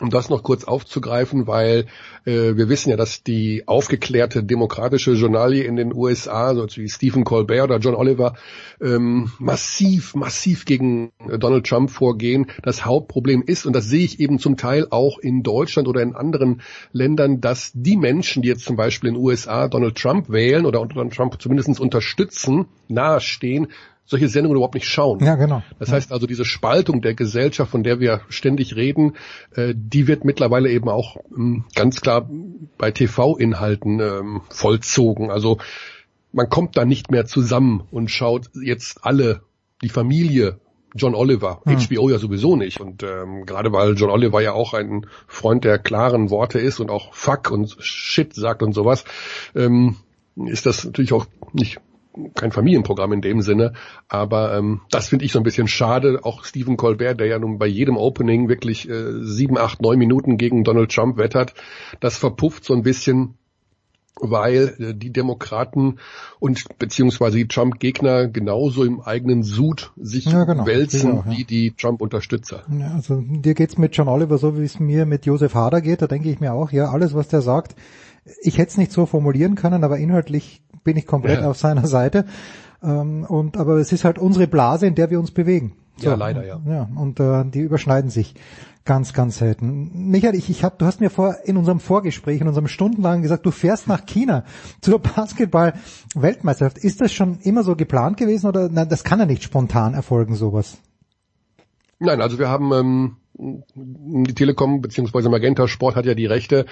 um 0.00 0.08
das 0.10 0.30
noch 0.30 0.42
kurz 0.42 0.64
aufzugreifen, 0.64 1.46
weil 1.46 1.86
äh, 2.24 2.56
wir 2.56 2.68
wissen 2.68 2.90
ja, 2.90 2.96
dass 2.96 3.22
die 3.22 3.64
aufgeklärte 3.66 4.42
demokratische 4.42 5.12
Journalie 5.12 5.64
in 5.64 5.76
den 5.76 5.94
USA, 5.94 6.54
so 6.54 6.66
wie 6.76 6.88
Stephen 6.88 7.24
Colbert 7.24 7.64
oder 7.64 7.78
John 7.78 7.94
Oliver, 7.94 8.34
ähm, 8.80 9.30
massiv, 9.38 10.14
massiv 10.14 10.64
gegen 10.64 11.12
Donald 11.38 11.66
Trump 11.66 11.90
vorgehen. 11.90 12.46
Das 12.62 12.86
Hauptproblem 12.86 13.42
ist, 13.42 13.66
und 13.66 13.76
das 13.76 13.84
sehe 13.84 14.04
ich 14.04 14.18
eben 14.18 14.38
zum 14.38 14.56
Teil 14.56 14.86
auch 14.90 15.18
in 15.18 15.42
Deutschland 15.42 15.86
oder 15.88 16.00
in 16.00 16.14
anderen 16.14 16.62
Ländern, 16.92 17.42
dass 17.42 17.72
die 17.74 17.98
Menschen, 17.98 18.42
die 18.42 18.48
jetzt 18.48 18.64
zum 18.64 18.76
Beispiel 18.76 19.08
in 19.08 19.14
den 19.16 19.22
USA 19.22 19.68
Donald 19.68 19.96
Trump 19.96 20.30
wählen 20.30 20.64
oder 20.64 20.86
Donald 20.86 21.14
Trump 21.14 21.40
zumindest 21.40 21.78
unterstützen, 21.78 22.66
nahestehen, 22.88 23.68
solche 24.04 24.28
Sendungen 24.28 24.56
überhaupt 24.56 24.74
nicht 24.74 24.88
schauen. 24.88 25.24
Ja, 25.24 25.36
genau. 25.36 25.62
Das 25.78 25.88
ja. 25.88 25.94
heißt 25.94 26.12
also, 26.12 26.26
diese 26.26 26.44
Spaltung 26.44 27.02
der 27.02 27.14
Gesellschaft, 27.14 27.70
von 27.70 27.82
der 27.82 28.00
wir 28.00 28.22
ständig 28.28 28.76
reden, 28.76 29.16
äh, 29.54 29.74
die 29.76 30.06
wird 30.06 30.24
mittlerweile 30.24 30.70
eben 30.70 30.88
auch 30.88 31.16
ähm, 31.36 31.64
ganz 31.74 32.00
klar 32.00 32.28
bei 32.78 32.90
TV-Inhalten 32.90 34.00
ähm, 34.00 34.40
vollzogen. 34.50 35.30
Also 35.30 35.58
man 36.32 36.48
kommt 36.48 36.76
da 36.76 36.84
nicht 36.84 37.10
mehr 37.10 37.26
zusammen 37.26 37.84
und 37.90 38.10
schaut 38.10 38.50
jetzt 38.60 39.04
alle 39.04 39.42
die 39.82 39.88
Familie 39.88 40.58
John 40.94 41.14
Oliver, 41.14 41.62
hm. 41.64 41.78
HBO 41.78 42.10
ja 42.10 42.18
sowieso 42.18 42.56
nicht. 42.56 42.80
Und 42.80 43.02
ähm, 43.02 43.46
gerade 43.46 43.72
weil 43.72 43.94
John 43.94 44.10
Oliver 44.10 44.40
ja 44.42 44.52
auch 44.52 44.74
ein 44.74 45.06
Freund 45.26 45.64
der 45.64 45.78
klaren 45.78 46.30
Worte 46.30 46.58
ist 46.58 46.80
und 46.80 46.90
auch 46.90 47.14
Fuck 47.14 47.50
und 47.50 47.76
Shit 47.80 48.34
sagt 48.34 48.62
und 48.62 48.72
sowas, 48.72 49.04
ähm, 49.54 49.96
ist 50.36 50.66
das 50.66 50.84
natürlich 50.84 51.12
auch 51.12 51.26
nicht 51.52 51.80
kein 52.34 52.52
Familienprogramm 52.52 53.12
in 53.12 53.20
dem 53.20 53.42
Sinne, 53.42 53.72
aber 54.08 54.56
ähm, 54.56 54.82
das 54.90 55.08
finde 55.08 55.24
ich 55.24 55.32
so 55.32 55.38
ein 55.40 55.44
bisschen 55.44 55.68
schade. 55.68 56.20
Auch 56.22 56.44
Stephen 56.44 56.76
Colbert, 56.76 57.20
der 57.20 57.26
ja 57.26 57.38
nun 57.38 57.58
bei 57.58 57.66
jedem 57.66 57.96
Opening 57.96 58.48
wirklich 58.48 58.88
äh, 58.88 59.22
sieben, 59.22 59.58
acht, 59.58 59.80
neun 59.82 59.98
Minuten 59.98 60.36
gegen 60.36 60.64
Donald 60.64 60.92
Trump 60.92 61.16
wettert, 61.16 61.54
das 62.00 62.16
verpufft 62.16 62.64
so 62.64 62.74
ein 62.74 62.82
bisschen, 62.82 63.34
weil 64.20 64.74
äh, 64.78 64.94
die 64.94 65.10
Demokraten 65.10 65.98
und 66.38 66.78
beziehungsweise 66.78 67.38
die 67.38 67.48
Trump-Gegner 67.48 68.28
genauso 68.28 68.84
im 68.84 69.00
eigenen 69.00 69.42
Sud 69.42 69.92
sich 69.96 70.26
ja, 70.26 70.44
genau. 70.44 70.66
wälzen 70.66 71.18
auch, 71.18 71.26
ja. 71.26 71.32
wie 71.32 71.44
die 71.44 71.72
Trump-Unterstützer. 71.72 72.62
Ja, 72.78 72.92
also 72.94 73.22
dir 73.22 73.54
geht's 73.54 73.78
mit 73.78 73.96
John 73.96 74.08
Oliver 74.08 74.38
so, 74.38 74.58
wie 74.58 74.64
es 74.64 74.78
mir 74.78 75.06
mit 75.06 75.26
Josef 75.26 75.54
Hader 75.54 75.80
geht. 75.80 76.02
Da 76.02 76.06
denke 76.06 76.30
ich 76.30 76.40
mir 76.40 76.52
auch, 76.52 76.72
ja, 76.72 76.90
alles, 76.90 77.14
was 77.14 77.28
der 77.28 77.40
sagt, 77.40 77.74
ich 78.40 78.58
hätte 78.58 78.70
es 78.70 78.78
nicht 78.78 78.92
so 78.92 79.06
formulieren 79.06 79.54
können, 79.54 79.82
aber 79.82 79.98
inhaltlich 79.98 80.62
bin 80.84 80.96
ich 80.96 81.06
komplett 81.06 81.40
ja. 81.40 81.50
auf 81.50 81.56
seiner 81.56 81.86
Seite. 81.86 82.26
Ähm, 82.82 83.24
und 83.24 83.56
aber 83.56 83.76
es 83.76 83.92
ist 83.92 84.04
halt 84.04 84.18
unsere 84.18 84.46
Blase, 84.46 84.86
in 84.86 84.94
der 84.94 85.10
wir 85.10 85.20
uns 85.20 85.30
bewegen. 85.30 85.76
So, 85.96 86.08
ja, 86.08 86.14
leider, 86.14 86.44
ja. 86.44 86.60
Ja, 86.66 86.88
und 86.96 87.20
äh, 87.20 87.44
die 87.44 87.60
überschneiden 87.60 88.10
sich 88.10 88.34
ganz, 88.84 89.12
ganz 89.12 89.38
selten. 89.38 90.10
Michael, 90.10 90.34
ich, 90.34 90.50
ich 90.50 90.64
hab, 90.64 90.78
du 90.78 90.86
hast 90.86 91.00
mir 91.00 91.10
vor 91.10 91.36
in 91.44 91.56
unserem 91.56 91.80
Vorgespräch, 91.80 92.40
in 92.40 92.48
unserem 92.48 92.66
stundenlangen 92.66 93.22
gesagt, 93.22 93.46
du 93.46 93.50
fährst 93.50 93.86
nach 93.86 94.06
China 94.06 94.44
zur 94.80 94.98
Basketball-Weltmeisterschaft. 94.98 96.78
Ist 96.78 97.00
das 97.00 97.12
schon 97.12 97.38
immer 97.40 97.62
so 97.62 97.76
geplant 97.76 98.16
gewesen 98.16 98.46
oder 98.46 98.68
nein, 98.68 98.88
das 98.88 99.04
kann 99.04 99.20
ja 99.20 99.26
nicht 99.26 99.42
spontan 99.42 99.94
erfolgen, 99.94 100.34
sowas? 100.34 100.78
Nein, 101.98 102.20
also 102.20 102.38
wir 102.40 102.48
haben 102.48 102.72
ähm, 102.72 103.16
die 103.74 104.34
Telekom 104.34 104.80
bzw. 104.80 105.28
Magenta 105.28 105.68
Sport 105.68 105.94
hat 105.94 106.06
ja 106.06 106.14
die 106.14 106.26
Rechte 106.26 106.66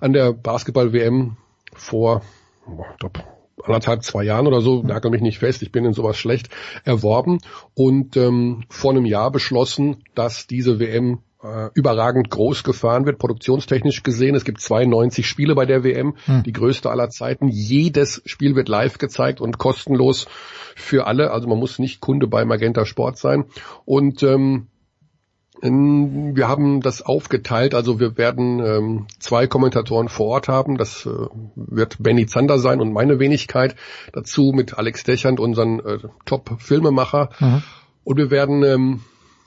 an 0.00 0.12
der 0.12 0.32
Basketball-WM 0.32 1.36
vor, 1.74 2.22
ich 2.66 2.98
glaube, 2.98 3.20
anderthalb, 3.62 4.02
zwei 4.02 4.24
Jahren 4.24 4.46
oder 4.46 4.60
so, 4.60 4.82
nagel 4.82 5.10
mich 5.10 5.22
nicht 5.22 5.38
fest, 5.38 5.62
ich 5.62 5.72
bin 5.72 5.84
in 5.84 5.92
sowas 5.92 6.16
schlecht, 6.16 6.48
erworben 6.84 7.38
und 7.74 8.16
ähm, 8.16 8.64
vor 8.68 8.90
einem 8.92 9.06
Jahr 9.06 9.30
beschlossen, 9.30 10.04
dass 10.14 10.46
diese 10.46 10.78
WM 10.78 11.20
äh, 11.42 11.70
überragend 11.74 12.30
groß 12.30 12.64
gefahren 12.64 13.06
wird, 13.06 13.18
produktionstechnisch 13.18 14.02
gesehen. 14.02 14.34
Es 14.34 14.44
gibt 14.44 14.60
92 14.60 15.26
Spiele 15.26 15.54
bei 15.54 15.66
der 15.66 15.84
WM, 15.84 16.14
hm. 16.24 16.42
die 16.42 16.52
größte 16.52 16.90
aller 16.90 17.08
Zeiten. 17.08 17.48
Jedes 17.48 18.22
Spiel 18.24 18.56
wird 18.56 18.68
live 18.68 18.98
gezeigt 18.98 19.40
und 19.40 19.58
kostenlos 19.58 20.26
für 20.74 21.06
alle. 21.06 21.30
Also 21.30 21.48
man 21.48 21.58
muss 21.58 21.78
nicht 21.78 22.00
Kunde 22.00 22.26
bei 22.26 22.44
Magenta 22.44 22.84
Sport 22.84 23.18
sein. 23.18 23.44
Und 23.84 24.22
ähm, 24.22 24.68
wir 25.62 26.48
haben 26.48 26.80
das 26.80 27.02
aufgeteilt, 27.02 27.74
also 27.74 27.98
wir 27.98 28.18
werden 28.18 28.60
ähm, 28.60 29.06
zwei 29.18 29.46
Kommentatoren 29.46 30.08
vor 30.08 30.26
Ort 30.26 30.48
haben. 30.48 30.76
Das 30.76 31.06
äh, 31.06 31.10
wird 31.54 32.02
Benny 32.02 32.26
Zander 32.26 32.58
sein 32.58 32.80
und 32.80 32.92
meine 32.92 33.18
Wenigkeit. 33.18 33.74
Dazu 34.12 34.52
mit 34.54 34.76
Alex 34.78 35.04
Dechand, 35.04 35.40
unseren 35.40 35.80
äh, 35.80 35.98
Top-Filmemacher. 36.26 37.30
Mhm. 37.40 37.62
Und 38.04 38.16
wir 38.18 38.30
werden 38.30 38.62
ähm, 38.62 39.00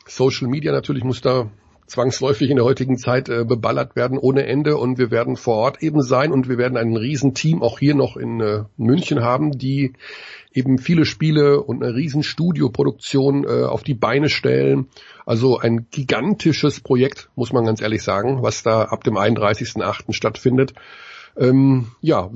Social 0.07 0.47
Media 0.47 0.71
natürlich 0.71 1.03
muss 1.03 1.21
da 1.21 1.49
zwangsläufig 1.89 2.49
in 2.49 2.55
der 2.55 2.65
heutigen 2.65 2.97
Zeit 2.97 3.29
äh, 3.29 3.43
beballert 3.43 3.95
werden 3.95 4.17
ohne 4.17 4.45
Ende 4.45 4.77
und 4.77 4.97
wir 4.97 5.11
werden 5.11 5.35
vor 5.35 5.55
Ort 5.55 5.81
eben 5.81 6.01
sein 6.01 6.31
und 6.31 6.47
wir 6.47 6.57
werden 6.57 6.77
ein 6.77 6.95
Riesenteam 6.95 7.61
auch 7.61 7.79
hier 7.79 7.95
noch 7.95 8.15
in 8.15 8.39
äh, 8.39 8.63
München 8.77 9.23
haben, 9.23 9.57
die 9.57 9.93
eben 10.51 10.77
viele 10.77 11.05
Spiele 11.05 11.61
und 11.61 11.83
eine 11.83 11.95
riesen 11.95 12.23
Studioproduktion 12.23 13.43
äh, 13.43 13.63
auf 13.63 13.83
die 13.83 13.93
Beine 13.93 14.29
stellen. 14.29 14.87
Also 15.25 15.59
ein 15.59 15.87
gigantisches 15.91 16.79
Projekt, 16.79 17.29
muss 17.35 17.53
man 17.53 17.65
ganz 17.65 17.81
ehrlich 17.81 18.03
sagen, 18.03 18.41
was 18.41 18.63
da 18.63 18.83
ab 18.83 19.03
dem 19.03 19.15
31.8. 19.15 20.13
stattfindet. 20.13 20.73
Ähm, 21.37 21.91
ja, 22.01 22.31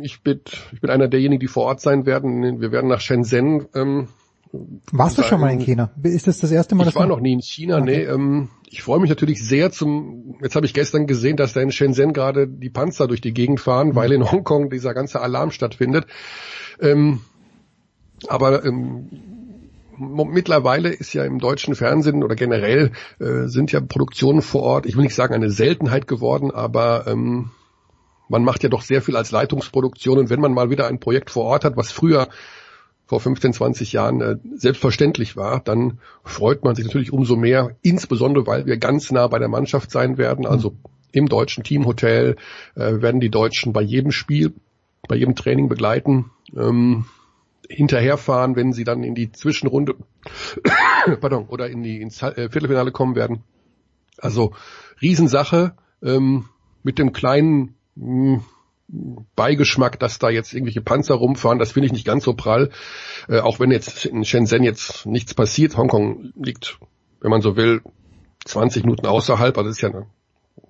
ich, 0.00 0.22
bin, 0.22 0.40
ich 0.72 0.80
bin 0.80 0.90
einer 0.90 1.08
derjenigen, 1.08 1.40
die 1.40 1.48
vor 1.48 1.64
Ort 1.64 1.80
sein 1.80 2.06
werden. 2.06 2.60
Wir 2.60 2.70
werden 2.70 2.88
nach 2.88 3.00
Shenzhen 3.00 3.66
ähm, 3.74 4.08
warst 4.92 5.18
du 5.18 5.22
schon 5.22 5.40
mal 5.40 5.52
in 5.52 5.60
China? 5.60 5.90
Ist 6.02 6.26
das 6.26 6.38
das 6.38 6.50
erste 6.50 6.74
Mal? 6.74 6.88
Ich 6.88 6.94
war 6.94 7.06
noch 7.06 7.20
nie 7.20 7.32
in 7.32 7.42
China, 7.42 7.78
okay. 7.78 7.98
nee. 7.98 8.02
Ähm, 8.04 8.48
ich 8.70 8.82
freue 8.82 9.00
mich 9.00 9.10
natürlich 9.10 9.46
sehr 9.46 9.70
zum, 9.70 10.36
jetzt 10.42 10.56
habe 10.56 10.66
ich 10.66 10.74
gestern 10.74 11.06
gesehen, 11.06 11.36
dass 11.36 11.52
da 11.52 11.60
in 11.60 11.72
Shenzhen 11.72 12.12
gerade 12.12 12.48
die 12.48 12.70
Panzer 12.70 13.08
durch 13.08 13.20
die 13.20 13.32
Gegend 13.32 13.60
fahren, 13.60 13.88
mhm. 13.88 13.94
weil 13.94 14.12
in 14.12 14.30
Hongkong 14.30 14.70
dieser 14.70 14.94
ganze 14.94 15.20
Alarm 15.20 15.50
stattfindet. 15.50 16.06
Ähm, 16.80 17.20
aber 18.26 18.64
ähm, 18.64 19.08
mittlerweile 19.98 20.90
ist 20.90 21.12
ja 21.12 21.24
im 21.24 21.38
deutschen 21.38 21.74
Fernsehen 21.74 22.22
oder 22.22 22.36
generell 22.36 22.92
äh, 23.18 23.46
sind 23.46 23.72
ja 23.72 23.80
Produktionen 23.80 24.42
vor 24.42 24.62
Ort, 24.62 24.86
ich 24.86 24.96
will 24.96 25.04
nicht 25.04 25.14
sagen 25.14 25.34
eine 25.34 25.50
Seltenheit 25.50 26.06
geworden, 26.06 26.50
aber 26.50 27.06
ähm, 27.06 27.50
man 28.28 28.44
macht 28.44 28.62
ja 28.62 28.68
doch 28.68 28.82
sehr 28.82 29.02
viel 29.02 29.16
als 29.16 29.30
Leitungsproduktion. 29.30 30.18
Und 30.18 30.30
wenn 30.30 30.40
man 30.40 30.52
mal 30.52 30.70
wieder 30.70 30.86
ein 30.86 31.00
Projekt 31.00 31.30
vor 31.30 31.44
Ort 31.44 31.64
hat, 31.64 31.76
was 31.76 31.90
früher 31.90 32.28
vor 33.06 33.20
15, 33.20 33.54
20 33.54 33.92
Jahren 33.92 34.20
äh, 34.20 34.36
selbstverständlich 34.54 35.36
war, 35.36 35.60
dann 35.60 35.98
freut 36.24 36.62
man 36.62 36.74
sich 36.74 36.84
natürlich 36.84 37.12
umso 37.12 37.36
mehr, 37.36 37.76
insbesondere 37.80 38.46
weil 38.46 38.66
wir 38.66 38.76
ganz 38.76 39.10
nah 39.10 39.26
bei 39.28 39.38
der 39.38 39.48
Mannschaft 39.48 39.90
sein 39.90 40.18
werden, 40.18 40.46
also 40.46 40.76
im 41.10 41.26
deutschen 41.26 41.64
Teamhotel 41.64 42.36
äh, 42.74 43.00
werden 43.00 43.20
die 43.20 43.30
Deutschen 43.30 43.72
bei 43.72 43.80
jedem 43.80 44.12
Spiel, 44.12 44.52
bei 45.08 45.16
jedem 45.16 45.34
Training 45.34 45.70
begleiten, 45.70 46.30
ähm, 46.54 47.06
hinterherfahren, 47.68 48.56
wenn 48.56 48.72
sie 48.72 48.84
dann 48.84 49.02
in 49.02 49.14
die 49.14 49.30
Zwischenrunde 49.30 49.94
pardon, 51.20 51.46
oder 51.48 51.68
in 51.68 51.82
die 51.82 52.00
ins 52.00 52.22
äh, 52.22 52.48
Viertelfinale 52.50 52.92
kommen 52.92 53.14
werden. 53.14 53.44
Also 54.18 54.52
Riesensache 55.00 55.74
ähm, 56.02 56.46
mit 56.82 56.98
dem 56.98 57.12
kleinen 57.12 57.74
mh, 57.94 58.42
Beigeschmack, 59.36 59.98
dass 60.00 60.18
da 60.18 60.30
jetzt 60.30 60.54
irgendwelche 60.54 60.80
Panzer 60.80 61.14
rumfahren, 61.14 61.58
das 61.58 61.72
finde 61.72 61.86
ich 61.86 61.92
nicht 61.92 62.06
ganz 62.06 62.24
so 62.24 62.32
prall. 62.32 62.70
Äh, 63.28 63.40
auch 63.40 63.60
wenn 63.60 63.70
jetzt 63.70 64.06
in 64.06 64.24
Shenzhen 64.24 64.62
jetzt 64.62 65.04
nichts 65.04 65.34
passiert. 65.34 65.76
Hongkong 65.76 66.32
liegt, 66.36 66.78
wenn 67.20 67.30
man 67.30 67.42
so 67.42 67.54
will, 67.56 67.82
20 68.46 68.84
Minuten 68.84 69.06
außerhalb. 69.06 69.56
Also 69.58 69.68
das 69.68 69.76
ist 69.76 69.82
ja 69.82 69.90
eine, 69.90 70.06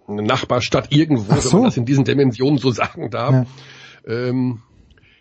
eine 0.09 0.23
Nachbarstadt 0.23 0.91
irgendwo, 0.91 1.33
so. 1.37 1.53
wenn 1.53 1.59
man 1.61 1.69
das 1.69 1.77
in 1.77 1.85
diesen 1.85 2.05
Dimensionen 2.05 2.59
so 2.59 2.73
sagen 2.73 3.11
darf. 3.11 3.47
Ja. 4.05 4.13
Ähm, 4.13 4.63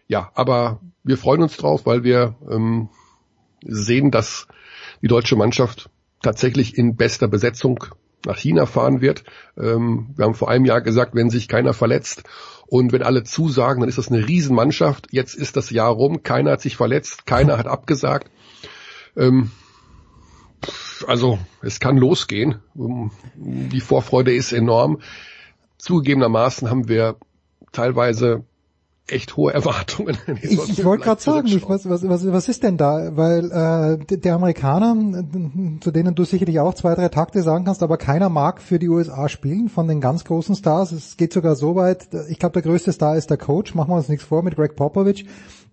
ja, 0.08 0.32
aber 0.34 0.80
wir 1.08 1.18
freuen 1.18 1.42
uns 1.42 1.58
drauf, 1.58 1.86
weil 1.86 2.04
wir 2.04 2.36
ähm, 2.50 2.90
sehen, 3.64 4.12
dass 4.12 4.48
die 5.02 5.08
deutsche 5.08 5.36
Mannschaft 5.36 5.90
tatsächlich 6.22 6.78
in 6.78 6.96
bester 6.96 7.28
Besetzung 7.28 7.86
nach 8.26 8.38
China 8.38 8.66
fahren 8.66 9.02
wird. 9.02 9.24
Ähm, 9.58 10.14
wir 10.16 10.26
haben 10.26 10.34
vor 10.34 10.50
einem 10.50 10.66
Jahr 10.66 10.82
gesagt, 10.82 11.16
wenn 11.16 11.30
sich 11.30 11.48
keiner 11.48 11.74
verletzt 11.74 12.24
und 12.68 12.92
wenn 12.92 13.04
alle 13.04 13.24
zusagen, 13.24 13.80
dann 13.80 13.90
ist 13.90 13.98
das 13.98 14.12
eine 14.12 14.28
Riesenmannschaft. 14.28 15.08
Jetzt 15.12 15.36
ist 15.36 15.56
das 15.56 15.70
Jahr 15.70 15.92
rum, 15.92 16.24
keiner 16.24 16.52
hat 16.52 16.62
sich 16.62 16.76
verletzt, 16.76 17.26
keiner 17.26 17.58
hat 17.58 17.68
abgesagt. 17.68 18.30
Ähm, 19.16 19.52
also 21.06 21.40
es 21.62 21.80
kann 21.80 21.98
losgehen. 21.98 22.60
Die 23.36 23.82
Vorfreude 23.82 24.34
ist 24.34 24.52
enorm. 24.52 25.00
Zugegebenermaßen 25.78 26.70
haben 26.70 26.90
wir 26.90 27.18
teilweise 27.72 28.44
echt 29.10 29.38
hohe 29.38 29.54
Erwartungen. 29.54 30.18
ich 30.42 30.70
ich 30.70 30.84
wollte 30.86 31.04
gerade 31.04 31.22
sagen, 31.22 31.50
was, 31.68 31.90
was, 31.90 32.08
was, 32.08 32.32
was 32.32 32.50
ist 32.50 32.64
denn 32.64 32.78
da? 32.78 33.16
Weil 33.16 33.52
äh, 33.52 34.18
der 34.18 34.36
Amerikaner, 34.36 35.24
zu 35.80 35.92
denen 35.92 36.16
du 36.16 36.26
sicherlich 36.26 36.60
auch 36.60 36.74
zwei, 36.74 36.96
drei 36.96 37.10
Takte 37.10 37.42
sagen 37.42 37.66
kannst, 37.66 37.84
aber 37.84 37.98
keiner 37.98 38.30
mag 38.30 38.62
für 38.62 38.80
die 38.80 38.90
USA 38.90 39.30
spielen 39.30 39.70
von 39.70 39.88
den 39.88 40.02
ganz 40.02 40.24
großen 40.26 40.56
Stars. 40.56 40.92
Es 40.92 41.18
geht 41.18 41.34
sogar 41.34 41.56
so 41.56 41.76
weit, 41.76 42.08
ich 42.30 42.40
glaube, 42.40 42.54
der 42.54 42.64
größte 42.64 42.92
Star 42.92 43.16
ist 43.16 43.30
der 43.30 43.38
Coach, 43.38 43.76
machen 43.76 43.92
wir 43.92 43.98
uns 43.98 44.10
nichts 44.10 44.26
vor, 44.26 44.44
mit 44.44 44.56
Greg 44.56 44.76
Popovich. 44.76 45.26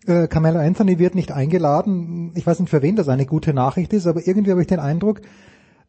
Äh, 0.07 0.29
Carmelo 0.29 0.61
Anthony 0.61 0.99
wird 0.99 1.15
nicht 1.15 1.33
eingeladen. 1.33 2.33
Ich 2.35 2.47
weiß 2.47 2.61
nicht, 2.61 2.71
für 2.71 2.83
wen 2.83 2.97
das 2.97 3.09
eine 3.09 3.27
gute 3.27 3.55
Nachricht 3.55 3.93
ist, 3.93 4.07
aber 4.07 4.27
irgendwie 4.27 4.51
habe 4.51 4.61
ich 4.61 4.69
den 4.69 4.81
Eindruck, 4.81 5.23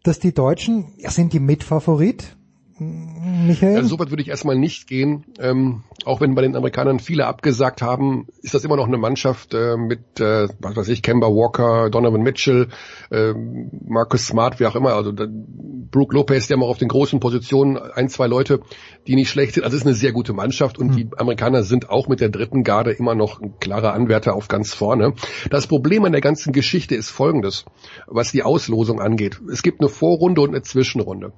dass 0.04 0.20
die 0.20 0.34
Deutschen, 0.34 0.94
ja, 0.98 1.10
sind 1.10 1.34
die 1.34 1.40
Mitfavorit 1.40 2.36
Michael? 2.78 3.78
Also 3.78 3.90
so 3.90 4.00
weit 4.00 4.10
würde 4.10 4.22
ich 4.22 4.28
erstmal 4.28 4.58
nicht 4.58 4.88
gehen. 4.88 5.26
Ähm, 5.40 5.84
auch 6.04 6.20
wenn 6.20 6.36
bei 6.36 6.42
den 6.42 6.56
Amerikanern 6.56 7.00
viele 7.00 7.26
abgesagt 7.26 7.82
haben, 7.82 8.28
ist 8.42 8.54
das 8.54 8.66
immer 8.66 8.76
noch 8.76 8.88
eine 8.88 8.98
Mannschaft 8.98 9.54
äh, 9.54 9.78
mit, 9.78 10.20
äh, 10.20 10.50
was 10.60 10.76
weiß 10.76 10.90
ich, 10.90 11.02
Kemba 11.02 11.28
Walker, 11.28 11.90
Donovan 11.90 12.22
Mitchell, 12.22 12.68
äh, 13.12 13.34
Marcus 13.34 14.28
Smart, 14.28 14.60
wie 14.60 14.66
auch 14.66 14.76
immer. 14.76 14.94
Also 14.94 15.14
da, 15.14 15.26
Brooke 15.30 16.14
Lopez, 16.14 16.48
der 16.48 16.58
mal 16.58 16.66
auf 16.66 16.78
den 16.78 16.90
großen 16.90 17.22
Positionen, 17.22 17.78
ein, 17.78 18.10
zwei 18.10 18.28
Leute, 18.28 18.60
die 19.08 19.16
nicht 19.16 19.30
schlecht 19.30 19.54
sind. 19.54 19.64
Also 19.64 19.78
es 19.78 19.84
ist 19.84 19.88
eine 19.88 19.96
sehr 19.96 20.12
gute 20.12 20.34
Mannschaft 20.34 20.78
und 20.78 20.88
mhm. 20.88 20.96
die 20.96 21.10
Amerikaner 21.18 21.64
sind 21.64 21.90
auch 21.90 22.10
mit 22.10 22.20
der 22.20 22.30
dritten 22.30 22.64
Garde 22.64 22.92
immer 22.92 23.16
noch 23.16 23.40
ein 23.40 23.58
klarer 23.60 23.94
Anwärter 23.94 24.36
auf 24.36 24.50
ganz 24.50 24.74
vorne. 24.74 25.14
Das 25.50 25.68
Problem 25.68 26.04
an 26.04 26.12
der 26.12 26.22
ganzen 26.22 26.52
Geschichte 26.52 26.96
ist 26.96 27.10
folgendes, 27.10 27.64
was 28.08 28.34
die 28.34 28.44
Auslosung 28.44 29.00
angeht. 29.00 29.40
Es 29.50 29.64
gibt 29.64 29.80
eine 29.80 29.90
Vorrunde 29.90 30.42
und 30.42 30.50
eine 30.50 30.62
Zwischenrunde. 30.62 31.32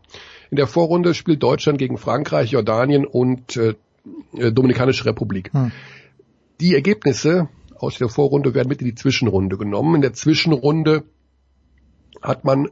In 0.49 0.57
der 0.57 0.67
Vorrunde 0.67 1.13
spielt 1.13 1.43
Deutschland 1.43 1.77
gegen 1.77 1.97
Frankreich, 1.97 2.51
Jordanien 2.51 3.05
und 3.05 3.57
äh, 3.57 3.75
äh, 4.35 4.51
Dominikanische 4.51 5.05
Republik. 5.05 5.51
Hm. 5.53 5.71
Die 6.59 6.73
Ergebnisse 6.73 7.49
aus 7.75 7.97
der 7.97 8.09
Vorrunde 8.09 8.53
werden 8.53 8.69
mit 8.69 8.81
in 8.81 8.87
die 8.87 8.95
Zwischenrunde 8.95 9.57
genommen. 9.57 9.95
In 9.95 10.01
der 10.01 10.13
Zwischenrunde 10.13 11.03
hat 12.21 12.43
man 12.43 12.69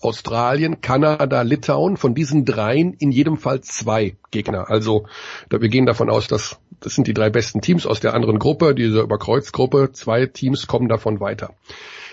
Australien, 0.00 0.80
Kanada, 0.80 1.42
Litauen, 1.42 1.96
von 1.96 2.14
diesen 2.14 2.44
dreien 2.44 2.92
in 2.92 3.10
jedem 3.10 3.36
Fall 3.36 3.62
zwei 3.62 4.16
Gegner. 4.30 4.70
Also 4.70 5.06
wir 5.50 5.68
gehen 5.68 5.86
davon 5.86 6.08
aus, 6.08 6.28
dass 6.28 6.58
das 6.80 6.94
sind 6.94 7.08
die 7.08 7.14
drei 7.14 7.30
besten 7.30 7.60
Teams 7.60 7.86
aus 7.86 7.98
der 7.98 8.14
anderen 8.14 8.38
Gruppe, 8.38 8.74
diese 8.74 9.00
Überkreuzgruppe. 9.00 9.90
Zwei 9.92 10.26
Teams 10.26 10.68
kommen 10.68 10.88
davon 10.88 11.18
weiter. 11.18 11.54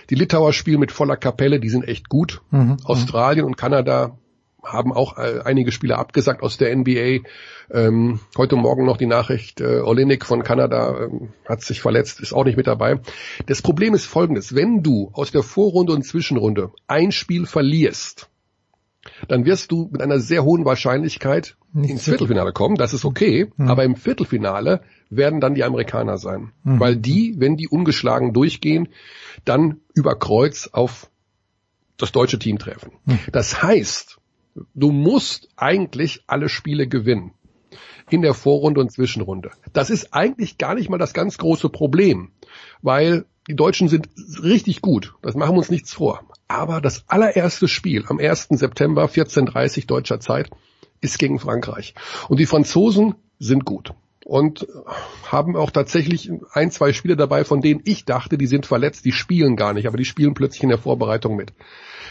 Die 0.09 0.15
Litauer 0.15 0.53
spielen 0.53 0.79
mit 0.79 0.91
voller 0.91 1.17
Kapelle, 1.17 1.59
die 1.59 1.69
sind 1.69 1.87
echt 1.87 2.09
gut. 2.09 2.41
Mhm. 2.49 2.77
Australien 2.83 3.45
und 3.45 3.57
Kanada 3.57 4.17
haben 4.65 4.93
auch 4.93 5.17
äh, 5.17 5.41
einige 5.43 5.71
Spieler 5.71 5.97
abgesagt 5.97 6.41
aus 6.43 6.57
der 6.57 6.75
NBA. 6.75 7.27
Ähm, 7.71 8.19
heute 8.37 8.55
Morgen 8.55 8.85
noch 8.85 8.97
die 8.97 9.05
Nachricht, 9.05 9.61
äh, 9.61 9.79
Olenek 9.79 10.25
von 10.25 10.43
Kanada 10.43 11.05
äh, 11.05 11.09
hat 11.47 11.61
sich 11.61 11.81
verletzt, 11.81 12.19
ist 12.19 12.33
auch 12.33 12.45
nicht 12.45 12.57
mit 12.57 12.67
dabei. 12.67 12.99
Das 13.45 13.61
Problem 13.61 13.93
ist 13.93 14.05
folgendes, 14.05 14.55
wenn 14.55 14.83
du 14.83 15.09
aus 15.13 15.31
der 15.31 15.43
Vorrunde 15.43 15.93
und 15.93 16.03
Zwischenrunde 16.03 16.71
ein 16.87 17.11
Spiel 17.11 17.45
verlierst, 17.45 18.29
dann 19.27 19.45
wirst 19.45 19.71
du 19.71 19.89
mit 19.91 20.01
einer 20.01 20.19
sehr 20.19 20.43
hohen 20.43 20.65
Wahrscheinlichkeit 20.65 21.55
nicht 21.73 21.91
ins 21.91 22.03
Viertelfinale 22.03 22.53
kommen, 22.53 22.75
das 22.75 22.93
ist 22.93 23.05
okay, 23.05 23.51
mhm. 23.57 23.67
aber 23.67 23.83
im 23.83 23.95
Viertelfinale 23.95 24.81
werden 25.09 25.41
dann 25.41 25.55
die 25.55 25.63
Amerikaner 25.63 26.17
sein, 26.17 26.51
mhm. 26.63 26.79
weil 26.79 26.95
die, 26.95 27.35
wenn 27.37 27.57
die 27.57 27.67
ungeschlagen 27.67 28.33
durchgehen, 28.33 28.89
dann 29.43 29.81
über 29.93 30.17
Kreuz 30.17 30.69
auf 30.71 31.09
das 31.97 32.11
deutsche 32.11 32.39
Team 32.39 32.59
treffen. 32.59 32.93
Mhm. 33.05 33.19
Das 33.31 33.61
heißt, 33.61 34.17
Du 34.73 34.91
musst 34.91 35.49
eigentlich 35.55 36.23
alle 36.27 36.49
Spiele 36.49 36.87
gewinnen. 36.87 37.31
In 38.09 38.21
der 38.21 38.33
Vorrunde 38.33 38.81
und 38.81 38.91
Zwischenrunde. 38.91 39.51
Das 39.73 39.89
ist 39.89 40.13
eigentlich 40.13 40.57
gar 40.57 40.75
nicht 40.75 40.89
mal 40.89 40.99
das 40.99 41.13
ganz 41.13 41.39
große 41.39 41.69
Problem, 41.69 42.31
weil 42.83 43.25
die 43.47 43.55
Deutschen 43.55 43.89
sind 43.89 44.09
richtig 44.43 44.81
gut. 44.81 45.15
Das 45.23 45.35
machen 45.35 45.55
wir 45.55 45.59
uns 45.59 45.71
nichts 45.71 45.93
vor. 45.93 46.23
Aber 46.47 46.81
das 46.81 47.03
allererste 47.07 47.67
Spiel 47.67 48.05
am 48.07 48.19
1. 48.19 48.49
September 48.51 49.05
14.30 49.05 49.87
deutscher 49.87 50.19
Zeit 50.19 50.51
ist 51.01 51.17
gegen 51.17 51.39
Frankreich. 51.39 51.95
Und 52.29 52.39
die 52.39 52.45
Franzosen 52.45 53.15
sind 53.39 53.65
gut 53.65 53.93
und 54.25 54.67
haben 55.23 55.55
auch 55.55 55.69
tatsächlich 55.69 56.31
ein, 56.51 56.71
zwei 56.71 56.93
Spiele 56.93 57.15
dabei, 57.15 57.45
von 57.45 57.61
denen 57.61 57.81
ich 57.85 58.05
dachte, 58.05 58.39
die 58.39 58.47
sind 58.47 58.65
verletzt, 58.65 59.05
die 59.05 59.11
spielen 59.11 59.55
gar 59.55 59.71
nicht, 59.73 59.87
aber 59.87 59.97
die 59.97 60.03
spielen 60.03 60.33
plötzlich 60.33 60.63
in 60.63 60.69
der 60.69 60.79
Vorbereitung 60.79 61.35
mit. 61.35 61.53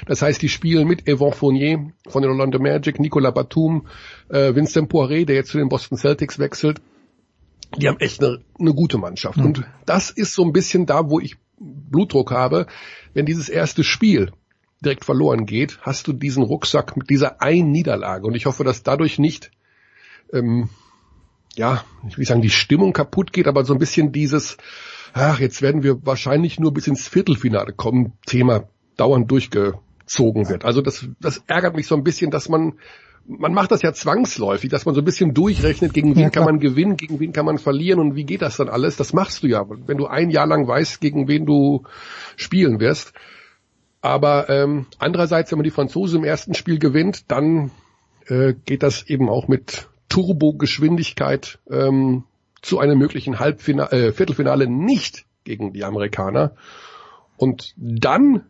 Das 0.07 0.23
heißt, 0.23 0.41
die 0.41 0.49
spielen 0.49 0.87
mit 0.87 1.09
Evan 1.09 1.33
Fournier 1.33 1.91
von 2.07 2.23
den 2.23 2.31
Orlando 2.31 2.61
Magic, 2.61 3.01
Nicolas 3.01 3.35
Batum, 3.35 3.89
äh, 4.29 4.55
Vincent 4.55 4.93
Poiré, 4.93 5.25
der 5.25 5.35
jetzt 5.35 5.51
zu 5.51 5.59
den 5.59 5.69
Boston 5.69 5.99
Celtics 5.99 6.39
wechselt. 6.39 6.81
Die 7.77 7.89
haben 7.89 7.99
echt 7.99 8.23
eine, 8.23 8.39
eine 8.61 8.75
gute 8.75 8.97
Mannschaft. 8.99 9.39
Mhm. 9.39 9.47
Und 9.47 9.65
das 9.85 10.11
ist 10.11 10.35
so 10.35 10.45
ein 10.45 10.53
bisschen 10.53 10.87
da, 10.87 11.11
wo 11.11 11.19
ich 11.19 11.35
Blutdruck 11.59 12.31
habe. 12.31 12.69
Wenn 13.13 13.27
dieses 13.27 13.49
erste 13.49 13.83
Spiel 13.83 14.31
direkt 14.85 15.05
verloren 15.05 15.47
geht, 15.47 15.81
hast 15.81 16.07
du 16.07 16.13
diesen 16.13 16.45
Rucksack 16.45 16.97
mit 16.97 17.11
dieser 17.11 17.43
einen 17.43 17.73
Niederlage. 17.73 18.25
Und 18.25 18.37
ich 18.37 18.47
hoffe, 18.47 18.63
dass 18.63 18.85
dadurch 18.85 19.19
nicht, 19.19 19.51
ähm, 20.33 20.69
ja, 21.57 21.85
ich 22.09 22.19
will 22.19 22.27
sagen, 22.27 22.43
die 22.43 22.51
Stimmung 22.51 22.93
kaputt 22.93 23.33
geht, 23.33 23.47
aber 23.47 23.65
so 23.65 23.73
ein 23.73 23.79
bisschen 23.79 24.13
dieses, 24.13 24.57
ach, 25.13 25.41
jetzt 25.41 25.63
werden 25.63 25.83
wir 25.83 26.05
wahrscheinlich 26.05 26.59
nur 26.59 26.73
bis 26.73 26.87
ins 26.87 27.09
Viertelfinale 27.09 27.73
kommen, 27.73 28.13
Thema 28.27 28.69
dauernd 28.97 29.31
durchge, 29.31 29.75
gezogen 30.05 30.49
wird. 30.49 30.65
Also 30.65 30.81
das, 30.81 31.07
das 31.21 31.43
ärgert 31.47 31.75
mich 31.77 31.87
so 31.87 31.97
ein 31.97 32.05
bisschen, 32.05 32.31
dass 32.31 32.49
man, 32.49 32.75
man 33.27 33.55
macht 33.55 33.71
das 33.71 33.83
ja 33.83 33.93
zwangsläufig, 33.93 34.71
dass 34.71 34.85
man 34.85 34.95
so 34.95 35.01
ein 35.01 35.05
bisschen 35.05 35.35
durchrechnet, 35.35 35.95
gegen 35.95 36.15
wen 36.15 36.31
kann 36.31 36.45
man 36.45 36.61
gewinnen, 36.61 36.97
gegen 36.97 37.21
wen 37.21 37.33
kann 37.33 37.47
man 37.47 37.59
verlieren 37.59 38.01
und 38.01 38.15
wie 38.15 38.25
geht 38.25 38.43
das 38.43 38.57
dann 38.57 38.69
alles. 38.69 38.97
Das 38.97 39.13
machst 39.13 39.43
du 39.43 39.47
ja, 39.47 39.65
wenn 39.69 39.97
du 39.97 40.07
ein 40.07 40.31
Jahr 40.31 40.47
lang 40.47 40.69
weißt, 40.69 41.01
gegen 41.01 41.27
wen 41.27 41.47
du 41.47 41.85
spielen 42.37 42.81
wirst. 42.81 43.13
Aber 44.03 44.51
ähm, 44.51 44.87
andererseits, 44.99 45.51
wenn 45.51 45.59
man 45.59 45.65
die 45.65 45.71
Franzosen 45.71 46.19
im 46.19 46.25
ersten 46.25 46.53
Spiel 46.53 46.79
gewinnt, 46.79 47.31
dann 47.31 47.71
äh, 48.27 48.53
geht 48.67 48.83
das 48.83 49.09
eben 49.09 49.31
auch 49.31 49.49
mit 49.49 49.89
Turbogeschwindigkeit 50.15 51.59
ähm, 51.69 52.23
zu 52.63 52.79
einem 52.79 52.99
möglichen 52.99 53.41
Halbfinale, 53.41 53.91
äh, 53.91 54.13
Viertelfinale 54.13 54.69
nicht 54.69 55.25
gegen 55.43 55.73
die 55.73 55.83
Amerikaner. 55.83 56.53
Und 57.37 57.75
dann 57.77 58.43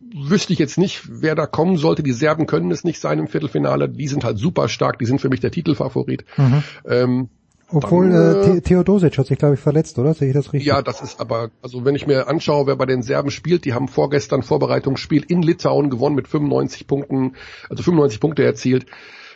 wüsste 0.00 0.54
ich 0.54 0.58
jetzt 0.58 0.78
nicht, 0.78 1.02
wer 1.06 1.34
da 1.34 1.44
kommen 1.44 1.76
sollte. 1.76 2.02
Die 2.02 2.12
Serben 2.12 2.46
können 2.46 2.70
es 2.70 2.82
nicht 2.82 2.98
sein 2.98 3.18
im 3.18 3.28
Viertelfinale. 3.28 3.90
Die 3.90 4.08
sind 4.08 4.24
halt 4.24 4.38
super 4.38 4.70
stark. 4.70 4.98
Die 4.98 5.04
sind 5.04 5.20
für 5.20 5.28
mich 5.28 5.40
der 5.40 5.50
Titelfavorit. 5.50 6.24
Mhm. 6.38 6.62
Ähm, 6.88 7.28
obwohl 7.68 8.08
dann, 8.08 8.56
äh, 8.56 8.60
Theodosic 8.62 9.18
hat 9.18 9.26
sich, 9.26 9.38
glaube 9.38 9.54
ich, 9.54 9.60
verletzt, 9.60 9.98
oder? 9.98 10.14
Sehe 10.14 10.28
ich 10.28 10.34
das 10.34 10.54
richtig? 10.54 10.66
Ja, 10.66 10.80
das 10.80 11.02
ist 11.02 11.20
aber, 11.20 11.50
also 11.60 11.84
wenn 11.84 11.94
ich 11.94 12.06
mir 12.06 12.26
anschaue, 12.26 12.66
wer 12.66 12.76
bei 12.76 12.86
den 12.86 13.02
Serben 13.02 13.30
spielt, 13.30 13.66
die 13.66 13.74
haben 13.74 13.88
vorgestern 13.88 14.42
Vorbereitungsspiel 14.42 15.26
in 15.28 15.42
Litauen 15.42 15.90
gewonnen 15.90 16.16
mit 16.16 16.26
95 16.26 16.86
Punkten, 16.86 17.34
also 17.68 17.82
95 17.82 18.18
Punkte 18.18 18.44
erzielt. 18.44 18.86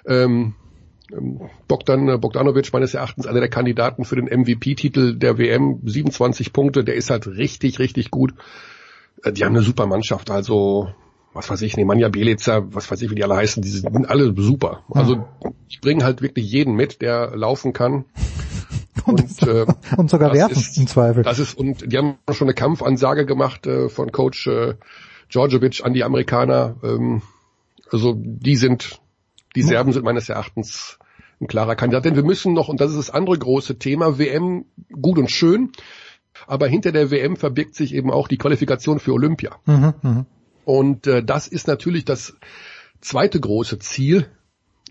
Ähm, 0.07 0.55
ähm, 0.55 0.55
Bogdan 1.69 2.09
äh, 2.09 2.19
Bogdanovic 2.19 2.73
meines 2.73 2.95
Erachtens 2.95 3.27
einer 3.27 3.41
der 3.41 3.49
Kandidaten 3.49 4.05
für 4.05 4.17
den 4.17 4.27
MVP-Titel 4.27 5.17
der 5.17 5.39
WM, 5.39 5.81
27 5.85 6.53
Punkte, 6.53 6.85
der 6.85 6.95
ist 6.95 7.11
halt 7.11 7.27
richtig, 7.27 7.79
richtig 7.79 8.11
gut. 8.11 8.35
Äh, 9.23 9.33
die 9.33 9.45
haben 9.45 9.55
eine 9.55 9.65
super 9.65 9.87
Mannschaft, 9.87 10.31
also 10.31 10.89
was 11.33 11.51
weiß 11.51 11.63
ich, 11.63 11.77
Nemanja 11.77 12.09
Belica, 12.09 12.67
was 12.73 12.91
weiß 12.91 13.03
ich, 13.03 13.11
wie 13.11 13.15
die 13.15 13.23
alle 13.23 13.37
heißen, 13.37 13.63
die 13.63 13.69
sind 13.69 14.09
alle 14.09 14.35
super. 14.37 14.85
Also 14.91 15.29
ich 15.69 15.81
bringe 15.81 16.03
halt 16.03 16.23
wirklich 16.23 16.51
jeden 16.51 16.75
mit, 16.75 17.03
der 17.03 17.37
laufen 17.37 17.73
kann. 17.73 18.07
Und, 19.05 19.43
äh, 19.43 19.67
und 19.97 20.11
sogar 20.11 20.33
werfen, 20.33 20.57
ist, 20.57 20.79
im 20.79 20.89
Zweifel. 20.89 21.23
Das 21.23 21.39
ist, 21.39 21.57
und 21.57 21.93
die 21.93 21.97
haben 21.97 22.17
schon 22.33 22.49
eine 22.49 22.55
Kampfansage 22.55 23.25
gemacht 23.25 23.65
äh, 23.67 23.89
von 23.89 24.11
Coach 24.11 24.49
äh, 24.49 24.75
Djordjevic 25.33 25.85
an 25.85 25.93
die 25.93 26.03
Amerikaner. 26.03 26.75
Ähm, 26.83 27.23
also 27.93 28.15
die 28.17 28.57
sind, 28.57 29.01
die 29.57 29.63
Serben 29.63 29.93
sind 29.93 30.05
meines 30.05 30.29
Erachtens 30.29 30.99
ein 31.41 31.47
klarer 31.47 31.77
Kandidat. 31.77 32.05
Denn 32.05 32.17
wir 32.17 32.23
müssen 32.23 32.53
noch, 32.53 32.69
und 32.69 32.81
das 32.81 32.91
ist 32.91 32.99
das 32.99 33.11
andere 33.11 33.39
große 33.39 33.79
Thema, 33.79 34.19
WM 34.19 34.67
gut 34.93 35.19
und 35.19 35.31
schön, 35.31 35.73
aber 36.47 36.69
hinter 36.69 36.93
der 36.93 37.11
WM 37.11 37.37
verbirgt 37.37 37.75
sich 37.75 37.95
eben 37.95 38.11
auch 38.11 38.29
die 38.29 38.39
Qualifikation 38.39 38.99
für 38.99 39.13
Olympia. 39.13 39.57
Mhm, 39.67 39.95
mh. 40.03 40.27
Und 40.65 41.07
äh, 41.07 41.25
das 41.25 41.47
ist 41.49 41.67
natürlich 41.69 42.05
das 42.05 42.37
zweite 43.01 43.41
große 43.41 43.79
Ziel 43.79 44.27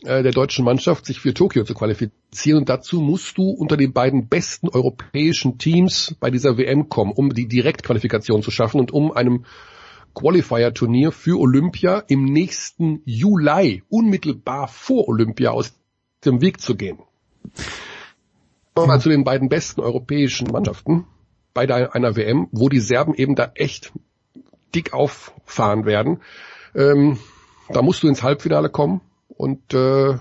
äh, 0.03 0.23
der 0.23 0.31
deutschen 0.31 0.65
Mannschaft, 0.65 1.05
sich 1.05 1.19
für 1.19 1.33
Tokio 1.33 1.63
zu 1.63 1.73
qualifizieren. 1.73 2.59
Und 2.59 2.69
dazu 2.69 3.01
musst 3.01 3.37
du 3.37 3.49
unter 3.49 3.77
den 3.77 3.93
beiden 3.93 4.27
besten 4.27 4.69
europäischen 4.69 5.57
Teams 5.57 6.15
bei 6.19 6.31
dieser 6.31 6.57
WM 6.57 6.89
kommen, 6.89 7.11
um 7.11 7.33
die 7.33 7.47
Direktqualifikation 7.47 8.41
zu 8.41 8.51
schaffen 8.51 8.79
und 8.79 8.91
um 8.91 9.11
einem 9.11 9.45
Qualifier-Turnier 10.15 11.11
für 11.11 11.39
Olympia 11.39 12.03
im 12.07 12.25
nächsten 12.25 13.01
Juli, 13.05 13.83
unmittelbar 13.89 14.67
vor 14.67 15.07
Olympia, 15.07 15.51
aus 15.51 15.73
dem 16.25 16.41
Weg 16.41 16.59
zu 16.59 16.75
gehen. 16.75 16.97
Kommen 18.73 18.87
wir 18.87 18.93
mal 18.95 19.01
zu 19.01 19.09
den 19.09 19.23
beiden 19.23 19.49
besten 19.49 19.81
europäischen 19.81 20.51
Mannschaften 20.51 21.05
bei 21.53 21.63
einer 21.93 22.15
WM, 22.15 22.47
wo 22.51 22.69
die 22.69 22.79
Serben 22.79 23.13
eben 23.13 23.35
da 23.35 23.51
echt 23.55 23.93
dick 24.73 24.93
auffahren 24.93 25.85
werden. 25.85 26.21
Ähm, 26.73 27.19
da 27.69 27.81
musst 27.81 28.03
du 28.03 28.07
ins 28.07 28.23
Halbfinale 28.23 28.69
kommen 28.69 29.01
und 29.29 29.73
äh, 29.73 30.15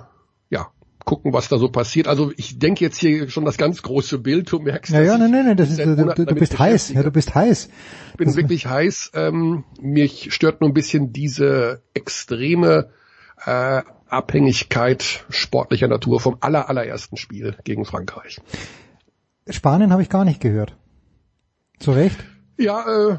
gucken, 1.04 1.32
was 1.32 1.48
da 1.48 1.58
so 1.58 1.68
passiert. 1.68 2.08
Also 2.08 2.32
ich 2.36 2.58
denke 2.58 2.84
jetzt 2.84 2.98
hier 2.98 3.28
schon 3.28 3.44
das 3.44 3.56
ganz 3.56 3.82
große 3.82 4.18
Bild, 4.18 4.50
du 4.50 4.58
merkst. 4.58 4.92
Ja, 4.92 5.02
ja, 5.02 5.18
nein, 5.18 5.30
nein, 5.30 5.46
nein, 5.46 5.56
das 5.56 5.70
ist, 5.70 5.76
seit 5.76 6.18
du, 6.18 6.24
du, 6.24 6.34
bist 6.34 6.58
heiß, 6.58 6.92
ja, 6.92 7.02
du 7.02 7.10
bist 7.10 7.34
heiß. 7.34 7.68
Ich 8.12 8.16
bin 8.16 8.34
wirklich 8.36 8.66
heiß. 8.66 9.12
Ähm, 9.14 9.64
mich 9.80 10.32
stört 10.34 10.60
nur 10.60 10.70
ein 10.70 10.74
bisschen 10.74 11.12
diese 11.12 11.82
extreme 11.92 12.90
äh, 13.44 13.82
Abhängigkeit 14.08 15.24
sportlicher 15.28 15.88
Natur 15.88 16.20
vom 16.20 16.38
aller, 16.40 16.68
allerersten 16.68 17.16
Spiel 17.16 17.56
gegen 17.64 17.84
Frankreich. 17.84 18.40
Spanien 19.48 19.92
habe 19.92 20.02
ich 20.02 20.08
gar 20.08 20.24
nicht 20.24 20.40
gehört. 20.40 20.76
Zu 21.78 21.92
Recht? 21.92 22.24
Ja, 22.56 23.10
äh, 23.10 23.18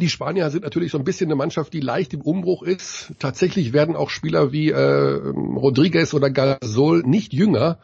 die 0.00 0.08
Spanier 0.08 0.50
sind 0.50 0.64
natürlich 0.64 0.90
so 0.90 0.98
ein 0.98 1.04
bisschen 1.04 1.28
eine 1.28 1.36
Mannschaft, 1.36 1.72
die 1.72 1.80
leicht 1.80 2.12
im 2.14 2.22
Umbruch 2.22 2.62
ist. 2.64 3.12
Tatsächlich 3.20 3.72
werden 3.72 3.94
auch 3.94 4.10
Spieler 4.10 4.50
wie 4.52 4.70
äh, 4.70 4.76
Rodriguez 4.80 6.12
oder 6.14 6.30
Gasol 6.30 7.02
nicht 7.06 7.32
jünger 7.32 7.78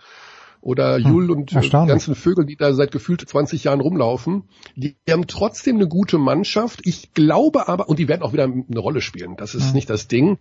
oder 0.60 0.98
Jul 0.98 1.30
und 1.30 1.42
äh, 1.42 1.44
die 1.50 1.54
erstaunlich. 1.56 1.88
ganzen 1.90 2.14
Vögel, 2.16 2.44
die 2.44 2.56
da 2.56 2.72
seit 2.74 2.90
gefühlt 2.90 3.20
20 3.20 3.62
Jahren 3.62 3.80
rumlaufen. 3.80 4.44
Die 4.74 4.96
haben 5.08 5.28
trotzdem 5.28 5.76
eine 5.76 5.86
gute 5.86 6.18
Mannschaft. 6.18 6.80
Ich 6.84 7.12
glaube 7.14 7.68
aber, 7.68 7.88
und 7.88 8.00
die 8.00 8.08
werden 8.08 8.22
auch 8.22 8.32
wieder 8.32 8.44
eine 8.44 8.78
Rolle 8.80 9.00
spielen, 9.00 9.36
das 9.36 9.54
ist 9.54 9.68
Mhm. 9.68 9.74
nicht 9.74 9.90
das 9.90 10.08
Ding. 10.08 10.38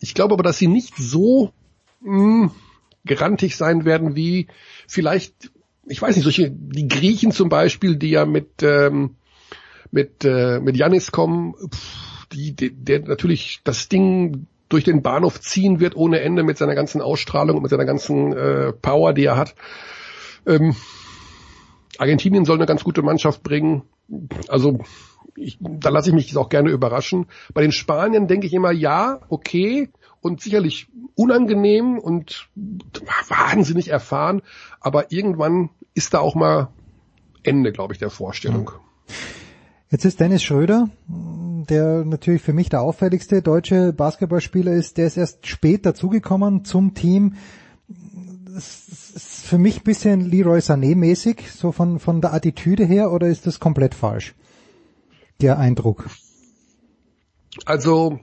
Ich 0.00 0.14
glaube 0.14 0.32
aber, 0.34 0.42
dass 0.42 0.56
sie 0.56 0.68
nicht 0.68 0.96
so 0.96 1.52
mh, 2.00 2.50
grantig 3.06 3.56
sein 3.56 3.84
werden 3.84 4.16
wie 4.16 4.46
vielleicht, 4.86 5.50
ich 5.86 6.00
weiß 6.00 6.16
nicht, 6.16 6.24
solche, 6.24 6.50
die 6.50 6.88
Griechen 6.88 7.32
zum 7.32 7.48
Beispiel, 7.50 7.96
die 7.96 8.10
ja 8.10 8.24
mit, 8.24 8.62
ähm, 8.62 9.16
mit, 9.90 10.24
äh, 10.24 10.60
mit 10.60 10.76
Janis 10.76 11.12
kommen, 11.12 11.54
pff, 11.54 12.26
die, 12.32 12.52
die, 12.54 12.70
der 12.70 13.00
natürlich 13.00 13.60
das 13.64 13.88
Ding 13.88 14.46
durch 14.68 14.84
den 14.84 15.02
Bahnhof 15.02 15.40
ziehen 15.40 15.80
wird 15.80 15.96
ohne 15.96 16.20
Ende 16.20 16.42
mit 16.42 16.58
seiner 16.58 16.74
ganzen 16.74 17.00
Ausstrahlung 17.00 17.56
und 17.56 17.62
mit 17.62 17.70
seiner 17.70 17.86
ganzen 17.86 18.32
äh, 18.32 18.72
Power, 18.72 19.14
die 19.14 19.24
er 19.24 19.36
hat. 19.36 19.54
Ähm, 20.46 20.76
Argentinien 21.96 22.44
soll 22.44 22.56
eine 22.56 22.66
ganz 22.66 22.84
gute 22.84 23.02
Mannschaft 23.02 23.42
bringen. 23.42 23.82
Also 24.48 24.80
ich, 25.36 25.58
da 25.60 25.88
lasse 25.88 26.10
ich 26.10 26.14
mich 26.14 26.36
auch 26.36 26.48
gerne 26.48 26.70
überraschen. 26.70 27.26
Bei 27.54 27.62
den 27.62 27.72
Spaniern 27.72 28.28
denke 28.28 28.46
ich 28.46 28.52
immer, 28.52 28.72
ja, 28.72 29.20
okay 29.28 29.88
und 30.20 30.40
sicherlich 30.40 30.88
unangenehm 31.14 31.98
und 31.98 32.48
wahnsinnig 33.28 33.88
erfahren, 33.88 34.42
aber 34.80 35.12
irgendwann 35.12 35.70
ist 35.94 36.14
da 36.14 36.20
auch 36.20 36.34
mal 36.34 36.68
Ende, 37.42 37.72
glaube 37.72 37.92
ich, 37.92 37.98
der 37.98 38.10
Vorstellung. 38.10 38.70
Jetzt 39.90 40.04
ist 40.04 40.20
Dennis 40.20 40.42
Schröder, 40.42 40.90
der 41.06 42.04
natürlich 42.04 42.42
für 42.42 42.52
mich 42.52 42.68
der 42.68 42.82
auffälligste 42.82 43.40
deutsche 43.40 43.94
Basketballspieler 43.94 44.72
ist, 44.72 44.98
der 44.98 45.06
ist 45.06 45.16
erst 45.16 45.46
spät 45.46 45.86
dazugekommen 45.86 46.66
zum 46.66 46.92
Team. 46.92 47.36
Das 48.54 48.86
ist 49.14 49.46
für 49.46 49.56
mich 49.56 49.78
ein 49.78 49.84
bisschen 49.84 50.20
Leroy 50.20 50.58
Sané 50.58 50.94
mäßig, 50.94 51.50
so 51.50 51.72
von, 51.72 52.00
von 52.00 52.20
der 52.20 52.34
Attitüde 52.34 52.84
her, 52.84 53.10
oder 53.12 53.28
ist 53.28 53.46
das 53.46 53.60
komplett 53.60 53.94
falsch? 53.94 54.34
Der 55.40 55.58
Eindruck. 55.58 56.10
Also 57.64 58.20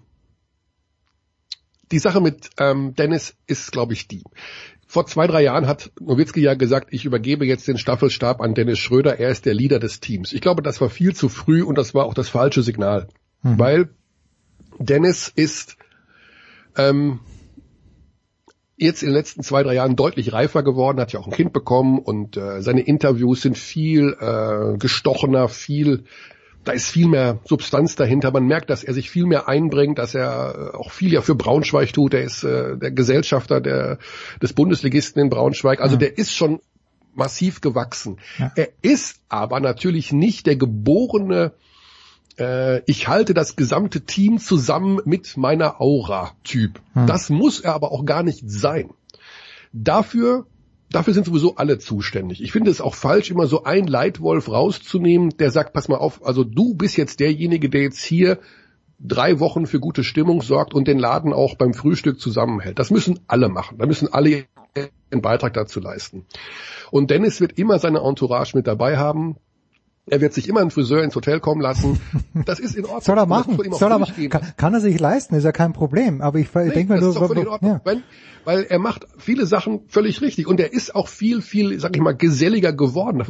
die 1.92 2.00
Sache 2.00 2.22
mit 2.22 2.50
ähm, 2.60 2.94
Dennis 2.94 3.36
ist, 3.48 3.72
glaube 3.72 3.94
ich, 3.94 4.08
die. 4.08 4.24
Vor 4.88 5.06
zwei, 5.07 5.28
drei 5.28 5.44
Jahren 5.44 5.68
hat 5.68 5.91
Nowitzki 5.99 6.41
ja 6.41 6.53
gesagt, 6.53 6.90
ich 6.91 7.06
übergebe 7.06 7.45
jetzt 7.45 7.68
den 7.68 7.78
Staffelstab 7.78 8.40
an 8.40 8.53
Dennis 8.53 8.80
Schröder, 8.80 9.20
er 9.20 9.30
ist 9.30 9.45
der 9.45 9.53
Leader 9.53 9.80
des 9.80 9.99
Teams. 9.99 10.32
Ich 10.32 10.41
glaube, 10.41 10.62
das 10.62 10.80
war 10.80 10.90
viel 10.90 11.16
zu 11.16 11.28
früh 11.28 11.64
und 11.64 11.78
das 11.78 11.95
war 11.95 12.06
auch 12.06 12.14
das 12.14 12.30
falsche 12.30 12.62
Signal. 12.62 13.07
Mhm. 13.41 13.60
Weil 13.60 13.90
Dennis 14.78 15.32
ist 15.36 15.78
ähm, 16.78 17.20
jetzt 18.78 19.03
in 19.03 19.10
den 19.10 19.16
letzten 19.16 19.41
zwei, 19.41 19.64
drei 19.64 19.74
Jahren 19.74 19.95
deutlich 19.95 20.34
reifer 20.34 20.64
geworden, 20.64 20.99
hat 20.99 21.14
ja 21.14 21.20
auch 21.20 21.28
ein 21.28 21.34
Kind 21.34 21.53
bekommen 21.53 21.99
und 21.99 22.38
äh, 22.38 22.62
seine 22.62 22.82
Interviews 22.82 23.41
sind 23.41 23.57
viel 23.57 24.16
äh, 24.20 24.78
gestochener, 24.78 25.48
viel 25.48 26.03
da 26.66 26.72
ist 26.72 26.90
viel 26.90 27.08
mehr 27.08 27.40
Substanz 27.46 27.96
dahinter. 27.96 28.32
Man 28.32 28.46
merkt, 28.46 28.70
dass 28.70 28.84
er 28.84 28.94
sich 28.94 29.10
viel 29.10 29.26
mehr 29.26 29.48
einbringt, 29.48 30.00
dass 30.00 30.16
er 30.16 30.72
äh, 30.74 30.78
auch 30.78 30.92
viel 30.92 31.14
ja 31.14 31.22
für 31.22 31.36
Braunschweig 31.36 31.94
tut. 31.94 32.14
Er 32.14 32.24
ist 32.24 32.44
äh, 32.44 32.78
der 32.78 32.92
Gesellschafter 32.92 33.62
der, 33.62 34.00
des 34.42 34.54
Bundesligisten 34.54 35.22
in 35.22 35.30
Braunschweig. 35.30 35.80
Also 35.80 35.96
Ja. 35.96 36.00
der 36.00 36.18
ist 36.18 36.34
schon 36.34 36.60
massiv 37.14 37.62
gewachsen. 37.62 38.18
Er 38.56 38.70
ist 38.82 39.22
aber 39.30 39.62
natürlich 39.62 40.12
nicht 40.12 40.48
der 40.48 40.58
geborene, 40.58 41.54
äh, 42.38 42.82
ich 42.88 43.08
halte 43.08 43.34
das 43.34 43.56
gesamte 43.56 44.02
Team 44.02 44.38
zusammen 44.40 45.00
mit 45.06 45.38
meiner 45.38 45.80
Aura-Typ. 45.80 46.82
Hm. 46.94 47.08
Das 47.08 47.30
muss 47.30 47.62
er 47.62 47.74
aber 47.74 47.92
auch 47.94 48.06
gar 48.06 48.24
nicht 48.24 48.44
sein. 48.46 48.90
Dafür 49.72 50.46
Dafür 50.96 51.14
sind 51.14 51.26
sowieso 51.26 51.58
alle 51.58 51.78
zuständig. 51.78 52.42
Ich 52.42 52.54
finde 52.54 52.72
es 52.72 52.80
auch 52.80 52.96
falsch, 52.96 53.30
immer 53.30 53.48
so 53.48 53.66
ein 53.66 53.86
Leitwolf 53.86 54.48
rauszunehmen, 54.48 55.36
der 55.38 55.52
sagt, 55.52 55.74
pass 55.74 55.90
mal 55.90 55.98
auf, 55.98 56.26
also 56.26 56.46
du 56.46 56.74
bist 56.74 56.96
jetzt 56.96 57.20
derjenige, 57.20 57.70
der 57.70 57.82
jetzt 57.82 58.02
hier 58.02 58.40
drei 58.98 59.42
Wochen 59.42 59.66
für 59.66 59.82
gute 59.82 60.06
Stimmung 60.06 60.42
sorgt 60.42 60.74
und 60.74 60.88
den 60.88 60.98
Laden 60.98 61.34
auch 61.34 61.56
beim 61.56 61.74
Frühstück 61.74 62.22
zusammenhält. 62.22 62.80
Das 62.80 62.92
müssen 62.92 63.20
alle 63.28 63.50
machen. 63.50 63.78
Da 63.78 63.88
müssen 63.88 64.08
alle 64.14 64.46
einen 65.12 65.22
Beitrag 65.22 65.54
dazu 65.54 65.82
leisten. 65.82 66.28
Und 66.92 67.12
Dennis 67.12 67.42
wird 67.42 67.60
immer 67.60 67.78
seine 67.78 68.00
Entourage 68.00 68.56
mit 68.56 68.66
dabei 68.66 68.96
haben. 68.96 69.36
Er 70.07 70.22
wird 70.22 70.34
sich 70.34 70.48
immer 70.48 70.61
einen 70.61 70.69
Friseur 70.69 71.02
ins 71.03 71.15
Hotel 71.15 71.40
kommen 71.40 71.61
lassen. 71.61 71.99
Das 72.45 72.60
ist 72.60 72.76
in 72.76 72.84
Ordnung. 72.86 73.02
Soll 73.02 73.18
er 73.18 73.26
machen? 73.26 73.57
Soll 73.73 73.91
er 73.91 73.98
machen? 73.98 74.30
Kann, 74.30 74.41
kann 74.57 74.73
er 74.73 74.80
sich 74.82 74.99
leisten, 74.99 75.36
ist 75.36 75.45
ja 75.45 75.52
kein 75.52 75.73
Problem. 75.73 76.22
Aber 76.22 76.38
ich, 76.38 76.53
Nee, 76.53 76.69
denke 76.69 76.94
mir 76.94 76.99
das 76.99 77.15
nur, 77.15 77.32
ist 77.32 77.38
in 77.38 77.48
Ordnung, 77.48 77.72
ja. 77.72 77.82
weil, 77.84 78.03
weil 78.44 78.64
er 78.65 78.77
macht 78.77 79.07
viele 79.18 79.45
Sachen 79.48 79.82
völlig 79.88 80.22
richtig 80.22 80.48
und 80.48 80.60
er 80.60 80.73
ist 80.73 80.94
auch 80.94 81.07
viel, 81.07 81.41
viel, 81.41 81.80
sag 81.80 81.95
ich 81.95 82.02
mal, 82.02 82.15
geselliger 82.15 82.72
geworden. 82.73 83.23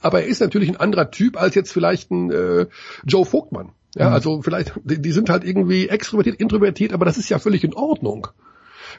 Aber 0.00 0.22
er 0.22 0.26
ist 0.26 0.40
natürlich 0.40 0.70
ein 0.70 0.76
anderer 0.76 1.10
Typ 1.10 1.36
als 1.40 1.54
jetzt 1.54 1.72
vielleicht 1.72 2.10
ein 2.10 2.30
äh, 2.30 2.66
Joe 3.04 3.26
Vogtmann. 3.26 3.72
Ja, 3.94 4.08
Mhm. 4.08 4.14
also 4.14 4.42
vielleicht, 4.42 4.72
die, 4.82 5.00
die 5.02 5.12
sind 5.12 5.28
halt 5.30 5.44
irgendwie 5.44 5.88
extrovertiert, 5.88 6.40
introvertiert, 6.40 6.92
aber 6.94 7.04
das 7.04 7.18
ist 7.18 7.28
ja 7.28 7.38
völlig 7.38 7.64
in 7.64 7.74
Ordnung. 7.74 8.28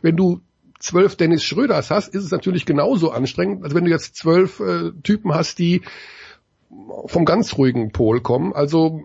Wenn 0.02 0.15
du 0.15 0.41
zwölf 0.80 1.15
Dennis 1.15 1.43
Schröders 1.43 1.89
hast, 1.89 2.14
ist 2.14 2.23
es 2.23 2.31
natürlich 2.31 2.65
genauso 2.65 3.11
anstrengend, 3.11 3.64
als 3.64 3.73
wenn 3.73 3.85
du 3.85 3.89
jetzt 3.91 4.15
zwölf 4.15 4.60
äh, 4.60 4.91
Typen 5.03 5.34
hast, 5.34 5.57
die 5.60 5.81
vom 7.06 7.26
ganz 7.26 7.58
ruhigen 7.58 7.92
Pol 7.92 8.22
kommen. 8.22 8.54
Also 8.54 9.04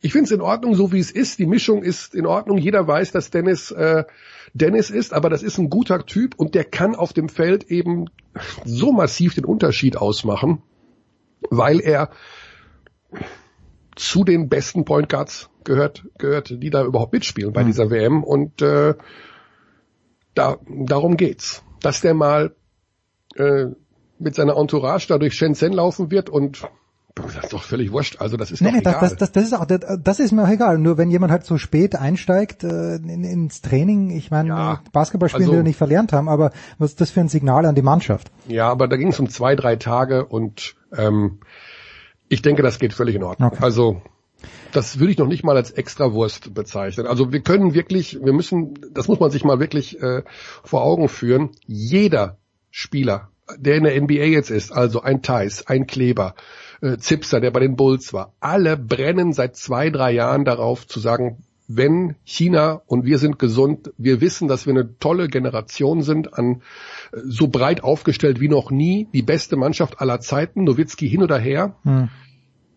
ich 0.00 0.12
finde 0.12 0.26
es 0.26 0.30
in 0.30 0.40
Ordnung, 0.40 0.74
so 0.74 0.92
wie 0.92 1.00
es 1.00 1.10
ist. 1.10 1.38
Die 1.38 1.46
Mischung 1.46 1.82
ist 1.82 2.14
in 2.14 2.26
Ordnung. 2.26 2.58
Jeder 2.58 2.86
weiß, 2.86 3.12
dass 3.12 3.30
Dennis 3.30 3.70
äh, 3.70 4.04
Dennis 4.54 4.90
ist, 4.90 5.12
aber 5.12 5.28
das 5.28 5.42
ist 5.42 5.58
ein 5.58 5.68
guter 5.68 6.06
Typ 6.06 6.34
und 6.36 6.54
der 6.54 6.64
kann 6.64 6.94
auf 6.94 7.12
dem 7.12 7.28
Feld 7.28 7.64
eben 7.64 8.06
so 8.64 8.92
massiv 8.92 9.34
den 9.34 9.44
Unterschied 9.44 9.96
ausmachen, 9.96 10.62
weil 11.50 11.80
er 11.80 12.10
zu 13.96 14.24
den 14.24 14.48
besten 14.48 14.84
Point 14.84 15.08
Guards 15.08 15.50
gehört, 15.64 16.06
gehört, 16.18 16.50
die 16.50 16.70
da 16.70 16.84
überhaupt 16.84 17.12
mitspielen 17.12 17.52
bei 17.52 17.64
dieser 17.64 17.90
WM. 17.90 18.22
Und 18.22 18.62
äh, 18.62 18.94
da, 20.34 20.58
darum 20.68 21.16
geht's. 21.16 21.62
Dass 21.80 22.00
der 22.00 22.14
mal 22.14 22.54
äh, 23.34 23.66
mit 24.18 24.34
seiner 24.34 24.56
Entourage 24.56 25.06
da 25.08 25.18
durch 25.18 25.34
Shenzhen 25.34 25.72
laufen 25.72 26.10
wird 26.10 26.28
und 26.30 26.62
das 27.14 27.34
ist 27.44 27.52
doch 27.54 27.62
völlig 27.62 27.92
wurscht. 27.92 28.20
Also 28.20 28.36
das 28.36 28.50
ist 28.50 28.60
Nee, 28.60 28.66
doch 28.68 28.74
nee, 28.74 28.80
egal. 28.80 28.98
das, 29.00 29.10
das, 29.16 29.18
das, 29.18 29.32
das 29.32 29.44
ist 29.44 29.52
auch, 29.54 29.64
das, 29.64 29.80
das 30.02 30.20
ist 30.20 30.32
mir 30.32 30.44
auch 30.44 30.48
egal. 30.50 30.76
Nur 30.78 30.98
wenn 30.98 31.10
jemand 31.10 31.32
halt 31.32 31.44
so 31.46 31.56
spät 31.56 31.96
einsteigt 31.96 32.62
äh, 32.62 32.96
in, 32.96 33.24
ins 33.24 33.62
Training, 33.62 34.10
ich 34.10 34.30
meine, 34.30 34.50
Ja, 34.50 34.80
Basketball 34.92 35.30
spielen, 35.30 35.44
also- 35.44 35.52
die 35.52 35.58
wir 35.58 35.62
nicht 35.62 35.78
verlernt 35.78 36.12
haben, 36.12 36.28
aber 36.28 36.50
was 36.78 36.90
ist 36.90 37.00
das 37.00 37.10
für 37.10 37.20
ein 37.20 37.28
Signal 37.28 37.64
an 37.64 37.74
die 37.74 37.80
Mannschaft? 37.82 38.30
Ja, 38.48 38.68
aber 38.70 38.86
da 38.86 38.96
ging 38.96 39.08
es 39.08 39.18
um 39.18 39.30
zwei, 39.30 39.56
drei 39.56 39.76
Tage 39.76 40.26
und 40.26 40.74
ähm, 40.94 41.38
ich 42.28 42.42
denke, 42.42 42.62
das 42.62 42.78
geht 42.78 42.92
völlig 42.92 43.14
in 43.14 43.22
Ordnung. 43.22 43.50
Okay. 43.52 43.62
Also 43.62 44.02
das 44.72 44.98
würde 44.98 45.12
ich 45.12 45.18
noch 45.18 45.26
nicht 45.28 45.42
mal 45.42 45.56
als 45.56 45.70
Extrawurst 45.70 46.52
bezeichnen. 46.52 47.06
Also 47.06 47.32
wir 47.32 47.40
können 47.40 47.72
wirklich, 47.72 48.18
wir 48.22 48.34
müssen, 48.34 48.74
das 48.92 49.08
muss 49.08 49.20
man 49.20 49.30
sich 49.30 49.42
mal 49.42 49.58
wirklich 49.58 50.02
äh, 50.02 50.22
vor 50.64 50.82
Augen 50.82 51.08
führen. 51.08 51.50
Jeder 51.66 52.36
Spieler, 52.70 53.30
der 53.56 53.76
in 53.76 53.84
der 53.84 54.00
NBA 54.00 54.24
jetzt 54.24 54.50
ist, 54.50 54.72
also 54.72 55.02
ein 55.02 55.22
Thais, 55.22 55.66
ein 55.66 55.86
Kleber, 55.86 56.34
äh, 56.80 56.98
Zipser, 56.98 57.40
der 57.40 57.50
bei 57.50 57.60
den 57.60 57.76
Bulls 57.76 58.12
war, 58.12 58.32
alle 58.40 58.76
brennen 58.76 59.32
seit 59.32 59.56
zwei, 59.56 59.90
drei 59.90 60.12
Jahren 60.12 60.44
darauf 60.44 60.86
zu 60.86 61.00
sagen, 61.00 61.44
wenn 61.68 62.14
China 62.24 62.82
und 62.86 63.04
wir 63.04 63.18
sind 63.18 63.38
gesund, 63.38 63.92
wir 63.98 64.20
wissen, 64.20 64.46
dass 64.46 64.66
wir 64.66 64.72
eine 64.72 64.98
tolle 64.98 65.28
Generation 65.28 66.02
sind, 66.02 66.34
an 66.34 66.62
äh, 67.12 67.20
so 67.24 67.48
breit 67.48 67.82
aufgestellt 67.82 68.40
wie 68.40 68.48
noch 68.48 68.70
nie, 68.70 69.08
die 69.12 69.22
beste 69.22 69.56
Mannschaft 69.56 70.00
aller 70.00 70.20
Zeiten, 70.20 70.64
Nowitzki 70.64 71.08
hin 71.08 71.22
oder 71.22 71.38
her, 71.38 71.76
Hm. 71.82 72.08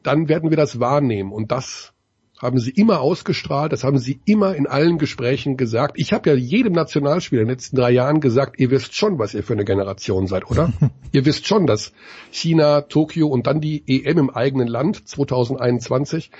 dann 0.03 0.27
werden 0.27 0.49
wir 0.49 0.57
das 0.57 0.79
wahrnehmen. 0.79 1.31
Und 1.31 1.51
das 1.51 1.93
haben 2.41 2.59
sie 2.59 2.71
immer 2.71 3.01
ausgestrahlt, 3.01 3.73
das 3.73 3.83
haben 3.83 3.97
sie 3.97 4.21
immer 4.25 4.55
in 4.55 4.65
allen 4.65 4.97
Gesprächen 4.97 5.57
gesagt. 5.57 5.95
Ich 5.97 6.13
habe 6.13 6.29
ja 6.29 6.35
jedem 6.35 6.73
Nationalspieler 6.73 7.41
in 7.41 7.47
den 7.47 7.53
letzten 7.53 7.75
drei 7.75 7.91
Jahren 7.91 8.21
gesagt, 8.21 8.59
ihr 8.59 8.71
wisst 8.71 8.95
schon, 8.95 9.19
was 9.19 9.33
ihr 9.33 9.43
für 9.43 9.53
eine 9.53 9.65
Generation 9.65 10.25
seid, 10.25 10.49
oder? 10.49 10.71
ihr 11.11 11.25
wisst 11.25 11.47
schon, 11.47 11.67
dass 11.67 11.91
China, 12.31 12.81
Tokio 12.81 13.27
und 13.27 13.45
dann 13.45 13.59
die 13.59 13.83
EM 13.85 14.17
im 14.17 14.29
eigenen 14.29 14.67
Land 14.67 15.07
2021 15.07 16.31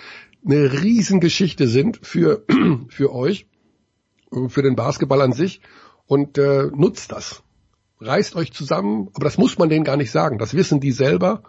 eine 0.46 0.82
Riesengeschichte 0.82 1.68
sind 1.68 2.00
für, 2.02 2.46
für 2.88 3.14
euch, 3.14 3.48
für 4.48 4.62
den 4.62 4.76
Basketball 4.76 5.22
an 5.22 5.34
sich 5.34 5.60
und 6.06 6.38
äh, 6.38 6.68
nutzt 6.74 7.12
das. 7.12 7.44
Reißt 8.00 8.38
euch 8.38 8.54
zusammen, 8.54 9.10
aber 9.14 9.26
das 9.26 9.38
muss 9.38 9.58
man 9.58 9.68
denen 9.68 9.84
gar 9.84 9.98
nicht 9.98 10.12
sagen. 10.12 10.38
Das 10.38 10.54
wissen 10.54 10.80
die 10.80 10.94
selber 10.94 11.44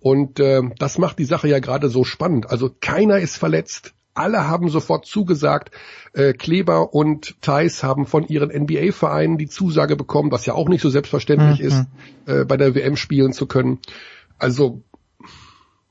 und 0.00 0.40
äh, 0.40 0.62
das 0.78 0.98
macht 0.98 1.18
die 1.18 1.24
Sache 1.24 1.48
ja 1.48 1.58
gerade 1.58 1.88
so 1.88 2.04
spannend. 2.04 2.50
Also 2.50 2.70
keiner 2.80 3.18
ist 3.18 3.36
verletzt. 3.36 3.92
Alle 4.14 4.48
haben 4.48 4.68
sofort 4.68 5.06
zugesagt. 5.06 5.70
Äh, 6.14 6.32
Kleber 6.32 6.94
und 6.94 7.40
Thais 7.42 7.82
haben 7.84 8.06
von 8.06 8.26
ihren 8.26 8.50
NBA-Vereinen 8.50 9.38
die 9.38 9.48
Zusage 9.48 9.94
bekommen, 9.96 10.32
was 10.32 10.46
ja 10.46 10.54
auch 10.54 10.68
nicht 10.68 10.82
so 10.82 10.90
selbstverständlich 10.90 11.60
Mhm. 11.60 11.66
ist, 11.66 11.84
äh, 12.26 12.44
bei 12.44 12.56
der 12.56 12.74
WM 12.74 12.96
spielen 12.96 13.32
zu 13.32 13.46
können. 13.46 13.78
Also 14.38 14.82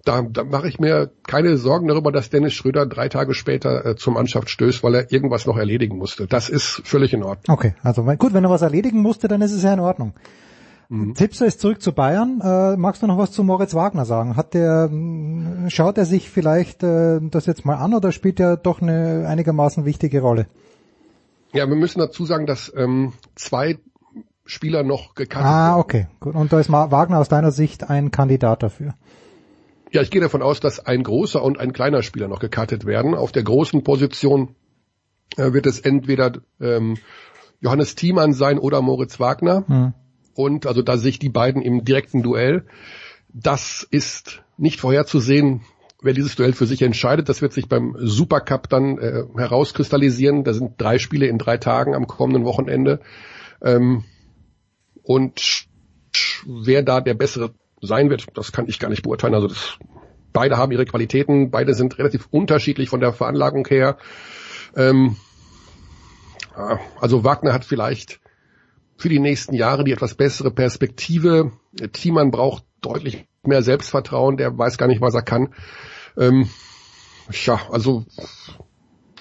da, 0.06 0.22
da 0.22 0.44
mache 0.44 0.68
ich 0.68 0.80
mir 0.80 1.12
keine 1.28 1.58
Sorgen 1.58 1.88
darüber, 1.88 2.12
dass 2.12 2.30
Dennis 2.30 2.54
Schröder 2.54 2.86
drei 2.86 3.10
Tage 3.10 3.34
später 3.34 3.86
äh, 3.86 3.96
zur 3.96 4.14
Mannschaft 4.14 4.50
stößt, 4.50 4.82
weil 4.84 4.96
er 4.96 5.12
irgendwas 5.12 5.46
noch 5.46 5.58
erledigen 5.58 5.98
musste. 5.98 6.26
Das 6.26 6.50
ist 6.50 6.82
völlig 6.84 7.14
in 7.14 7.24
Ordnung. 7.24 7.56
Okay, 7.58 7.76
also 7.84 8.04
gut, 8.04 8.34
wenn 8.34 8.44
er 8.44 8.50
was 8.50 8.62
erledigen 8.62 9.02
musste, 9.02 9.28
dann 9.28 9.42
ist 9.42 9.52
es 9.54 9.64
ja 9.64 9.74
in 9.74 9.80
Ordnung. 9.80 10.14
Mhm. 10.90 11.16
Zipser 11.16 11.46
ist 11.46 11.62
zurück 11.62 11.82
zu 11.82 11.94
Bayern. 11.94 12.42
Äh, 12.44 12.76
magst 12.76 13.04
du 13.04 13.08
noch 13.08 13.18
was 13.18 13.32
zu 13.32 13.44
Moritz 13.44 13.76
Wagner 13.76 14.06
sagen? 14.06 14.36
Hat 14.36 14.56
der, 14.56 14.90
mh, 14.92 15.70
schaut 15.70 16.00
er 16.00 16.06
sich 16.06 16.30
vielleicht 16.30 16.82
äh, 16.82 17.20
das 17.22 17.46
jetzt 17.46 17.64
mal 17.64 17.76
an 17.76 17.94
oder 17.94 18.12
spielt 18.12 18.40
er 18.40 18.58
doch 18.58 18.82
eine 18.82 19.28
einigermaßen 19.28 19.86
wichtige 19.86 20.22
Rolle? 20.22 20.48
Ja, 21.54 21.68
wir 21.68 21.76
müssen 21.76 22.00
dazu 22.00 22.26
sagen, 22.26 22.48
dass 22.48 22.74
ähm, 22.76 23.14
zwei 23.36 23.78
Spieler 24.46 24.82
noch 24.82 25.14
gekannt 25.14 25.46
Ah, 25.46 25.78
okay, 25.78 26.08
gut. 26.20 26.34
Und 26.34 26.52
da 26.52 26.60
ist 26.60 26.72
Wagner 26.72 27.20
aus 27.20 27.30
deiner 27.30 27.52
Sicht 27.52 27.88
ein 27.90 28.10
Kandidat 28.10 28.64
dafür. 28.64 28.96
Ja, 29.92 30.02
ich 30.02 30.10
gehe 30.10 30.22
davon 30.22 30.42
aus, 30.42 30.60
dass 30.60 30.84
ein 30.86 31.04
großer 31.04 31.42
und 31.42 31.60
ein 31.60 31.72
kleiner 31.72 32.02
Spieler 32.02 32.28
noch 32.28 32.40
gecuttet 32.40 32.86
werden. 32.86 33.14
Auf 33.14 33.32
der 33.32 33.44
großen 33.44 33.84
Position 33.84 34.56
äh, 35.38 35.54
wird 35.54 35.68
es 35.68 35.80
entweder 35.80 36.34
ähm, 36.60 36.98
Johannes 37.60 37.94
Thiemann 37.94 38.34
sein 38.34 38.58
oder 38.58 38.82
Moritz 38.82 39.20
Wagner. 39.20 39.64
Hm. 39.68 39.94
Und 40.40 40.68
also 40.68 40.82
da 40.82 40.96
sehe 40.96 41.10
ich 41.10 41.20
die 41.20 41.28
beiden 41.28 41.62
im 41.62 41.84
direkten 41.84 42.24
Duell. 42.24 42.64
Das 43.28 43.86
ist 43.92 44.42
nicht 44.56 44.80
vorherzusehen, 44.80 45.66
wer 46.02 46.14
dieses 46.14 46.38
Duell 46.38 46.54
für 46.54 46.66
sich 46.66 46.82
entscheidet. 46.82 47.28
Das 47.28 47.42
wird 47.42 47.52
sich 47.52 47.68
beim 47.68 47.98
Supercup 48.00 48.70
dann 48.70 48.98
äh, 49.00 49.26
herauskristallisieren. 49.36 50.46
Da 50.46 50.54
sind 50.54 50.76
drei 50.78 50.98
Spiele 50.98 51.28
in 51.28 51.40
drei 51.40 51.58
Tagen 51.58 51.94
am 51.94 52.08
kommenden 52.08 52.46
Wochenende. 52.46 53.02
Ähm, 53.62 54.06
und 55.04 55.66
wer 56.46 56.84
da 56.84 57.02
der 57.02 57.16
bessere 57.16 57.54
sein 57.82 58.10
wird, 58.10 58.28
das 58.36 58.54
kann 58.54 58.70
ich 58.70 58.80
gar 58.80 58.88
nicht 58.88 59.04
beurteilen. 59.04 59.36
Also 59.36 59.50
das, 59.50 59.78
beide 60.32 60.56
haben 60.56 60.72
ihre 60.72 60.86
Qualitäten, 60.86 61.52
beide 61.52 61.74
sind 61.74 61.98
relativ 61.98 62.30
unterschiedlich 62.32 62.88
von 62.88 63.02
der 63.02 63.12
Veranlagung 63.12 63.68
her. 63.68 63.98
Ähm, 64.74 65.18
also 67.02 67.26
Wagner 67.26 67.52
hat 67.52 67.66
vielleicht 67.66 68.22
für 69.00 69.10
die 69.10 69.20
nächsten 69.20 69.56
Jahre 69.56 69.86
die 69.86 69.94
etwas 69.94 70.14
bessere 70.14 70.52
Perspektive. 70.52 71.54
Thiemann 71.94 72.32
braucht 72.32 72.66
deutlich 72.82 73.26
mehr 73.44 73.64
Selbstvertrauen, 73.64 74.36
der 74.38 74.58
weiß 74.58 74.78
gar 74.78 74.88
nicht, 74.88 75.02
was 75.02 75.16
er 75.16 75.22
kann. 75.22 75.54
Ähm, 76.18 76.50
ja, 77.46 77.62
also 77.72 78.06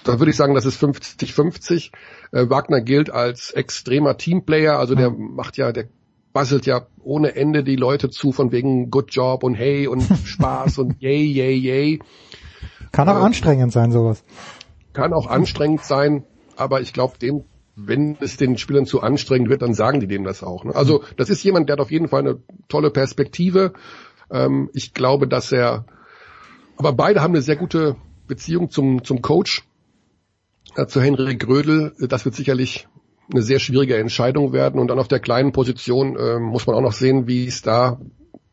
da 0.03 0.19
würde 0.19 0.31
ich 0.31 0.37
sagen, 0.37 0.55
das 0.55 0.65
ist 0.65 0.83
50-50. 0.83 1.93
Äh, 2.33 2.51
Wagner 2.51 2.81
gilt 2.81 3.11
als 3.11 3.51
extremer 3.53 4.17
Teamplayer, 4.17 4.79
also 4.79 4.97
der 4.97 5.11
macht 5.11 5.57
ja, 5.57 5.71
der 5.71 5.89
basselt 6.33 6.67
ja 6.67 6.87
ohne 7.03 7.37
Ende 7.37 7.63
die 7.63 7.77
Leute 7.77 8.11
zu 8.11 8.33
von 8.33 8.51
wegen 8.51 8.91
Good 8.91 9.15
Job 9.15 9.45
und 9.45 9.55
Hey 9.55 9.87
und 9.87 10.03
Spaß 10.25 10.79
und 10.79 11.01
Yay, 11.01 11.25
Yay, 11.25 11.55
Yay. 11.57 11.99
Kann 12.91 13.09
auch 13.09 13.21
Äh, 13.21 13.25
anstrengend 13.25 13.73
sein, 13.73 13.93
sowas. 13.93 14.25
Kann 14.93 15.13
auch 15.13 15.29
anstrengend 15.29 15.85
sein, 15.85 16.25
aber 16.57 16.81
ich 16.81 16.93
glaube, 16.93 17.19
dem, 17.19 17.45
wenn 17.81 18.17
es 18.21 18.37
den 18.37 18.59
Spielern 18.59 18.87
zu 18.87 19.01
anstrengend 19.01 19.49
wird, 19.49 19.63
dann 19.63 19.75
sagen 19.75 20.01
die 20.01 20.09
dem 20.09 20.25
das 20.25 20.43
auch. 20.43 20.65
Ne? 20.65 20.75
Also 20.75 21.05
das 21.17 21.31
ist 21.31 21.43
jemand, 21.45 21.69
der 21.69 21.75
hat 21.75 21.81
auf 21.81 21.93
jeden 21.93 22.09
Fall 22.09 22.21
eine 22.21 22.43
tolle 22.69 22.91
Perspektive. 22.91 23.73
Ähm, 24.31 24.69
ich 24.75 24.95
glaube, 24.95 25.29
dass 25.29 25.53
er, 25.53 25.85
aber 26.77 26.93
beide 26.93 27.23
haben 27.23 27.35
eine 27.35 27.43
sehr 27.43 27.57
gute 27.57 27.97
Beziehung 28.27 28.71
zum, 28.71 29.05
zum 29.05 29.23
Coach, 29.23 29.65
äh, 30.77 30.87
zu 30.87 31.01
Henrik 31.01 31.41
Grödel. 31.41 31.95
Das 32.01 32.25
wird 32.25 32.35
sicherlich 32.35 32.89
eine 33.31 33.43
sehr 33.43 33.61
schwierige 33.61 33.97
Entscheidung 33.97 34.53
werden. 34.53 34.81
Und 34.81 34.89
dann 34.89 34.99
auf 34.99 35.09
der 35.09 35.21
kleinen 35.21 35.53
Position 35.53 36.17
äh, 36.17 36.39
muss 36.39 36.67
man 36.67 36.75
auch 36.75 36.83
noch 36.83 36.93
sehen, 36.93 37.29
wie 37.29 37.47
es 37.47 37.63
da 37.63 38.01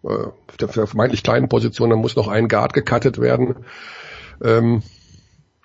äh, 0.03 0.07
auf 0.07 0.57
der 0.60 0.69
vermeintlich 0.69 1.23
kleinen 1.23 1.49
Position, 1.49 1.89
da 1.89 1.95
muss 1.95 2.15
noch 2.15 2.27
ein 2.27 2.47
Guard 2.47 2.73
gecuttet 2.73 3.19
werden. 3.19 3.65
Ähm, 4.43 4.84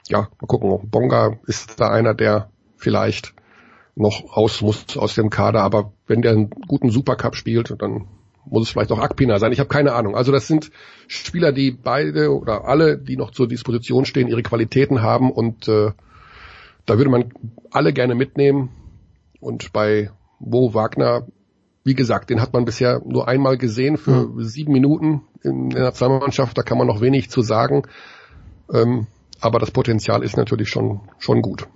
ja, 0.08 0.28
mal 0.40 0.46
gucken. 0.46 0.90
Bonga 0.90 1.38
ist 1.46 1.78
da 1.78 1.90
einer, 1.90 2.14
der 2.14 2.50
vielleicht 2.76 3.34
noch 4.00 4.36
raus 4.36 4.62
muss 4.62 4.96
aus 4.96 5.14
dem 5.14 5.30
Kader, 5.30 5.62
aber 5.62 5.92
wenn 6.06 6.22
der 6.22 6.32
einen 6.32 6.50
guten 6.50 6.90
Supercup 6.90 7.36
spielt, 7.36 7.74
dann 7.78 8.06
muss 8.46 8.64
es 8.64 8.70
vielleicht 8.70 8.90
auch 8.90 8.98
Akpina 8.98 9.38
sein. 9.38 9.52
Ich 9.52 9.60
habe 9.60 9.68
keine 9.68 9.92
Ahnung. 9.92 10.16
Also 10.16 10.32
das 10.32 10.46
sind 10.46 10.70
Spieler, 11.06 11.52
die 11.52 11.70
beide 11.70 12.34
oder 12.34 12.64
alle, 12.64 12.98
die 12.98 13.16
noch 13.16 13.30
zur 13.30 13.46
Disposition 13.46 14.06
stehen, 14.06 14.28
ihre 14.28 14.42
Qualitäten 14.42 15.02
haben 15.02 15.30
und 15.30 15.68
äh, 15.68 15.92
da 16.86 16.96
würde 16.96 17.10
man 17.10 17.32
alle 17.70 17.92
gerne 17.92 18.14
mitnehmen. 18.14 18.70
Und 19.40 19.72
bei 19.72 20.10
Bo 20.38 20.74
Wagner, 20.74 21.26
wie 21.84 21.94
gesagt, 21.94 22.30
den 22.30 22.40
hat 22.40 22.52
man 22.52 22.64
bisher 22.64 23.00
nur 23.04 23.28
einmal 23.28 23.58
gesehen 23.58 23.96
für 23.96 24.30
sieben 24.38 24.72
Minuten 24.72 25.22
in 25.42 25.70
der 25.70 25.82
Nationalmannschaft. 25.82 26.56
Da 26.56 26.62
kann 26.62 26.78
man 26.78 26.86
noch 26.86 27.00
wenig 27.00 27.30
zu 27.30 27.42
sagen. 27.42 27.82
Ähm, 28.72 29.06
aber 29.40 29.58
das 29.58 29.70
Potenzial 29.70 30.22
ist 30.22 30.36
natürlich 30.36 30.68
schon, 30.68 31.00
schon 31.18 31.42
gut. 31.42 31.68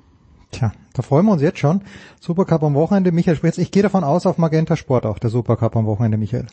Tja, 0.55 0.73
da 0.93 1.03
freuen 1.03 1.27
wir 1.27 1.33
uns 1.33 1.43
jetzt 1.43 1.59
schon. 1.59 1.83
Supercup 2.21 2.63
am 2.63 2.75
Wochenende, 2.75 3.11
Michael 3.11 3.37
Spritz. 3.37 3.59
Ich 3.59 3.71
gehe 3.73 3.83
davon 3.83 4.05
aus, 4.05 4.25
auf 4.27 4.39
Magenta 4.39 4.77
Sport 4.77 5.05
auch 5.05 5.19
der 5.19 5.31
Supercup 5.31 5.75
am 5.77 5.87
Wochenende, 5.87 6.17
Michael. 6.17 6.47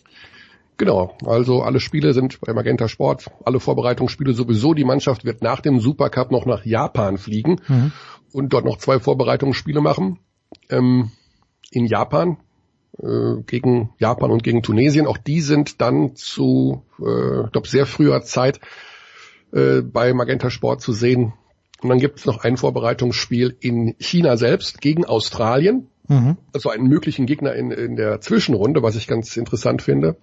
Genau, 0.77 1.15
also 1.25 1.61
alle 1.61 1.79
Spiele 1.79 2.13
sind 2.13 2.41
bei 2.41 2.53
Magenta 2.53 2.87
Sport, 2.87 3.29
alle 3.45 3.59
Vorbereitungsspiele 3.59 4.33
sowieso. 4.33 4.73
Die 4.73 4.83
Mannschaft 4.85 5.25
wird 5.25 5.43
nach 5.43 5.59
dem 5.59 5.79
Supercup 5.79 6.31
noch 6.31 6.47
nach 6.47 6.65
Japan 6.65 7.19
fliegen 7.19 7.61
Mhm. 7.67 7.91
und 8.33 8.51
dort 8.53 8.65
noch 8.65 8.77
zwei 8.79 8.99
Vorbereitungsspiele 8.99 9.81
machen. 9.81 10.17
Ähm, 10.69 11.11
in 11.69 11.85
Japan 11.85 12.37
äh, 12.97 13.41
gegen 13.45 13.91
Japan 13.99 14.31
und 14.31 14.41
gegen 14.43 14.63
Tunesien. 14.63 15.05
Auch 15.05 15.17
die 15.17 15.41
sind 15.41 15.81
dann 15.81 16.15
zu, 16.15 16.83
äh, 16.99 17.45
ich 17.45 17.51
glaube, 17.51 17.67
sehr 17.67 17.85
früher 17.85 18.23
Zeit 18.23 18.59
äh, 19.53 19.81
bei 19.81 20.13
Magenta 20.13 20.49
Sport 20.49 20.81
zu 20.81 20.93
sehen. 20.93 21.33
Und 21.81 21.89
dann 21.89 21.99
gibt 21.99 22.19
es 22.19 22.25
noch 22.25 22.43
ein 22.43 22.57
Vorbereitungsspiel 22.57 23.57
in 23.59 23.95
China 23.99 24.37
selbst 24.37 24.81
gegen 24.81 25.05
Australien. 25.05 25.87
Mhm. 26.07 26.37
Also 26.53 26.69
einen 26.69 26.87
möglichen 26.87 27.25
Gegner 27.25 27.53
in, 27.53 27.71
in 27.71 27.95
der 27.95 28.21
Zwischenrunde, 28.21 28.83
was 28.83 28.95
ich 28.95 29.07
ganz 29.07 29.35
interessant 29.35 29.81
finde. 29.81 30.17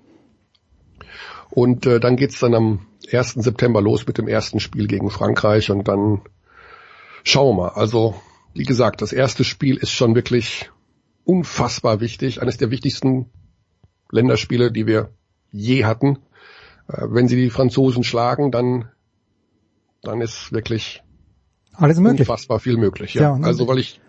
Und 1.51 1.87
äh, 1.87 1.99
dann 1.99 2.17
geht's 2.17 2.39
dann 2.39 2.55
am 2.55 2.87
1. 3.11 3.35
September 3.35 3.81
los 3.81 4.07
mit 4.07 4.19
dem 4.19 4.29
ersten 4.29 4.61
Spiel 4.61 4.87
gegen 4.87 5.11
Frankreich 5.11 5.71
und 5.71 5.89
dann 5.89 6.21
schauen 7.25 7.57
wir 7.57 7.63
mal. 7.63 7.69
Also, 7.71 8.15
wie 8.55 8.65
gesagt, 8.65 9.03
das 9.03 9.13
erste 9.13 9.45
Spiel 9.45 9.77
ist 9.77 9.93
schon 9.93 10.15
wirklich 10.15 10.71
unfassbar 11.25 12.01
wichtig, 12.01 12.41
eines 12.41 12.59
der 12.59 12.71
wichtigsten 12.71 13.31
Länderspiele, 14.11 14.71
die 14.71 14.87
wir 14.87 15.11
je 15.51 15.85
hatten. 15.85 16.19
Äh, 16.87 17.07
wenn 17.09 17.29
sie 17.29 17.37
die 17.37 17.51
Franzosen 17.51 18.05
schlagen, 18.05 18.51
dann, 18.53 18.91
dann 20.03 20.21
ist 20.21 20.53
wirklich 20.53 21.03
alles 21.79 21.99
möglich. 21.99 22.21
Unfassbar 22.21 22.61
viel 22.61 22.77
möglich, 22.77 23.15
ja. 23.15 23.23
ja 23.23 23.45
also 23.45 23.67
weil 23.67 23.79
ich 23.79 24.01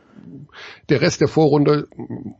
der 0.90 1.02
Rest 1.02 1.22
der 1.22 1.28
Vorrunde, 1.28 1.88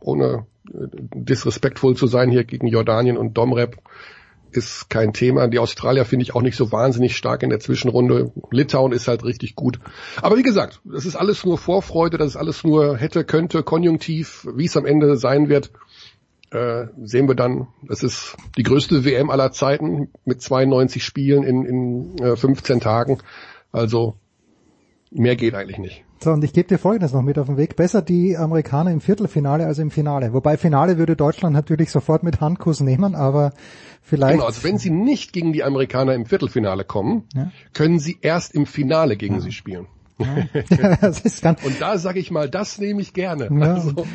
ohne 0.00 0.46
äh, 0.68 0.88
disrespektvoll 1.14 1.96
zu 1.96 2.06
sein 2.06 2.30
hier 2.30 2.44
gegen 2.44 2.66
Jordanien 2.66 3.16
und 3.16 3.34
Domrep, 3.34 3.76
ist 4.52 4.90
kein 4.90 5.12
Thema. 5.12 5.46
Die 5.46 5.58
Australier 5.58 6.04
finde 6.04 6.24
ich 6.24 6.34
auch 6.34 6.42
nicht 6.42 6.56
so 6.56 6.72
wahnsinnig 6.72 7.16
stark 7.16 7.42
in 7.42 7.50
der 7.50 7.60
Zwischenrunde. 7.60 8.32
Litauen 8.50 8.92
ist 8.92 9.06
halt 9.06 9.24
richtig 9.24 9.54
gut. 9.54 9.78
Aber 10.20 10.36
wie 10.36 10.42
gesagt, 10.42 10.80
das 10.84 11.06
ist 11.06 11.16
alles 11.16 11.44
nur 11.44 11.56
Vorfreude, 11.56 12.18
das 12.18 12.30
ist 12.30 12.36
alles 12.36 12.64
nur 12.64 12.96
hätte, 12.96 13.24
könnte, 13.24 13.62
konjunktiv, 13.62 14.48
wie 14.54 14.64
es 14.64 14.76
am 14.76 14.86
Ende 14.86 15.16
sein 15.16 15.48
wird. 15.48 15.70
Äh, 16.50 16.86
sehen 17.00 17.28
wir 17.28 17.36
dann, 17.36 17.68
das 17.86 18.02
ist 18.02 18.36
die 18.56 18.64
größte 18.64 19.04
WM 19.04 19.30
aller 19.30 19.52
Zeiten 19.52 20.08
mit 20.24 20.42
92 20.42 21.04
Spielen 21.04 21.44
in, 21.44 21.64
in 21.64 22.18
äh, 22.18 22.34
15 22.34 22.80
Tagen. 22.80 23.18
Also 23.70 24.16
mehr 25.10 25.36
geht 25.36 25.54
eigentlich 25.54 25.78
nicht. 25.78 26.04
So, 26.22 26.32
und 26.32 26.44
ich 26.44 26.52
gebe 26.52 26.68
dir 26.68 26.78
Folgendes 26.78 27.12
noch 27.12 27.22
mit 27.22 27.38
auf 27.38 27.46
den 27.46 27.56
Weg. 27.56 27.76
Besser 27.76 28.02
die 28.02 28.36
Amerikaner 28.36 28.92
im 28.92 29.00
Viertelfinale 29.00 29.64
als 29.64 29.78
im 29.78 29.90
Finale. 29.90 30.34
Wobei 30.34 30.58
Finale 30.58 30.98
würde 30.98 31.16
Deutschland 31.16 31.54
natürlich 31.54 31.90
sofort 31.90 32.22
mit 32.22 32.40
Handkuss 32.40 32.80
nehmen, 32.80 33.14
aber 33.14 33.52
vielleicht... 34.02 34.34
Genau, 34.34 34.46
also 34.46 34.62
wenn 34.64 34.76
sie 34.76 34.90
nicht 34.90 35.32
gegen 35.32 35.52
die 35.52 35.64
Amerikaner 35.64 36.14
im 36.14 36.26
Viertelfinale 36.26 36.84
kommen, 36.84 37.24
ja. 37.34 37.50
können 37.72 37.98
sie 37.98 38.18
erst 38.20 38.54
im 38.54 38.66
Finale 38.66 39.16
gegen 39.16 39.36
ja. 39.36 39.40
sie 39.40 39.52
spielen. 39.52 39.86
Ja, 40.20 40.96
das 41.00 41.20
ist 41.20 41.42
ganz 41.42 41.64
und 41.64 41.80
da 41.80 41.98
sage 41.98 42.20
ich 42.20 42.30
mal, 42.30 42.48
das 42.48 42.78
nehme 42.78 43.00
ich 43.00 43.12
gerne. 43.12 43.48
Ja, 43.50 43.74
also, 43.74 44.06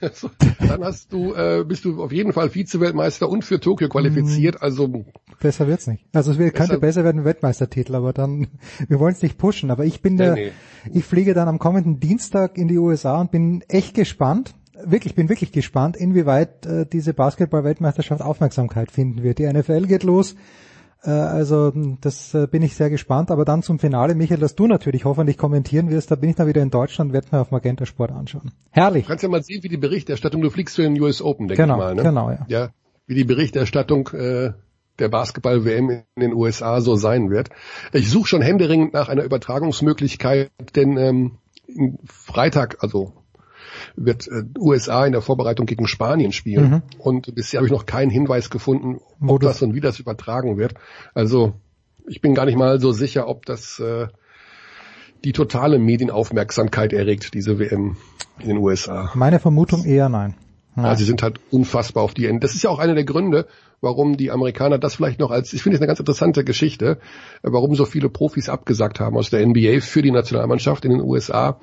also, 0.00 0.30
dann 0.58 0.84
hast 0.84 1.12
du, 1.12 1.34
äh, 1.34 1.64
bist 1.66 1.84
du 1.84 2.02
auf 2.02 2.12
jeden 2.12 2.32
Fall 2.32 2.50
Vize-Weltmeister 2.50 3.28
und 3.28 3.44
für 3.44 3.60
Tokio 3.60 3.88
qualifiziert. 3.88 4.56
Mhm. 4.56 4.62
Also 4.62 5.04
besser 5.40 5.66
wird's 5.66 5.86
nicht. 5.86 6.04
Also 6.12 6.32
es 6.32 6.38
könnte 6.38 6.54
besser, 6.54 6.78
besser 6.78 7.04
werden 7.04 7.24
Weltmeistertitel, 7.24 7.94
aber 7.94 8.12
dann 8.12 8.48
wir 8.88 8.98
wollen 9.00 9.14
es 9.14 9.22
nicht 9.22 9.38
pushen. 9.38 9.70
Aber 9.70 9.84
ich 9.84 10.02
bin 10.02 10.16
der, 10.16 10.34
nee. 10.34 10.52
ich 10.92 11.04
fliege 11.04 11.34
dann 11.34 11.48
am 11.48 11.58
kommenden 11.58 12.00
Dienstag 12.00 12.56
in 12.56 12.68
die 12.68 12.78
USA 12.78 13.20
und 13.20 13.30
bin 13.30 13.62
echt 13.68 13.94
gespannt. 13.94 14.54
Wirklich, 14.84 15.14
bin 15.14 15.28
wirklich 15.28 15.52
gespannt, 15.52 15.96
inwieweit 15.96 16.66
äh, 16.66 16.86
diese 16.86 17.14
Basketball-Weltmeisterschaft 17.14 18.20
Aufmerksamkeit 18.20 18.90
finden 18.90 19.22
wird. 19.22 19.38
Die 19.38 19.46
NFL 19.46 19.86
geht 19.86 20.02
los. 20.02 20.34
Äh, 21.04 21.10
also 21.10 21.72
das 22.00 22.34
äh, 22.34 22.46
bin 22.46 22.62
ich 22.62 22.74
sehr 22.74 22.90
gespannt. 22.90 23.30
Aber 23.30 23.44
dann 23.44 23.62
zum 23.62 23.78
Finale, 23.78 24.14
Michael, 24.14 24.40
dass 24.40 24.54
du 24.54 24.66
natürlich 24.66 25.04
hoffentlich 25.04 25.38
kommentieren 25.38 25.90
wirst, 25.90 26.10
da 26.10 26.14
bin 26.14 26.30
ich 26.30 26.36
dann 26.36 26.46
wieder 26.46 26.62
in 26.62 26.70
Deutschland, 26.70 27.12
werde 27.12 27.28
mir 27.30 27.40
auf 27.40 27.50
Magenta 27.50 27.86
Sport 27.86 28.12
anschauen. 28.12 28.52
Herrlich. 28.70 29.04
Du 29.04 29.08
kannst 29.08 29.22
ja 29.22 29.28
mal 29.28 29.42
sehen, 29.42 29.62
wie 29.62 29.68
die 29.68 29.76
Berichterstattung, 29.76 30.42
du 30.42 30.50
fliegst 30.50 30.74
zu 30.74 30.82
den 30.82 31.00
US 31.00 31.22
Open, 31.22 31.48
denke 31.48 31.62
genau, 31.62 31.74
ich 31.74 31.78
mal. 31.78 31.94
Ne? 31.94 32.02
Genau, 32.02 32.30
ja. 32.30 32.44
ja. 32.48 32.68
Wie 33.06 33.14
die 33.14 33.24
Berichterstattung 33.24 34.08
äh, 34.08 34.52
der 34.98 35.08
Basketball-WM 35.08 35.90
in 35.90 36.20
den 36.20 36.34
USA 36.34 36.80
so 36.80 36.96
sein 36.96 37.30
wird. 37.30 37.48
Ich 37.92 38.10
suche 38.10 38.28
schon 38.28 38.42
händeringend 38.42 38.92
nach 38.92 39.08
einer 39.08 39.24
Übertragungsmöglichkeit, 39.24 40.50
denn 40.76 40.96
ähm, 40.96 41.38
Freitag, 42.04 42.78
also 42.80 43.12
wird 43.96 44.28
äh, 44.28 44.44
USA 44.58 45.06
in 45.06 45.12
der 45.12 45.22
Vorbereitung 45.22 45.66
gegen 45.66 45.86
Spanien 45.86 46.32
spielen. 46.32 46.70
Mhm. 46.70 46.82
Und 46.98 47.34
bisher 47.34 47.58
habe 47.58 47.66
ich 47.66 47.72
noch 47.72 47.86
keinen 47.86 48.10
Hinweis 48.10 48.50
gefunden, 48.50 49.00
ob 49.26 49.40
das 49.40 49.62
und 49.62 49.74
wie 49.74 49.80
das 49.80 49.98
übertragen 49.98 50.58
wird. 50.58 50.74
Also 51.14 51.54
ich 52.06 52.20
bin 52.20 52.34
gar 52.34 52.46
nicht 52.46 52.58
mal 52.58 52.80
so 52.80 52.92
sicher, 52.92 53.28
ob 53.28 53.46
das 53.46 53.78
äh, 53.78 54.08
die 55.24 55.32
totale 55.32 55.78
Medienaufmerksamkeit 55.78 56.92
erregt, 56.92 57.34
diese 57.34 57.58
WM 57.58 57.96
in 58.40 58.48
den 58.48 58.58
USA. 58.58 59.10
Meine 59.14 59.38
Vermutung 59.38 59.84
eher 59.84 60.08
nein. 60.08 60.34
Ja. 60.76 60.84
Also 60.84 61.00
sie 61.00 61.04
sind 61.04 61.22
halt 61.22 61.38
unfassbar 61.50 62.02
auf 62.02 62.14
die 62.14 62.26
Ende. 62.26 62.40
Das 62.40 62.54
ist 62.54 62.62
ja 62.62 62.70
auch 62.70 62.78
einer 62.78 62.94
der 62.94 63.04
Gründe, 63.04 63.46
warum 63.80 64.16
die 64.16 64.30
Amerikaner 64.30 64.78
das 64.78 64.94
vielleicht 64.94 65.20
noch 65.20 65.30
als, 65.30 65.52
ich 65.52 65.62
finde 65.62 65.76
es 65.76 65.80
eine 65.80 65.86
ganz 65.86 65.98
interessante 65.98 66.44
Geschichte, 66.44 66.98
warum 67.42 67.74
so 67.74 67.84
viele 67.84 68.08
Profis 68.08 68.48
abgesagt 68.48 68.98
haben 69.00 69.16
aus 69.16 69.28
der 69.28 69.46
NBA 69.46 69.80
für 69.80 70.02
die 70.02 70.10
Nationalmannschaft 70.10 70.84
in 70.84 70.92
den 70.92 71.00
USA 71.02 71.58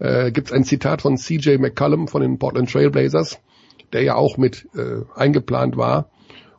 äh, 0.00 0.32
gibt 0.32 0.48
es 0.48 0.52
ein 0.52 0.64
Zitat 0.64 1.02
von 1.02 1.16
CJ 1.16 1.58
McCollum 1.58 2.08
von 2.08 2.22
den 2.22 2.38
Portland 2.38 2.70
Trailblazers, 2.70 3.38
der 3.92 4.02
ja 4.02 4.16
auch 4.16 4.36
mit 4.36 4.66
äh, 4.74 5.02
eingeplant 5.14 5.76
war. 5.76 6.10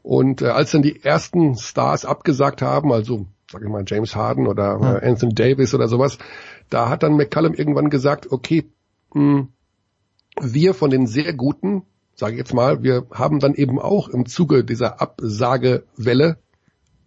Und 0.03 0.41
äh, 0.41 0.47
als 0.47 0.72
dann 0.72 0.81
die 0.81 1.03
ersten 1.03 1.55
Stars 1.55 2.05
abgesagt 2.05 2.61
haben, 2.61 2.93
also 2.93 3.27
sag 3.51 3.61
ich 3.61 3.69
mal 3.69 3.84
James 3.85 4.15
Harden 4.15 4.47
oder 4.47 5.01
äh, 5.01 5.07
Anthony 5.07 5.34
Davis 5.34 5.73
oder 5.73 5.88
sowas, 5.88 6.18
da 6.69 6.89
hat 6.89 7.03
dann 7.03 7.18
McCollum 7.18 7.53
irgendwann 7.53 7.89
gesagt, 7.89 8.31
okay, 8.31 8.72
mh, 9.13 9.47
wir 10.39 10.73
von 10.73 10.89
den 10.89 11.07
sehr 11.07 11.34
guten, 11.34 11.84
sage 12.15 12.34
ich 12.34 12.39
jetzt 12.39 12.53
mal, 12.53 12.84
wir 12.84 13.07
haben 13.11 13.39
dann 13.39 13.55
eben 13.55 13.80
auch 13.80 14.07
im 14.07 14.26
Zuge 14.26 14.63
dieser 14.63 15.01
Absagewelle 15.01 16.38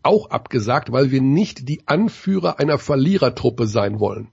auch 0.02 0.30
abgesagt, 0.30 0.92
weil 0.92 1.10
wir 1.10 1.22
nicht 1.22 1.68
die 1.68 1.82
Anführer 1.86 2.60
einer 2.60 2.78
Verlierertruppe 2.78 3.66
sein 3.66 3.98
wollen. 3.98 4.28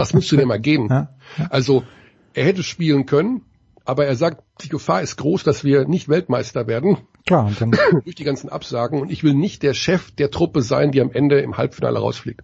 Das 0.00 0.14
musst 0.14 0.32
du 0.32 0.36
dir 0.36 0.46
mal 0.46 0.60
geben. 0.60 0.88
Ja. 0.88 1.10
Also 1.50 1.84
er 2.32 2.46
hätte 2.46 2.62
spielen 2.62 3.06
können, 3.06 3.42
aber 3.84 4.06
er 4.06 4.16
sagt, 4.16 4.42
die 4.62 4.68
Gefahr 4.68 5.02
ist 5.02 5.16
groß, 5.16 5.44
dass 5.44 5.62
wir 5.62 5.86
nicht 5.86 6.08
Weltmeister 6.08 6.66
werden. 6.66 6.98
Klar, 7.26 7.46
und 7.46 7.60
dann 7.60 7.70
durch 8.04 8.16
die 8.16 8.24
ganzen 8.24 8.48
Absagen. 8.48 9.00
Und 9.00 9.10
ich 9.10 9.24
will 9.24 9.34
nicht 9.34 9.62
der 9.62 9.74
Chef 9.74 10.10
der 10.12 10.30
Truppe 10.30 10.62
sein, 10.62 10.90
die 10.90 11.00
am 11.00 11.10
Ende 11.12 11.40
im 11.40 11.58
Halbfinale 11.58 11.98
rausfliegt. 11.98 12.42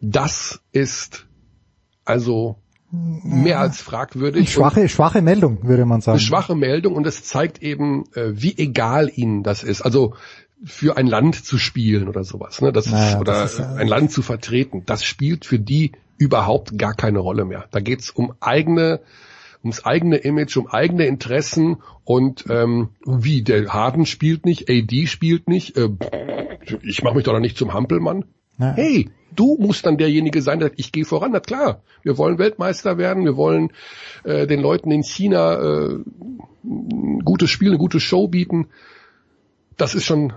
Das 0.00 0.60
ist 0.72 1.26
also 2.04 2.56
mehr 2.90 3.60
als 3.60 3.80
fragwürdig. 3.80 4.52
Schwache, 4.52 4.88
schwache 4.88 5.22
Meldung, 5.22 5.62
würde 5.62 5.84
man 5.84 6.00
sagen. 6.00 6.18
Eine 6.18 6.26
schwache 6.26 6.54
Meldung 6.54 6.94
und 6.94 7.06
es 7.06 7.24
zeigt 7.24 7.62
eben, 7.62 8.04
äh, 8.14 8.32
wie 8.34 8.56
egal 8.56 9.10
ihnen 9.14 9.42
das 9.42 9.62
ist. 9.62 9.82
Also 9.82 10.14
für 10.64 10.96
ein 10.96 11.06
Land 11.06 11.44
zu 11.44 11.58
spielen 11.58 12.08
oder 12.08 12.24
sowas, 12.24 12.60
ne? 12.60 12.72
Das 12.72 12.86
naja, 12.86 13.10
ist, 13.10 13.20
oder 13.20 13.32
das 13.32 13.54
ist, 13.54 13.60
ein 13.60 13.88
Land 13.88 14.12
zu 14.12 14.22
vertreten. 14.22 14.82
Das 14.86 15.04
spielt 15.04 15.44
für 15.44 15.58
die 15.58 15.92
überhaupt 16.18 16.78
gar 16.78 16.94
keine 16.94 17.18
Rolle 17.18 17.44
mehr. 17.44 17.66
Da 17.70 17.80
geht's 17.80 18.10
um 18.10 18.34
eigene, 18.40 19.00
ums 19.62 19.84
eigene 19.84 20.16
Image, 20.16 20.56
um 20.56 20.66
eigene 20.68 21.06
Interessen 21.06 21.78
und 22.04 22.44
ähm, 22.48 22.90
wie 23.04 23.42
der 23.42 23.72
Harden 23.72 24.06
spielt 24.06 24.44
nicht, 24.44 24.70
AD 24.70 25.06
spielt 25.06 25.48
nicht. 25.48 25.76
Äh, 25.76 25.90
ich 26.82 27.02
mache 27.02 27.16
mich 27.16 27.24
doch 27.24 27.32
noch 27.32 27.40
nicht 27.40 27.58
zum 27.58 27.72
Hampelmann. 27.72 28.24
Ja. 28.58 28.74
Hey, 28.74 29.10
du 29.34 29.56
musst 29.58 29.86
dann 29.86 29.98
derjenige 29.98 30.42
sein, 30.42 30.60
der 30.60 30.68
sagt, 30.68 30.80
ich 30.80 30.92
gehe 30.92 31.04
voran. 31.04 31.32
Na 31.32 31.40
klar, 31.40 31.82
wir 32.02 32.18
wollen 32.18 32.38
Weltmeister 32.38 32.98
werden, 32.98 33.24
wir 33.24 33.36
wollen 33.36 33.72
äh, 34.22 34.46
den 34.46 34.60
Leuten 34.60 34.90
in 34.90 35.02
China 35.02 35.54
äh, 35.54 35.98
ein 36.64 37.20
gutes 37.24 37.50
Spiel, 37.50 37.68
eine 37.68 37.78
gute 37.78 38.00
Show 38.00 38.28
bieten. 38.28 38.68
Das 39.76 39.94
ist 39.94 40.04
schon 40.04 40.32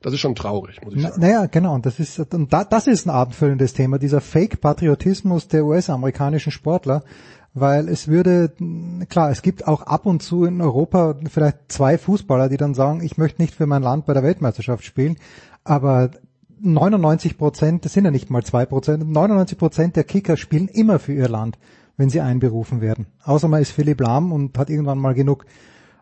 das 0.00 0.12
ist 0.12 0.20
schon 0.20 0.34
traurig, 0.34 0.80
muss 0.84 0.94
ich 0.94 1.02
sagen. 1.02 1.20
Naja, 1.20 1.46
genau. 1.46 1.74
Und 1.74 1.86
das 1.86 1.98
ist, 1.98 2.18
und 2.32 2.52
da, 2.52 2.64
das 2.64 2.86
ist 2.86 3.06
ein 3.06 3.10
abendfüllendes 3.10 3.72
Thema, 3.72 3.98
dieser 3.98 4.20
Fake-Patriotismus 4.20 5.48
der 5.48 5.64
US-amerikanischen 5.64 6.52
Sportler. 6.52 7.02
Weil 7.58 7.88
es 7.88 8.06
würde, 8.06 8.52
klar, 9.08 9.30
es 9.30 9.40
gibt 9.40 9.66
auch 9.66 9.80
ab 9.80 10.04
und 10.04 10.22
zu 10.22 10.44
in 10.44 10.60
Europa 10.60 11.16
vielleicht 11.30 11.72
zwei 11.72 11.96
Fußballer, 11.96 12.50
die 12.50 12.58
dann 12.58 12.74
sagen, 12.74 13.02
ich 13.02 13.16
möchte 13.16 13.40
nicht 13.40 13.54
für 13.54 13.66
mein 13.66 13.82
Land 13.82 14.04
bei 14.04 14.12
der 14.12 14.22
Weltmeisterschaft 14.22 14.84
spielen. 14.84 15.16
Aber 15.64 16.10
99 16.60 17.38
Prozent, 17.38 17.86
das 17.86 17.94
sind 17.94 18.04
ja 18.04 18.10
nicht 18.10 18.28
mal 18.28 18.44
zwei 18.44 18.66
Prozent, 18.66 19.10
99 19.10 19.56
Prozent 19.56 19.96
der 19.96 20.04
Kicker 20.04 20.36
spielen 20.36 20.68
immer 20.68 20.98
für 20.98 21.14
ihr 21.14 21.28
Land, 21.28 21.58
wenn 21.96 22.10
sie 22.10 22.20
einberufen 22.20 22.82
werden. 22.82 23.06
Außer 23.24 23.48
man 23.48 23.62
ist 23.62 23.72
Philipp 23.72 24.00
Lahm 24.02 24.32
und 24.32 24.58
hat 24.58 24.68
irgendwann 24.68 24.98
mal 24.98 25.14
genug 25.14 25.46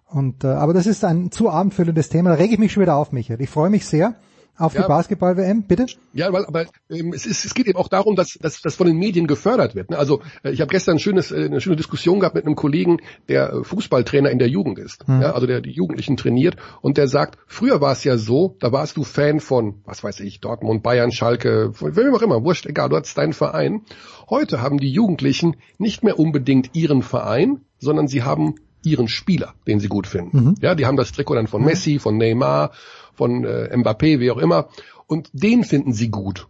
und, 0.06 0.44
äh, 0.44 0.48
aber 0.48 0.72
das 0.74 0.86
ist 0.86 1.04
ein 1.04 1.30
zu 1.30 1.50
abendfüllendes 1.50 2.08
Thema. 2.08 2.30
Da 2.30 2.36
rege 2.36 2.54
ich 2.54 2.58
mich 2.58 2.72
schon 2.72 2.82
wieder 2.82 2.96
auf, 2.96 3.12
Michael. 3.12 3.40
Ich 3.40 3.50
freue 3.50 3.70
mich 3.70 3.86
sehr 3.86 4.14
auf 4.56 4.74
ja, 4.74 4.82
die 4.82 4.88
Basketball-WM, 4.88 5.62
bitte? 5.62 5.86
Ja, 6.12 6.32
weil, 6.32 6.46
aber 6.46 6.66
ähm, 6.88 7.12
es, 7.12 7.26
ist, 7.26 7.44
es 7.44 7.54
geht 7.54 7.66
eben 7.66 7.78
auch 7.78 7.88
darum, 7.88 8.14
dass, 8.14 8.38
dass 8.40 8.60
das 8.60 8.76
von 8.76 8.86
den 8.86 8.96
Medien 8.96 9.26
gefördert 9.26 9.74
wird. 9.74 9.90
Ne? 9.90 9.98
Also 9.98 10.22
äh, 10.44 10.52
ich 10.52 10.60
habe 10.60 10.70
gestern 10.70 10.96
ein 10.96 11.00
schönes, 11.00 11.32
äh, 11.32 11.46
eine 11.46 11.60
schöne 11.60 11.76
Diskussion 11.76 12.20
gehabt 12.20 12.36
mit 12.36 12.46
einem 12.46 12.54
Kollegen, 12.54 12.98
der 13.28 13.52
äh, 13.52 13.64
Fußballtrainer 13.64 14.30
in 14.30 14.38
der 14.38 14.48
Jugend 14.48 14.78
ist, 14.78 15.08
mhm. 15.08 15.22
ja, 15.22 15.32
also 15.32 15.46
der 15.46 15.60
die 15.60 15.72
Jugendlichen 15.72 16.16
trainiert 16.16 16.56
und 16.82 16.98
der 16.98 17.08
sagt, 17.08 17.38
früher 17.46 17.80
war 17.80 17.92
es 17.92 18.04
ja 18.04 18.16
so, 18.16 18.56
da 18.60 18.70
warst 18.70 18.96
du 18.96 19.02
Fan 19.02 19.40
von, 19.40 19.82
was 19.84 20.04
weiß 20.04 20.20
ich, 20.20 20.40
Dortmund, 20.40 20.82
Bayern, 20.82 21.10
Schalke, 21.10 21.72
von 21.72 21.96
wem 21.96 22.14
auch 22.14 22.22
immer, 22.22 22.44
wurscht, 22.44 22.66
egal, 22.66 22.88
du 22.88 22.96
hattest 22.96 23.18
deinen 23.18 23.32
Verein. 23.32 23.82
Heute 24.30 24.62
haben 24.62 24.78
die 24.78 24.90
Jugendlichen 24.90 25.56
nicht 25.78 26.04
mehr 26.04 26.18
unbedingt 26.18 26.70
ihren 26.74 27.02
Verein, 27.02 27.62
sondern 27.78 28.06
sie 28.06 28.22
haben 28.22 28.54
ihren 28.84 29.08
Spieler, 29.08 29.54
den 29.66 29.80
sie 29.80 29.88
gut 29.88 30.06
finden. 30.06 30.44
Mhm. 30.44 30.54
Ja, 30.60 30.74
die 30.74 30.86
haben 30.86 30.96
das 30.96 31.12
Trikot 31.12 31.34
dann 31.34 31.46
von 31.46 31.62
mhm. 31.62 31.68
Messi, 31.68 31.98
von 31.98 32.16
Neymar, 32.16 32.72
von 33.14 33.44
äh, 33.44 33.74
Mbappé, 33.74 34.20
wie 34.20 34.30
auch 34.30 34.38
immer. 34.38 34.68
Und 35.06 35.28
den 35.32 35.64
finden 35.64 35.92
sie 35.92 36.08
gut. 36.08 36.48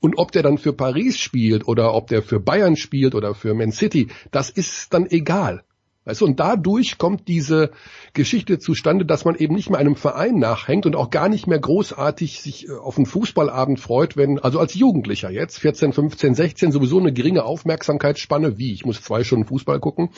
Und 0.00 0.18
ob 0.18 0.32
der 0.32 0.42
dann 0.42 0.58
für 0.58 0.72
Paris 0.72 1.18
spielt 1.18 1.68
oder 1.68 1.94
ob 1.94 2.08
der 2.08 2.22
für 2.22 2.40
Bayern 2.40 2.76
spielt 2.76 3.14
oder 3.14 3.34
für 3.34 3.54
Man 3.54 3.70
City, 3.70 4.08
das 4.32 4.50
ist 4.50 4.92
dann 4.92 5.06
egal. 5.08 5.62
Weißt 6.04 6.20
du, 6.20 6.24
und 6.24 6.40
dadurch 6.40 6.98
kommt 6.98 7.28
diese 7.28 7.70
Geschichte 8.12 8.58
zustande, 8.58 9.06
dass 9.06 9.24
man 9.24 9.36
eben 9.36 9.54
nicht 9.54 9.70
mehr 9.70 9.78
einem 9.78 9.94
Verein 9.94 10.36
nachhängt 10.38 10.84
und 10.84 10.96
auch 10.96 11.10
gar 11.10 11.28
nicht 11.28 11.46
mehr 11.46 11.60
großartig 11.60 12.40
sich 12.40 12.68
äh, 12.68 12.72
auf 12.72 12.96
einen 12.96 13.06
Fußballabend 13.06 13.78
freut, 13.78 14.16
wenn, 14.16 14.40
also 14.40 14.58
als 14.58 14.74
Jugendlicher 14.74 15.30
jetzt, 15.30 15.60
14, 15.60 15.92
15, 15.92 16.34
16, 16.34 16.72
sowieso 16.72 16.98
eine 16.98 17.12
geringe 17.12 17.44
Aufmerksamkeitsspanne, 17.44 18.58
wie, 18.58 18.72
ich 18.72 18.84
muss 18.84 19.00
zwei 19.00 19.22
Stunden 19.22 19.46
Fußball 19.46 19.78
gucken 19.78 20.10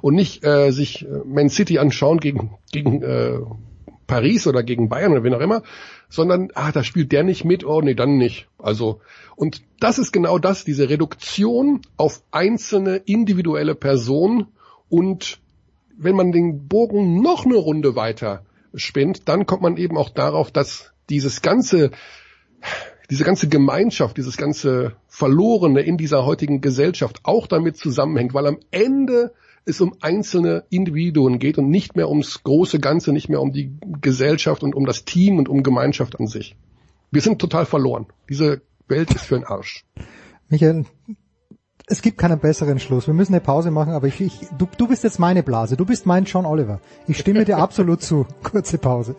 und 0.00 0.14
nicht 0.14 0.42
äh, 0.42 0.70
sich 0.70 1.04
äh, 1.04 1.08
Man 1.26 1.50
City 1.50 1.78
anschauen 1.78 2.18
gegen, 2.18 2.56
gegen 2.72 3.02
äh, 3.02 3.38
Paris 4.06 4.46
oder 4.46 4.62
gegen 4.62 4.88
Bayern 4.88 5.12
oder 5.12 5.24
wen 5.24 5.34
auch 5.34 5.40
immer, 5.40 5.62
sondern, 6.08 6.48
ah, 6.54 6.72
da 6.72 6.82
spielt 6.82 7.12
der 7.12 7.24
nicht 7.24 7.44
mit, 7.44 7.64
oh 7.66 7.82
nee, 7.82 7.94
dann 7.94 8.16
nicht. 8.16 8.48
Also, 8.58 9.00
und 9.34 9.62
das 9.80 9.98
ist 9.98 10.12
genau 10.12 10.38
das, 10.38 10.64
diese 10.64 10.88
Reduktion 10.88 11.82
auf 11.98 12.22
einzelne 12.30 12.96
individuelle 12.96 13.74
Personen 13.74 14.46
und 14.88 15.38
wenn 15.96 16.16
man 16.16 16.32
den 16.32 16.68
Bogen 16.68 17.20
noch 17.22 17.44
eine 17.44 17.56
Runde 17.56 17.96
weiter 17.96 18.44
spinnt, 18.74 19.28
dann 19.28 19.46
kommt 19.46 19.62
man 19.62 19.76
eben 19.76 19.96
auch 19.96 20.10
darauf, 20.10 20.50
dass 20.50 20.92
dieses 21.08 21.42
ganze, 21.42 21.90
diese 23.10 23.24
ganze 23.24 23.48
Gemeinschaft, 23.48 24.16
dieses 24.16 24.36
ganze 24.36 24.96
Verlorene 25.08 25.80
in 25.80 25.96
dieser 25.96 26.26
heutigen 26.26 26.60
Gesellschaft 26.60 27.20
auch 27.22 27.46
damit 27.46 27.76
zusammenhängt, 27.76 28.34
weil 28.34 28.46
am 28.46 28.58
Ende 28.70 29.32
es 29.64 29.80
um 29.80 29.96
einzelne 30.00 30.64
Individuen 30.70 31.38
geht 31.38 31.58
und 31.58 31.70
nicht 31.70 31.96
mehr 31.96 32.08
ums 32.08 32.44
große 32.44 32.78
Ganze, 32.78 33.12
nicht 33.12 33.28
mehr 33.28 33.40
um 33.40 33.52
die 33.52 33.72
Gesellschaft 34.00 34.62
und 34.62 34.74
um 34.74 34.86
das 34.86 35.04
Team 35.04 35.38
und 35.38 35.48
um 35.48 35.62
Gemeinschaft 35.62 36.20
an 36.20 36.28
sich. 36.28 36.56
Wir 37.10 37.20
sind 37.20 37.40
total 37.40 37.66
verloren. 37.66 38.06
Diese 38.28 38.62
Welt 38.86 39.12
ist 39.12 39.24
für 39.24 39.34
den 39.34 39.44
Arsch. 39.44 39.84
Michael, 40.48 40.84
es 41.88 42.02
gibt 42.02 42.18
keinen 42.18 42.40
besseren 42.40 42.80
Schluss. 42.80 43.06
Wir 43.06 43.14
müssen 43.14 43.32
eine 43.32 43.40
Pause 43.40 43.70
machen, 43.70 43.92
aber 43.92 44.08
ich, 44.08 44.20
ich, 44.20 44.32
du, 44.58 44.66
du 44.76 44.88
bist 44.88 45.04
jetzt 45.04 45.20
meine 45.20 45.42
Blase. 45.42 45.76
Du 45.76 45.86
bist 45.86 46.04
mein 46.04 46.24
John 46.24 46.44
Oliver. 46.44 46.80
Ich 47.06 47.18
stimme 47.18 47.44
dir 47.44 47.58
absolut 47.66 48.02
zu. 48.02 48.26
Kurze 48.42 48.78
Pause. 48.78 49.14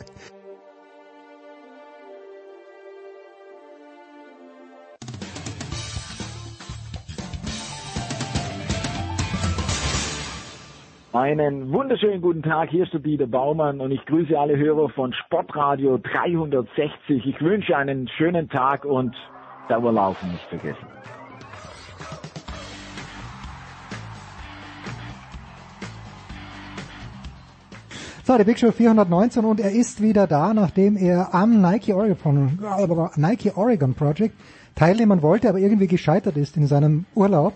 Einen 11.13 11.71
wunderschönen 11.71 12.21
guten 12.21 12.43
Tag, 12.43 12.69
hier 12.69 12.83
ist 12.83 12.93
der 12.93 12.99
Dieter 12.99 13.25
Baumann 13.25 13.81
und 13.81 13.91
ich 13.91 14.05
grüße 14.05 14.37
alle 14.37 14.55
Hörer 14.55 14.89
von 14.89 15.13
Sportradio 15.13 15.97
360. 15.97 17.25
Ich 17.25 17.41
wünsche 17.41 17.75
einen 17.75 18.07
schönen 18.07 18.49
Tag 18.49 18.85
und 18.85 19.15
Dauerlaufen 19.67 20.31
nicht 20.31 20.43
vergessen. 20.43 20.96
So, 28.27 28.35
der 28.35 28.43
Big 28.43 28.59
Show 28.59 28.73
419 28.73 29.45
und 29.45 29.61
er 29.61 29.71
ist 29.71 30.01
wieder 30.01 30.27
da, 30.27 30.53
nachdem 30.53 30.97
er 30.97 31.33
am 31.33 31.61
Nike 31.61 31.93
Oregon, 31.93 32.59
Nike 33.15 33.55
Oregon 33.55 33.93
Project 33.93 34.35
teilnehmen 34.75 35.21
wollte, 35.21 35.47
aber 35.47 35.59
irgendwie 35.59 35.87
gescheitert 35.87 36.35
ist 36.35 36.57
in 36.57 36.67
seinem 36.67 37.05
Urlaub 37.15 37.53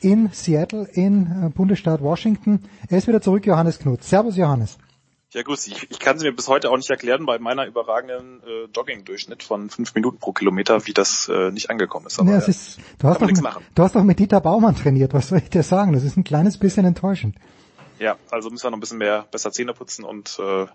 in 0.00 0.30
Seattle 0.32 0.88
in 0.94 1.26
äh, 1.26 1.50
Bundesstaat 1.50 2.00
Washington. 2.00 2.62
Er 2.88 2.96
ist 2.96 3.06
wieder 3.06 3.20
zurück, 3.20 3.44
Johannes 3.44 3.78
Knut. 3.78 4.02
Servus, 4.02 4.38
Johannes. 4.38 4.78
Ja, 5.34 5.42
grüß 5.42 5.64
dich. 5.64 5.90
Ich 5.90 5.98
kann 5.98 6.16
es 6.16 6.22
mir 6.22 6.34
bis 6.34 6.48
heute 6.48 6.70
auch 6.70 6.76
nicht 6.78 6.88
erklären 6.88 7.26
bei 7.26 7.38
meiner 7.38 7.66
überragenden 7.66 8.40
äh, 8.44 8.68
Jogging-Durchschnitt 8.74 9.42
von 9.42 9.68
fünf 9.68 9.94
Minuten 9.94 10.16
pro 10.20 10.32
Kilometer, 10.32 10.86
wie 10.86 10.94
das 10.94 11.28
äh, 11.28 11.50
nicht 11.50 11.68
angekommen 11.68 12.06
ist. 12.06 12.18
Aber 12.18 12.30
ja, 12.30 12.38
es 12.38 12.48
ist 12.48 12.78
du, 12.98 13.08
hast 13.08 13.20
doch 13.20 13.26
mit, 13.26 13.42
du 13.74 13.82
hast 13.82 13.94
doch 13.94 14.02
mit 14.02 14.18
Dieter 14.18 14.40
Baumann 14.40 14.74
trainiert, 14.74 15.12
was 15.12 15.28
soll 15.28 15.40
ich 15.40 15.50
dir 15.50 15.62
sagen? 15.62 15.92
Das 15.92 16.02
ist 16.02 16.16
ein 16.16 16.24
kleines 16.24 16.56
bisschen 16.56 16.86
enttäuschend. 16.86 17.36
Ja, 17.98 18.16
also 18.30 18.50
müssen 18.50 18.64
wir 18.64 18.70
noch 18.70 18.78
ein 18.78 18.80
bisschen 18.80 18.98
mehr 18.98 19.26
besser 19.30 19.52
Zähne 19.52 19.72
putzen 19.74 20.04
und 20.04 20.38
äh, 20.38 20.66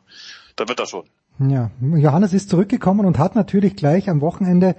da 0.56 0.68
wird 0.68 0.80
das 0.80 0.90
schon. 0.90 1.06
Ja, 1.40 1.72
Johannes 1.82 2.34
ist 2.34 2.50
zurückgekommen 2.50 3.06
und 3.06 3.18
hat 3.18 3.36
natürlich 3.36 3.76
gleich 3.76 4.10
am 4.10 4.22
Wochenende, 4.22 4.76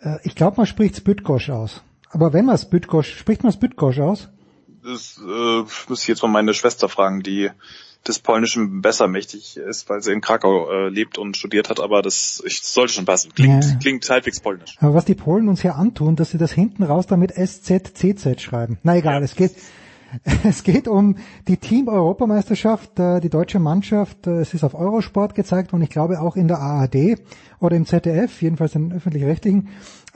äh, 0.00 0.18
ich 0.22 0.34
glaube, 0.34 0.58
man 0.58 0.66
spricht 0.66 0.96
Spytgosch 0.96 1.50
aus. 1.50 1.82
Aber 2.10 2.32
wenn 2.32 2.44
man 2.44 2.58
Spytgosch, 2.58 3.16
spricht 3.16 3.42
man 3.42 3.52
Spytgosch 3.52 3.98
aus? 3.98 4.28
Das 4.84 5.18
äh, 5.18 5.62
muss 5.88 6.02
ich 6.02 6.08
jetzt 6.08 6.22
mal 6.22 6.28
meine 6.28 6.52
Schwester 6.52 6.88
fragen, 6.88 7.22
die 7.22 7.50
des 8.06 8.18
Polnischen 8.18 8.82
besser 8.82 9.08
mächtig 9.08 9.56
ist, 9.56 9.88
weil 9.88 10.02
sie 10.02 10.12
in 10.12 10.20
Krakau 10.20 10.70
äh, 10.70 10.88
lebt 10.88 11.16
und 11.16 11.36
studiert 11.36 11.70
hat, 11.70 11.80
aber 11.80 12.02
das 12.02 12.42
ich, 12.44 12.62
sollte 12.62 12.92
schon 12.92 13.06
passen. 13.06 13.32
Klingt, 13.34 13.64
ja. 13.64 13.76
klingt 13.76 14.08
halbwegs 14.08 14.40
polnisch. 14.40 14.76
Aber 14.80 14.94
was 14.94 15.06
die 15.06 15.14
Polen 15.14 15.48
uns 15.48 15.62
hier 15.62 15.76
antun, 15.76 16.16
dass 16.16 16.30
sie 16.30 16.38
das 16.38 16.52
hinten 16.52 16.82
raus 16.82 17.06
damit 17.06 17.32
SZCZ 17.32 18.42
schreiben. 18.42 18.78
Na 18.82 18.96
egal, 18.96 19.20
ja. 19.20 19.24
es 19.24 19.34
geht 19.34 19.52
Es 20.44 20.62
geht 20.62 20.88
um 20.88 21.16
die 21.48 21.56
Team-Europameisterschaft. 21.56 22.98
Äh, 22.98 23.20
die 23.20 23.30
deutsche 23.30 23.58
Mannschaft, 23.58 24.26
äh, 24.26 24.40
es 24.40 24.54
ist 24.54 24.64
auf 24.64 24.74
Eurosport 24.74 25.34
gezeigt 25.34 25.72
und 25.72 25.82
ich 25.82 25.90
glaube 25.90 26.20
auch 26.20 26.36
in 26.36 26.48
der 26.48 26.58
ARD 26.58 27.18
oder 27.60 27.76
im 27.76 27.86
ZDF, 27.86 28.42
jedenfalls 28.42 28.74
in 28.74 28.92
öffentlich-rechtlichen. 28.92 29.68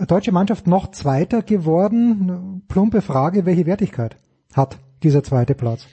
Deutsche 0.06 0.32
Mannschaft 0.32 0.66
noch 0.66 0.90
Zweiter 0.92 1.42
geworden. 1.42 2.62
Plumpe 2.68 3.02
Frage, 3.02 3.46
welche 3.46 3.66
Wertigkeit 3.66 4.16
hat 4.54 4.78
dieser 5.02 5.22
zweite 5.22 5.54
Platz? 5.54 5.86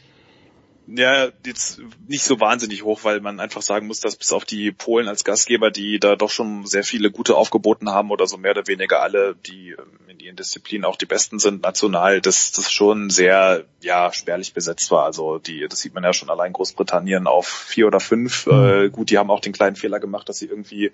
Ja, 0.88 1.30
jetzt 1.46 1.82
nicht 2.08 2.24
so 2.24 2.40
wahnsinnig 2.40 2.84
hoch, 2.84 3.04
weil 3.04 3.20
man 3.20 3.40
einfach 3.40 3.62
sagen 3.62 3.88
muss, 3.88 4.00
dass 4.00 4.16
bis 4.16 4.32
auf 4.32 4.46
die 4.46 4.72
Polen 4.72 5.08
als 5.08 5.24
Gastgeber, 5.24 5.72
die 5.72 6.00
da 6.00 6.16
doch 6.16 6.30
schon 6.30 6.66
sehr 6.66 6.84
viele 6.84 7.12
gute 7.12 7.36
aufgeboten 7.36 7.90
haben 7.90 8.12
oder 8.12 8.28
so 8.28 8.38
mehr 8.38 8.52
oder 8.52 8.68
weniger 8.68 9.02
alle, 9.02 9.36
die 9.48 9.72
ähm, 9.72 10.00
in 10.08 10.20
ihren 10.20 10.36
Disziplinen 10.36 10.86
auch 10.86 10.96
die 10.96 11.06
Besten 11.06 11.40
sind, 11.40 11.64
national, 11.64 12.22
dass 12.22 12.52
das 12.52 12.72
schon 12.72 13.10
sehr, 13.10 13.66
ja, 13.82 14.14
spärlich 14.14 14.54
besetzt 14.54 14.92
war. 14.92 15.06
Also 15.06 15.40
die, 15.40 15.68
das 15.68 15.80
sieht 15.80 15.94
man 15.94 16.04
ja 16.04 16.14
schon 16.14 16.30
allein 16.30 16.54
Großbritannien 16.54 17.26
auf 17.26 17.48
vier 17.48 17.88
oder 17.88 18.00
fünf. 18.00 18.46
Mhm. 18.46 18.54
Äh, 18.54 18.90
gut, 18.90 19.10
die 19.10 19.18
haben 19.18 19.32
auch 19.32 19.42
den 19.42 19.54
kleinen 19.54 19.76
Fehler 19.76 20.00
gemacht, 20.00 20.30
dass 20.30 20.38
sie 20.38 20.48
irgendwie 20.48 20.92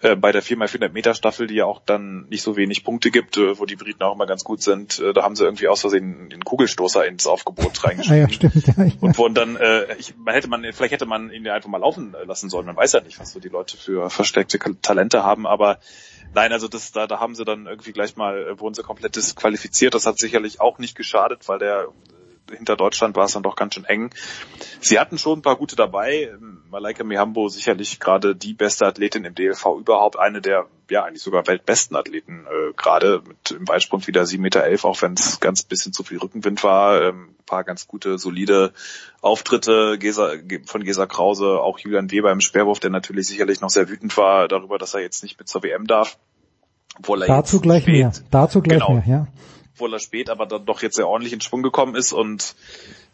äh, 0.00 0.16
bei 0.16 0.32
der 0.32 0.42
4x400 0.42 0.90
Meter 0.90 1.14
Staffel, 1.14 1.46
die 1.46 1.54
ja 1.54 1.64
auch 1.64 1.80
dann 1.84 2.26
nicht 2.28 2.42
so 2.42 2.56
wenig 2.56 2.84
Punkte 2.84 3.10
gibt, 3.10 3.36
äh, 3.36 3.58
wo 3.58 3.64
die 3.64 3.76
Briten 3.76 4.02
auch 4.02 4.14
immer 4.14 4.26
ganz 4.26 4.44
gut 4.44 4.62
sind, 4.62 4.98
äh, 4.98 5.12
da 5.12 5.22
haben 5.22 5.36
sie 5.36 5.44
irgendwie 5.44 5.68
aus 5.68 5.80
Versehen 5.80 6.28
den 6.30 6.44
Kugelstoßer 6.44 7.06
ins 7.06 7.26
Aufgebot 7.26 7.84
reingeschrieben. 7.84 8.24
Ah, 8.24 8.28
ja, 8.28 8.32
stimmt, 8.32 8.66
ja, 8.66 8.84
ja. 8.84 8.92
Und 9.00 9.18
wurden 9.18 9.34
dann, 9.34 9.56
äh, 9.56 9.94
ich, 9.96 10.14
man 10.16 10.34
hätte 10.34 10.48
man, 10.48 10.62
vielleicht 10.72 10.92
hätte 10.92 11.06
man 11.06 11.30
ihn 11.30 11.44
ja 11.44 11.54
einfach 11.54 11.70
mal 11.70 11.78
laufen 11.78 12.14
lassen 12.26 12.50
sollen. 12.50 12.66
Man 12.66 12.76
weiß 12.76 12.92
ja 12.92 13.00
nicht, 13.00 13.18
was 13.18 13.32
so 13.32 13.40
die 13.40 13.48
Leute 13.48 13.76
für 13.76 14.10
versteckte 14.10 14.58
Talente 14.82 15.22
haben, 15.22 15.46
aber 15.46 15.78
Nein, 16.34 16.52
also 16.52 16.68
das, 16.68 16.92
da, 16.92 17.06
da 17.06 17.18
haben 17.18 17.34
sie 17.34 17.46
dann 17.46 17.66
irgendwie 17.66 17.92
gleich 17.92 18.16
mal, 18.16 18.60
wurden 18.60 18.74
sie 18.74 18.82
komplett 18.82 19.16
disqualifiziert. 19.16 19.94
Das 19.94 20.04
hat 20.04 20.18
sicherlich 20.18 20.60
auch 20.60 20.78
nicht 20.78 20.94
geschadet, 20.94 21.48
weil 21.48 21.58
der 21.58 21.88
hinter 22.50 22.76
Deutschland 22.76 23.16
war 23.16 23.24
es 23.24 23.32
dann 23.32 23.42
doch 23.42 23.56
ganz 23.56 23.74
schön 23.74 23.84
eng. 23.84 24.10
Sie 24.80 24.98
hatten 24.98 25.18
schon 25.18 25.38
ein 25.38 25.42
paar 25.42 25.56
gute 25.56 25.76
dabei. 25.76 26.32
Malaika 26.70 27.04
Mihambo 27.04 27.48
sicherlich 27.48 28.00
gerade 28.00 28.34
die 28.34 28.54
beste 28.54 28.86
Athletin 28.86 29.24
im 29.24 29.34
DLV 29.34 29.64
überhaupt, 29.78 30.18
eine 30.18 30.40
der 30.40 30.66
ja 30.90 31.04
eigentlich 31.04 31.22
sogar 31.22 31.46
weltbesten 31.46 31.96
Athleten 31.96 32.46
äh, 32.46 32.72
gerade 32.76 33.22
mit 33.26 33.50
im 33.50 33.66
Weitsprung 33.66 34.06
wieder 34.06 34.22
7,11 34.22 34.38
Meter, 34.40 34.84
auch 34.84 35.02
wenn 35.02 35.14
es 35.14 35.40
ganz 35.40 35.62
bisschen 35.62 35.92
zu 35.92 36.04
viel 36.04 36.18
Rückenwind 36.18 36.62
war. 36.62 37.02
Ähm, 37.02 37.34
paar 37.46 37.64
ganz 37.64 37.86
gute, 37.86 38.18
solide 38.18 38.72
Auftritte 39.20 39.98
Gesa, 39.98 40.32
von 40.66 40.84
Gesa 40.84 41.06
Krause, 41.06 41.60
auch 41.60 41.78
Julian 41.78 42.10
Weber 42.10 42.30
im 42.32 42.40
Speerwurf, 42.40 42.80
der 42.80 42.90
natürlich 42.90 43.28
sicherlich 43.28 43.60
noch 43.60 43.70
sehr 43.70 43.88
wütend 43.88 44.16
war 44.16 44.48
darüber, 44.48 44.78
dass 44.78 44.94
er 44.94 45.00
jetzt 45.00 45.22
nicht 45.22 45.38
mit 45.38 45.48
zur 45.48 45.62
WM 45.62 45.86
darf. 45.86 46.18
Dazu 47.28 47.60
gleich 47.60 47.82
spät, 47.82 47.94
mehr. 47.94 48.12
Dazu 48.30 48.62
gleich 48.62 48.80
genau, 48.80 48.94
mehr, 48.94 49.04
ja 49.06 49.26
obwohl 49.76 49.92
er 49.92 49.98
spät, 49.98 50.30
aber 50.30 50.46
dann 50.46 50.64
doch 50.64 50.82
jetzt 50.82 50.96
sehr 50.96 51.06
ordentlich 51.06 51.34
in 51.34 51.40
Schwung 51.40 51.62
gekommen 51.62 51.94
ist 51.94 52.12
und 52.12 52.56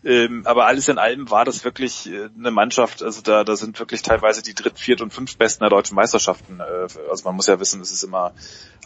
ähm, 0.05 0.43
aber 0.47 0.67
alles 0.67 0.89
in 0.89 0.99
allem 0.99 1.31
war 1.31 1.45
das 1.45 1.65
wirklich 1.65 2.11
äh, 2.11 2.29
eine 2.37 2.51
Mannschaft, 2.51 3.03
also 3.03 3.21
da, 3.21 3.45
da 3.45 3.55
sind 3.55 3.79
wirklich 3.79 4.03
teilweise 4.03 4.43
die 4.43 4.55
dritt, 4.55 4.79
viert 4.79 5.01
und 5.01 5.13
fünf 5.13 5.37
besten 5.37 5.63
der 5.63 5.71
deutschen 5.71 5.95
Meisterschaften. 5.95 6.61
Äh, 6.61 6.89
also 7.09 7.25
man 7.25 7.37
muss 7.37 7.47
ja 7.47 7.61
wissen, 7.61 7.81
es 7.81 7.93
ist 7.93 8.03
immer 8.03 8.33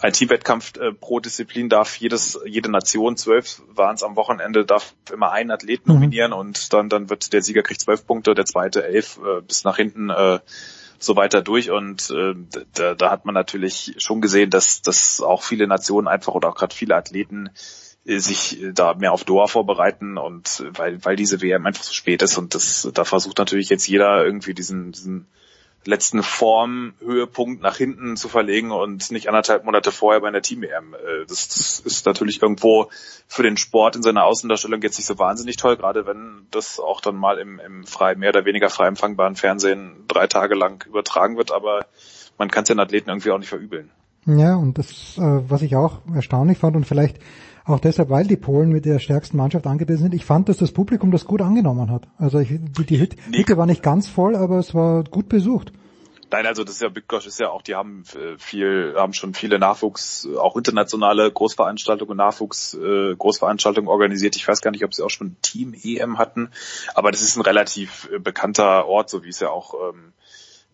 ein 0.03 0.13
Teamwettkampf 0.13 0.77
äh, 0.77 0.93
pro 0.93 1.21
Disziplin 1.21 1.71
darf 1.71 1.97
jedes, 1.97 2.39
jede 2.45 2.71
Nation, 2.71 3.17
zwölf 3.17 3.63
waren 3.69 3.95
es 3.95 4.03
am 4.03 4.17
Wochenende, 4.17 4.67
darf 4.67 4.95
immer 5.11 5.33
einen 5.33 5.51
Athleten 5.51 5.91
mhm. 5.91 5.95
nominieren 5.95 6.33
und 6.35 6.73
dann, 6.75 6.91
dann 6.91 7.09
wird 7.09 7.33
der 7.33 7.43
Sieger 7.43 7.63
kriegt 7.63 7.81
zwölf 7.81 8.07
Punkte, 8.07 8.35
der 8.35 8.45
zweite 8.45 8.85
elf 8.85 9.19
äh, 9.19 9.41
bis 9.41 9.65
nach 9.65 9.77
hinten 9.77 10.11
äh, 10.11 10.39
so 10.99 11.17
weiter 11.17 11.43
durch. 11.43 11.71
Und 11.71 12.11
äh, 12.11 12.35
da, 12.75 12.95
da 12.95 13.11
hat 13.11 13.25
man 13.25 13.35
natürlich 13.35 13.95
schon 13.99 14.21
gesehen, 14.21 14.51
dass, 14.51 14.83
dass 14.83 15.21
auch 15.21 15.43
viele 15.43 15.67
Nationen 15.67 16.09
einfach 16.09 16.35
oder 16.35 16.49
auch 16.49 16.57
gerade 16.57 16.75
viele 16.75 16.97
Athleten 16.97 17.51
äh, 18.05 18.19
sich 18.19 18.63
da 18.73 18.95
mehr 18.95 19.13
auf 19.13 19.25
Doha 19.25 19.47
vorbereiten 19.47 20.19
und 20.19 20.65
weil, 20.77 21.05
weil 21.05 21.17
diese 21.17 21.43
WM 21.43 21.67
einfach 21.67 21.85
so 21.85 21.93
spät 21.93 22.23
ist. 22.23 22.39
Und 22.39 22.55
das, 22.55 22.89
da 22.95 23.05
versucht 23.05 23.39
natürlich 23.39 23.69
jetzt 23.69 23.87
jeder 23.87 24.25
irgendwie 24.25 24.55
diesen, 24.55 24.93
diesen 24.93 25.27
letzten 25.87 26.23
Formhöhepunkt 26.23 27.63
nach 27.63 27.77
hinten 27.77 28.17
zu 28.17 28.29
verlegen 28.29 28.71
und 28.71 29.11
nicht 29.11 29.29
anderthalb 29.29 29.65
Monate 29.65 29.93
vorher 29.93 30.21
bei 30.21 30.29
einer 30.29 30.43
Team-EM. 30.43 30.95
Äh, 30.95 31.27
das, 31.29 31.49
das, 31.49 31.81
ist 31.81 32.07
natürlich 32.07 32.43
irgendwo 32.43 32.89
für 33.27 33.43
den 33.43 33.57
Sport 33.57 33.97
in 33.97 34.03
seiner 34.03 34.25
Außendarstellung 34.25 34.83
jetzt 34.83 34.99
nicht 34.99 35.07
so 35.07 35.19
wahnsinnig 35.19 35.57
toll, 35.57 35.77
gerade 35.77 36.07
wenn 36.07 36.47
das 36.51 36.81
auch 36.81 37.01
dann 37.01 37.17
mal 37.17 37.39
im, 37.39 37.61
im 37.61 37.87
frei, 37.87 38.15
mehr 38.15 38.31
oder 38.31 38.45
weniger 38.45 38.71
frei 38.71 38.87
empfangbaren 38.89 39.37
Fernsehen 39.37 40.05
drei 40.09 40.27
Tage 40.27 40.55
lang 40.55 40.85
übertragen 40.87 41.37
wird, 41.37 41.53
aber 41.53 41.87
man 42.39 42.51
kann 42.51 42.63
es 42.63 42.69
den 42.69 42.81
Athleten 42.81 43.11
irgendwie 43.11 43.31
auch 43.31 43.39
nicht 43.39 43.49
verübeln. 43.49 43.91
Ja, 44.27 44.57
und 44.57 44.77
das, 44.77 45.17
äh, 45.19 45.51
was 45.51 45.63
ich 45.63 45.77
auch 45.77 46.01
erstaunlich 46.13 46.59
fand 46.59 46.77
und 46.77 46.85
vielleicht 46.85 47.19
Auch 47.67 47.81
deshalb, 47.81 48.11
weil 48.11 48.27
die 48.29 48.37
Polen 48.37 48.71
mit 48.71 48.85
der 48.85 49.01
stärksten 49.01 49.37
Mannschaft 49.37 49.67
angetreten 49.67 49.99
sind. 49.99 50.15
Ich 50.15 50.25
fand, 50.25 50.49
dass 50.49 50.57
das 50.57 50.71
Publikum 50.71 51.11
das 51.11 51.25
gut 51.25 51.43
angenommen 51.43 51.91
hat. 51.91 52.07
Also 52.17 52.39
ich, 52.39 52.49
die, 52.49 52.87
die 52.87 53.01
Hütte 53.01 53.17
Nee. 53.29 53.45
War 53.57 53.67
nicht 53.67 53.83
ganz 53.83 54.09
voll, 54.09 54.37
aber 54.37 54.59
es 54.59 54.73
war 54.73 55.03
gut 55.03 55.29
besucht. 55.29 55.73
Nein, 56.31 56.47
also 56.47 56.65
das 56.65 56.75
ist 56.75 56.83
ja 56.83 56.89
Bitgosch 56.89 57.27
ist 57.27 57.41
ja 57.41 57.51
auch, 57.51 57.63
die 57.63 57.75
haben 57.75 58.05
äh, 58.15 58.37
viel, 58.39 58.95
haben 58.97 59.13
schon 59.13 59.33
viele 59.35 59.59
Nachwuchs, 59.59 60.29
auch 60.39 60.57
internationale 60.57 61.31
Großveranstaltungen, 61.31 62.17
Nachwuchs 62.17 62.75
äh, 62.75 63.15
Großveranstaltungen 63.17 63.89
organisiert. 63.89 64.37
Ich 64.37 64.47
weiß 64.47 64.61
gar 64.61 64.73
nicht, 64.73 64.85
ob 64.85 64.93
sie 64.93 65.03
auch 65.03 65.11
schon 65.11 65.37
Team 65.43 65.75
EM 65.75 66.19
hatten, 66.19 66.51
aber 66.95 67.11
das 67.13 67.23
ist 67.23 67.37
ein 67.37 67.43
relativ 67.43 68.09
äh, 68.13 68.19
bekannter 68.19 68.87
Ort, 68.87 69.09
so 69.09 69.25
wie 69.25 69.29
es 69.29 69.41
ja 69.41 69.51
auch 69.51 69.75
ähm, 69.75 70.13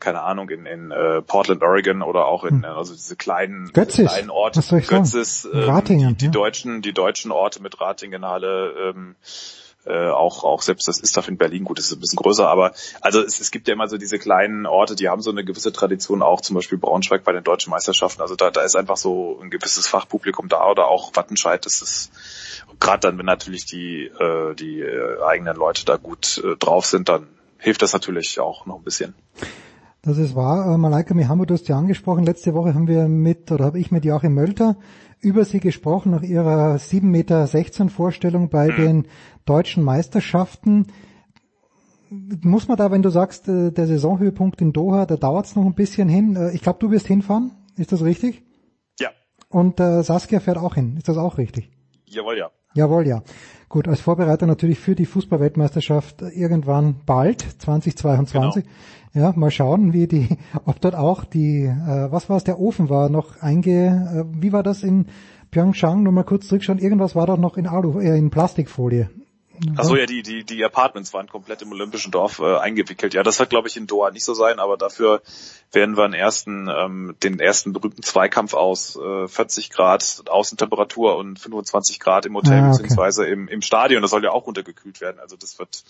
keine 0.03 0.23
Ahnung, 0.23 0.51
in, 0.51 0.67
in 0.67 0.91
äh, 0.91 1.23
Portland, 1.23 1.63
Oregon 1.63 2.03
oder 2.03 2.27
auch 2.27 2.43
in, 2.43 2.65
äh, 2.65 2.67
also 2.67 2.93
diese 2.93 3.15
kleinen, 3.15 3.71
Götzis. 3.73 4.11
kleinen 4.11 4.31
Orte, 4.31 4.59
Was 4.59 4.69
soll 4.69 4.81
ich 4.81 4.87
sagen? 4.89 5.05
Götzis, 5.05 5.49
ähm, 5.51 5.61
Ratingen, 5.61 6.09
die, 6.11 6.17
die 6.17 6.25
ja. 6.27 6.31
deutschen, 6.33 6.83
die 6.83 6.93
deutschen 6.93 7.31
Orte 7.31 7.63
mit 7.63 7.81
Ratingen, 7.81 8.27
Halle, 8.27 8.75
ähm, 8.91 9.15
äh, 9.85 10.09
auch 10.09 10.43
auch 10.43 10.63
selbst 10.63 10.89
das 10.89 10.99
Istaf 10.99 11.29
in 11.29 11.39
Berlin, 11.39 11.65
gut, 11.65 11.79
das 11.79 11.87
ist 11.87 11.93
ein 11.93 12.01
bisschen 12.01 12.17
größer, 12.17 12.49
aber 12.49 12.73
also 13.01 13.21
es, 13.21 13.39
es 13.41 13.53
gibt 13.53 13.69
ja 13.69 13.75
immer 13.75 13.87
so 13.87 13.97
diese 13.97 14.19
kleinen 14.19 14.67
Orte, 14.67 14.97
die 14.97 15.09
haben 15.09 15.23
so 15.23 15.31
eine 15.31 15.45
gewisse 15.45 15.73
Tradition, 15.73 16.21
auch 16.21 16.41
zum 16.41 16.55
Beispiel 16.55 16.79
Braunschweig 16.79 17.23
bei 17.23 17.33
den 17.33 17.45
deutschen 17.45 17.71
Meisterschaften. 17.71 18.23
Also 18.23 18.35
da, 18.35 18.51
da 18.51 18.63
ist 18.63 18.77
einfach 18.77 18.97
so 18.97 19.39
ein 19.41 19.51
gewisses 19.51 19.87
Fachpublikum 19.87 20.49
da 20.49 20.69
oder 20.69 20.89
auch 20.89 21.15
Wattenscheid, 21.15 21.65
das 21.65 21.81
ist 21.81 22.13
gerade 22.81 23.01
dann, 23.01 23.19
wenn 23.19 23.27
natürlich 23.27 23.67
die 23.67 24.07
äh, 24.07 24.55
die 24.55 24.81
äh, 24.81 25.23
eigenen 25.23 25.57
Leute 25.57 25.85
da 25.85 25.97
gut 25.97 26.43
äh, 26.45 26.57
drauf 26.57 26.87
sind, 26.87 27.09
dann 27.09 27.29
hilft 27.59 27.83
das 27.83 27.93
natürlich 27.93 28.41
auch 28.41 28.67
noch 28.67 28.79
ein 28.79 28.85
bisschen. 28.85 29.15
Das 30.03 30.19
ist 30.19 30.35
wahr. 30.35 30.75
Äh, 30.75 30.79
Malaika 30.79 31.15
Mihambo, 31.15 31.45
du 31.45 31.55
hast 31.55 31.69
ja 31.69 31.79
angesprochen. 31.79 32.25
Letzte 32.25 32.55
Woche 32.55 32.75
haben 32.75 32.89
wir 32.89 33.07
mit, 33.07 33.53
oder 33.53 33.65
habe 33.65 33.79
ich 33.79 33.93
mit 33.93 34.05
Joachim 34.05 34.35
Mölter 34.35 34.77
über 35.21 35.45
sie 35.45 35.61
gesprochen, 35.61 36.11
nach 36.11 36.23
ihrer 36.23 36.75
7,16 36.75 37.05
Meter 37.05 37.89
Vorstellung 37.89 38.49
bei 38.49 38.69
den 38.69 39.07
deutschen 39.45 39.85
Meisterschaften. 39.85 40.89
Muss 42.11 42.67
man 42.67 42.77
da, 42.77 42.91
wenn 42.91 43.03
du 43.03 43.11
sagst, 43.11 43.49
äh, 43.49 43.71
der 43.71 43.87
Saisonhöhepunkt 43.87 44.61
in 44.61 44.73
Doha, 44.73 45.07
da 45.07 45.17
dauert 45.17 45.47
es 45.47 45.55
noch 45.55 45.65
ein 45.65 45.75
bisschen 45.75 46.09
hin. 46.09 46.35
Äh, 46.35 46.51
Ich 46.53 46.63
glaube, 46.63 46.81
du 46.81 46.91
wirst 46.91 47.07
hinfahren. 47.07 47.53
Ist 47.77 47.93
das 47.93 48.03
richtig? 48.03 48.43
Ja. 48.99 49.11
Und 49.49 49.79
äh, 49.79 50.03
Saskia 50.03 50.41
fährt 50.41 50.59
auch 50.59 50.75
hin. 50.75 50.97
Ist 50.97 51.09
das 51.09 51.17
auch 51.17 51.39
richtig? 51.39 51.71
Jawohl, 52.07 52.37
ja. 52.37 52.51
Jawohl, 52.75 53.07
ja. 53.07 53.23
Gut, 53.69 53.89
als 53.89 54.01
Vorbereiter 54.01 54.47
natürlich 54.47 54.79
für 54.79 54.95
die 54.95 55.07
Fußballweltmeisterschaft 55.07 56.23
irgendwann 56.23 56.97
bald, 57.07 57.41
2022. 57.41 58.65
Ja, 59.15 59.33
mal 59.37 59.51
schauen, 59.51 59.93
wie 59.93 60.07
die, 60.07 60.29
ob 60.65 60.81
dort 60.81 60.95
auch 60.95 61.25
die, 61.25 61.65
äh, 61.65 62.11
was 62.11 62.29
war 62.29 62.37
es, 62.37 62.45
der 62.45 62.59
Ofen 62.59 62.89
war 62.89 63.09
noch 63.09 63.41
einge, 63.41 64.27
äh, 64.31 64.43
wie 64.43 64.53
war 64.53 64.63
das 64.63 64.83
in 64.83 65.07
Pyeongchang, 65.51 66.03
nur 66.03 66.13
mal 66.13 66.25
kurz 66.25 66.49
zurückschauen, 66.49 66.79
irgendwas 66.79 67.15
war 67.15 67.27
doch 67.27 67.37
noch 67.39 67.57
in 67.59 67.67
Alu, 67.67 67.99
äh, 68.01 68.17
in 68.17 68.31
Plastikfolie. 68.31 69.11
Achso, 69.77 69.97
ja, 69.97 70.07
die, 70.07 70.23
die, 70.23 70.45
die 70.45 70.65
Apartments 70.65 71.13
waren 71.15 71.29
komplett 71.29 71.63
im 71.63 71.73
Olympischen 71.73 72.11
Dorf 72.11 72.41
äh, 72.41 72.57
eingewickelt. 72.59 73.15
Ja, 73.15 73.23
das 73.23 73.39
wird, 73.39 73.51
glaube 73.51 73.69
ich, 73.69 73.77
in 73.77 73.87
Doha 73.87 74.11
nicht 74.11 74.25
so 74.25 74.35
sein, 74.35 74.59
aber 74.59 74.77
dafür 74.77 75.23
werden 75.73 75.97
wir 75.97 76.05
einen 76.05 76.15
ersten, 76.15 76.69
ähm, 76.69 77.15
den 77.23 77.41
ersten 77.41 77.73
berühmten 77.73 78.03
Zweikampf 78.03 78.55
aus 78.55 78.97
äh, 78.97 79.29
40 79.29 79.71
Grad 79.71 80.25
Außentemperatur 80.29 81.17
und 81.17 81.39
25 81.39 82.01
Grad 82.01 82.27
im 82.27 82.35
Hotel 82.35 82.55
Ah, 82.55 82.59
okay. 82.61 82.71
beziehungsweise 82.71 83.27
im, 83.27 83.49
im 83.49 83.63
Stadion. 83.63 84.03
Das 84.03 84.11
soll 84.11 84.25
ja 84.25 84.31
auch 84.31 84.47
runtergekühlt 84.47 85.01
werden. 85.01 85.19
Also 85.21 85.37
das 85.37 85.59
wird, 85.59 85.85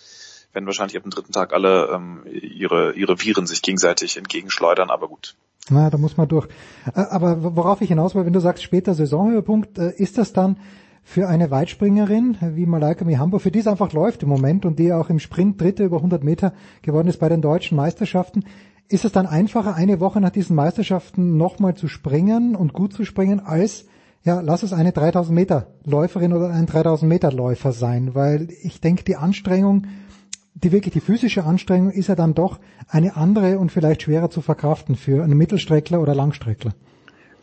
werden 0.52 0.67
wahrscheinlich 0.67 0.97
ab 0.97 1.02
dem 1.02 1.10
dritten 1.10 1.33
Tag 1.33 1.52
alle 1.52 1.91
ähm, 1.92 2.23
ihre, 2.31 2.92
ihre 2.92 3.20
Viren 3.20 3.47
sich 3.47 3.62
gegenseitig 3.62 4.17
entgegenschleudern, 4.17 4.91
aber 4.91 5.09
gut. 5.09 5.34
Na, 5.70 5.91
da 5.91 5.99
muss 5.99 6.17
man 6.17 6.28
durch. 6.28 6.49
Äh, 6.94 7.01
Aber 7.01 7.57
worauf 7.57 7.81
ich 7.81 7.89
hinaus 7.89 8.15
will, 8.15 8.26
wenn 8.26 8.33
du 8.33 8.41
sagst 8.41 8.62
später 8.65 8.94
Saisonhöhepunkt, 8.94 9.78
äh, 9.78 9.92
ist 9.97 10.18
das 10.18 10.33
dann 10.33 10.57
für 11.03 11.29
eine 11.29 11.51
Weitspringerin 11.51 12.37
wie 12.55 12.67
Malaika 12.67 13.05
Mihambo, 13.05 13.39
für 13.39 13.51
die 13.51 13.59
es 13.59 13.67
einfach 13.67 13.93
läuft 13.93 14.23
im 14.23 14.29
Moment 14.29 14.65
und 14.65 14.79
die 14.79 14.93
auch 14.93 15.11
im 15.11 15.19
Sprint 15.19 15.61
Dritte 15.61 15.85
über 15.85 15.97
100 15.97 16.23
Meter 16.23 16.53
geworden 16.81 17.09
ist 17.09 17.19
bei 17.19 17.29
den 17.29 17.43
deutschen 17.43 17.77
Meisterschaften, 17.77 18.45
ist 18.89 19.05
es 19.05 19.13
dann 19.13 19.27
einfacher, 19.27 19.75
eine 19.75 20.01
Woche 20.01 20.21
nach 20.21 20.31
diesen 20.31 20.55
Meisterschaften 20.55 21.37
nochmal 21.37 21.75
zu 21.75 21.89
springen 21.89 22.55
und 22.55 22.73
gut 22.73 22.93
zu 22.93 23.05
springen, 23.05 23.41
als, 23.41 23.87
ja, 24.23 24.41
lass 24.41 24.63
es 24.63 24.73
eine 24.73 24.93
3000 24.93 25.35
Meter 25.35 25.67
Läuferin 25.85 26.33
oder 26.33 26.51
ein 26.51 26.67
3000 26.67 27.09
Meter 27.09 27.33
Läufer 27.33 27.73
sein, 27.73 28.15
weil 28.15 28.49
ich 28.63 28.81
denke, 28.81 29.03
die 29.05 29.17
Anstrengung, 29.17 29.87
die 30.55 30.73
wirklich 30.73 30.93
die 30.93 31.01
physische 31.01 31.45
Anstrengung 31.45 31.91
ist 31.91 32.09
ja 32.09 32.15
dann 32.15 32.35
doch 32.35 32.61
eine 32.87 33.17
andere 33.17 33.59
und 33.59 33.73
vielleicht 33.73 34.03
schwerer 34.03 34.31
zu 34.31 34.43
verkraften 34.43 34.95
für 34.95 35.25
einen 35.25 35.39
Mittelstreckler 35.39 36.01
oder 36.01 36.15
Langstreckler. 36.15 36.73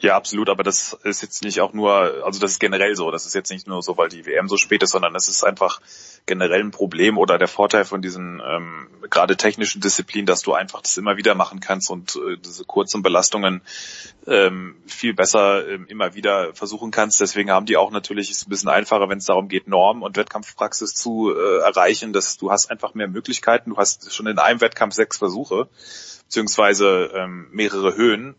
Ja, 0.02 0.16
absolut, 0.16 0.48
aber 0.48 0.64
das 0.64 0.94
ist 1.03 1.22
jetzt 1.22 1.44
nicht 1.44 1.60
auch 1.60 1.74
nur, 1.74 2.24
also 2.26 2.40
das 2.40 2.52
ist 2.52 2.60
generell 2.60 2.95
so, 2.95 3.11
das 3.11 3.26
ist 3.26 3.36
jetzt 3.36 3.52
nicht 3.52 3.68
nur 3.68 3.82
so, 3.82 3.98
weil 3.98 4.08
die 4.08 4.26
WM 4.26 4.48
so 4.48 4.56
spät 4.56 4.82
ist, 4.82 4.92
sondern 4.92 5.14
es 5.14 5.28
ist 5.28 5.44
einfach 5.44 5.82
generell 6.26 6.61
ein 6.61 6.72
Problem 6.72 7.18
oder 7.18 7.38
der 7.38 7.50
Vorteil 7.50 7.84
von 7.84 8.02
diesen 8.02 8.42
ähm, 8.45 8.88
gerade 9.10 9.36
technischen 9.36 9.82
Disziplinen, 9.82 10.26
dass 10.26 10.42
du 10.42 10.53
einfach 10.53 10.82
das 10.82 10.95
immer 10.95 11.18
wieder 11.18 11.36
machen 11.36 11.60
kannst 11.60 11.90
und 11.90 12.16
äh, 12.16 12.38
diese 12.38 12.64
kurzen 12.64 13.02
Belastungen 13.02 13.61
ähm, 14.26 14.78
viel 14.86 15.14
besser 15.14 15.68
ähm, 15.68 15.86
immer 15.90 16.14
wieder 16.14 16.53
versuchen 16.53 16.92
kannst. 16.92 17.19
Deswegen 17.19 17.52
haben 17.52 17.66
die 17.66 17.76
auch 17.76 17.92
natürlich, 17.92 18.32
ist 18.32 18.48
ein 18.48 18.50
bisschen 18.50 18.69
einfacher, 18.69 19.10
wenn 19.10 19.18
es 19.18 19.26
darum 19.26 19.50
geht, 19.50 19.68
Norm 19.68 20.02
und 20.02 20.16
Wettkampfpraxis 20.16 20.94
zu 20.94 21.34
äh, 21.36 21.58
erreichen, 21.60 22.14
dass 22.14 22.38
du 22.38 22.52
hast 22.52 22.72
einfach 22.72 22.94
mehr 22.94 23.10
Möglichkeiten. 23.10 23.72
Du 23.72 23.78
hast 23.78 24.14
schon 24.14 24.28
in 24.28 24.40
einem 24.40 24.61
Wettkampf 24.61 24.94
sechs 24.94 25.18
Versuche, 25.18 25.68
beziehungsweise 26.24 27.11
ähm, 27.16 27.48
mehrere 27.52 27.98
Höhen 27.98 28.36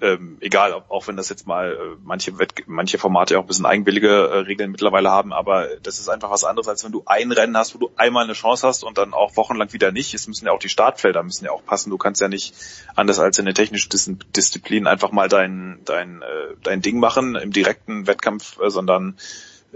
ähm, 0.00 0.38
egal, 0.40 0.72
auch 0.88 1.08
wenn 1.08 1.16
das 1.16 1.28
jetzt 1.28 1.46
mal 1.46 1.72
äh, 1.72 1.96
manche 2.04 2.38
Wett 2.38 2.54
manche 2.66 2.98
Formate 2.98 3.34
ja 3.34 3.40
auch 3.40 3.44
ein 3.44 3.46
bisschen 3.46 3.66
eigenwillige 3.66 4.08
äh, 4.08 4.38
Regeln 4.40 4.70
mittlerweile 4.70 5.10
haben, 5.10 5.32
aber 5.32 5.68
das 5.82 5.98
ist 5.98 6.08
einfach 6.08 6.30
was 6.30 6.44
anderes, 6.44 6.68
als 6.68 6.84
wenn 6.84 6.92
du 6.92 7.02
ein 7.06 7.32
Rennen 7.32 7.56
hast, 7.56 7.74
wo 7.74 7.78
du 7.78 7.90
einmal 7.96 8.24
eine 8.24 8.34
Chance 8.34 8.66
hast 8.66 8.84
und 8.84 8.98
dann 8.98 9.12
auch 9.12 9.36
wochenlang 9.36 9.72
wieder 9.72 9.92
nicht. 9.92 10.14
Es 10.14 10.28
müssen 10.28 10.46
ja 10.46 10.52
auch 10.52 10.58
die 10.58 10.68
Startfelder 10.68 11.22
müssen 11.22 11.44
ja 11.44 11.50
auch 11.50 11.64
passen. 11.64 11.90
Du 11.90 11.98
kannst 11.98 12.20
ja 12.20 12.28
nicht 12.28 12.54
anders 12.94 13.18
als 13.18 13.38
in 13.38 13.44
der 13.44 13.54
technischen 13.54 13.90
Dis 13.90 14.10
Disziplin 14.36 14.86
einfach 14.86 15.12
mal 15.12 15.28
dein 15.28 15.80
dein 15.84 16.22
äh, 16.22 16.54
dein 16.62 16.80
Ding 16.80 17.00
machen 17.00 17.34
im 17.34 17.52
direkten 17.52 18.06
Wettkampf, 18.06 18.58
äh, 18.60 18.70
sondern 18.70 19.16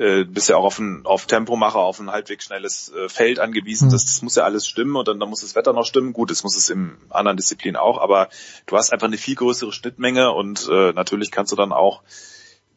äh, 0.02 0.24
bist 0.24 0.48
ja 0.48 0.56
auch 0.56 0.64
auf 0.64 0.78
ein 0.78 1.06
auf 1.06 1.26
Tempomacher, 1.26 1.78
auf 1.78 2.00
ein 2.00 2.10
halbwegs 2.10 2.44
schnelles 2.44 2.92
äh, 2.92 3.08
Feld 3.08 3.39
angewiesen. 3.39 3.89
Das, 3.89 4.05
das 4.05 4.20
muss 4.22 4.34
ja 4.34 4.44
alles 4.44 4.66
stimmen 4.66 4.97
und 4.97 5.06
dann, 5.06 5.20
dann 5.20 5.28
muss 5.28 5.42
das 5.42 5.55
Wetter 5.55 5.72
noch 5.72 5.86
stimmen. 5.86 6.12
Gut, 6.12 6.31
das 6.31 6.42
muss 6.42 6.56
es 6.56 6.68
im 6.70 6.98
anderen 7.08 7.36
Disziplin 7.36 7.76
auch, 7.76 7.98
aber 7.98 8.28
du 8.66 8.76
hast 8.76 8.92
einfach 8.92 9.06
eine 9.06 9.18
viel 9.18 9.36
größere 9.36 9.72
Schnittmenge 9.72 10.32
und 10.32 10.68
äh, 10.68 10.92
natürlich 10.92 11.31
kannst 11.31 11.52
du 11.52 11.56
dann 11.56 11.72
auch, 11.72 12.02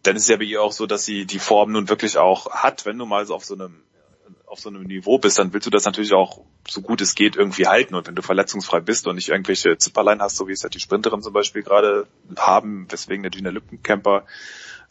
dann 0.04 0.16
ist 0.16 0.24
es 0.24 0.30
ja 0.30 0.38
bei 0.38 0.44
ihr 0.44 0.62
auch 0.62 0.72
so, 0.72 0.86
dass 0.86 1.04
sie 1.04 1.26
die 1.26 1.40
Form 1.40 1.72
nun 1.72 1.90
wirklich 1.90 2.18
auch 2.18 2.52
hat, 2.52 2.86
wenn 2.86 2.98
du 2.98 3.06
mal 3.06 3.26
so 3.26 3.34
auf 3.36 3.44
so 3.44 3.56
einem 3.56 3.82
auf 4.46 4.60
so 4.60 4.70
einem 4.70 4.84
Niveau 4.84 5.18
bist, 5.18 5.40
dann 5.40 5.52
willst 5.54 5.66
du 5.66 5.72
das 5.72 5.86
natürlich 5.86 6.14
auch 6.14 6.42
so 6.68 6.82
gut 6.82 7.02
es 7.02 7.16
geht 7.16 7.36
irgendwie 7.36 7.68
halten. 7.68 7.96
Und 7.96 8.08
wenn 8.08 8.16
du 8.16 8.22
verletzungsfrei 8.22 8.80
bist 8.80 9.08
und 9.08 9.16
nicht 9.16 9.30
irgendwelche 9.30 9.78
Zipperlein 9.78 10.22
hast, 10.22 10.38
so 10.38 10.48
wie 10.48 10.54
es 10.54 10.62
ja 10.62 10.70
die 10.70 10.80
Sprinterin 10.80 11.22
zum 11.22 11.34
Beispiel 11.34 11.64
gerade 11.64 12.08
haben, 12.38 12.86
weswegen 12.90 13.24
der 13.24 13.32
Gina 13.32 13.50
Lippencamper 13.50 14.26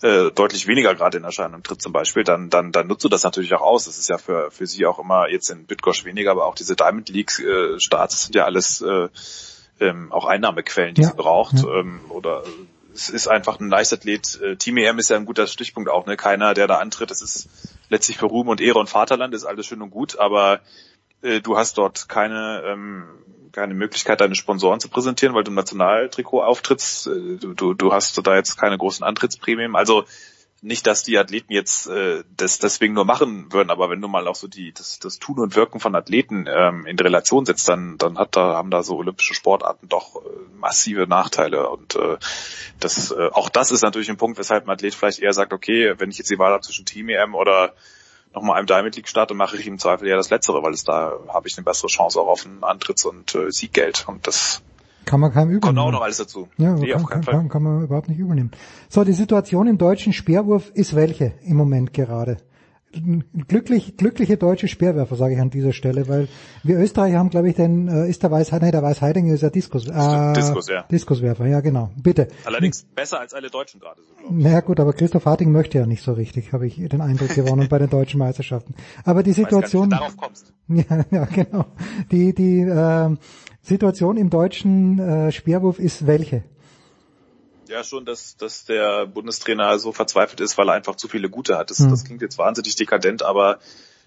äh, 0.05 0.31
deutlich 0.33 0.67
weniger 0.67 0.95
gerade 0.95 1.17
in 1.17 1.25
Erscheinung 1.25 1.63
tritt 1.63 1.81
zum 1.81 1.95
Beispiel, 1.95 2.25
dann, 2.25 2.51
dann, 2.51 2.73
dann 2.73 2.87
nutzt 2.87 3.05
du 3.05 3.09
das 3.09 3.23
natürlich 3.23 3.55
auch 3.55 3.63
aus. 3.63 3.87
Das 3.87 3.97
ist 3.97 4.11
ja 4.11 4.19
für, 4.19 4.51
für 4.51 4.67
sie 4.67 4.85
auch 4.85 4.99
immer 4.99 5.31
jetzt 5.31 5.49
in 5.49 5.65
Bitgosh 5.65 6.05
weniger, 6.05 6.31
aber 6.31 6.45
auch 6.45 6.55
diese 6.55 6.77
Diamond 6.77 7.09
League 7.09 7.39
äh, 7.39 7.81
Starts 7.81 8.25
sind 8.25 8.35
ja 8.35 8.45
alles 8.45 8.83
äh, 8.83 9.09
ähm, 9.81 10.13
auch 10.13 10.27
Einnahmequellen, 10.27 10.95
die 10.95 11.03
Ja, 11.03 11.09
sie 11.09 11.17
braucht. 11.17 11.55
ja. 11.55 11.81
Ähm, 11.81 12.01
oder 12.11 12.43
es 12.93 13.09
ist 13.09 13.29
einfach 13.29 13.59
ein 13.61 13.71
Leichtathlet. 13.71 14.41
Äh, 14.43 14.57
Team 14.57 14.77
EM 14.77 14.99
ist 14.99 15.09
ja 15.09 15.17
ein 15.17 15.25
guter 15.25 15.47
Stichpunkt 15.47 15.89
auch, 15.89 16.05
ne? 16.05 16.19
Keiner, 16.19 16.53
der 16.53 16.67
da 16.67 16.77
antritt, 16.81 17.11
das 17.11 17.23
ist 17.23 17.49
letztlich 17.89 18.19
für 18.19 18.27
Ruhm 18.27 18.49
und 18.49 18.61
Ehre 18.61 18.81
und 18.81 18.91
Vaterland, 18.91 19.33
ist 19.33 19.47
alles 19.47 19.65
schön 19.65 19.81
und 19.81 19.91
gut, 19.91 20.19
aber 20.19 20.61
äh, 21.23 21.41
du 21.41 21.57
hast 21.57 21.79
dort 21.79 22.11
keine 22.11 22.63
ähm, 22.67 23.05
keine 23.55 23.75
Möglichkeit, 23.75 24.21
deine 24.21 24.35
Sponsoren 24.35 24.81
zu 24.81 24.89
präsentieren, 24.89 25.35
weil 25.35 25.45
du 25.45 25.51
im 25.51 25.57
Nationaltrikot 25.57 26.43
auftrittst. 26.43 27.07
Äh, 27.07 27.39
Du, 27.45 27.55
du, 27.55 27.75
du 27.75 27.93
hast 27.93 28.21
da 28.27 28.37
jetzt 28.37 28.57
keine 28.57 28.79
großen 28.79 29.05
Antrittsprämien. 29.05 29.75
Also 29.77 30.05
nicht, 30.65 30.87
dass 30.87 31.03
die 31.03 31.19
Athleten 31.19 31.53
jetzt 31.53 31.87
äh, 31.89 32.25
das 32.37 32.59
deswegen 32.59 32.95
nur 32.95 33.05
machen 33.05 33.53
würden, 33.53 33.71
aber 33.71 33.91
wenn 33.91 34.01
du 34.01 34.09
mal 34.09 34.27
auch 34.27 34.35
so 34.35 34.49
die 34.49 34.73
das, 34.73 34.99
das 34.99 35.19
Tun 35.19 35.39
und 35.39 35.55
Wirken 35.57 35.79
von 35.79 35.95
Athleten 35.95 36.47
ähm, 36.49 36.87
in 36.87 36.99
Relation 36.99 37.45
setzt, 37.45 37.69
dann 37.69 37.99
dann 37.99 38.17
hat 38.19 38.35
da 38.35 38.55
haben 38.55 38.71
da 38.71 38.83
so 38.83 38.97
olympische 38.97 39.35
Sportarten 39.35 39.89
doch 39.89 40.17
äh, 40.17 40.29
massive 40.57 41.07
Nachteile 41.07 41.69
und 41.69 41.97
äh, 41.97 42.17
das 42.81 43.11
äh, 43.11 43.29
auch 43.33 43.51
das 43.51 43.73
ist 43.73 43.83
natürlich 43.83 44.09
ein 44.09 44.17
Punkt, 44.17 44.39
weshalb 44.39 44.65
ein 44.65 44.71
Athlet 44.71 44.95
vielleicht 44.95 45.19
eher 45.19 45.35
sagt, 45.35 45.53
okay, 45.53 45.95
wenn 45.99 46.11
ich 46.11 46.17
jetzt 46.17 46.31
die 46.31 46.39
Wahl 46.39 46.53
habe 46.53 46.63
zwischen 46.63 46.87
Team 46.87 47.11
EM 47.11 47.35
oder 47.35 47.75
nochmal 48.35 48.59
einem 48.59 48.67
Diamond 48.67 48.97
League 48.97 49.09
Start, 49.09 49.31
dann 49.31 49.37
mache 49.37 49.57
ich 49.57 49.67
im 49.67 49.79
Zweifel 49.79 50.09
eher 50.09 50.17
das 50.17 50.31
Letztere, 50.31 50.63
weil 50.63 50.73
es 50.73 50.85
da 50.85 51.13
habe 51.29 51.49
ich 51.49 51.57
eine 51.57 51.65
bessere 51.65 51.89
Chance 51.89 52.21
auch 52.21 52.29
auf 52.29 52.45
ein 52.45 52.63
Antritts- 52.63 53.05
und 53.05 53.35
äh, 53.35 53.51
Sieggeld 53.51 54.07
und 54.09 54.27
das 54.27 54.63
Kann 55.05 55.21
man 55.21 55.33
keinem 55.33 55.51
übel 55.51 55.61
kommt 55.61 55.79
auch 55.79 55.91
noch 55.91 56.03
alles 56.03 56.19
dazu. 56.19 56.49
Ja, 56.57 56.75
nee, 56.75 56.91
kann, 56.91 57.07
kann, 57.07 57.25
kann, 57.25 57.49
kann 57.49 57.63
man 57.63 57.85
überhaupt 57.85 58.09
nicht 58.09 58.19
übernehmen. 58.19 58.51
So, 58.89 59.05
die 59.05 59.13
Situation 59.13 59.67
im 59.67 59.79
deutschen 59.79 60.13
Speerwurf 60.13 60.71
ist 60.75 60.95
welche 60.95 61.33
im 61.43 61.57
Moment 61.57 61.93
gerade? 61.93 62.39
Glücklich, 63.49 63.97
glückliche 63.97 64.37
deutsche 64.37 64.69
Speerwerfer, 64.69 65.17
sage 65.17 65.35
ich 65.35 65.41
an 65.41 65.51
dieser 65.51 65.73
Stelle, 65.73 66.09
weil 66.09 66.29
wir 66.63 66.79
Österreicher 66.79 67.19
haben, 67.19 67.31
glaube 67.31 67.49
ich, 67.49 67.57
den, 67.57 67.89
äh, 67.89 68.09
ist 68.09 68.23
der 68.23 68.31
Weiß, 68.31 68.53
nee, 68.53 68.71
der 68.71 68.83
Weiß 68.83 69.01
Heidinger 69.01 69.35
ist 69.35 69.43
ja 69.43 69.51
Diskus, 69.51 69.87
äh, 69.89 70.33
Diskus, 70.35 70.69
ja. 70.69 70.83
Diskuswerfer, 70.91 71.47
ja 71.47 71.61
genau. 71.61 71.91
Bitte. 71.97 72.29
Allerdings 72.45 72.85
besser 72.95 73.21
als 73.21 73.35
alle 73.35 73.51
Deutschen 73.51 73.81
gerade 73.81 74.01
so. 74.03 74.33
Naja 74.33 74.61
gut, 74.61 74.81
aber 74.81 74.93
Christoph 74.93 75.27
Harting 75.27 75.53
möchte 75.53 75.79
ja 75.79 75.87
nicht 75.87 76.03
so 76.03 76.13
richtig, 76.13 76.53
habe 76.53 76.67
ich 76.67 76.77
den 76.77 77.01
Eindruck 77.01 77.35
gewonnen 77.35 77.69
bei 77.69 77.79
den 77.79 77.91
deutschen 77.91 78.19
Meisterschaften. 78.19 78.75
Aber 79.05 79.23
die 79.23 79.33
Situation. 79.33 79.89
Nicht, 79.89 80.01
darauf 80.01 80.17
kommst. 80.17 80.53
Ja, 80.67 81.05
ja, 81.11 81.25
genau. 81.27 81.67
Die, 82.11 82.35
die 82.35 82.61
äh, 82.61 83.17
Situation 83.61 84.17
im 84.17 84.31
deutschen 84.31 84.99
äh, 84.99 85.31
Speerwurf 85.31 85.79
ist 85.79 86.07
welche? 86.07 86.43
Ja, 87.69 87.83
schon, 87.83 88.05
dass, 88.05 88.37
dass 88.37 88.65
der 88.65 89.07
Bundestrainer 89.07 89.79
so 89.79 89.93
verzweifelt 89.93 90.41
ist, 90.41 90.59
weil 90.59 90.69
er 90.69 90.75
einfach 90.75 90.97
zu 90.97 91.09
viele 91.09 91.31
gute 91.31 91.57
hat. 91.57 91.71
Das, 91.71 91.79
Hm. 91.79 91.91
das 91.91 92.05
klingt 92.05 92.23
jetzt 92.23 92.39
wahnsinnig 92.39 92.77
dekadent, 92.77 93.23
aber 93.23 93.59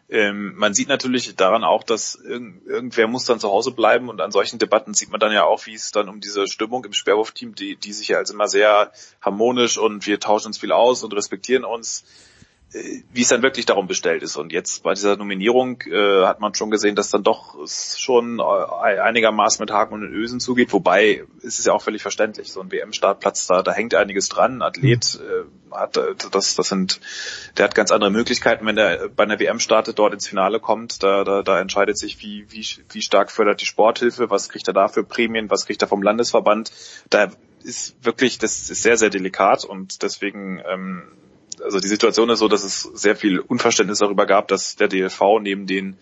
ähm, 0.09 0.55
man 0.55 0.73
sieht 0.73 0.87
natürlich 0.87 1.35
daran 1.35 1.65
auch, 1.65 1.83
dass 1.83 2.15
irgend, 2.15 2.65
irgendwer 2.65 3.07
muss 3.07 3.25
dann 3.25 3.41
zu 3.41 3.49
Hause 3.49 3.71
bleiben 3.71 4.07
und 4.07 4.21
an 4.21 4.31
solchen 4.31 4.57
Debatten 4.57 4.93
sieht 4.93 5.09
man 5.09 5.19
dann 5.19 5.33
ja 5.33 5.43
auch, 5.43 5.65
wie 5.65 5.73
es 5.73 5.91
dann 5.91 6.07
um 6.07 6.21
diese 6.21 6.47
Stimmung 6.47 6.85
im 6.85 6.93
Sperrwurfteam, 6.93 7.55
die, 7.55 7.75
die 7.75 7.91
sich 7.91 8.07
ja 8.07 8.17
als 8.17 8.29
immer 8.29 8.47
sehr 8.47 8.91
harmonisch 9.21 9.77
und 9.77 10.05
wir 10.07 10.19
tauschen 10.19 10.47
uns 10.47 10.59
viel 10.59 10.71
aus 10.71 11.03
und 11.03 11.13
respektieren 11.13 11.65
uns, 11.65 12.05
wie 12.73 13.21
es 13.21 13.29
dann 13.29 13.41
wirklich 13.43 13.65
darum 13.65 13.87
bestellt 13.87 14.23
ist. 14.23 14.35
Und 14.35 14.51
jetzt 14.51 14.83
bei 14.83 14.93
dieser 14.93 15.15
Nominierung 15.15 15.81
äh, 15.83 16.25
hat 16.25 16.41
man 16.41 16.53
schon 16.53 16.69
gesehen, 16.69 16.95
dass 16.95 17.09
dann 17.09 17.23
doch 17.23 17.57
es 17.63 17.97
schon 17.97 18.39
äh, 18.39 18.99
einigermaßen 18.99 19.63
mit 19.63 19.71
Haken 19.71 19.93
und 19.93 20.03
Ösen 20.03 20.41
zugeht. 20.41 20.73
Wobei 20.73 21.23
es 21.39 21.59
ist 21.59 21.65
ja 21.65 21.73
auch 21.73 21.81
völlig 21.81 22.01
verständlich. 22.01 22.51
So 22.51 22.59
ein 22.59 22.71
WM-Startplatz, 22.71 23.47
da, 23.47 23.63
da 23.63 23.71
hängt 23.71 23.95
einiges 23.95 24.27
dran. 24.27 24.57
Ein 24.57 24.61
Athlet 24.63 25.15
äh, 25.15 25.73
hat 25.73 25.95
äh, 25.95 26.13
das, 26.31 26.55
das 26.55 26.67
sind, 26.67 26.99
der 27.57 27.65
hat 27.65 27.75
ganz 27.75 27.91
andere 27.91 28.11
Möglichkeiten, 28.11 28.65
wenn 28.65 28.75
der 28.75 29.07
bei 29.15 29.23
einer 29.23 29.39
WM 29.39 29.59
startet, 29.59 29.97
dort 29.97 30.13
ins 30.13 30.27
Finale 30.27 30.59
kommt. 30.59 31.01
Da, 31.03 31.23
da, 31.23 31.43
da 31.43 31.61
entscheidet 31.61 31.97
sich, 31.97 32.21
wie, 32.21 32.47
wie, 32.49 32.65
wie 32.91 33.01
stark 33.01 33.31
fördert 33.31 33.61
die 33.61 33.65
Sporthilfe, 33.65 34.29
was 34.29 34.49
kriegt 34.49 34.67
er 34.67 34.73
da 34.73 34.89
für 34.89 35.05
Prämien, 35.05 35.49
was 35.49 35.65
kriegt 35.67 35.81
er 35.81 35.87
vom 35.87 36.01
Landesverband. 36.01 36.73
Da 37.09 37.31
ist 37.63 37.95
wirklich, 38.03 38.39
das 38.39 38.69
ist 38.69 38.83
sehr, 38.83 38.97
sehr 38.97 39.09
delikat 39.09 39.63
und 39.63 40.01
deswegen 40.03 40.61
ähm, 40.69 41.03
also 41.61 41.79
die 41.79 41.87
Situation 41.87 42.29
ist 42.29 42.39
so, 42.39 42.47
dass 42.47 42.63
es 42.63 42.81
sehr 42.81 43.15
viel 43.15 43.39
Unverständnis 43.39 43.99
darüber 43.99 44.25
gab, 44.25 44.47
dass 44.47 44.75
der 44.75 44.87
DLV 44.87 45.21
neben 45.41 45.67
den 45.67 45.97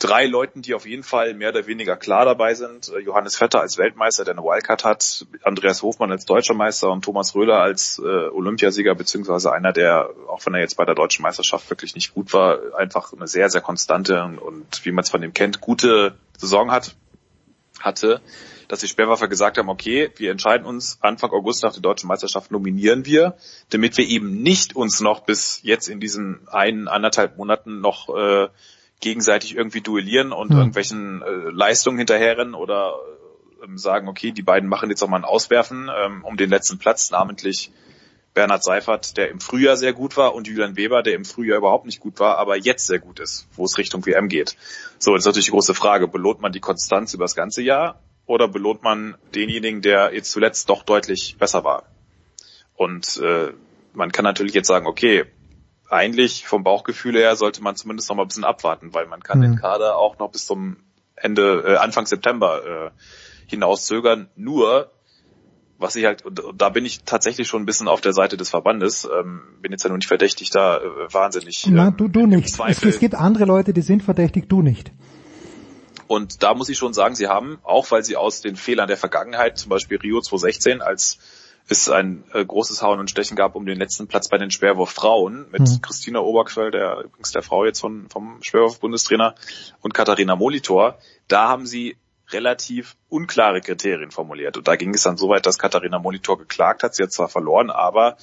drei 0.00 0.26
Leuten, 0.26 0.62
die 0.62 0.74
auf 0.74 0.86
jeden 0.86 1.02
Fall 1.02 1.34
mehr 1.34 1.50
oder 1.50 1.66
weniger 1.66 1.94
klar 1.96 2.24
dabei 2.24 2.54
sind, 2.54 2.88
äh, 2.88 2.98
Johannes 2.98 3.36
Vetter 3.36 3.60
als 3.60 3.78
Weltmeister, 3.78 4.24
der 4.24 4.34
eine 4.34 4.42
Wildcard 4.42 4.82
hat, 4.84 5.26
Andreas 5.44 5.82
Hofmann 5.82 6.10
als 6.10 6.24
deutscher 6.24 6.54
Meister 6.54 6.90
und 6.90 7.04
Thomas 7.04 7.34
Röhler 7.34 7.60
als 7.60 7.98
äh, 7.98 8.02
Olympiasieger, 8.02 8.94
beziehungsweise 8.94 9.52
einer, 9.52 9.72
der, 9.72 10.10
auch 10.28 10.44
wenn 10.46 10.54
er 10.54 10.60
jetzt 10.60 10.76
bei 10.76 10.84
der 10.84 10.94
deutschen 10.94 11.22
Meisterschaft 11.22 11.68
wirklich 11.70 11.94
nicht 11.94 12.14
gut 12.14 12.32
war, 12.32 12.58
einfach 12.76 13.12
eine 13.12 13.28
sehr, 13.28 13.50
sehr 13.50 13.60
konstante 13.60 14.24
und 14.40 14.84
wie 14.84 14.92
man 14.92 15.04
es 15.04 15.10
von 15.10 15.22
ihm 15.22 15.34
kennt, 15.34 15.60
gute 15.60 16.14
Saison 16.38 16.70
hat, 16.70 16.96
hatte, 17.78 18.22
dass 18.70 18.78
die 18.78 18.86
Sperrwaffer 18.86 19.26
gesagt 19.26 19.58
haben, 19.58 19.68
okay, 19.68 20.12
wir 20.14 20.30
entscheiden 20.30 20.64
uns 20.64 20.98
Anfang 21.00 21.32
August 21.32 21.64
nach 21.64 21.72
der 21.72 21.82
deutschen 21.82 22.06
Meisterschaft 22.06 22.52
nominieren 22.52 23.04
wir, 23.04 23.36
damit 23.70 23.98
wir 23.98 24.06
eben 24.06 24.42
nicht 24.42 24.76
uns 24.76 25.00
noch 25.00 25.24
bis 25.24 25.58
jetzt 25.64 25.88
in 25.88 25.98
diesen 25.98 26.46
einen, 26.46 26.86
anderthalb 26.86 27.36
Monaten 27.36 27.80
noch 27.80 28.08
äh, 28.16 28.46
gegenseitig 29.00 29.56
irgendwie 29.56 29.80
duellieren 29.80 30.30
und 30.30 30.50
Hm. 30.50 30.56
irgendwelchen 30.56 31.20
äh, 31.20 31.50
Leistungen 31.50 31.98
hinterherrennen 31.98 32.54
oder 32.54 32.94
ähm, 33.64 33.76
sagen, 33.76 34.06
okay, 34.06 34.30
die 34.30 34.42
beiden 34.42 34.68
machen 34.68 34.88
jetzt 34.88 35.02
auch 35.02 35.08
mal 35.08 35.16
ein 35.16 35.24
Auswerfen 35.24 35.90
ähm, 35.92 36.24
um 36.24 36.36
den 36.36 36.48
letzten 36.48 36.78
Platz, 36.78 37.10
namentlich 37.10 37.72
Bernhard 38.34 38.62
Seifert, 38.62 39.16
der 39.16 39.30
im 39.30 39.40
Frühjahr 39.40 39.76
sehr 39.76 39.94
gut 39.94 40.16
war, 40.16 40.36
und 40.36 40.46
Julian 40.46 40.76
Weber, 40.76 41.02
der 41.02 41.14
im 41.14 41.24
Frühjahr 41.24 41.58
überhaupt 41.58 41.86
nicht 41.86 41.98
gut 41.98 42.20
war, 42.20 42.38
aber 42.38 42.56
jetzt 42.56 42.86
sehr 42.86 43.00
gut 43.00 43.18
ist, 43.18 43.48
wo 43.56 43.64
es 43.64 43.78
Richtung 43.78 44.06
WM 44.06 44.28
geht. 44.28 44.54
So, 45.00 45.10
jetzt 45.10 45.22
ist 45.22 45.26
natürlich 45.26 45.46
die 45.46 45.50
große 45.50 45.74
Frage, 45.74 46.06
belohnt 46.06 46.40
man 46.40 46.52
die 46.52 46.60
Konstanz 46.60 47.14
über 47.14 47.24
das 47.24 47.34
ganze 47.34 47.62
Jahr 47.62 47.98
oder 48.30 48.46
belohnt 48.46 48.82
man 48.84 49.16
denjenigen, 49.34 49.82
der 49.82 50.14
jetzt 50.14 50.30
zuletzt 50.30 50.70
doch 50.70 50.84
deutlich 50.84 51.36
besser 51.38 51.64
war? 51.64 51.82
Und 52.76 53.20
äh, 53.22 53.52
man 53.92 54.12
kann 54.12 54.24
natürlich 54.24 54.54
jetzt 54.54 54.68
sagen, 54.68 54.86
okay, 54.86 55.24
eigentlich 55.88 56.46
vom 56.46 56.62
Bauchgefühl 56.62 57.16
her 57.16 57.34
sollte 57.34 57.60
man 57.60 57.74
zumindest 57.74 58.08
noch 58.08 58.16
mal 58.16 58.22
ein 58.22 58.28
bisschen 58.28 58.44
abwarten, 58.44 58.94
weil 58.94 59.06
man 59.06 59.20
kann 59.20 59.38
Mhm. 59.38 59.42
den 59.42 59.56
Kader 59.56 59.96
auch 59.96 60.18
noch 60.20 60.30
bis 60.30 60.46
zum 60.46 60.76
Ende, 61.16 61.64
äh, 61.66 61.76
Anfang 61.76 62.06
September 62.06 62.62
äh, 62.64 62.90
hinauszögern. 63.48 64.30
Nur, 64.36 64.92
was 65.76 65.96
ich 65.96 66.04
halt, 66.04 66.24
und 66.24 66.40
da 66.56 66.68
bin 66.68 66.86
ich 66.86 67.02
tatsächlich 67.02 67.48
schon 67.48 67.62
ein 67.62 67.66
bisschen 67.66 67.88
auf 67.88 68.00
der 68.00 68.12
Seite 68.12 68.36
des 68.36 68.50
Verbandes, 68.50 69.08
ähm, 69.12 69.42
bin 69.60 69.72
jetzt 69.72 69.82
ja 69.82 69.88
nur 69.88 69.98
nicht 69.98 70.06
verdächtig, 70.06 70.50
da 70.50 70.78
äh, 70.78 71.12
wahnsinnig 71.12 71.66
Na, 71.68 71.88
ähm, 71.88 71.96
du, 71.96 72.06
du 72.06 72.26
nicht. 72.26 72.56
Es, 72.68 72.84
es 72.84 73.00
gibt 73.00 73.16
andere 73.16 73.44
Leute, 73.44 73.72
die 73.72 73.82
sind 73.82 74.04
verdächtig, 74.04 74.48
du 74.48 74.62
nicht. 74.62 74.92
Und 76.10 76.42
da 76.42 76.54
muss 76.54 76.68
ich 76.68 76.76
schon 76.76 76.92
sagen, 76.92 77.14
sie 77.14 77.28
haben, 77.28 77.60
auch 77.62 77.92
weil 77.92 78.02
sie 78.02 78.16
aus 78.16 78.40
den 78.40 78.56
Fehlern 78.56 78.88
der 78.88 78.96
Vergangenheit, 78.96 79.58
zum 79.58 79.68
Beispiel 79.68 79.96
Rio 79.96 80.20
2016, 80.20 80.82
als 80.82 81.18
es 81.68 81.88
ein 81.88 82.24
äh, 82.32 82.44
großes 82.44 82.82
Hauen 82.82 82.98
und 82.98 83.08
Stechen 83.08 83.36
gab 83.36 83.54
um 83.54 83.64
den 83.64 83.78
letzten 83.78 84.08
Platz 84.08 84.28
bei 84.28 84.36
den 84.36 84.50
Sperrwurf 84.50 84.90
Frauen 84.90 85.46
mit 85.52 85.60
Mhm. 85.60 85.80
Christina 85.82 86.18
Oberquell, 86.18 86.72
der 86.72 87.04
übrigens 87.04 87.30
der 87.30 87.42
Frau 87.42 87.64
jetzt 87.64 87.78
von, 87.78 88.08
vom 88.08 88.42
Sperrwurf-Bundestrainer 88.42 89.36
und 89.82 89.94
Katharina 89.94 90.34
Molitor, 90.34 90.98
da 91.28 91.48
haben 91.48 91.64
sie 91.64 91.96
relativ 92.30 92.96
unklare 93.08 93.60
Kriterien 93.60 94.10
formuliert. 94.10 94.56
Und 94.56 94.66
da 94.66 94.74
ging 94.74 94.92
es 94.92 95.04
dann 95.04 95.16
so 95.16 95.28
weit, 95.28 95.46
dass 95.46 95.60
Katharina 95.60 96.00
Molitor 96.00 96.38
geklagt 96.38 96.82
hat. 96.82 96.96
Sie 96.96 97.04
hat 97.04 97.12
zwar 97.12 97.28
verloren, 97.28 97.70
aber 97.70 98.16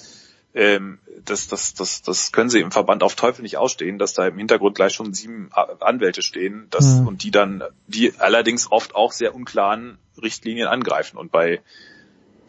ähm, 0.57 0.97
das, 1.23 1.47
das, 1.47 1.75
das, 1.75 2.01
das 2.01 2.31
können 2.31 2.49
sie 2.49 2.61
im 2.61 2.71
Verband 2.71 3.03
auf 3.03 3.13
Teufel 3.15 3.43
nicht 3.43 3.57
ausstehen, 3.57 3.99
dass 3.99 4.13
da 4.13 4.27
im 4.27 4.37
Hintergrund 4.37 4.75
gleich 4.75 4.93
schon 4.93 5.13
sieben 5.13 5.51
Anwälte 5.53 6.23
stehen 6.23 6.65
das, 6.71 6.85
Mhm. 6.85 7.07
und 7.07 7.23
die 7.23 7.29
dann, 7.31 7.63
die 7.85 8.13
allerdings 8.17 8.71
oft 8.71 8.95
auch 8.95 9.11
sehr 9.11 9.35
unklaren 9.35 9.99
Richtlinien 10.21 10.67
angreifen. 10.67 11.17
Und 11.17 11.31
bei 11.31 11.61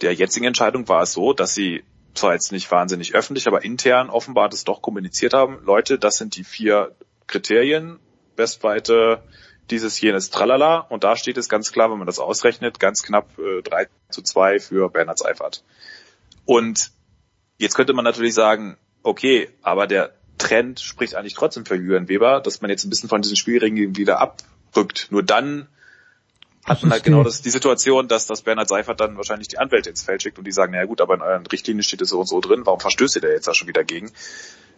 der 0.01 0.15
jetzigen 0.15 0.47
Entscheidung 0.47 0.89
war 0.89 1.03
es 1.03 1.13
so, 1.13 1.35
dass 1.35 1.55
sie 1.55 1.85
zwar 2.15 2.33
jetzt 2.33 2.51
nicht 2.51 2.71
wahnsinnig 2.71 3.15
öffentlich, 3.15 3.47
aber 3.47 3.63
intern 3.63 4.09
offenbar 4.09 4.49
das 4.49 4.65
doch 4.65 4.81
kommuniziert 4.81 5.35
haben. 5.35 5.59
Leute, 5.65 5.99
das 5.99 6.17
sind 6.17 6.35
die 6.37 6.45
vier 6.45 6.95
Kriterien, 7.27 7.99
Bestweite, 8.37 9.23
dieses, 9.71 10.01
jenes, 10.01 10.31
tralala. 10.31 10.79
Und 10.79 11.05
da 11.05 11.15
steht 11.15 11.37
es 11.37 11.51
ganz 11.51 11.73
klar, 11.73 11.91
wenn 11.91 11.99
man 11.99 12.07
das 12.07 12.21
ausrechnet, 12.21 12.81
ganz 12.81 13.03
knapp 13.03 13.39
äh, 13.39 13.61
3 13.61 13.89
zu 14.09 14.23
2 14.23 14.61
für 14.61 14.89
Bernhard 14.89 15.19
Seifert. 15.19 15.63
Und 16.47 16.91
jetzt 17.59 17.75
könnte 17.75 17.93
man 17.93 18.05
natürlich 18.05 18.35
sagen, 18.35 18.77
okay, 19.03 19.51
aber 19.63 19.87
der 19.87 20.15
Trend 20.39 20.81
spricht 20.81 21.15
eigentlich 21.15 21.35
trotzdem 21.35 21.67
für 21.67 21.75
Julian 21.75 22.09
Weber, 22.09 22.41
dass 22.41 22.61
man 22.61 22.71
jetzt 22.71 22.85
ein 22.85 22.91
bisschen 22.91 23.09
von 23.09 23.23
diesen 23.23 23.37
Spielregeln 23.37 23.97
wieder 23.97 24.21
abrückt. 24.21 25.09
Nur 25.11 25.23
dann 25.23 25.69
hat 26.65 26.83
man 26.83 26.93
halt 26.93 27.05
genau 27.05 27.23
das, 27.23 27.41
die 27.43 27.51
Situation, 27.51 28.09
dass 28.09 28.27
das 28.27 28.43
Bernhard 28.43 28.69
Seifert 28.69 29.01
dann 29.01 29.17
wahrscheinlich 29.17 29.49
die 29.49 29.59
Anwälte 29.59 29.91
ins 29.91 30.03
Feld 30.03 30.23
schickt 30.23 30.39
und 30.39 30.45
die 30.45 30.53
sagen, 30.53 30.73
na 30.73 30.79
ja 30.79 30.85
gut, 30.85 31.01
aber 31.01 31.15
in 31.15 31.23
euren 31.23 31.47
Richtlinien 31.47 31.83
steht 31.83 32.03
es 32.03 32.11
so 32.11 32.21
und 32.21 32.29
so 32.29 32.41
drin, 32.41 32.63
warum 32.65 32.81
verstößt 32.81 33.17
ihr 33.17 33.23
da 33.23 33.29
jetzt 33.29 33.49
da 33.49 33.55
schon 33.55 33.69
wieder 33.69 33.85
gegen? 33.85 34.13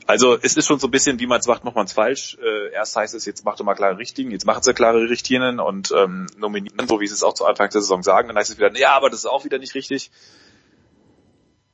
Also 0.07 0.37
es 0.41 0.57
ist 0.57 0.67
schon 0.67 0.79
so 0.79 0.87
ein 0.87 0.91
bisschen, 0.91 1.21
wie 1.21 1.27
man 1.27 1.41
es 1.41 1.47
macht, 1.47 1.65
macht 1.65 1.77
man 1.77 1.87
es 1.87 1.93
falsch. 1.93 2.39
Äh, 2.41 2.73
erst 2.73 2.97
heißt 2.97 3.15
es, 3.15 3.27
jetzt 3.27 3.45
macht 3.45 3.61
ihr 3.61 3.65
mal 3.65 3.75
klare 3.75 3.99
Richtlinien, 3.99 4.33
jetzt 4.33 4.47
machen 4.47 4.63
sie 4.63 4.73
klare 4.73 5.09
Richtlinien 5.09 5.61
und 5.61 5.93
ähm, 5.97 6.27
nominieren, 6.37 6.89
so 6.89 7.01
wie 7.01 7.07
sie 7.07 7.15
es 7.15 7.23
auch 7.23 7.35
zu 7.35 7.45
Anfang 7.45 7.71
der 7.71 7.81
Saison 7.81 8.03
sagen. 8.03 8.29
Dann 8.29 8.37
heißt 8.37 8.51
es 8.51 8.59
wieder, 8.59 8.77
ja, 8.77 8.91
aber 8.93 9.11
das 9.11 9.21
ist 9.21 9.27
auch 9.27 9.45
wieder 9.45 9.59
nicht 9.59 9.75
richtig. 9.75 10.11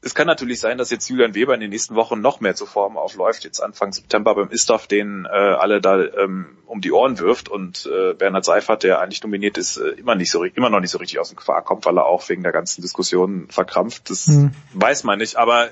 Es 0.07 0.15
kann 0.15 0.28
natürlich 0.28 0.60
sein, 0.60 0.78
dass 0.78 0.91
jetzt 0.91 1.09
Julian 1.09 1.35
Weber 1.35 1.52
in 1.52 1.59
den 1.59 1.70
nächsten 1.70 1.97
Wochen 1.97 2.20
noch 2.20 2.39
mehr 2.39 2.55
zur 2.55 2.68
Form 2.68 2.97
aufläuft, 2.97 3.43
jetzt 3.43 3.59
Anfang 3.59 3.93
September 3.93 4.36
beim 4.36 4.51
Istaf, 4.51 4.86
den 4.86 5.25
äh, 5.25 5.28
alle 5.28 5.81
da 5.81 6.01
ähm, 6.01 6.59
um 6.67 6.81
die 6.81 6.93
Ohren 6.93 7.18
wirft 7.18 7.49
und 7.49 7.91
äh, 7.93 8.15
Bernhard 8.15 8.44
Seifert, 8.44 8.85
der 8.85 9.01
eigentlich 9.01 9.25
nominiert 9.25 9.59
ist, 9.59 9.78
äh, 9.78 9.89
immer 9.99 10.15
nicht 10.15 10.31
so 10.31 10.44
immer 10.44 10.70
noch 10.70 10.78
nicht 10.78 10.93
so 10.93 10.99
richtig 10.99 11.18
aus 11.18 11.31
dem 11.31 11.36
Quark 11.36 11.65
kommt, 11.65 11.86
weil 11.86 11.99
er 11.99 12.07
auch 12.07 12.28
wegen 12.28 12.44
der 12.44 12.52
ganzen 12.52 12.83
Diskussion 12.83 13.49
verkrampft. 13.51 14.09
Das 14.09 14.28
Hm. 14.28 14.52
weiß 14.75 15.02
man 15.02 15.18
nicht, 15.18 15.35
aber 15.39 15.70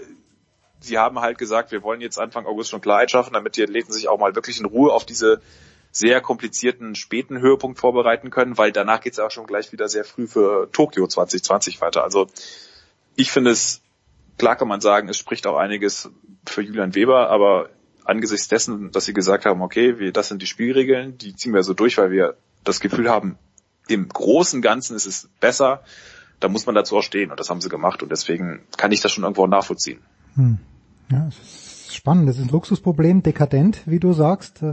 sie 0.80 0.98
haben 0.98 1.20
halt 1.20 1.38
gesagt, 1.38 1.70
wir 1.70 1.84
wollen 1.84 2.00
jetzt 2.00 2.18
Anfang 2.18 2.44
August 2.44 2.70
schon 2.70 2.80
Klarheit 2.80 3.12
schaffen, 3.12 3.34
damit 3.34 3.54
die 3.54 3.62
Athleten 3.62 3.92
sich 3.92 4.08
auch 4.08 4.18
mal 4.18 4.34
wirklich 4.34 4.58
in 4.58 4.66
Ruhe 4.66 4.92
auf 4.92 5.06
diese 5.06 5.40
sehr 5.92 6.20
komplizierten 6.20 6.96
späten 6.96 7.38
Höhepunkt 7.38 7.78
vorbereiten 7.78 8.30
können, 8.30 8.58
weil 8.58 8.72
danach 8.72 9.00
geht 9.00 9.12
es 9.12 9.20
auch 9.20 9.30
schon 9.30 9.46
gleich 9.46 9.70
wieder 9.70 9.88
sehr 9.88 10.04
früh 10.04 10.26
für 10.26 10.68
Tokio 10.72 11.06
2020 11.06 11.80
weiter. 11.80 12.02
Also 12.02 12.26
ich 13.14 13.30
finde 13.30 13.52
es, 13.52 13.80
klar 14.38 14.56
kann 14.56 14.68
man 14.68 14.80
sagen, 14.80 15.08
es 15.08 15.16
spricht 15.16 15.46
auch 15.46 15.56
einiges 15.56 16.10
für 16.46 16.62
Julian 16.62 16.94
Weber, 16.94 17.30
aber 17.30 17.70
angesichts 18.04 18.48
dessen, 18.48 18.90
dass 18.90 19.06
sie 19.06 19.14
gesagt 19.14 19.46
haben, 19.46 19.62
okay, 19.62 19.98
wir, 19.98 20.12
das 20.12 20.28
sind 20.28 20.42
die 20.42 20.46
Spielregeln, 20.46 21.18
die 21.18 21.34
ziehen 21.34 21.54
wir 21.54 21.62
so 21.62 21.74
durch, 21.74 21.98
weil 21.98 22.10
wir 22.10 22.36
das 22.62 22.80
Gefühl 22.80 23.08
haben, 23.08 23.38
im 23.88 24.08
großen 24.08 24.62
Ganzen 24.62 24.96
ist 24.96 25.06
es 25.06 25.28
besser, 25.40 25.82
da 26.40 26.48
muss 26.48 26.66
man 26.66 26.74
dazu 26.74 26.96
auch 26.96 27.02
stehen 27.02 27.30
und 27.30 27.40
das 27.40 27.50
haben 27.50 27.60
sie 27.60 27.68
gemacht 27.68 28.02
und 28.02 28.10
deswegen 28.10 28.60
kann 28.76 28.92
ich 28.92 29.00
das 29.00 29.12
schon 29.12 29.24
irgendwo 29.24 29.46
nachvollziehen. 29.46 30.00
Hm. 30.34 30.58
Ja, 31.10 31.28
es 31.28 31.38
ist 31.38 31.94
spannend. 31.94 32.28
Das 32.28 32.38
ist 32.38 32.44
ein 32.44 32.48
Luxusproblem, 32.50 33.22
dekadent, 33.22 33.82
wie 33.86 34.00
du 34.00 34.12
sagst. 34.12 34.64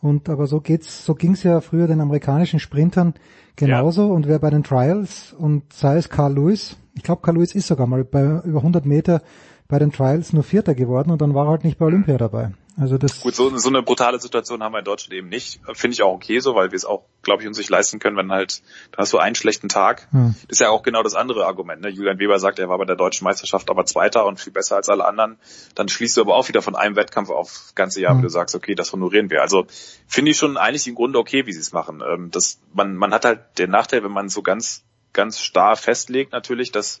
Und 0.00 0.28
aber 0.28 0.46
so 0.46 0.60
geht's, 0.60 1.04
so 1.04 1.14
ging's 1.14 1.42
ja 1.42 1.60
früher 1.60 1.86
den 1.86 2.00
amerikanischen 2.00 2.60
Sprintern 2.60 3.14
genauso. 3.56 4.06
Und 4.08 4.28
wer 4.28 4.38
bei 4.38 4.50
den 4.50 4.62
Trials 4.62 5.32
und 5.32 5.72
sei 5.72 5.96
es 5.96 6.08
Carl 6.08 6.34
Lewis, 6.34 6.76
ich 7.00 7.04
glaube 7.04 7.22
Carl 7.22 7.36
Lewis 7.36 7.54
ist 7.54 7.66
sogar 7.66 7.86
mal 7.86 8.04
bei 8.04 8.42
über 8.44 8.58
100 8.58 8.84
Meter 8.84 9.22
bei 9.68 9.78
den 9.78 9.90
Trials 9.90 10.34
nur 10.34 10.42
Vierter 10.42 10.74
geworden 10.74 11.10
und 11.10 11.22
dann 11.22 11.32
war 11.34 11.46
er 11.46 11.52
halt 11.52 11.64
nicht 11.64 11.78
bei 11.78 11.86
Olympia 11.86 12.18
dabei. 12.18 12.50
Also 12.78 12.98
das 12.98 13.20
Gut, 13.20 13.34
so, 13.34 13.56
so 13.56 13.68
eine 13.70 13.82
brutale 13.82 14.20
Situation 14.20 14.62
haben 14.62 14.72
wir 14.72 14.80
in 14.80 14.84
Deutschland 14.84 15.14
eben 15.14 15.28
nicht. 15.28 15.60
Finde 15.72 15.94
ich 15.94 16.02
auch 16.02 16.12
okay 16.12 16.40
so, 16.40 16.54
weil 16.54 16.72
wir 16.72 16.76
es 16.76 16.84
auch, 16.84 17.04
glaube 17.22 17.42
ich, 17.42 17.48
uns 17.48 17.56
nicht 17.56 17.70
leisten 17.70 18.00
können, 18.00 18.16
wenn 18.16 18.30
halt, 18.30 18.62
dann 18.92 19.02
hast 19.02 19.12
du 19.14 19.18
einen 19.18 19.34
schlechten 19.34 19.68
Tag. 19.68 20.08
Hm. 20.10 20.34
Das 20.42 20.56
ist 20.56 20.60
ja 20.60 20.68
auch 20.70 20.82
genau 20.82 21.02
das 21.02 21.14
andere 21.14 21.46
Argument. 21.46 21.80
Ne? 21.80 21.88
Julian 21.88 22.18
Weber 22.18 22.38
sagt, 22.38 22.58
er 22.58 22.68
war 22.68 22.78
bei 22.78 22.84
der 22.84 22.96
deutschen 22.96 23.24
Meisterschaft 23.24 23.70
aber 23.70 23.86
Zweiter 23.86 24.26
und 24.26 24.38
viel 24.40 24.52
besser 24.52 24.76
als 24.76 24.90
alle 24.90 25.06
anderen. 25.06 25.38
Dann 25.74 25.88
schließt 25.88 26.16
du 26.18 26.20
aber 26.22 26.34
auch 26.36 26.48
wieder 26.48 26.62
von 26.62 26.76
einem 26.76 26.96
Wettkampf 26.96 27.30
auf 27.30 27.72
ganze 27.74 28.00
Jahr, 28.00 28.12
Hm. 28.12 28.18
wo 28.18 28.22
du 28.22 28.28
sagst, 28.28 28.54
okay, 28.54 28.74
das 28.74 28.92
honorieren 28.92 29.30
wir. 29.30 29.40
Also 29.40 29.66
finde 30.06 30.32
ich 30.32 30.36
schon 30.36 30.58
eigentlich 30.58 30.86
im 30.86 30.94
Grunde 30.94 31.18
okay, 31.18 31.46
wie 31.46 31.52
sie 31.52 31.60
es 31.60 31.72
machen. 31.72 32.02
Ähm, 32.06 32.30
das, 32.30 32.60
man, 32.72 32.94
man 32.96 33.12
hat 33.12 33.24
halt 33.24 33.40
den 33.58 33.70
Nachteil, 33.70 34.04
wenn 34.04 34.12
man 34.12 34.28
so 34.28 34.42
ganz, 34.42 34.84
ganz 35.12 35.40
starr 35.40 35.76
festlegt 35.76 36.32
natürlich, 36.32 36.72
dass 36.72 37.00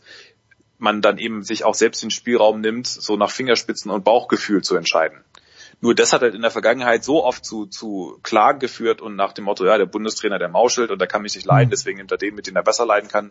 man 0.78 1.02
dann 1.02 1.18
eben 1.18 1.42
sich 1.42 1.64
auch 1.64 1.74
selbst 1.74 2.02
den 2.02 2.10
Spielraum 2.10 2.60
nimmt, 2.60 2.86
so 2.86 3.16
nach 3.16 3.30
Fingerspitzen 3.30 3.90
und 3.90 4.04
Bauchgefühl 4.04 4.62
zu 4.62 4.76
entscheiden. 4.76 5.22
Nur 5.82 5.94
das 5.94 6.12
hat 6.12 6.22
halt 6.22 6.34
in 6.34 6.42
der 6.42 6.50
Vergangenheit 6.50 7.04
so 7.04 7.24
oft 7.24 7.44
zu, 7.44 7.66
zu 7.66 8.18
Klagen 8.22 8.58
geführt 8.58 9.00
und 9.00 9.16
nach 9.16 9.32
dem 9.32 9.44
Motto, 9.44 9.64
ja, 9.64 9.78
der 9.78 9.86
Bundestrainer, 9.86 10.38
der 10.38 10.48
mauschelt 10.48 10.90
und 10.90 11.00
der 11.00 11.08
kann 11.08 11.22
mich 11.22 11.34
nicht 11.34 11.46
leiden, 11.46 11.70
deswegen 11.70 11.98
nimmt 11.98 12.10
er 12.10 12.18
den, 12.18 12.34
mit 12.34 12.46
dem 12.46 12.56
er 12.56 12.62
besser 12.62 12.84
leiden 12.84 13.08
kann. 13.08 13.30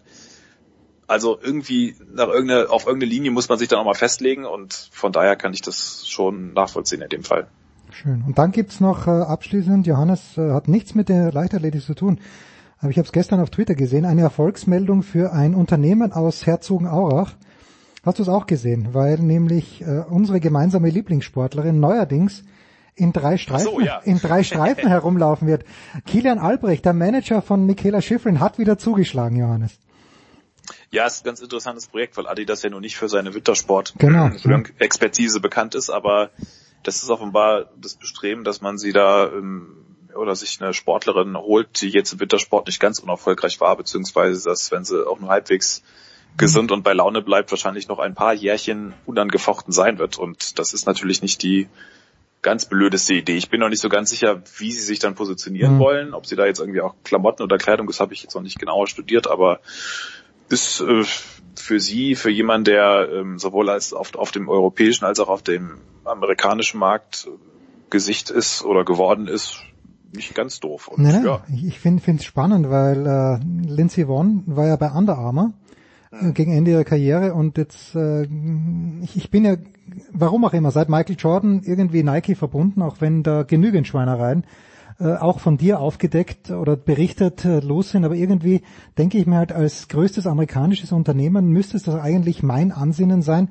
Also 1.06 1.40
irgendwie 1.42 1.96
nach 2.12 2.28
irgendeine, 2.28 2.70
auf 2.70 2.86
irgendeine 2.86 3.12
Linie 3.12 3.32
muss 3.32 3.50
man 3.50 3.58
sich 3.58 3.68
dann 3.68 3.80
auch 3.80 3.86
mal 3.86 3.96
festlegen 3.96 4.46
und 4.46 4.90
von 4.92 5.12
daher 5.12 5.36
kann 5.36 5.54
ich 5.54 5.62
das 5.62 6.08
schon 6.08 6.54
nachvollziehen 6.54 7.02
in 7.02 7.10
dem 7.10 7.24
Fall. 7.24 7.48
Schön. 7.92 8.24
Und 8.26 8.38
dann 8.38 8.52
gibt's 8.52 8.80
noch 8.80 9.08
äh, 9.08 9.10
abschließend, 9.10 9.88
Johannes 9.88 10.38
äh, 10.38 10.52
hat 10.52 10.68
nichts 10.68 10.94
mit 10.94 11.10
der 11.10 11.32
Leichtathletik 11.32 11.82
zu 11.82 11.96
tun, 11.96 12.20
aber 12.80 12.92
ich 12.92 12.98
habe 12.98 13.06
es 13.06 13.12
gestern 13.12 13.40
auf 13.40 13.50
Twitter 13.50 13.76
gesehen, 13.76 14.06
eine 14.06 14.22
Erfolgsmeldung 14.22 15.04
für 15.04 15.34
ein 15.34 15.54
Unternehmen 15.54 16.14
aus 16.14 16.46
Herzogenaurach. 16.46 17.34
Hast 18.04 18.20
du 18.20 18.24
es 18.24 18.30
auch 18.30 18.46
gesehen? 18.46 18.94
Weil 18.94 19.20
nämlich 19.20 19.82
äh, 19.82 20.04
unsere 20.10 20.40
gemeinsame 20.40 20.90
Lieblingssportlerin 20.90 21.80
neuerdings 21.80 22.44
in 22.96 23.12
drei 23.12 23.38
Streifen, 23.38 23.66
so, 23.66 23.80
ja. 23.82 24.00
in 24.04 24.20
drei 24.20 24.44
Streifen 24.44 24.88
herumlaufen 24.88 25.48
wird. 25.48 25.66
Kilian 26.06 26.40
Albrecht, 26.40 26.86
der 26.86 26.94
Manager 26.94 27.42
von 27.42 27.66
Michaela 27.66 28.02
Schifrin, 28.02 28.40
hat 28.40 28.58
wieder 28.60 28.78
zugeschlagen, 28.78 29.36
Johannes. 29.36 29.78
Ja, 30.92 31.06
ist 31.06 31.22
ein 31.22 31.26
ganz 31.26 31.42
interessantes 31.42 31.88
Projekt, 31.88 32.16
weil 32.18 32.28
Adidas 32.28 32.64
ja 32.64 32.70
nur 32.70 32.82
nicht 32.82 32.96
für 32.96 33.10
seine 33.10 33.34
Wintersport 33.34 33.96
Genau. 33.98 34.30
Expertise 34.78 35.40
bekannt 35.40 35.76
ist, 35.76 35.90
aber 35.90 36.30
das 36.84 37.04
ist 37.04 37.10
offenbar 37.10 37.70
das 37.78 37.96
Bestreben, 37.96 38.44
dass 38.44 38.62
man 38.62 38.78
sie 38.78 38.94
da 38.94 39.28
ähm, 39.28 39.89
oder 40.16 40.36
sich 40.36 40.62
eine 40.62 40.74
Sportlerin 40.74 41.38
holt, 41.38 41.82
die 41.82 41.90
jetzt 41.90 42.14
im 42.14 42.20
Wintersport 42.20 42.68
nicht 42.68 42.80
ganz 42.80 43.00
unerfolgreich 43.00 43.60
war, 43.60 43.76
beziehungsweise 43.76 44.50
dass, 44.50 44.72
wenn 44.72 44.84
sie 44.84 45.08
auch 45.08 45.20
nur 45.20 45.30
halbwegs 45.30 45.84
gesund 46.38 46.72
und 46.72 46.84
bei 46.84 46.94
Laune 46.94 47.22
bleibt, 47.22 47.52
wahrscheinlich 47.52 47.88
noch 47.88 48.00
ein 48.00 48.16
paar 48.16 48.34
Jährchen 48.34 48.94
unangefochten 49.06 49.74
sein 49.74 50.00
wird. 50.00 50.18
Und 50.18 50.60
das 50.60 50.74
ist 50.74 50.86
natürlich 50.86 51.22
nicht 51.22 51.44
die 51.44 51.68
ganz 52.42 52.66
blödeste 52.66 53.14
Idee. 53.16 53.36
Ich 53.36 53.50
bin 53.50 53.60
noch 53.60 53.70
nicht 53.70 53.82
so 53.82 53.90
ganz 53.90 54.10
sicher, 54.10 54.42
wie 54.58 54.72
sie 54.72 54.82
sich 54.82 55.00
dann 55.00 55.16
positionieren 55.16 55.76
Mhm. 55.76 55.80
wollen. 55.80 56.14
Ob 56.14 56.26
sie 56.26 56.36
da 56.36 56.46
jetzt 56.46 56.60
irgendwie 56.60 56.82
auch 56.82 56.96
Klamotten 57.04 57.44
oder 57.44 57.58
Kleidung, 57.58 57.88
das 57.88 58.00
habe 58.00 58.14
ich 58.14 58.24
jetzt 58.24 58.36
noch 58.36 58.42
nicht 58.42 58.60
genauer 58.60 58.88
studiert, 58.88 59.28
aber 59.28 59.60
ist 60.48 60.80
äh, 60.82 61.04
für 61.56 61.80
sie, 61.80 62.16
für 62.16 62.30
jemanden, 62.30 62.66
der 62.66 63.10
ähm, 63.12 63.38
sowohl 63.38 63.70
als 63.70 63.94
auf, 63.94 64.16
auf 64.16 64.32
dem 64.32 64.48
europäischen 64.48 65.06
als 65.06 65.20
auch 65.20 65.28
auf 65.28 65.44
dem 65.44 65.80
amerikanischen 66.06 66.80
Markt 66.80 67.28
Gesicht 67.90 68.30
ist 68.30 68.64
oder 68.64 68.86
geworden 68.86 69.28
ist, 69.28 69.62
nicht 70.14 70.36
ganz 70.36 70.60
doof. 70.60 70.88
Und 70.88 71.04
Nein, 71.04 71.24
ja, 71.26 71.42
ich, 71.64 71.80
finde 71.80 72.04
es 72.06 72.24
spannend, 72.24 72.70
weil 72.70 73.06
äh, 73.06 73.40
Lindsay 73.68 74.08
Vonn 74.08 74.44
war 74.46 74.68
ja 74.68 74.76
bei 74.76 74.92
Under 74.92 75.18
Armour 75.18 75.54
äh, 76.12 76.32
gegen 76.32 76.52
Ende 76.52 76.72
ihrer 76.72 76.84
Karriere 76.84 77.34
und 77.34 77.58
jetzt, 77.58 77.96
äh, 77.96 78.24
ich, 79.04 79.16
ich 79.16 79.30
bin 79.30 79.46
ja, 79.46 79.58
warum 80.12 80.46
auch 80.46 80.54
immer, 80.54 80.72
seit 80.72 80.90
Michael 80.90 81.16
Jordan 81.18 81.62
irgendwie 81.64 82.04
Nike 82.04 82.36
verbunden, 82.36 82.82
auch 82.82 82.98
wenn 83.00 83.24
da 83.24 83.44
genügend 83.44 83.88
Schweinereien 83.88 84.46
äh, 85.00 85.16
auch 85.16 85.40
von 85.40 85.58
dir 85.58 85.80
aufgedeckt 85.80 86.52
oder 86.52 86.76
berichtet 86.76 87.46
äh, 87.46 87.60
los 87.60 87.92
sind, 87.92 88.04
aber 88.04 88.16
irgendwie 88.16 88.62
denke 88.98 89.18
ich 89.18 89.26
mir 89.26 89.38
halt, 89.38 89.52
als 89.52 89.88
größtes 89.88 90.28
amerikanisches 90.28 90.92
Unternehmen 90.92 91.48
müsste 91.48 91.78
es 91.78 91.84
doch 91.84 91.96
eigentlich 91.96 92.44
mein 92.44 92.72
Ansinnen 92.72 93.22
sein, 93.22 93.50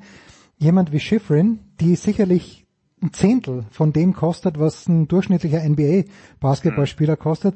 jemand 0.57 0.91
wie 0.91 0.99
Schifrin, 0.99 1.59
die 1.79 1.95
sicherlich 1.95 2.67
ein 3.01 3.13
Zehntel 3.13 3.65
von 3.71 3.93
dem 3.93 4.13
kostet, 4.13 4.59
was 4.59 4.87
ein 4.87 5.07
durchschnittlicher 5.07 5.61
NBA-Basketballspieler 5.67 7.15
kostet, 7.17 7.55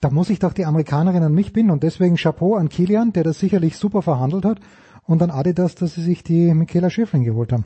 da 0.00 0.10
muss 0.10 0.30
ich 0.30 0.38
doch 0.38 0.52
die 0.54 0.64
Amerikanerin 0.64 1.22
an 1.22 1.34
mich 1.34 1.52
binden 1.52 1.70
und 1.72 1.82
deswegen 1.82 2.16
Chapeau 2.16 2.54
an 2.56 2.68
Kilian, 2.70 3.12
der 3.12 3.24
das 3.24 3.38
sicherlich 3.38 3.76
super 3.76 4.00
verhandelt 4.02 4.44
hat 4.44 4.60
und 5.04 5.22
an 5.22 5.30
Adidas, 5.30 5.74
dass 5.74 5.94
sie 5.94 6.02
sich 6.02 6.22
die 6.22 6.54
Michaela 6.54 6.88
Schifrin 6.88 7.24
geholt 7.24 7.52
haben. 7.52 7.64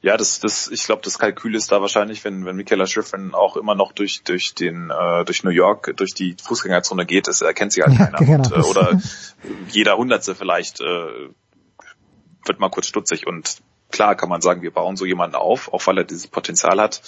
ja, 0.00 0.16
das, 0.16 0.38
das, 0.38 0.68
ich 0.68 0.84
glaube, 0.84 1.02
das 1.04 1.18
Kalkül 1.18 1.56
ist 1.56 1.72
da 1.72 1.80
wahrscheinlich, 1.80 2.24
wenn, 2.24 2.44
wenn 2.44 2.54
Michaela 2.54 2.86
Schiffrin 2.86 3.34
auch 3.34 3.56
immer 3.56 3.74
noch 3.74 3.90
durch, 3.90 4.22
durch 4.22 4.54
den, 4.54 4.90
äh, 4.90 5.24
durch 5.24 5.42
New 5.42 5.50
York, 5.50 5.92
durch 5.96 6.14
die 6.14 6.36
Fußgängerzone 6.40 7.04
geht, 7.06 7.26
das 7.26 7.42
erkennt 7.42 7.72
sie 7.72 7.82
halt 7.82 7.98
Ja, 7.98 8.06
keiner. 8.06 8.18
genau. 8.18 8.54
Und, 8.54 8.64
äh, 8.64 8.68
oder 8.68 9.00
jeder 9.70 9.96
Hundertste 9.96 10.36
vielleicht, 10.36 10.80
äh, 10.80 10.84
wird 12.46 12.60
mal 12.60 12.70
kurz 12.70 12.86
stutzig 12.86 13.26
und 13.26 13.58
klar 13.90 14.14
kann 14.14 14.28
man 14.28 14.40
sagen, 14.40 14.62
wir 14.62 14.72
bauen 14.72 14.96
so 14.96 15.04
jemanden 15.04 15.36
auf, 15.36 15.72
auch 15.72 15.86
weil 15.86 15.98
er 15.98 16.04
dieses 16.04 16.26
Potenzial 16.26 16.80
hat. 16.80 17.00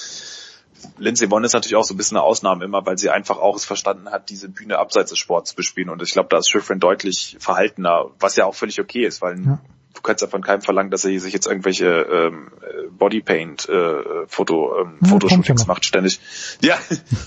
Lindsay 0.99 1.31
Vonn 1.31 1.45
ist 1.45 1.53
natürlich 1.53 1.77
auch 1.77 1.85
so 1.85 1.95
ein 1.95 1.97
bisschen 1.97 2.17
eine 2.17 2.25
Ausnahme 2.25 2.65
immer, 2.65 2.87
weil 2.87 2.97
sie 2.97 3.11
einfach 3.11 3.39
auch 3.39 3.57
es 3.57 3.65
verstanden 3.65 4.11
hat, 4.11 4.31
diese 4.31 4.49
Bühne 4.49 4.79
abseits 4.79 5.11
des 5.11 5.19
Sports 5.19 5.51
zu 5.51 5.57
bespielen. 5.57 5.91
Und 5.91 6.01
ich 6.03 6.13
glaube, 6.13 6.29
da 6.31 6.39
ist 6.39 6.49
Schiffrin 6.49 6.81
deutlich 6.81 7.37
verhaltener, 7.39 8.07
was 8.19 8.37
ja 8.37 8.47
auch 8.47 8.55
völlig 8.55 8.81
okay 8.81 9.05
ist, 9.05 9.21
weil 9.21 9.39
Ja. 9.45 9.59
Du 9.95 10.03
kannst 10.03 10.23
ja 10.23 10.29
von 10.29 10.43
keinem 10.43 10.63
verlangen, 10.63 10.91
dass 10.91 11.05
er 11.05 11.19
sich 11.19 11.33
jetzt 11.33 11.47
irgendwelche 11.47 11.87
ähm, 11.87 12.51
äh, 12.63 12.89
Bodypaint 12.91 13.69
äh, 13.69 14.27
Foto 14.27 14.81
ähm, 14.81 14.99
Ja, 15.01 15.09
Fotoshootings 15.09 15.67
macht 15.67 15.85
ständig. 15.85 16.21
Ja, 16.63 16.79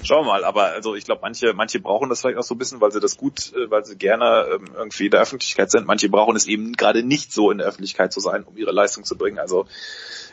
schauen 0.03 0.25
wir 0.25 0.31
mal. 0.31 0.45
Aber 0.45 0.65
also 0.65 0.95
ich 0.95 1.05
glaube, 1.05 1.21
manche 1.21 1.53
manche 1.53 1.79
brauchen 1.79 2.09
das 2.09 2.21
vielleicht 2.21 2.37
auch 2.37 2.43
so 2.43 2.55
ein 2.55 2.57
bisschen, 2.57 2.81
weil 2.81 2.91
sie 2.91 2.99
das 2.99 3.17
gut, 3.17 3.53
äh, 3.53 3.69
weil 3.69 3.85
sie 3.85 3.97
gerne 3.97 4.47
ähm, 4.53 4.65
irgendwie 4.75 5.05
in 5.05 5.11
der 5.11 5.21
Öffentlichkeit 5.21 5.71
sind. 5.71 5.87
Manche 5.87 6.09
brauchen 6.09 6.35
es 6.35 6.47
eben 6.47 6.73
gerade 6.73 7.03
nicht 7.03 7.33
so 7.33 7.51
in 7.51 7.57
der 7.57 7.67
Öffentlichkeit 7.67 8.13
zu 8.13 8.19
sein, 8.19 8.43
um 8.43 8.57
ihre 8.57 8.71
Leistung 8.71 9.03
zu 9.03 9.17
bringen. 9.17 9.39
Also 9.39 9.65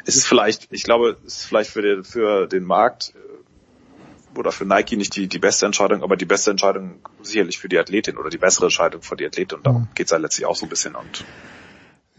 es 0.07 0.17
ist 0.17 0.26
vielleicht, 0.26 0.68
ich 0.70 0.84
glaube, 0.84 1.17
es 1.26 1.39
ist 1.39 1.47
vielleicht 1.47 1.70
für 1.70 1.83
den 1.83 2.05
für 2.05 2.47
den 2.47 2.65
Markt 2.65 3.12
äh, 3.17 4.39
oder 4.39 4.52
für 4.52 4.65
Nike 4.65 4.97
nicht 4.97 5.17
die, 5.17 5.26
die 5.26 5.39
beste 5.39 5.67
Entscheidung, 5.67 6.02
aber 6.02 6.17
die 6.17 6.26
beste 6.26 6.50
Entscheidung 6.50 7.00
sicherlich 7.23 7.59
für 7.59 7.68
die 7.68 7.78
Athletin 7.78 8.17
oder 8.17 8.31
die 8.31 8.39
bessere 8.39 8.67
Entscheidung 8.67 9.02
für 9.02 9.17
die 9.17 9.26
Athletin. 9.26 9.59
Und 9.59 9.67
darum 9.67 9.89
geht's 9.94 10.12
ja 10.12 10.18
letztlich 10.18 10.47
auch 10.47 10.55
so 10.55 10.67
ein 10.67 10.68
bisschen. 10.68 10.94
Und 10.94 11.25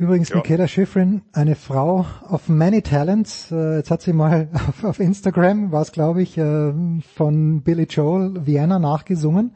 Übrigens, 0.01 0.29
Ja. 0.29 0.37
Michaela 0.37 0.67
Schifrin, 0.67 1.21
eine 1.31 1.53
Frau 1.55 2.07
of 2.27 2.49
many 2.49 2.81
talents. 2.81 3.51
Äh, 3.51 3.75
jetzt 3.77 3.91
hat 3.91 4.01
sie 4.01 4.13
mal 4.13 4.49
auf, 4.67 4.83
auf 4.83 4.99
Instagram, 4.99 5.71
war 5.71 5.83
es 5.83 5.91
glaube 5.91 6.23
ich, 6.23 6.39
äh, 6.39 6.73
von 7.15 7.61
Billy 7.61 7.83
Joel 7.83 8.47
Vienna 8.47 8.79
nachgesungen, 8.79 9.51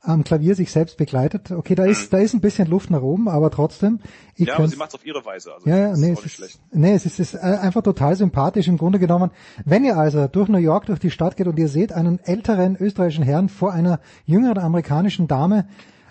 am 0.00 0.22
Klavier 0.22 0.54
sich 0.54 0.70
selbst 0.70 0.98
begleitet. 0.98 1.50
Okay, 1.50 1.74
da 1.74 1.84
ist, 1.84 2.12
da 2.12 2.18
ist 2.18 2.32
ein 2.32 2.40
bisschen 2.40 2.68
Luft 2.68 2.90
nach 2.90 3.02
oben, 3.02 3.28
aber 3.28 3.50
trotzdem. 3.50 3.98
Ich 4.36 4.42
Mhm. 4.42 4.46
ja, 4.46 4.54
aber 4.54 4.68
sie 4.68 4.76
macht's 4.76 4.94
auf 4.94 5.04
ihre 5.04 5.24
Weise. 5.26 5.52
Also 5.52 5.68
ja, 5.68 5.96
nee, 5.96 6.12
es 6.12 6.24
ist, 6.24 6.60
nee, 6.70 6.92
es 6.94 7.04
ist, 7.04 7.18
ist 7.18 7.34
äh, 7.34 7.38
einfach 7.38 7.82
total 7.82 8.14
sympathisch 8.14 8.68
im 8.68 8.78
Grunde 8.78 9.00
genommen. 9.00 9.32
Wenn 9.64 9.84
ihr 9.84 9.96
also 9.96 10.28
durch 10.28 10.48
New 10.48 10.58
York, 10.58 10.86
durch 10.86 11.00
die 11.00 11.10
Stadt 11.10 11.36
geht 11.36 11.48
und 11.48 11.58
ihr 11.58 11.68
seht 11.68 11.92
einen 11.92 12.20
älteren 12.20 12.76
österreichischen 12.76 13.24
Herrn 13.24 13.48
vor 13.48 13.72
einer 13.72 13.98
jüngeren 14.26 14.58
amerikanischen 14.58 15.26
Dame 15.26 15.66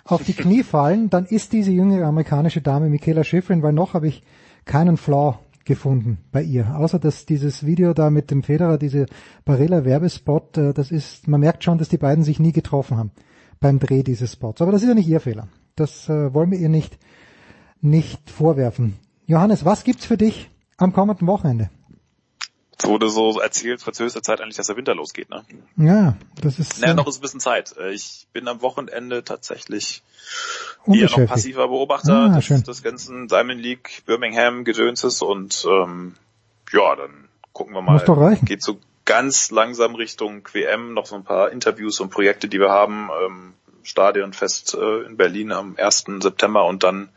auf 0.08 0.24
die 0.24 0.32
Knie 0.32 0.62
fallen, 0.62 1.10
dann 1.10 1.26
ist 1.26 1.52
diese 1.52 1.70
jüngere 1.70 2.06
amerikanische 2.06 2.62
Dame 2.62 2.88
Michaela 2.88 3.24
Schifrin, 3.24 3.62
weil 3.62 3.72
noch 3.72 3.94
habe 3.94 4.08
ich 4.08 4.22
keinen 4.64 4.96
Flaw 4.96 5.38
gefunden 5.64 6.18
bei 6.32 6.42
ihr. 6.42 6.76
Außer 6.76 6.98
dass 6.98 7.26
dieses 7.26 7.66
Video 7.66 7.92
da 7.92 8.08
mit 8.08 8.30
dem 8.30 8.42
Federer, 8.42 8.78
diese 8.78 9.06
Barilla 9.44 9.84
Werbespot, 9.84 10.56
äh, 10.56 10.72
das 10.72 10.90
ist, 10.90 11.28
man 11.28 11.40
merkt 11.40 11.62
schon, 11.62 11.78
dass 11.78 11.90
die 11.90 11.98
beiden 11.98 12.24
sich 12.24 12.40
nie 12.40 12.52
getroffen 12.52 12.96
haben 12.96 13.10
beim 13.60 13.78
Dreh 13.78 14.02
dieses 14.02 14.32
Spots. 14.32 14.62
Aber 14.62 14.72
das 14.72 14.82
ist 14.82 14.88
ja 14.88 14.94
nicht 14.94 15.08
ihr 15.08 15.20
Fehler. 15.20 15.48
Das 15.76 16.08
äh, 16.08 16.32
wollen 16.32 16.50
wir 16.50 16.58
ihr 16.58 16.70
nicht 16.70 16.98
nicht 17.80 18.30
vorwerfen. 18.30 18.96
Johannes, 19.26 19.64
was 19.64 19.84
gibt's 19.84 20.06
für 20.06 20.16
dich 20.16 20.50
am 20.78 20.92
kommenden 20.92 21.26
Wochenende? 21.26 21.70
Es 22.80 22.86
wurde 22.88 23.08
so 23.10 23.40
erzählt 23.40 23.82
vor 23.82 23.92
höchster 23.92 24.22
Zeit 24.22 24.40
eigentlich, 24.40 24.56
dass 24.56 24.68
der 24.68 24.76
Winter 24.76 24.94
losgeht, 24.94 25.30
ne? 25.30 25.44
Ja, 25.76 26.16
das 26.40 26.58
ist 26.60 26.80
Naja, 26.80 26.92
äh, 26.92 26.96
noch 26.96 27.08
ist 27.08 27.18
ein 27.18 27.22
bisschen 27.22 27.40
Zeit. 27.40 27.74
Äh, 27.76 27.90
Ich 27.92 28.28
bin 28.32 28.46
am 28.46 28.62
Wochenende 28.62 29.24
tatsächlich 29.24 30.02
eher 30.86 31.10
noch 31.10 31.26
passiver 31.26 31.68
Beobachter 31.68 32.14
Ah, 32.30 32.36
des, 32.36 32.44
schön. 32.44 32.62
des 32.62 32.82
ganzen 32.82 33.26
Diamond 33.26 33.60
League 33.60 34.02
Birmingham 34.06 34.64
Gedönses 34.64 35.22
und 35.22 35.66
ähm, 35.68 36.14
ja, 36.72 36.94
dann 36.94 37.28
gucken 37.52 37.74
wir 37.74 37.82
mal. 37.82 37.94
Muss 37.94 38.04
doch 38.04 38.16
reichen. 38.20 38.44
Geht 38.46 38.62
so 38.62 38.78
ganz 39.04 39.50
langsam 39.50 39.94
Richtung 39.96 40.46
WM, 40.52 40.94
noch 40.94 41.06
so 41.06 41.16
ein 41.16 41.24
paar 41.24 41.50
Interviews 41.50 41.98
und 41.98 42.10
Projekte, 42.10 42.46
die 42.48 42.60
wir 42.60 42.70
haben. 42.70 43.08
Ähm, 43.26 43.54
Stadionfest 43.82 44.74
äh, 44.74 45.00
in 45.06 45.16
Berlin 45.16 45.50
am 45.50 45.74
1. 45.78 46.04
September 46.20 46.66
und 46.66 46.82
dann 46.82 47.08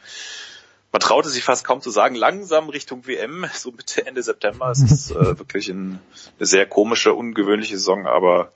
man 0.91 0.99
traute 0.99 1.29
sich 1.29 1.43
fast 1.43 1.63
kaum 1.63 1.81
zu 1.81 1.89
sagen, 1.89 2.15
langsam 2.15 2.69
Richtung 2.69 3.07
WM, 3.07 3.45
so 3.53 3.71
Mitte, 3.71 4.05
Ende 4.05 4.23
September. 4.23 4.69
Es 4.71 4.81
ist 4.81 5.11
äh, 5.11 5.15
wirklich 5.39 5.69
ein, 5.69 5.99
eine 6.37 6.45
sehr 6.45 6.65
komische, 6.65 7.13
ungewöhnliche 7.13 7.77
Saison, 7.77 8.07
aber 8.07 8.51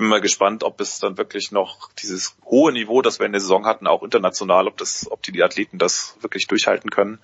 bin 0.00 0.08
mal 0.08 0.20
gespannt, 0.20 0.62
ob 0.64 0.80
es 0.80 0.98
dann 0.98 1.18
wirklich 1.18 1.52
noch 1.52 1.92
dieses 1.94 2.36
hohe 2.44 2.72
Niveau, 2.72 3.02
das 3.02 3.18
wir 3.18 3.26
in 3.26 3.32
der 3.32 3.40
Saison 3.40 3.66
hatten, 3.66 3.86
auch 3.86 4.02
international, 4.02 4.66
ob 4.66 4.76
das, 4.76 5.10
ob 5.10 5.22
die, 5.22 5.32
die 5.32 5.42
Athleten 5.42 5.78
das 5.78 6.16
wirklich 6.20 6.46
durchhalten 6.46 6.90
können, 6.90 7.18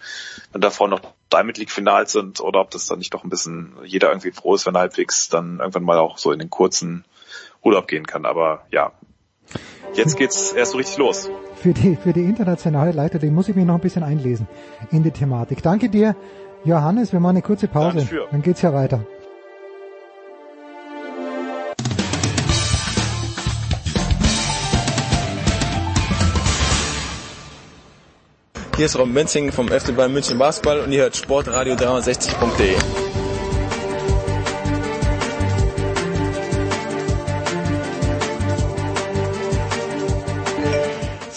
wenn 0.52 0.60
davor 0.60 0.88
noch 0.88 1.00
Diamond 1.32 1.58
League 1.58 1.70
Finals 1.70 2.12
sind 2.12 2.40
oder 2.40 2.60
ob 2.60 2.70
das 2.70 2.86
dann 2.86 2.98
nicht 2.98 3.14
doch 3.14 3.24
ein 3.24 3.30
bisschen 3.30 3.76
jeder 3.84 4.08
irgendwie 4.08 4.32
froh 4.32 4.54
ist, 4.54 4.66
wenn 4.66 4.76
halbwegs 4.76 5.28
dann 5.28 5.60
irgendwann 5.60 5.84
mal 5.84 5.98
auch 5.98 6.18
so 6.18 6.32
in 6.32 6.38
den 6.38 6.50
kurzen 6.50 7.04
Urlaub 7.62 7.88
gehen 7.88 8.06
kann. 8.06 8.26
Aber 8.26 8.66
ja, 8.70 8.92
jetzt 9.94 10.16
geht's 10.16 10.52
erst 10.52 10.72
so 10.72 10.78
richtig 10.78 10.98
los 10.98 11.30
für 11.66 11.72
die, 11.72 11.96
für 11.96 12.12
die 12.12 12.22
internationale 12.22 12.92
Leiter, 12.92 13.18
den 13.18 13.34
muss 13.34 13.48
ich 13.48 13.56
mich 13.56 13.64
noch 13.64 13.74
ein 13.74 13.80
bisschen 13.80 14.04
einlesen 14.04 14.46
in 14.92 15.02
die 15.02 15.10
Thematik. 15.10 15.64
Danke 15.64 15.88
dir, 15.88 16.14
Johannes. 16.64 17.12
Wir 17.12 17.18
machen 17.18 17.36
eine 17.36 17.42
kurze 17.42 17.66
Pause. 17.66 17.98
Dafür. 17.98 18.28
Dann 18.30 18.40
geht's 18.40 18.62
ja 18.62 18.72
weiter. 18.72 19.04
Hier 28.76 28.86
ist 28.86 28.96
Rob 28.96 29.08
Menzing 29.08 29.50
vom 29.50 29.68
FC 29.68 29.96
Bayern 29.96 30.12
München 30.12 30.38
Basketball 30.38 30.80
und 30.80 30.92
ihr 30.92 31.00
hört 31.00 31.14
sportradio360.de. 31.16 33.05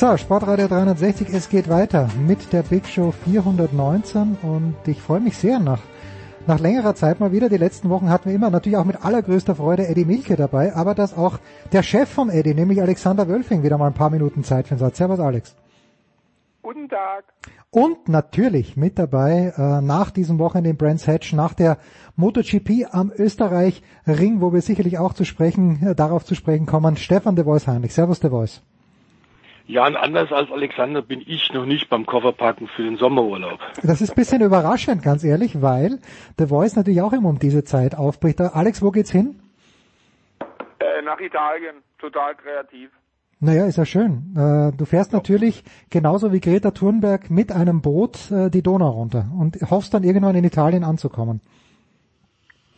So, 0.10 0.18
Sportradio 0.18 0.68
360, 0.68 1.30
es 1.32 1.50
geht 1.50 1.70
weiter 1.70 2.10
mit 2.26 2.52
der 2.52 2.64
Big 2.64 2.88
Show 2.88 3.12
419 3.12 4.40
und 4.42 4.76
ich 4.88 5.00
freue 5.00 5.20
mich 5.20 5.38
sehr 5.38 5.60
nach, 5.60 5.82
nach 6.48 6.60
längerer 6.60 6.96
Zeit 6.96 7.20
mal 7.20 7.32
wieder. 7.32 7.48
Die 7.48 7.58
letzten 7.58 7.92
Wochen 7.92 8.10
hatten 8.10 8.30
wir 8.30 8.36
immer 8.36 8.50
natürlich 8.50 8.80
auch 8.80 8.86
mit 8.86 9.06
allergrößter 9.06 9.54
Freude 9.54 9.88
Eddie 9.88 10.06
Milke 10.06 10.36
dabei, 10.36 10.74
aber 10.74 10.96
dass 10.96 11.16
auch 11.16 11.38
der 11.72 11.84
Chef 11.84 12.10
vom 12.10 12.32
Eddie, 12.32 12.56
nämlich 12.56 12.82
Alexander 12.82 13.28
Wölfing, 13.28 13.62
wieder 13.62 13.78
mal 13.78 13.86
ein 13.86 13.94
paar 13.94 14.10
Minuten 14.10 14.44
Zeit 14.44 14.68
für 14.68 14.74
den 14.74 14.80
Satz. 14.80 14.98
Servus 14.98 15.20
Alex. 15.20 15.56
Guten 16.64 16.90
Tag. 16.90 17.26
Und 17.70 18.10
natürlich 18.10 18.76
mit 18.76 18.98
dabei 18.98 19.54
äh, 19.56 19.82
nach 19.82 20.10
diesem 20.10 20.40
Wochenende 20.40 20.72
in 20.72 20.78
Brands 20.78 21.06
Hatch, 21.06 21.34
nach 21.34 21.54
der 21.54 21.78
MotoGP 22.16 22.88
am 22.90 23.12
Österreich 23.16 23.84
Ring, 24.08 24.42
wo 24.42 24.54
wir 24.54 24.64
sicherlich 24.64 24.98
auch 24.98 25.14
zu 25.14 25.24
sprechen, 25.24 25.86
äh, 25.86 25.94
darauf 25.94 26.26
zu 26.26 26.34
sprechen 26.34 26.66
kommen, 26.66 26.98
Stefan 26.98 27.36
de 27.36 27.46
Voice 27.46 27.68
Heinrich. 27.68 27.94
Servus 27.94 28.20
de 28.20 28.32
Voice. 28.32 28.64
Ja, 29.70 29.86
und 29.86 29.96
anders 29.96 30.32
als 30.32 30.52
Alexander 30.52 31.04
bin 31.04 31.22
ich 31.28 31.54
noch 31.54 31.68
nicht 31.68 31.92
beim 31.92 32.08
Kofferpacken 32.08 32.68
für 32.70 32.82
den 32.82 32.98
Sommerurlaub. 32.98 33.60
Das 33.84 34.02
ist 34.02 34.10
ein 34.10 34.16
bisschen 34.16 34.42
überraschend, 34.42 35.04
ganz 35.04 35.24
ehrlich, 35.24 35.62
weil 35.62 36.00
The 36.40 36.48
Voice 36.48 36.76
natürlich 36.76 37.04
auch 37.04 37.14
immer 37.14 37.30
um 37.30 37.38
diese 37.38 37.64
Zeit 37.64 37.94
aufbricht. 37.94 38.42
Alex, 38.42 38.82
wo 38.82 38.90
geht's 38.90 39.12
hin? 39.12 39.40
Äh, 40.80 41.04
nach 41.04 41.20
Italien, 41.20 41.76
total 42.00 42.34
kreativ. 42.34 42.90
Naja, 43.42 43.68
ist 43.68 43.78
ja 43.78 43.86
schön. 43.86 44.34
Äh, 44.36 44.76
du 44.76 44.86
fährst 44.86 45.14
natürlich 45.14 45.64
genauso 45.92 46.34
wie 46.34 46.40
Greta 46.40 46.72
Thunberg 46.72 47.30
mit 47.30 47.52
einem 47.52 47.84
Boot 47.84 48.32
äh, 48.32 48.50
die 48.50 48.64
Donau 48.64 48.90
runter 48.90 49.26
und 49.40 49.56
hoffst 49.70 49.94
dann 49.94 50.02
irgendwann 50.02 50.36
in 50.36 50.46
Italien 50.46 50.84
anzukommen. 50.84 51.42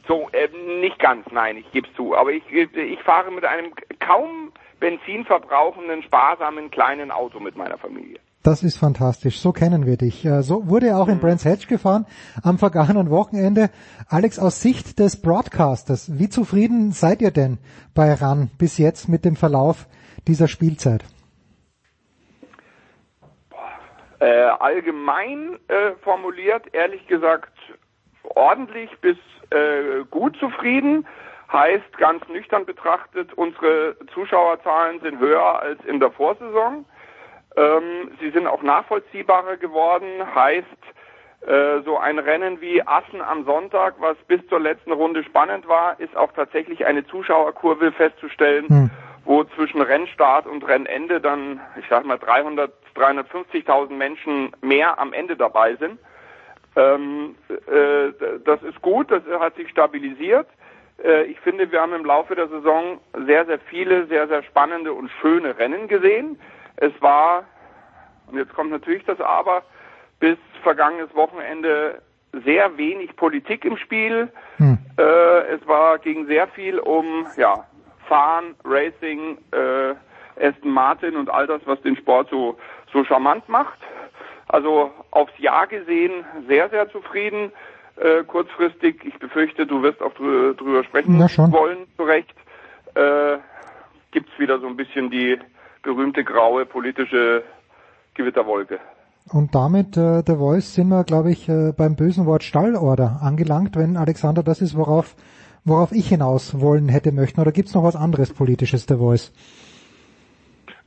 So, 0.10 0.28
äh, 0.34 0.50
nicht 0.82 1.00
ganz, 1.00 1.26
nein, 1.32 1.56
ich 1.56 1.72
gebe 1.72 1.88
zu. 1.96 2.18
Aber 2.18 2.32
ich, 2.32 2.44
ich 2.52 3.00
fahre 3.04 3.32
mit 3.32 3.46
einem 3.46 3.72
kaum 4.02 4.52
benzinverbrauchenden, 4.82 6.04
sparsamen 6.04 6.70
kleinen 6.70 7.12
Auto 7.12 7.40
mit 7.40 7.56
meiner 7.56 7.78
Familie. 7.78 8.20
Das 8.44 8.64
ist 8.64 8.78
fantastisch. 8.78 9.40
So 9.40 9.54
kennen 9.54 9.86
wir 9.86 9.98
dich. 9.98 10.26
Äh, 10.26 10.42
so 10.42 10.68
wurde 10.68 10.88
er 10.88 10.98
auch 10.98 11.08
in 11.08 11.20
Brands 11.20 11.46
Hatch 11.46 11.68
gefahren 11.68 12.06
am 12.44 12.58
vergangenen 12.58 13.10
Wochenende. 13.12 13.70
Alex, 14.10 14.40
aus 14.40 14.62
Sicht 14.62 15.00
des 15.00 15.22
Broadcasters, 15.22 16.20
wie 16.20 16.28
zufrieden 16.28 16.92
seid 16.92 17.22
ihr 17.22 17.32
denn 17.32 17.60
bei 17.94 18.14
RAN 18.14 18.50
bis 18.58 18.78
jetzt 18.80 19.08
mit 19.08 19.24
dem 19.24 19.36
Verlauf 19.36 19.86
dieser 20.28 20.48
Spielzeit? 20.48 21.06
Äh, 24.20 24.26
allgemein 24.60 25.58
äh, 25.68 25.92
formuliert, 26.04 26.74
ehrlich 26.74 27.06
gesagt, 27.08 27.54
ordentlich 28.24 28.90
bis 29.02 29.18
äh, 29.52 30.04
gut 30.10 30.38
zufrieden. 30.38 31.06
Heißt 31.52 31.98
ganz 31.98 32.28
nüchtern 32.30 32.66
betrachtet, 32.66 33.34
unsere 33.34 33.98
Zuschauerzahlen 34.14 35.02
sind 35.02 35.20
höher 35.20 35.60
als 35.62 35.84
in 35.86 36.00
der 36.00 36.12
Vorsaison. 36.12 36.86
Ähm, 37.58 38.12
sie 38.22 38.30
sind 38.30 38.48
auch 38.48 38.64
nachvollziehbarer 38.64 39.58
geworden. 39.58 40.06
Heißt, 40.34 40.66
äh, 41.42 41.82
so 41.84 41.98
ein 41.98 42.20
Rennen 42.20 42.62
wie 42.62 42.82
Assen 42.82 43.22
am 43.22 43.44
Sonntag, 43.44 43.96
was 44.00 44.16
bis 44.28 44.40
zur 44.48 44.60
letzten 44.60 44.94
Runde 44.94 45.24
spannend 45.24 45.68
war, 45.68 46.00
ist 46.00 46.16
auch 46.16 46.32
tatsächlich 46.32 46.86
eine 46.86 47.06
Zuschauerkurve 47.08 47.92
festzustellen. 47.92 48.68
Hm 48.68 48.92
wo 49.26 49.44
zwischen 49.44 49.82
Rennstart 49.82 50.48
und 50.48 50.68
Rennende 50.68 51.22
dann, 51.22 51.60
ich 51.80 51.86
sag 51.90 52.06
mal, 52.06 52.18
300, 52.18 52.72
350.000 52.96 53.92
Menschen 53.92 54.52
mehr 54.62 55.00
am 55.00 55.14
Ende 55.14 55.36
dabei 55.36 55.76
sind. 55.76 56.00
Ähm, 56.76 57.36
äh, 57.50 58.12
das 58.44 58.64
ist 58.64 58.82
gut, 58.82 59.12
das 59.12 59.22
hat 59.40 59.56
sich 59.56 59.70
stabilisiert. 59.70 60.48
Äh, 61.04 61.24
ich 61.24 61.40
finde, 61.40 61.72
wir 61.72 61.82
haben 61.82 61.94
im 61.94 62.06
Laufe 62.06 62.36
der 62.36 62.48
Saison 62.48 63.00
sehr, 63.26 63.46
sehr 63.46 63.60
viele, 63.60 64.08
sehr, 64.08 64.28
sehr 64.28 64.44
spannende 64.44 64.94
und 64.94 65.10
schöne 65.22 65.58
Rennen 65.58 65.88
gesehen. 65.88 66.40
Es 66.78 66.94
war, 67.02 67.44
und 68.28 68.38
jetzt 68.38 68.54
kommt 68.54 68.72
natürlich 68.72 69.04
das 69.06 69.20
Aber, 69.20 69.64
bis 70.20 70.38
vergangenes 70.64 71.14
Wochenende 71.16 72.02
sehr 72.46 72.78
wenig 72.78 73.16
Politik 73.16 73.66
im 73.66 73.78
Spiel. 73.78 74.30
Hm. 74.58 74.78
Äh, 74.98 75.02
es 75.54 75.68
war 75.68 75.98
ging 76.00 76.28
sehr 76.28 76.48
viel 76.48 76.80
um 76.80 77.28
ja 77.38 77.66
Fahren, 78.08 78.56
Racing, 78.64 79.38
äh, 79.52 79.96
Aston 80.42 80.72
Martin 80.72 81.16
und 81.16 81.30
all 81.30 81.48
das, 81.48 81.62
was 81.66 81.82
den 81.82 81.96
Sport 81.98 82.30
so, 82.30 82.58
so 82.92 83.04
charmant 83.04 83.48
macht. 83.50 83.80
Also 84.48 84.92
aufs 85.12 85.38
Jahr 85.38 85.68
gesehen 85.68 86.26
sehr, 86.48 86.70
sehr 86.70 86.90
zufrieden. 86.90 87.52
Äh, 88.02 88.24
kurzfristig, 88.24 89.04
ich 89.06 89.18
befürchte, 89.20 89.68
du 89.68 89.84
wirst 89.84 90.02
auch 90.02 90.14
drü 90.14 90.56
drüber 90.56 90.84
sprechen 90.84 91.20
wollen, 91.20 91.86
zu 91.96 92.04
Recht, 92.04 92.34
äh, 92.96 93.38
gibt's 94.10 94.32
wieder 94.40 94.60
so 94.60 94.68
ein 94.68 94.76
bisschen 94.76 95.12
die 95.12 95.38
berühmte 95.84 96.24
graue 96.24 96.66
politische 96.66 97.44
Gewitterwolke. 98.16 98.80
Und 99.30 99.54
damit, 99.54 99.98
äh, 99.98 100.24
The 100.26 100.36
Voice, 100.36 100.74
sind 100.74 100.90
wir, 100.90 101.04
glaube 101.04 101.32
ich, 101.32 101.48
äh, 101.48 101.74
beim 101.78 101.96
bösen 101.96 102.26
Wort 102.26 102.44
Stallorder 102.44 103.20
angelangt, 103.22 103.76
wenn 103.76 103.96
Alexander 103.98 104.42
das 104.42 104.62
ist, 104.62 104.76
worauf 104.76 105.16
worauf 105.64 105.92
ich 105.92 106.10
hinaus 106.10 106.60
wollen 106.60 106.90
hätte 106.90 107.12
möchten? 107.12 107.40
Oder 107.40 107.52
gibt's 107.52 107.74
noch 107.74 107.84
was 107.84 107.96
anderes 107.96 108.34
Politisches, 108.34 108.86
der 108.86 108.98
Voice? 108.98 109.32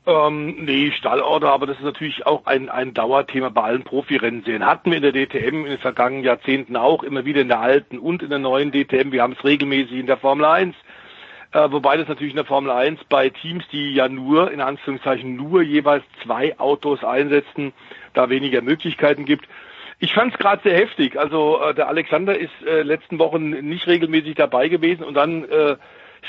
Ähm, 0.06 0.56
nee, 0.64 0.92
Stallorder, 0.92 1.50
aber 1.50 1.66
das 1.66 1.78
ist 1.78 1.84
natürlich 1.84 2.26
auch 2.26 2.44
ein, 2.44 2.68
ein 2.68 2.92
Dauerthema 2.92 3.48
bei 3.48 3.62
allen 3.62 3.84
Profirennsehen. 3.84 4.66
Hatten 4.66 4.90
wir 4.90 4.98
in 4.98 5.02
der 5.02 5.12
DTM 5.12 5.64
in 5.64 5.70
den 5.70 5.78
vergangenen 5.78 6.24
Jahrzehnten 6.24 6.76
auch, 6.76 7.02
immer 7.02 7.24
wieder 7.24 7.40
in 7.40 7.48
der 7.48 7.60
alten 7.60 7.98
und 7.98 8.22
in 8.22 8.28
der 8.28 8.38
neuen 8.38 8.70
DTM. 8.70 9.12
Wir 9.12 9.22
haben 9.22 9.34
es 9.38 9.44
regelmäßig 9.44 9.98
in 9.98 10.06
der 10.06 10.18
Formel 10.18 10.44
1. 10.44 10.74
Äh, 11.52 11.72
wobei 11.72 11.96
das 11.96 12.06
natürlich 12.06 12.34
in 12.34 12.36
der 12.36 12.44
Formel 12.44 12.70
1 12.70 13.00
bei 13.08 13.30
Teams, 13.30 13.64
die 13.72 13.94
ja 13.94 14.08
nur, 14.10 14.50
in 14.50 14.60
Anführungszeichen, 14.60 15.36
nur 15.36 15.62
jeweils 15.62 16.04
zwei 16.22 16.58
Autos 16.58 17.02
einsetzen, 17.02 17.72
da 18.12 18.28
weniger 18.28 18.60
Möglichkeiten 18.60 19.24
gibt. 19.24 19.48
Ich 20.00 20.12
fand 20.12 20.34
es 20.34 20.38
gerade 20.38 20.62
sehr 20.62 20.76
heftig. 20.76 21.18
Also 21.18 21.62
äh, 21.62 21.74
der 21.74 21.88
Alexander 21.88 22.38
ist 22.38 22.52
äh, 22.66 22.82
letzten 22.82 23.18
Wochen 23.18 23.48
nicht 23.50 23.86
regelmäßig 23.86 24.34
dabei 24.34 24.68
gewesen 24.68 25.02
und 25.02 25.14
dann 25.14 25.44
äh, 25.44 25.76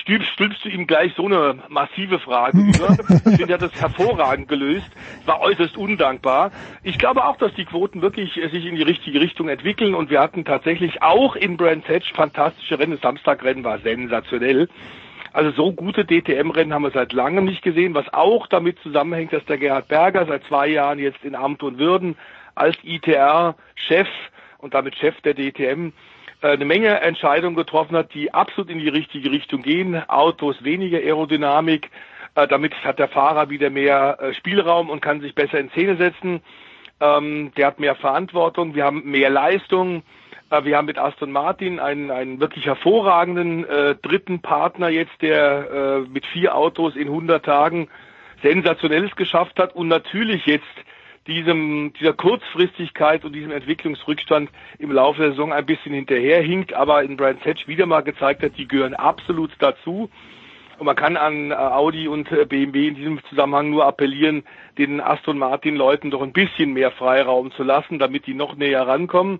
stülpst, 0.01 0.29
stülpst 0.31 0.65
du 0.65 0.69
ihm 0.69 0.87
gleich 0.87 1.13
so 1.15 1.25
eine 1.25 1.59
massive 1.69 2.19
Frage 2.19 2.59
über. 2.59 2.97
Ich 3.25 3.37
finde, 3.37 3.53
er 3.53 3.59
hat 3.59 3.61
das 3.61 3.81
hervorragend 3.81 4.47
gelöst. 4.47 4.89
War 5.25 5.41
äußerst 5.41 5.77
undankbar. 5.77 6.51
Ich 6.83 6.97
glaube 6.97 7.25
auch, 7.25 7.37
dass 7.37 7.53
die 7.55 7.65
Quoten 7.65 8.01
wirklich 8.01 8.37
äh, 8.37 8.49
sich 8.49 8.65
in 8.65 8.75
die 8.75 8.83
richtige 8.83 9.19
Richtung 9.19 9.49
entwickeln 9.49 9.95
und 9.95 10.09
wir 10.09 10.19
hatten 10.19 10.45
tatsächlich 10.45 11.01
auch 11.01 11.35
in 11.35 11.57
Brands 11.57 11.87
Hatch 11.87 12.13
fantastische 12.13 12.79
Rennen. 12.79 12.93
Das 12.93 13.01
Samstagrennen 13.01 13.63
war 13.63 13.79
sensationell. 13.79 14.69
Also 15.33 15.51
so 15.51 15.73
gute 15.73 16.05
DTM-Rennen 16.05 16.73
haben 16.73 16.83
wir 16.83 16.91
seit 16.91 17.11
langem 17.11 17.43
nicht 17.43 17.61
gesehen, 17.61 17.93
was 17.93 18.07
auch 18.13 18.47
damit 18.47 18.79
zusammenhängt, 18.79 19.33
dass 19.33 19.43
der 19.45 19.57
Gerhard 19.57 19.89
Berger 19.89 20.25
seit 20.25 20.45
zwei 20.45 20.67
Jahren 20.67 20.97
jetzt 20.97 21.25
in 21.25 21.35
Amt 21.35 21.61
und 21.61 21.77
Würden 21.77 22.15
als 22.55 22.77
ITR-Chef 22.83 24.07
und 24.59 24.73
damit 24.73 24.95
Chef 24.95 25.19
der 25.21 25.33
DTM 25.33 25.91
eine 26.41 26.65
Menge 26.65 27.01
Entscheidungen 27.01 27.55
getroffen 27.55 27.95
hat, 27.95 28.13
die 28.13 28.33
absolut 28.33 28.69
in 28.69 28.79
die 28.79 28.89
richtige 28.89 29.31
Richtung 29.31 29.61
gehen. 29.61 30.01
Autos 30.07 30.63
weniger 30.63 30.97
Aerodynamik, 30.99 31.89
äh, 32.35 32.47
damit 32.47 32.73
hat 32.83 32.99
der 32.99 33.07
Fahrer 33.07 33.49
wieder 33.49 33.69
mehr 33.69 34.17
äh, 34.19 34.33
Spielraum 34.33 34.89
und 34.89 35.01
kann 35.01 35.21
sich 35.21 35.35
besser 35.35 35.59
in 35.59 35.69
Szene 35.69 35.97
setzen. 35.97 36.41
Ähm, 36.99 37.51
der 37.57 37.67
hat 37.67 37.79
mehr 37.79 37.95
Verantwortung, 37.95 38.75
wir 38.75 38.85
haben 38.85 39.03
mehr 39.09 39.29
Leistung. 39.29 40.03
Wir 40.63 40.77
haben 40.77 40.85
mit 40.85 40.99
Aston 40.99 41.31
Martin 41.31 41.79
einen, 41.79 42.11
einen 42.11 42.39
wirklich 42.39 42.67
hervorragenden 42.67 43.67
äh, 43.67 43.95
dritten 43.95 44.41
Partner 44.41 44.89
jetzt, 44.89 45.19
der 45.21 46.05
äh, 46.05 46.09
mit 46.09 46.23
vier 46.27 46.55
Autos 46.55 46.95
in 46.95 47.07
100 47.07 47.43
Tagen 47.43 47.89
sensationelles 48.43 49.15
geschafft 49.15 49.57
hat 49.57 49.75
und 49.75 49.87
natürlich 49.87 50.45
jetzt 50.45 50.63
diesem, 51.27 51.93
dieser 51.93 52.13
Kurzfristigkeit 52.13 53.25
und 53.25 53.33
diesem 53.33 53.51
Entwicklungsrückstand 53.51 54.49
im 54.77 54.91
Laufe 54.91 55.21
der 55.21 55.31
Saison 55.31 55.53
ein 55.53 55.65
bisschen 55.65 55.93
hinterherhinkt, 55.93 56.73
aber 56.73 57.03
in 57.03 57.17
Brands 57.17 57.43
Hatch 57.45 57.67
wieder 57.67 57.85
mal 57.85 58.01
gezeigt 58.01 58.43
hat, 58.43 58.57
die 58.57 58.67
gehören 58.67 58.93
absolut 58.93 59.51
dazu. 59.59 60.09
Und 60.77 60.85
man 60.85 60.95
kann 60.95 61.15
an 61.15 61.51
äh, 61.51 61.55
Audi 61.55 62.07
und 62.07 62.31
äh, 62.31 62.45
BMW 62.45 62.87
in 62.87 62.95
diesem 62.95 63.23
Zusammenhang 63.29 63.69
nur 63.69 63.85
appellieren, 63.85 64.43
den 64.77 64.99
Aston 64.99 65.37
Martin 65.37 65.75
Leuten 65.75 66.11
doch 66.11 66.21
ein 66.21 66.33
bisschen 66.33 66.73
mehr 66.73 66.91
Freiraum 66.91 67.51
zu 67.53 67.63
lassen, 67.63 67.97
damit 67.97 68.27
die 68.27 68.33
noch 68.33 68.55
näher 68.55 68.85
rankommen. 68.85 69.39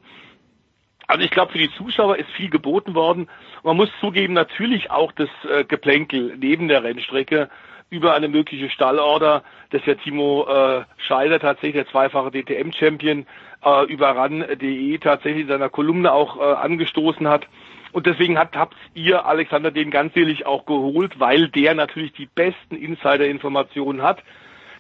Also 1.08 1.24
ich 1.24 1.32
glaube, 1.32 1.52
für 1.52 1.60
die 1.60 1.72
Zuschauer 1.72 2.18
ist 2.18 2.30
viel 2.32 2.50
geboten 2.50 2.96
worden. 2.96 3.28
man 3.64 3.78
muss 3.78 3.90
zugeben, 4.00 4.34
natürlich 4.34 4.92
auch 4.92 5.12
das 5.12 5.30
äh, 5.48 5.64
Geplänkel 5.66 6.36
neben 6.40 6.68
der 6.68 6.84
Rennstrecke 6.84 7.50
über 7.90 8.14
eine 8.14 8.28
mögliche 8.28 8.70
Stallorder, 8.70 9.44
das 9.70 9.86
ja 9.86 9.96
Timo 9.96 10.48
äh, 10.48 10.84
Scheider 10.98 11.40
tatsächlich, 11.40 11.84
der 11.84 11.88
zweifache 11.88 12.32
DTM-Champion, 12.32 13.26
äh, 13.64 13.86
über 13.86 14.10
RAN.de 14.16 14.98
tatsächlich 14.98 15.44
in 15.44 15.48
seiner 15.48 15.70
Kolumne 15.70 16.12
auch 16.12 16.38
äh, 16.38 16.42
angestoßen 16.42 17.28
hat. 17.28 17.48
Und 17.92 18.08
deswegen 18.08 18.38
hat, 18.38 18.58
habt 18.58 18.76
ihr 18.94 19.26
Alexander 19.26 19.72
den 19.72 19.92
ganz 19.92 20.16
ehrlich 20.18 20.46
auch 20.46 20.66
geholt, 20.66 21.20
weil 21.20 21.48
der 21.48 21.76
natürlich 21.76 22.12
die 22.14 22.26
besten 22.26 22.76
Insider-Informationen 22.76 24.02
hat. 24.02 24.22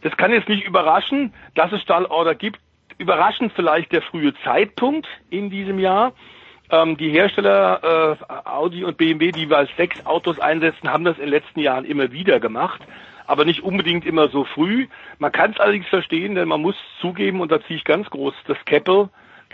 Das 0.01 0.17
kann 0.17 0.33
jetzt 0.33 0.49
nicht 0.49 0.65
überraschen, 0.65 1.33
dass 1.53 1.71
es 1.71 1.81
Stallorder 1.81 2.35
gibt 2.35 2.59
überraschend 2.97 3.53
vielleicht 3.53 3.91
der 3.91 4.01
frühe 4.01 4.33
Zeitpunkt 4.43 5.07
in 5.29 5.49
diesem 5.49 5.79
Jahr. 5.79 6.13
Ähm, 6.71 6.97
die 6.97 7.09
Hersteller 7.09 8.17
äh, 8.19 8.33
Audi 8.49 8.83
und 8.83 8.97
BMW, 8.97 9.31
die 9.31 9.49
wir 9.49 9.57
als 9.57 9.69
sechs 9.77 10.05
Autos 10.05 10.39
einsetzen, 10.39 10.91
haben 10.91 11.03
das 11.03 11.17
in 11.17 11.25
den 11.25 11.31
letzten 11.31 11.59
Jahren 11.59 11.85
immer 11.85 12.11
wieder 12.11 12.39
gemacht, 12.39 12.81
aber 13.27 13.45
nicht 13.45 13.63
unbedingt 13.63 14.05
immer 14.05 14.29
so 14.29 14.45
früh. 14.45 14.87
Man 15.19 15.31
kann 15.31 15.51
es 15.51 15.59
allerdings 15.59 15.87
verstehen, 15.87 16.35
denn 16.35 16.47
man 16.47 16.61
muss 16.61 16.75
zugeben, 16.99 17.41
und 17.41 17.51
da 17.51 17.61
ziehe 17.61 17.77
ich 17.77 17.83
ganz 17.83 18.09
groß 18.09 18.33
das 18.47 18.57
Keppel, 18.65 19.09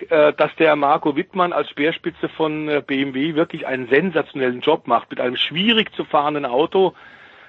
äh, 0.09 0.33
dass 0.33 0.55
der 0.55 0.75
Marco 0.75 1.15
Wittmann 1.15 1.53
als 1.53 1.69
Speerspitze 1.69 2.29
von 2.29 2.69
äh, 2.69 2.81
BMW 2.85 3.35
wirklich 3.35 3.67
einen 3.67 3.87
sensationellen 3.87 4.61
Job 4.61 4.87
macht 4.87 5.09
mit 5.09 5.19
einem 5.19 5.35
schwierig 5.35 5.93
zu 5.93 6.05
fahrenden 6.05 6.45
Auto. 6.45 6.93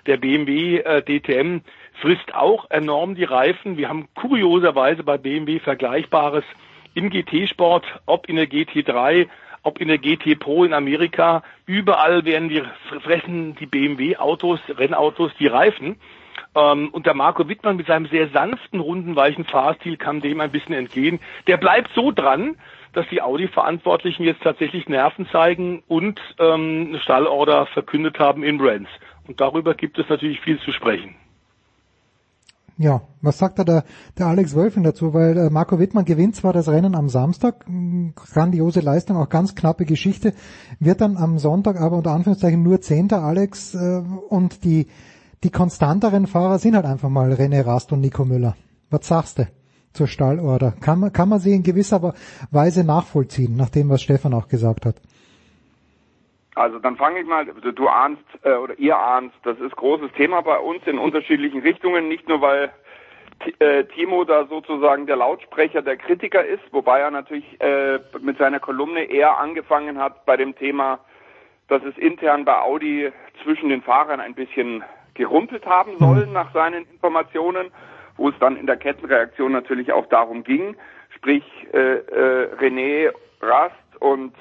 Der 0.07 0.17
BMW 0.17 0.79
äh, 0.79 1.03
DTM 1.03 1.61
frisst 2.01 2.35
auch 2.35 2.69
enorm 2.71 3.15
die 3.15 3.25
Reifen. 3.25 3.77
Wir 3.77 3.89
haben 3.89 4.09
kurioserweise 4.15 5.05
bei 5.05 5.19
BMW 5.19 5.61
Vergleichbares 5.61 6.45
im 6.95 7.11
GT-Sport, 7.11 7.87
ob 8.07 8.29
in 8.29 8.37
der 8.37 8.49
GT3, 8.49 9.29
ob 9.63 9.81
in 9.81 9.89
der 9.89 9.99
GT 9.99 10.39
Pro 10.39 10.65
in 10.65 10.73
Amerika, 10.73 11.43
überall 11.67 12.25
werden 12.25 12.49
die 12.49 12.63
fressen 13.03 13.55
die 13.57 13.67
BMW-Autos, 13.67 14.61
Rennautos 14.69 15.33
die 15.39 15.47
Reifen. 15.47 15.97
Ähm, 16.55 16.89
und 16.91 17.07
der 17.07 17.15
Marco 17.15 17.49
Wittmann 17.49 17.77
mit 17.77 17.87
seinem 17.87 18.07
sehr 18.07 18.29
sanften, 18.29 18.81
runden, 18.81 19.17
weichen 19.17 19.45
Fahrstil 19.45 19.97
kann 19.97 20.21
dem 20.21 20.41
ein 20.41 20.51
bisschen 20.51 20.75
entgehen. 20.75 21.21
Der 21.47 21.57
bleibt 21.57 21.91
so 21.95 22.11
dran, 22.11 22.57
dass 22.93 23.09
die 23.09 23.23
Audi-Verantwortlichen 23.23 24.25
jetzt 24.25 24.43
tatsächlich 24.43 24.89
Nerven 24.89 25.27
zeigen 25.29 25.83
und 25.89 26.21
ähm, 26.39 26.89
eine 26.89 27.01
Stallorder 27.01 27.67
verkündet 27.67 28.19
haben 28.19 28.43
in 28.43 28.59
Brands. 28.59 28.91
Und 29.27 29.41
darüber 29.41 29.75
gibt 29.75 29.99
es 29.99 30.09
natürlich 30.09 30.41
viel 30.41 30.59
zu 30.61 30.73
sprechen. 30.73 31.15
Ja, 32.79 33.03
was 33.21 33.39
sagt 33.39 33.59
da 33.59 33.65
der, 33.65 33.85
der 34.19 34.27
Alex 34.27 34.55
Wölfing 34.55 34.83
dazu? 34.83 35.13
Weil 35.13 35.37
äh, 35.37 35.51
Marco 35.51 35.79
Wittmann 35.79 36.05
gewinnt 36.05 36.37
zwar 36.37 36.53
das 36.53 36.69
Rennen 36.69 36.95
am 36.95 37.09
Samstag, 37.09 37.67
grandiose 38.17 38.81
Leistung, 38.81 39.17
auch 39.19 39.29
ganz 39.29 39.55
knappe 39.55 39.85
Geschichte, 39.85 40.33
wird 40.81 41.01
dann 41.01 41.17
am 41.17 41.39
Sonntag 41.39 41.81
aber 41.81 41.97
unter 41.97 42.13
Anführungszeichen 42.13 42.63
nur 42.63 42.81
Zehnter, 42.81 43.23
Alex, 43.23 43.75
äh, 43.75 44.03
und 44.29 44.65
die, 44.65 44.87
die 45.45 45.51
konstanteren 45.51 46.27
Fahrer 46.27 46.59
sind 46.59 46.75
halt 46.75 46.87
einfach 46.87 47.11
mal 47.11 47.33
René 47.33 47.65
Rast 47.65 47.93
und 47.93 48.01
Nico 48.01 48.25
Müller. 48.25 48.57
Was 48.91 49.07
sagst 49.07 49.39
du 49.39 49.49
zur 49.93 50.07
Stallorder? 50.07 50.73
Kann 50.81 50.99
man, 50.99 51.13
kann 51.13 51.29
man 51.29 51.41
sie 51.41 51.53
in 51.53 51.63
gewisser 51.63 52.15
Weise 52.51 52.85
nachvollziehen, 52.85 53.55
nach 53.55 53.69
dem, 53.69 53.91
was 53.91 54.03
Stefan 54.03 54.33
auch 54.35 54.49
gesagt 54.49 54.87
hat? 54.87 54.97
Also 56.55 56.79
dann 56.79 56.97
fange 56.97 57.21
ich 57.21 57.27
mal, 57.27 57.47
du 57.47 57.89
ahnst 57.89 58.23
äh, 58.43 58.53
oder 58.53 58.79
ihr 58.79 58.99
ahnst, 58.99 59.37
das 59.43 59.59
ist 59.59 59.75
großes 59.75 60.13
Thema 60.13 60.43
bei 60.43 60.59
uns 60.59 60.87
in 60.87 60.99
unterschiedlichen 60.99 61.61
Richtungen, 61.61 62.09
nicht 62.09 62.29
nur 62.29 62.43
weil 62.43 62.71
äh, 63.59 63.85
Timo 63.85 64.25
da 64.25 64.47
sozusagen 64.47 65.07
der 65.07 65.17
Lautsprecher 65.17 65.83
der 65.83 65.97
Kritiker 65.97 66.45
ist, 66.45 66.63
wobei 66.71 67.01
er 67.01 67.11
natürlich 67.11 67.61
äh, 67.61 67.99
mit 68.21 68.39
seiner 68.39 68.61
Kolumne 68.61 69.05
eher 69.05 69.39
angefangen 69.39 69.99
hat 69.99 70.27
bei 70.27 70.37
dem 70.37 70.55
Thema, 70.55 71.01
dass 71.69 71.83
es 71.85 71.97
intern 71.97 72.45
bei 72.45 72.61
Audi 72.61 73.11
zwischen 73.43 73.71
den 73.71 73.83
Fahrern 73.83 74.21
ein 74.21 74.35
bisschen 74.35 74.85
gerumpelt 75.15 75.67
haben 75.67 75.99
soll 75.99 76.27
mhm. 76.27 76.33
nach 76.33 76.53
seinen 76.53 76.85
Informationen, 76.87 77.71
wo 78.17 78.29
es 78.29 78.39
dann 78.41 78.57
in 78.57 78.67
der 78.67 78.77
Kettenreaktion 78.77 79.53
natürlich 79.53 79.93
auch 79.93 80.07
darum 80.07 80.45
ging, 80.45 80.77
sprich 81.17 81.45
äh, 81.73 81.79
äh, 81.79 82.55
René 82.61 83.11
Rast 83.41 83.75
und 84.01 84.35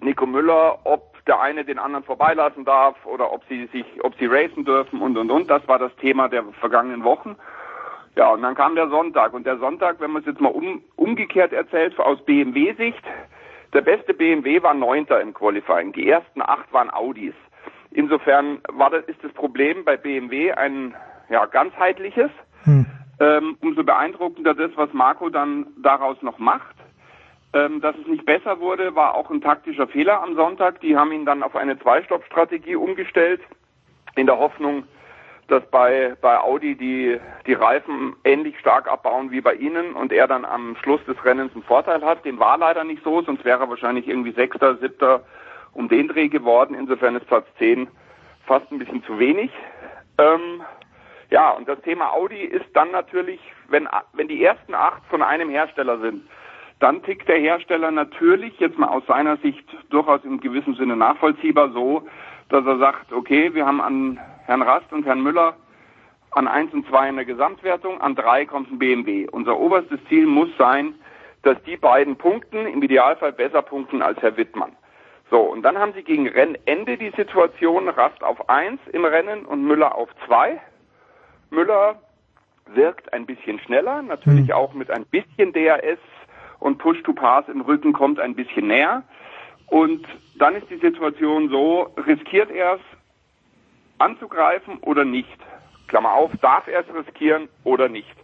Nico 0.00 0.26
Müller, 0.26 0.80
ob 0.84 1.15
der 1.26 1.40
eine 1.40 1.64
den 1.64 1.78
anderen 1.78 2.04
vorbeilassen 2.04 2.64
darf 2.64 2.94
oder 3.04 3.32
ob 3.32 3.42
sie 3.48 3.66
sich, 3.66 3.84
ob 4.02 4.14
sie 4.16 4.26
racen 4.26 4.64
dürfen 4.64 5.00
und 5.00 5.16
und 5.16 5.30
und. 5.30 5.50
Das 5.50 5.66
war 5.66 5.78
das 5.78 5.94
Thema 5.96 6.28
der 6.28 6.44
vergangenen 6.60 7.04
Wochen. 7.04 7.36
Ja, 8.16 8.30
und 8.30 8.42
dann 8.42 8.54
kam 8.54 8.74
der 8.74 8.88
Sonntag. 8.88 9.34
Und 9.34 9.44
der 9.44 9.58
Sonntag, 9.58 10.00
wenn 10.00 10.12
man 10.12 10.22
es 10.22 10.26
jetzt 10.26 10.40
mal 10.40 10.52
um, 10.52 10.82
umgekehrt 10.96 11.52
erzählt, 11.52 11.98
aus 11.98 12.24
BMW-Sicht, 12.24 13.02
der 13.72 13.82
beste 13.82 14.14
BMW 14.14 14.62
war 14.62 14.72
Neunter 14.72 15.20
im 15.20 15.34
Qualifying. 15.34 15.92
Die 15.92 16.08
ersten 16.08 16.40
acht 16.40 16.72
waren 16.72 16.90
Audis. 16.90 17.34
Insofern 17.90 18.60
war 18.72 18.90
das, 18.90 19.04
ist 19.04 19.22
das 19.22 19.32
Problem 19.32 19.84
bei 19.84 19.96
BMW 19.96 20.52
ein 20.52 20.94
ja, 21.28 21.44
ganzheitliches. 21.46 22.30
Hm. 22.64 22.86
Ähm, 23.18 23.56
umso 23.60 23.82
beeindruckender 23.82 24.54
das, 24.54 24.70
was 24.76 24.92
Marco 24.92 25.28
dann 25.28 25.66
daraus 25.82 26.20
noch 26.22 26.38
macht. 26.38 26.76
Ähm, 27.52 27.80
dass 27.80 27.96
es 27.96 28.06
nicht 28.06 28.26
besser 28.26 28.60
wurde, 28.60 28.94
war 28.94 29.14
auch 29.14 29.30
ein 29.30 29.40
taktischer 29.40 29.86
Fehler 29.86 30.22
am 30.22 30.34
Sonntag. 30.34 30.80
Die 30.80 30.96
haben 30.96 31.12
ihn 31.12 31.24
dann 31.24 31.42
auf 31.42 31.56
eine 31.56 31.78
Zwei-Stopp-Strategie 31.78 32.76
umgestellt, 32.76 33.40
in 34.16 34.26
der 34.26 34.38
Hoffnung, 34.38 34.84
dass 35.48 35.64
bei, 35.70 36.16
bei 36.20 36.38
Audi 36.38 36.74
die, 36.74 37.20
die 37.46 37.52
Reifen 37.52 38.16
ähnlich 38.24 38.58
stark 38.58 38.90
abbauen 38.90 39.30
wie 39.30 39.40
bei 39.40 39.54
ihnen 39.54 39.94
und 39.94 40.12
er 40.12 40.26
dann 40.26 40.44
am 40.44 40.76
Schluss 40.82 41.04
des 41.04 41.22
Rennens 41.24 41.52
einen 41.54 41.62
Vorteil 41.62 42.02
hat. 42.02 42.24
Dem 42.24 42.38
war 42.38 42.58
leider 42.58 42.82
nicht 42.82 43.04
so, 43.04 43.22
sonst 43.22 43.44
wäre 43.44 43.64
er 43.64 43.70
wahrscheinlich 43.70 44.08
irgendwie 44.08 44.32
Sechster, 44.32 44.76
Siebter 44.76 45.22
um 45.72 45.88
den 45.88 46.08
Dreh 46.08 46.28
geworden. 46.28 46.74
Insofern 46.74 47.14
ist 47.16 47.26
Platz 47.26 47.46
10 47.58 47.86
fast 48.46 48.70
ein 48.72 48.78
bisschen 48.78 49.04
zu 49.04 49.18
wenig. 49.18 49.50
Ähm, 50.18 50.62
ja, 51.30 51.50
und 51.50 51.68
das 51.68 51.80
Thema 51.82 52.12
Audi 52.12 52.40
ist 52.40 52.66
dann 52.74 52.90
natürlich, 52.90 53.40
wenn, 53.68 53.88
wenn 54.14 54.28
die 54.28 54.42
ersten 54.42 54.74
acht 54.74 55.04
von 55.10 55.22
einem 55.22 55.50
Hersteller 55.50 55.98
sind, 55.98 56.22
dann 56.78 57.02
tickt 57.02 57.28
der 57.28 57.38
Hersteller 57.38 57.90
natürlich 57.90 58.58
jetzt 58.58 58.78
mal 58.78 58.88
aus 58.88 59.04
seiner 59.06 59.36
Sicht 59.38 59.64
durchaus 59.90 60.24
im 60.24 60.40
gewissen 60.40 60.74
Sinne 60.74 60.96
nachvollziehbar 60.96 61.70
so, 61.70 62.02
dass 62.48 62.64
er 62.66 62.78
sagt, 62.78 63.12
okay, 63.12 63.54
wir 63.54 63.66
haben 63.66 63.80
an 63.80 64.20
Herrn 64.44 64.62
Rast 64.62 64.92
und 64.92 65.06
Herrn 65.06 65.22
Müller 65.22 65.56
an 66.30 66.48
eins 66.48 66.72
und 66.74 66.86
zwei 66.88 67.08
in 67.08 67.16
der 67.16 67.24
Gesamtwertung, 67.24 68.00
an 68.00 68.14
drei 68.14 68.44
kommt 68.44 68.70
ein 68.70 68.78
BMW. 68.78 69.26
Unser 69.30 69.58
oberstes 69.58 69.98
Ziel 70.08 70.26
muss 70.26 70.50
sein, 70.58 70.94
dass 71.42 71.56
die 71.62 71.78
beiden 71.78 72.16
punkten, 72.16 72.66
im 72.66 72.82
Idealfall 72.82 73.32
besser 73.32 73.62
punkten 73.62 74.02
als 74.02 74.20
Herr 74.20 74.36
Wittmann. 74.36 74.72
So, 75.30 75.40
und 75.40 75.62
dann 75.62 75.78
haben 75.78 75.92
sie 75.94 76.02
gegen 76.02 76.28
Rennende 76.28 76.98
die 76.98 77.10
Situation, 77.16 77.88
Rast 77.88 78.22
auf 78.22 78.48
eins 78.50 78.80
im 78.92 79.04
Rennen 79.04 79.46
und 79.46 79.64
Müller 79.64 79.94
auf 79.94 80.08
zwei. 80.26 80.60
Müller 81.50 82.00
wirkt 82.66 83.12
ein 83.12 83.26
bisschen 83.26 83.58
schneller, 83.60 84.02
natürlich 84.02 84.52
auch 84.52 84.74
mit 84.74 84.90
ein 84.90 85.06
bisschen 85.06 85.52
DRS 85.52 85.98
und 86.58 86.78
Push-to-Pass 86.78 87.48
im 87.48 87.60
Rücken 87.60 87.92
kommt 87.92 88.20
ein 88.20 88.34
bisschen 88.34 88.68
näher. 88.68 89.02
Und 89.66 90.06
dann 90.38 90.54
ist 90.54 90.70
die 90.70 90.78
Situation 90.78 91.48
so, 91.48 91.92
riskiert 91.96 92.50
er 92.50 92.74
es 92.74 92.80
anzugreifen 93.98 94.78
oder 94.78 95.04
nicht? 95.04 95.38
Klammer 95.88 96.12
auf, 96.12 96.30
darf 96.40 96.66
er 96.68 96.80
es 96.80 96.94
riskieren 96.94 97.48
oder 97.64 97.88
nicht? 97.88 98.14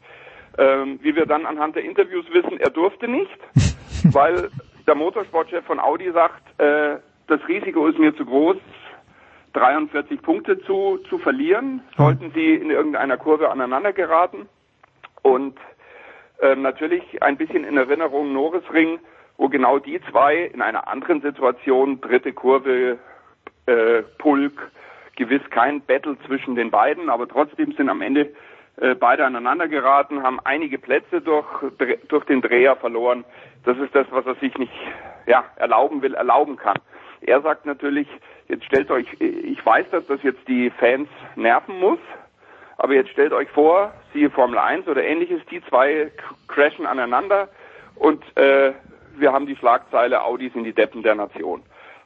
Ähm, 0.59 0.99
wie 1.03 1.17
wir 1.17 1.27
dann 1.27 1.47
anhand 1.47 1.77
der 1.77 1.85
Interviews 1.85 2.27
wissen, 2.33 2.61
er 2.61 2.71
durfte 2.71 3.09
nicht, 3.09 3.39
weil 4.13 4.51
der 4.87 4.95
Motorsportchef 4.95 5.65
von 5.65 5.81
Audi 5.81 6.11
sagt, 6.13 6.61
äh, 6.61 6.99
das 7.27 7.41
Risiko 7.49 7.87
ist 7.87 7.99
mir 7.99 8.15
zu 8.15 8.27
groß, 8.27 8.59
43 9.55 10.23
Punkte 10.23 10.61
zu, 10.63 10.99
zu 11.09 11.19
verlieren, 11.19 11.83
sollten 11.97 12.33
sie 12.35 12.55
in 12.55 12.71
irgendeiner 12.71 13.17
Kurve 13.17 13.51
aneinander 13.51 13.93
geraten. 13.93 14.49
Und 15.23 15.57
äh, 16.43 16.57
natürlich 16.57 17.23
ein 17.23 17.37
bisschen 17.37 17.65
in 17.65 17.77
Erinnerung 17.77 18.33
Norrisring, 18.33 18.99
wo 19.39 19.49
genau 19.49 19.79
die 19.79 20.01
zwei 20.11 20.51
in 20.53 20.61
einer 20.61 20.89
anderen 20.89 21.23
Situation, 21.23 22.01
dritte 22.01 22.33
Kurve, 22.33 22.99
äh, 23.67 24.03
Pulk, 24.19 24.71
gewiss 25.17 25.43
kein 25.51 25.81
Battle 25.83 26.17
zwischen 26.27 26.55
den 26.55 26.71
beiden, 26.71 27.11
aber 27.11 27.29
trotzdem 27.29 27.73
sind 27.73 27.89
am 27.89 28.03
Ende 28.03 28.33
äh, 28.77 28.95
beide 28.95 29.25
aneinander 29.25 29.69
geraten, 29.69 30.23
haben 30.23 30.41
einige 30.45 30.79
Plätze 30.79 31.21
durch, 31.21 31.47
durch 32.09 32.25
den 32.25 32.41
Dreher 32.41 32.77
verloren. 32.77 33.25
Das 33.65 33.79
ist 33.79 33.95
das, 33.95 34.07
was 34.11 34.27
er 34.27 34.35
sich 34.37 34.57
nicht 34.59 34.73
ja, 35.27 35.45
erlauben 35.57 36.03
will, 36.03 36.15
erlauben 36.15 36.57
kann. 36.57 36.79
Er 37.21 37.41
sagt 37.43 37.67
natürlich, 37.67 38.09
jetzt 38.49 38.65
stellt 38.65 38.91
euch, 38.91 39.07
ich 39.21 39.65
weiß, 39.65 39.87
dass 39.91 40.07
das 40.07 40.23
jetzt 40.25 40.47
die 40.49 40.71
Fans 40.71 41.09
nerven 41.37 41.79
muss, 41.79 42.01
aber 42.79 42.95
jetzt 42.95 43.11
stellt 43.11 43.33
euch 43.33 43.49
vor, 43.51 43.93
siehe 44.13 44.31
Formel 44.31 44.59
1 44.59 44.89
oder 44.89 45.03
ähnliches, 45.03 45.41
die 45.51 45.63
zwei 45.69 46.11
crashen 46.49 46.87
aneinander 46.87 47.49
und 47.97 48.25
äh, 48.37 48.73
wir 49.17 49.33
haben 49.33 49.47
die 49.47 49.57
Schlagzeile 49.57 50.23
Audis 50.23 50.53
sind 50.53 50.65
die 50.65 50.73
Deppen 50.73 51.03
der 51.03 51.15
Nation. 51.15 51.63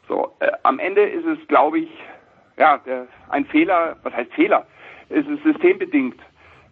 So, 0.09 0.33
äh, 0.41 0.51
am 0.63 0.79
Ende 0.79 1.03
ist 1.03 1.27
es, 1.27 1.39
glaube 1.49 1.81
ich, 1.81 1.91
ja, 2.57 2.79
der, 2.79 3.07
ein 3.29 3.45
Fehler, 3.47 3.97
was 4.03 4.13
heißt 4.15 4.33
Fehler? 4.33 4.67
Es 5.09 5.27
ist 5.27 5.43
systembedingt, 5.43 6.21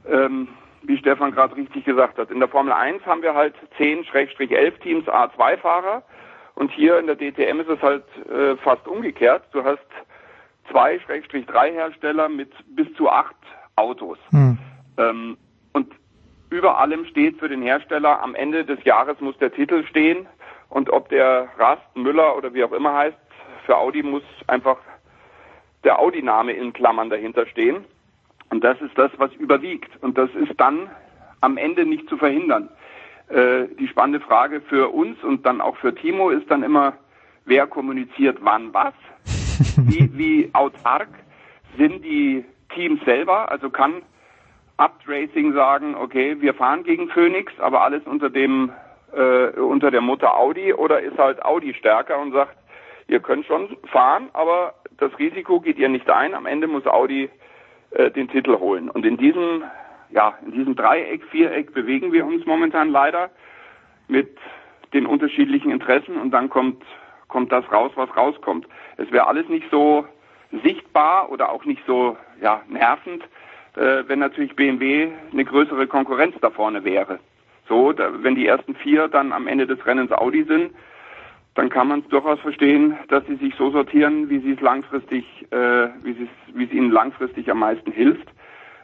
ähm, 0.08 0.48
wie 0.82 0.98
Stefan 0.98 1.32
gerade 1.32 1.56
richtig 1.56 1.84
gesagt 1.84 2.18
hat. 2.18 2.31
In 2.31 2.40
der 2.40 2.48
Formel 2.48 2.73
1 2.73 3.05
haben 3.06 3.23
wir 3.23 3.34
halt 3.34 3.55
10-11 3.78 4.81
Teams 4.81 5.06
A2-Fahrer 5.06 6.02
und 6.55 6.70
hier 6.70 6.98
in 6.98 7.06
der 7.06 7.16
DTM 7.16 7.60
ist 7.60 7.68
es 7.68 7.82
halt 7.82 8.05
äh, 8.28 8.56
fast 8.56 8.86
umgekehrt. 8.86 9.44
Du 9.52 9.64
hast 9.64 9.78
2-3 10.73 11.73
Hersteller 11.73 12.28
mit 12.28 12.52
bis 12.74 12.92
zu 12.94 13.08
acht 13.08 13.34
Autos. 13.76 14.18
Hm. 14.30 14.58
Ähm, 14.98 15.36
und 15.72 15.92
über 16.50 16.78
allem 16.78 17.04
steht 17.06 17.38
für 17.38 17.48
den 17.48 17.62
Hersteller, 17.62 18.22
am 18.22 18.34
Ende 18.34 18.64
des 18.64 18.82
Jahres 18.84 19.20
muss 19.20 19.36
der 19.38 19.52
Titel 19.52 19.84
stehen 19.86 20.26
und 20.68 20.90
ob 20.90 21.08
der 21.08 21.48
Rast, 21.58 21.96
Müller 21.96 22.36
oder 22.36 22.54
wie 22.54 22.64
auch 22.64 22.72
immer 22.72 22.94
heißt, 22.94 23.16
für 23.66 23.76
Audi 23.76 24.02
muss 24.02 24.22
einfach 24.46 24.78
der 25.84 25.98
Audi-Name 25.98 26.52
in 26.52 26.72
Klammern 26.72 27.10
dahinter 27.10 27.46
stehen. 27.46 27.84
Und 28.50 28.62
das 28.62 28.80
ist 28.80 28.96
das, 28.96 29.10
was 29.18 29.32
überwiegt. 29.34 29.90
Und 30.02 30.16
das 30.18 30.30
ist 30.34 30.52
dann 30.58 30.90
am 31.40 31.56
Ende 31.56 31.84
nicht 31.84 32.08
zu 32.08 32.16
verhindern. 32.16 32.68
Äh, 33.28 33.66
die 33.78 33.88
spannende 33.88 34.20
Frage 34.20 34.60
für 34.60 34.90
uns 34.90 35.22
und 35.22 35.46
dann 35.46 35.60
auch 35.60 35.76
für 35.76 35.94
Timo 35.94 36.30
ist 36.30 36.50
dann 36.50 36.62
immer, 36.62 36.94
wer 37.44 37.66
kommuniziert 37.66 38.38
wann 38.42 38.72
was? 38.72 38.94
Wie, 39.76 40.10
wie 40.12 40.50
autark 40.52 41.08
sind 41.78 42.04
die 42.04 42.44
Teams 42.74 43.00
selber? 43.04 43.50
Also 43.50 43.70
kann 43.70 44.02
Abt 44.76 45.08
Racing 45.08 45.52
sagen, 45.54 45.94
okay, 45.94 46.40
wir 46.40 46.54
fahren 46.54 46.82
gegen 46.82 47.08
Phoenix, 47.08 47.52
aber 47.60 47.82
alles 47.82 48.02
unter 48.06 48.28
dem 48.28 48.72
äh, 49.12 49.60
unter 49.60 49.90
der 49.90 50.00
Mutter 50.00 50.36
Audi 50.36 50.72
oder 50.74 51.00
ist 51.00 51.16
halt 51.18 51.44
Audi 51.44 51.74
stärker 51.74 52.18
und 52.18 52.32
sagt, 52.32 52.56
ihr 53.06 53.20
könnt 53.20 53.46
schon 53.46 53.76
fahren, 53.92 54.28
aber 54.32 54.74
das 54.98 55.16
Risiko 55.18 55.60
geht 55.60 55.78
ihr 55.78 55.88
nicht 55.88 56.10
ein. 56.10 56.34
Am 56.34 56.46
Ende 56.46 56.66
muss 56.66 56.86
Audi 56.86 57.30
äh, 57.90 58.10
den 58.10 58.28
Titel 58.28 58.58
holen. 58.58 58.90
Und 58.90 59.06
in 59.06 59.16
diesem, 59.16 59.62
ja, 60.10 60.34
in 60.44 60.52
diesem 60.52 60.74
Dreieck, 60.74 61.24
Viereck 61.30 61.72
bewegen 61.74 62.12
wir 62.12 62.26
uns 62.26 62.44
momentan 62.46 62.90
leider 62.90 63.30
mit 64.08 64.36
den 64.92 65.06
unterschiedlichen 65.06 65.70
Interessen 65.70 66.16
und 66.16 66.30
dann 66.30 66.50
kommt, 66.50 66.82
kommt 67.28 67.50
das 67.52 67.70
raus, 67.72 67.92
was 67.94 68.14
rauskommt. 68.16 68.66
Es 68.96 69.10
wäre 69.10 69.26
alles 69.26 69.48
nicht 69.48 69.66
so 69.70 70.06
sichtbar 70.62 71.30
oder 71.30 71.50
auch 71.50 71.64
nicht 71.64 71.82
so, 71.86 72.16
ja, 72.44 72.62
nervend, 72.68 73.24
äh, 73.74 74.05
wenn 74.06 74.18
natürlich 74.18 74.55
BMW 74.55 75.08
eine 75.32 75.44
größere 75.44 75.86
Konkurrenz 75.86 76.36
da 76.42 76.50
vorne 76.50 76.84
wäre. 76.84 77.18
So, 77.68 77.92
da, 77.92 78.10
wenn 78.23 78.34
die 78.34 78.47
ersten 78.47 78.74
vier 78.76 79.08
dann 79.08 79.32
am 79.32 79.47
Ende 79.47 79.66
des 79.66 79.84
Rennens 79.86 80.12
Audi 80.12 80.44
sind, 80.44 80.73
dann 81.55 81.70
kann 81.70 81.89
man 81.89 82.00
es 82.00 82.08
durchaus 82.08 82.39
verstehen, 82.40 82.98
dass 83.08 83.24
sie 83.26 83.36
sich 83.36 83.55
so 83.55 83.70
sortieren, 83.70 84.28
wie 84.28 84.40
sie 84.40 84.52
es 84.52 84.60
langfristig, 84.60 85.24
äh, 85.50 85.89
wie, 86.02 86.28
es 86.64 86.73
ihnen 86.73 86.90
langfristig 86.90 87.50
am 87.50 87.60
meisten 87.60 87.90
hilft. 87.92 88.28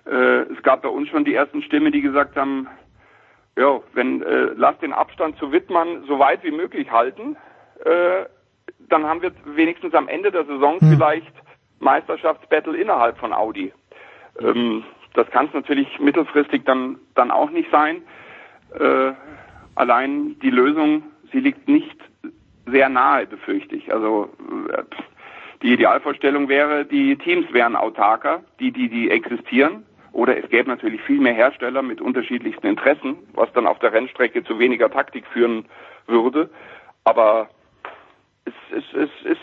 Äh, 0.07 0.47
es 0.53 0.63
gab 0.63 0.83
bei 0.83 0.89
uns 0.89 1.09
schon 1.11 1.27
die 1.27 1.35
ersten 1.35 1.63
Stimmen, 1.63 1.93
die 1.93 2.01
gesagt 2.01 2.37
haben, 2.37 2.67
ja, 3.59 3.81
wenn 3.93 4.23
äh, 4.23 4.53
lass 4.57 4.79
den 4.79 4.95
Abstand 4.95 5.37
zu 5.37 5.53
Wittmann 5.53 6.05
so 6.07 6.19
weit 6.19 6.43
wie 6.45 6.53
möglich 6.53 6.91
halten, 6.91 7.37
äh, 7.85 8.25
dann 8.89 9.05
haben 9.05 9.21
wir 9.21 9.33
wenigstens 9.45 9.93
am 9.93 10.09
Ende 10.09 10.31
der 10.31 10.47
Saison 10.47 10.81
Hm. 10.81 10.93
vielleicht 10.93 11.35
Meisterschaftsbattle 11.81 12.77
innerhalb 12.77 13.19
von 13.19 13.33
Audi. 13.33 13.73
Ähm, 14.41 14.85
das 15.15 15.29
kann 15.31 15.47
es 15.47 15.55
natürlich 15.55 15.99
mittelfristig 15.99 16.65
dann 16.65 16.99
dann 17.15 17.31
auch 17.31 17.51
nicht 17.51 17.71
sein. 17.71 18.03
Äh, 18.79 19.13
allein 19.75 20.39
die 20.41 20.51
Lösung, 20.51 21.03
sie 21.33 21.41
liegt 21.41 21.69
nicht 21.69 21.97
sehr 22.67 22.89
nahe, 22.89 23.27
befürchte 23.27 23.75
ich. 23.75 23.93
Also 23.93 24.31
äh, 24.73 24.83
die 25.63 25.73
Idealvorstellung 25.73 26.49
wäre, 26.49 26.85
die 26.85 27.17
Teams 27.17 27.53
wären 27.53 27.77
autarker, 27.77 28.43
die, 28.61 28.73
die, 28.73 28.89
die 28.89 29.11
existieren. 29.11 29.85
Oder 30.13 30.37
es 30.43 30.49
gäbe 30.51 30.69
natürlich 30.69 31.01
viel 31.03 31.21
mehr 31.21 31.35
Hersteller 31.35 31.83
mit 31.83 32.01
unterschiedlichsten 32.01 32.67
Interessen, 32.67 33.17
was 33.35 33.53
dann 33.53 33.67
auf 33.67 33.79
der 33.79 33.93
Rennstrecke 33.93 34.43
zu 34.43 34.59
weniger 34.59 34.91
Taktik 34.91 35.27
führen 35.27 35.67
würde. 36.07 36.51
Aber 37.05 37.49
es, 38.45 38.55
es, 38.71 38.85
es 38.95 39.11
ist 39.25 39.41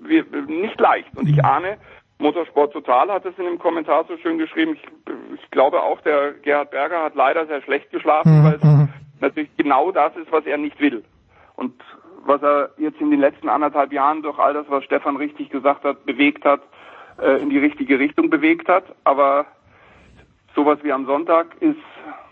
wir, 0.00 0.24
nicht 0.46 0.80
leicht. 0.80 1.08
Und 1.16 1.28
ich 1.28 1.44
ahne, 1.44 1.78
Motorsport 2.18 2.72
Total 2.72 3.10
hat 3.10 3.24
es 3.24 3.38
in 3.38 3.44
dem 3.44 3.58
Kommentar 3.58 4.04
so 4.08 4.16
schön 4.18 4.38
geschrieben. 4.38 4.74
Ich, 4.74 4.82
ich 5.40 5.50
glaube 5.50 5.82
auch, 5.82 6.00
der 6.00 6.32
Gerhard 6.32 6.70
Berger 6.70 7.02
hat 7.02 7.14
leider 7.14 7.46
sehr 7.46 7.62
schlecht 7.62 7.90
geschlafen, 7.90 8.44
weil 8.44 8.54
es 8.54 9.20
natürlich 9.20 9.50
genau 9.56 9.92
das 9.92 10.16
ist, 10.16 10.30
was 10.32 10.44
er 10.46 10.58
nicht 10.58 10.80
will. 10.80 11.04
Und 11.54 11.74
was 12.24 12.42
er 12.42 12.70
jetzt 12.76 13.00
in 13.00 13.10
den 13.10 13.20
letzten 13.20 13.48
anderthalb 13.48 13.92
Jahren 13.92 14.22
durch 14.22 14.38
all 14.38 14.52
das, 14.52 14.66
was 14.68 14.84
Stefan 14.84 15.16
richtig 15.16 15.50
gesagt 15.50 15.84
hat, 15.84 16.04
bewegt 16.04 16.44
hat, 16.44 16.60
äh, 17.20 17.40
in 17.40 17.50
die 17.50 17.58
richtige 17.58 17.98
Richtung 17.98 18.30
bewegt 18.30 18.68
hat. 18.68 18.84
Aber 19.04 19.46
sowas 20.54 20.78
wie 20.82 20.92
am 20.92 21.06
Sonntag 21.06 21.56
ist 21.60 21.76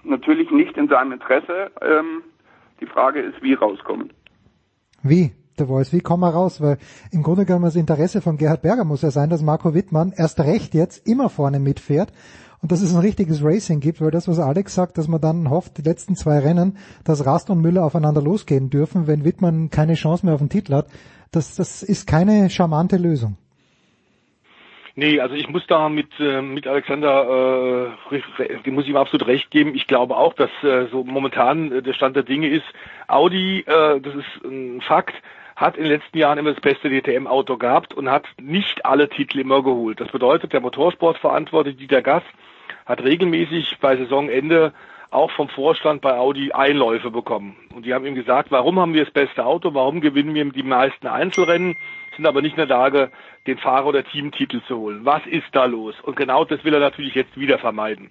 natürlich 0.02 0.50
nicht 0.50 0.76
in 0.76 0.88
seinem 0.88 1.12
Interesse. 1.12 1.70
Ähm, 1.80 2.22
die 2.80 2.86
Frage 2.86 3.20
ist, 3.20 3.40
wie 3.42 3.54
rauskommen. 3.54 4.12
Wie? 5.02 5.32
Der 5.58 5.68
Voice, 5.68 5.92
wie 5.92 6.00
kommen 6.00 6.22
wir 6.22 6.30
raus? 6.30 6.60
Weil 6.60 6.78
im 7.12 7.22
Grunde 7.22 7.46
genommen 7.46 7.64
das 7.64 7.76
Interesse 7.76 8.20
von 8.20 8.36
Gerhard 8.36 8.62
Berger 8.62 8.84
muss 8.84 9.02
ja 9.02 9.10
sein, 9.10 9.30
dass 9.30 9.40
Marco 9.40 9.72
Wittmann 9.72 10.12
erst 10.14 10.40
recht 10.40 10.74
jetzt 10.74 11.06
immer 11.06 11.30
vorne 11.30 11.60
mitfährt 11.60 12.12
und 12.60 12.72
dass 12.72 12.82
es 12.82 12.94
ein 12.94 13.00
richtiges 13.00 13.42
Racing 13.42 13.80
gibt, 13.80 14.00
weil 14.00 14.10
das, 14.10 14.28
was 14.28 14.38
Alex 14.38 14.74
sagt, 14.74 14.98
dass 14.98 15.08
man 15.08 15.20
dann 15.20 15.48
hofft, 15.48 15.78
die 15.78 15.82
letzten 15.82 16.14
zwei 16.14 16.40
Rennen, 16.40 16.76
dass 17.04 17.24
Rast 17.24 17.48
und 17.48 17.62
Müller 17.62 17.84
aufeinander 17.84 18.20
losgehen 18.20 18.68
dürfen, 18.68 19.06
wenn 19.06 19.24
Wittmann 19.24 19.70
keine 19.70 19.94
Chance 19.94 20.26
mehr 20.26 20.34
auf 20.34 20.40
den 20.40 20.50
Titel 20.50 20.74
hat, 20.74 20.88
das, 21.32 21.56
das 21.56 21.82
ist 21.82 22.06
keine 22.06 22.50
charmante 22.50 22.96
Lösung. 22.96 23.36
Nee, 24.98 25.20
also 25.20 25.34
ich 25.34 25.48
muss 25.50 25.66
da 25.66 25.90
mit, 25.90 26.08
äh, 26.18 26.40
mit 26.40 26.66
Alexander, 26.66 27.92
äh, 28.10 28.70
muss 28.70 28.84
ich 28.84 28.90
ihm 28.90 28.96
absolut 28.96 29.26
recht 29.26 29.50
geben. 29.50 29.74
Ich 29.74 29.86
glaube 29.86 30.16
auch, 30.16 30.32
dass 30.32 30.50
äh, 30.62 30.86
so 30.90 31.04
momentan 31.04 31.70
äh, 31.70 31.82
der 31.82 31.92
Stand 31.92 32.16
der 32.16 32.22
Dinge 32.22 32.48
ist, 32.48 32.64
Audi, 33.06 33.60
äh, 33.60 34.00
das 34.00 34.14
ist 34.14 34.44
ein 34.44 34.80
Fakt, 34.80 35.14
hat 35.56 35.76
in 35.76 35.84
den 35.84 35.92
letzten 35.92 36.18
Jahren 36.18 36.38
immer 36.38 36.52
das 36.52 36.60
beste 36.60 36.90
DTM-Auto 36.90 37.56
gehabt 37.56 37.94
und 37.94 38.10
hat 38.10 38.26
nicht 38.40 38.84
alle 38.84 39.08
Titel 39.08 39.40
immer 39.40 39.62
geholt. 39.62 40.00
Das 40.00 40.08
bedeutet, 40.08 40.52
der 40.52 40.60
Motorsportverantwortliche 40.60 41.78
Dieter 41.78 42.02
Gass 42.02 42.22
hat 42.84 43.02
regelmäßig 43.02 43.78
bei 43.80 43.96
Saisonende 43.96 44.72
auch 45.10 45.30
vom 45.30 45.48
Vorstand 45.48 46.02
bei 46.02 46.18
Audi 46.18 46.52
Einläufe 46.52 47.10
bekommen. 47.10 47.56
Und 47.74 47.86
die 47.86 47.94
haben 47.94 48.04
ihm 48.04 48.14
gesagt, 48.14 48.50
warum 48.50 48.78
haben 48.78 48.92
wir 48.92 49.04
das 49.04 49.12
beste 49.12 49.46
Auto, 49.46 49.72
warum 49.72 50.00
gewinnen 50.00 50.34
wir 50.34 50.44
die 50.44 50.62
meisten 50.62 51.06
Einzelrennen, 51.06 51.76
sind 52.16 52.26
aber 52.26 52.42
nicht 52.42 52.52
in 52.52 52.66
der 52.68 52.76
Lage, 52.76 53.10
den 53.46 53.58
Fahrer- 53.58 53.86
oder 53.86 54.04
Teamtitel 54.04 54.60
zu 54.66 54.76
holen. 54.76 55.04
Was 55.04 55.24
ist 55.26 55.46
da 55.52 55.64
los? 55.64 55.94
Und 56.02 56.16
genau 56.16 56.44
das 56.44 56.64
will 56.64 56.74
er 56.74 56.80
natürlich 56.80 57.14
jetzt 57.14 57.38
wieder 57.38 57.58
vermeiden. 57.58 58.10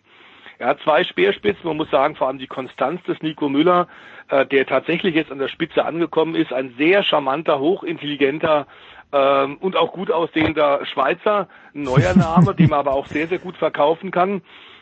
Er 0.58 0.68
hat 0.68 0.80
zwei 0.82 1.04
Speerspitzen, 1.04 1.66
man 1.66 1.78
muss 1.78 1.90
sagen, 1.92 2.16
vor 2.16 2.28
allem 2.28 2.40
die 2.40 2.48
Konstanz 2.48 3.04
des 3.04 3.22
Nico 3.22 3.50
Müller, 3.50 3.88
äh, 4.30 4.46
der 4.46 4.66
tatsächlich 4.66 5.16
jetzt 5.16 5.32
an 5.32 5.40
der 5.40 5.50
Spitze 5.50 5.86
angekommen 5.86 6.36
ist, 6.36 6.54
ein 6.54 6.74
sehr 6.78 7.04
charmanter, 7.04 7.60
hochintelligenter 7.60 8.68
ähm, 9.12 9.58
und 9.58 9.76
auch 9.76 9.92
gut 9.92 10.12
aussehender 10.12 10.86
Schweizer, 10.86 11.48
ein 11.74 11.84
neuer 11.84 12.14
Name, 12.16 12.56
den 12.56 12.70
man 12.70 12.80
aber 12.80 12.94
auch 12.94 13.08
sehr, 13.08 13.28
sehr 13.28 13.40
gut 13.40 13.58
verkaufen 13.58 14.12
kann. 14.12 14.42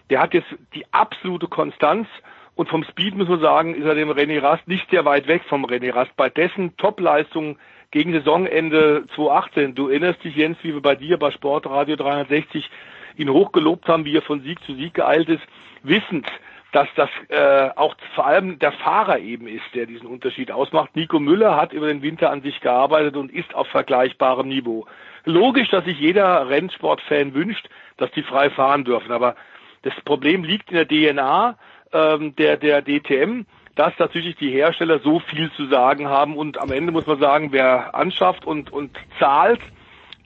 Der 0.10 0.22
hat 0.22 0.34
jetzt 0.34 0.48
die 0.76 0.86
absolute 0.92 1.48
Konstanz 1.48 2.08
und 2.56 2.70
vom 2.70 2.84
Speed 2.84 3.16
muss 3.16 3.28
man 3.28 3.40
sagen, 3.40 3.74
ist 3.74 3.86
er 3.86 3.96
dem 3.96 4.12
René 4.12 4.42
Rast 4.42 4.68
nicht 4.68 4.88
sehr 4.92 5.06
weit 5.06 5.28
weg 5.28 5.42
vom 5.50 5.66
René 5.66 5.94
Rast. 5.94 6.16
Bei 6.16 6.30
dessen 6.30 6.78
Topleistung 6.78 7.58
gegen 7.90 8.14
Saisonende 8.14 9.06
2018, 9.16 9.76
du 9.76 9.88
erinnerst 9.88 10.24
dich 10.24 10.36
Jens, 10.36 10.58
wie 10.62 10.74
wir 10.74 10.82
bei 10.82 10.96
dir 10.96 11.18
bei 11.18 11.32
Sportradio 11.32 11.96
360 11.96 12.70
ihn 13.18 13.30
hochgelobt 13.30 13.88
haben, 13.88 14.06
wie 14.06 14.16
er 14.16 14.22
von 14.22 14.42
Sieg 14.42 14.64
zu 14.66 14.76
Sieg 14.76 14.94
geeilt 14.94 15.30
ist, 15.30 15.44
wissend, 15.84 16.28
dass 16.72 16.88
das 16.96 17.10
äh, 17.30 17.70
auch 17.76 17.96
vor 18.16 18.26
allem 18.26 18.58
der 18.58 18.72
Fahrer 18.72 19.20
eben 19.20 19.48
ist, 19.48 19.64
der 19.76 19.86
diesen 19.86 20.08
Unterschied 20.08 20.52
ausmacht. 20.52 20.96
Nico 20.96 21.20
Müller 21.20 21.56
hat 21.56 21.72
über 21.72 21.88
den 21.88 22.02
Winter 22.02 22.32
an 22.32 22.42
sich 22.42 22.60
gearbeitet 22.62 23.16
und 23.16 23.32
ist 23.32 23.54
auf 23.54 23.68
vergleichbarem 23.68 24.48
Niveau. 24.48 24.88
Logisch, 25.24 25.70
dass 25.70 25.86
sich 25.86 26.00
jeder 26.00 26.50
Rennsportfan 26.50 27.34
wünscht, 27.34 27.70
dass 27.98 28.12
die 28.12 28.24
frei 28.24 28.50
fahren 28.50 28.84
dürfen, 28.84 29.12
aber 29.12 29.36
das 29.84 29.94
Problem 30.04 30.44
liegt 30.44 30.72
in 30.72 30.78
der 30.78 30.88
DNA 30.88 31.58
ähm, 31.94 32.36
der, 32.36 32.58
der 32.58 32.82
DTM, 32.82 33.46
dass 33.76 33.94
natürlich 34.00 34.36
die 34.38 34.52
Hersteller 34.52 35.00
so 35.00 35.20
viel 35.20 35.52
zu 35.52 35.68
sagen 35.68 36.08
haben 36.08 36.36
und 36.36 36.60
am 36.60 36.72
Ende 36.72 36.92
muss 36.92 37.06
man 37.06 37.20
sagen, 37.20 37.52
wer 37.52 37.94
anschafft 37.94 38.46
und, 38.46 38.74
und 38.74 38.98
zahlt, 39.20 39.62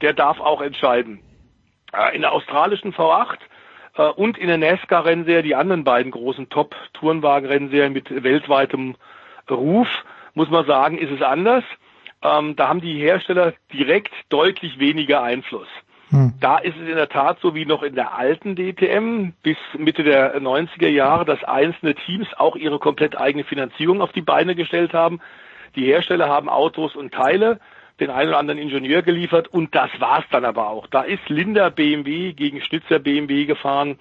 der 0.02 0.14
darf 0.14 0.40
auch 0.40 0.62
entscheiden. 0.62 1.20
Äh, 1.94 2.16
in 2.16 2.22
der 2.22 2.34
australischen 2.34 2.94
V8 2.94 3.38
äh, 3.96 4.04
und 4.04 4.38
in 4.38 4.48
der 4.48 4.58
NASCAR-Rennserie, 4.58 5.44
die 5.44 5.56
anderen 5.56 5.84
beiden 5.84 6.12
großen 6.12 6.50
Top-Tourenwagen-Rennserien 6.50 7.94
mit 7.94 8.24
weltweitem 8.24 8.96
Ruf, 9.50 9.88
muss 10.34 10.50
man 10.50 10.66
sagen, 10.66 10.98
ist 10.98 11.12
es 11.12 11.22
anders. 11.22 11.64
Ähm, 12.22 12.56
da 12.56 12.68
haben 12.68 12.82
die 12.82 13.00
Hersteller 13.00 13.54
direkt 13.72 14.14
deutlich 14.30 14.80
weniger 14.80 15.24
Einfluss. 15.24 15.68
Da 16.40 16.58
ist 16.60 16.76
es 16.78 16.88
in 16.88 16.96
der 16.96 17.10
Tat 17.10 17.40
so 17.42 17.54
wie 17.54 17.66
noch 17.66 17.84
in 17.84 17.96
der 17.96 18.16
alten 18.16 18.56
DTM 18.56 19.34
bis 19.44 19.58
Mitte 19.78 20.04
der 20.04 20.40
90er 20.40 20.88
Jahre, 20.88 21.26
dass 21.26 21.44
einzelne 21.44 21.96
Teams 21.96 22.28
auch 22.38 22.56
ihre 22.56 22.80
komplett 22.80 23.20
eigene 23.20 23.44
Finanzierung 23.44 24.02
auf 24.02 24.14
die 24.14 24.22
Beine 24.22 24.56
gestellt 24.56 24.94
haben. 24.94 25.20
Die 25.76 25.86
Hersteller 25.86 26.30
haben 26.30 26.48
Autos 26.48 26.96
und 26.96 27.14
Teile 27.14 27.60
den 28.00 28.10
einen 28.10 28.30
oder 28.30 28.40
anderen 28.40 28.60
Ingenieur 28.60 29.02
geliefert 29.02 29.48
und 29.48 29.74
das 29.74 29.90
war's 30.00 30.26
dann 30.32 30.46
aber 30.46 30.70
auch. 30.70 30.88
Da 30.88 31.02
ist 31.02 31.28
Linder 31.30 31.72
BMW 31.72 32.34
gegen 32.34 32.62
Schnitzer 32.62 33.00
BMW 33.00 33.46
gefahren. 33.46 34.00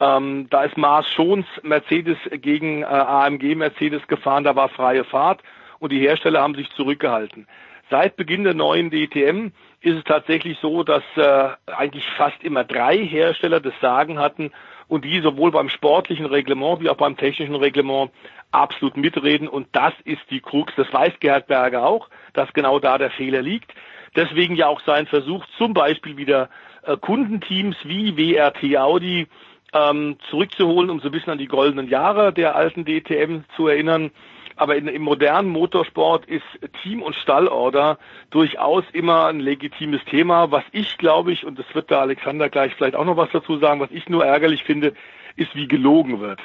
Ähm, 0.00 0.48
da 0.50 0.64
ist 0.64 0.76
Mars 0.76 1.08
Schons 1.12 1.46
Mercedes 1.62 2.18
gegen 2.30 2.82
äh, 2.82 2.86
AMG 2.86 3.54
Mercedes 3.54 4.06
gefahren, 4.08 4.44
da 4.44 4.56
war 4.56 4.68
freie 4.68 5.04
Fahrt 5.04 5.42
und 5.78 5.92
die 5.92 6.00
Hersteller 6.00 6.40
haben 6.40 6.54
sich 6.54 6.70
zurückgehalten. 6.70 7.46
Seit 7.90 8.16
Beginn 8.16 8.44
der 8.44 8.54
neuen 8.54 8.90
DTM 8.90 9.52
ist 9.80 9.98
es 9.98 10.04
tatsächlich 10.04 10.58
so, 10.60 10.82
dass 10.82 11.02
äh, 11.16 11.48
eigentlich 11.66 12.06
fast 12.16 12.42
immer 12.42 12.64
drei 12.64 12.96
Hersteller 12.96 13.60
das 13.60 13.74
Sagen 13.80 14.18
hatten 14.18 14.52
und 14.92 15.06
die 15.06 15.22
sowohl 15.22 15.50
beim 15.50 15.70
sportlichen 15.70 16.26
Reglement 16.26 16.82
wie 16.82 16.90
auch 16.90 16.98
beim 16.98 17.16
technischen 17.16 17.54
Reglement 17.54 18.10
absolut 18.50 18.98
mitreden 18.98 19.48
und 19.48 19.68
das 19.72 19.94
ist 20.04 20.20
die 20.28 20.40
Krux. 20.40 20.70
Das 20.76 20.92
weiß 20.92 21.14
Gerhard 21.18 21.46
Berger 21.46 21.86
auch, 21.86 22.10
dass 22.34 22.52
genau 22.52 22.78
da 22.78 22.98
der 22.98 23.10
Fehler 23.10 23.40
liegt. 23.40 23.72
Deswegen 24.16 24.54
ja 24.54 24.66
auch 24.66 24.82
sein 24.82 25.06
Versuch, 25.06 25.46
zum 25.56 25.72
Beispiel 25.72 26.18
wieder 26.18 26.50
äh, 26.82 26.98
Kundenteams 26.98 27.74
wie 27.84 28.18
WRT 28.18 28.76
Audi 28.76 29.28
ähm, 29.72 30.18
zurückzuholen, 30.28 30.90
um 30.90 31.00
so 31.00 31.08
ein 31.08 31.12
bisschen 31.12 31.32
an 31.32 31.38
die 31.38 31.48
goldenen 31.48 31.88
Jahre 31.88 32.34
der 32.34 32.54
alten 32.54 32.84
DTM 32.84 33.44
zu 33.56 33.68
erinnern. 33.68 34.10
Aber 34.56 34.76
in, 34.76 34.88
im 34.88 35.02
modernen 35.02 35.48
Motorsport 35.48 36.26
ist 36.26 36.44
Team- 36.82 37.02
und 37.02 37.16
Stallorder 37.16 37.98
durchaus 38.30 38.84
immer 38.92 39.26
ein 39.26 39.40
legitimes 39.40 40.04
Thema. 40.04 40.50
Was 40.50 40.64
ich 40.72 40.98
glaube 40.98 41.32
ich, 41.32 41.44
und 41.44 41.58
das 41.58 41.66
wird 41.74 41.90
da 41.90 42.00
Alexander 42.00 42.48
gleich 42.48 42.74
vielleicht 42.74 42.96
auch 42.96 43.04
noch 43.04 43.16
was 43.16 43.30
dazu 43.32 43.58
sagen, 43.58 43.80
was 43.80 43.90
ich 43.90 44.08
nur 44.08 44.24
ärgerlich 44.24 44.64
finde, 44.64 44.94
ist, 45.36 45.54
wie 45.54 45.68
gelogen 45.68 46.20
wird. 46.20 46.40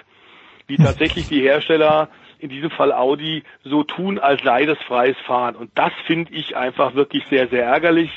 Wie 0.68 0.78
tatsächlich 0.78 1.28
die 1.28 1.42
Hersteller, 1.42 2.10
in 2.40 2.50
diesem 2.50 2.70
Fall 2.70 2.92
Audi, 2.92 3.44
so 3.64 3.84
tun, 3.84 4.20
als 4.20 4.44
sei 4.44 4.66
das 4.66 4.78
freies 4.80 5.18
Fahren. 5.26 5.56
Und 5.56 5.72
das 5.76 5.92
finde 6.06 6.34
ich 6.34 6.56
einfach 6.56 6.94
wirklich 6.94 7.26
sehr, 7.30 7.48
sehr 7.48 7.66
ärgerlich. 7.66 8.12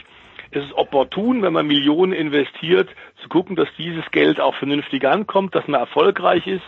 Es 0.51 0.65
ist 0.65 0.73
opportun, 0.75 1.43
wenn 1.43 1.52
man 1.52 1.67
Millionen 1.67 2.12
investiert, 2.12 2.89
zu 3.23 3.28
gucken, 3.28 3.55
dass 3.55 3.69
dieses 3.78 4.10
Geld 4.10 4.41
auch 4.41 4.55
vernünftig 4.57 5.07
ankommt, 5.07 5.55
dass 5.55 5.67
man 5.69 5.81
erfolgreich 5.81 6.47
ist. 6.47 6.65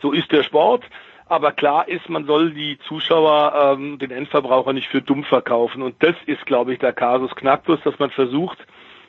So 0.00 0.12
ist 0.12 0.30
der 0.30 0.44
Sport. 0.44 0.84
Aber 1.26 1.52
klar 1.52 1.88
ist, 1.88 2.08
man 2.08 2.26
soll 2.26 2.52
die 2.52 2.78
Zuschauer, 2.86 3.76
ähm, 3.78 3.98
den 3.98 4.10
Endverbraucher 4.10 4.72
nicht 4.72 4.88
für 4.88 5.00
dumm 5.00 5.24
verkaufen. 5.24 5.82
Und 5.82 6.02
das 6.02 6.14
ist, 6.26 6.44
glaube 6.44 6.72
ich, 6.72 6.78
der 6.78 6.92
Kasus 6.92 7.34
Knacktus, 7.34 7.80
dass 7.82 7.98
man 7.98 8.10
versucht, 8.10 8.58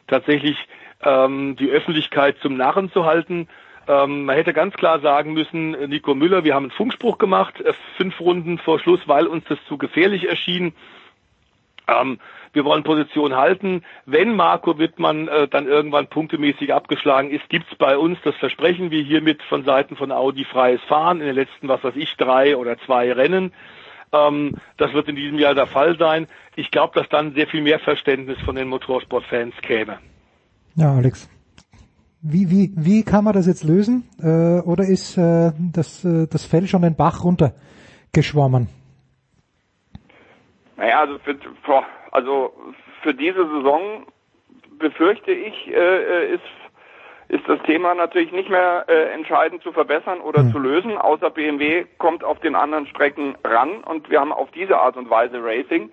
tatsächlich 0.07 0.57
ähm, 1.03 1.55
die 1.57 1.69
Öffentlichkeit 1.69 2.37
zum 2.41 2.55
Narren 2.55 2.89
zu 2.91 3.05
halten. 3.05 3.49
Ähm, 3.87 4.25
man 4.25 4.35
hätte 4.35 4.53
ganz 4.53 4.75
klar 4.75 4.99
sagen 5.01 5.33
müssen, 5.33 5.71
Nico 5.89 6.15
Müller, 6.15 6.43
wir 6.43 6.55
haben 6.55 6.65
einen 6.65 6.71
Funkspruch 6.71 7.17
gemacht, 7.17 7.59
äh, 7.61 7.73
fünf 7.97 8.19
Runden 8.19 8.57
vor 8.59 8.79
Schluss, 8.79 9.01
weil 9.07 9.27
uns 9.27 9.43
das 9.49 9.59
zu 9.67 9.77
gefährlich 9.77 10.27
erschien. 10.27 10.73
Ähm, 11.87 12.19
wir 12.55 12.65
wollen 12.65 12.83
Position 12.83 13.35
halten. 13.35 13.83
Wenn 14.05 14.35
Marco 14.35 14.79
Wittmann 14.79 15.27
äh, 15.27 15.47
dann 15.47 15.67
irgendwann 15.67 16.07
punktemäßig 16.07 16.73
abgeschlagen 16.73 17.29
ist, 17.29 17.47
gibt's 17.49 17.75
bei 17.75 17.97
uns, 17.97 18.17
das 18.23 18.35
versprechen 18.35 18.91
wir 18.91 19.03
hiermit 19.03 19.43
von 19.43 19.65
Seiten 19.65 19.95
von 19.95 20.11
Audi 20.11 20.45
freies 20.45 20.81
Fahren 20.87 21.19
in 21.19 21.27
den 21.27 21.35
letzten, 21.35 21.67
was 21.67 21.83
weiß 21.83 21.95
ich, 21.95 22.15
drei 22.17 22.57
oder 22.57 22.77
zwei 22.79 23.11
Rennen. 23.11 23.53
Ähm, 24.11 24.55
das 24.77 24.93
wird 24.93 25.09
in 25.09 25.15
diesem 25.15 25.37
Jahr 25.37 25.53
der 25.53 25.67
Fall 25.67 25.97
sein. 25.97 26.27
Ich 26.55 26.71
glaube, 26.71 26.97
dass 26.99 27.09
dann 27.09 27.33
sehr 27.33 27.47
viel 27.47 27.61
mehr 27.61 27.79
Verständnis 27.79 28.39
von 28.45 28.55
den 28.55 28.69
Motorsportfans 28.69 29.55
käme. 29.61 29.99
Ja, 30.75 30.93
Alex. 30.93 31.29
Wie, 32.21 32.49
wie, 32.49 32.71
wie 32.75 33.03
kann 33.03 33.23
man 33.23 33.33
das 33.33 33.45
jetzt 33.45 33.63
lösen? 33.63 34.09
Äh, 34.19 34.61
oder 34.61 34.85
ist 34.85 35.17
äh, 35.17 35.51
das, 35.71 36.03
äh, 36.03 36.27
das 36.27 36.45
Fell 36.45 36.67
schon 36.67 36.81
den 36.81 36.95
Bach 36.95 37.23
runtergeschwommen? 37.23 38.67
Naja, 40.77 41.01
also 41.01 41.19
für, 41.19 41.35
also 42.15 42.53
für 43.03 43.13
diese 43.13 43.45
Saison 43.45 44.05
befürchte 44.79 45.31
ich, 45.31 45.67
äh, 45.67 46.33
ist, 46.33 46.41
ist 47.27 47.47
das 47.47 47.61
Thema 47.63 47.93
natürlich 47.93 48.31
nicht 48.31 48.49
mehr 48.49 48.85
äh, 48.87 49.13
entscheidend 49.13 49.61
zu 49.63 49.73
verbessern 49.73 50.21
oder 50.21 50.43
mhm. 50.43 50.51
zu 50.51 50.59
lösen, 50.59 50.97
außer 50.97 51.29
BMW 51.29 51.85
kommt 51.97 52.23
auf 52.23 52.39
den 52.39 52.55
anderen 52.55 52.87
Strecken 52.87 53.35
ran 53.43 53.83
und 53.83 54.09
wir 54.09 54.21
haben 54.21 54.31
auf 54.31 54.49
diese 54.51 54.77
Art 54.77 54.95
und 54.95 55.09
Weise 55.09 55.43
Racing. 55.43 55.91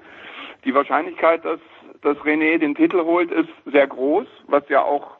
Die 0.64 0.74
Wahrscheinlichkeit, 0.74 1.44
dass, 1.44 1.58
dass 2.02 2.16
René 2.18 2.58
den 2.58 2.76
Titel 2.76 3.02
holt, 3.02 3.32
ist 3.32 3.50
sehr 3.66 3.88
groß, 3.88 4.26
was 4.46 4.62
ja 4.68 4.82
auch 4.82 5.16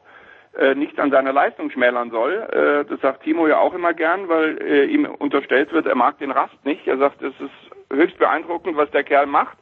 äh, 0.57 0.73
nicht 0.73 0.97
an 1.01 1.11
seiner 1.11 1.33
Leistung 1.33 1.69
schmälern 1.69 2.11
soll. 2.11 2.33
Äh, 2.33 2.89
das 2.89 3.01
sagt 3.01 3.23
Timo 3.23 3.47
ja 3.47 3.57
auch 3.57 3.73
immer 3.73 3.93
gern, 3.93 4.29
weil 4.29 4.57
äh, 4.61 4.85
ihm 4.85 5.03
unterstellt 5.05 5.73
wird, 5.73 5.85
er 5.85 5.95
mag 5.95 6.17
den 6.19 6.31
Rast 6.31 6.63
nicht. 6.63 6.87
Er 6.87 6.97
sagt, 6.97 7.21
es 7.21 7.33
ist 7.41 7.91
höchst 7.91 8.17
beeindruckend, 8.19 8.77
was 8.77 8.89
der 8.91 9.03
Kerl 9.03 9.25
macht. 9.25 9.57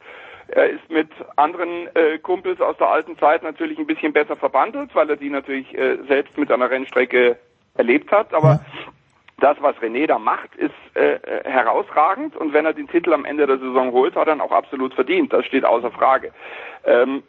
Er 0.52 0.68
ist 0.68 0.90
mit 0.90 1.08
anderen 1.36 1.88
äh, 1.94 2.18
Kumpels 2.18 2.60
aus 2.60 2.76
der 2.76 2.88
alten 2.88 3.18
Zeit 3.18 3.42
natürlich 3.42 3.78
ein 3.78 3.86
bisschen 3.86 4.12
besser 4.12 4.36
verbandelt, 4.36 4.94
weil 4.94 5.08
er 5.08 5.16
die 5.16 5.30
natürlich 5.30 5.76
äh, 5.76 5.96
selbst 6.06 6.36
mit 6.36 6.52
einer 6.52 6.70
Rennstrecke 6.70 7.38
erlebt 7.74 8.12
hat. 8.12 8.34
Aber 8.34 8.60
das, 9.40 9.56
was 9.60 9.74
René 9.76 10.06
da 10.06 10.18
macht, 10.18 10.54
ist 10.56 10.74
äh, 10.94 11.14
äh, 11.14 11.44
herausragend 11.44 12.36
und 12.36 12.52
wenn 12.52 12.66
er 12.66 12.74
den 12.74 12.86
Titel 12.86 13.14
am 13.14 13.24
Ende 13.24 13.46
der 13.46 13.58
Saison 13.58 13.92
holt, 13.92 14.14
hat 14.14 14.28
er 14.28 14.34
ihn 14.34 14.42
auch 14.42 14.52
absolut 14.52 14.92
verdient. 14.92 15.32
Das 15.32 15.46
steht 15.46 15.64
außer 15.64 15.90
Frage. 15.90 16.32
Ähm, 16.84 17.22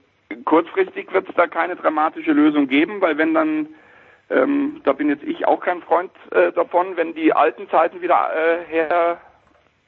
kurzfristig 0.43 1.11
wird 1.13 1.29
es 1.29 1.35
da 1.35 1.47
keine 1.47 1.77
dramatische 1.77 2.33
Lösung 2.33 2.67
geben, 2.67 2.99
weil 2.99 3.17
wenn 3.17 3.33
dann 3.33 3.67
ähm, 4.29 4.81
da 4.83 4.93
bin 4.93 5.09
jetzt 5.09 5.23
ich 5.23 5.47
auch 5.47 5.61
kein 5.61 5.81
Freund 5.81 6.11
äh, 6.31 6.51
davon, 6.51 6.97
wenn 6.97 7.13
die 7.13 7.33
alten 7.33 7.69
Zeiten 7.69 8.01
wieder 8.01 8.31
äh, 8.35 8.65
her 8.69 9.17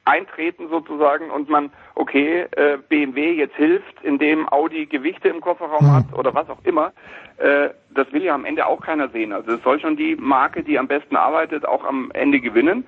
eintreten 0.06 0.68
sozusagen 0.68 1.30
und 1.30 1.48
man, 1.48 1.70
okay, 1.94 2.46
äh, 2.52 2.78
BMW 2.88 3.32
jetzt 3.32 3.56
hilft, 3.56 4.02
indem 4.02 4.48
Audi 4.48 4.86
Gewichte 4.86 5.28
im 5.28 5.40
Kofferraum 5.40 5.84
mhm. 5.84 5.92
hat 5.92 6.04
oder 6.14 6.32
was 6.34 6.48
auch 6.48 6.64
immer, 6.64 6.92
äh, 7.38 7.70
das 7.90 8.10
will 8.12 8.22
ja 8.22 8.34
am 8.34 8.44
Ende 8.44 8.66
auch 8.66 8.80
keiner 8.80 9.08
sehen. 9.08 9.32
Also 9.32 9.52
es 9.52 9.62
soll 9.62 9.80
schon 9.80 9.96
die 9.96 10.16
Marke, 10.16 10.62
die 10.62 10.78
am 10.78 10.86
besten 10.86 11.16
arbeitet, 11.16 11.66
auch 11.66 11.84
am 11.84 12.10
Ende 12.12 12.40
gewinnen. 12.40 12.86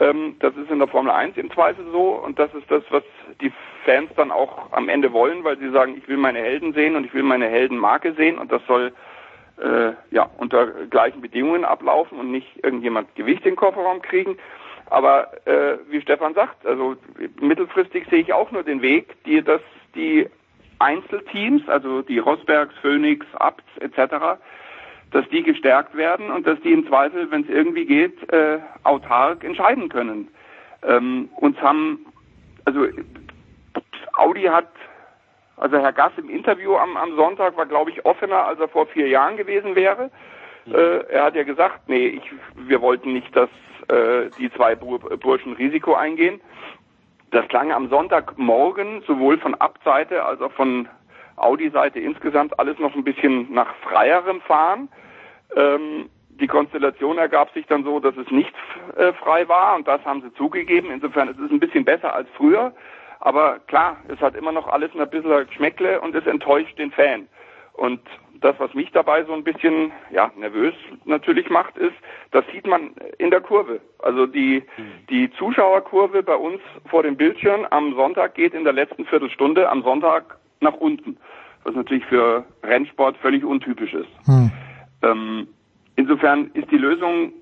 Ähm, 0.00 0.36
das 0.40 0.54
ist 0.56 0.70
in 0.70 0.78
der 0.78 0.88
Formel 0.88 1.12
1 1.12 1.36
im 1.36 1.50
Zweifel 1.52 1.84
so 1.92 2.20
und 2.22 2.38
das 2.38 2.52
ist 2.54 2.70
das, 2.70 2.82
was 2.90 3.04
die 3.40 3.52
Fans 3.84 4.10
dann 4.16 4.30
auch 4.30 4.72
am 4.72 4.88
Ende 4.88 5.12
wollen, 5.12 5.44
weil 5.44 5.58
sie 5.58 5.70
sagen, 5.70 5.94
ich 5.96 6.08
will 6.08 6.16
meine 6.16 6.40
Helden 6.40 6.74
sehen 6.74 6.96
und 6.96 7.06
ich 7.06 7.14
will 7.14 7.22
meine 7.22 7.46
Heldenmarke 7.46 8.12
sehen 8.14 8.38
und 8.38 8.50
das 8.50 8.60
soll 8.66 8.92
äh, 9.62 9.92
ja 10.10 10.28
unter 10.36 10.66
gleichen 10.90 11.20
Bedingungen 11.20 11.64
ablaufen 11.64 12.18
und 12.18 12.30
nicht 12.30 12.64
irgendjemand 12.64 13.14
Gewicht 13.14 13.44
in 13.44 13.52
den 13.52 13.56
Kofferraum 13.56 14.02
kriegen. 14.02 14.36
Aber 14.88 15.32
äh, 15.46 15.78
wie 15.88 16.00
Stefan 16.00 16.34
sagt, 16.34 16.64
also 16.64 16.96
mittelfristig 17.40 18.06
sehe 18.08 18.20
ich 18.20 18.32
auch 18.32 18.50
nur 18.52 18.62
den 18.62 18.82
Weg, 18.82 19.22
die, 19.24 19.42
dass 19.42 19.60
die 19.94 20.28
Einzelteams, 20.78 21.68
also 21.68 22.02
die 22.02 22.18
Rosbergs, 22.18 22.74
Phoenix, 22.80 23.26
Abt 23.34 23.64
etc., 23.80 24.38
dass 25.12 25.28
die 25.30 25.42
gestärkt 25.42 25.96
werden 25.96 26.30
und 26.30 26.46
dass 26.46 26.60
die 26.60 26.72
im 26.72 26.86
Zweifel, 26.86 27.30
wenn 27.30 27.42
es 27.42 27.48
irgendwie 27.48 27.86
geht, 27.86 28.32
äh, 28.32 28.58
autark 28.82 29.44
entscheiden 29.44 29.88
können. 29.88 30.28
Ähm, 30.82 31.30
uns 31.36 31.56
haben, 31.60 32.06
also 32.64 32.86
Audi 34.16 34.42
hat, 34.42 34.68
also 35.56 35.78
Herr 35.78 35.92
Gass 35.92 36.12
im 36.16 36.28
Interview 36.28 36.76
am, 36.76 36.96
am 36.96 37.16
Sonntag 37.16 37.56
war, 37.56 37.66
glaube 37.66 37.90
ich, 37.90 38.04
offener, 38.04 38.44
als 38.44 38.60
er 38.60 38.68
vor 38.68 38.86
vier 38.86 39.08
Jahren 39.08 39.36
gewesen 39.36 39.74
wäre. 39.74 40.10
Äh, 40.72 41.04
er 41.08 41.24
hat 41.24 41.34
ja 41.34 41.44
gesagt, 41.44 41.88
nee, 41.88 42.06
ich, 42.06 42.22
wir 42.56 42.80
wollten 42.80 43.12
nicht, 43.12 43.34
dass 43.36 43.50
äh, 43.88 44.30
die 44.38 44.50
zwei 44.52 44.74
Burschen 44.74 45.52
Risiko 45.54 45.94
eingehen. 45.94 46.40
Das 47.30 47.46
klang 47.48 47.72
am 47.72 47.88
Sonntagmorgen 47.88 49.02
sowohl 49.06 49.38
von 49.38 49.54
Abseite 49.54 50.24
als 50.24 50.40
auch 50.40 50.52
von 50.52 50.88
Audi-Seite 51.36 52.00
insgesamt 52.00 52.58
alles 52.58 52.78
noch 52.78 52.94
ein 52.94 53.04
bisschen 53.04 53.52
nach 53.52 53.74
freierem 53.76 54.40
Fahren. 54.40 54.88
Ähm, 55.54 56.08
die 56.40 56.46
Konstellation 56.46 57.18
ergab 57.18 57.52
sich 57.52 57.66
dann 57.66 57.84
so, 57.84 58.00
dass 58.00 58.16
es 58.16 58.30
nicht 58.30 58.52
äh, 58.96 59.12
frei 59.14 59.48
war 59.48 59.76
und 59.76 59.88
das 59.88 60.04
haben 60.04 60.22
sie 60.22 60.32
zugegeben. 60.34 60.90
Insofern 60.90 61.28
ist 61.28 61.38
es 61.38 61.50
ein 61.50 61.60
bisschen 61.60 61.84
besser 61.84 62.14
als 62.14 62.28
früher. 62.36 62.72
Aber 63.20 63.58
klar, 63.66 63.96
es 64.08 64.20
hat 64.20 64.36
immer 64.36 64.52
noch 64.52 64.68
alles 64.68 64.90
ein 64.94 65.08
bisschen 65.08 65.46
Geschmäckle 65.46 66.00
und 66.00 66.14
es 66.14 66.26
enttäuscht 66.26 66.78
den 66.78 66.90
Fan. 66.90 67.28
Und 67.72 68.00
das, 68.40 68.54
was 68.58 68.74
mich 68.74 68.90
dabei 68.92 69.24
so 69.24 69.32
ein 69.32 69.44
bisschen 69.44 69.92
ja, 70.10 70.30
nervös 70.36 70.74
natürlich 71.04 71.48
macht, 71.50 71.76
ist, 71.76 71.94
das 72.30 72.44
sieht 72.52 72.66
man 72.66 72.90
in 73.18 73.30
der 73.30 73.40
Kurve. 73.40 73.80
Also 73.98 74.26
die, 74.26 74.62
die 75.10 75.30
Zuschauerkurve 75.32 76.22
bei 76.22 76.36
uns 76.36 76.60
vor 76.88 77.02
dem 77.02 77.16
Bildschirm 77.16 77.66
am 77.70 77.94
Sonntag 77.94 78.34
geht 78.34 78.54
in 78.54 78.64
der 78.64 78.72
letzten 78.72 79.04
Viertelstunde 79.06 79.68
am 79.68 79.82
Sonntag 79.82 80.38
nach 80.60 80.74
unten, 80.74 81.16
was 81.64 81.74
natürlich 81.74 82.04
für 82.06 82.44
Rennsport 82.62 83.16
völlig 83.18 83.44
untypisch 83.44 83.94
ist. 83.94 84.08
Hm. 84.26 84.50
Ähm, 85.02 85.48
insofern 85.96 86.50
ist 86.54 86.70
die 86.70 86.78
Lösung, 86.78 87.32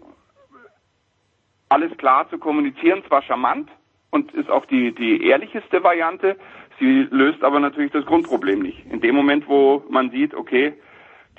alles 1.68 1.96
klar 1.96 2.28
zu 2.30 2.38
kommunizieren, 2.38 3.02
zwar 3.08 3.22
charmant 3.22 3.68
und 4.14 4.32
ist 4.32 4.48
auch 4.48 4.64
die, 4.66 4.94
die 4.94 5.26
ehrlichste 5.26 5.82
Variante, 5.82 6.36
Sie 6.78 7.06
löst 7.10 7.42
aber 7.44 7.60
natürlich 7.60 7.92
das 7.92 8.04
Grundproblem 8.06 8.60
nicht. 8.60 8.84
In 8.90 9.00
dem 9.00 9.14
Moment, 9.14 9.48
wo 9.48 9.82
man 9.88 10.10
sieht, 10.10 10.34
okay, 10.34 10.72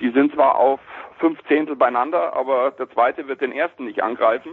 die 0.00 0.10
sind 0.10 0.32
zwar 0.34 0.56
auf 0.56 0.80
fünf 1.18 1.38
Zehntel 1.48 1.76
beieinander, 1.76 2.34
aber 2.34 2.70
der 2.70 2.88
zweite 2.90 3.28
wird 3.28 3.40
den 3.40 3.52
ersten 3.52 3.86
nicht 3.86 4.02
angreifen, 4.02 4.52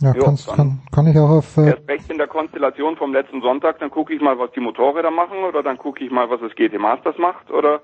Ja, 0.00 0.12
Jo, 0.14 0.24
kannst, 0.24 0.48
kann, 0.48 0.80
kann 0.94 1.06
ich 1.06 1.16
auch 1.18 1.30
auf, 1.30 1.56
äh, 1.56 1.68
Erst 1.68 1.88
recht 1.88 2.10
in 2.10 2.18
der 2.18 2.26
Konstellation 2.26 2.96
vom 2.96 3.12
letzten 3.12 3.40
Sonntag, 3.40 3.78
dann 3.78 3.90
gucke 3.90 4.12
ich 4.12 4.20
mal, 4.20 4.38
was 4.38 4.50
die 4.52 4.60
Motorräder 4.60 5.10
machen 5.10 5.38
oder 5.38 5.62
dann 5.62 5.78
gucke 5.78 6.04
ich 6.04 6.10
mal, 6.10 6.28
was 6.28 6.40
das 6.40 6.54
GT 6.54 6.78
Masters 6.78 7.16
macht 7.16 7.50
oder 7.50 7.80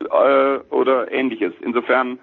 äh, 0.00 0.58
oder 0.70 1.12
ähnliches. 1.12 1.52
Insofern, 1.60 2.18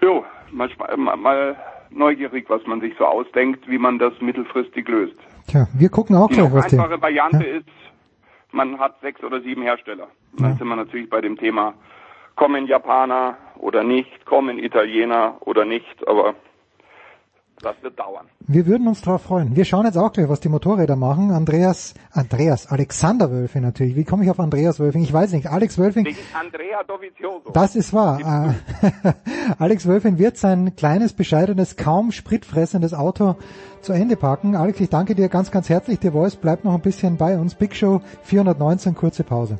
jo, 0.00 0.24
mal, 0.50 0.70
mal, 0.96 1.16
mal 1.16 1.56
neugierig, 1.90 2.48
was 2.48 2.66
man 2.66 2.80
sich 2.80 2.94
so 2.98 3.04
ausdenkt, 3.04 3.68
wie 3.68 3.78
man 3.78 3.98
das 3.98 4.12
mittelfristig 4.20 4.88
löst. 4.88 5.16
tja, 5.48 5.66
wir 5.74 5.88
gucken 5.88 6.16
auch 6.16 6.28
Die 6.28 6.34
gleich, 6.34 6.48
noch 6.48 6.54
was 6.56 6.66
die, 6.68 6.78
einfache 6.78 7.00
Variante 7.02 7.44
ist, 7.44 7.68
man 8.52 8.78
hat 8.78 9.00
sechs 9.00 9.22
oder 9.22 9.40
sieben 9.40 9.62
Hersteller. 9.62 10.08
Und 10.32 10.42
Dann 10.42 10.56
sind 10.56 10.66
wir 10.68 10.76
natürlich 10.76 11.08
bei 11.10 11.20
dem 11.20 11.36
Thema, 11.36 11.74
kommen 12.36 12.66
Japaner 12.66 13.36
oder 13.58 13.82
nicht, 13.84 14.24
kommen 14.26 14.58
Italiener 14.58 15.36
oder 15.40 15.64
nicht, 15.64 16.06
aber 16.08 16.34
das 17.62 17.76
wird 17.82 17.98
dauern. 17.98 18.26
wir 18.46 18.66
würden 18.66 18.88
uns 18.88 19.02
drauf 19.02 19.22
freuen. 19.22 19.54
Wir 19.54 19.64
schauen 19.64 19.84
jetzt 19.84 19.96
auch 19.96 20.12
gleich, 20.12 20.28
was 20.28 20.40
die 20.40 20.48
Motorräder 20.48 20.96
machen. 20.96 21.30
Andreas, 21.30 21.94
Andreas, 22.10 22.66
Alexander 22.66 23.30
Wölfing 23.30 23.62
natürlich. 23.62 23.96
Wie 23.96 24.04
komme 24.04 24.24
ich 24.24 24.30
auf 24.30 24.40
Andreas 24.40 24.80
Wölfing? 24.80 25.02
Ich 25.02 25.12
weiß 25.12 25.32
nicht. 25.32 25.46
Alex 25.46 25.78
Wölfing, 25.78 26.04
Wegen 26.04 26.18
Andrea 26.38 26.82
Dovizioso. 26.84 27.50
Das 27.52 27.76
ist 27.76 27.92
wahr. 27.92 28.54
Alex 29.58 29.86
Wölfing 29.86 30.18
wird 30.18 30.36
sein 30.36 30.74
kleines, 30.76 31.12
bescheidenes, 31.12 31.76
kaum 31.76 32.12
spritfressendes 32.12 32.94
Auto 32.94 33.36
zu 33.82 33.92
Ende 33.92 34.16
packen. 34.16 34.56
Alex, 34.56 34.80
ich 34.80 34.88
danke 34.88 35.14
dir 35.14 35.28
ganz, 35.28 35.50
ganz 35.50 35.68
herzlich. 35.68 35.98
Der 36.00 36.12
Voice 36.12 36.36
bleibt 36.36 36.64
noch 36.64 36.74
ein 36.74 36.82
bisschen 36.82 37.16
bei 37.16 37.38
uns. 37.38 37.54
Big 37.54 37.74
Show 37.76 38.00
419, 38.22 38.94
kurze 38.94 39.24
Pause. 39.24 39.58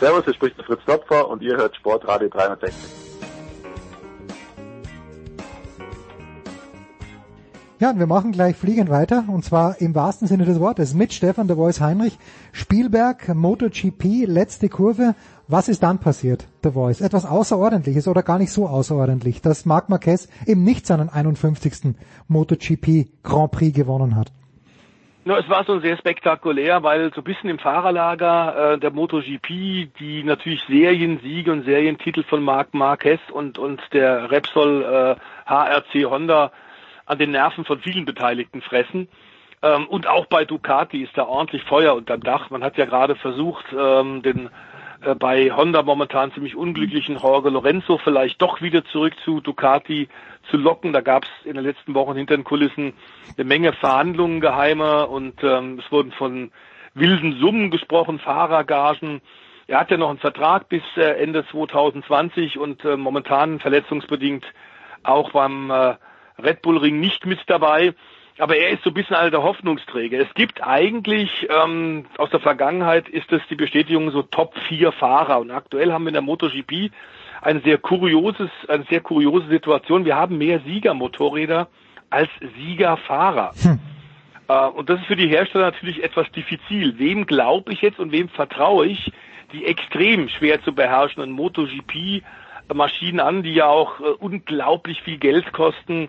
Servus, 0.00 0.24
hier 0.24 0.34
spricht 0.34 0.56
der 0.56 0.64
Fritz 0.64 0.80
Topfer 0.86 1.28
und 1.28 1.42
ihr 1.42 1.56
hört 1.56 1.74
Sportradio 1.74 2.28
360. 2.28 2.72
Ja, 7.80 7.90
und 7.90 7.98
wir 7.98 8.06
machen 8.06 8.30
gleich 8.32 8.56
fliegend 8.56 8.90
weiter 8.90 9.24
und 9.28 9.44
zwar 9.44 9.80
im 9.80 9.96
wahrsten 9.96 10.28
Sinne 10.28 10.44
des 10.44 10.60
Wortes 10.60 10.94
mit 10.94 11.12
Stefan 11.12 11.48
der 11.48 11.56
Voice 11.56 11.80
Heinrich. 11.80 12.18
Spielberg, 12.52 13.34
MotoGP, 13.34 14.26
letzte 14.26 14.68
Kurve. 14.68 15.16
Was 15.48 15.68
ist 15.68 15.82
dann 15.82 15.98
passiert, 15.98 16.46
der 16.62 16.72
Voice? 16.72 17.00
Etwas 17.00 17.24
Außerordentliches 17.24 18.06
oder 18.06 18.22
gar 18.22 18.38
nicht 18.38 18.52
so 18.52 18.68
außerordentlich, 18.68 19.42
dass 19.42 19.64
Marc 19.64 19.88
Marquez 19.88 20.28
eben 20.46 20.62
nicht 20.62 20.86
seinen 20.86 21.08
51. 21.08 21.94
MotoGP 22.28 23.08
Grand 23.24 23.50
Prix 23.50 23.76
gewonnen 23.76 24.14
hat. 24.14 24.32
No, 25.28 25.36
es 25.36 25.46
war 25.50 25.62
so 25.64 25.78
sehr 25.80 25.98
spektakulär, 25.98 26.82
weil 26.82 27.12
so 27.12 27.20
ein 27.20 27.24
bisschen 27.24 27.50
im 27.50 27.58
Fahrerlager 27.58 28.72
äh, 28.72 28.78
der 28.78 28.90
MotoGP 28.90 29.90
die 30.00 30.22
natürlich 30.24 30.62
Seriensiege 30.66 31.52
und 31.52 31.66
Serientitel 31.66 32.22
von 32.22 32.42
Marc 32.42 32.72
Marquez 32.72 33.20
und 33.30 33.58
und 33.58 33.82
der 33.92 34.30
Repsol 34.30 34.82
äh, 34.82 35.16
HRC 35.44 36.06
Honda 36.06 36.50
an 37.04 37.18
den 37.18 37.32
Nerven 37.32 37.66
von 37.66 37.78
vielen 37.80 38.06
Beteiligten 38.06 38.62
fressen. 38.62 39.06
Ähm, 39.60 39.86
und 39.88 40.06
auch 40.06 40.24
bei 40.24 40.46
Ducati 40.46 41.02
ist 41.02 41.18
da 41.18 41.24
ordentlich 41.24 41.62
Feuer 41.64 41.94
unterm 41.94 42.22
Dach. 42.22 42.48
Man 42.48 42.64
hat 42.64 42.78
ja 42.78 42.86
gerade 42.86 43.14
versucht, 43.14 43.66
ähm, 43.78 44.22
den 44.22 44.48
äh, 45.02 45.14
bei 45.14 45.50
Honda 45.50 45.82
momentan 45.82 46.32
ziemlich 46.32 46.56
unglücklichen 46.56 47.18
Jorge 47.18 47.50
Lorenzo 47.50 47.98
vielleicht 47.98 48.40
doch 48.40 48.62
wieder 48.62 48.82
zurück 48.86 49.12
zu 49.26 49.42
Ducati 49.42 50.08
zu 50.50 50.56
locken. 50.56 50.92
Da 50.92 51.00
gab 51.00 51.24
es 51.24 51.30
in 51.44 51.54
den 51.54 51.64
letzten 51.64 51.94
Wochen 51.94 52.16
hinter 52.16 52.36
den 52.36 52.44
Kulissen 52.44 52.94
eine 53.36 53.44
Menge 53.44 53.72
Verhandlungen 53.72 54.40
geheimer 54.40 55.08
und 55.08 55.42
ähm, 55.42 55.80
es 55.84 55.90
wurden 55.92 56.12
von 56.12 56.50
wilden 56.94 57.38
Summen 57.40 57.70
gesprochen, 57.70 58.18
Fahrergagen. 58.18 59.20
Er 59.66 59.80
hat 59.80 59.90
ja 59.90 59.96
noch 59.96 60.10
einen 60.10 60.18
Vertrag 60.18 60.68
bis 60.68 60.82
äh, 60.96 61.22
Ende 61.22 61.46
2020 61.46 62.58
und 62.58 62.84
äh, 62.84 62.96
momentan 62.96 63.60
verletzungsbedingt 63.60 64.44
auch 65.02 65.32
beim 65.32 65.70
äh, 65.70 65.96
Red 66.38 66.62
Bull 66.62 66.78
Ring 66.78 67.00
nicht 67.00 67.26
mit 67.26 67.40
dabei. 67.46 67.94
Aber 68.38 68.56
er 68.56 68.70
ist 68.70 68.84
so 68.84 68.90
ein 68.90 68.94
bisschen 68.94 69.16
einer 69.16 69.32
der 69.32 69.42
Hoffnungsträger. 69.42 70.18
Es 70.20 70.32
gibt 70.34 70.62
eigentlich, 70.62 71.48
ähm, 71.50 72.06
aus 72.18 72.30
der 72.30 72.38
Vergangenheit 72.38 73.08
ist 73.08 73.32
es 73.32 73.42
die 73.50 73.56
Bestätigung 73.56 74.10
so 74.12 74.22
Top 74.22 74.56
4 74.68 74.92
Fahrer. 74.92 75.40
Und 75.40 75.50
aktuell 75.50 75.92
haben 75.92 76.04
wir 76.04 76.10
in 76.10 76.14
der 76.14 76.22
MotoGP 76.22 76.92
ein 77.42 77.62
sehr 77.62 77.78
kurioses, 77.78 78.50
eine 78.68 78.84
sehr 78.84 79.00
kuriose 79.00 79.48
Situation. 79.48 80.04
Wir 80.04 80.16
haben 80.16 80.38
mehr 80.38 80.60
Siegermotorräder 80.60 81.68
als 82.10 82.30
Siegerfahrer. 82.56 83.52
Äh, 84.48 84.68
und 84.68 84.88
das 84.88 84.98
ist 85.00 85.06
für 85.06 85.16
die 85.16 85.28
Hersteller 85.28 85.66
natürlich 85.66 86.02
etwas 86.02 86.30
diffizil. 86.32 86.98
Wem 86.98 87.26
glaube 87.26 87.72
ich 87.72 87.82
jetzt 87.82 88.00
und 88.00 88.12
wem 88.12 88.30
vertraue 88.30 88.86
ich 88.86 89.12
die 89.52 89.66
extrem 89.66 90.28
schwer 90.28 90.62
zu 90.62 90.74
beherrschenden 90.74 91.32
MotoGP-Maschinen 91.32 93.20
an, 93.20 93.42
die 93.42 93.52
ja 93.52 93.66
auch 93.66 94.00
äh, 94.00 94.04
unglaublich 94.04 95.02
viel 95.02 95.18
Geld 95.18 95.52
kosten, 95.52 96.08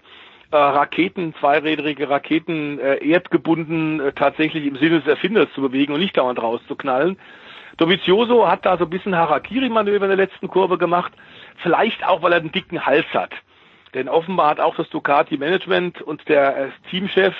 äh, 0.52 0.56
Raketen, 0.56 1.36
zweirädrige 1.40 2.10
Raketen 2.10 2.80
erdgebunden 2.80 4.02
tatsächlich 4.16 4.66
im 4.66 4.78
Sinne 4.78 5.00
des 5.00 5.08
Erfinders 5.08 5.50
zu 5.54 5.62
bewegen 5.62 5.94
und 5.94 6.00
nicht 6.00 6.18
dauernd 6.18 6.42
rauszuknallen. 6.42 7.18
Dovizioso 7.80 8.48
hat 8.48 8.66
da 8.66 8.78
so 8.78 8.84
ein 8.84 8.90
bisschen 8.90 9.16
Harakiri-Manöver 9.16 10.06
in 10.06 10.18
der 10.18 10.28
letzten 10.28 10.48
Kurve 10.48 10.78
gemacht, 10.78 11.14
vielleicht 11.64 12.06
auch, 12.06 12.22
weil 12.22 12.34
er 12.34 12.40
einen 12.40 12.52
dicken 12.52 12.86
Hals 12.86 13.08
hat. 13.14 13.32
Denn 13.94 14.10
offenbar 14.10 14.50
hat 14.50 14.60
auch 14.60 14.76
das 14.76 14.90
Ducati-Management 14.90 16.02
und 16.02 16.28
der 16.28 16.58
äh, 16.58 16.70
Teamchef 16.90 17.34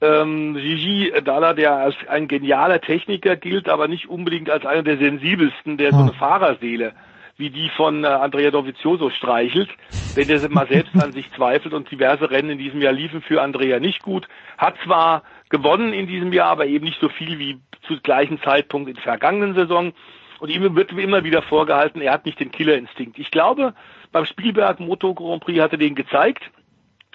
ähm, 0.00 0.54
Gigi 0.54 1.12
Dalla, 1.24 1.52
der 1.52 1.74
als 1.76 1.94
ein 2.08 2.26
genialer 2.26 2.80
Techniker 2.80 3.36
gilt, 3.36 3.68
aber 3.68 3.86
nicht 3.86 4.08
unbedingt 4.08 4.50
als 4.50 4.66
einer 4.66 4.82
der 4.82 4.98
sensibelsten, 4.98 5.76
der 5.76 5.92
so 5.92 6.00
eine 6.00 6.12
Fahrerseele 6.12 6.92
wie 7.38 7.50
die 7.50 7.68
von 7.76 8.04
äh, 8.04 8.06
Andrea 8.06 8.50
Dovizioso 8.50 9.10
streichelt, 9.10 9.68
wenn 10.14 10.26
der 10.28 10.48
mal 10.48 10.66
selbst 10.68 10.94
an 10.96 11.12
sich 11.12 11.30
zweifelt 11.32 11.74
und 11.74 11.90
diverse 11.90 12.30
Rennen 12.30 12.50
in 12.50 12.58
diesem 12.58 12.80
Jahr 12.80 12.92
liefen 12.92 13.20
für 13.20 13.42
Andrea 13.42 13.78
nicht 13.78 14.02
gut. 14.02 14.26
Hat 14.56 14.74
zwar 14.84 15.22
gewonnen 15.48 15.92
in 15.92 16.06
diesem 16.06 16.32
Jahr, 16.32 16.50
aber 16.50 16.66
eben 16.66 16.84
nicht 16.84 17.00
so 17.00 17.08
viel 17.08 17.38
wie 17.38 17.60
zu 17.86 18.00
gleichen 18.00 18.40
Zeitpunkt 18.42 18.88
in 18.88 18.94
der 18.94 19.04
vergangenen 19.04 19.54
Saison. 19.54 19.92
Und 20.38 20.50
ihm 20.50 20.74
wird 20.74 20.92
immer 20.92 21.24
wieder 21.24 21.42
vorgehalten, 21.42 22.00
er 22.00 22.12
hat 22.12 22.26
nicht 22.26 22.40
den 22.40 22.50
Killerinstinkt. 22.50 23.18
Ich 23.18 23.30
glaube, 23.30 23.74
beim 24.12 24.26
Spielberg 24.26 24.80
Moto 24.80 25.14
Grand 25.14 25.42
Prix 25.42 25.60
hat 25.60 25.72
er 25.72 25.78
den 25.78 25.94
gezeigt. 25.94 26.50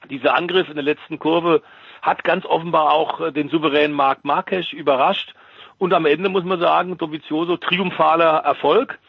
Dieser 0.10 0.36
Angriff 0.36 0.70
in 0.70 0.76
der 0.76 0.84
letzten 0.84 1.20
Kurve 1.20 1.62
hat 2.02 2.24
ganz 2.24 2.46
offenbar 2.46 2.92
auch 2.92 3.22
äh, 3.22 3.32
den 3.32 3.50
souveränen 3.50 3.96
Marc 3.96 4.26
Marquez 4.26 4.74
überrascht. 4.74 5.36
Und 5.78 5.94
am 5.94 6.06
Ende 6.06 6.30
muss 6.30 6.44
man 6.44 6.60
sagen, 6.60 6.98
Dovizioso 6.98 7.58
triumphaler 7.58 8.38
Erfolg. 8.40 9.00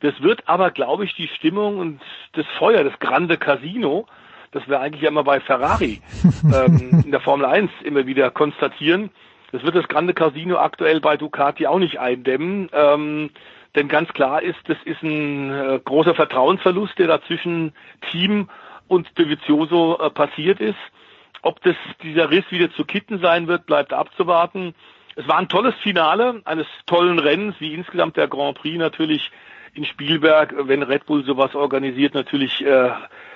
Das 0.00 0.20
wird 0.20 0.48
aber, 0.48 0.70
glaube 0.70 1.04
ich, 1.04 1.14
die 1.14 1.28
Stimmung 1.28 1.78
und 1.78 2.00
das 2.32 2.46
Feuer, 2.58 2.84
das 2.84 2.98
Grande 2.98 3.38
Casino, 3.38 4.06
das 4.52 4.68
wir 4.68 4.80
eigentlich 4.80 5.02
ja 5.02 5.08
immer 5.08 5.24
bei 5.24 5.40
Ferrari 5.40 6.00
ähm, 6.44 7.02
in 7.04 7.10
der 7.10 7.20
Formel 7.20 7.46
1 7.46 7.70
immer 7.82 8.06
wieder 8.06 8.30
konstatieren, 8.30 9.10
das 9.52 9.62
wird 9.62 9.76
das 9.76 9.86
Grande 9.86 10.14
Casino 10.14 10.56
aktuell 10.56 11.00
bei 11.00 11.18
Ducati 11.18 11.66
auch 11.66 11.78
nicht 11.78 12.00
eindämmen. 12.00 12.70
Ähm, 12.72 13.30
denn 13.74 13.88
ganz 13.88 14.10
klar 14.12 14.42
ist, 14.42 14.58
das 14.66 14.78
ist 14.84 15.02
ein 15.02 15.50
äh, 15.50 15.80
großer 15.84 16.14
Vertrauensverlust, 16.14 16.98
der 16.98 17.06
da 17.06 17.22
zwischen 17.22 17.74
Team 18.10 18.48
und 18.88 19.08
Dovizioso 19.18 19.98
äh, 19.98 20.10
passiert 20.10 20.60
ist. 20.60 20.78
Ob 21.42 21.60
das 21.62 21.76
dieser 22.02 22.30
Riss 22.30 22.44
wieder 22.50 22.72
zu 22.72 22.84
kitten 22.84 23.18
sein 23.20 23.46
wird, 23.46 23.66
bleibt 23.66 23.92
abzuwarten. 23.92 24.74
Es 25.16 25.28
war 25.28 25.38
ein 25.38 25.48
tolles 25.48 25.74
Finale 25.82 26.40
eines 26.44 26.66
tollen 26.86 27.18
Rennens, 27.18 27.56
wie 27.58 27.74
insgesamt 27.74 28.16
der 28.16 28.28
Grand 28.28 28.56
Prix 28.56 28.78
natürlich 28.78 29.30
in 29.74 29.84
Spielberg, 29.84 30.54
wenn 30.56 30.82
Red 30.82 31.06
Bull 31.06 31.24
sowas 31.24 31.54
organisiert, 31.54 32.14
natürlich 32.14 32.64
äh, 32.64 32.90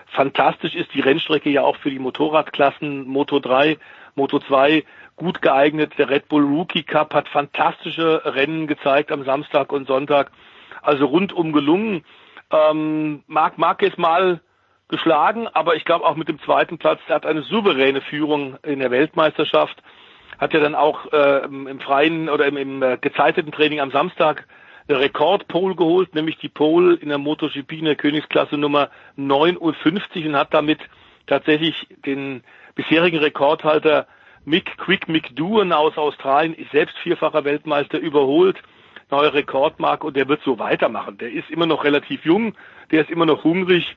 fantastisch 0.07 0.75
ist. 0.75 0.93
Die 0.95 1.01
Rennstrecke 1.01 1.51
ja 1.51 1.63
auch 1.63 1.77
für 1.77 1.91
die 1.91 1.99
Motorradklassen 1.99 3.07
Moto 3.07 3.41
3, 3.41 3.79
Moto 4.15 4.39
2 4.41 4.85
gut 5.17 5.41
geeignet. 5.41 5.95
Der 5.99 6.11
Red 6.11 6.29
Bull 6.29 6.45
Rookie 6.45 6.83
Cup 6.83 7.15
hat 7.15 7.29
fantastische 7.29 8.23
Rennen 8.25 8.67
gezeigt 8.67 9.11
am 9.13 9.25
Samstag 9.25 9.73
und 9.73 9.87
Sonntag. 9.87 10.31
Also 10.83 11.07
rundum 11.07 11.53
gelungen. 11.53 12.05
Ähm, 12.51 13.25
Marc 13.27 13.59
Marquez 13.59 13.97
mal 13.97 14.41
geschlagen, 14.89 15.49
aber 15.49 15.75
ich 15.75 15.85
glaube 15.85 16.05
auch 16.05 16.15
mit 16.15 16.29
dem 16.29 16.41
zweiten 16.41 16.79
Platz, 16.79 17.01
er 17.09 17.17
hat 17.17 17.27
eine 17.27 17.43
souveräne 17.43 18.03
Führung 18.03 18.57
in 18.63 18.79
der 18.79 18.93
Weltmeisterschaft, 18.93 19.83
hat 20.39 20.53
ja 20.53 20.61
dann 20.61 20.77
auch 20.77 21.13
äh, 21.13 21.45
im 21.45 21.81
freien 21.81 22.29
oder 22.29 22.47
im, 22.47 22.57
im 22.57 22.83
äh, 22.83 22.97
gezeiteten 23.01 23.51
Training 23.51 23.81
am 23.81 23.91
Samstag 23.91 24.47
eine 24.89 25.01
Rekordpole 25.01 25.75
geholt, 25.75 26.15
nämlich 26.15 26.39
die 26.39 26.49
Pole 26.49 26.95
in 26.95 27.09
der 27.09 27.19
MotoGP 27.19 27.73
in 27.73 27.85
der 27.87 27.97
Königsklasse 27.97 28.57
Nummer 28.57 28.91
59 29.17 30.27
und 30.27 30.37
hat 30.37 30.55
damit 30.55 30.79
tatsächlich 31.27 31.89
den 32.05 32.43
bisherigen 32.75 33.19
Rekordhalter 33.19 34.07
Mick 34.45 34.79
Quick 34.79 35.09
Mick 35.09 35.35
Doohan 35.35 35.73
aus 35.73 35.97
Australien, 35.99 36.55
ist 36.55 36.71
selbst 36.71 36.97
vierfacher 36.99 37.45
Weltmeister, 37.45 37.99
überholt, 37.99 38.63
neue 39.11 39.35
Rekordmarke 39.35 40.07
und 40.07 40.17
der 40.17 40.29
wird 40.29 40.43
so 40.45 40.59
weitermachen. 40.59 41.19
Der 41.19 41.33
ist 41.33 41.51
immer 41.51 41.67
noch 41.67 41.85
relativ 41.85 42.25
jung, 42.25 42.55
der 42.93 43.03
ist 43.03 43.11
immer 43.11 43.27
noch 43.27 43.43
hungrig. 43.43 43.97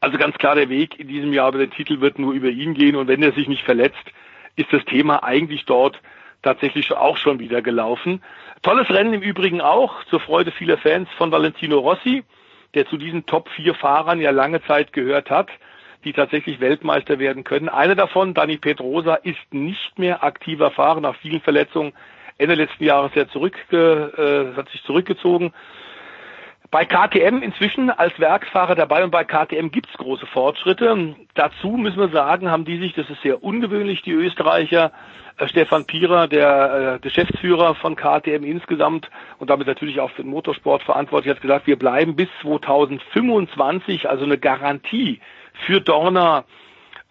Also 0.00 0.16
ganz 0.18 0.36
klar, 0.38 0.54
der 0.54 0.70
Weg 0.70 0.98
in 0.98 1.08
diesem 1.08 1.32
Jahr 1.32 1.50
über 1.50 1.58
den 1.58 1.70
Titel 1.70 2.00
wird 2.00 2.18
nur 2.18 2.32
über 2.32 2.48
ihn 2.48 2.74
gehen 2.74 2.96
und 2.96 3.08
wenn 3.08 3.22
er 3.22 3.32
sich 3.32 3.48
nicht 3.48 3.64
verletzt, 3.64 4.04
ist 4.56 4.72
das 4.72 4.84
Thema 4.86 5.22
eigentlich 5.22 5.64
dort 5.66 6.00
tatsächlich 6.44 6.92
auch 6.92 7.16
schon 7.16 7.40
wieder 7.40 7.62
gelaufen. 7.62 8.22
Tolles 8.62 8.88
Rennen 8.90 9.14
im 9.14 9.22
Übrigen 9.22 9.60
auch, 9.60 10.04
zur 10.04 10.20
Freude 10.20 10.52
vieler 10.52 10.78
Fans 10.78 11.08
von 11.18 11.32
Valentino 11.32 11.78
Rossi, 11.78 12.22
der 12.74 12.86
zu 12.86 12.96
diesen 12.96 13.26
Top 13.26 13.48
4 13.50 13.74
Fahrern 13.74 14.20
ja 14.20 14.30
lange 14.30 14.62
Zeit 14.62 14.92
gehört 14.92 15.30
hat, 15.30 15.48
die 16.04 16.12
tatsächlich 16.12 16.60
Weltmeister 16.60 17.18
werden 17.18 17.44
können. 17.44 17.68
Einer 17.68 17.94
davon, 17.94 18.34
Dani 18.34 18.58
Pedrosa, 18.58 19.14
ist 19.16 19.52
nicht 19.52 19.98
mehr 19.98 20.22
aktiver 20.22 20.70
Fahrer 20.70 21.00
nach 21.00 21.16
vielen 21.16 21.40
Verletzungen. 21.40 21.92
Ende 22.38 22.54
letzten 22.54 22.84
Jahres 22.84 23.12
ja 23.14 23.28
zurück, 23.28 23.56
äh, 23.72 24.56
hat 24.56 24.68
sich 24.70 24.82
zurückgezogen. 24.84 25.52
Bei 26.74 26.84
KTM 26.84 27.40
inzwischen 27.40 27.88
als 27.88 28.18
Werksfahrer 28.18 28.74
dabei 28.74 29.04
und 29.04 29.12
bei 29.12 29.22
KTM 29.22 29.68
gibt's 29.68 29.92
große 29.96 30.26
Fortschritte. 30.26 31.14
Dazu 31.34 31.68
müssen 31.68 32.00
wir 32.00 32.08
sagen, 32.08 32.50
haben 32.50 32.64
die 32.64 32.78
sich, 32.78 32.94
das 32.94 33.08
ist 33.08 33.22
sehr 33.22 33.44
ungewöhnlich, 33.44 34.02
die 34.02 34.10
Österreicher, 34.10 34.90
äh, 35.38 35.46
Stefan 35.46 35.84
Pierer, 35.84 36.26
der 36.26 36.94
äh, 36.96 36.98
Geschäftsführer 36.98 37.76
von 37.76 37.94
KTM 37.94 38.42
insgesamt 38.42 39.08
und 39.38 39.50
damit 39.50 39.68
natürlich 39.68 40.00
auch 40.00 40.10
für 40.10 40.22
den 40.22 40.32
Motorsport 40.32 40.82
verantwortlich, 40.82 41.32
hat 41.32 41.40
gesagt, 41.40 41.68
wir 41.68 41.78
bleiben 41.78 42.16
bis 42.16 42.28
2025, 42.42 44.10
also 44.10 44.24
eine 44.24 44.36
Garantie 44.36 45.20
für 45.52 45.80
Dorna, 45.80 46.42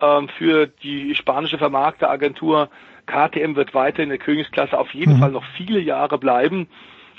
äh, 0.01 0.27
für 0.39 0.67
die 0.67 1.15
spanische 1.15 1.57
Vermarkteragentur. 1.57 2.67
KTM 3.05 3.55
wird 3.55 3.73
weiter 3.73 4.03
in 4.03 4.09
der 4.09 4.17
Königsklasse 4.17 4.77
auf 4.77 4.93
jeden 4.93 5.13
mhm. 5.15 5.19
Fall 5.19 5.31
noch 5.31 5.45
viele 5.55 5.79
Jahre 5.79 6.17
bleiben 6.17 6.67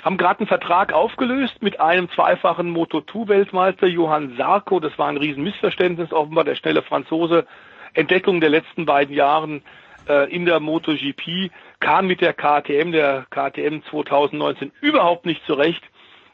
haben 0.05 0.19
gerade 0.19 0.41
einen 0.41 0.49
Vertrag 0.49 0.93
aufgelöst 0.93 1.63
mit 1.63 1.81
einem 1.81 2.11
zweifachen 2.11 2.77
Moto2-Weltmeister, 2.77 3.87
Johann 3.87 4.37
Sarko. 4.37 4.79
Das 4.79 4.99
war 4.99 5.09
ein 5.09 5.17
Riesenmissverständnis, 5.17 6.13
offenbar 6.13 6.45
der 6.45 6.57
schnelle 6.57 6.83
Franzose. 6.83 7.47
Entdeckung 7.95 8.41
der 8.41 8.51
letzten 8.51 8.85
beiden 8.85 9.15
Jahren 9.15 9.63
äh, 10.07 10.31
in 10.31 10.45
der 10.45 10.61
MotoGP, 10.61 11.51
kam 11.81 12.07
mit 12.07 12.21
der 12.21 12.35
KTM, 12.35 12.93
der 12.93 13.25
KTM 13.31 13.81
2019 13.91 14.73
überhaupt 14.83 15.25
nicht 15.25 15.45
zurecht. 15.47 15.83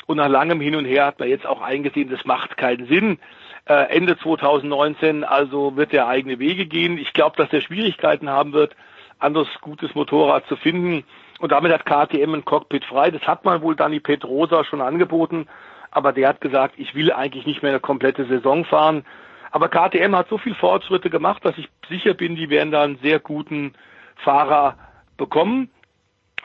Und 0.07 0.17
nach 0.17 0.29
langem 0.29 0.61
Hin 0.61 0.75
und 0.75 0.87
Her 0.87 1.07
hat 1.07 1.21
man 1.21 1.29
jetzt 1.29 1.47
auch 1.47 1.61
eingesehen, 1.61 2.11
das 2.11 2.25
macht 2.25 2.57
keinen 2.57 2.89
Sinn. 2.89 3.21
Äh, 3.67 3.95
Ende 3.95 4.19
2019 4.19 5.23
also 5.23 5.77
wird 5.77 5.93
er 5.93 6.09
eigene 6.09 6.41
Wege 6.41 6.67
gehen. 6.67 6.99
Ich 6.99 7.13
glaube, 7.13 7.37
dass 7.37 7.53
er 7.53 7.61
Schwierigkeiten 7.61 8.29
haben 8.29 8.53
wird, 8.53 8.75
anderes 9.21 9.49
gutes 9.61 9.95
Motorrad 9.95 10.45
zu 10.49 10.57
finden. 10.57 11.05
Und 11.41 11.53
damit 11.53 11.73
hat 11.73 11.87
KTM 11.87 12.35
ein 12.35 12.45
Cockpit 12.45 12.85
frei. 12.85 13.11
Das 13.11 13.23
hat 13.23 13.47
man 13.47 13.63
wohl 13.63 13.75
Dani 13.75 13.99
Pedrosa 13.99 14.63
schon 14.65 14.83
angeboten. 14.83 15.47
Aber 15.91 16.13
der 16.13 16.29
hat 16.29 16.41
gesagt, 16.43 16.75
ich 16.77 16.95
will 16.95 17.11
eigentlich 17.13 17.47
nicht 17.47 17.63
mehr 17.63 17.73
eine 17.73 17.81
komplette 17.81 18.27
Saison 18.27 18.65
fahren. 18.67 19.05
Aber 19.51 19.69
KTM 19.69 20.15
hat 20.15 20.29
so 20.29 20.37
viel 20.37 20.55
Fortschritte 20.55 21.09
gemacht, 21.11 21.45
dass 21.45 21.57
ich 21.57 21.69
sicher 21.89 22.15
bin, 22.15 22.37
die 22.37 22.51
werden 22.51 22.71
da 22.71 22.83
einen 22.83 22.99
sehr 22.99 23.19
guten 23.19 23.73
Fahrer 24.17 24.77
bekommen. 25.17 25.71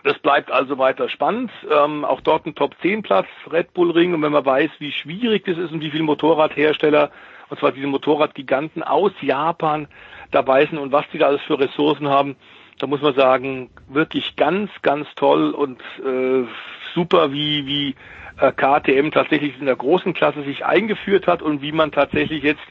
Das 0.04 0.18
bleibt 0.20 0.50
also 0.50 0.78
weiter 0.78 1.10
spannend. 1.10 1.52
Ähm, 1.70 2.06
auch 2.06 2.22
dort 2.22 2.46
ein 2.46 2.56
Top 2.56 2.74
10 2.82 3.04
Platz, 3.04 3.28
Red 3.52 3.74
Bull 3.74 3.92
Ring. 3.92 4.14
Und 4.14 4.22
wenn 4.22 4.32
man 4.32 4.46
weiß, 4.46 4.72
wie 4.80 4.94
schwierig 4.94 5.44
das 5.46 5.58
ist 5.58 5.74
und 5.74 5.82
wie 5.82 5.92
viele 5.92 6.04
Motorradhersteller, 6.04 7.12
und 7.50 7.60
zwar 7.60 7.74
diese 7.74 7.88
Motorradgiganten 7.88 8.82
aus 8.82 9.12
Japan 9.22 9.88
dabei 10.32 10.66
sind 10.66 10.78
und 10.78 10.94
was 10.94 11.06
die 11.12 11.18
da 11.18 11.28
alles 11.28 11.42
für 11.42 11.60
Ressourcen 11.60 12.08
haben, 12.08 12.38
da 12.80 12.88
muss 12.88 13.02
man 13.02 13.16
sagen, 13.16 13.70
wirklich 13.88 14.36
ganz, 14.36 14.70
ganz 14.82 15.08
toll 15.16 15.52
und 15.52 15.82
äh, 16.04 16.46
super, 16.94 17.32
wie, 17.32 17.66
wie 17.66 17.96
äh, 18.40 18.52
KTM 18.52 19.12
tatsächlich 19.12 19.60
in 19.60 19.66
der 19.66 19.76
großen 19.76 20.14
Klasse 20.14 20.44
sich 20.44 20.66
eingeführt 20.66 21.28
hat 21.28 21.42
und 21.42 21.62
wie 21.62 21.72
man 21.72 21.92
tatsächlich 21.92 22.44
jetzt 22.44 22.66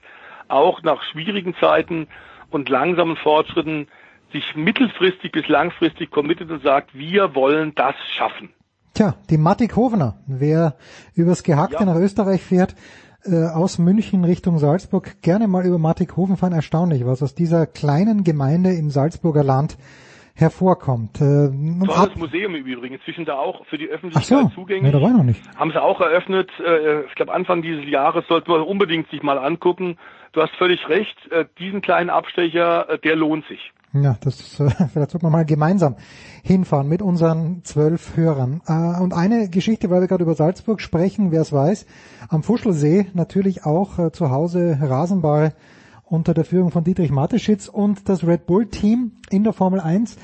auch 0.49 0.83
nach 0.83 1.03
schwierigen 1.03 1.55
Zeiten 1.59 2.07
und 2.51 2.69
langsamen 2.69 3.17
Fortschritten 3.17 3.89
sich 4.33 4.57
mittelfristig 4.57 5.33
bis 5.33 5.49
langfristig 5.49 6.11
committet 6.11 6.51
und 6.51 6.63
sagt, 6.63 6.95
wir 6.95 7.35
wollen 7.35 7.75
das 7.75 7.95
schaffen. 8.17 8.51
Tja, 8.95 9.15
die 9.31 9.39
Matik 9.39 9.75
Hofner, 9.75 10.19
wer 10.27 10.77
übers 11.15 11.43
Gehackte 11.43 11.79
ja. 11.81 11.85
nach 11.85 11.97
Österreich 11.97 12.43
fährt, 12.43 12.75
äh, 13.25 13.49
aus 13.49 13.79
München 13.79 14.25
Richtung 14.25 14.59
Salzburg 14.59 15.23
gerne 15.23 15.49
mal 15.49 15.67
über 15.67 15.79
Mattighofen 15.79 16.37
fahren. 16.37 16.53
Erstaunlich, 16.53 17.07
was 17.07 17.23
aus 17.23 17.35
dieser 17.35 17.67
kleinen 17.67 18.25
Gemeinde 18.25 18.73
im 18.73 18.91
Salzburger 18.91 19.45
Land 19.45 19.77
hervorkommt. 20.35 21.21
Äh, 21.21 21.51
Tolles 21.87 22.17
Museum 22.17 22.55
im 22.55 22.67
Übrigen, 22.67 22.95
inzwischen 22.95 23.25
da 23.25 23.35
auch 23.35 23.65
für 23.67 23.79
die 23.79 23.89
Öffentlichkeit 23.89 24.39
so, 24.39 24.49
zugänglich. 24.55 24.93
Nee, 24.93 24.99
da 24.99 25.01
war 25.01 25.13
noch 25.13 25.23
nicht. 25.23 25.41
Haben 25.57 25.71
sie 25.71 25.81
auch 25.81 26.01
eröffnet. 26.01 26.51
Äh, 26.59 27.03
ich 27.03 27.15
glaube 27.15 27.33
Anfang 27.33 27.63
dieses 27.63 27.87
Jahres 27.89 28.27
sollte 28.29 28.51
man 28.51 28.63
unbedingt 28.63 29.09
sich 29.11 29.23
mal 29.23 29.39
angucken. 29.39 29.97
Du 30.33 30.43
hast 30.43 30.55
völlig 30.57 30.89
recht, 30.89 31.17
äh, 31.31 31.45
diesen 31.59 31.81
kleinen 31.81 32.11
Abstecher, 32.11 32.89
äh, 32.91 32.99
der 32.99 33.15
lohnt 33.15 33.47
sich. 33.47 33.73
Ja, 33.95 34.17
das 34.21 34.59
äh, 34.59 34.69
vielleicht 34.93 35.13
sollten 35.13 35.23
wir 35.23 35.31
mal 35.31 35.45
gemeinsam 35.45 35.95
hinfahren 36.43 36.89
mit 36.89 37.01
unseren 37.01 37.63
zwölf 37.65 38.17
Hörern. 38.17 38.61
Äh, 38.67 39.01
und 39.01 39.15
eine 39.15 39.49
Geschichte, 39.49 39.89
weil 39.89 40.01
wir 40.01 40.09
gerade 40.09 40.25
über 40.25 40.35
Salzburg 40.35 40.81
sprechen, 40.81 41.31
wer 41.31 41.43
es 41.43 41.53
weiß, 41.53 41.87
am 42.29 42.43
Fuschelsee 42.43 43.07
natürlich 43.15 43.65
auch 43.65 43.99
äh, 43.99 44.13
zu 44.13 44.31
Hause 44.31 44.79
Rasenball 44.81 45.55
unter 46.05 46.35
der 46.35 46.45
Führung 46.45 46.71
von 46.71 46.85
Dietrich 46.85 47.13
Mateschitz 47.13 47.69
und 47.69 48.09
das 48.09 48.27
Red 48.27 48.47
Bull 48.47 48.67
Team 48.67 49.13
in 49.31 49.45
der 49.45 49.53
Formel 49.53 49.81
1 49.81 50.17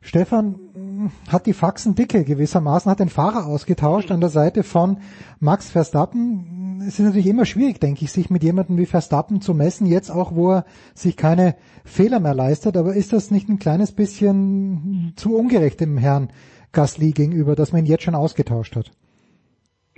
Stefan 0.00 1.10
hat 1.30 1.46
die 1.46 1.52
Faxen 1.52 1.94
dicke 1.94 2.24
gewissermaßen, 2.24 2.90
hat 2.90 3.00
den 3.00 3.08
Fahrer 3.08 3.46
ausgetauscht 3.46 4.10
an 4.10 4.20
der 4.20 4.30
Seite 4.30 4.62
von 4.62 4.98
Max 5.40 5.70
Verstappen. 5.70 6.82
Es 6.86 6.98
ist 6.98 7.04
natürlich 7.04 7.26
immer 7.26 7.44
schwierig, 7.44 7.80
denke 7.80 8.04
ich, 8.04 8.12
sich 8.12 8.30
mit 8.30 8.42
jemandem 8.42 8.78
wie 8.78 8.86
Verstappen 8.86 9.40
zu 9.40 9.54
messen, 9.54 9.86
jetzt 9.86 10.10
auch, 10.10 10.34
wo 10.34 10.52
er 10.52 10.64
sich 10.94 11.16
keine 11.16 11.56
Fehler 11.84 12.20
mehr 12.20 12.34
leistet. 12.34 12.76
Aber 12.76 12.94
ist 12.94 13.12
das 13.12 13.30
nicht 13.30 13.48
ein 13.48 13.58
kleines 13.58 13.92
bisschen 13.92 15.12
zu 15.16 15.36
ungerecht 15.36 15.80
dem 15.80 15.98
Herrn 15.98 16.30
Gasly 16.72 17.10
gegenüber, 17.12 17.56
dass 17.56 17.72
man 17.72 17.84
ihn 17.84 17.90
jetzt 17.90 18.04
schon 18.04 18.14
ausgetauscht 18.14 18.76
hat? 18.76 18.90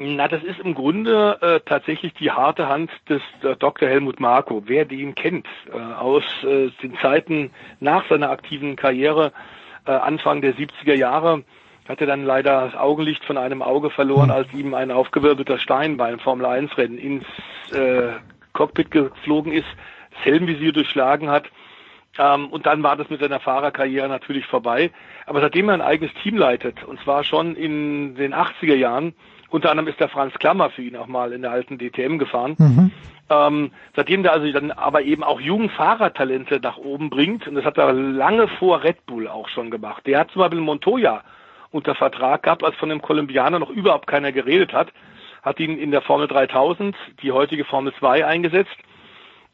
Na, 0.03 0.29
das 0.29 0.43
ist 0.43 0.59
im 0.61 0.75
Grunde 0.75 1.37
äh, 1.43 1.61
tatsächlich 1.69 2.15
die 2.15 2.31
harte 2.31 2.69
Hand 2.69 2.91
des 3.11 3.21
äh, 3.43 3.55
Dr. 3.57 3.87
Helmut 3.87 4.19
Marko. 4.19 4.63
Wer 4.65 4.87
den 4.87 5.15
kennt 5.15 5.47
äh, 5.71 5.77
aus 5.79 6.25
äh, 6.43 6.71
den 6.83 6.97
Zeiten 7.03 7.51
nach 7.81 8.09
seiner 8.09 8.31
aktiven 8.31 8.77
Karriere, 8.77 9.33
Anfang 9.93 10.41
der 10.41 10.55
70er 10.55 10.95
Jahre, 10.95 11.45
hat 11.89 12.01
er 12.01 12.07
dann 12.07 12.25
leider 12.25 12.67
das 12.67 12.75
Augenlicht 12.75 13.25
von 13.25 13.37
einem 13.37 13.63
Auge 13.63 13.91
verloren, 13.91 14.31
als 14.31 14.53
ihm 14.53 14.75
ein 14.75 14.91
aufgewirbelter 14.91 15.59
Stein 15.59 15.97
beim 15.97 16.19
Formel-1-Rennen 16.21 16.99
ins 16.99 17.25
äh, 17.73 18.13
Cockpit 18.53 18.91
geflogen 18.91 19.53
ist, 19.53 19.67
das 20.11 20.25
Helmvisier 20.25 20.73
durchschlagen 20.73 21.31
hat. 21.31 21.51
Ähm, 22.19 22.47
und 22.49 22.67
dann 22.67 22.83
war 22.83 22.97
das 22.97 23.11
mit 23.11 23.21
seiner 23.21 23.41
Fahrerkarriere 23.41 24.09
natürlich 24.09 24.47
vorbei. 24.47 24.91
Aber 25.27 25.41
seitdem 25.41 25.69
er 25.69 25.75
ein 25.75 25.83
eigenes 25.83 26.13
Team 26.23 26.37
leitet, 26.37 26.85
und 26.85 27.01
zwar 27.01 27.25
schon 27.25 27.57
in 27.57 28.15
den 28.15 28.35
80er 28.35 28.75
Jahren, 28.75 29.15
unter 29.49 29.71
anderem 29.71 29.89
ist 29.89 29.99
der 29.99 30.09
Franz 30.09 30.35
Klammer 30.35 30.71
für 30.71 30.83
ihn 30.83 30.97
auch 30.97 31.09
mal 31.09 31.33
in 31.33 31.43
der 31.43 31.51
alten 31.51 31.79
DTM 31.79 32.19
gefahren. 32.19 32.55
Mhm. 32.59 32.93
Ähm, 33.31 33.71
seitdem 33.95 34.25
der 34.25 34.33
also 34.33 34.51
dann 34.51 34.73
aber 34.73 35.03
eben 35.03 35.23
auch 35.23 35.41
jungen 35.41 35.71
Fahrertalente 35.71 36.59
nach 36.61 36.79
oben 36.79 37.11
bringt, 37.11 37.47
und 37.47 37.55
das 37.55 37.65
hat 37.65 37.79
er 37.79 37.93
lange 37.93 38.49
vor 38.49 38.83
Red 38.83 39.07
Bull 39.07 39.29
auch 39.29 39.49
schon 39.49 39.71
gemacht. 39.71 40.05
Der 40.07 40.19
hat 40.19 40.33
zum 40.33 40.41
Beispiel 40.41 40.61
Montoya 40.61 41.23
unter 41.71 41.95
Vertrag 41.95 42.43
gehabt, 42.43 42.65
als 42.65 42.75
von 42.77 42.89
dem 42.89 43.01
Kolumbianer 43.01 43.61
noch 43.61 43.71
überhaupt 43.71 44.09
keiner 44.09 44.33
geredet 44.33 44.73
hat, 44.73 44.89
hat 45.43 45.61
ihn 45.61 45.79
in 45.79 45.93
der 45.93 46.03
Formel 46.03 46.27
3000, 46.27 46.97
die 47.23 47.31
heutige 47.31 47.65
Formel 47.65 47.95
2, 48.01 48.27
eingesetzt 48.27 48.77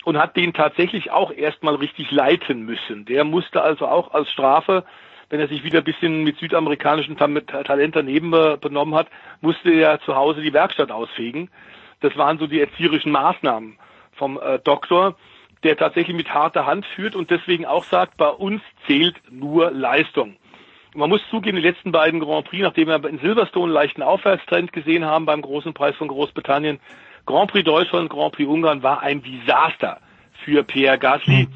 und 0.05 0.17
hat 0.17 0.37
den 0.37 0.55
tatsächlich 0.55 1.11
auch 1.11 1.31
erstmal 1.31 1.75
richtig 1.75 2.11
leiten 2.11 2.63
müssen. 2.63 3.05
Der 3.05 3.25
musste 3.25 3.61
also 3.61 3.87
auch 3.87 4.15
als 4.15 4.31
Strafe 4.31 4.85
wenn 5.29 5.41
er 5.41 5.49
sich 5.49 5.65
wieder 5.65 5.79
ein 5.79 5.85
bisschen 5.85 6.23
mit 6.23 6.39
südamerikanischem 6.39 7.17
Talent 7.17 7.97
daneben 7.97 8.31
benommen 8.31 8.95
hat, 8.95 9.09
musste 9.41 9.73
er 9.73 10.01
zu 10.03 10.15
Hause 10.15 10.41
die 10.41 10.53
Werkstatt 10.53 10.91
ausfegen. 10.91 11.51
Das 12.01 12.17
waren 12.17 12.39
so 12.39 12.47
die 12.47 12.61
erzieherischen 12.61 13.13
Maßnahmen 13.13 13.79
vom 14.13 14.39
äh, 14.39 14.59
Doktor, 14.59 15.17
der 15.63 15.77
tatsächlich 15.77 16.17
mit 16.17 16.33
harter 16.33 16.67
Hand 16.67 16.87
führt 16.95 17.17
und 17.17 17.31
deswegen 17.31 17.67
auch 17.67 17.85
sagt, 17.85 18.17
bei 18.17 18.29
uns 18.29 18.63
zählt 18.87 19.17
nur 19.31 19.71
Leistung. 19.71 20.37
Man 20.95 21.11
muss 21.11 21.21
zugeben, 21.31 21.57
die 21.57 21.63
letzten 21.63 21.93
beiden 21.93 22.21
Grand 22.21 22.47
Prix, 22.47 22.63
nachdem 22.63 22.89
wir 22.89 23.05
in 23.05 23.19
Silverstone 23.19 23.67
einen 23.67 23.75
leichten 23.75 24.03
Aufwärtstrend 24.03 24.73
gesehen 24.73 25.05
haben 25.05 25.27
beim 25.27 25.43
großen 25.43 25.75
Preis 25.75 25.95
von 25.97 26.09
Großbritannien, 26.09 26.81
Grand 27.27 27.51
Prix 27.51 27.65
Deutschland, 27.65 28.09
Grand 28.09 28.33
Prix 28.33 28.49
Ungarn 28.49 28.83
war 28.83 29.03
ein 29.03 29.23
Desaster 29.23 29.99
für 30.45 30.63
Pierre 30.63 30.99
Gasly. 30.99 31.49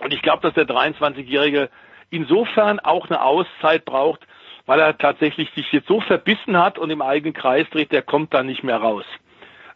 Und 0.00 0.14
ich 0.14 0.22
glaube, 0.22 0.42
dass 0.42 0.54
der 0.54 0.66
23-Jährige 0.66 1.68
insofern 2.10 2.78
auch 2.78 3.10
eine 3.10 3.22
Auszeit 3.22 3.84
braucht, 3.84 4.20
weil 4.66 4.80
er 4.80 4.96
tatsächlich 4.96 5.50
sich 5.54 5.70
jetzt 5.72 5.88
so 5.88 6.00
verbissen 6.00 6.56
hat 6.56 6.78
und 6.78 6.90
im 6.90 7.02
eigenen 7.02 7.34
Kreis 7.34 7.66
dreht, 7.70 7.90
der 7.90 8.02
kommt 8.02 8.32
da 8.32 8.42
nicht 8.42 8.62
mehr 8.62 8.76
raus. 8.76 9.04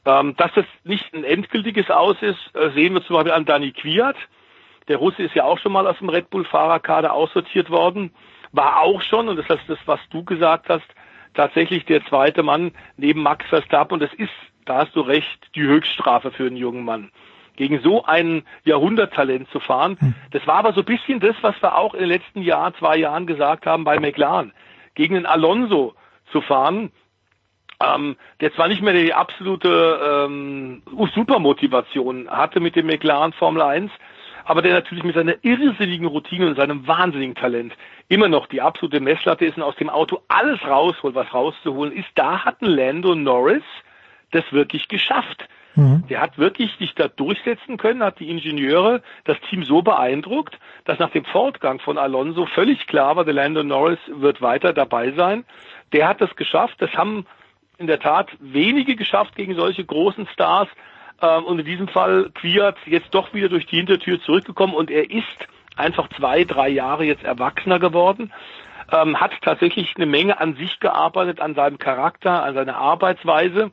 Ähm, 0.04 0.34
dass 0.36 0.52
das 0.54 0.64
nicht 0.84 1.14
ein 1.14 1.24
endgültiges 1.24 1.90
Aus 1.90 2.16
ist, 2.20 2.38
äh, 2.54 2.70
sehen 2.70 2.94
wir 2.94 3.04
zum 3.04 3.14
Beispiel 3.14 3.32
an 3.32 3.44
Dani 3.44 3.70
Kwiat. 3.72 4.16
Der 4.88 4.96
Russe 4.96 5.22
ist 5.22 5.34
ja 5.34 5.44
auch 5.44 5.58
schon 5.58 5.72
mal 5.72 5.86
aus 5.86 5.98
dem 5.98 6.08
Red 6.08 6.28
Bull 6.30 6.44
Fahrerkader 6.44 7.12
aussortiert 7.12 7.70
worden, 7.70 8.10
war 8.50 8.80
auch 8.80 9.00
schon, 9.02 9.28
und 9.28 9.36
das 9.36 9.48
ist 9.48 9.68
das, 9.68 9.78
was 9.86 10.00
du 10.10 10.24
gesagt 10.24 10.68
hast, 10.68 10.84
tatsächlich 11.34 11.84
der 11.84 12.04
zweite 12.06 12.42
Mann 12.42 12.72
neben 12.96 13.22
Max 13.22 13.46
Verstappen. 13.46 13.94
Und 13.94 14.00
das 14.02 14.12
ist, 14.14 14.32
da 14.64 14.78
hast 14.78 14.94
du 14.96 15.00
recht, 15.00 15.48
die 15.54 15.62
Höchststrafe 15.62 16.32
für 16.32 16.46
einen 16.46 16.56
jungen 16.56 16.84
Mann. 16.84 17.10
gegen 17.56 17.80
so 17.82 18.04
ein 18.04 18.44
Jahrhunderttalent 18.64 19.48
zu 19.50 19.60
fahren. 19.60 19.96
Das 20.30 20.46
war 20.46 20.56
aber 20.56 20.72
so 20.72 20.80
ein 20.80 20.86
bisschen 20.86 21.20
das, 21.20 21.36
was 21.42 21.54
wir 21.62 21.76
auch 21.76 21.94
in 21.94 22.00
den 22.00 22.08
letzten 22.08 22.42
Jahr, 22.42 22.74
zwei 22.74 22.96
Jahren 22.96 23.26
gesagt 23.26 23.66
haben 23.66 23.84
bei 23.84 23.98
McLaren. 24.00 24.52
Gegen 24.94 25.14
den 25.14 25.26
Alonso 25.26 25.94
zu 26.30 26.40
fahren, 26.40 26.90
ähm, 27.82 28.16
der 28.40 28.52
zwar 28.54 28.68
nicht 28.68 28.82
mehr 28.82 28.94
die 28.94 29.14
absolute 29.14 30.26
ähm, 30.26 30.82
Supermotivation 31.14 32.28
hatte 32.30 32.60
mit 32.60 32.76
dem 32.76 32.86
McLaren 32.86 33.32
Formel 33.32 33.62
1, 33.62 33.90
aber 34.44 34.62
der 34.62 34.74
natürlich 34.74 35.04
mit 35.04 35.14
seiner 35.14 35.34
irrsinnigen 35.42 36.06
Routine 36.06 36.46
und 36.48 36.56
seinem 36.56 36.86
wahnsinnigen 36.86 37.34
Talent 37.34 37.74
immer 38.08 38.28
noch 38.28 38.46
die 38.46 38.60
absolute 38.60 39.00
Messlatte 39.00 39.44
ist 39.44 39.56
und 39.56 39.62
aus 39.62 39.76
dem 39.76 39.88
Auto 39.88 40.20
alles 40.28 40.60
rausholt, 40.64 41.14
was 41.14 41.32
rauszuholen 41.32 41.92
ist. 41.92 42.08
Da 42.14 42.44
hat 42.44 42.60
ein 42.60 42.66
Lando 42.66 43.14
Norris 43.14 43.62
das 44.32 44.44
wirklich 44.50 44.88
geschafft. 44.88 45.48
Mhm. 45.74 46.04
Der 46.08 46.20
hat 46.20 46.38
wirklich 46.38 46.70
sich 46.78 46.94
da 46.94 47.08
durchsetzen 47.08 47.76
können, 47.76 48.02
hat 48.02 48.18
die 48.18 48.28
Ingenieure, 48.28 49.02
das 49.24 49.38
Team 49.48 49.64
so 49.64 49.82
beeindruckt, 49.82 50.58
dass 50.84 50.98
nach 50.98 51.10
dem 51.10 51.24
Fortgang 51.24 51.78
von 51.78 51.96
Alonso 51.96 52.46
völlig 52.46 52.86
klar 52.86 53.16
war, 53.16 53.24
der 53.24 53.34
Lando 53.34 53.62
Norris 53.62 53.98
wird 54.08 54.42
weiter 54.42 54.72
dabei 54.72 55.12
sein. 55.12 55.44
Der 55.92 56.08
hat 56.08 56.20
das 56.20 56.34
geschafft. 56.36 56.76
Das 56.78 56.92
haben 56.94 57.26
in 57.82 57.88
der 57.88 58.00
Tat 58.00 58.30
wenige 58.40 58.96
geschafft 58.96 59.36
gegen 59.36 59.54
solche 59.54 59.84
großen 59.84 60.26
Stars. 60.32 60.68
Ähm, 61.20 61.44
und 61.44 61.58
in 61.58 61.66
diesem 61.66 61.88
Fall 61.88 62.30
Quiert 62.34 62.78
jetzt 62.86 63.12
doch 63.12 63.34
wieder 63.34 63.48
durch 63.48 63.66
die 63.66 63.76
Hintertür 63.76 64.20
zurückgekommen 64.22 64.74
und 64.74 64.90
er 64.90 65.10
ist 65.10 65.48
einfach 65.76 66.08
zwei, 66.16 66.44
drei 66.44 66.68
Jahre 66.68 67.04
jetzt 67.04 67.24
erwachsener 67.24 67.78
geworden. 67.78 68.32
Ähm, 68.90 69.20
hat 69.20 69.32
tatsächlich 69.42 69.94
eine 69.96 70.06
Menge 70.06 70.40
an 70.40 70.54
sich 70.54 70.80
gearbeitet, 70.80 71.40
an 71.40 71.54
seinem 71.54 71.78
Charakter, 71.78 72.42
an 72.42 72.54
seiner 72.54 72.76
Arbeitsweise 72.76 73.70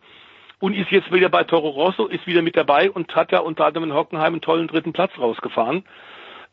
und 0.59 0.75
ist 0.75 0.91
jetzt 0.91 1.11
wieder 1.11 1.29
bei 1.29 1.43
Toro 1.43 1.69
Rosso, 1.69 2.05
ist 2.05 2.27
wieder 2.27 2.41
mit 2.41 2.55
dabei 2.55 2.91
und 2.91 3.13
hat 3.15 3.31
ja 3.31 3.39
unter 3.39 3.65
anderem 3.65 3.89
in 3.89 3.95
Hockenheim 3.95 4.33
einen 4.33 4.41
tollen 4.41 4.67
dritten 4.67 4.93
Platz 4.93 5.11
rausgefahren. 5.17 5.83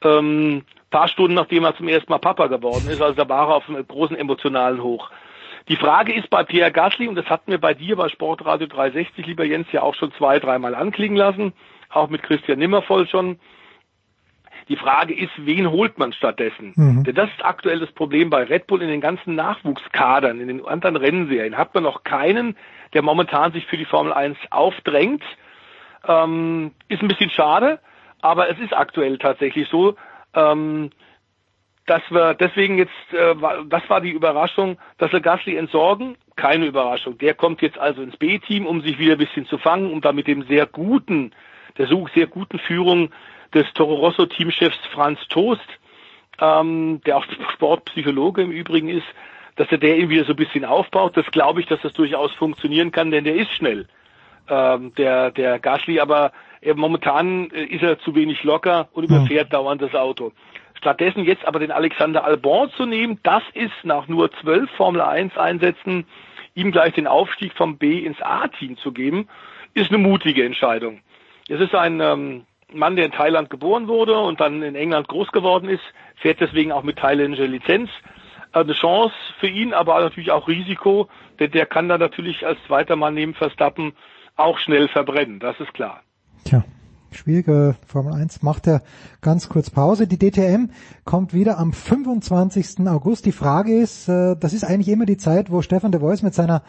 Ähm, 0.03 0.65
paar 0.91 1.09
Stunden 1.09 1.35
nachdem 1.35 1.65
er 1.65 1.77
zum 1.77 1.89
ersten 1.89 2.11
Mal 2.11 2.19
Papa 2.19 2.47
geworden 2.47 2.89
ist, 2.89 3.01
also 3.03 3.15
da 3.15 3.29
war 3.29 3.49
er 3.49 3.57
auf 3.57 3.69
einem 3.69 3.87
großen 3.87 4.17
emotionalen 4.17 4.83
Hoch. 4.83 5.11
Die 5.69 5.77
Frage 5.77 6.15
ist 6.15 6.31
bei 6.31 6.45
Pierre 6.45 6.71
Gasly, 6.71 7.09
und 7.09 7.17
das 7.17 7.27
hatten 7.27 7.51
wir 7.51 7.59
bei 7.59 7.75
dir 7.75 7.97
bei 7.97 8.09
Sportradio 8.09 8.69
360, 8.69 9.27
lieber 9.27 9.45
Jens, 9.45 9.67
ja 9.73 9.83
auch 9.83 9.95
schon 9.95 10.13
zwei, 10.13 10.39
dreimal 10.39 10.75
anklingen 10.75 11.17
lassen, 11.17 11.53
auch 11.91 12.09
mit 12.09 12.23
Christian 12.23 12.59
Nimmervoll 12.59 13.09
schon. 13.09 13.39
Die 14.69 14.77
Frage 14.77 15.15
ist, 15.15 15.33
wen 15.39 15.71
holt 15.71 15.99
man 15.99 16.13
stattdessen? 16.13 16.73
Mhm. 16.75 17.05
Denn 17.05 17.15
das 17.15 17.31
ist 17.31 17.45
aktuell 17.45 17.79
das 17.79 17.93
Problem 17.93 18.31
bei 18.31 18.43
Red 18.43 18.67
Bull 18.67 18.83
in 18.83 18.89
den 18.89 19.01
ganzen 19.01 19.35
Nachwuchskadern, 19.35 20.41
in 20.41 20.49
den 20.49 20.65
anderen 20.67 20.97
Rennserien. 20.97 21.57
Hat 21.57 21.75
man 21.75 21.85
noch 21.85 22.03
keinen, 22.03 22.57
der 22.93 23.03
momentan 23.03 23.53
sich 23.53 23.67
für 23.67 23.77
die 23.77 23.85
Formel 23.85 24.13
1 24.13 24.37
aufdrängt. 24.51 25.23
Ähm, 26.07 26.73
ist 26.89 27.03
ein 27.03 27.09
bisschen 27.09 27.31
schade, 27.31 27.81
aber 28.23 28.49
es 28.51 28.59
ist 28.59 28.77
aktuell 28.77 29.19
tatsächlich 29.19 29.69
so. 29.69 29.95
Ähm, 30.35 30.91
dass 31.87 32.03
wir 32.11 32.35
deswegen 32.35 32.79
jetzt, 32.79 32.93
äh, 33.13 33.35
das 33.69 33.89
war 33.89 34.01
die 34.01 34.11
Überraschung, 34.11 34.79
dass 34.99 35.13
wir 35.13 35.21
Gasly 35.21 35.57
entsorgen. 35.57 36.17
Keine 36.35 36.67
Überraschung. 36.67 37.17
Der 37.19 37.35
kommt 37.35 37.63
jetzt 37.63 37.79
also 37.79 38.03
ins 38.03 38.17
B-Team, 38.17 38.67
um 38.67 38.83
sich 38.83 38.99
wieder 38.99 39.13
ein 39.13 39.19
bisschen 39.19 39.47
zu 39.47 39.59
fangen, 39.59 39.91
um 39.93 40.01
da 40.01 40.13
mit 40.13 40.27
dem 40.27 40.43
sehr 40.43 40.67
guten, 40.67 41.33
der 41.79 41.87
so 41.87 42.07
sehr 42.15 42.27
guten 42.27 42.59
Führung 42.59 43.11
des 43.55 43.73
Toro 43.75 43.95
Rosso 43.95 44.27
Teamchefs 44.27 44.79
Franz 44.93 45.21
Toast, 45.29 45.67
ähm, 46.41 47.01
der 47.07 47.19
auch 47.19 47.25
Sportpsychologe 47.55 48.43
im 48.43 48.51
Übrigen 48.51 48.89
ist, 48.89 49.07
dass 49.55 49.71
er 49.71 49.79
der 49.79 49.97
ihn 49.97 50.11
wieder 50.11 50.25
so 50.25 50.33
ein 50.33 50.37
bisschen 50.37 50.65
aufbaut. 50.65 51.17
Das 51.17 51.27
glaube 51.31 51.61
ich, 51.61 51.67
dass 51.67 51.81
das 51.81 51.93
durchaus 51.93 52.33
funktionieren 52.33 52.91
kann, 52.91 53.11
denn 53.11 53.25
der 53.25 53.37
ist 53.37 53.51
schnell. 53.53 53.87
Ähm, 54.49 54.93
der, 54.97 55.31
der 55.31 55.59
Gasly, 55.59 55.99
aber 55.99 56.33
er, 56.61 56.75
momentan 56.77 57.51
äh, 57.51 57.65
ist 57.65 57.83
er 57.83 57.99
zu 57.99 58.15
wenig 58.15 58.45
locker 58.45 58.89
und 58.93 59.05
überfährt 59.05 59.53
ja. 59.53 59.59
dauernd 59.59 59.83
das 59.83 59.95
Auto. 59.95 60.33
Stattdessen 60.77 61.25
jetzt 61.25 61.47
aber 61.47 61.59
den 61.59 61.73
Alexander 61.73 62.25
Albon 62.25 62.71
zu 62.71 62.87
nehmen, 62.87 63.19
das 63.23 63.43
ist 63.55 63.85
nach 63.85 64.09
nur 64.09 64.31
zwölf 64.41 64.71
Formel 64.73 65.01
1 65.01 65.37
Einsätzen 65.37 66.07
ihm 66.55 66.73
gleich 66.73 66.95
den 66.95 67.07
Aufstieg 67.07 67.53
vom 67.55 67.77
B 67.77 67.99
ins 67.99 68.21
A-Team 68.23 68.77
zu 68.79 68.93
geben, 68.93 69.29
ist 69.75 69.91
eine 69.91 69.99
mutige 69.99 70.45
Entscheidung. 70.45 71.01
Es 71.49 71.61
ist 71.61 71.75
ein 71.75 72.01
ähm, 72.01 72.47
Mann, 72.73 72.97
der 72.97 73.07
in 73.07 73.13
Thailand 73.13 73.51
geboren 73.51 73.89
wurde 73.89 74.19
und 74.19 74.41
dann 74.41 74.63
in 74.63 74.75
England 74.75 75.07
groß 75.09 75.33
geworden 75.33 75.69
ist, 75.69 75.85
fährt 76.17 76.41
deswegen 76.41 76.73
auch 76.73 76.83
mit 76.83 76.99
thailändischer 76.99 77.47
Lizenz. 77.47 77.91
Eine 78.53 78.73
Chance 78.73 79.15
für 79.39 79.49
ihn, 79.49 79.75
aber 79.75 80.01
natürlich 80.01 80.31
auch 80.31 80.49
Risiko, 80.49 81.09
denn 81.39 81.51
der 81.51 81.67
kann 81.67 81.89
dann 81.89 82.01
natürlich 82.01 82.47
als 82.47 82.59
zweiter 82.67 82.97
Mann 82.97 83.15
neben 83.15 83.35
Verstappen 83.35 83.93
auch 84.35 84.59
schnell 84.59 84.89
verbrennen, 84.89 85.41
das 85.41 85.59
ist 85.61 85.75
klar. 85.75 86.03
Tja, 86.45 86.65
schwierige 87.17 87.77
Formel 87.87 88.13
1 88.13 88.43
macht 88.43 88.67
er 88.67 88.83
ganz 89.21 89.49
kurz 89.49 89.71
Pause. 89.71 90.07
Die 90.07 90.19
DTM 90.19 90.71
kommt 91.05 91.35
wieder 91.35 91.59
am 91.59 91.73
25. 91.73 92.87
August. 92.87 93.27
Die 93.27 93.33
Frage 93.33 93.77
ist, 93.77 94.09
äh, 94.09 94.37
das 94.37 94.53
ist 94.53 94.65
eigentlich 94.65 94.89
immer 94.89 95.07
die 95.07 95.17
Zeit, 95.17 95.51
wo 95.51 95.63
Stefan 95.63 95.93
de 95.93 96.01
Vois 96.01 96.23
mit 96.23 96.35
seiner, 96.35 96.63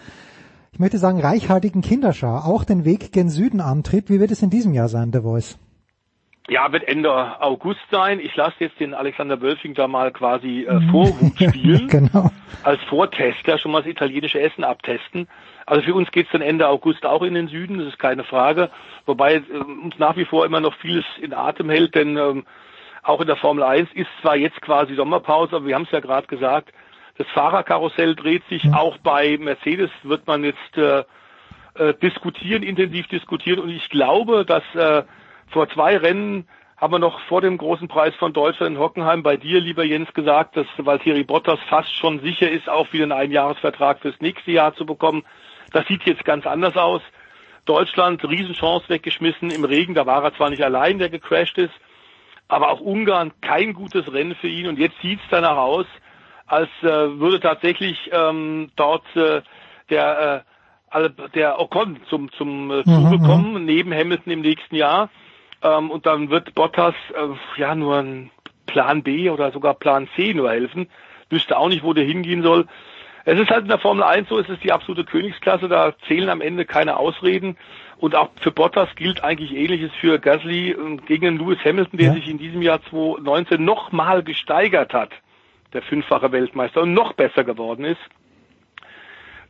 ich 0.71 0.79
möchte 0.79 0.97
sagen, 0.97 1.19
reichhaltigen 1.19 1.81
Kinderschar 1.81 2.45
auch 2.45 2.63
den 2.63 2.85
Weg 2.85 3.11
gen 3.11 3.29
Süden 3.29 3.61
antritt. 3.61 4.09
Wie 4.09 4.19
wird 4.19 4.31
es 4.31 4.41
in 4.41 4.49
diesem 4.49 4.73
Jahr 4.73 4.89
sein, 4.89 5.11
de 5.11 5.23
Vois? 5.23 5.57
Ja, 6.49 6.71
wird 6.71 6.87
Ende 6.87 7.11
August 7.41 7.81
sein. 7.91 8.19
Ich 8.21 8.35
lasse 8.35 8.55
jetzt 8.59 8.79
den 8.79 8.93
Alexander 8.93 9.41
Wölfing 9.41 9.73
da 9.73 9.87
mal 9.87 10.11
quasi 10.11 10.63
äh, 10.63 10.79
Vorhut 10.91 11.35
spielen. 11.35 11.87
genau. 11.89 12.31
Als 12.63 12.81
Vortester 12.83 13.57
schon 13.57 13.71
mal 13.71 13.81
das 13.81 13.91
italienische 13.91 14.39
Essen 14.39 14.63
abtesten. 14.63 15.27
Also 15.65 15.83
für 15.83 15.93
uns 15.93 16.09
geht's 16.11 16.31
dann 16.31 16.41
Ende 16.41 16.69
August 16.69 17.05
auch 17.05 17.21
in 17.21 17.33
den 17.33 17.49
Süden, 17.49 17.79
das 17.79 17.87
ist 17.87 17.99
keine 17.99 18.23
Frage. 18.23 18.69
Wobei 19.05 19.35
äh, 19.35 19.41
uns 19.57 19.99
nach 19.99 20.15
wie 20.15 20.23
vor 20.23 20.45
immer 20.45 20.61
noch 20.61 20.73
vieles 20.75 21.03
in 21.21 21.33
Atem 21.33 21.69
hält, 21.69 21.95
denn 21.95 22.15
ähm, 22.15 22.45
auch 23.03 23.19
in 23.19 23.27
der 23.27 23.35
Formel 23.35 23.63
1 23.63 23.89
ist 23.93 24.09
zwar 24.21 24.37
jetzt 24.37 24.61
quasi 24.61 24.95
Sommerpause, 24.95 25.57
aber 25.57 25.65
wir 25.65 25.75
haben 25.75 25.83
es 25.83 25.91
ja 25.91 25.99
gerade 25.99 26.27
gesagt, 26.27 26.71
das 27.17 27.27
Fahrerkarussell 27.33 28.15
dreht 28.15 28.43
sich. 28.47 28.63
Mhm. 28.63 28.73
Auch 28.73 28.97
bei 28.99 29.37
Mercedes 29.37 29.89
wird 30.03 30.27
man 30.27 30.43
jetzt 30.43 30.77
äh, 30.77 31.03
äh, 31.73 31.93
diskutieren, 32.01 32.63
intensiv 32.63 33.07
diskutieren. 33.07 33.59
Und 33.59 33.69
ich 33.69 33.89
glaube, 33.89 34.45
dass 34.45 34.63
äh, 34.75 35.03
vor 35.49 35.69
zwei 35.69 35.97
Rennen 35.97 36.47
haben 36.77 36.93
wir 36.93 36.99
noch 36.99 37.19
vor 37.21 37.41
dem 37.41 37.57
großen 37.57 37.87
Preis 37.87 38.13
von 38.15 38.33
Deutschland 38.33 38.75
in 38.75 38.81
Hockenheim 38.81 39.23
bei 39.23 39.35
dir, 39.35 39.59
lieber 39.59 39.83
Jens, 39.83 40.13
gesagt, 40.13 40.55
dass 40.55 40.67
Valtteri 40.77 41.23
Bottas 41.23 41.59
fast 41.69 41.93
schon 41.95 42.19
sicher 42.19 42.49
ist, 42.49 42.69
auch 42.69 42.93
wieder 42.93 43.03
einen 43.03 43.13
Einjahresvertrag 43.13 43.99
fürs 43.99 44.19
nächste 44.21 44.51
Jahr 44.51 44.75
zu 44.75 44.85
bekommen. 44.85 45.23
Das 45.73 45.87
sieht 45.87 46.03
jetzt 46.03 46.23
ganz 46.23 46.45
anders 46.45 46.77
aus. 46.77 47.01
Deutschland, 47.65 48.23
Riesenchance 48.23 48.87
weggeschmissen 48.89 49.49
im 49.49 49.65
Regen, 49.65 49.93
da 49.95 50.05
war 50.05 50.23
er 50.23 50.35
zwar 50.35 50.49
nicht 50.49 50.63
allein, 50.63 50.99
der 50.99 51.09
gecrashed 51.09 51.57
ist, 51.57 51.73
aber 52.47 52.69
auch 52.69 52.79
Ungarn 52.79 53.33
kein 53.41 53.73
gutes 53.73 54.11
Rennen 54.13 54.35
für 54.35 54.47
ihn 54.47 54.67
und 54.67 54.79
jetzt 54.79 54.95
sieht's 55.01 55.23
danach 55.29 55.57
aus, 55.57 55.85
als 56.45 56.69
äh, 56.81 56.85
würde 56.85 57.41
tatsächlich 57.41 58.09
ähm, 58.13 58.71
dort 58.77 59.03
äh, 59.15 59.41
der 59.89 60.45
äh, 60.93 61.09
der 61.35 61.59
Ocon 61.59 61.99
zum 62.09 62.31
zum 62.31 62.71
äh, 62.71 62.83
Zuge 62.85 63.17
mhm, 63.17 63.23
kommen, 63.23 63.53
mhm. 63.55 63.65
neben 63.65 63.93
Hamilton 63.93 64.31
im 64.31 64.41
nächsten 64.41 64.75
Jahr. 64.75 65.09
Ähm, 65.61 65.89
und 65.91 66.05
dann 66.05 66.29
wird 66.29 66.53
Bottas 66.55 66.95
äh, 67.13 67.59
ja 67.59 67.75
nur 67.75 67.97
ein 67.97 68.31
Plan 68.65 69.03
B 69.03 69.29
oder 69.29 69.51
sogar 69.51 69.73
Plan 69.73 70.07
C 70.15 70.33
nur 70.33 70.51
helfen. 70.51 70.89
Wüsste 71.29 71.57
auch 71.57 71.69
nicht, 71.69 71.83
wo 71.83 71.93
der 71.93 72.05
hingehen 72.05 72.43
soll. 72.43 72.67
Es 73.25 73.37
ist 73.37 73.49
halt 73.49 73.63
in 73.63 73.67
der 73.67 73.79
Formel 73.79 74.03
1 74.03 74.29
so, 74.29 74.39
es 74.39 74.47
ist 74.47 74.63
die 74.63 74.71
absolute 74.71 75.03
Königsklasse, 75.03 75.67
da 75.67 75.93
zählen 76.07 76.29
am 76.29 76.39
Ende 76.39 76.63
keine 76.63 76.95
Ausreden. 76.95 77.57
Und 77.97 78.15
auch 78.15 78.29
für 78.39 78.51
Bottas 78.51 78.87
gilt 78.95 79.23
eigentlich 79.23 79.53
ähnliches 79.53 79.91
für 79.99 80.19
Gasly 80.19 80.71
ähm, 80.71 81.03
gegen 81.05 81.37
Lewis 81.37 81.59
Hamilton, 81.65 81.97
der 81.97 82.07
ja. 82.07 82.13
sich 82.13 82.29
in 82.29 82.37
diesem 82.37 82.61
Jahr 82.61 82.81
2019 82.83 83.63
nochmal 83.65 84.23
gesteigert 84.23 84.93
hat, 84.93 85.09
der 85.73 85.81
fünffache 85.81 86.31
Weltmeister, 86.31 86.83
und 86.83 86.93
noch 86.93 87.13
besser 87.13 87.43
geworden 87.43 87.83
ist. 87.83 87.99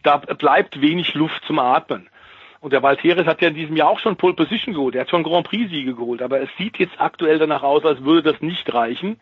Da 0.02 0.18
bleibt 0.18 0.82
wenig 0.82 1.14
Luft 1.14 1.44
zum 1.45 1.60
Atmen. 1.60 2.10
Und 2.60 2.74
der 2.74 2.84
Valteres 2.84 3.26
hat 3.27 3.42
ja 3.42 3.50
in 3.50 3.56
diesem 3.56 3.76
Jahr 3.76 3.90
auch 3.90 4.00
schon 4.00 4.16
Pole 4.16 4.34
Position 4.34 4.74
geholt. 4.74 4.95
Er 4.95 5.02
hat 5.02 5.10
schon 5.10 5.24
Grand 5.24 5.48
Prix-Siege 5.48 5.94
geholt. 5.94 6.22
Aber 6.22 6.42
es 6.42 6.50
sieht 6.58 6.77
jetzt 6.77 7.00
aktuell 7.00 7.40
danach 7.40 7.64
aus, 7.64 7.86
als 7.86 8.03
würde 8.03 8.32
das 8.32 8.42
nicht 8.42 8.74
reichen. 8.74 9.19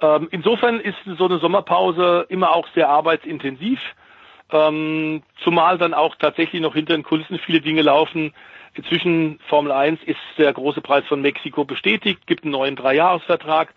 Ähm, 0.00 0.28
insofern 0.30 0.80
ist 0.80 0.98
so 1.18 1.24
eine 1.24 1.38
Sommerpause 1.38 2.26
immer 2.28 2.54
auch 2.54 2.68
sehr 2.74 2.88
arbeitsintensiv. 2.88 3.80
Ähm, 4.52 5.22
zumal 5.42 5.78
dann 5.78 5.94
auch 5.94 6.14
tatsächlich 6.16 6.60
noch 6.60 6.74
hinter 6.74 6.94
den 6.94 7.02
Kulissen 7.02 7.38
viele 7.38 7.60
Dinge 7.60 7.82
laufen. 7.82 8.32
Inzwischen 8.74 9.38
Formel 9.48 9.72
1 9.72 10.02
ist 10.04 10.18
der 10.36 10.52
große 10.52 10.82
Preis 10.82 11.04
von 11.06 11.22
Mexiko 11.22 11.64
bestätigt, 11.64 12.26
gibt 12.26 12.44
einen 12.44 12.52
neuen 12.52 12.76
Dreijahresvertrag. 12.76 13.72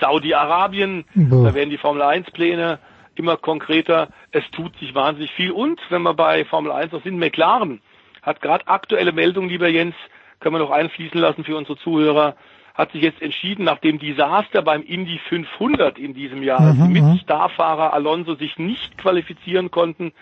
Saudi-Arabien, 0.00 1.04
da 1.14 1.54
werden 1.54 1.70
die 1.70 1.78
Formel 1.78 2.02
1 2.02 2.30
Pläne 2.32 2.78
immer 3.14 3.36
konkreter. 3.36 4.08
Es 4.30 4.42
tut 4.50 4.76
sich 4.78 4.94
wahnsinnig 4.94 5.30
viel. 5.32 5.52
Und 5.52 5.80
wenn 5.90 6.02
wir 6.02 6.14
bei 6.14 6.44
Formel 6.44 6.72
1 6.72 6.92
noch 6.92 7.02
sind, 7.02 7.18
McLaren 7.18 7.80
hat 8.22 8.40
gerade 8.40 8.66
aktuelle 8.68 9.12
Meldungen, 9.12 9.50
lieber 9.50 9.68
Jens, 9.68 9.94
können 10.40 10.54
wir 10.54 10.60
noch 10.60 10.70
einfließen 10.70 11.20
lassen 11.20 11.44
für 11.44 11.56
unsere 11.56 11.76
Zuhörer, 11.78 12.36
hat 12.74 12.92
sich 12.92 13.02
jetzt 13.02 13.20
entschieden, 13.20 13.64
nach 13.64 13.78
dem 13.78 13.98
Desaster 13.98 14.62
beim 14.62 14.82
Indy 14.82 15.20
500 15.28 15.98
in 15.98 16.14
diesem 16.14 16.42
Jahr, 16.42 16.60
als 16.60 16.76
mhm, 16.76 16.86
mhm. 16.86 16.92
mit 16.92 17.20
Starfahrer 17.22 17.92
Alonso 17.92 18.34
sich 18.34 18.58
nicht 18.58 18.96
qualifizieren 18.96 19.70
konnten, 19.70 20.12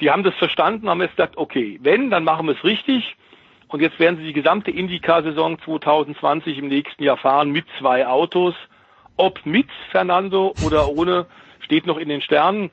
die 0.00 0.10
haben 0.10 0.22
das 0.22 0.34
verstanden, 0.34 0.88
haben 0.88 1.00
jetzt 1.00 1.16
gesagt, 1.16 1.36
okay, 1.36 1.78
wenn, 1.82 2.10
dann 2.10 2.24
machen 2.24 2.46
wir 2.46 2.54
es 2.54 2.64
richtig 2.64 3.16
Und 3.68 3.80
jetzt 3.80 4.00
werden 4.00 4.16
sie 4.16 4.24
die 4.24 4.32
gesamte 4.32 4.70
IndyCar-Saison 4.70 5.58
2020 5.60 6.58
im 6.58 6.68
nächsten 6.68 7.02
Jahr 7.04 7.16
fahren 7.16 7.50
mit 7.50 7.66
zwei 7.78 8.06
Autos. 8.06 8.54
Ob 9.16 9.44
mit 9.46 9.68
Fernando 9.90 10.54
oder 10.64 10.88
ohne, 10.88 11.26
steht 11.60 11.86
noch 11.86 11.98
in 11.98 12.08
den 12.08 12.20
Sternen. 12.20 12.70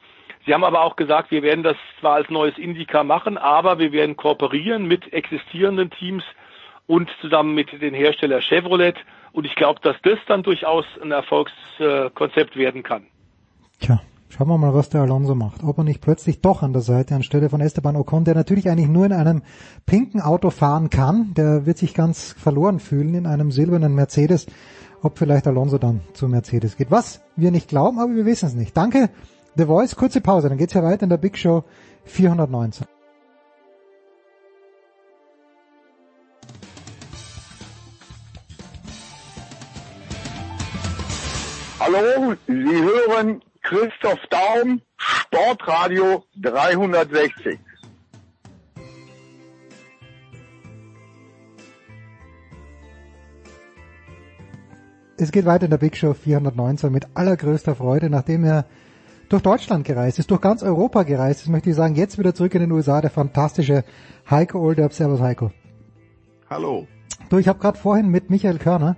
Sie 0.48 0.54
haben 0.54 0.64
aber 0.64 0.82
auch 0.82 0.96
gesagt, 0.96 1.30
wir 1.30 1.44
werden 1.44 1.62
das 1.62 1.76
zwar 2.00 2.16
als 2.16 2.30
neues 2.30 2.58
Indica 2.58 3.04
machen, 3.04 3.38
aber 3.38 3.80
wir 3.80 3.92
werden 3.92 4.16
kooperieren 4.16 4.88
mit 4.88 5.12
existierenden 5.12 5.90
Teams 5.92 6.24
und 6.88 7.10
zusammen 7.20 7.54
mit 7.54 7.70
den 7.82 7.94
Hersteller 7.94 8.42
Chevrolet. 8.42 8.96
Und 9.34 9.46
ich 9.46 9.56
glaube, 9.56 9.82
dass 9.84 9.98
das 10.04 10.18
dann 10.26 10.44
durchaus 10.44 10.86
ein 11.04 11.12
Erfolgskonzept 11.12 12.56
werden 12.56 12.82
kann. 12.82 13.04
Tja, 13.82 14.00
schauen 14.30 14.48
wir 14.48 14.58
mal, 14.58 14.74
was 14.74 14.90
der 14.90 15.02
Alonso 15.02 15.36
macht. 15.36 15.66
Ob 15.66 15.80
er 15.80 15.84
nicht 15.84 16.00
plötzlich 16.00 16.40
doch 16.40 16.64
an 16.64 16.72
der 16.72 16.82
Seite 16.82 17.16
anstelle 17.16 17.50
von 17.50 17.60
Esteban 17.60 17.98
Ocon, 17.98 18.24
der 18.24 18.34
natürlich 18.34 18.70
eigentlich 18.70 18.88
nur 18.88 19.06
in 19.06 19.12
einem 19.12 19.44
pinken 19.86 20.22
Auto 20.22 20.50
fahren 20.50 20.90
kann, 20.90 21.34
der 21.36 21.66
wird 21.66 21.78
sich 21.78 21.94
ganz 21.94 22.32
verloren 22.32 22.80
fühlen 22.80 23.16
in 23.16 23.28
einem 23.28 23.52
silbernen 23.52 23.96
Mercedes, 23.96 24.48
ob 25.02 25.18
vielleicht 25.18 25.46
Alonso 25.46 25.78
dann 25.78 26.00
zu 26.14 26.30
Mercedes 26.30 26.78
geht. 26.78 26.90
Was 26.90 27.22
wir 27.36 27.52
nicht 27.52 27.68
glauben, 27.68 28.00
aber 28.00 28.16
wir 28.16 28.26
wissen 28.26 28.46
es 28.46 28.56
nicht. 28.56 28.78
Danke 28.78 29.10
The 29.58 29.66
Voice, 29.66 29.96
kurze 29.96 30.22
Pause, 30.22 30.50
dann 30.50 30.60
geht's 30.60 30.76
ja 30.76 30.84
weiter 30.84 31.02
in 31.02 31.10
der 31.10 31.18
Big 31.18 31.36
Show 31.36 31.64
419. 32.06 32.86
Hallo, 41.80 42.36
Sie 42.46 42.54
hören 42.54 43.42
Christoph 43.64 44.20
Daum, 44.30 44.80
Sportradio 44.98 46.24
360. 46.40 47.58
Es 55.18 55.32
geht 55.32 55.46
weiter 55.46 55.66
in 55.66 55.72
der 55.72 55.80
Big 55.80 55.98
Show 55.98 56.14
419 56.14 56.92
mit 56.92 57.08
allergrößter 57.16 57.74
Freude, 57.74 58.12
nachdem 58.12 58.44
er 58.44 58.68
durch 59.30 59.42
Deutschland 59.42 59.86
gereist 59.86 60.20
ist, 60.20 60.32
durch 60.32 60.42
ganz 60.42 60.64
Europa 60.64 61.04
gereist 61.04 61.42
ist, 61.42 61.50
möchte 61.50 61.70
ich 61.70 61.76
sagen, 61.76 61.96
jetzt 61.96 62.18
wieder 62.18 62.34
zurück 62.34 62.56
in 62.56 62.62
den 62.62 62.72
USA, 62.72 63.02
der 63.02 63.10
fantastische 63.10 63.84
Heiko 64.30 64.60
Olderb. 64.60 64.94
Servus 64.94 65.20
Heiko. 65.20 65.52
Hallo. 66.50 66.88
Du, 67.30 67.38
ich 67.38 67.48
habe 67.48 67.60
gerade 67.60 67.78
vorhin 67.78 68.10
mit 68.10 68.30
Michael 68.30 68.58
Körner 68.58 68.96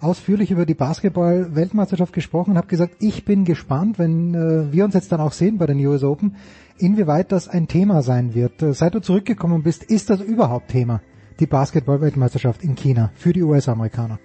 ausführlich 0.00 0.50
über 0.50 0.66
die 0.66 0.74
Basketball-Weltmeisterschaft 0.74 2.12
gesprochen 2.12 2.52
und 2.52 2.56
habe 2.56 2.66
gesagt, 2.66 2.96
ich 3.00 3.24
bin 3.24 3.44
gespannt, 3.44 3.98
wenn 3.98 4.34
äh, 4.34 4.72
wir 4.72 4.84
uns 4.84 4.94
jetzt 4.94 5.12
dann 5.12 5.20
auch 5.20 5.32
sehen 5.32 5.58
bei 5.58 5.66
den 5.66 5.84
US 5.86 6.04
Open, 6.04 6.36
inwieweit 6.78 7.32
das 7.32 7.48
ein 7.48 7.66
Thema 7.68 8.02
sein 8.02 8.34
wird. 8.34 8.62
Äh, 8.62 8.74
seit 8.74 8.94
du 8.94 9.00
zurückgekommen 9.00 9.62
bist, 9.62 9.84
ist 9.84 10.10
das 10.10 10.20
überhaupt 10.20 10.68
Thema, 10.68 11.00
die 11.40 11.46
Basketball-Weltmeisterschaft 11.46 12.62
in 12.62 12.74
China 12.74 13.10
für 13.14 13.32
die 13.32 13.42
US-Amerikaner? 13.42 14.18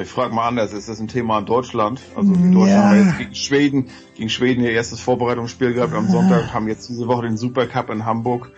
Ich 0.00 0.08
frage 0.08 0.34
mal 0.34 0.48
anders, 0.48 0.72
ist 0.72 0.88
das 0.88 1.00
ein 1.00 1.08
Thema 1.08 1.38
in 1.38 1.46
Deutschland? 1.46 2.00
Also 2.14 2.34
die 2.34 2.52
Deutschen 2.52 2.68
ja. 2.68 2.82
haben 2.84 3.06
jetzt 3.06 3.18
gegen 3.18 3.34
Schweden, 3.34 3.86
gegen 4.16 4.28
Schweden 4.28 4.62
ihr 4.62 4.72
erstes 4.72 5.00
Vorbereitungsspiel 5.00 5.74
gehabt 5.74 5.94
am 5.94 6.08
Sonntag, 6.08 6.52
haben 6.52 6.68
jetzt 6.68 6.88
diese 6.88 7.06
Woche 7.08 7.22
den 7.22 7.36
Supercup 7.36 7.90
in 7.90 8.04
Hamburg. 8.04 8.50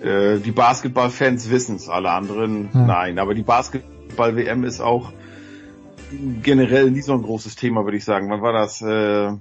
Äh, 0.00 0.38
die 0.38 0.50
Basketballfans 0.50 1.50
wissen 1.50 1.76
es, 1.76 1.88
alle 1.88 2.10
anderen 2.10 2.70
ja. 2.72 2.86
nein. 2.86 3.18
Aber 3.18 3.34
die 3.34 3.42
Basketball-WM 3.42 4.64
ist 4.64 4.80
auch 4.80 5.12
generell 6.42 6.90
nie 6.90 7.02
so 7.02 7.12
ein 7.12 7.22
großes 7.22 7.56
Thema, 7.56 7.84
würde 7.84 7.96
ich 7.96 8.04
sagen. 8.04 8.30
Wann 8.30 8.42
war 8.42 8.52
das? 8.52 8.82
Äh, 8.82 9.32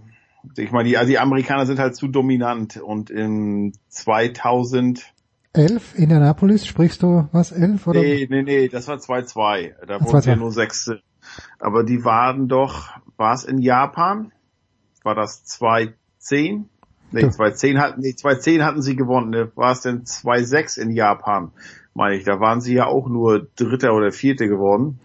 ich 0.58 0.72
meine, 0.72 0.90
die, 0.90 0.98
also 0.98 1.10
die 1.10 1.20
Amerikaner 1.20 1.66
sind 1.66 1.80
halt 1.80 1.96
zu 1.96 2.08
dominant 2.08 2.78
und 2.78 3.10
in 3.10 3.74
2000 3.90 5.14
11 5.54 5.96
Indianapolis, 5.96 6.66
sprichst 6.66 7.04
du 7.04 7.28
was, 7.34 7.52
11 7.52 7.86
oder? 7.86 8.00
Nee, 8.00 8.26
nee, 8.30 8.42
nee, 8.42 8.68
das 8.70 8.88
war 8.88 8.98
2-2. 8.98 9.86
Da 9.86 10.00
wurden 10.00 10.30
ja 10.30 10.36
nur 10.38 10.52
Sechste. 10.52 11.02
Aber 11.60 11.84
die 11.84 12.04
waren 12.04 12.48
doch, 12.48 12.90
war 13.18 13.34
es 13.34 13.44
in 13.44 13.60
Japan? 13.60 14.32
War 15.04 15.16
das 15.16 15.46
2-10? 15.46 16.66
Nee, 17.14 17.26
2-10 17.26 17.78
hatten, 17.80 18.02
nee, 18.02 18.12
2-10 18.12 18.64
hatten 18.64 18.82
sie 18.82 18.96
gewonnen. 18.96 19.32
Ne? 19.32 19.52
War 19.56 19.72
es 19.72 19.82
denn 19.82 20.04
2-6 20.04 20.80
in 20.80 20.92
Japan? 20.92 21.52
Meine 21.94 22.16
ich. 22.16 22.24
Da 22.24 22.40
waren 22.40 22.62
sie 22.62 22.74
ja 22.74 22.86
auch 22.86 23.10
nur 23.10 23.48
Dritter 23.56 23.94
oder 23.94 24.12
Vierte 24.12 24.48
geworden. 24.48 25.00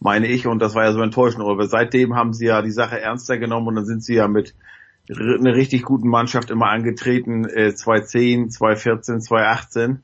Meine 0.00 0.26
ich. 0.26 0.46
Und 0.46 0.60
das 0.60 0.74
war 0.74 0.84
ja 0.84 0.92
so 0.92 1.02
enttäuschend. 1.02 1.44
Aber 1.44 1.66
seitdem 1.66 2.14
haben 2.14 2.32
sie 2.32 2.46
ja 2.46 2.62
die 2.62 2.70
Sache 2.70 3.00
ernster 3.00 3.38
genommen 3.38 3.68
und 3.68 3.74
dann 3.76 3.84
sind 3.84 4.02
sie 4.02 4.14
ja 4.14 4.28
mit 4.28 4.54
einer 5.10 5.54
richtig 5.54 5.82
guten 5.82 6.08
Mannschaft 6.08 6.50
immer 6.50 6.70
angetreten. 6.70 7.44
Äh, 7.44 7.74
2010, 7.74 8.50
2014, 8.50 9.20
2018 9.20 10.02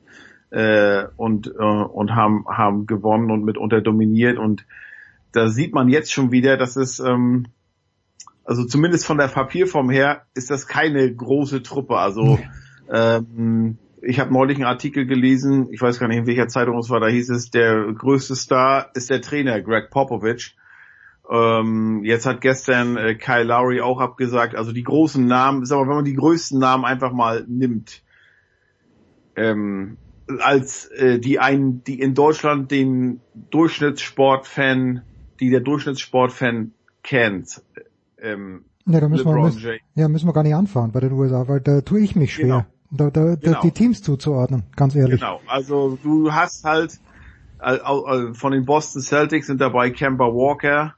äh, 0.51 1.05
und, 1.15 1.47
äh, 1.47 1.63
und 1.63 2.15
haben, 2.15 2.45
haben 2.47 2.85
gewonnen 2.85 3.31
und 3.31 3.43
mitunter 3.43 3.81
dominiert. 3.81 4.37
Und 4.37 4.65
da 5.31 5.49
sieht 5.49 5.73
man 5.73 5.89
jetzt 5.89 6.11
schon 6.11 6.31
wieder, 6.31 6.57
dass 6.57 6.75
es, 6.75 6.99
ähm, 6.99 7.47
also 8.43 8.65
zumindest 8.65 9.05
von 9.05 9.17
der 9.17 9.27
Papierform 9.27 9.89
her, 9.89 10.23
ist 10.33 10.49
das 10.49 10.67
keine 10.67 11.13
große 11.13 11.61
Truppe. 11.61 11.97
Also 11.97 12.39
ähm, 12.91 13.77
ich 14.01 14.19
habe 14.19 14.33
neulich 14.33 14.57
einen 14.57 14.65
Artikel 14.65 15.05
gelesen, 15.05 15.67
ich 15.71 15.81
weiß 15.81 15.99
gar 15.99 16.07
nicht, 16.07 16.19
in 16.19 16.27
welcher 16.27 16.47
Zeitung 16.47 16.77
es 16.77 16.89
war, 16.89 16.99
da 16.99 17.07
hieß 17.07 17.29
es, 17.29 17.51
der 17.51 17.93
größte 17.93 18.35
Star 18.35 18.89
ist 18.93 19.09
der 19.09 19.21
Trainer, 19.21 19.61
Greg 19.61 19.89
Popovich. 19.89 20.55
Ähm, 21.29 22.01
jetzt 22.03 22.25
hat 22.25 22.41
gestern 22.41 22.97
äh, 22.97 23.13
Kyle 23.13 23.43
Lowry 23.43 23.81
auch 23.81 23.99
abgesagt. 23.99 24.55
Also 24.55 24.71
die 24.71 24.83
großen 24.83 25.27
Namen, 25.27 25.63
sag 25.65 25.77
mal, 25.77 25.87
wenn 25.87 25.95
man 25.97 26.05
die 26.05 26.15
größten 26.15 26.59
Namen 26.59 26.85
einfach 26.85 27.13
mal 27.13 27.45
nimmt, 27.47 28.01
ähm, 29.35 29.97
als 30.39 30.85
äh, 30.85 31.19
die 31.19 31.39
einen, 31.39 31.83
die 31.83 31.99
in 31.99 32.13
Deutschland 32.13 32.71
den 32.71 33.21
Durchschnittssportfan, 33.49 35.01
die 35.39 35.49
der 35.49 35.61
Durchschnittssportfan 35.61 36.73
kennt. 37.03 37.61
Ähm, 38.21 38.65
ja, 38.85 38.99
da 38.99 39.09
müssen 39.09 39.25
wir, 39.25 39.41
müssen, 39.41 39.79
ja, 39.95 40.07
müssen 40.07 40.27
wir 40.27 40.33
gar 40.33 40.43
nicht 40.43 40.55
anfahren 40.55 40.91
bei 40.91 40.99
den 40.99 41.13
USA, 41.13 41.47
weil 41.47 41.61
da 41.61 41.81
tue 41.81 41.99
ich 41.99 42.15
mich 42.15 42.33
schwer, 42.33 42.65
genau. 42.89 43.09
da, 43.09 43.11
da, 43.11 43.35
genau. 43.35 43.61
die 43.61 43.71
Teams 43.71 44.01
zuzuordnen, 44.01 44.63
ganz 44.75 44.95
ehrlich. 44.95 45.19
Genau, 45.19 45.41
also 45.47 45.97
du 46.01 46.31
hast 46.33 46.63
halt 46.63 46.99
äh, 47.61 47.75
äh, 47.75 48.33
von 48.33 48.51
den 48.51 48.65
Boston 48.65 49.01
Celtics 49.01 49.47
sind 49.47 49.61
dabei 49.61 49.91
Kemba 49.91 50.25
Walker, 50.25 50.95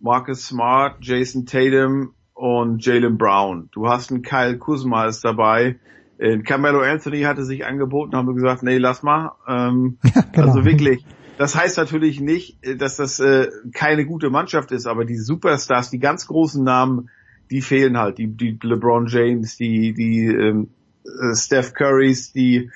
Marcus 0.00 0.46
Smart, 0.46 0.96
Jason 1.00 1.46
Tatum 1.46 2.14
und 2.34 2.84
Jalen 2.84 3.16
Brown. 3.16 3.68
Du 3.72 3.88
hast 3.88 4.10
einen 4.10 4.22
Kyle 4.22 4.58
Kuzma 4.58 5.06
ist 5.06 5.24
dabei, 5.24 5.76
äh, 6.24 6.38
Carmelo 6.38 6.80
Anthony 6.80 7.22
hatte 7.22 7.44
sich 7.44 7.66
angeboten, 7.66 8.16
haben 8.16 8.26
wir 8.26 8.34
gesagt, 8.34 8.62
nee, 8.62 8.78
lass 8.78 9.02
mal. 9.02 9.32
Ähm, 9.46 9.98
ja, 10.04 10.22
genau. 10.32 10.46
Also 10.48 10.64
wirklich. 10.64 11.04
Das 11.36 11.54
heißt 11.54 11.76
natürlich 11.76 12.20
nicht, 12.20 12.64
äh, 12.66 12.76
dass 12.76 12.96
das 12.96 13.20
äh, 13.20 13.48
keine 13.72 14.06
gute 14.06 14.30
Mannschaft 14.30 14.72
ist, 14.72 14.86
aber 14.86 15.04
die 15.04 15.18
Superstars, 15.18 15.90
die 15.90 15.98
ganz 15.98 16.26
großen 16.26 16.64
Namen, 16.64 17.10
die 17.50 17.60
fehlen 17.60 17.98
halt. 17.98 18.18
Die, 18.18 18.28
die 18.28 18.58
LeBron 18.62 19.06
James, 19.06 19.56
die, 19.56 19.92
die 19.92 20.26
ähm, 20.26 20.68
äh, 21.04 21.34
Steph 21.34 21.74
Currys, 21.74 22.32
die 22.32 22.70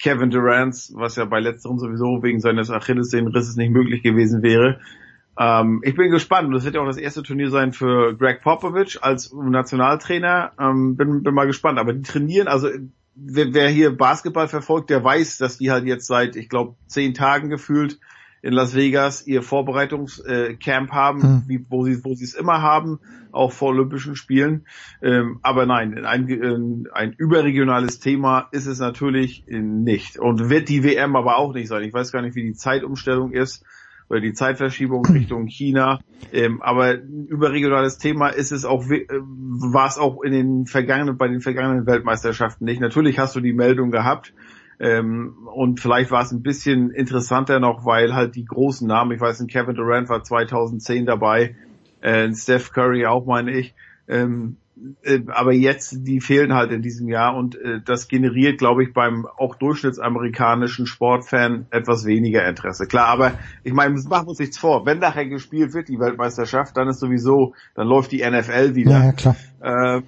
Kevin 0.00 0.30
Durant, 0.30 0.74
was 0.94 1.16
ja 1.16 1.26
bei 1.26 1.40
letzterem 1.40 1.78
sowieso 1.78 2.22
wegen 2.22 2.40
seines 2.40 2.70
Achillessehnenrisses 2.70 3.56
nicht 3.56 3.70
möglich 3.70 4.02
gewesen 4.02 4.42
wäre. 4.42 4.80
Ähm, 5.38 5.80
ich 5.84 5.94
bin 5.94 6.10
gespannt 6.10 6.48
und 6.48 6.54
das 6.54 6.64
wird 6.64 6.74
ja 6.74 6.80
auch 6.80 6.86
das 6.86 6.96
erste 6.96 7.22
Turnier 7.22 7.50
sein 7.50 7.72
für 7.72 8.16
Greg 8.16 8.42
Popovich 8.42 9.02
als 9.02 9.32
Nationaltrainer. 9.32 10.52
Ähm, 10.58 10.96
bin, 10.96 11.22
bin 11.22 11.34
mal 11.34 11.46
gespannt. 11.46 11.78
Aber 11.78 11.92
die 11.92 12.02
trainieren, 12.02 12.48
also 12.48 12.68
wer, 13.14 13.54
wer 13.54 13.68
hier 13.68 13.96
Basketball 13.96 14.48
verfolgt, 14.48 14.90
der 14.90 15.04
weiß, 15.04 15.38
dass 15.38 15.58
die 15.58 15.70
halt 15.70 15.84
jetzt 15.84 16.06
seit, 16.06 16.34
ich 16.34 16.48
glaube, 16.48 16.74
zehn 16.86 17.14
Tagen 17.14 17.50
gefühlt 17.50 18.00
in 18.42 18.52
Las 18.52 18.74
Vegas 18.74 19.26
ihr 19.26 19.42
Vorbereitungscamp 19.42 20.90
äh, 20.90 20.92
haben, 20.92 21.22
hm. 21.22 21.42
wie, 21.46 21.64
wo 21.68 21.84
sie 21.84 22.04
wo 22.04 22.14
sie 22.14 22.24
es 22.24 22.34
immer 22.34 22.62
haben, 22.62 23.00
auch 23.32 23.52
vor 23.52 23.70
Olympischen 23.70 24.16
Spielen. 24.16 24.66
Ähm, 25.02 25.38
aber 25.42 25.66
nein, 25.66 26.04
ein, 26.04 26.88
ein 26.92 27.12
überregionales 27.12 27.98
Thema 28.00 28.48
ist 28.52 28.66
es 28.66 28.78
natürlich 28.78 29.44
nicht 29.48 30.18
und 30.18 30.50
wird 30.50 30.68
die 30.68 30.84
WM 30.84 31.16
aber 31.16 31.36
auch 31.36 31.52
nicht 31.52 31.68
sein. 31.68 31.82
Ich 31.82 31.92
weiß 31.92 32.12
gar 32.12 32.22
nicht, 32.22 32.36
wie 32.36 32.44
die 32.44 32.54
Zeitumstellung 32.54 33.32
ist 33.32 33.64
oder 34.08 34.20
die 34.20 34.32
Zeitverschiebung 34.32 35.04
Richtung 35.06 35.46
China. 35.46 36.00
Ähm, 36.32 36.62
aber 36.62 36.94
ein 36.94 37.26
überregionales 37.26 37.98
Thema 37.98 38.28
ist 38.28 38.52
es 38.52 38.64
auch, 38.64 38.88
äh, 38.90 39.06
war 39.10 39.88
es 39.88 39.98
auch 39.98 40.22
in 40.22 40.32
den 40.32 40.66
vergangenen, 40.66 41.16
bei 41.16 41.28
den 41.28 41.40
vergangenen 41.40 41.86
Weltmeisterschaften 41.86 42.64
nicht. 42.64 42.80
Natürlich 42.80 43.18
hast 43.18 43.36
du 43.36 43.40
die 43.40 43.52
Meldung 43.52 43.90
gehabt. 43.90 44.32
Ähm, 44.80 45.48
und 45.52 45.80
vielleicht 45.80 46.10
war 46.10 46.22
es 46.22 46.30
ein 46.30 46.42
bisschen 46.42 46.90
interessanter 46.90 47.58
noch, 47.58 47.84
weil 47.84 48.14
halt 48.14 48.36
die 48.36 48.44
großen 48.44 48.86
Namen, 48.86 49.12
ich 49.12 49.20
weiß 49.20 49.40
nicht, 49.40 49.52
Kevin 49.52 49.74
Durant 49.74 50.08
war 50.08 50.22
2010 50.22 51.04
dabei, 51.04 51.56
äh, 52.00 52.32
Steph 52.32 52.72
Curry 52.72 53.04
auch, 53.06 53.26
meine 53.26 53.50
ich, 53.58 53.74
ähm, 54.06 54.56
äh, 55.02 55.20
aber 55.28 55.52
jetzt, 55.52 56.06
die 56.06 56.20
fehlen 56.20 56.54
halt 56.54 56.72
in 56.72 56.82
diesem 56.82 57.08
Jahr 57.08 57.36
und 57.36 57.56
äh, 57.56 57.80
das 57.84 58.08
generiert, 58.08 58.58
glaube 58.58 58.82
ich, 58.84 58.92
beim 58.92 59.26
auch 59.26 59.54
durchschnittsamerikanischen 59.56 60.86
Sportfan 60.86 61.66
etwas 61.70 62.04
weniger 62.04 62.46
Interesse. 62.48 62.86
Klar, 62.86 63.06
aber 63.08 63.32
ich 63.64 63.72
meine, 63.72 63.94
machen 63.94 64.26
wir 64.26 64.30
uns 64.30 64.38
nichts 64.38 64.58
vor. 64.58 64.86
Wenn 64.86 64.98
nachher 64.98 65.26
gespielt 65.26 65.74
wird, 65.74 65.88
die 65.88 65.98
Weltmeisterschaft, 65.98 66.76
dann 66.76 66.88
ist 66.88 67.00
sowieso, 67.00 67.54
dann 67.74 67.86
läuft 67.86 68.12
die 68.12 68.28
NFL 68.28 68.74
wieder. 68.74 69.04
Ja, 69.04 69.12
klar. 69.12 69.36
Äh, 69.60 70.02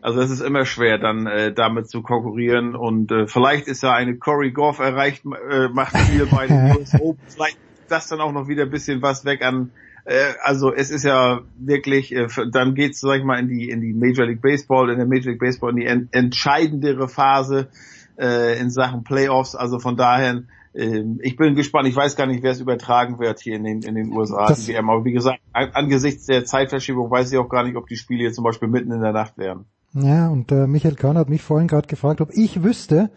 Also 0.00 0.20
es 0.20 0.30
ist 0.30 0.40
immer 0.40 0.64
schwer, 0.64 0.98
dann 0.98 1.26
äh, 1.26 1.52
damit 1.52 1.90
zu 1.90 2.02
konkurrieren 2.02 2.76
und 2.76 3.10
äh, 3.10 3.26
vielleicht 3.26 3.66
ist 3.66 3.82
ja 3.82 3.92
eine 3.92 4.16
Corey 4.16 4.52
Goff 4.52 4.78
erreicht, 4.78 5.24
äh, 5.24 5.68
macht 5.68 5.96
viel 5.96 6.24
bei 6.26 6.46
den 6.46 6.70
US 6.78 6.94
Open, 6.94 7.20
vielleicht 7.26 7.56
ist 7.56 7.90
das 7.90 8.06
dann 8.06 8.20
auch 8.20 8.30
noch 8.32 8.46
wieder 8.46 8.62
ein 8.62 8.70
bisschen 8.70 9.02
was 9.02 9.24
weg 9.24 9.42
an 9.44 9.72
äh, 10.08 10.32
also 10.42 10.72
es 10.72 10.90
ist 10.90 11.04
ja 11.04 11.40
wirklich, 11.58 12.14
äh, 12.14 12.26
dann 12.50 12.74
geht's 12.74 13.00
sag 13.00 13.18
ich 13.18 13.24
mal, 13.24 13.38
in 13.38 13.48
die 13.48 13.68
in 13.68 13.80
die 13.80 13.92
Major 13.92 14.26
League 14.26 14.40
Baseball, 14.42 14.90
in 14.90 14.96
der 14.98 15.06
Major 15.06 15.30
League 15.32 15.40
Baseball 15.40 15.70
in 15.70 15.76
die 15.76 15.86
en 15.86 16.08
entscheidendere 16.12 17.08
Phase 17.08 17.68
äh, 18.18 18.58
in 18.60 18.70
Sachen 18.70 19.04
Playoffs. 19.04 19.54
Also 19.54 19.78
von 19.78 19.96
daher, 19.96 20.42
äh, 20.72 21.02
ich 21.20 21.36
bin 21.36 21.54
gespannt. 21.54 21.88
Ich 21.88 21.96
weiß 21.96 22.16
gar 22.16 22.26
nicht, 22.26 22.42
wer 22.42 22.52
es 22.52 22.60
übertragen 22.60 23.18
wird 23.18 23.40
hier 23.40 23.56
in 23.56 23.64
den 23.64 23.82
in 23.82 23.94
den 23.94 24.12
USA. 24.12 24.46
Das-. 24.48 24.68
Aber 24.74 25.04
wie 25.04 25.12
gesagt, 25.12 25.40
an- 25.52 25.70
angesichts 25.74 26.26
der 26.26 26.44
Zeitverschiebung 26.44 27.10
weiß 27.10 27.30
ich 27.32 27.38
auch 27.38 27.48
gar 27.48 27.64
nicht, 27.64 27.76
ob 27.76 27.86
die 27.86 27.96
Spiele 27.96 28.24
jetzt 28.24 28.36
zum 28.36 28.44
Beispiel 28.44 28.68
mitten 28.68 28.90
in 28.92 29.00
der 29.00 29.12
Nacht 29.12 29.36
werden. 29.38 29.66
Ja, 29.94 30.28
und 30.28 30.52
äh, 30.52 30.66
Michael 30.66 30.96
Körner 30.96 31.20
hat 31.20 31.28
mich 31.30 31.42
vorhin 31.42 31.66
gerade 31.68 31.88
gefragt, 31.88 32.20
ob 32.20 32.30
ich 32.32 32.62
wüsste, 32.62 33.10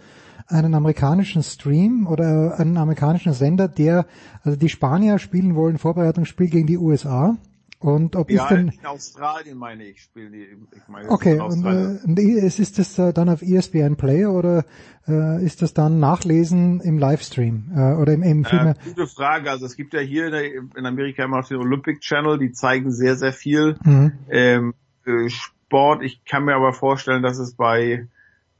einen 0.52 0.76
amerikanischen 0.76 1.44
Stream 1.44 2.08
oder 2.08 2.60
einen 2.60 2.78
amerikanischen 2.78 3.34
Sender, 3.34 3.68
der, 3.68 4.06
also 4.44 4.58
die 4.58 4.70
Spanier 4.70 5.20
spielen 5.20 5.56
wollen 5.56 5.78
Vorbereitungsspiel 5.78 6.50
gegen 6.50 6.68
die 6.68 6.78
USA. 6.78 7.38
Und 7.82 8.16
ob 8.16 8.30
ja, 8.30 8.44
ich 8.44 8.50
denn, 8.50 8.68
in 8.80 8.86
Australien 8.86 9.58
meine 9.58 9.84
ich, 9.86 10.04
spielen 10.04 10.32
die. 10.34 10.46
Ich 10.78 10.88
meine, 10.88 11.10
okay, 11.10 11.38
ist 11.38 11.42
und, 11.42 12.16
äh, 12.20 12.22
ist, 12.22 12.60
ist 12.60 12.78
das 12.78 13.00
äh, 13.00 13.12
dann 13.12 13.28
auf 13.28 13.42
ESPN 13.42 13.96
Play 13.96 14.28
oder 14.28 14.66
äh, 15.08 15.44
ist 15.44 15.64
das 15.64 15.74
dann 15.74 16.00
Nachlesen 16.00 16.80
im 16.82 17.00
Livestream 17.00 17.72
äh, 17.76 17.94
oder 17.96 18.14
im, 18.14 18.22
im 18.22 18.46
Film? 18.46 18.68
Äh, 18.68 18.76
gute 18.86 19.08
Frage. 19.08 19.50
Also 19.50 19.66
es 19.66 19.76
gibt 19.76 19.96
ja 19.96 20.00
hier 20.00 20.28
in, 20.28 20.32
der, 20.32 20.44
in 20.44 20.86
Amerika 20.86 21.24
immer 21.24 21.38
noch 21.38 21.48
den 21.48 21.58
Olympic 21.58 22.02
Channel, 22.02 22.38
die 22.38 22.52
zeigen 22.52 22.92
sehr, 22.92 23.16
sehr 23.16 23.34
viel 23.34 23.78
Mhm. 23.84 24.12
ähm, 24.30 24.74
äh, 25.08 25.30
Sport. 25.30 26.04
Ich 26.04 26.24
kann 26.24 26.46
mir 26.46 26.54
aber 26.54 26.74
vorstellen, 26.74 27.24
dass 27.24 27.40
es 27.40 27.56
bei 27.56 28.08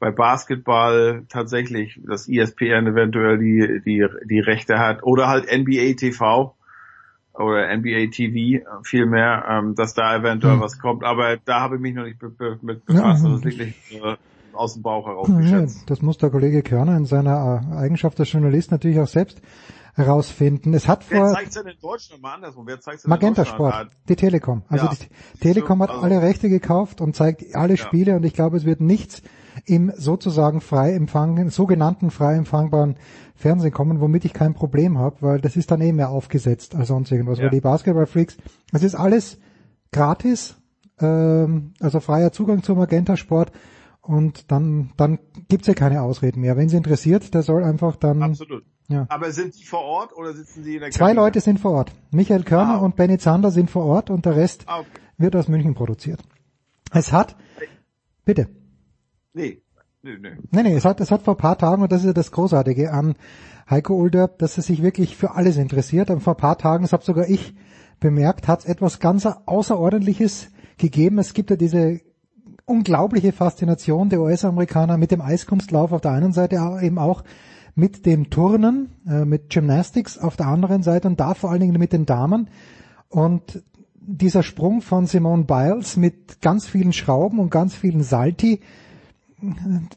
bei 0.02 0.12
Basketball 0.12 1.24
tatsächlich 1.30 2.02
das 2.06 2.28
E 2.28 2.40
ESPN 2.40 2.88
eventuell 2.88 3.38
die 3.38 3.82
die 3.86 4.06
die 4.30 4.40
Rechte 4.40 4.80
hat 4.80 5.04
oder 5.04 5.28
halt 5.30 5.46
NBA 5.50 5.94
TV 5.96 6.56
oder 7.34 7.70
NBA 7.78 8.08
TV 8.12 8.66
vielmehr, 8.84 9.46
ähm, 9.48 9.76
dass 9.76 9.94
da 9.94 10.18
eventuell 10.18 10.58
Mhm. 10.58 10.62
was 10.62 10.80
kommt. 10.80 11.04
Aber 11.06 11.38
da 11.38 11.62
habe 11.62 11.76
ich 11.76 11.82
mich 11.82 11.94
noch 11.96 12.04
nicht 12.04 12.20
be 12.20 12.30
be 12.30 12.58
mit 12.62 12.82
Ja, 12.90 12.96
befasst. 12.96 13.24
mhm. 13.24 13.32
Also 13.32 13.36
das 13.38 13.46
wirklich 13.46 13.76
äh, 13.92 14.16
aus 14.54 14.74
dem 14.74 14.82
Bauch 14.84 15.06
heraus 15.08 15.30
Ja, 15.30 15.66
das 15.86 16.02
muss 16.02 16.18
der 16.18 16.30
Kollege 16.32 16.62
Körner 16.64 16.98
in 16.98 17.06
seiner 17.06 17.64
äh, 17.72 17.76
Eigenschaft 17.78 18.20
als 18.20 18.32
Journalist 18.32 18.72
natürlich 18.72 19.00
auch 19.00 19.08
selbst 19.08 19.40
herausfinden. 19.94 20.74
Es 20.74 20.88
hat 20.88 21.06
Wer 21.10 21.20
vor 21.20 21.34
zeigt's 21.34 21.56
denn 21.56 21.68
in 21.68 21.78
Deutschland 21.82 22.22
mal 22.24 22.34
andersrum? 22.34 22.66
Wer 22.66 22.80
zeigt's 22.80 23.04
denn 23.04 23.10
Magenta? 23.10 23.46
Sport, 23.46 23.90
die 24.10 24.16
Telekom. 24.16 24.64
Also 24.68 24.86
Ja. 24.88 24.94
die 24.94 25.40
Telekom 25.40 25.82
hat 25.84 25.90
Also- 25.92 26.02
alle 26.02 26.22
Rechte 26.22 26.50
gekauft 26.50 27.02
und 27.02 27.16
zeigt 27.16 27.56
alle 27.56 27.78
Spiele 27.78 28.16
und 28.16 28.24
ich 28.26 28.34
glaube, 28.34 28.58
es 28.58 28.66
wird 28.66 28.82
nichts 28.82 29.22
im 29.66 29.92
sozusagen 29.96 30.62
frei 30.62 30.94
empfangen, 30.94 31.50
sogenannten 31.50 32.12
frei 32.12 32.36
empfangbaren 32.36 32.96
Fernsehen 33.36 33.72
kommen, 33.72 34.00
womit 34.00 34.26
ich 34.26 34.34
kein 34.34 34.54
Problem 34.54 34.98
habe, 34.98 35.18
weil 35.22 35.42
das 35.42 35.56
ist 35.56 35.72
dann 35.72 35.82
eh 35.82 35.92
mehr 35.92 36.10
aufgesetzt 36.10 36.76
als 36.76 36.90
sonst 36.90 37.12
irgendwas. 37.12 37.38
Ja. 37.38 37.46
Weil 37.46 37.52
die 37.52 37.62
Basketball-Freaks, 37.62 38.38
das 38.72 38.84
ist 38.84 38.96
alles 38.96 39.40
gratis, 39.92 40.56
ähm, 41.00 41.74
also 41.80 42.00
freier 42.00 42.32
Zugang 42.32 42.64
zum 42.64 42.78
Magenta 42.78 43.18
Sport 43.18 43.52
und 44.02 44.52
dann, 44.52 44.92
dann 44.98 45.20
gibt's 45.48 45.68
ja 45.68 45.74
keine 45.74 46.02
Ausreden 46.02 46.42
mehr. 46.42 46.58
Wenn 46.58 46.70
sie 46.70 46.78
interessiert, 46.78 47.34
der 47.34 47.44
soll 47.44 47.64
einfach 47.64 47.96
dann... 47.96 48.22
Absolut. 48.24 48.64
Ja. 48.88 49.06
Aber 49.08 49.32
sind 49.32 49.58
die 49.58 49.64
vor 49.64 49.82
Ort 49.82 50.16
oder 50.18 50.34
sitzen 50.34 50.64
die 50.64 50.76
in 50.76 50.82
der 50.82 50.92
Zwei 50.92 51.10
Kabine? 51.10 51.22
Leute 51.22 51.40
sind 51.40 51.60
vor 51.62 51.72
Ort. 51.72 51.94
Michael 52.12 52.44
Körner 52.44 52.82
und 52.82 52.98
Benny 52.98 53.18
Zander 53.18 53.50
sind 53.50 53.72
vor 53.72 53.86
Ort 53.86 54.10
und 54.10 54.26
der 54.26 54.36
Rest 54.36 54.64
Ah, 54.68 54.80
okay. 54.80 54.90
wird 55.18 55.36
aus 55.36 55.48
München 55.48 55.76
produziert. 55.76 56.20
Es 56.92 57.14
hat, 57.14 57.38
bitte, 58.26 58.50
Nee. 59.34 59.62
Nee, 60.04 60.18
nee. 60.20 60.32
nee, 60.52 60.64
nee, 60.64 60.76
es 60.76 60.86
hat, 60.86 61.00
es 61.00 61.12
hat 61.12 61.22
vor 61.22 61.38
paar 61.38 61.58
Tagen, 61.58 61.84
und 61.84 61.92
das 61.92 62.02
ist 62.02 62.08
ja 62.08 62.14
das 62.14 62.32
Großartige 62.32 62.92
an 62.92 63.16
Heiko 63.70 63.94
Ulder, 63.94 64.28
dass 64.28 64.58
er 64.58 64.64
sich 64.64 64.82
wirklich 64.82 65.16
für 65.16 65.36
alles 65.36 65.58
interessiert. 65.58 66.10
Und 66.10 66.22
vor 66.22 66.36
paar 66.36 66.58
Tagen, 66.58 66.84
das 66.84 66.94
habe 66.94 67.04
sogar 67.04 67.30
ich 67.30 67.54
bemerkt, 68.00 68.48
hat 68.48 68.62
es 68.62 68.66
etwas 68.66 69.00
ganz 69.00 69.26
Außerordentliches 69.26 70.50
gegeben. 70.78 71.20
Es 71.20 71.34
gibt 71.34 71.52
ja 71.52 71.56
diese 71.56 72.02
unglaubliche 72.66 73.32
Faszination 73.32 74.10
der 74.10 74.22
US-Amerikaner 74.22 74.98
mit 74.98 75.12
dem 75.12 75.22
Eiskunstlauf 75.22 75.92
auf 75.92 76.02
der 76.02 76.12
einen 76.12 76.34
Seite, 76.34 76.60
aber 76.60 76.82
eben 76.82 76.98
auch 76.98 77.24
mit 77.76 78.06
dem 78.06 78.30
Turnen, 78.30 78.90
äh, 79.08 79.26
mit 79.26 79.50
Gymnastics 79.50 80.18
auf 80.18 80.36
der 80.36 80.48
anderen 80.48 80.84
Seite 80.84 81.08
und 81.08 81.20
da 81.20 81.34
vor 81.34 81.52
allen 81.52 81.62
Dingen 81.62 81.80
mit 81.80 81.94
den 81.94 82.06
Damen. 82.06 82.50
Und 83.08 83.64
dieser 83.96 84.44
Sprung 84.44 84.82
von 84.82 85.06
Simone 85.06 85.44
Biles 85.44 85.96
mit 85.96 86.42
ganz 86.42 86.68
vielen 86.68 86.92
Schrauben 86.92 87.40
und 87.40 87.52
ganz 87.52 87.76
vielen 87.76 88.04
Salti, 88.04 88.62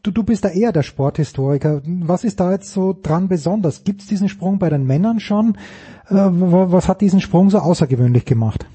du, 0.03 0.11
du 0.11 0.23
bist 0.23 0.45
da 0.45 0.49
eher 0.49 0.73
der 0.73 0.83
Sporthistoriker. 0.83 1.83
Was 1.85 2.25
ist 2.25 2.41
da 2.41 2.51
jetzt 2.53 2.73
so 2.73 2.97
dran 3.01 3.29
besonders? 3.29 3.85
Gibt 3.85 4.01
es 4.03 4.07
diesen 4.07 4.29
Sprung 4.29 4.59
bei 4.59 4.71
den 4.71 4.87
Männern 4.87 5.21
schon? 5.21 5.57
Äh, 6.09 6.15
wa- 6.15 6.73
was 6.73 6.89
hat 6.89 7.01
diesen 7.01 7.21
Sprung 7.21 7.51
so 7.51 7.59
außergewöhnlich 7.59 8.25
gemacht? 8.25 8.67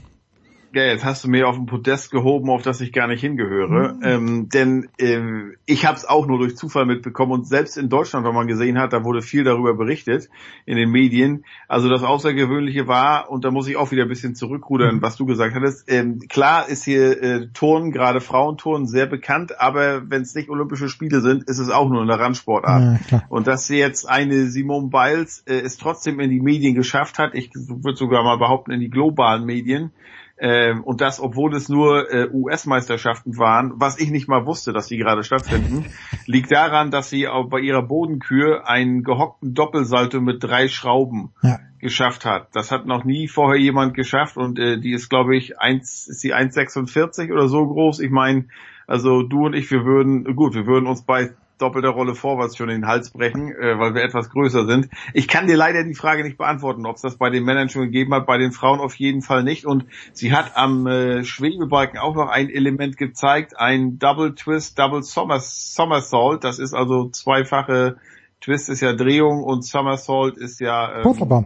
Ja, 0.72 0.84
jetzt 0.84 1.04
hast 1.04 1.24
du 1.24 1.30
mir 1.30 1.48
auf 1.48 1.58
ein 1.58 1.66
Podest 1.66 2.12
gehoben, 2.12 2.52
auf 2.52 2.62
das 2.62 2.80
ich 2.80 2.94
gar 2.94 3.08
nicht 3.08 3.22
hingehöre. 3.22 3.98
Ähm, 4.04 4.50
denn 4.50 4.88
ähm, 5.00 5.56
ich 5.66 5.88
habe 5.88 5.98
es 5.98 6.06
auch 6.06 6.28
nur 6.28 6.38
durch 6.38 6.56
Zufall 6.56 6.86
mitbekommen 6.86 7.32
und 7.32 7.48
selbst 7.48 7.76
in 7.76 7.90
Deutschland, 7.90 8.24
wenn 8.24 8.36
man 8.36 8.46
gesehen 8.46 8.78
hat, 8.78 8.94
da 8.94 9.04
wurde 9.04 9.24
viel 9.24 9.44
darüber 9.44 9.74
berichtet 9.74 10.30
in 10.68 10.78
den 10.78 10.92
Medien. 10.92 11.44
Also 11.68 11.90
das 11.90 12.04
Außergewöhnliche 12.04 12.88
war, 12.88 13.32
und 13.32 13.46
da 13.46 13.52
muss 13.52 13.68
ich 13.68 13.78
auch 13.78 13.90
wieder 13.90 14.04
ein 14.04 14.10
bisschen 14.10 14.36
zurückrudern, 14.36 15.02
was 15.02 15.16
du 15.16 15.26
gesagt 15.26 15.56
hattest. 15.56 15.92
Ähm, 15.92 16.20
klar 16.30 16.70
ist 16.70 16.84
hier 16.84 17.22
äh, 17.22 17.48
Turnen, 17.52 17.92
gerade 17.92 18.22
Frauenturnen, 18.22 18.86
sehr 18.86 19.08
bekannt, 19.08 19.60
aber 19.60 20.08
wenn 20.12 20.22
es 20.22 20.36
nicht 20.36 20.50
Olympische 20.50 20.88
Spiele 20.88 21.22
sind, 21.22 21.50
ist 21.50 21.58
es 21.58 21.72
auch 21.72 21.90
nur 21.90 22.04
eine 22.04 22.20
Randsportart. 22.20 23.00
Ja. 23.10 23.24
Und 23.30 23.48
dass 23.48 23.66
sie 23.66 23.78
jetzt 23.78 24.08
eine 24.08 24.46
Simone 24.46 24.90
Biles 24.90 25.44
äh, 25.48 25.62
es 25.62 25.78
trotzdem 25.78 26.20
in 26.20 26.30
die 26.30 26.42
Medien 26.42 26.76
geschafft 26.76 27.18
hat, 27.18 27.34
ich 27.34 27.50
würde 27.56 27.98
sogar 27.98 28.24
mal 28.24 28.38
behaupten 28.38 28.72
in 28.72 28.80
die 28.80 28.92
globalen 28.92 29.46
Medien, 29.46 29.92
ähm, 30.40 30.84
und 30.84 31.02
das, 31.02 31.20
obwohl 31.20 31.54
es 31.56 31.68
nur 31.68 32.12
äh, 32.12 32.30
US-Meisterschaften 32.32 33.38
waren, 33.38 33.74
was 33.76 34.00
ich 34.00 34.10
nicht 34.10 34.28
mal 34.30 34.46
wusste, 34.46 34.72
dass 34.72 34.88
die 34.88 34.98
gerade 34.98 35.24
stattfinden, 35.24 35.88
liegt 36.26 36.52
daran, 36.52 36.92
dass 36.92 37.10
sie 37.10 37.28
auch 37.28 37.50
bei 37.50 37.60
ihrer 37.60 37.84
Bodenkür 37.84 38.68
einen 38.68 39.04
gehockten 39.04 39.54
Doppelsalto 39.54 40.22
mit 40.22 40.42
drei 40.44 40.68
Schrauben 40.70 41.34
Ja. 41.44 41.60
geschafft 41.80 42.26
hat. 42.26 42.48
Das 42.54 42.72
hat 42.72 42.86
noch 42.86 43.04
nie 43.04 43.28
vorher 43.28 43.60
jemand 43.60 43.94
geschafft 43.94 44.38
und 44.38 44.60
äh, 44.60 44.80
die 44.80 44.94
ist, 44.94 45.10
glaube 45.10 45.36
ich, 45.36 45.60
1, 45.60 46.08
ist 46.08 46.24
die 46.24 46.34
1,46 46.34 47.32
oder 47.34 47.48
so 47.48 47.68
groß. 47.68 48.00
Ich 48.00 48.12
meine, 48.12 48.46
also 48.88 49.24
du 49.24 49.46
und 49.46 49.54
ich, 49.54 49.70
wir 49.72 49.84
würden, 49.84 50.24
gut, 50.36 50.56
wir 50.56 50.66
würden 50.66 50.88
uns 50.88 51.04
bei 51.04 51.32
doppelter 51.62 51.90
Rolle 51.90 52.16
vorwärts 52.16 52.58
schon 52.58 52.70
in 52.70 52.82
den 52.82 52.88
Hals 52.88 53.12
brechen, 53.12 53.52
äh, 53.52 53.78
weil 53.78 53.94
wir 53.94 54.04
etwas 54.04 54.30
größer 54.30 54.66
sind. 54.66 54.90
Ich 55.14 55.28
kann 55.28 55.48
dir 55.48 55.58
leider 55.58 55.84
die 55.84 55.96
Frage 55.96 56.24
nicht 56.24 56.38
beantworten, 56.38 56.86
ob 56.86 56.96
es 56.96 57.02
das 57.02 57.18
bei 57.18 57.30
den 57.30 57.44
Männern 57.44 57.70
schon 57.70 57.84
gegeben 57.84 58.14
hat, 58.14 58.26
bei 58.26 58.38
den 58.38 58.52
Frauen 58.52 58.80
auf 58.80 58.96
jeden 58.96 59.22
Fall 59.22 59.44
nicht. 59.44 59.66
Und 59.66 59.86
sie 60.14 60.34
hat 60.34 60.56
am 60.56 60.88
äh, 60.88 61.24
Schwebebalken 61.24 62.00
auch 62.00 62.16
noch 62.16 62.30
ein 62.30 62.50
Element 62.50 62.98
gezeigt, 62.98 63.58
ein 63.58 64.00
Double 64.00 64.36
Twist, 64.36 64.80
Double 64.80 65.04
Sommers 65.04 65.74
Somersault. 65.76 66.44
Das 66.44 66.60
ist 66.60 66.74
also 66.74 67.10
zweifache 67.10 67.98
Twist 68.42 68.70
ist 68.70 68.82
ja 68.82 68.94
Drehung 68.94 69.44
und 69.44 69.66
Somersault 69.66 70.38
ist 70.38 70.60
ja 70.60 70.98
ähm, 70.98 71.04
Purzelbaum. 71.04 71.46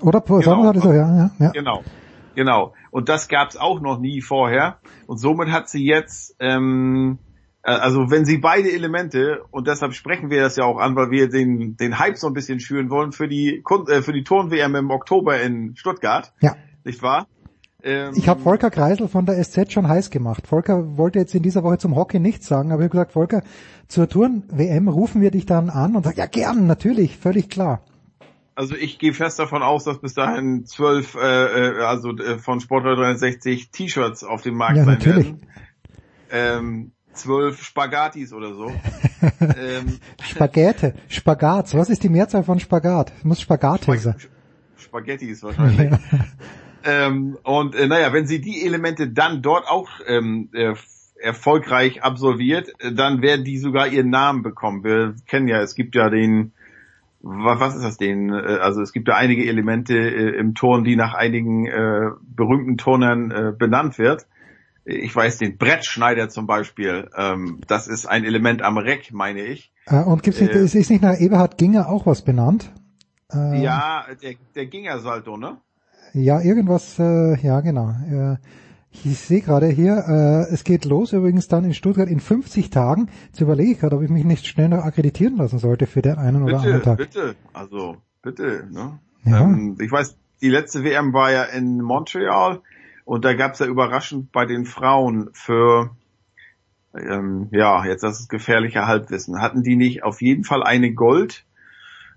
Oder 0.00 0.20
Genau. 0.20 0.20
Purzelbaum 0.20 0.76
ist 0.76 0.86
auch, 0.86 0.92
ja, 0.92 1.16
ja, 1.16 1.30
ja. 1.38 1.50
Genau, 1.50 1.82
genau. 2.34 2.74
Und 2.90 3.08
das 3.08 3.28
gab's 3.28 3.56
auch 3.56 3.80
noch 3.80 3.98
nie 3.98 4.20
vorher. 4.20 4.78
Und 5.06 5.18
somit 5.18 5.50
hat 5.50 5.68
sie 5.68 5.84
jetzt, 5.84 6.36
ähm, 6.38 7.18
äh, 7.18 7.27
also 7.76 8.10
wenn 8.10 8.24
sie 8.24 8.38
beide 8.38 8.72
Elemente, 8.72 9.42
und 9.50 9.66
deshalb 9.66 9.94
sprechen 9.94 10.30
wir 10.30 10.40
das 10.40 10.56
ja 10.56 10.64
auch 10.64 10.78
an, 10.78 10.96
weil 10.96 11.10
wir 11.10 11.28
den, 11.28 11.76
den 11.76 11.98
Hype 11.98 12.16
so 12.16 12.26
ein 12.26 12.32
bisschen 12.32 12.60
schüren 12.60 12.90
wollen 12.90 13.12
für 13.12 13.28
die, 13.28 13.62
äh, 13.88 14.02
für 14.02 14.12
die 14.12 14.24
Turn-WM 14.24 14.74
im 14.74 14.90
Oktober 14.90 15.40
in 15.40 15.76
Stuttgart. 15.76 16.32
Ja. 16.40 16.56
Nicht 16.84 17.02
wahr? 17.02 17.26
Ähm, 17.82 18.12
Ich 18.16 18.28
habe 18.28 18.40
Volker 18.40 18.70
Kreisel 18.70 19.08
von 19.08 19.26
der 19.26 19.42
SZ 19.42 19.72
schon 19.72 19.88
heiß 19.88 20.10
gemacht. 20.10 20.46
Volker 20.46 20.96
wollte 20.96 21.18
jetzt 21.18 21.34
in 21.34 21.42
dieser 21.42 21.62
Woche 21.62 21.78
zum 21.78 21.94
Hockey 21.94 22.18
nichts 22.18 22.46
sagen, 22.46 22.72
aber 22.72 22.80
ich 22.82 22.84
habe 22.86 22.92
gesagt, 22.92 23.12
Volker, 23.12 23.42
zur 23.86 24.08
Touren-WM 24.08 24.88
rufen 24.88 25.20
wir 25.20 25.30
dich 25.30 25.46
dann 25.46 25.70
an 25.70 25.94
und 25.94 26.04
sagt, 26.04 26.18
ja 26.18 26.26
gern, 26.26 26.66
natürlich, 26.66 27.16
völlig 27.16 27.48
klar. 27.48 27.82
Also 28.54 28.74
ich 28.74 28.98
gehe 28.98 29.12
fest 29.14 29.38
davon 29.38 29.62
aus, 29.62 29.84
dass 29.84 30.00
bis 30.00 30.14
dahin 30.14 30.64
zwölf, 30.66 31.14
äh, 31.14 31.20
äh, 31.78 31.82
also 31.84 32.10
äh, 32.16 32.38
von 32.38 32.60
Sportler 32.60 32.96
360 32.96 33.70
T-Shirts 33.70 34.24
auf 34.24 34.42
dem 34.42 34.56
Markt 34.56 34.78
Ja, 34.78 34.84
sein 34.84 34.94
natürlich. 34.94 35.26
werden. 35.26 35.46
Ähm, 36.30 36.92
zwölf 37.18 37.62
Spagatis 37.62 38.32
oder 38.32 38.54
so. 38.54 38.66
ähm, 39.40 39.98
Spaghetti, 40.22 40.92
Spagat, 41.08 41.74
was 41.74 41.90
ist 41.90 42.02
die 42.02 42.08
Mehrzahl 42.08 42.44
von 42.44 42.58
Spagat? 42.60 43.12
Muss 43.24 43.40
Spagate 43.40 43.98
sein. 43.98 44.14
Spaghettis 44.76 45.42
wahrscheinlich. 45.42 45.92
ähm, 46.84 47.36
und 47.42 47.74
äh, 47.74 47.86
naja, 47.86 48.12
wenn 48.12 48.26
sie 48.26 48.40
die 48.40 48.64
Elemente 48.64 49.08
dann 49.08 49.42
dort 49.42 49.66
auch 49.68 49.88
ähm, 50.06 50.48
äh, 50.52 50.74
erfolgreich 51.20 52.02
absolviert, 52.02 52.72
äh, 52.78 52.92
dann 52.94 53.20
werden 53.22 53.44
die 53.44 53.58
sogar 53.58 53.88
ihren 53.88 54.10
Namen 54.10 54.42
bekommen. 54.42 54.84
Wir 54.84 55.14
kennen 55.26 55.48
ja, 55.48 55.60
es 55.60 55.74
gibt 55.74 55.94
ja 55.96 56.08
den, 56.10 56.52
wa- 57.20 57.58
was 57.58 57.74
ist 57.74 57.82
das 57.82 57.96
den? 57.98 58.30
Äh, 58.32 58.58
also 58.62 58.80
es 58.80 58.92
gibt 58.92 59.08
ja 59.08 59.16
einige 59.16 59.44
Elemente 59.46 59.94
äh, 59.98 60.38
im 60.38 60.54
Turn, 60.54 60.84
die 60.84 60.96
nach 60.96 61.14
einigen 61.14 61.66
äh, 61.66 62.10
berühmten 62.22 62.76
Turnern 62.78 63.30
äh, 63.30 63.52
benannt 63.58 63.98
wird. 63.98 64.26
Ich 64.88 65.14
weiß 65.14 65.38
den 65.38 65.58
Brettschneider 65.58 66.28
zum 66.28 66.46
Beispiel, 66.46 67.10
ähm, 67.16 67.60
das 67.66 67.86
ist 67.86 68.06
ein 68.06 68.24
Element 68.24 68.62
am 68.62 68.78
Reck, 68.78 69.12
meine 69.12 69.42
ich. 69.42 69.72
Äh, 69.86 70.02
und 70.02 70.22
gibt's 70.22 70.40
nicht, 70.40 70.54
äh, 70.54 70.64
ist, 70.64 70.74
ist 70.74 70.90
nicht 70.90 71.02
nach 71.02 71.18
Eberhard 71.18 71.58
Ginger 71.58 71.88
auch 71.88 72.06
was 72.06 72.22
benannt? 72.22 72.72
Äh, 73.32 73.62
ja, 73.62 74.06
der, 74.22 74.34
der 74.54 74.66
Ginger-Salto, 74.66 75.36
ne? 75.36 75.58
Ja, 76.14 76.40
irgendwas, 76.40 76.98
äh, 76.98 77.36
ja 77.40 77.60
genau. 77.60 77.90
Äh, 78.10 78.36
ich 78.90 79.18
sehe 79.18 79.42
gerade 79.42 79.66
hier, 79.66 80.04
äh, 80.08 80.52
es 80.52 80.64
geht 80.64 80.86
los 80.86 81.12
übrigens 81.12 81.48
dann 81.48 81.64
in 81.64 81.74
Stuttgart 81.74 82.08
in 82.08 82.20
50 82.20 82.70
Tagen. 82.70 83.10
Jetzt 83.26 83.40
überlege 83.42 83.72
ich 83.72 83.80
gerade, 83.80 83.96
ob 83.96 84.02
ich 84.02 84.08
mich 84.08 84.24
nicht 84.24 84.46
schnell 84.46 84.70
noch 84.70 84.84
akkreditieren 84.84 85.36
lassen 85.36 85.58
sollte 85.58 85.86
für 85.86 86.00
den 86.00 86.16
einen 86.16 86.44
bitte, 86.44 86.56
oder 86.56 86.64
anderen 86.64 86.82
Tag. 86.82 86.96
Bitte, 86.96 87.36
also 87.52 87.98
bitte. 88.22 88.66
Ne? 88.70 88.98
Ja. 89.24 89.42
Ähm, 89.42 89.76
ich 89.78 89.92
weiß, 89.92 90.16
die 90.40 90.48
letzte 90.48 90.84
WM 90.84 91.12
war 91.12 91.30
ja 91.30 91.42
in 91.44 91.82
Montreal 91.82 92.62
und 93.08 93.24
da 93.24 93.32
gab's 93.32 93.58
ja 93.58 93.64
überraschend 93.64 94.32
bei 94.32 94.44
den 94.44 94.66
Frauen 94.66 95.30
für 95.32 95.96
ähm, 96.94 97.48
ja, 97.52 97.86
jetzt 97.86 98.02
das 98.02 98.20
ist 98.20 98.28
gefährliche 98.28 98.86
Halbwissen. 98.86 99.40
Hatten 99.40 99.62
die 99.62 99.76
nicht 99.76 100.02
auf 100.02 100.20
jeden 100.20 100.44
Fall 100.44 100.62
eine 100.62 100.92
Gold 100.92 101.46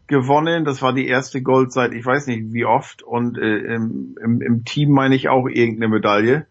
gewonnen? 0.07 0.65
Das 0.65 0.81
war 0.81 0.91
die 0.91 1.07
erste 1.07 1.41
Gold 1.41 1.71
seit 1.71 1.93
ich 1.93 2.05
weiß 2.05 2.27
nicht 2.27 2.51
wie 2.51 2.65
oft 2.65 3.03
und 3.03 3.37
äh, 3.37 3.59
im, 3.73 4.17
im, 4.21 4.41
im 4.41 4.65
Team 4.65 4.91
meine 4.91 5.15
ich 5.15 5.29
auch 5.29 5.47
irgendeine 5.47 5.87
Medaille. 5.87 6.45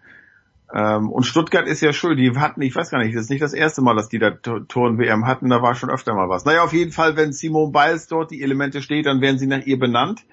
Ähm, 0.72 1.10
und 1.10 1.24
Stuttgart 1.24 1.66
ist 1.66 1.82
ja 1.82 1.92
schuld, 1.92 2.18
die 2.18 2.34
hatten, 2.34 2.62
ich 2.62 2.74
weiß 2.74 2.90
gar 2.90 3.04
nicht, 3.04 3.14
das 3.14 3.24
ist 3.24 3.30
nicht 3.30 3.42
das 3.42 3.52
erste 3.52 3.82
Mal, 3.82 3.94
dass 3.94 4.08
die 4.08 4.18
da 4.18 4.30
Touren-WM 4.30 5.26
hatten, 5.26 5.50
da 5.50 5.60
war 5.60 5.74
schon 5.74 5.90
öfter 5.90 6.14
mal 6.14 6.30
was. 6.30 6.46
Naja, 6.46 6.62
auf 6.62 6.72
jeden 6.72 6.92
Fall, 6.92 7.14
wenn 7.14 7.34
Simone 7.34 7.72
Biles 7.72 8.06
dort 8.06 8.30
die 8.30 8.40
Elemente 8.40 8.80
steht, 8.80 9.04
dann 9.04 9.20
werden 9.20 9.38
sie 9.38 9.48
nach 9.48 9.66
ihr 9.66 9.78
benannt. 9.78 10.24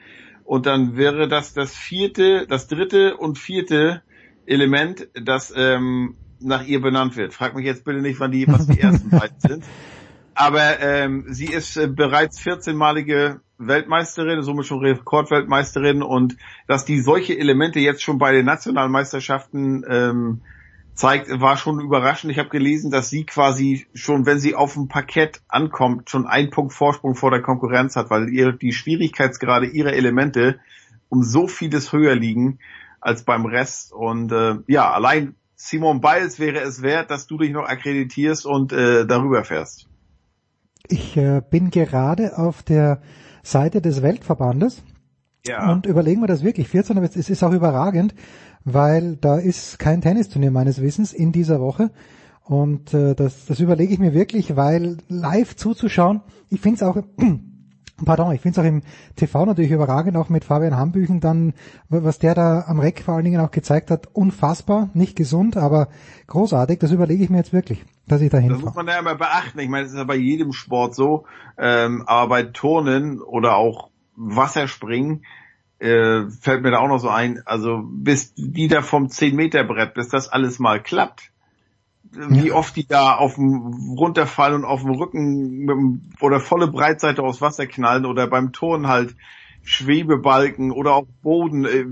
Und 0.48 0.66
dann 0.66 0.96
wäre 0.96 1.28
das 1.28 1.54
das 1.54 1.76
vierte, 1.76 2.48
das 2.48 2.70
dritte 2.70 3.18
und 3.18 3.38
vierte 3.38 4.02
Element, 4.46 5.10
das 5.14 5.54
ähm, 5.54 6.16
nach 6.40 6.66
ihr 6.66 6.80
benannt 6.80 7.18
wird. 7.18 7.34
Frag 7.34 7.54
mich 7.54 7.66
jetzt 7.66 7.84
bitte 7.84 8.00
nicht, 8.00 8.22
wann 8.22 8.32
die, 8.32 8.48
was 8.48 8.66
die 8.66 8.80
ersten 8.80 9.10
beiden 9.10 9.38
sind. 9.42 9.66
Aber 10.36 10.80
ähm, 10.80 11.26
sie 11.28 11.48
ist 11.48 11.76
äh, 11.76 11.88
bereits 11.88 12.40
14-malige 12.40 13.42
Weltmeisterin, 13.58 14.42
somit 14.42 14.68
schon 14.68 14.80
Rekordweltmeisterin 14.80 16.02
und 16.02 16.38
dass 16.66 16.86
die 16.86 17.02
solche 17.02 17.38
Elemente 17.38 17.82
jetzt 17.82 18.02
schon 18.02 18.18
bei 18.18 18.32
den 18.32 18.46
Nationalmeisterschaften 18.46 19.84
ähm, 19.90 20.42
zeigt, 20.98 21.30
war 21.40 21.58
schon 21.58 21.80
überraschend. 21.80 22.32
Ich 22.32 22.40
habe 22.40 22.50
gelesen, 22.50 22.90
dass 22.92 23.10
sie 23.10 23.24
quasi 23.24 23.86
schon, 23.94 24.26
wenn 24.26 24.40
sie 24.40 24.56
auf 24.56 24.74
dem 24.74 24.88
Parkett 24.88 25.42
ankommt, 25.48 26.10
schon 26.10 26.26
einen 26.26 26.50
Punkt 26.50 26.74
Vorsprung 26.74 27.16
vor 27.16 27.30
der 27.30 27.42
Konkurrenz 27.42 27.96
hat, 27.96 28.10
weil 28.10 28.30
ihr 28.30 28.52
die 28.52 28.74
Schwierigkeitsgrade 28.74 29.68
ihrer 29.68 29.94
Elemente 29.94 30.60
um 31.10 31.24
so 31.24 31.48
vieles 31.48 31.94
höher 31.94 32.16
liegen 32.16 32.60
als 33.00 33.24
beim 33.24 33.46
Rest. 33.46 33.94
Und 33.94 34.32
äh, 34.32 34.56
ja, 34.68 34.92
allein 34.92 35.36
Simon 35.56 36.02
Biles 36.02 36.40
wäre 36.40 36.60
es 36.62 36.82
wert, 36.82 37.12
dass 37.12 37.28
du 37.28 37.38
dich 37.38 37.52
noch 37.52 37.68
akkreditierst 37.68 38.46
und 38.46 38.74
äh, 38.74 39.06
darüber 39.06 39.44
fährst. 39.44 39.88
Ich 40.88 41.16
äh, 41.16 41.42
bin 41.48 41.70
gerade 41.70 42.38
auf 42.38 42.64
der 42.64 43.02
Seite 43.44 43.82
des 43.82 44.02
Weltverbandes 44.02 44.82
ja. 45.48 45.72
und 45.72 45.86
überlegen 45.86 46.22
wir 46.22 46.28
das 46.28 46.44
wirklich. 46.44 46.70
14. 46.70 46.98
Es 46.98 47.30
ist 47.30 47.44
auch 47.44 47.52
überragend, 47.52 48.14
weil 48.64 49.16
da 49.16 49.38
ist 49.38 49.80
kein 49.80 50.02
Tennisturnier 50.02 50.52
meines 50.52 50.82
Wissens 50.82 51.14
in 51.14 51.32
dieser 51.32 51.60
Woche. 51.60 51.92
Und 52.44 52.94
äh, 52.94 53.14
das, 53.14 53.46
das 53.46 53.60
überlege 53.60 53.94
ich 53.94 54.00
mir 54.00 54.14
wirklich, 54.14 54.56
weil 54.56 54.98
live 55.10 55.56
zuzuschauen, 55.56 56.22
ich 56.50 56.62
finde 56.62 56.76
es 56.78 56.84
auch 56.84 56.98
Pardon, 58.06 58.32
ich 58.32 58.42
finde 58.42 58.60
es 58.60 58.64
auch 58.64 58.70
im 58.70 58.84
TV 59.16 59.46
natürlich 59.46 59.72
überragend, 59.72 60.18
auch 60.18 60.30
mit 60.30 60.46
Fabian 60.46 60.78
Hambüchen 60.78 61.20
dann, 61.20 61.54
was 61.90 62.20
der 62.20 62.36
da 62.36 62.66
am 62.68 62.80
Reck 62.80 63.02
vor 63.02 63.16
allen 63.16 63.26
Dingen 63.26 63.42
auch 63.42 63.50
gezeigt 63.50 63.90
hat, 63.90 64.08
unfassbar, 64.14 64.90
nicht 64.94 65.16
gesund, 65.16 65.58
aber 65.58 65.88
großartig, 66.28 66.78
das 66.78 66.92
überlege 66.92 67.24
ich 67.24 67.32
mir 67.32 67.38
jetzt 67.38 67.54
wirklich, 67.54 67.84
dass 68.08 68.22
ich 68.22 68.30
da 68.30 68.38
hinfahre. 68.38 68.62
Das 68.62 68.66
muss 68.66 68.76
man 68.76 68.88
ja 68.88 69.00
immer 69.00 69.16
beachten, 69.16 69.58
ich 69.60 69.70
meine, 69.70 69.86
das 69.86 69.94
ist 69.94 69.98
ja 69.98 70.04
bei 70.04 70.16
jedem 70.16 70.54
Sport 70.54 70.94
so, 70.94 71.26
ähm, 71.58 72.04
aber 72.06 72.30
bei 72.30 72.44
Turnen 72.44 73.20
oder 73.20 73.56
auch 73.56 73.90
Wasserspringen, 74.18 75.26
äh, 75.80 76.30
fällt 76.42 76.64
mir 76.64 76.72
da 76.72 76.80
auch 76.80 76.88
noch 76.88 77.00
so 77.00 77.10
ein, 77.10 77.44
also 77.46 77.84
bis 77.86 78.34
die 78.36 78.68
da 78.68 78.82
vom 78.82 79.10
10 79.10 79.36
Meter 79.36 79.64
Brett, 79.64 79.94
bis 79.94 80.10
das 80.10 80.28
alles 80.28 80.60
mal 80.60 80.82
klappt, 80.82 81.32
wie 82.12 82.52
oft 82.52 82.76
die 82.76 82.88
da 82.88 83.16
auf 83.16 83.36
dem 83.36 83.96
runterfallen 83.98 84.56
und 84.56 84.66
auf 84.66 84.82
dem 84.82 84.92
Rücken 84.92 85.68
dem, 85.68 86.02
oder 86.20 86.40
volle 86.40 86.68
Breitseite 86.68 87.22
aufs 87.22 87.42
Wasser 87.42 87.68
knallen 87.68 88.06
oder 88.06 88.28
beim 88.28 88.54
Turnen 88.54 88.88
halt 88.88 89.16
Schwebebalken 89.64 90.72
oder 90.72 90.94
auch 90.94 91.06
Boden, 91.22 91.66
äh, 91.66 91.86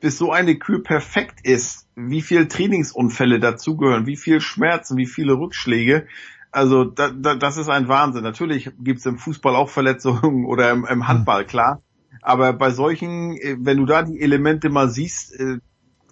bis 0.00 0.18
so 0.18 0.32
eine 0.32 0.56
Kühe 0.56 0.80
perfekt 0.80 1.40
ist, 1.44 1.86
wie 1.94 2.22
viel 2.22 2.48
Trainingsunfälle 2.48 3.40
dazugehören, 3.40 4.06
wie 4.06 4.16
viel 4.16 4.40
Schmerzen, 4.40 4.96
wie 4.96 5.06
viele 5.06 5.34
Rückschläge. 5.34 6.06
Also 6.50 6.84
da, 6.84 7.10
da, 7.10 7.34
das 7.34 7.56
ist 7.56 7.68
ein 7.68 7.88
Wahnsinn. 7.88 8.22
Natürlich 8.22 8.70
gibt's 8.78 9.06
im 9.06 9.18
Fußball 9.18 9.54
auch 9.54 9.68
Verletzungen 9.68 10.46
oder 10.46 10.70
im, 10.70 10.86
im 10.86 11.06
Handball, 11.06 11.44
klar. 11.44 11.82
Aber 12.22 12.52
bei 12.52 12.70
solchen, 12.70 13.36
äh, 13.36 13.56
wenn 13.60 13.78
du 13.78 13.86
da 13.86 14.02
die 14.02 14.20
Elemente 14.20 14.70
mal 14.70 14.88
siehst, 14.88 15.38
äh, 15.38 15.58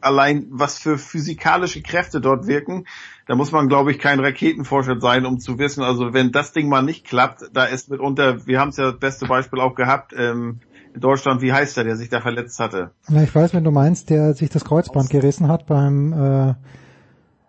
allein 0.00 0.46
was 0.50 0.78
für 0.78 0.98
physikalische 0.98 1.82
Kräfte 1.82 2.20
dort 2.20 2.46
wirken, 2.46 2.84
da 3.26 3.34
muss 3.34 3.50
man, 3.50 3.68
glaube 3.68 3.90
ich, 3.90 3.98
kein 3.98 4.20
Raketenforscher 4.20 5.00
sein, 5.00 5.26
um 5.26 5.40
zu 5.40 5.58
wissen, 5.58 5.82
also 5.82 6.12
wenn 6.12 6.32
das 6.32 6.52
Ding 6.52 6.68
mal 6.68 6.82
nicht 6.82 7.06
klappt, 7.06 7.42
da 7.52 7.64
ist 7.64 7.90
mitunter, 7.90 8.46
wir 8.46 8.60
haben 8.60 8.68
es 8.68 8.76
ja 8.76 8.90
das 8.90 9.00
beste 9.00 9.26
Beispiel 9.26 9.60
auch 9.60 9.74
gehabt, 9.74 10.12
ähm, 10.16 10.60
in 10.94 11.00
Deutschland, 11.00 11.42
wie 11.42 11.52
heißt 11.52 11.76
der, 11.76 11.84
der 11.84 11.96
sich 11.96 12.08
da 12.08 12.20
verletzt 12.22 12.58
hatte? 12.58 12.92
Ja, 13.08 13.22
ich 13.22 13.34
weiß, 13.34 13.52
wenn 13.52 13.64
du 13.64 13.70
meinst, 13.70 14.08
der 14.08 14.32
sich 14.32 14.48
das 14.48 14.64
Kreuzband 14.64 15.10
gerissen 15.10 15.48
hat 15.48 15.66
beim 15.66 16.12
äh, 16.12 16.54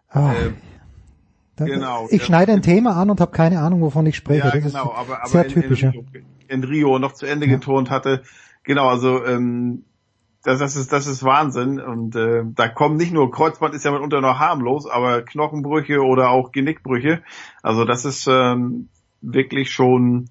ah, 0.09 0.33
Äh, 0.33 0.51
genau, 1.65 2.07
Ich 2.09 2.23
schneide 2.23 2.53
ein 2.53 2.61
Thema 2.61 2.95
an 2.95 3.09
und 3.09 3.19
habe 3.19 3.31
keine 3.31 3.59
Ahnung, 3.59 3.81
wovon 3.81 4.05
ich 4.05 4.15
spreche. 4.15 4.47
Ja, 4.47 4.51
das 4.51 4.73
genau, 4.73 4.91
ist 4.91 4.97
aber, 4.97 5.19
aber 5.21 5.27
sehr 5.27 5.45
in, 5.45 5.51
typisch. 5.51 5.81
ja. 5.83 5.91
in, 5.91 6.25
in 6.47 6.63
Rio 6.63 6.99
noch 6.99 7.13
zu 7.13 7.25
Ende 7.25 7.47
geturnt 7.47 7.89
hatte. 7.89 8.23
Genau, 8.63 8.87
also 8.87 9.25
ähm, 9.25 9.83
das, 10.43 10.59
das 10.59 10.75
ist 10.75 10.93
das 10.93 11.07
ist 11.07 11.23
Wahnsinn 11.23 11.79
und 11.79 12.15
äh, 12.15 12.43
da 12.45 12.67
kommen 12.69 12.95
nicht 12.97 13.11
nur 13.11 13.31
Kreuzband 13.31 13.73
ist 13.75 13.83
ja 13.85 13.91
mitunter 13.91 14.21
noch 14.21 14.39
harmlos, 14.39 14.87
aber 14.87 15.21
Knochenbrüche 15.23 16.01
oder 16.01 16.29
auch 16.29 16.51
Genickbrüche. 16.51 17.21
Also 17.63 17.85
das 17.85 18.05
ist 18.05 18.27
ähm, 18.27 18.89
wirklich 19.21 19.71
schon 19.71 20.29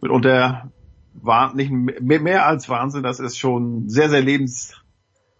mitunter 0.00 0.70
wah- 1.14 1.52
nicht 1.52 1.70
mehr, 1.70 2.20
mehr 2.20 2.46
als 2.46 2.68
Wahnsinn. 2.68 3.02
Das 3.02 3.20
ist 3.20 3.36
schon 3.38 3.88
sehr 3.88 4.08
sehr 4.08 4.22
lebens 4.22 4.80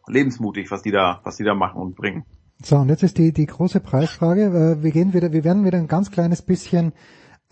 lebensmutig, 0.07 0.71
was 0.71 0.83
die 0.83 0.91
da 0.91 1.21
was 1.23 1.37
die 1.37 1.45
da 1.45 1.55
machen 1.55 1.81
und 1.81 1.95
bringen. 1.95 2.25
So, 2.63 2.77
und 2.77 2.91
jetzt 2.91 3.03
ist 3.03 3.17
die, 3.17 3.33
die 3.33 3.47
große 3.47 3.81
Preisfrage. 3.81 4.77
Äh, 4.79 4.83
Wir 4.83 4.91
gehen 4.91 5.15
wieder, 5.15 5.33
wir 5.33 5.45
werden 5.45 5.65
wieder 5.65 5.79
ein 5.79 5.89
ganz 5.89 6.11
kleines 6.11 6.43
bisschen 6.43 6.93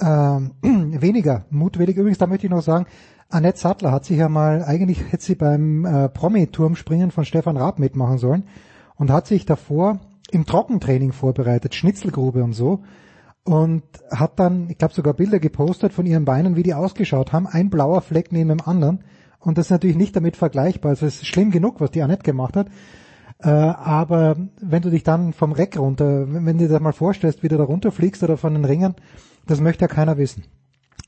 ähm, 0.01 0.53
weniger 0.63 1.47
mutwillig. 1.51 1.97
Übrigens, 1.97 2.19
da 2.19 2.27
möchte 2.27 2.47
ich 2.47 2.53
noch 2.53 2.63
sagen, 2.63 2.87
Annette 3.31 3.59
Sattler 3.59 3.93
hat 3.93 4.05
sich 4.05 4.19
ja 4.19 4.29
mal, 4.29 4.63
eigentlich 4.63 5.13
hätte 5.13 5.25
sie 5.25 5.35
beim 5.35 5.85
äh, 5.85 6.09
Promi-Turmspringen 6.09 7.11
von 7.11 7.25
Stefan 7.25 7.57
Raab 7.57 7.79
mitmachen 7.79 8.19
sollen 8.19 8.45
und 8.97 9.11
hat 9.11 9.27
sich 9.27 9.47
davor 9.47 10.01
im 10.31 10.45
Trockentraining 10.45 11.13
vorbereitet, 11.13 11.75
Schnitzelgrube 11.75 12.45
und 12.45 12.53
so 12.53 12.83
und 13.45 13.83
hat 14.11 14.39
dann, 14.39 14.69
ich 14.69 14.77
glaube 14.77 14.95
sogar 14.95 15.15
Bilder 15.15 15.41
gepostet 15.41 15.93
von 15.95 16.05
ihren 16.05 16.27
Beinen, 16.27 16.57
wie 16.57 16.63
die 16.63 16.75
ausgeschaut 16.75 17.33
haben, 17.33 17.47
ein 17.47 17.71
blauer 17.71 18.03
Fleck 18.03 18.31
neben 18.31 18.49
dem 18.49 18.61
anderen 18.61 19.05
und 19.41 19.57
das 19.57 19.67
ist 19.67 19.71
natürlich 19.71 19.97
nicht 19.97 20.17
damit 20.17 20.37
vergleichbar. 20.37 20.91
Also 20.91 21.07
es 21.07 21.17
ist 21.17 21.27
schlimm 21.27 21.51
genug, 21.51 21.81
was 21.81 21.91
die 21.91 22.03
Annette 22.03 22.25
gemacht 22.25 22.57
hat. 22.57 22.69
Äh, 23.41 23.49
aber 23.51 24.37
wenn 24.61 24.83
du 24.83 24.91
dich 24.91 25.05
dann 25.05 25.33
vom 25.33 25.53
Reck 25.53 25.79
runter, 25.79 26.27
wenn, 26.29 26.59
du 26.59 26.67
dir 26.67 26.69
das 26.69 26.81
mal 26.81 26.93
vorstellst, 26.93 27.43
wie 27.43 27.49
du 27.49 27.57
da 27.57 27.65
runterfliegst 27.65 28.23
oder 28.23 28.37
von 28.37 28.55
den 28.55 28.65
Ringen, 28.65 28.97
das 29.47 29.61
möchte 29.61 29.83
ja 29.83 29.89
keiner 29.89 30.19
wissen. 30.19 30.45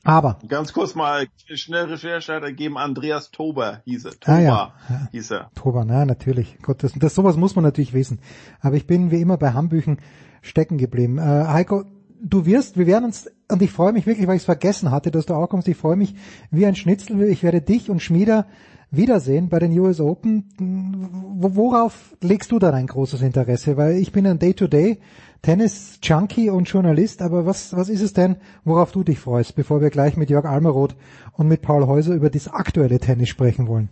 Aber, 0.03 0.39
Ganz 0.47 0.73
kurz 0.73 0.95
mal 0.95 1.27
schnell 1.53 1.85
Recherche 1.85 2.33
hat 2.33 2.41
ergeben, 2.43 2.77
Andreas 2.77 3.29
Tober 3.29 3.81
hieß 3.85 4.05
er. 4.05 4.11
Tober 4.19 4.33
Ah, 4.33 4.39
ja. 4.39 4.73
hieß 5.11 5.31
er. 5.31 5.51
Toba, 5.53 5.85
na 5.85 6.05
natürlich, 6.05 6.57
Gott, 6.63 6.83
das, 6.83 6.93
das 6.95 7.13
sowas 7.13 7.37
muss 7.37 7.55
man 7.55 7.63
natürlich 7.63 7.93
wissen. 7.93 8.19
Aber 8.61 8.75
ich 8.77 8.87
bin 8.87 9.11
wie 9.11 9.21
immer 9.21 9.37
bei 9.37 9.53
Hambüchen 9.53 9.99
stecken 10.41 10.77
geblieben. 10.79 11.19
Äh, 11.19 11.21
Heiko, 11.21 11.83
du 12.23 12.45
wirst, 12.45 12.77
wir 12.77 12.87
werden 12.87 13.05
uns, 13.05 13.29
und 13.49 13.61
ich 13.61 13.71
freue 13.71 13.93
mich 13.93 14.05
wirklich, 14.05 14.27
weil 14.27 14.35
ich 14.35 14.41
es 14.41 14.45
vergessen 14.45 14.91
hatte, 14.91 15.11
dass 15.11 15.25
du 15.25 15.33
auch 15.33 15.47
kommst, 15.47 15.67
ich 15.67 15.77
freue 15.77 15.95
mich 15.95 16.15
wie 16.51 16.65
ein 16.65 16.75
Schnitzel, 16.75 17.21
ich 17.23 17.43
werde 17.43 17.61
dich 17.61 17.89
und 17.89 18.01
Schmieder 18.01 18.45
wiedersehen 18.91 19.47
bei 19.49 19.59
den 19.59 19.77
US 19.79 19.99
Open. 19.99 20.45
Wo- 20.59 21.55
Worauf 21.55 22.15
legst 22.21 22.51
du 22.51 22.59
da 22.59 22.71
dein 22.71 22.87
großes 22.87 23.21
Interesse? 23.21 23.77
Weil 23.77 23.95
ich 23.95 24.11
bin 24.11 24.27
ein 24.27 24.37
Day-to-Day 24.39 24.99
Tennis-Junkie 25.41 26.49
und 26.49 26.69
Journalist, 26.69 27.21
aber 27.21 27.45
was, 27.45 27.75
was 27.75 27.89
ist 27.89 28.01
es 28.01 28.13
denn, 28.13 28.35
worauf 28.63 28.91
du 28.91 29.03
dich 29.03 29.19
freust, 29.19 29.55
bevor 29.55 29.81
wir 29.81 29.89
gleich 29.89 30.15
mit 30.17 30.29
Jörg 30.29 30.45
Almeroth 30.45 30.95
und 31.33 31.47
mit 31.47 31.61
Paul 31.61 31.87
Häuser 31.87 32.13
über 32.13 32.29
das 32.29 32.47
aktuelle 32.47 32.99
Tennis 32.99 33.29
sprechen 33.29 33.67
wollen? 33.67 33.89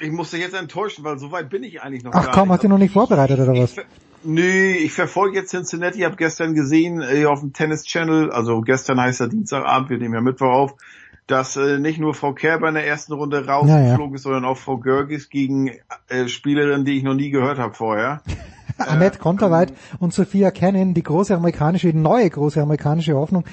Ich 0.00 0.10
muss 0.10 0.30
dich 0.32 0.40
jetzt 0.40 0.54
enttäuschen, 0.54 1.04
weil 1.04 1.18
so 1.18 1.30
weit 1.32 1.48
bin 1.50 1.62
ich 1.62 1.80
eigentlich 1.82 2.02
noch 2.04 2.12
Ach 2.14 2.24
gar 2.26 2.34
komm, 2.34 2.48
nicht. 2.48 2.54
hast 2.54 2.64
du 2.64 2.68
noch 2.68 2.78
nicht 2.78 2.92
vorbereitet 2.92 3.38
oder 3.40 3.54
was? 3.56 3.76
Nee, 4.24 4.72
ich 4.72 4.92
verfolge 4.92 5.38
jetzt 5.38 5.50
Cincinnati, 5.50 6.00
habe 6.00 6.16
gestern 6.16 6.54
gesehen 6.54 7.02
äh, 7.02 7.26
auf 7.26 7.40
dem 7.40 7.52
Tennis 7.52 7.84
Channel, 7.84 8.30
also 8.30 8.62
gestern 8.62 9.00
heißt 9.00 9.20
er 9.20 9.28
Dienstagabend, 9.28 9.90
wir 9.90 9.98
nehmen 9.98 10.14
ja 10.14 10.20
Mittwoch 10.20 10.50
auf, 10.50 10.74
dass 11.26 11.56
äh, 11.56 11.78
nicht 11.78 11.98
nur 11.98 12.14
Frau 12.14 12.32
Kerber 12.32 12.68
in 12.68 12.74
der 12.74 12.86
ersten 12.86 13.12
Runde 13.12 13.46
rausgeflogen 13.46 14.14
ist, 14.14 14.22
sondern 14.22 14.44
auch 14.44 14.56
Frau 14.56 14.78
Görgis 14.78 15.28
gegen 15.28 15.72
äh, 16.08 16.28
Spielerin, 16.28 16.84
die 16.84 16.96
ich 16.96 17.02
noch 17.02 17.14
nie 17.14 17.30
gehört 17.30 17.58
habe 17.58 17.74
vorher. 17.74 18.22
Annette 18.78 19.18
Konterweit 19.18 19.72
und 20.00 20.12
Sophia 20.12 20.50
Cannon, 20.50 20.94
die 20.94 21.02
große 21.02 21.34
amerikanische, 21.34 21.92
die 21.92 21.98
neue 21.98 22.28
große 22.28 22.60
amerikanische 22.60 23.14
Hoffnung. 23.14 23.44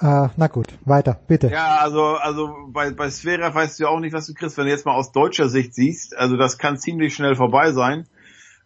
Äh, 0.00 0.28
na 0.36 0.46
gut, 0.48 0.66
weiter, 0.84 1.18
bitte. 1.26 1.48
Ja, 1.48 1.78
also, 1.80 2.16
also 2.16 2.54
bei, 2.68 2.90
bei 2.90 3.10
Sphera 3.10 3.54
weißt 3.54 3.78
du 3.78 3.84
ja 3.84 3.88
auch 3.88 4.00
nicht, 4.00 4.12
was 4.12 4.26
du 4.26 4.34
kriegst, 4.34 4.58
wenn 4.58 4.66
du 4.66 4.70
jetzt 4.70 4.84
mal 4.84 4.94
aus 4.94 5.12
deutscher 5.12 5.48
Sicht 5.48 5.74
siehst. 5.74 6.16
Also 6.16 6.36
das 6.36 6.58
kann 6.58 6.76
ziemlich 6.76 7.14
schnell 7.14 7.34
vorbei 7.34 7.72
sein. 7.72 8.06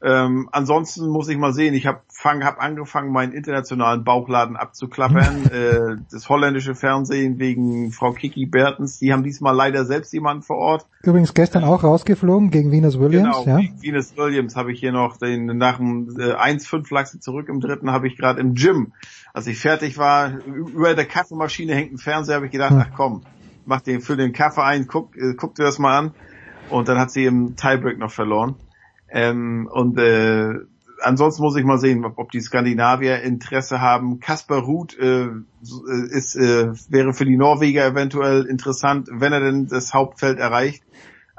Ähm, 0.03 0.49
ansonsten 0.51 1.09
muss 1.09 1.29
ich 1.29 1.37
mal 1.37 1.53
sehen, 1.53 1.75
ich 1.75 1.87
habe 1.87 2.01
hab 2.25 2.62
angefangen, 2.62 3.12
meinen 3.12 3.33
internationalen 3.33 4.03
Bauchladen 4.03 4.57
abzuklappern. 4.57 5.47
äh, 5.53 5.97
das 6.11 6.29
holländische 6.31 6.75
Fernsehen 6.75 7.39
wegen 7.39 7.93
Frau 7.93 8.12
Kiki 8.12 8.47
Bertens, 8.47 8.99
die 8.99 9.12
haben 9.12 9.23
diesmal 9.23 9.55
leider 9.55 9.85
selbst 9.85 10.12
jemanden 10.15 10.43
vor 10.43 10.57
Ort. 10.57 10.87
Übrigens 11.03 11.35
gestern 11.35 11.65
auch 11.65 11.85
rausgeflogen 11.85 12.51
gegen 12.51 12.73
Venus 12.73 12.99
Williams. 12.99 13.45
Genau, 13.45 13.47
ja. 13.47 13.61
gegen 13.61 13.83
Venus 13.83 14.17
Williams 14.17 14.57
habe 14.57 14.73
ich 14.73 14.81
hier 14.81 14.93
noch 14.93 15.19
den 15.19 15.47
nach 15.59 15.77
dem 15.77 16.09
äh, 16.19 16.33
1-5 16.33 16.93
lag 16.95 17.07
sie 17.07 17.20
zurück 17.20 17.51
im 17.51 17.61
dritten, 17.61 17.91
habe 17.91 18.09
ich 18.09 18.17
gerade 18.17 18.41
im 18.41 18.55
Gym, 18.55 18.93
als 19.35 19.47
ich 19.47 19.59
fertig 19.59 19.99
war, 19.99 20.39
über 20.47 20.95
der 20.95 21.05
Kaffeemaschine 21.05 21.75
hängt 21.75 21.93
ein 21.93 21.99
Fernseher, 21.99 22.37
habe 22.37 22.47
ich 22.47 22.53
gedacht, 22.53 22.73
ach 22.75 22.91
komm, 22.97 23.23
mach 23.67 23.83
den, 23.83 24.01
füll 24.01 24.17
den 24.17 24.33
Kaffee 24.33 24.62
ein, 24.62 24.87
guck, 24.87 25.15
äh, 25.17 25.35
guck 25.35 25.57
dir 25.57 25.65
das 25.65 25.79
mal 25.79 25.99
an. 25.99 26.15
Und 26.70 26.89
dann 26.89 26.99
hat 26.99 27.11
sie 27.11 27.25
im 27.25 27.57
Tiebreak 27.57 27.99
noch 27.99 28.12
verloren. 28.12 28.55
Ähm, 29.11 29.69
und 29.73 29.99
äh, 29.99 30.55
ansonsten 31.03 31.43
muss 31.43 31.57
ich 31.57 31.65
mal 31.65 31.79
sehen, 31.79 32.05
ob, 32.05 32.31
die 32.31 32.41
Skandinavier 32.41 33.23
Interesse 33.23 33.81
haben. 33.81 34.21
Kasper 34.21 34.59
Ruth 34.59 34.99
äh, 34.99 35.29
ist, 36.11 36.37
äh, 36.37 36.73
wäre 36.89 37.13
für 37.13 37.25
die 37.25 37.37
Norweger 37.37 37.87
eventuell 37.87 38.45
interessant, 38.45 39.09
wenn 39.11 39.33
er 39.33 39.41
denn 39.41 39.67
das 39.67 39.95
Hauptfeld 39.95 40.39
erreicht. 40.39 40.83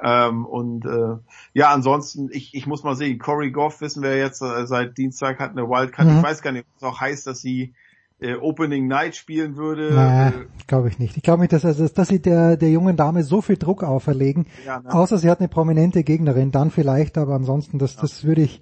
Ähm, 0.03 0.45
und 0.45 0.85
äh, 0.85 1.17
ja, 1.53 1.72
ansonsten, 1.72 2.30
ich, 2.32 2.56
ich 2.56 2.66
muss 2.66 2.83
mal 2.83 2.95
sehen, 2.95 3.19
Corey 3.19 3.51
Goff 3.51 3.82
wissen 3.82 4.01
wir 4.01 4.17
jetzt 4.17 4.41
äh, 4.41 4.66
seit 4.66 4.98
Dienstag 4.98 5.40
hat 5.40 5.51
eine 5.51 5.69
Wildcard. 5.69 6.08
Mhm. 6.08 6.17
Ich 6.17 6.24
weiß 6.24 6.41
gar 6.41 6.51
nicht, 6.51 6.66
ob 6.66 6.77
es 6.77 6.83
auch 6.83 7.00
heißt, 7.00 7.27
dass 7.27 7.41
sie 7.41 7.74
äh, 8.22 8.35
Opening 8.35 8.88
Night 8.88 9.16
spielen 9.16 9.58
würde. 9.58 9.93
Naja, 9.93 10.33
glaube 10.67 10.88
ich 10.90 11.00
nicht. 11.00 11.17
Ich 11.17 11.24
glaube 11.24 11.41
nicht, 11.41 11.53
dass, 11.53 11.66
also, 11.66 11.88
dass 11.88 12.08
sie 12.08 12.22
der, 12.22 12.56
der 12.56 12.69
jungen 12.69 12.95
Dame 12.95 13.24
so 13.24 13.41
viel 13.41 13.58
Druck 13.58 13.83
auferlegen. 13.83 14.45
Ja, 14.66 14.80
ne? 14.80 14.93
Außer 14.93 15.17
sie 15.17 15.30
hat 15.30 15.40
eine 15.40 15.50
prominente 15.50 16.03
Gegnerin, 16.03 16.51
dann 16.51 16.72
vielleicht, 16.72 17.17
aber 17.17 17.33
ansonsten, 17.33 17.80
das, 17.80 17.95
das 17.95 18.24
würde 18.24 18.43
ich, 18.43 18.61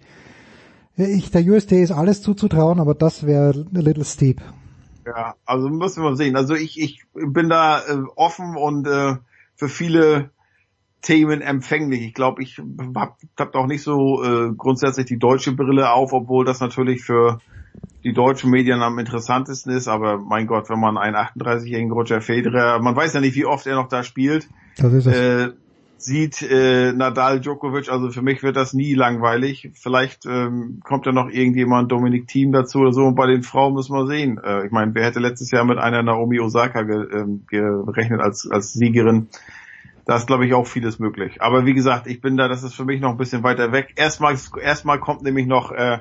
ich, 0.95 1.31
der 1.31 1.43
USD 1.43 1.81
ist 1.81 1.91
alles 1.91 2.21
zuzutrauen, 2.21 2.79
aber 2.79 2.95
das 2.95 3.25
wäre 3.25 3.49
a 3.75 3.79
little 3.79 4.05
steep. 4.05 4.41
Ja, 5.05 5.35
also 5.45 5.69
müssen 5.69 6.03
wir 6.03 6.15
sehen. 6.15 6.35
Also 6.35 6.55
ich, 6.55 6.79
ich 6.79 7.03
bin 7.13 7.49
da 7.49 7.79
äh, 7.79 8.03
offen 8.15 8.55
und 8.55 8.87
äh, 8.87 9.15
für 9.55 9.69
viele 9.69 10.31
Themen 11.01 11.41
empfänglich. 11.41 12.01
Ich 12.01 12.13
glaube, 12.13 12.43
ich 12.43 12.61
habe 12.95 13.13
hab 13.37 13.55
auch 13.55 13.67
nicht 13.67 13.83
so 13.83 14.23
äh, 14.23 14.53
grundsätzlich 14.55 15.05
die 15.05 15.17
deutsche 15.17 15.53
Brille 15.53 15.91
auf, 15.91 16.13
obwohl 16.13 16.45
das 16.45 16.59
natürlich 16.59 17.01
für 17.01 17.39
die 18.03 18.13
deutschen 18.13 18.49
Medien 18.49 18.81
am 18.81 18.99
interessantesten 18.99 19.73
ist. 19.73 19.87
Aber 19.87 20.17
mein 20.17 20.47
Gott, 20.47 20.69
wenn 20.69 20.79
man 20.79 20.97
einen 20.97 21.15
38-jährigen 21.15 21.91
Roger 21.91 22.21
Federer, 22.21 22.79
man 22.79 22.95
weiß 22.95 23.13
ja 23.13 23.21
nicht, 23.21 23.35
wie 23.35 23.45
oft 23.45 23.67
er 23.67 23.75
noch 23.75 23.89
da 23.89 24.03
spielt, 24.03 24.47
äh, 24.77 25.49
sieht 25.97 26.41
äh, 26.41 26.93
Nadal 26.93 27.41
Djokovic, 27.41 27.89
also 27.89 28.09
für 28.09 28.21
mich 28.21 28.41
wird 28.41 28.55
das 28.55 28.73
nie 28.73 28.93
langweilig. 28.93 29.71
Vielleicht 29.73 30.25
ähm, 30.25 30.79
kommt 30.83 31.05
ja 31.05 31.11
noch 31.11 31.29
irgendjemand, 31.29 31.91
Dominik 31.91 32.27
Thiem 32.27 32.51
dazu 32.51 32.79
oder 32.79 32.93
so. 32.93 33.03
Und 33.03 33.15
bei 33.15 33.27
den 33.27 33.43
Frauen 33.43 33.73
müssen 33.73 33.93
wir 33.93 34.07
sehen. 34.07 34.39
Äh, 34.43 34.65
ich 34.65 34.71
meine, 34.71 34.95
wer 34.95 35.05
hätte 35.05 35.19
letztes 35.19 35.51
Jahr 35.51 35.65
mit 35.65 35.77
einer 35.77 36.01
Naomi 36.01 36.39
Osaka 36.39 36.83
ge, 36.83 37.05
ähm, 37.13 37.43
gerechnet 37.47 38.21
als, 38.21 38.49
als 38.49 38.73
Siegerin? 38.73 39.27
Da 40.05 40.15
ist, 40.15 40.25
glaube 40.25 40.45
ich, 40.47 40.53
auch 40.53 40.65
vieles 40.65 40.97
möglich. 40.99 41.41
Aber 41.41 41.65
wie 41.65 41.73
gesagt, 41.73 42.07
ich 42.07 42.21
bin 42.21 42.37
da, 42.37 42.47
das 42.47 42.63
ist 42.63 42.73
für 42.73 42.85
mich 42.85 43.01
noch 43.01 43.11
ein 43.11 43.17
bisschen 43.17 43.43
weiter 43.43 43.71
weg. 43.71 43.93
Erstmal, 43.95 44.35
erstmal 44.59 44.99
kommt 44.99 45.21
nämlich 45.21 45.45
noch 45.45 45.71
äh, 45.71 45.99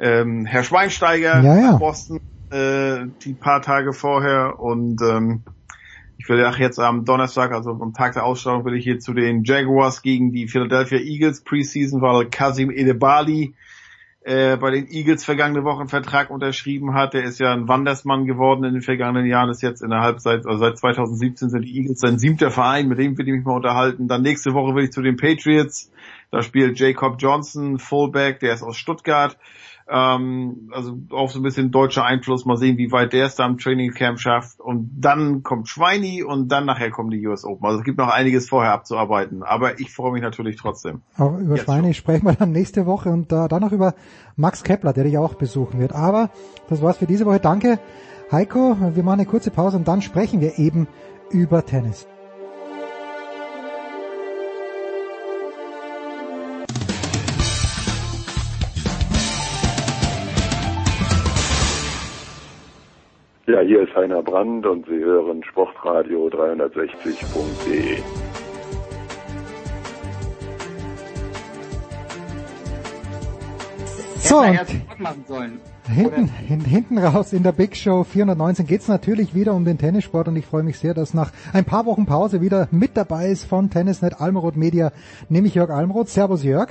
ähm, 0.00 0.46
Herr 0.46 0.64
Schweinsteiger 0.64 1.42
Ja, 1.42 1.56
ja. 1.56 1.72
nach 1.72 1.78
Boston, 1.78 2.20
äh, 2.50 3.06
die 3.24 3.34
paar 3.34 3.62
Tage 3.62 3.92
vorher 3.92 4.58
und 4.58 5.00
ähm, 5.02 5.42
ich 6.18 6.28
will 6.28 6.44
auch 6.44 6.56
jetzt 6.56 6.78
am 6.78 7.04
Donnerstag, 7.04 7.50
also 7.50 7.70
am 7.70 7.94
Tag 7.94 8.12
der 8.12 8.24
Ausstrahlung, 8.24 8.64
will 8.64 8.76
ich 8.76 8.84
hier 8.84 9.00
zu 9.00 9.12
den 9.12 9.42
Jaguars 9.42 10.02
gegen 10.02 10.30
die 10.32 10.46
Philadelphia 10.46 10.98
Eagles 10.98 11.42
Preseason, 11.42 12.00
weil 12.00 12.26
Kasim 12.26 12.70
Edebali 12.70 13.54
äh, 14.24 14.56
bei 14.56 14.70
den 14.70 14.86
Eagles 14.88 15.24
vergangene 15.24 15.64
Woche 15.64 15.80
einen 15.80 15.88
Vertrag 15.88 16.30
unterschrieben 16.30 16.94
hat. 16.94 17.14
Der 17.14 17.24
ist 17.24 17.40
ja 17.40 17.52
ein 17.52 17.66
Wandersmann 17.66 18.24
geworden 18.24 18.62
in 18.62 18.74
den 18.74 18.82
vergangenen 18.82 19.26
Jahren, 19.26 19.50
ist 19.50 19.62
jetzt 19.62 19.82
in 19.82 19.90
der 19.90 20.00
Halbzeit, 20.00 20.46
also 20.46 20.58
seit 20.58 20.78
2017 20.78 21.50
sind 21.50 21.62
die 21.62 21.76
Eagles 21.76 21.98
sein 21.98 22.20
siebter 22.20 22.52
Verein, 22.52 22.86
mit 22.86 22.98
dem 22.98 23.18
will 23.18 23.26
ich 23.26 23.34
mich 23.34 23.44
mal 23.44 23.56
unterhalten. 23.56 24.06
Dann 24.06 24.22
nächste 24.22 24.54
Woche 24.54 24.76
will 24.76 24.84
ich 24.84 24.92
zu 24.92 25.02
den 25.02 25.16
Patriots. 25.16 25.90
Da 26.30 26.42
spielt 26.42 26.78
Jacob 26.78 27.16
Johnson, 27.18 27.80
Fullback, 27.80 28.38
der 28.38 28.54
ist 28.54 28.62
aus 28.62 28.76
Stuttgart. 28.76 29.36
Ähm, 29.88 30.70
also 30.72 30.98
auch 31.10 31.30
so 31.30 31.38
ein 31.38 31.42
bisschen 31.42 31.70
deutscher 31.70 32.04
Einfluss. 32.04 32.44
Mal 32.44 32.56
sehen, 32.56 32.78
wie 32.78 32.92
weit 32.92 33.12
der 33.12 33.26
es 33.26 33.34
da 33.34 33.46
im 33.46 33.58
Training 33.58 33.92
Camp 33.92 34.20
schafft. 34.20 34.60
Und 34.60 34.90
dann 34.98 35.42
kommt 35.42 35.68
Schweini 35.68 36.22
und 36.22 36.48
dann 36.48 36.66
nachher 36.66 36.90
kommen 36.90 37.10
die 37.10 37.26
US 37.26 37.44
Open. 37.44 37.66
Also 37.66 37.78
es 37.78 37.84
gibt 37.84 37.98
noch 37.98 38.08
einiges 38.08 38.48
vorher 38.48 38.72
abzuarbeiten. 38.72 39.42
Aber 39.42 39.80
ich 39.80 39.92
freue 39.92 40.12
mich 40.12 40.22
natürlich 40.22 40.56
trotzdem. 40.56 41.02
Auch 41.18 41.38
über 41.38 41.56
Schweine 41.56 41.94
sprechen 41.94 42.26
wir 42.26 42.34
dann 42.34 42.52
nächste 42.52 42.86
Woche 42.86 43.10
und 43.10 43.32
äh, 43.32 43.48
dann 43.48 43.60
noch 43.60 43.72
über 43.72 43.94
Max 44.36 44.62
Kepler, 44.62 44.92
der 44.92 45.04
dich 45.04 45.18
auch 45.18 45.34
besuchen 45.34 45.80
wird. 45.80 45.92
Aber 45.92 46.30
das 46.68 46.82
war's 46.82 46.98
für 46.98 47.06
diese 47.06 47.26
Woche. 47.26 47.40
Danke, 47.40 47.78
Heiko. 48.30 48.76
Wir 48.94 49.02
machen 49.02 49.20
eine 49.20 49.28
kurze 49.28 49.50
Pause 49.50 49.76
und 49.76 49.88
dann 49.88 50.02
sprechen 50.02 50.40
wir 50.40 50.58
eben 50.58 50.88
über 51.30 51.64
Tennis. 51.64 52.06
Ja, 63.52 63.60
hier 63.60 63.82
ist 63.82 63.94
Heiner 63.94 64.22
Brand 64.22 64.64
und 64.64 64.86
Sie 64.86 64.96
hören 64.96 65.44
Sportradio 65.44 66.28
360.de. 66.28 67.98
So, 74.16 74.38
und. 74.38 74.56
Hinten, 75.86 76.28
hin, 76.28 76.60
hinten 76.60 76.96
raus 76.96 77.34
in 77.34 77.42
der 77.42 77.52
Big 77.52 77.76
Show 77.76 78.04
419 78.04 78.66
geht's 78.66 78.88
natürlich 78.88 79.34
wieder 79.34 79.52
um 79.52 79.66
den 79.66 79.76
Tennissport 79.76 80.28
und 80.28 80.36
ich 80.36 80.46
freue 80.46 80.62
mich 80.62 80.78
sehr, 80.78 80.94
dass 80.94 81.12
nach 81.12 81.30
ein 81.52 81.66
paar 81.66 81.84
Wochen 81.84 82.06
Pause 82.06 82.40
wieder 82.40 82.68
mit 82.70 82.96
dabei 82.96 83.28
ist 83.28 83.44
von 83.44 83.68
Tennisnet 83.68 84.18
Almroth 84.18 84.56
Media, 84.56 84.92
nämlich 85.28 85.56
Jörg 85.56 85.68
Almroth. 85.68 86.08
Servus 86.08 86.42
Jörg. 86.42 86.70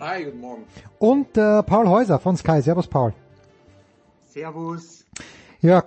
Hi, 0.00 0.24
guten 0.24 0.40
Morgen. 0.40 0.64
Und 0.98 1.36
äh, 1.36 1.62
Paul 1.62 1.86
Häuser 1.90 2.18
von 2.18 2.38
Sky. 2.38 2.62
Servus 2.62 2.86
Paul. 2.86 3.12
Servus. 4.24 5.05
Jörg, 5.60 5.86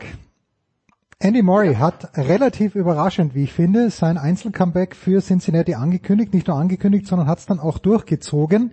Andy 1.20 1.42
Murray 1.42 1.76
hat 1.76 2.18
relativ 2.18 2.76
überraschend, 2.76 3.36
wie 3.36 3.44
ich 3.44 3.54
finde, 3.54 3.90
sein 3.90 4.18
Einzelcomeback 4.18 4.96
für 4.96 5.22
Cincinnati 5.22 5.76
angekündigt. 5.76 6.34
Nicht 6.34 6.48
nur 6.48 6.58
angekündigt, 6.58 7.08
sondern 7.08 7.28
hat 7.28 7.40
es 7.40 7.46
dann 7.46 7.60
auch 7.60 7.78
durchgezogen. 7.78 8.72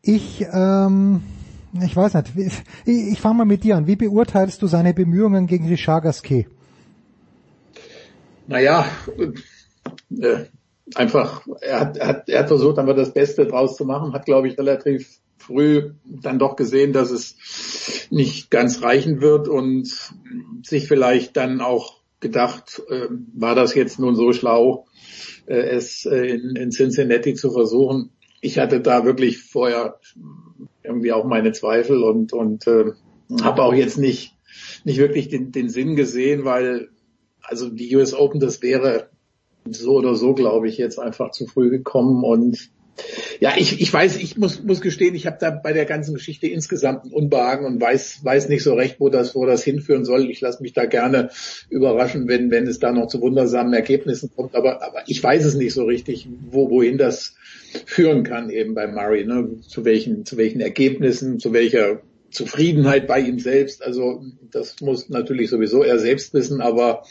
Ich, 0.00 0.44
ähm, 0.52 1.22
ich 1.84 1.94
weiß 1.94 2.14
nicht, 2.14 2.32
ich, 2.36 2.62
ich 3.12 3.20
fange 3.20 3.38
mal 3.38 3.44
mit 3.44 3.62
dir 3.62 3.76
an. 3.76 3.86
Wie 3.86 3.96
beurteilst 3.96 4.62
du 4.62 4.66
seine 4.66 4.94
Bemühungen 4.94 5.46
gegen 5.46 5.68
Richard 5.68 6.04
Gasquet? 6.04 6.46
Naja, 8.46 8.86
äh, 10.18 10.44
einfach, 10.94 11.46
er 11.60 11.80
hat, 11.80 11.96
er, 11.98 12.06
hat, 12.06 12.28
er 12.28 12.40
hat 12.40 12.48
versucht, 12.48 12.78
einfach 12.78 12.96
das 12.96 13.12
Beste 13.12 13.46
draus 13.46 13.76
zu 13.76 13.84
machen, 13.84 14.12
hat, 14.12 14.24
glaube 14.24 14.48
ich, 14.48 14.56
relativ 14.56 15.20
früh 15.46 15.92
dann 16.04 16.38
doch 16.38 16.56
gesehen, 16.56 16.92
dass 16.92 17.10
es 17.10 17.36
nicht 18.10 18.50
ganz 18.50 18.82
reichen 18.82 19.20
wird 19.20 19.48
und 19.48 19.88
sich 20.62 20.88
vielleicht 20.88 21.36
dann 21.36 21.60
auch 21.60 22.00
gedacht, 22.20 22.82
äh, 22.88 23.08
war 23.34 23.54
das 23.54 23.74
jetzt 23.74 23.98
nun 23.98 24.16
so 24.16 24.32
schlau, 24.32 24.86
äh, 25.46 25.56
es 25.56 26.06
äh, 26.06 26.26
in, 26.26 26.56
in 26.56 26.70
Cincinnati 26.70 27.34
zu 27.34 27.50
versuchen. 27.52 28.10
Ich 28.40 28.58
hatte 28.58 28.80
da 28.80 29.04
wirklich 29.04 29.38
vorher 29.38 29.98
irgendwie 30.82 31.12
auch 31.12 31.24
meine 31.24 31.52
Zweifel 31.52 32.02
und, 32.02 32.32
und 32.32 32.66
äh, 32.66 32.92
habe 33.42 33.62
auch 33.62 33.74
jetzt 33.74 33.98
nicht, 33.98 34.34
nicht 34.84 34.98
wirklich 34.98 35.28
den, 35.28 35.52
den 35.52 35.68
Sinn 35.68 35.96
gesehen, 35.96 36.44
weil 36.44 36.88
also 37.42 37.68
die 37.68 37.94
US 37.94 38.14
Open, 38.14 38.40
das 38.40 38.62
wäre 38.62 39.10
so 39.68 39.96
oder 39.96 40.14
so, 40.14 40.34
glaube 40.34 40.68
ich, 40.68 40.78
jetzt 40.78 40.98
einfach 40.98 41.30
zu 41.30 41.46
früh 41.46 41.70
gekommen 41.70 42.24
und 42.24 42.70
ja, 43.40 43.54
ich, 43.56 43.80
ich 43.80 43.92
weiß, 43.92 44.16
ich 44.16 44.36
muss, 44.36 44.62
muss 44.62 44.80
gestehen, 44.80 45.14
ich 45.14 45.26
habe 45.26 45.36
da 45.40 45.50
bei 45.50 45.72
der 45.72 45.84
ganzen 45.84 46.14
Geschichte 46.14 46.46
insgesamt 46.46 47.04
ein 47.04 47.12
Unbehagen 47.12 47.66
und 47.66 47.80
weiß, 47.80 48.24
weiß 48.24 48.48
nicht 48.48 48.62
so 48.62 48.74
recht, 48.74 48.96
wo 48.98 49.08
das, 49.08 49.34
wo 49.34 49.44
das 49.44 49.62
hinführen 49.62 50.04
soll. 50.04 50.30
Ich 50.30 50.40
lasse 50.40 50.62
mich 50.62 50.72
da 50.72 50.86
gerne 50.86 51.30
überraschen, 51.68 52.28
wenn, 52.28 52.50
wenn 52.50 52.66
es 52.66 52.78
da 52.78 52.92
noch 52.92 53.08
zu 53.08 53.20
wundersamen 53.20 53.74
Ergebnissen 53.74 54.30
kommt. 54.34 54.54
Aber, 54.54 54.82
aber 54.82 55.02
ich 55.06 55.22
weiß 55.22 55.44
es 55.44 55.54
nicht 55.54 55.74
so 55.74 55.84
richtig, 55.84 56.28
wo, 56.50 56.70
wohin 56.70 56.98
das 56.98 57.34
führen 57.84 58.22
kann 58.22 58.50
eben 58.50 58.74
bei 58.74 58.86
Murray, 58.86 59.24
ne? 59.24 59.60
zu 59.66 59.84
welchen, 59.84 60.24
zu 60.24 60.36
welchen 60.36 60.60
Ergebnissen, 60.60 61.38
zu 61.38 61.52
welcher 61.52 62.00
Zufriedenheit 62.30 63.06
bei 63.06 63.20
ihm 63.20 63.38
selbst. 63.38 63.82
Also 63.82 64.22
das 64.50 64.80
muss 64.80 65.08
natürlich 65.08 65.50
sowieso 65.50 65.82
er 65.82 65.98
selbst 65.98 66.34
wissen, 66.34 66.60
aber 66.60 67.02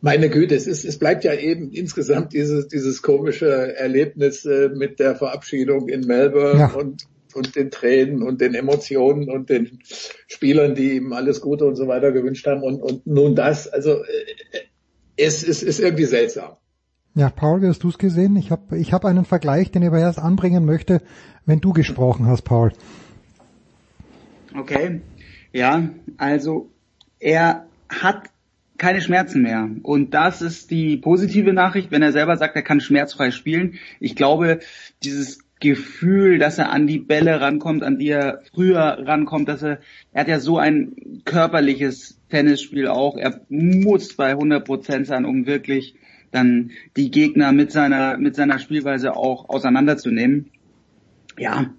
meine 0.00 0.30
Güte, 0.30 0.54
es 0.54 0.66
ist, 0.66 0.84
es 0.84 0.98
bleibt 0.98 1.24
ja 1.24 1.34
eben 1.34 1.70
insgesamt 1.72 2.32
dieses, 2.32 2.68
dieses 2.68 3.02
komische 3.02 3.74
Erlebnis 3.76 4.44
äh, 4.44 4.68
mit 4.68 5.00
der 5.00 5.16
Verabschiedung 5.16 5.88
in 5.88 6.02
Melbourne 6.02 6.60
Ja. 6.60 6.66
und 6.72 7.06
und 7.32 7.54
den 7.54 7.70
Tränen 7.70 8.22
und 8.24 8.40
den 8.40 8.54
Emotionen 8.54 9.30
und 9.30 9.50
den 9.50 9.78
Spielern, 10.26 10.74
die 10.74 10.96
ihm 10.96 11.12
alles 11.12 11.40
Gute 11.40 11.64
und 11.64 11.76
so 11.76 11.86
weiter 11.86 12.10
gewünscht 12.10 12.46
haben 12.46 12.62
und, 12.62 12.82
und 12.82 13.06
nun 13.06 13.36
das. 13.36 13.68
Also 13.68 14.02
äh, 14.02 14.60
es, 15.16 15.46
es 15.46 15.62
ist 15.62 15.80
irgendwie 15.80 16.06
seltsam. 16.06 16.56
Ja, 17.14 17.28
Paul, 17.30 17.62
wie 17.62 17.66
hast 17.66 17.82
du 17.82 17.88
es 17.88 17.98
gesehen? 17.98 18.36
Ich 18.36 18.50
habe 18.50 18.78
ich 18.78 18.92
hab 18.92 19.04
einen 19.04 19.24
Vergleich, 19.24 19.70
den 19.70 19.82
ich 19.82 19.88
aber 19.88 19.98
erst 19.98 20.18
anbringen 20.18 20.64
möchte, 20.64 21.02
wenn 21.44 21.60
du 21.60 21.72
gesprochen 21.72 22.26
hast, 22.26 22.42
Paul. 22.42 22.72
Okay, 24.54 25.00
ja, 25.52 25.88
also 26.16 26.70
er 27.18 27.66
hat 27.88 28.30
keine 28.78 29.02
Schmerzen 29.02 29.42
mehr. 29.42 29.68
Und 29.82 30.14
das 30.14 30.40
ist 30.40 30.70
die 30.70 30.96
positive 30.96 31.52
Nachricht, 31.52 31.90
wenn 31.90 32.02
er 32.02 32.12
selber 32.12 32.36
sagt, 32.36 32.56
er 32.56 32.62
kann 32.62 32.80
schmerzfrei 32.80 33.30
spielen. 33.30 33.78
Ich 34.00 34.16
glaube, 34.16 34.60
dieses 35.04 35.40
Gefühl, 35.60 36.38
dass 36.38 36.56
er 36.56 36.70
an 36.70 36.86
die 36.86 36.98
Bälle 36.98 37.40
rankommt, 37.42 37.82
an 37.82 37.98
die 37.98 38.08
er 38.08 38.40
früher 38.54 38.80
rankommt, 39.06 39.48
dass 39.48 39.62
er, 39.62 39.80
er 40.12 40.22
hat 40.22 40.28
ja 40.28 40.40
so 40.40 40.56
ein 40.56 41.20
körperliches 41.26 42.18
Tennisspiel 42.30 42.88
auch. 42.88 43.18
Er 43.18 43.42
muss 43.50 44.14
bei 44.14 44.30
100 44.30 44.64
Prozent 44.64 45.06
sein, 45.06 45.26
um 45.26 45.46
wirklich 45.46 45.94
dann 46.30 46.70
die 46.96 47.10
Gegner 47.10 47.52
mit 47.52 47.72
seiner, 47.72 48.16
mit 48.16 48.34
seiner 48.34 48.58
Spielweise 48.58 49.14
auch 49.14 49.50
auseinanderzunehmen. 49.50 50.50
Ja. 51.36 51.74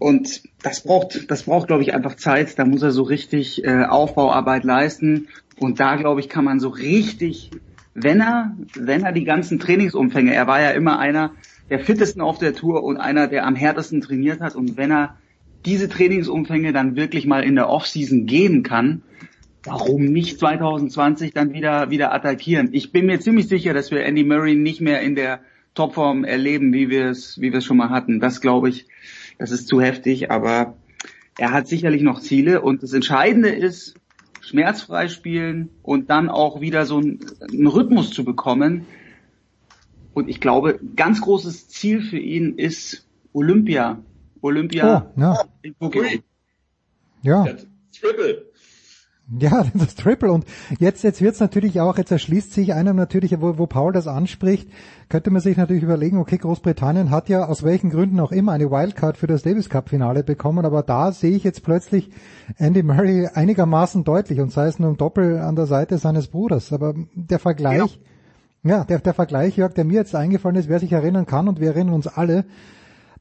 Und 0.00 0.42
das 0.62 0.80
braucht, 0.80 1.30
das 1.30 1.42
braucht, 1.42 1.66
glaube 1.66 1.82
ich, 1.82 1.92
einfach 1.92 2.16
Zeit. 2.16 2.58
Da 2.58 2.64
muss 2.64 2.82
er 2.82 2.90
so 2.90 3.02
richtig 3.02 3.62
äh, 3.64 3.84
Aufbauarbeit 3.84 4.64
leisten. 4.64 5.28
Und 5.58 5.78
da, 5.78 5.96
glaube 5.96 6.20
ich, 6.20 6.30
kann 6.30 6.42
man 6.42 6.58
so 6.58 6.70
richtig, 6.70 7.50
wenn 7.92 8.22
er, 8.22 8.56
wenn 8.74 9.04
er 9.04 9.12
die 9.12 9.24
ganzen 9.24 9.58
Trainingsumfänge, 9.58 10.34
er 10.34 10.46
war 10.46 10.58
ja 10.58 10.70
immer 10.70 10.98
einer 10.98 11.32
der 11.68 11.80
fittesten 11.80 12.22
auf 12.22 12.38
der 12.38 12.54
Tour 12.54 12.82
und 12.82 12.96
einer, 12.96 13.28
der 13.28 13.46
am 13.46 13.54
härtesten 13.54 14.00
trainiert 14.00 14.40
hat. 14.40 14.56
Und 14.56 14.78
wenn 14.78 14.90
er 14.90 15.18
diese 15.66 15.90
Trainingsumfänge 15.90 16.72
dann 16.72 16.96
wirklich 16.96 17.26
mal 17.26 17.44
in 17.44 17.54
der 17.54 17.68
Offseason 17.68 18.24
geben 18.24 18.62
kann, 18.62 19.02
warum 19.64 20.06
nicht 20.06 20.40
2020 20.40 21.34
dann 21.34 21.52
wieder, 21.52 21.90
wieder 21.90 22.14
attackieren? 22.14 22.70
Ich 22.72 22.90
bin 22.90 23.04
mir 23.04 23.20
ziemlich 23.20 23.48
sicher, 23.48 23.74
dass 23.74 23.90
wir 23.90 24.02
Andy 24.02 24.24
Murray 24.24 24.54
nicht 24.54 24.80
mehr 24.80 25.02
in 25.02 25.14
der 25.14 25.40
Topform 25.74 26.24
erleben, 26.24 26.72
wie 26.72 26.88
wir 26.88 27.10
es, 27.10 27.38
wie 27.38 27.52
wir 27.52 27.58
es 27.58 27.66
schon 27.66 27.76
mal 27.76 27.90
hatten. 27.90 28.18
Das 28.18 28.40
glaube 28.40 28.70
ich, 28.70 28.86
das 29.40 29.52
ist 29.52 29.68
zu 29.68 29.80
heftig, 29.80 30.30
aber 30.30 30.76
er 31.38 31.52
hat 31.52 31.66
sicherlich 31.66 32.02
noch 32.02 32.20
Ziele 32.20 32.60
und 32.60 32.82
das 32.82 32.92
Entscheidende 32.92 33.48
ist, 33.48 33.94
schmerzfrei 34.42 35.08
spielen 35.08 35.70
und 35.82 36.10
dann 36.10 36.28
auch 36.28 36.60
wieder 36.60 36.84
so 36.84 36.98
einen, 36.98 37.20
einen 37.40 37.66
Rhythmus 37.66 38.10
zu 38.10 38.22
bekommen. 38.22 38.84
Und 40.12 40.28
ich 40.28 40.40
glaube, 40.42 40.78
ganz 40.94 41.22
großes 41.22 41.68
Ziel 41.68 42.02
für 42.02 42.18
ihn 42.18 42.58
ist 42.58 43.08
Olympia. 43.32 44.00
Olympia 44.42 45.10
oh, 45.16 45.20
ja. 45.20 45.44
in 45.62 45.74
Tokio. 45.78 46.04
Ja. 47.22 47.46
Triple. 47.98 48.44
Ja, 49.38 49.64
das 49.74 49.94
Triple. 49.94 50.32
Und 50.32 50.44
jetzt, 50.78 51.04
jetzt 51.04 51.20
wird's 51.20 51.40
natürlich 51.40 51.80
auch, 51.80 51.98
jetzt 51.98 52.10
erschließt 52.10 52.52
sich 52.52 52.74
einem 52.74 52.96
natürlich, 52.96 53.40
wo, 53.40 53.58
wo 53.58 53.66
Paul 53.66 53.92
das 53.92 54.08
anspricht, 54.08 54.68
könnte 55.08 55.30
man 55.30 55.40
sich 55.40 55.56
natürlich 55.56 55.82
überlegen, 55.82 56.18
okay, 56.18 56.38
Großbritannien 56.38 57.10
hat 57.10 57.28
ja 57.28 57.46
aus 57.46 57.62
welchen 57.62 57.90
Gründen 57.90 58.18
auch 58.20 58.32
immer 58.32 58.52
eine 58.52 58.70
Wildcard 58.70 59.16
für 59.16 59.26
das 59.26 59.42
Davis 59.42 59.68
Cup 59.68 59.88
Finale 59.88 60.24
bekommen, 60.24 60.64
aber 60.64 60.82
da 60.82 61.12
sehe 61.12 61.36
ich 61.36 61.44
jetzt 61.44 61.62
plötzlich 61.62 62.10
Andy 62.56 62.82
Murray 62.82 63.28
einigermaßen 63.32 64.04
deutlich 64.04 64.40
und 64.40 64.52
sei 64.52 64.66
es 64.66 64.78
nur 64.78 64.90
im 64.90 64.96
Doppel 64.96 65.38
an 65.38 65.56
der 65.56 65.66
Seite 65.66 65.98
seines 65.98 66.28
Bruders. 66.28 66.72
Aber 66.72 66.94
der 67.14 67.38
Vergleich, 67.38 68.00
ja, 68.62 68.78
ja 68.78 68.84
der, 68.84 68.98
der 68.98 69.14
Vergleich, 69.14 69.56
Jörg, 69.56 69.74
der 69.74 69.84
mir 69.84 69.94
jetzt 69.94 70.14
eingefallen 70.14 70.56
ist, 70.56 70.68
wer 70.68 70.80
sich 70.80 70.92
erinnern 70.92 71.26
kann 71.26 71.48
und 71.48 71.60
wir 71.60 71.68
erinnern 71.68 71.94
uns 71.94 72.06
alle, 72.06 72.44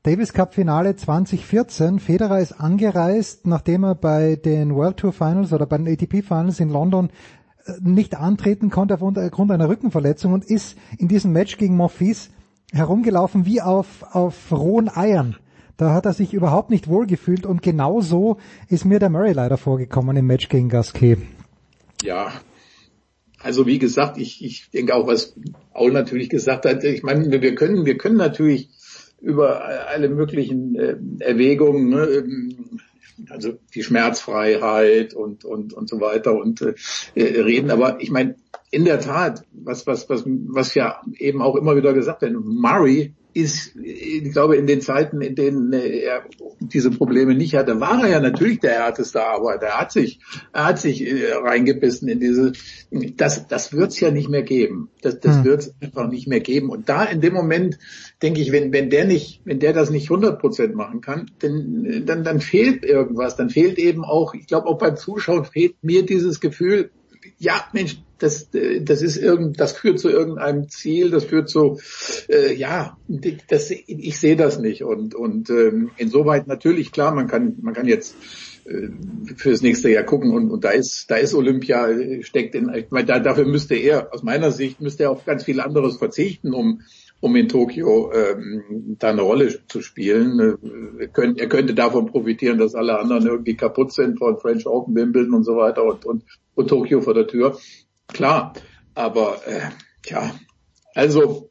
Davis 0.04 0.32
Cup 0.32 0.54
Finale 0.54 0.96
2014. 0.96 2.00
Federer 2.00 2.40
ist 2.40 2.54
angereist, 2.54 3.46
nachdem 3.46 3.84
er 3.84 3.96
bei 3.96 4.38
den 4.38 4.74
World 4.74 4.96
Tour 4.96 5.12
Finals 5.12 5.52
oder 5.52 5.66
bei 5.66 5.78
den 5.78 5.90
ATP 5.90 6.24
Finals 6.26 6.62
in 6.62 6.70
London 6.70 7.10
äh, 7.66 7.74
nicht 7.82 8.16
antreten 8.16 8.70
konnte 8.70 8.94
aufgrund 8.94 9.52
einer 9.52 9.68
Rückenverletzung 9.68 10.32
und 10.32 10.46
ist 10.46 10.78
in 10.98 11.10
diesem 11.10 11.34
Match 11.34 11.58
gegen 11.58 11.76
Monfils 11.76 12.30
herumgelaufen 12.72 13.46
wie 13.46 13.62
auf, 13.62 14.04
auf 14.12 14.54
rohen 14.54 14.90
Eiern. 14.90 15.36
Da 15.76 15.94
hat 15.94 16.06
er 16.06 16.14
sich 16.14 16.34
überhaupt 16.34 16.70
nicht 16.70 16.88
wohlgefühlt 16.88 17.46
und 17.46 17.62
genau 17.62 18.00
so 18.00 18.38
ist 18.70 18.86
mir 18.86 19.00
der 19.00 19.10
Murray 19.10 19.34
leider 19.34 19.58
vorgekommen 19.58 20.16
im 20.16 20.28
Match 20.28 20.48
gegen 20.48 20.70
Gasquet. 20.70 21.18
Ja, 22.04 22.32
also 23.42 23.66
wie 23.66 23.80
gesagt, 23.80 24.18
ich, 24.18 24.44
ich 24.44 24.70
denke 24.72 24.96
auch, 24.96 25.08
was 25.08 25.36
Paul 25.74 25.92
natürlich 25.92 26.30
gesagt 26.30 26.66
hat, 26.66 26.86
ich 26.86 27.04
meine, 27.04 27.42
wir 27.42 27.56
können, 27.56 27.86
wir 27.86 27.98
können 27.98 28.18
natürlich 28.18 28.70
über 29.22 29.88
alle 29.90 30.10
möglichen 30.10 30.76
äh, 30.76 30.96
Erwägungen, 31.20 31.90
ne, 31.90 32.06
ähm, 32.06 32.80
also 33.30 33.54
die 33.76 33.84
Schmerzfreiheit 33.84 35.14
und 35.14 35.44
und 35.44 35.74
und 35.74 35.90
so 35.90 36.00
weiter 36.00 36.34
und 36.34 36.62
äh, 36.62 36.74
äh, 37.16 37.42
reden. 37.42 37.70
Aber 37.72 38.02
ich 38.02 38.12
meine, 38.12 38.36
in 38.72 38.86
der 38.86 39.00
Tat, 39.00 39.44
was 39.52 39.86
was 39.88 40.10
was 40.10 40.24
was 40.26 40.74
ja 40.74 41.02
eben 41.18 41.42
auch 41.42 41.56
immer 41.56 41.76
wieder 41.76 41.94
gesagt 41.94 42.22
wird, 42.22 42.34
Murray 42.34 43.14
ist, 43.34 43.76
ich 43.76 44.32
glaube, 44.32 44.58
in 44.58 44.66
den 44.66 44.82
Zeiten, 44.82 45.22
in 45.22 45.36
denen 45.36 45.72
er 45.72 46.24
diese 46.60 46.90
Probleme 46.90 47.36
nicht 47.36 47.56
hatte, 47.56 47.80
war 47.80 48.04
er 48.04 48.10
ja 48.10 48.20
natürlich 48.20 48.60
der 48.60 48.72
härteste 48.72 49.24
Arbeiter. 49.24 49.68
Er 49.68 49.80
hat 49.80 49.92
sich, 49.92 50.20
er 50.52 50.66
hat 50.66 50.80
sich 50.80 51.06
äh, 51.06 51.34
reingebissen 51.34 52.08
in 52.10 52.20
diese, 52.20 52.54
das, 52.92 53.48
das 53.48 53.72
wird's 53.72 54.00
ja 54.00 54.10
nicht 54.10 54.30
mehr 54.30 54.42
geben. 54.42 54.90
Das, 55.02 55.20
das 55.20 55.38
hm. 55.38 55.44
wird's 55.44 55.74
einfach 55.80 56.08
nicht 56.08 56.28
mehr 56.28 56.40
geben. 56.40 56.70
Und 56.70 56.90
da 56.90 57.04
in 57.04 57.22
dem 57.22 57.34
Moment 57.34 57.78
denke 58.22 58.42
ich, 58.42 58.52
wenn, 58.52 58.74
wenn 58.74 58.90
der 58.90 59.06
nicht, 59.06 59.42
wenn 59.46 59.60
der 59.60 59.74
das 59.74 59.90
nicht 59.90 60.10
100 60.10 60.40
Prozent 60.40 60.76
machen 60.76 61.02
kann, 61.02 61.32
dann, 61.40 62.04
dann, 62.06 62.24
dann 62.24 62.42
fehlt 62.42 62.84
irgendwas. 62.84 63.36
Dann 63.36 63.50
fehlt 63.50 63.78
eben 63.78 64.04
auch, 64.04 64.34
ich 64.34 64.48
glaube 64.48 64.68
auch 64.68 64.78
beim 64.78 64.98
Zuschauen 64.98 65.46
fehlt 65.46 65.76
mir 65.82 66.06
dieses 66.06 66.40
Gefühl, 66.40 66.92
ja, 67.38 67.64
Mensch, 67.74 67.98
das, 68.18 68.50
das 68.82 69.02
ist 69.02 69.18
irgend, 69.18 69.60
das 69.60 69.74
führt 69.74 70.00
zu 70.00 70.10
irgendeinem 70.10 70.70
Ziel, 70.70 71.10
das 71.10 71.26
führt 71.26 71.50
zu, 71.50 71.80
äh, 72.28 72.54
ja, 72.54 72.98
das, 73.48 73.72
ich 73.72 74.20
sehe 74.20 74.36
das 74.36 74.60
nicht 74.60 74.84
und 74.84 75.16
und 75.16 75.50
ähm, 75.50 75.92
insoweit 75.98 76.48
natürlich 76.48 76.92
klar, 76.92 77.14
man 77.14 77.28
kann 77.28 77.56
man 77.62 77.74
kann 77.74 77.88
jetzt 77.88 78.16
äh, 78.66 78.90
fürs 79.38 79.62
nächste 79.62 79.90
Jahr 79.90 80.04
gucken 80.04 80.32
und, 80.32 80.52
und 80.52 80.66
da 80.66 80.72
ist 80.72 81.10
da 81.10 81.16
ist 81.16 81.34
Olympia 81.34 81.88
steckt 82.22 82.56
in, 82.56 82.70
ich 82.74 82.92
meine, 82.92 83.06
da, 83.06 83.20
dafür 83.20 83.46
müsste 83.46 83.76
er 83.76 84.14
aus 84.14 84.22
meiner 84.24 84.52
Sicht 84.52 84.82
müsste 84.82 85.04
er 85.04 85.12
auf 85.12 85.26
ganz 85.26 85.46
viel 85.46 85.62
anderes 85.62 85.98
verzichten, 85.98 86.54
um 86.54 86.82
um 87.22 87.36
in 87.36 87.50
Tokio 87.50 88.12
ähm, 88.14 88.96
da 89.00 89.10
eine 89.10 89.22
Rolle 89.22 89.66
zu 89.68 89.82
spielen. 89.82 90.40
Äh, 90.40 91.04
er, 91.04 91.08
könnte, 91.08 91.42
er 91.42 91.50
könnte 91.50 91.74
davon 91.74 92.08
profitieren, 92.08 92.58
dass 92.58 92.76
alle 92.76 93.00
anderen 93.00 93.26
irgendwie 93.26 93.56
kaputt 93.56 93.92
sind 93.92 94.18
von 94.18 94.38
French 94.40 94.66
Open, 94.66 94.96
Wimbledon 94.96 95.34
und 95.34 95.44
so 95.44 95.58
weiter 95.58 95.84
und, 95.84 96.06
und, 96.06 96.24
und 96.56 96.68
Tokio 96.68 97.02
vor 97.02 97.14
der 97.14 97.28
Tür. 97.28 97.58
Klar, 98.08 98.54
aber 98.96 99.38
äh, 99.46 99.70
ja, 100.06 100.32
also 100.96 101.50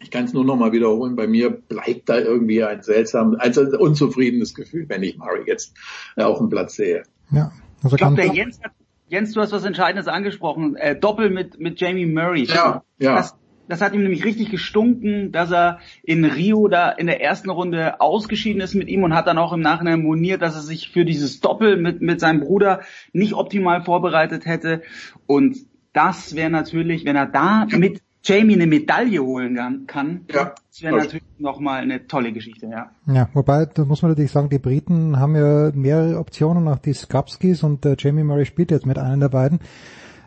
ich 0.00 0.10
kann 0.10 0.24
es 0.24 0.32
nur 0.32 0.44
noch 0.44 0.56
mal 0.56 0.72
wiederholen, 0.72 1.16
bei 1.16 1.26
mir 1.26 1.50
bleibt 1.50 2.08
da 2.08 2.18
irgendwie 2.18 2.62
ein 2.62 2.82
seltsames, 2.82 3.40
also 3.40 3.62
ein 3.62 3.74
unzufriedenes 3.74 4.54
Gefühl, 4.54 4.88
wenn 4.88 5.02
ich 5.02 5.16
Murray 5.16 5.44
jetzt 5.46 5.74
äh, 6.16 6.22
auf 6.22 6.38
dem 6.38 6.48
Platz 6.48 6.76
sehe. 6.76 7.02
Ja, 7.30 7.50
also 7.82 7.96
ich 7.96 8.00
glaube, 8.00 8.16
der 8.16 8.26
Jens, 8.26 8.60
Jens, 9.08 9.32
du 9.32 9.40
hast 9.40 9.52
was 9.52 9.64
Entscheidendes 9.64 10.06
angesprochen, 10.06 10.76
äh, 10.76 10.98
Doppel 10.98 11.30
mit, 11.30 11.58
mit 11.58 11.80
Jamie 11.80 12.06
Murray. 12.06 12.44
Ja, 12.44 12.82
ja. 12.98 13.16
Das, 13.16 13.34
das 13.68 13.80
hat 13.80 13.94
ihm 13.94 14.02
nämlich 14.02 14.24
richtig 14.24 14.50
gestunken, 14.50 15.32
dass 15.32 15.50
er 15.50 15.78
in 16.02 16.24
Rio 16.24 16.68
da 16.68 16.90
in 16.90 17.06
der 17.06 17.22
ersten 17.22 17.50
Runde 17.50 18.00
ausgeschieden 18.00 18.60
ist 18.60 18.74
mit 18.74 18.88
ihm 18.88 19.02
und 19.02 19.14
hat 19.14 19.26
dann 19.26 19.38
auch 19.38 19.52
im 19.52 19.60
Nachhinein 19.60 20.02
moniert, 20.02 20.42
dass 20.42 20.54
er 20.54 20.62
sich 20.62 20.90
für 20.90 21.04
dieses 21.04 21.40
Doppel 21.40 21.76
mit, 21.76 22.00
mit 22.00 22.20
seinem 22.20 22.40
Bruder 22.40 22.80
nicht 23.12 23.34
optimal 23.34 23.82
vorbereitet 23.82 24.46
hätte. 24.46 24.82
Und 25.26 25.58
das 25.92 26.34
wäre 26.34 26.50
natürlich, 26.50 27.04
wenn 27.04 27.16
er 27.16 27.26
da 27.26 27.66
mit 27.70 28.02
Jamie 28.22 28.54
eine 28.54 28.66
Medaille 28.66 29.22
holen 29.22 29.86
kann, 29.86 30.22
ja, 30.32 30.52
das 30.68 30.82
wäre 30.82 30.96
natürlich 30.96 31.24
nochmal 31.38 31.82
eine 31.82 32.08
tolle 32.08 32.32
Geschichte, 32.32 32.66
ja. 32.66 32.90
Ja, 33.06 33.28
wobei, 33.34 33.66
da 33.66 33.84
muss 33.84 34.02
man 34.02 34.10
natürlich 34.10 34.32
sagen, 34.32 34.48
die 34.48 34.58
Briten 34.58 35.18
haben 35.20 35.36
ja 35.36 35.70
mehrere 35.72 36.18
Optionen, 36.18 36.66
auch 36.66 36.80
die 36.80 36.92
Skapskis 36.92 37.62
und 37.62 37.86
äh, 37.86 37.94
Jamie 37.96 38.24
Murray 38.24 38.44
spielt 38.44 38.72
jetzt 38.72 38.84
mit 38.84 38.98
einem 38.98 39.20
der 39.20 39.28
beiden. 39.28 39.60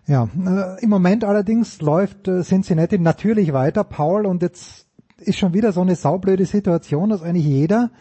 Ja, 0.09 0.27
äh, 0.43 0.83
im 0.83 0.89
Moment 0.89 1.23
allerdings 1.23 1.81
läuft 1.81 2.27
äh, 2.27 2.41
Cincinnati 2.41 2.97
natürlich 2.97 3.53
weiter, 3.53 3.83
Paul, 3.83 4.25
und 4.25 4.41
jetzt 4.41 4.88
ist 5.19 5.38
schon 5.38 5.53
wieder 5.53 5.71
so 5.71 5.81
eine 5.81 5.95
saublöde 5.95 6.47
Situation, 6.47 7.09
dass 7.09 7.21
eigentlich 7.21 7.45
jeder, 7.45 7.91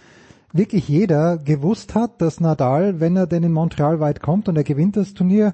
wirklich 0.55 0.89
jeder 0.89 1.37
gewusst 1.37 1.95
hat, 1.95 2.23
dass 2.23 2.41
Nadal, 2.41 2.99
wenn 2.99 3.15
er 3.15 3.27
denn 3.27 3.43
in 3.43 3.53
Montreal 3.53 4.01
weit 4.01 4.23
kommt 4.23 4.49
und 4.49 4.57
er 4.57 4.65
gewinnt 4.65 4.97
das 4.97 5.13
Turnier, 5.13 5.53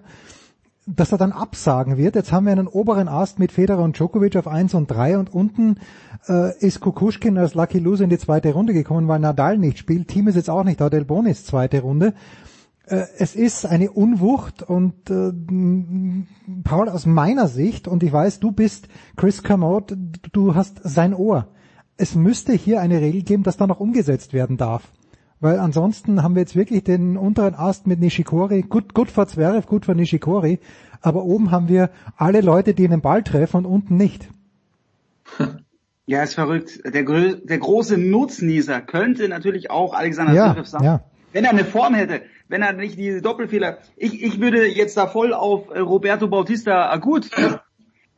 dass 0.86 1.10
er 1.10 1.18
dann 1.18 1.32
absagen 1.32 1.96
wird. 1.96 2.14
Jetzt 2.14 2.30
haben 2.30 2.46
wir 2.46 2.52
einen 2.52 2.68
oberen 2.68 3.08
Ast 3.08 3.40
mit 3.40 3.50
Federer 3.50 3.82
und 3.82 3.98
Djokovic 3.98 4.36
auf 4.36 4.46
1 4.46 4.74
und 4.74 4.86
3 4.86 5.18
und 5.18 5.34
unten 5.34 5.80
äh, 6.28 6.56
ist 6.64 6.78
Kukushkin 6.78 7.36
als 7.36 7.54
Lucky 7.54 7.80
Loser 7.80 8.04
in 8.04 8.10
die 8.10 8.18
zweite 8.18 8.52
Runde 8.52 8.74
gekommen, 8.74 9.08
weil 9.08 9.18
Nadal 9.18 9.58
nicht 9.58 9.78
spielt. 9.78 10.06
Team 10.06 10.28
ist 10.28 10.36
jetzt 10.36 10.50
auch 10.50 10.62
nicht 10.62 10.80
da, 10.80 10.88
Del 10.88 11.04
Bonis 11.04 11.44
zweite 11.44 11.80
Runde. 11.80 12.14
Äh, 12.86 13.06
es 13.18 13.34
ist 13.34 13.64
eine 13.66 13.90
Unwucht 13.90 14.62
und 14.62 15.10
äh, 15.10 15.32
Paul 16.64 16.88
aus 16.88 17.06
meiner 17.06 17.48
Sicht, 17.48 17.88
und 17.88 18.02
ich 18.02 18.12
weiß, 18.12 18.40
du 18.40 18.52
bist 18.52 18.88
Chris 19.16 19.42
Kermode, 19.42 19.96
du 20.32 20.54
hast 20.54 20.80
sein 20.82 21.14
Ohr. 21.14 21.48
Es 21.96 22.14
müsste 22.14 22.52
hier 22.52 22.80
eine 22.80 23.00
Regel 23.00 23.22
geben, 23.22 23.42
dass 23.42 23.56
da 23.56 23.66
noch 23.66 23.80
umgesetzt 23.80 24.32
werden 24.32 24.56
darf. 24.56 24.92
weil 25.40 25.58
ansonsten 25.58 26.22
haben 26.22 26.34
wir 26.34 26.40
jetzt 26.40 26.56
wirklich 26.56 26.84
den 26.84 27.16
unteren 27.18 27.54
Ast 27.54 27.86
mit 27.86 28.00
Nishikori, 28.00 28.62
gut, 28.62 28.94
gut 28.94 29.10
vor 29.10 29.26
Zverev, 29.26 29.66
gut 29.66 29.84
vor 29.84 29.94
Nishikori, 29.94 30.58
aber 31.02 31.24
oben 31.24 31.50
haben 31.50 31.68
wir 31.68 31.90
alle 32.16 32.40
Leute, 32.40 32.72
die 32.72 32.86
einen 32.86 33.02
Ball 33.02 33.22
treffen 33.22 33.58
und 33.58 33.66
unten 33.66 33.96
nicht. 33.96 34.28
Ja, 36.06 36.22
ist 36.22 36.34
verrückt. 36.34 36.82
Der, 36.84 37.02
der 37.02 37.58
große 37.58 37.96
Nutznießer 37.96 38.82
könnte 38.82 39.26
natürlich 39.26 39.70
auch 39.70 39.94
Alexander 39.94 40.34
ja, 40.34 40.52
Zverev 40.52 40.68
sein. 40.68 40.84
Ja. 40.84 41.04
Wenn 41.32 41.44
er 41.44 41.50
eine 41.52 41.64
Form 41.64 41.94
hätte, 41.94 42.20
wenn 42.48 42.62
er 42.62 42.72
nicht 42.72 42.98
diese 42.98 43.22
Doppelfehler. 43.22 43.78
Ich, 43.96 44.22
ich 44.22 44.40
würde 44.40 44.66
jetzt 44.66 44.96
da 44.96 45.06
voll 45.06 45.32
auf 45.32 45.70
äh, 45.70 45.78
Roberto 45.78 46.28
Bautista 46.28 46.90
Agut. 46.90 47.30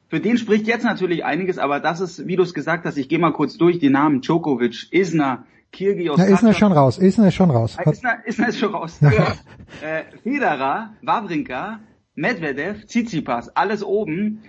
Für 0.08 0.20
den 0.20 0.38
spricht 0.38 0.66
jetzt 0.66 0.84
natürlich 0.84 1.24
einiges, 1.24 1.58
aber 1.58 1.80
das 1.80 2.00
ist, 2.00 2.26
wie 2.26 2.36
du 2.36 2.42
es 2.42 2.54
gesagt 2.54 2.84
hast, 2.84 2.96
ich 2.96 3.08
gehe 3.08 3.18
mal 3.18 3.32
kurz 3.32 3.56
durch 3.56 3.78
die 3.78 3.90
Namen 3.90 4.20
Djokovic, 4.20 4.92
Isner, 4.92 5.44
Kyrgios. 5.72 6.18
Na, 6.18 6.26
Isner 6.26 6.50
ist 6.50 6.58
schon 6.58 6.72
raus. 6.72 6.98
Isner 6.98 7.28
ist 7.28 7.34
schon 7.34 7.50
raus. 7.50 7.76
Ah, 7.76 7.90
Isner, 7.90 8.18
Isner 8.24 8.48
ist 8.48 8.58
schon 8.58 8.72
raus. 8.72 9.00
äh, 9.82 10.02
Federer, 10.22 10.94
Wawrinka, 11.02 11.80
Medvedev, 12.14 12.86
Tsitsipas, 12.86 13.48
alles 13.56 13.82
oben. 13.82 14.42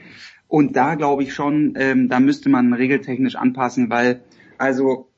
Und 0.47 0.75
da 0.75 0.95
glaube 0.95 1.23
ich 1.23 1.33
schon, 1.33 1.73
ähm, 1.77 2.07
da 2.07 2.19
müsste 2.19 2.49
man 2.49 2.73
regeltechnisch 2.73 3.35
anpassen, 3.35 3.89
weil, 3.89 4.21
also, 4.57 5.09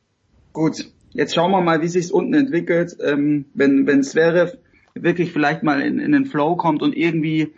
gut, 0.54 0.90
jetzt 1.12 1.36
schauen 1.36 1.52
wir 1.52 1.62
mal, 1.62 1.82
wie 1.82 1.88
sich's 1.88 2.12
unten 2.12 2.34
entwickelt. 2.34 2.98
Ähm, 3.04 3.46
wenn, 3.54 3.88
wenn 3.88 4.04
Zverev 4.04 4.58
wirklich 4.94 5.32
vielleicht 5.32 5.64
mal 5.64 5.82
in, 5.82 6.00
in 6.00 6.12
den 6.12 6.26
Flow 6.26 6.56
kommt 6.56 6.82
und 6.82 6.96
irgendwie 6.96 7.54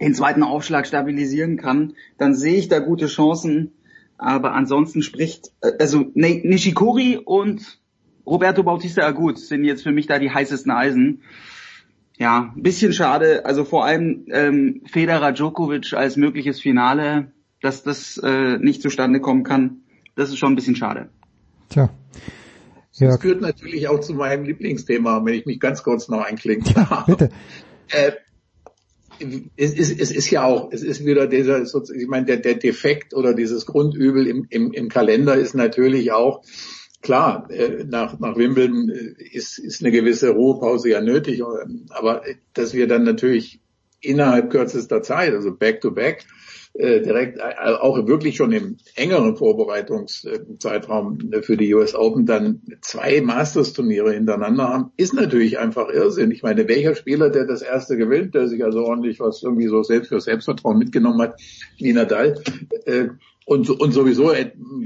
den 0.00 0.14
zweiten 0.14 0.42
Aufschlag 0.42 0.86
stabilisieren 0.86 1.56
kann, 1.56 1.94
dann 2.18 2.34
sehe 2.34 2.56
ich 2.56 2.68
da 2.68 2.78
gute 2.78 3.06
Chancen. 3.06 3.72
Aber 4.16 4.52
ansonsten 4.52 5.02
spricht, 5.02 5.52
äh, 5.60 5.72
also 5.78 6.06
Nishikori 6.14 7.18
und 7.24 7.80
Roberto 8.26 8.62
Bautista 8.62 9.02
Agut 9.02 9.38
sind 9.38 9.64
jetzt 9.64 9.82
für 9.82 9.92
mich 9.92 10.06
da 10.06 10.18
die 10.18 10.30
heißesten 10.30 10.70
Eisen. 10.70 11.22
Ja, 12.18 12.52
ein 12.54 12.62
bisschen 12.62 12.92
schade. 12.92 13.46
Also 13.46 13.64
vor 13.64 13.84
allem 13.84 14.26
ähm, 14.30 14.82
Federer 14.86 15.32
Djokovic 15.32 15.94
als 15.94 16.16
mögliches 16.16 16.60
Finale, 16.60 17.32
dass 17.62 17.84
das 17.84 18.18
äh, 18.18 18.58
nicht 18.58 18.82
zustande 18.82 19.20
kommen 19.20 19.44
kann. 19.44 19.82
Das 20.16 20.30
ist 20.30 20.38
schon 20.38 20.52
ein 20.52 20.56
bisschen 20.56 20.76
schade. 20.76 21.08
Tja. 21.68 21.90
Ja. 22.98 23.08
Das 23.08 23.20
führt 23.20 23.40
natürlich 23.40 23.88
auch 23.88 24.00
zu 24.00 24.14
meinem 24.14 24.44
Lieblingsthema, 24.44 25.24
wenn 25.24 25.34
ich 25.34 25.46
mich 25.46 25.60
ganz 25.60 25.82
kurz 25.82 26.08
noch 26.08 26.20
einklinge. 26.20 26.64
Ja, 26.74 27.04
bitte. 27.06 27.30
äh, 27.88 28.12
es 29.56 29.72
ist, 29.74 30.00
es 30.00 30.12
ist 30.12 30.30
ja 30.30 30.44
auch, 30.44 30.70
es 30.70 30.82
ist 30.82 31.04
wieder 31.04 31.26
dieser, 31.26 31.62
ich 31.62 32.06
meine, 32.06 32.26
der, 32.26 32.36
der 32.36 32.54
Defekt 32.54 33.14
oder 33.14 33.34
dieses 33.34 33.66
Grundübel 33.66 34.26
im, 34.26 34.46
im, 34.48 34.72
im 34.72 34.88
Kalender 34.88 35.34
ist 35.34 35.54
natürlich 35.54 36.12
auch, 36.12 36.44
klar, 37.02 37.48
äh, 37.50 37.84
nach, 37.84 38.18
nach 38.18 38.36
Wimbledon 38.36 38.88
ist, 38.88 39.58
ist 39.58 39.82
eine 39.82 39.90
gewisse 39.90 40.30
Ruhepause 40.30 40.90
ja 40.90 41.00
nötig, 41.00 41.42
aber 41.90 42.22
dass 42.54 42.74
wir 42.74 42.86
dann 42.86 43.04
natürlich 43.04 43.60
innerhalb 44.00 44.50
kürzester 44.50 45.02
Zeit, 45.02 45.34
also 45.34 45.52
back 45.52 45.80
to 45.80 45.90
back, 45.90 46.24
äh, 46.78 47.02
direkt 47.02 47.38
äh, 47.38 47.72
auch 47.72 48.06
wirklich 48.06 48.36
schon 48.36 48.52
im 48.52 48.76
engeren 48.94 49.36
Vorbereitungszeitraum 49.36 51.18
für 51.42 51.56
die 51.56 51.74
US 51.74 51.94
Open 51.94 52.24
dann 52.24 52.62
zwei 52.80 53.20
Masters-Turniere 53.20 54.12
hintereinander 54.12 54.68
haben, 54.68 54.92
ist 54.96 55.12
natürlich 55.12 55.58
einfach 55.58 55.88
Irrsinn. 55.88 56.30
Ich 56.30 56.44
meine, 56.44 56.68
welcher 56.68 56.94
Spieler, 56.94 57.30
der 57.30 57.46
das 57.46 57.62
erste 57.62 57.96
gewinnt, 57.96 58.34
der 58.34 58.46
sich 58.46 58.64
also 58.64 58.84
ordentlich 58.84 59.18
was 59.18 59.42
irgendwie 59.42 59.66
so 59.66 59.82
selbst 59.82 60.08
für 60.08 60.20
Selbstvertrauen 60.20 60.78
mitgenommen 60.78 61.20
hat, 61.20 61.40
wie 61.78 61.92
Nadal, 61.92 62.40
äh, 62.86 63.08
und, 63.48 63.70
und 63.70 63.92
sowieso 63.92 64.34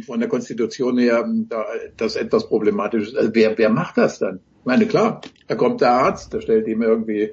von 0.06 0.20
der 0.20 0.28
Konstitution 0.28 0.96
her 0.96 1.28
da, 1.48 1.64
das 1.96 2.14
etwas 2.14 2.46
problematisch 2.46 3.08
ist. 3.08 3.16
Also 3.16 3.30
wer, 3.34 3.58
wer 3.58 3.70
macht 3.70 3.98
das 3.98 4.20
dann? 4.20 4.38
Ich 4.60 4.64
meine, 4.64 4.86
klar, 4.86 5.20
da 5.48 5.56
kommt 5.56 5.80
der 5.80 5.90
Arzt, 5.90 6.32
der 6.32 6.42
stellt 6.42 6.68
ihm 6.68 6.80
irgendwie 6.80 7.32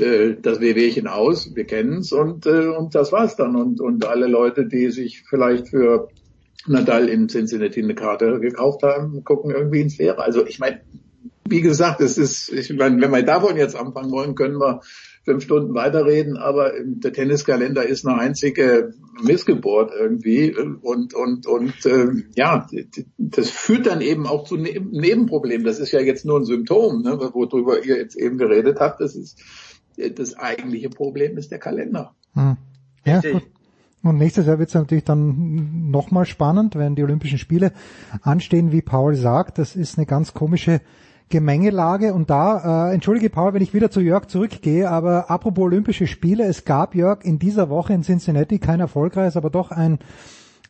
äh, 0.00 0.34
das 0.40 0.60
Wehwehchen 0.60 1.08
aus, 1.08 1.54
wir 1.54 1.66
kennen's 1.66 2.10
und, 2.10 2.46
äh, 2.46 2.68
und 2.68 2.94
das 2.94 3.12
war's 3.12 3.36
dann. 3.36 3.54
Und, 3.54 3.82
und 3.82 4.06
alle 4.06 4.28
Leute, 4.28 4.64
die 4.64 4.90
sich 4.90 5.24
vielleicht 5.28 5.68
für 5.68 6.08
Nadal 6.66 7.10
in 7.10 7.28
Cincinnati 7.28 7.82
eine 7.82 7.94
Karte 7.94 8.40
gekauft 8.40 8.82
haben, 8.82 9.24
gucken 9.24 9.50
irgendwie 9.50 9.82
ins 9.82 9.98
Leere. 9.98 10.20
Also 10.20 10.46
ich 10.46 10.58
meine, 10.58 10.80
wie 11.46 11.60
gesagt, 11.60 12.00
es 12.00 12.16
ist, 12.16 12.50
ich 12.50 12.74
meine, 12.74 12.98
wenn 13.02 13.10
wir 13.10 13.22
davon 13.22 13.58
jetzt 13.58 13.76
anfangen 13.76 14.10
wollen, 14.10 14.34
können 14.34 14.56
wir 14.56 14.80
fünf 15.26 15.42
Stunden 15.42 15.74
weiterreden, 15.74 16.36
aber 16.36 16.72
der 16.84 17.12
Tenniskalender 17.12 17.84
ist 17.84 18.06
eine 18.06 18.16
einzige 18.16 18.94
Missgeburt 19.22 19.90
irgendwie 19.92 20.54
und 20.56 21.14
und 21.14 21.46
und 21.46 21.84
äh, 21.84 22.06
ja, 22.36 22.66
das 23.18 23.50
führt 23.50 23.86
dann 23.86 24.00
eben 24.00 24.26
auch 24.26 24.44
zu 24.44 24.56
ne 24.56 24.80
Nebenproblemen. 24.80 25.66
Das 25.66 25.80
ist 25.80 25.90
ja 25.90 26.00
jetzt 26.00 26.24
nur 26.24 26.38
ein 26.38 26.44
Symptom, 26.44 27.02
ne, 27.02 27.18
worüber 27.18 27.84
ihr 27.84 27.96
jetzt 27.96 28.16
eben 28.16 28.38
geredet 28.38 28.78
habt. 28.78 29.00
Das 29.00 29.16
ist 29.16 29.42
das 29.96 30.36
eigentliche 30.36 30.90
Problem 30.90 31.36
ist 31.36 31.50
der 31.50 31.58
Kalender. 31.58 32.14
Hm. 32.34 32.56
Ja, 33.04 33.20
gut. 33.20 33.42
Und 34.02 34.18
nächstes 34.18 34.46
Jahr 34.46 34.60
wird 34.60 34.68
es 34.68 34.74
natürlich 34.74 35.02
dann 35.02 35.90
nochmal 35.90 36.26
spannend, 36.26 36.76
wenn 36.76 36.94
die 36.94 37.02
Olympischen 37.02 37.38
Spiele 37.38 37.72
anstehen, 38.22 38.70
wie 38.70 38.82
Paul 38.82 39.16
sagt. 39.16 39.58
Das 39.58 39.74
ist 39.74 39.98
eine 39.98 40.06
ganz 40.06 40.32
komische 40.32 40.80
Gemengelage 41.28 42.14
und 42.14 42.30
da, 42.30 42.88
äh, 42.90 42.94
entschuldige 42.94 43.30
Paul, 43.30 43.52
wenn 43.52 43.62
ich 43.62 43.74
wieder 43.74 43.90
zu 43.90 44.00
Jörg 44.00 44.26
zurückgehe, 44.26 44.88
aber 44.88 45.30
apropos 45.30 45.64
Olympische 45.64 46.06
Spiele, 46.06 46.44
es 46.44 46.64
gab 46.64 46.94
Jörg 46.94 47.24
in 47.24 47.38
dieser 47.38 47.68
Woche 47.68 47.94
in 47.94 48.02
Cincinnati 48.02 48.60
kein 48.60 48.78
erfolgreiches, 48.78 49.36
aber 49.36 49.50
doch 49.50 49.72
ein, 49.72 49.98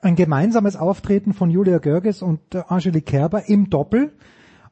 ein 0.00 0.16
gemeinsames 0.16 0.76
Auftreten 0.76 1.34
von 1.34 1.50
Julia 1.50 1.78
Görges 1.78 2.22
und 2.22 2.40
äh, 2.54 2.62
Angelique 2.68 3.04
Kerber 3.04 3.48
im 3.48 3.68
Doppel 3.68 4.12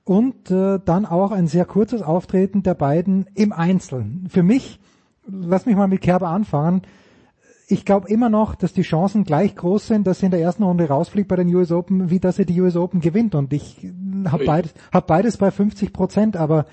und 0.04 0.50
äh, 0.50 0.78
dann 0.82 1.04
auch 1.04 1.32
ein 1.32 1.48
sehr 1.48 1.66
kurzes 1.66 2.00
Auftreten 2.00 2.62
der 2.62 2.74
beiden 2.74 3.26
im 3.34 3.52
Einzel. 3.52 4.06
Für 4.28 4.42
mich, 4.42 4.80
lass 5.26 5.66
mich 5.66 5.76
mal 5.76 5.88
mit 5.88 6.00
Kerber 6.00 6.28
anfangen, 6.28 6.82
ich 7.66 7.84
glaube 7.84 8.08
immer 8.08 8.28
noch, 8.28 8.54
dass 8.54 8.72
die 8.72 8.82
Chancen 8.82 9.24
gleich 9.24 9.56
groß 9.56 9.86
sind, 9.86 10.06
dass 10.06 10.20
sie 10.20 10.26
in 10.26 10.32
der 10.32 10.40
ersten 10.40 10.62
Runde 10.62 10.86
rausfliegt 10.86 11.28
bei 11.28 11.36
den 11.36 11.54
US 11.54 11.72
Open, 11.72 12.10
wie 12.10 12.20
dass 12.20 12.36
sie 12.36 12.46
die 12.46 12.60
US 12.60 12.76
Open 12.76 13.00
gewinnt. 13.00 13.34
Und 13.34 13.52
ich 13.52 13.76
habe 14.26 14.44
beides, 14.44 14.74
hab 14.92 15.06
beides 15.06 15.36
bei 15.38 15.50
50 15.50 15.92
Prozent, 15.92 16.36
aber 16.36 16.66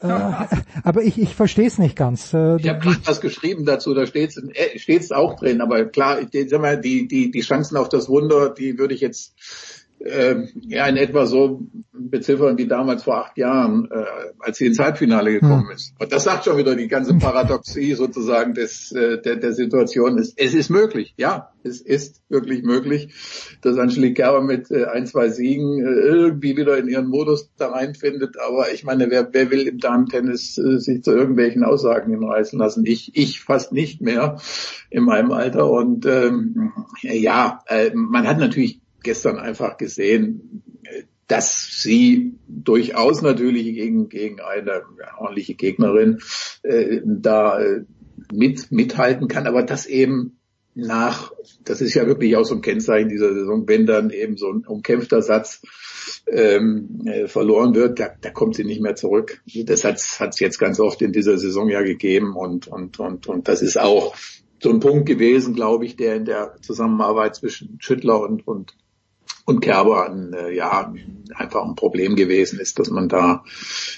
äh, 0.00 0.08
aber 0.84 1.02
ich, 1.02 1.20
ich 1.20 1.34
verstehe 1.34 1.66
es 1.66 1.78
nicht 1.78 1.96
ganz. 1.96 2.32
Äh, 2.32 2.56
ich 2.56 2.68
habe 2.68 2.80
gerade 2.80 3.00
was 3.04 3.20
geschrieben 3.20 3.64
dazu, 3.64 3.94
da 3.94 4.06
steht 4.06 4.36
es 4.36 5.10
äh, 5.10 5.14
auch 5.14 5.38
drin, 5.38 5.60
aber 5.60 5.84
klar, 5.84 6.24
die, 6.24 6.48
sag 6.48 6.60
mal, 6.60 6.80
die, 6.80 7.06
die, 7.06 7.30
die 7.30 7.40
Chancen 7.40 7.76
auf 7.76 7.88
das 7.88 8.08
Wunder, 8.08 8.50
die 8.50 8.78
würde 8.78 8.94
ich 8.94 9.00
jetzt 9.00 9.34
äh, 10.04 10.46
ja 10.60 10.86
in 10.86 10.96
etwa 10.96 11.26
so 11.26 11.62
beziffern 11.92 12.58
wie 12.58 12.66
damals 12.66 13.04
vor 13.04 13.24
acht 13.24 13.38
Jahren, 13.38 13.88
äh, 13.90 14.04
als 14.40 14.58
sie 14.58 14.66
ins 14.66 14.78
Halbfinale 14.78 15.32
gekommen 15.32 15.68
hm. 15.68 15.74
ist. 15.74 15.94
Und 15.98 16.12
das 16.12 16.24
sagt 16.24 16.44
schon 16.44 16.56
wieder 16.56 16.74
die 16.74 16.88
ganze 16.88 17.14
Paradoxie 17.14 17.94
sozusagen 17.94 18.54
des, 18.54 18.92
äh, 18.92 19.20
der, 19.20 19.36
der 19.36 19.52
Situation. 19.52 20.18
Es, 20.18 20.34
es 20.36 20.54
ist 20.54 20.70
möglich, 20.70 21.14
ja, 21.16 21.52
es 21.64 21.80
ist 21.80 22.22
wirklich 22.28 22.62
möglich, 22.62 23.14
dass 23.62 23.78
Angelique 23.78 24.16
Kerber 24.16 24.42
mit 24.42 24.70
äh, 24.70 24.86
ein, 24.86 25.06
zwei 25.06 25.28
Siegen 25.28 25.78
äh, 25.80 25.90
irgendwie 25.90 26.56
wieder 26.56 26.76
in 26.76 26.88
ihren 26.88 27.06
Modus 27.06 27.50
da 27.56 27.68
reinfindet. 27.68 28.36
Aber 28.38 28.72
ich 28.72 28.84
meine, 28.84 29.10
wer, 29.10 29.28
wer 29.32 29.50
will 29.50 29.68
im 29.68 29.78
Damen-Tennis 29.78 30.58
äh, 30.58 30.78
sich 30.78 31.02
zu 31.02 31.12
irgendwelchen 31.12 31.64
Aussagen 31.64 32.10
hinreißen 32.10 32.58
lassen? 32.58 32.84
Ich, 32.86 33.16
ich 33.16 33.40
fast 33.40 33.72
nicht 33.72 34.00
mehr 34.00 34.38
in 34.90 35.04
meinem 35.04 35.32
Alter. 35.32 35.70
Und 35.70 36.04
ähm, 36.06 36.72
ja, 37.02 37.62
äh, 37.68 37.90
man 37.94 38.26
hat 38.26 38.38
natürlich 38.38 38.81
gestern 39.02 39.38
einfach 39.38 39.76
gesehen, 39.76 40.62
dass 41.28 41.80
sie 41.80 42.34
durchaus 42.46 43.22
natürlich 43.22 43.64
gegen, 43.74 44.08
gegen 44.08 44.40
eine 44.40 44.82
ordentliche 45.18 45.54
Gegnerin 45.54 46.18
äh, 46.62 47.00
da 47.04 47.58
äh, 47.60 47.84
mit, 48.30 48.70
mithalten 48.70 49.28
kann, 49.28 49.46
aber 49.46 49.62
das 49.62 49.86
eben 49.86 50.38
nach, 50.74 51.32
das 51.64 51.80
ist 51.80 51.94
ja 51.94 52.06
wirklich 52.06 52.36
auch 52.36 52.44
so 52.44 52.54
ein 52.54 52.62
Kennzeichen 52.62 53.08
dieser 53.08 53.32
Saison, 53.34 53.66
wenn 53.66 53.86
dann 53.86 54.10
eben 54.10 54.36
so 54.36 54.50
ein 54.50 54.66
umkämpfter 54.66 55.22
Satz 55.22 55.62
ähm, 56.26 57.02
äh, 57.06 57.28
verloren 57.28 57.74
wird, 57.74 57.98
da, 58.00 58.10
da 58.20 58.30
kommt 58.30 58.54
sie 58.54 58.64
nicht 58.64 58.80
mehr 58.80 58.94
zurück. 58.94 59.42
Das 59.64 59.84
hat 59.84 59.96
es 59.96 60.40
jetzt 60.40 60.58
ganz 60.58 60.80
oft 60.80 61.02
in 61.02 61.12
dieser 61.12 61.38
Saison 61.38 61.68
ja 61.68 61.82
gegeben 61.82 62.34
und, 62.36 62.68
und, 62.68 62.98
und, 63.00 63.26
und 63.26 63.48
das 63.48 63.62
ist 63.62 63.78
auch 63.78 64.14
so 64.62 64.70
ein 64.70 64.80
Punkt 64.80 65.06
gewesen, 65.06 65.54
glaube 65.54 65.84
ich, 65.84 65.96
der 65.96 66.16
in 66.16 66.24
der 66.24 66.56
Zusammenarbeit 66.62 67.36
zwischen 67.36 67.78
Schüttler 67.80 68.20
und, 68.20 68.46
und 68.46 68.74
und 69.44 69.60
Kerber 69.60 70.08
ein, 70.08 70.32
äh, 70.32 70.50
ja 70.52 70.92
einfach 71.34 71.64
ein 71.64 71.74
Problem 71.74 72.16
gewesen 72.16 72.58
ist, 72.60 72.78
dass 72.78 72.90
man 72.90 73.08
da, 73.08 73.44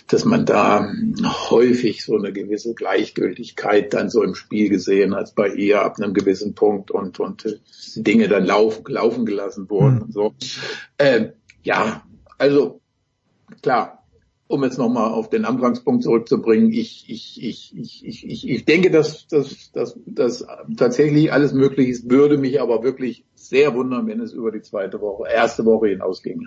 dass 0.08 0.24
man 0.24 0.46
da 0.46 0.90
häufig 1.50 2.04
so 2.04 2.16
eine 2.16 2.32
gewisse 2.32 2.74
Gleichgültigkeit 2.74 3.92
dann 3.92 4.08
so 4.08 4.22
im 4.22 4.34
Spiel 4.34 4.68
gesehen 4.68 5.14
hat 5.14 5.34
bei 5.34 5.48
ihr 5.48 5.82
ab 5.82 5.96
einem 5.98 6.14
gewissen 6.14 6.54
Punkt 6.54 6.90
und 6.90 7.20
und 7.20 7.60
Dinge 7.96 8.28
dann 8.28 8.44
laufen 8.44 8.84
laufen 8.88 9.26
gelassen 9.26 9.68
wurden 9.68 9.96
mhm. 9.96 10.02
und 10.02 10.12
so. 10.12 10.34
Äh, 10.98 11.30
ja, 11.62 12.02
also 12.38 12.80
klar, 13.62 14.04
um 14.46 14.62
jetzt 14.62 14.78
nochmal 14.78 15.10
auf 15.10 15.30
den 15.30 15.44
Anfangspunkt 15.44 16.02
zurückzubringen, 16.02 16.70
ich, 16.70 17.06
ich, 17.08 17.42
ich, 17.42 17.76
ich, 17.76 18.04
ich, 18.04 18.26
ich, 18.28 18.48
ich 18.48 18.64
denke, 18.64 18.90
dass, 18.90 19.26
dass, 19.26 19.72
dass, 19.72 19.98
dass 20.06 20.46
tatsächlich 20.76 21.32
alles 21.32 21.52
möglich 21.52 21.88
ist, 21.88 22.10
würde 22.10 22.36
mich 22.36 22.60
aber 22.60 22.82
wirklich 22.82 23.24
sehr 23.48 23.74
wundern, 23.74 24.06
wenn 24.06 24.20
es 24.20 24.32
über 24.32 24.50
die 24.50 24.62
zweite 24.62 25.00
Woche, 25.00 25.28
erste 25.28 25.64
Woche 25.64 25.88
hinausginge. 25.88 26.46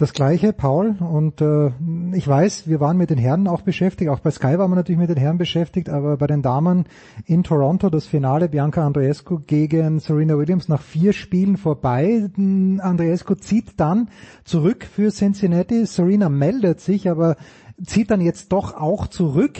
Das 0.00 0.14
gleiche, 0.14 0.54
Paul. 0.54 0.96
Und 0.98 1.42
äh, 1.42 1.72
ich 2.16 2.26
weiß, 2.26 2.66
wir 2.66 2.80
waren 2.80 2.96
mit 2.96 3.10
den 3.10 3.18
Herren 3.18 3.46
auch 3.46 3.60
beschäftigt. 3.60 4.10
Auch 4.10 4.20
bei 4.20 4.30
Sky 4.30 4.56
waren 4.56 4.70
wir 4.70 4.76
natürlich 4.76 4.98
mit 4.98 5.10
den 5.10 5.18
Herren 5.18 5.36
beschäftigt. 5.36 5.90
Aber 5.90 6.16
bei 6.16 6.26
den 6.26 6.40
Damen 6.40 6.86
in 7.26 7.42
Toronto 7.42 7.90
das 7.90 8.06
Finale 8.06 8.48
Bianca 8.48 8.86
Andreescu 8.86 9.40
gegen 9.46 9.98
Serena 9.98 10.38
Williams 10.38 10.68
nach 10.68 10.80
vier 10.80 11.12
Spielen 11.12 11.58
vorbei. 11.58 12.30
Andreescu 12.38 13.34
zieht 13.34 13.78
dann 13.78 14.08
zurück 14.42 14.86
für 14.86 15.10
Cincinnati. 15.10 15.84
Serena 15.84 16.30
meldet 16.30 16.80
sich, 16.80 17.10
aber 17.10 17.36
zieht 17.84 18.10
dann 18.10 18.22
jetzt 18.22 18.52
doch 18.52 18.72
auch 18.72 19.06
zurück. 19.06 19.58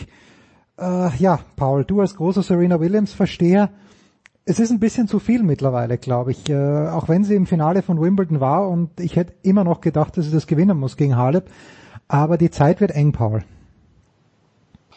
Äh, 0.79 1.15
ja, 1.17 1.41
Paul, 1.55 1.85
du 1.85 2.01
als 2.01 2.15
großer 2.15 2.41
Serena 2.41 2.79
Williams-Versteher, 2.79 3.69
es 4.45 4.59
ist 4.59 4.71
ein 4.71 4.79
bisschen 4.79 5.07
zu 5.07 5.19
viel 5.19 5.43
mittlerweile, 5.43 5.97
glaube 5.97 6.31
ich. 6.31 6.49
Äh, 6.49 6.55
auch 6.89 7.09
wenn 7.09 7.23
sie 7.23 7.35
im 7.35 7.45
Finale 7.45 7.81
von 7.81 8.01
Wimbledon 8.01 8.39
war 8.39 8.69
und 8.69 8.99
ich 8.99 9.15
hätte 9.15 9.33
immer 9.43 9.63
noch 9.63 9.81
gedacht, 9.81 10.17
dass 10.17 10.25
sie 10.25 10.31
das 10.31 10.47
gewinnen 10.47 10.77
muss 10.77 10.97
gegen 10.97 11.15
Halep. 11.15 11.49
Aber 12.07 12.37
die 12.37 12.49
Zeit 12.49 12.81
wird 12.81 12.91
eng, 12.91 13.11
Paul. 13.11 13.43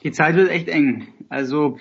Die 0.02 0.12
Zeit 0.12 0.34
wird 0.34 0.50
echt 0.50 0.68
eng. 0.68 1.06
Also 1.28 1.78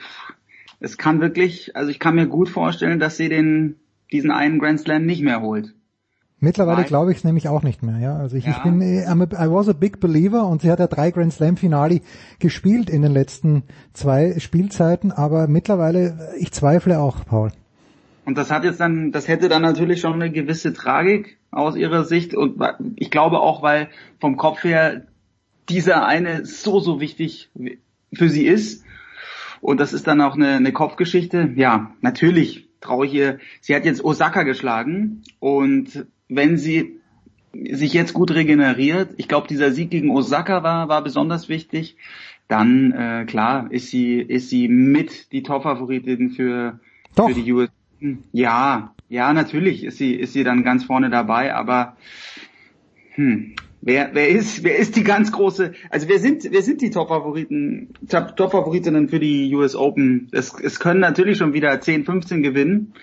es 0.79 0.97
kann 0.97 1.21
wirklich, 1.21 1.75
also 1.75 1.89
ich 1.89 1.99
kann 1.99 2.15
mir 2.15 2.27
gut 2.27 2.49
vorstellen, 2.49 2.99
dass 2.99 3.17
sie 3.17 3.29
den 3.29 3.77
diesen 4.11 4.31
einen 4.31 4.59
Grand 4.59 4.79
Slam 4.79 5.05
nicht 5.05 5.23
mehr 5.23 5.41
holt. 5.41 5.73
Mittlerweile 6.43 6.83
glaube 6.83 7.11
ich 7.11 7.19
es 7.19 7.23
nämlich 7.23 7.47
auch 7.47 7.63
nicht 7.63 7.83
mehr. 7.83 7.99
Ja, 7.99 8.17
also 8.17 8.35
ich, 8.35 8.43
ja. 8.43 8.51
ich 8.51 8.57
bin, 8.63 8.81
I'm 8.81 9.33
a, 9.33 9.45
I 9.45 9.49
was 9.49 9.69
a 9.69 9.73
big 9.73 10.01
believer 10.01 10.45
und 10.45 10.61
sie 10.61 10.69
hat 10.69 10.79
ja 10.79 10.87
drei 10.87 11.09
Grand 11.11 11.31
Slam 11.31 11.55
Finale 11.55 12.01
gespielt 12.39 12.89
in 12.89 13.01
den 13.01 13.13
letzten 13.13 13.63
zwei 13.93 14.37
Spielzeiten, 14.39 15.13
aber 15.13 15.47
mittlerweile 15.47 16.33
ich 16.37 16.51
zweifle 16.51 16.99
auch, 16.99 17.25
Paul. 17.25 17.53
Und 18.25 18.37
das 18.37 18.51
hat 18.51 18.65
jetzt 18.65 18.81
dann, 18.81 19.13
das 19.13 19.29
hätte 19.29 19.47
dann 19.47 19.61
natürlich 19.61 20.01
schon 20.01 20.15
eine 20.15 20.31
gewisse 20.31 20.73
Tragik 20.73 21.37
aus 21.49 21.77
ihrer 21.77 22.03
Sicht 22.03 22.35
und 22.35 22.61
ich 22.97 23.09
glaube 23.09 23.39
auch, 23.39 23.63
weil 23.63 23.87
vom 24.19 24.35
Kopf 24.35 24.65
her 24.65 25.03
dieser 25.69 26.05
eine 26.05 26.45
so 26.45 26.81
so 26.81 26.99
wichtig 26.99 27.51
für 28.13 28.27
sie 28.27 28.45
ist 28.45 28.83
und 29.61 29.79
das 29.79 29.93
ist 29.93 30.07
dann 30.07 30.19
auch 30.19 30.35
eine, 30.35 30.55
eine 30.55 30.73
Kopfgeschichte. 30.73 31.53
Ja, 31.55 31.93
natürlich 32.01 32.67
traue 32.81 33.05
ich 33.05 33.13
ihr. 33.13 33.39
Sie 33.61 33.73
hat 33.73 33.85
jetzt 33.85 34.03
Osaka 34.03 34.43
geschlagen 34.43 35.23
und 35.39 36.05
wenn 36.35 36.57
sie 36.57 36.99
sich 37.53 37.93
jetzt 37.93 38.13
gut 38.13 38.31
regeneriert, 38.31 39.13
ich 39.17 39.27
glaube, 39.27 39.47
dieser 39.47 39.71
Sieg 39.71 39.91
gegen 39.91 40.09
Osaka 40.09 40.63
war, 40.63 40.89
war 40.89 41.03
besonders 41.03 41.49
wichtig, 41.49 41.97
dann 42.47 42.91
äh, 42.91 43.25
klar 43.25 43.71
ist 43.71 43.89
sie, 43.89 44.19
ist 44.19 44.49
sie 44.49 44.67
mit 44.67 45.31
die 45.31 45.43
Top-Favoritin 45.43 46.31
für, 46.31 46.79
für 47.15 47.33
die 47.33 47.51
US. 47.53 47.69
Ja, 48.31 48.93
ja, 49.07 49.33
natürlich 49.33 49.83
ist 49.83 49.97
sie, 49.97 50.13
ist 50.13 50.33
sie 50.33 50.43
dann 50.43 50.63
ganz 50.63 50.83
vorne 50.83 51.09
dabei, 51.09 51.53
aber 51.53 51.95
hm, 53.15 53.55
wer, 53.81 54.09
wer 54.13 54.29
ist, 54.29 54.63
wer 54.63 54.77
ist 54.77 54.95
die 54.95 55.03
ganz 55.03 55.31
große, 55.31 55.73
also 55.89 56.09
wer 56.09 56.19
sind, 56.19 56.47
wer 56.51 56.63
sind 56.63 56.81
die 56.81 56.89
Top-Favoriten, 56.89 57.89
Top-Favoritinnen 58.09 59.07
für 59.07 59.19
die 59.19 59.53
US 59.55 59.75
Open? 59.75 60.29
Es, 60.31 60.53
es 60.59 60.79
können 60.79 60.99
natürlich 60.99 61.37
schon 61.37 61.53
wieder 61.53 61.79
10, 61.79 62.05
15 62.05 62.43
gewinnen, 62.43 62.93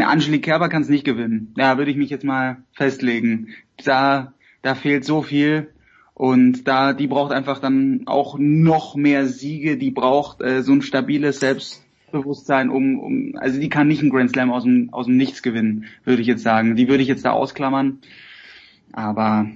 eine 0.00 0.08
Angelique 0.08 0.42
Kerber 0.42 0.68
kann 0.68 0.82
es 0.82 0.88
nicht 0.88 1.04
gewinnen. 1.04 1.52
Da 1.56 1.76
würde 1.76 1.90
ich 1.90 1.96
mich 1.96 2.10
jetzt 2.10 2.24
mal 2.24 2.58
festlegen. 2.72 3.48
Da, 3.84 4.32
da 4.62 4.74
fehlt 4.74 5.04
so 5.04 5.22
viel. 5.22 5.68
Und 6.14 6.66
da, 6.66 6.92
die 6.92 7.06
braucht 7.06 7.32
einfach 7.32 7.60
dann 7.60 8.02
auch 8.06 8.36
noch 8.38 8.94
mehr 8.94 9.26
Siege, 9.26 9.76
die 9.76 9.90
braucht 9.90 10.42
äh, 10.42 10.62
so 10.62 10.72
ein 10.72 10.82
stabiles 10.82 11.40
Selbstbewusstsein, 11.40 12.68
um, 12.68 12.98
um, 12.98 13.36
also 13.38 13.58
die 13.58 13.70
kann 13.70 13.88
nicht 13.88 14.02
einen 14.02 14.10
Grand 14.10 14.30
Slam 14.30 14.50
aus 14.52 14.64
dem, 14.64 14.92
aus 14.92 15.06
dem 15.06 15.16
Nichts 15.16 15.42
gewinnen, 15.42 15.86
würde 16.04 16.20
ich 16.20 16.28
jetzt 16.28 16.42
sagen. 16.42 16.76
Die 16.76 16.88
würde 16.88 17.02
ich 17.02 17.08
jetzt 17.08 17.24
da 17.24 17.30
ausklammern. 17.30 18.00
Aber 18.92 19.46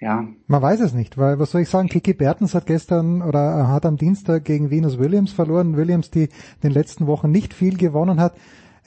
ja. 0.00 0.26
Man 0.46 0.62
weiß 0.62 0.80
es 0.80 0.94
nicht, 0.94 1.18
weil 1.18 1.38
was 1.38 1.50
soll 1.50 1.62
ich 1.62 1.68
sagen, 1.68 1.88
Kiki 1.88 2.14
Bertens 2.14 2.54
hat 2.54 2.66
gestern 2.66 3.20
oder 3.20 3.68
hat 3.68 3.84
am 3.84 3.96
Dienstag 3.96 4.44
gegen 4.44 4.70
Venus 4.70 4.98
Williams 4.98 5.32
verloren. 5.32 5.76
Williams, 5.76 6.10
die 6.10 6.24
in 6.24 6.30
den 6.62 6.72
letzten 6.72 7.06
Wochen 7.06 7.30
nicht 7.30 7.52
viel 7.52 7.76
gewonnen 7.76 8.20
hat. 8.20 8.34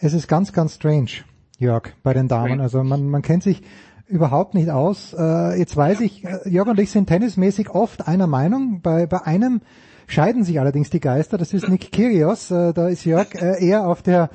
Es 0.04 0.14
ist 0.14 0.28
ganz, 0.28 0.52
ganz 0.52 0.76
strange, 0.76 1.12
Jörg, 1.60 1.94
bei 2.02 2.16
den 2.16 2.28
Damen. 2.28 2.60
Also 2.60 2.84
man, 2.84 3.08
man 3.08 3.22
kennt 3.22 3.44
sich 3.44 3.62
überhaupt 4.08 4.56
nicht 4.56 4.72
aus. 4.72 5.14
Äh, 5.14 5.60
jetzt 5.60 5.78
weiß 5.78 6.02
ich, 6.02 6.26
äh, 6.26 6.50
Jörg 6.50 6.68
und 6.68 6.80
ich 6.80 6.90
sind 6.90 7.06
tennismäßig 7.06 7.70
oft 7.70 8.08
einer 8.08 8.26
Meinung. 8.26 8.82
Bei, 8.82 9.06
bei 9.06 9.22
einem 9.22 9.62
scheiden 10.08 10.44
sich 10.44 10.60
allerdings 10.60 10.90
die 10.90 11.02
Geister. 11.02 11.38
Das 11.38 11.54
ist 11.54 11.70
Nick 11.70 11.92
Kyrgios. 11.92 12.50
Äh, 12.50 12.74
da 12.74 12.88
ist 12.88 13.06
Jörg 13.06 13.36
äh, 13.36 13.64
eher 13.64 13.88
auf 13.88 14.02
der 14.02 14.32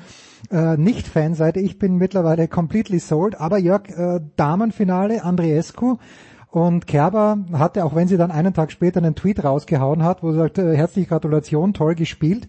äh, 0.51 0.77
Nicht-Fanseite. 0.77 1.59
Ich 1.59 1.77
bin 1.77 1.97
mittlerweile 1.97 2.47
completely 2.47 2.99
sold. 2.99 3.37
Aber 3.37 3.57
Jörg, 3.57 3.89
äh, 3.89 4.21
Damenfinale, 4.37 5.25
Andriescu. 5.25 5.97
Und 6.49 6.87
Kerber 6.87 7.39
hatte, 7.51 7.83
auch 7.83 7.93
wenn 7.93 8.07
sie 8.07 8.15
dann 8.15 8.31
einen 8.31 8.53
Tag 8.53 8.71
später 8.71 8.99
einen 8.99 9.15
Tweet 9.15 9.43
rausgehauen 9.43 10.01
hat, 10.01 10.23
wo 10.23 10.31
sie 10.31 10.37
sagt, 10.37 10.59
äh, 10.59 10.77
herzliche 10.77 11.09
Gratulation, 11.09 11.73
toll 11.73 11.95
gespielt. 11.95 12.47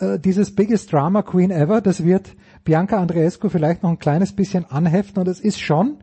Äh, 0.00 0.18
dieses 0.18 0.54
Biggest 0.54 0.92
Drama 0.92 1.22
Queen 1.22 1.50
Ever, 1.50 1.80
das 1.80 2.04
wird 2.04 2.34
Bianca 2.64 2.98
Andreescu 2.98 3.48
vielleicht 3.48 3.82
noch 3.82 3.90
ein 3.90 3.98
kleines 3.98 4.32
bisschen 4.32 4.64
anheften 4.64 5.20
und 5.20 5.28
es 5.28 5.40
ist 5.40 5.60
schon, 5.60 5.98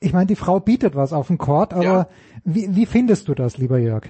ich 0.00 0.12
meine, 0.12 0.26
die 0.26 0.36
Frau 0.36 0.60
bietet 0.60 0.94
was 0.94 1.12
auf 1.12 1.28
dem 1.28 1.38
Court, 1.38 1.72
aber 1.72 1.84
ja. 1.84 2.08
wie, 2.44 2.74
wie 2.74 2.86
findest 2.86 3.28
du 3.28 3.34
das, 3.34 3.58
lieber 3.58 3.78
Jörg? 3.78 4.04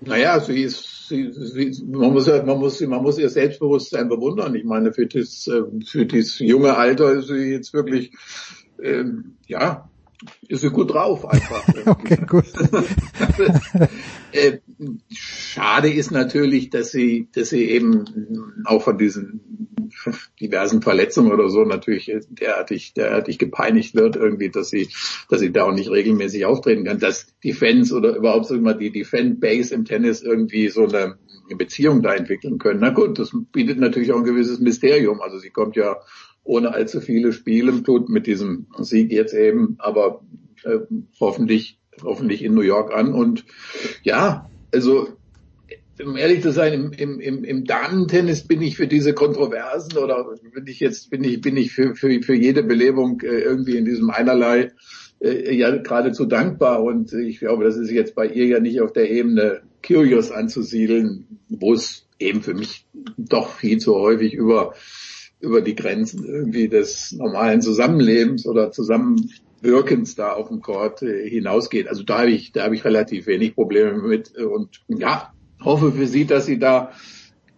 Naja, 0.00 0.40
sie 0.40 0.62
ist, 0.62 1.08
sie, 1.08 1.30
sie, 1.32 1.84
man 1.86 2.12
muss 2.12 2.26
man 2.26 2.58
muss, 2.58 2.80
man 2.80 3.02
muss 3.02 3.18
ihr 3.18 3.28
Selbstbewusstsein 3.28 4.08
bewundern. 4.08 4.54
Ich 4.54 4.64
meine, 4.64 4.92
für 4.92 5.06
das, 5.06 5.46
äh, 5.46 5.62
für 5.86 6.06
das 6.06 6.38
junge 6.40 6.76
Alter 6.76 7.12
ist 7.12 7.28
sie 7.28 7.52
jetzt 7.52 7.72
wirklich, 7.72 8.12
ähm, 8.82 9.36
ja, 9.46 9.88
ist 10.48 10.60
sie 10.60 10.70
gut 10.70 10.92
drauf 10.92 11.28
einfach. 11.28 11.66
okay, 11.86 12.18
gut. 12.26 12.46
Äh, 14.34 14.60
schade 15.10 15.92
ist 15.92 16.10
natürlich, 16.10 16.70
dass 16.70 16.90
sie, 16.90 17.28
dass 17.34 17.50
sie 17.50 17.68
eben 17.68 18.62
auch 18.64 18.82
von 18.82 18.96
diesen 18.96 19.72
diversen 20.40 20.82
Verletzungen 20.82 21.32
oder 21.32 21.50
so 21.50 21.64
natürlich 21.64 22.10
derartig, 22.30 22.94
derartig 22.94 23.38
gepeinigt 23.38 23.94
wird 23.94 24.16
irgendwie, 24.16 24.48
dass 24.48 24.70
sie, 24.70 24.88
dass 25.28 25.40
sie 25.40 25.52
da 25.52 25.64
auch 25.64 25.74
nicht 25.74 25.90
regelmäßig 25.90 26.46
auftreten 26.46 26.84
kann, 26.84 26.98
dass 26.98 27.26
die 27.42 27.52
Fans 27.52 27.92
oder 27.92 28.16
überhaupt 28.16 28.46
so 28.46 28.54
immer 28.54 28.74
die, 28.74 28.90
die 28.90 29.04
Fanbase 29.04 29.74
im 29.74 29.84
Tennis 29.84 30.22
irgendwie 30.22 30.68
so 30.68 30.84
eine, 30.86 31.18
eine 31.46 31.56
Beziehung 31.56 32.02
da 32.02 32.14
entwickeln 32.14 32.58
können. 32.58 32.80
Na 32.80 32.90
gut, 32.90 33.18
das 33.18 33.32
bietet 33.52 33.78
natürlich 33.78 34.12
auch 34.12 34.18
ein 34.18 34.24
gewisses 34.24 34.60
Mysterium. 34.60 35.20
Also 35.20 35.38
sie 35.38 35.50
kommt 35.50 35.76
ja 35.76 35.96
ohne 36.44 36.74
allzu 36.74 37.00
viele 37.00 37.32
Spiele, 37.32 37.82
tut 37.82 38.08
mit 38.08 38.26
diesem 38.26 38.66
Sieg 38.78 39.12
jetzt 39.12 39.34
eben, 39.34 39.76
aber 39.78 40.22
äh, 40.64 40.78
hoffentlich, 41.20 41.78
hoffentlich 42.02 42.42
in 42.42 42.54
New 42.54 42.62
York 42.62 42.92
an. 42.92 43.12
Und 43.12 43.44
ja, 44.02 44.50
also 44.72 45.08
um 46.02 46.16
ehrlich 46.16 46.42
zu 46.42 46.52
sein, 46.52 46.72
im, 46.72 46.92
im, 46.92 47.20
im, 47.20 47.44
im 47.44 47.64
Damen-Tennis 47.64 48.46
bin 48.46 48.62
ich 48.62 48.76
für 48.76 48.86
diese 48.86 49.12
Kontroversen 49.12 49.98
oder 49.98 50.26
bin 50.54 50.66
ich 50.66 50.80
jetzt 50.80 51.10
bin 51.10 51.22
ich 51.22 51.40
bin 51.40 51.56
ich 51.56 51.72
für 51.72 51.94
für, 51.94 52.22
für 52.22 52.34
jede 52.34 52.62
Belebung 52.62 53.20
äh, 53.20 53.40
irgendwie 53.40 53.76
in 53.76 53.84
diesem 53.84 54.10
einerlei 54.10 54.72
äh, 55.20 55.54
ja 55.54 55.76
geradezu 55.76 56.24
dankbar 56.24 56.82
und 56.82 57.12
ich 57.12 57.38
glaube, 57.38 57.64
das 57.64 57.76
ist 57.76 57.90
jetzt 57.90 58.14
bei 58.14 58.26
ihr 58.26 58.46
ja 58.46 58.60
nicht 58.60 58.80
auf 58.80 58.92
der 58.92 59.10
Ebene 59.10 59.62
Curious 59.86 60.30
anzusiedeln, 60.30 61.38
wo 61.48 61.74
es 61.74 62.06
eben 62.18 62.42
für 62.42 62.54
mich 62.54 62.86
doch 63.16 63.52
viel 63.54 63.78
zu 63.78 63.94
häufig 63.96 64.34
über 64.34 64.74
über 65.42 65.60
die 65.60 65.74
Grenzen 65.74 66.24
irgendwie 66.24 66.68
des 66.68 67.12
normalen 67.12 67.60
Zusammenlebens 67.60 68.46
oder 68.46 68.70
Zusammenwirkens 68.70 70.14
da 70.14 70.32
auf 70.32 70.48
dem 70.48 70.62
Court 70.62 71.02
äh, 71.02 71.28
hinausgeht. 71.28 71.88
Also 71.88 72.04
da 72.04 72.20
habe 72.20 72.30
ich, 72.30 72.52
da 72.52 72.64
habe 72.64 72.74
ich 72.74 72.84
relativ 72.84 73.26
wenig 73.26 73.54
Probleme 73.54 73.92
mit 73.94 74.36
und 74.38 74.80
ja, 74.88 75.32
hoffe 75.62 75.92
für 75.92 76.06
sie, 76.06 76.24
dass 76.24 76.46
sie 76.46 76.58
da 76.58 76.92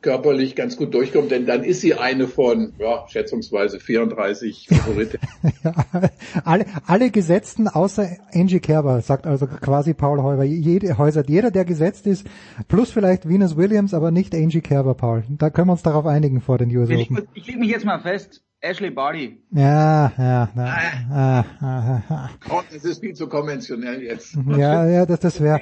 körperlich 0.04 0.54
ganz 0.54 0.76
gut 0.76 0.92
durchkommt, 0.92 1.30
denn 1.30 1.46
dann 1.46 1.64
ist 1.64 1.80
sie 1.80 1.94
eine 1.94 2.28
von, 2.28 2.74
ja, 2.78 3.06
schätzungsweise 3.08 3.80
34 3.80 4.68
Favoriten. 4.68 5.18
alle, 6.44 6.66
alle 6.86 7.10
Gesetzten 7.10 7.68
außer 7.68 8.06
Angie 8.34 8.60
Kerber, 8.60 9.00
sagt 9.00 9.26
also 9.26 9.46
quasi 9.46 9.94
Paul 9.94 10.22
Heuer. 10.22 10.42
Jede, 10.44 10.98
Häuser, 10.98 11.24
jeder, 11.26 11.50
der 11.50 11.64
gesetzt 11.64 12.06
ist, 12.06 12.26
plus 12.68 12.90
vielleicht 12.90 13.26
Venus 13.26 13.56
Williams, 13.56 13.94
aber 13.94 14.10
nicht 14.10 14.34
Angie 14.34 14.60
Kerber, 14.60 14.92
Paul. 14.92 15.24
Da 15.30 15.48
können 15.48 15.68
wir 15.68 15.72
uns 15.72 15.82
darauf 15.82 16.04
einigen 16.04 16.42
vor 16.42 16.58
den 16.58 16.76
US 16.76 16.90
ich, 16.90 17.10
Open. 17.10 17.26
Ich, 17.32 17.46
leg 17.46 17.58
mich 17.58 17.70
jetzt 17.70 17.86
mal 17.86 17.98
fest. 17.98 18.43
Ashley 18.64 18.90
Barty. 18.90 19.38
Ja, 19.50 20.10
ja, 20.16 20.48
ja. 20.56 20.76
Ah, 21.10 21.44
ah, 21.60 22.02
ah, 22.08 22.30
oh, 22.50 22.62
das 22.72 22.82
ist 22.84 23.00
viel 23.00 23.14
zu 23.14 23.28
konventionell 23.28 24.02
jetzt. 24.02 24.36
Ja, 24.56 24.88
ja, 24.88 25.04
das, 25.04 25.20
das 25.20 25.40
wäre. 25.40 25.60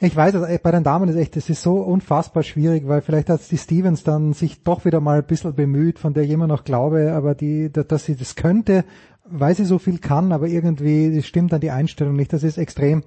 Ich 0.00 0.14
weiß, 0.16 0.34
also 0.34 0.58
bei 0.62 0.70
den 0.70 0.82
Damen 0.84 1.08
ist 1.08 1.16
echt, 1.16 1.36
es 1.36 1.50
ist 1.50 1.62
so 1.62 1.74
unfassbar 1.74 2.42
schwierig, 2.42 2.86
weil 2.86 3.02
vielleicht 3.02 3.28
hat 3.28 3.40
die 3.50 3.58
Stevens 3.58 4.02
dann 4.02 4.32
sich 4.32 4.62
doch 4.62 4.84
wieder 4.84 5.00
mal 5.00 5.18
ein 5.18 5.26
bisschen 5.26 5.54
bemüht, 5.54 5.98
von 5.98 6.14
der 6.14 6.24
ich 6.24 6.30
immer 6.30 6.46
noch 6.46 6.64
glaube, 6.64 7.12
aber 7.12 7.34
die, 7.34 7.70
dass 7.70 8.04
sie 8.04 8.16
das 8.16 8.34
könnte, 8.34 8.84
weil 9.24 9.54
sie 9.54 9.64
so 9.64 9.78
viel 9.78 9.98
kann, 9.98 10.32
aber 10.32 10.46
irgendwie 10.46 11.20
stimmt 11.22 11.52
dann 11.52 11.60
die 11.60 11.70
Einstellung 11.70 12.16
nicht. 12.16 12.32
Das 12.32 12.44
ist 12.44 12.58
extrem 12.58 13.02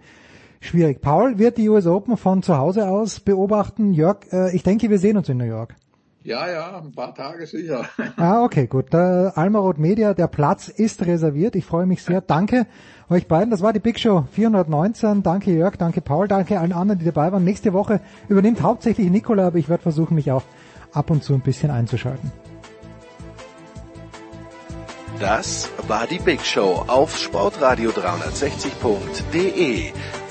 schwierig. 0.60 1.02
Paul 1.02 1.40
wird 1.40 1.58
die 1.58 1.70
US 1.70 1.88
Open 1.88 2.18
von 2.18 2.44
zu 2.44 2.58
Hause 2.58 2.88
aus 2.90 3.20
beobachten. 3.20 3.94
Jörg, 3.94 4.18
äh, 4.32 4.56
ich 4.56 4.64
denke, 4.64 4.90
wir 4.90 5.00
sehen 5.00 5.18
uns 5.18 5.30
in 5.30 5.38
New 5.38 5.46
York. 5.46 5.76
Ja, 6.24 6.48
ja, 6.48 6.78
ein 6.78 6.92
paar 6.92 7.16
Tage 7.16 7.48
sicher. 7.48 7.86
Ah, 8.18 8.44
okay, 8.44 8.68
gut. 8.68 8.94
Der 8.94 9.34
Almarot 9.36 9.80
Media, 9.80 10.14
der 10.14 10.28
Platz 10.28 10.68
ist 10.68 11.04
reserviert. 11.06 11.56
Ich 11.56 11.66
freue 11.66 11.88
mich 11.88 12.04
sehr. 12.04 12.22
Danke 12.22 12.68
euch 13.10 13.28
beiden. 13.28 13.50
Das 13.50 13.62
war 13.62 13.74
die 13.74 13.80
Big 13.80 14.00
Show 14.00 14.26
419. 14.32 15.24
Danke 15.24 15.52
Jörg, 15.52 15.78
danke 15.78 16.02
Paul, 16.02 16.28
danke 16.28 16.60
allen 16.60 16.74
anderen, 16.74 17.00
die 17.00 17.06
dabei 17.06 17.32
waren. 17.32 17.44
Nächste 17.44 17.74
Woche 17.74 18.00
übernimmt 18.30 18.62
hauptsächlich 18.62 19.10
Nikola, 19.10 19.48
aber 19.48 19.58
ich 19.58 19.70
werde 19.70 19.82
versuchen, 19.82 20.14
mich 20.14 20.32
auch 20.32 20.44
ab 20.94 21.10
und 21.10 21.24
zu 21.24 21.34
ein 21.34 21.42
bisschen 21.42 21.72
einzuschalten. 21.72 22.32
Das 25.20 25.72
war 25.88 26.06
die 26.08 26.20
Big 26.20 26.46
Show 26.46 26.86
auf 26.88 27.16
sportradio360.de. 27.16 29.92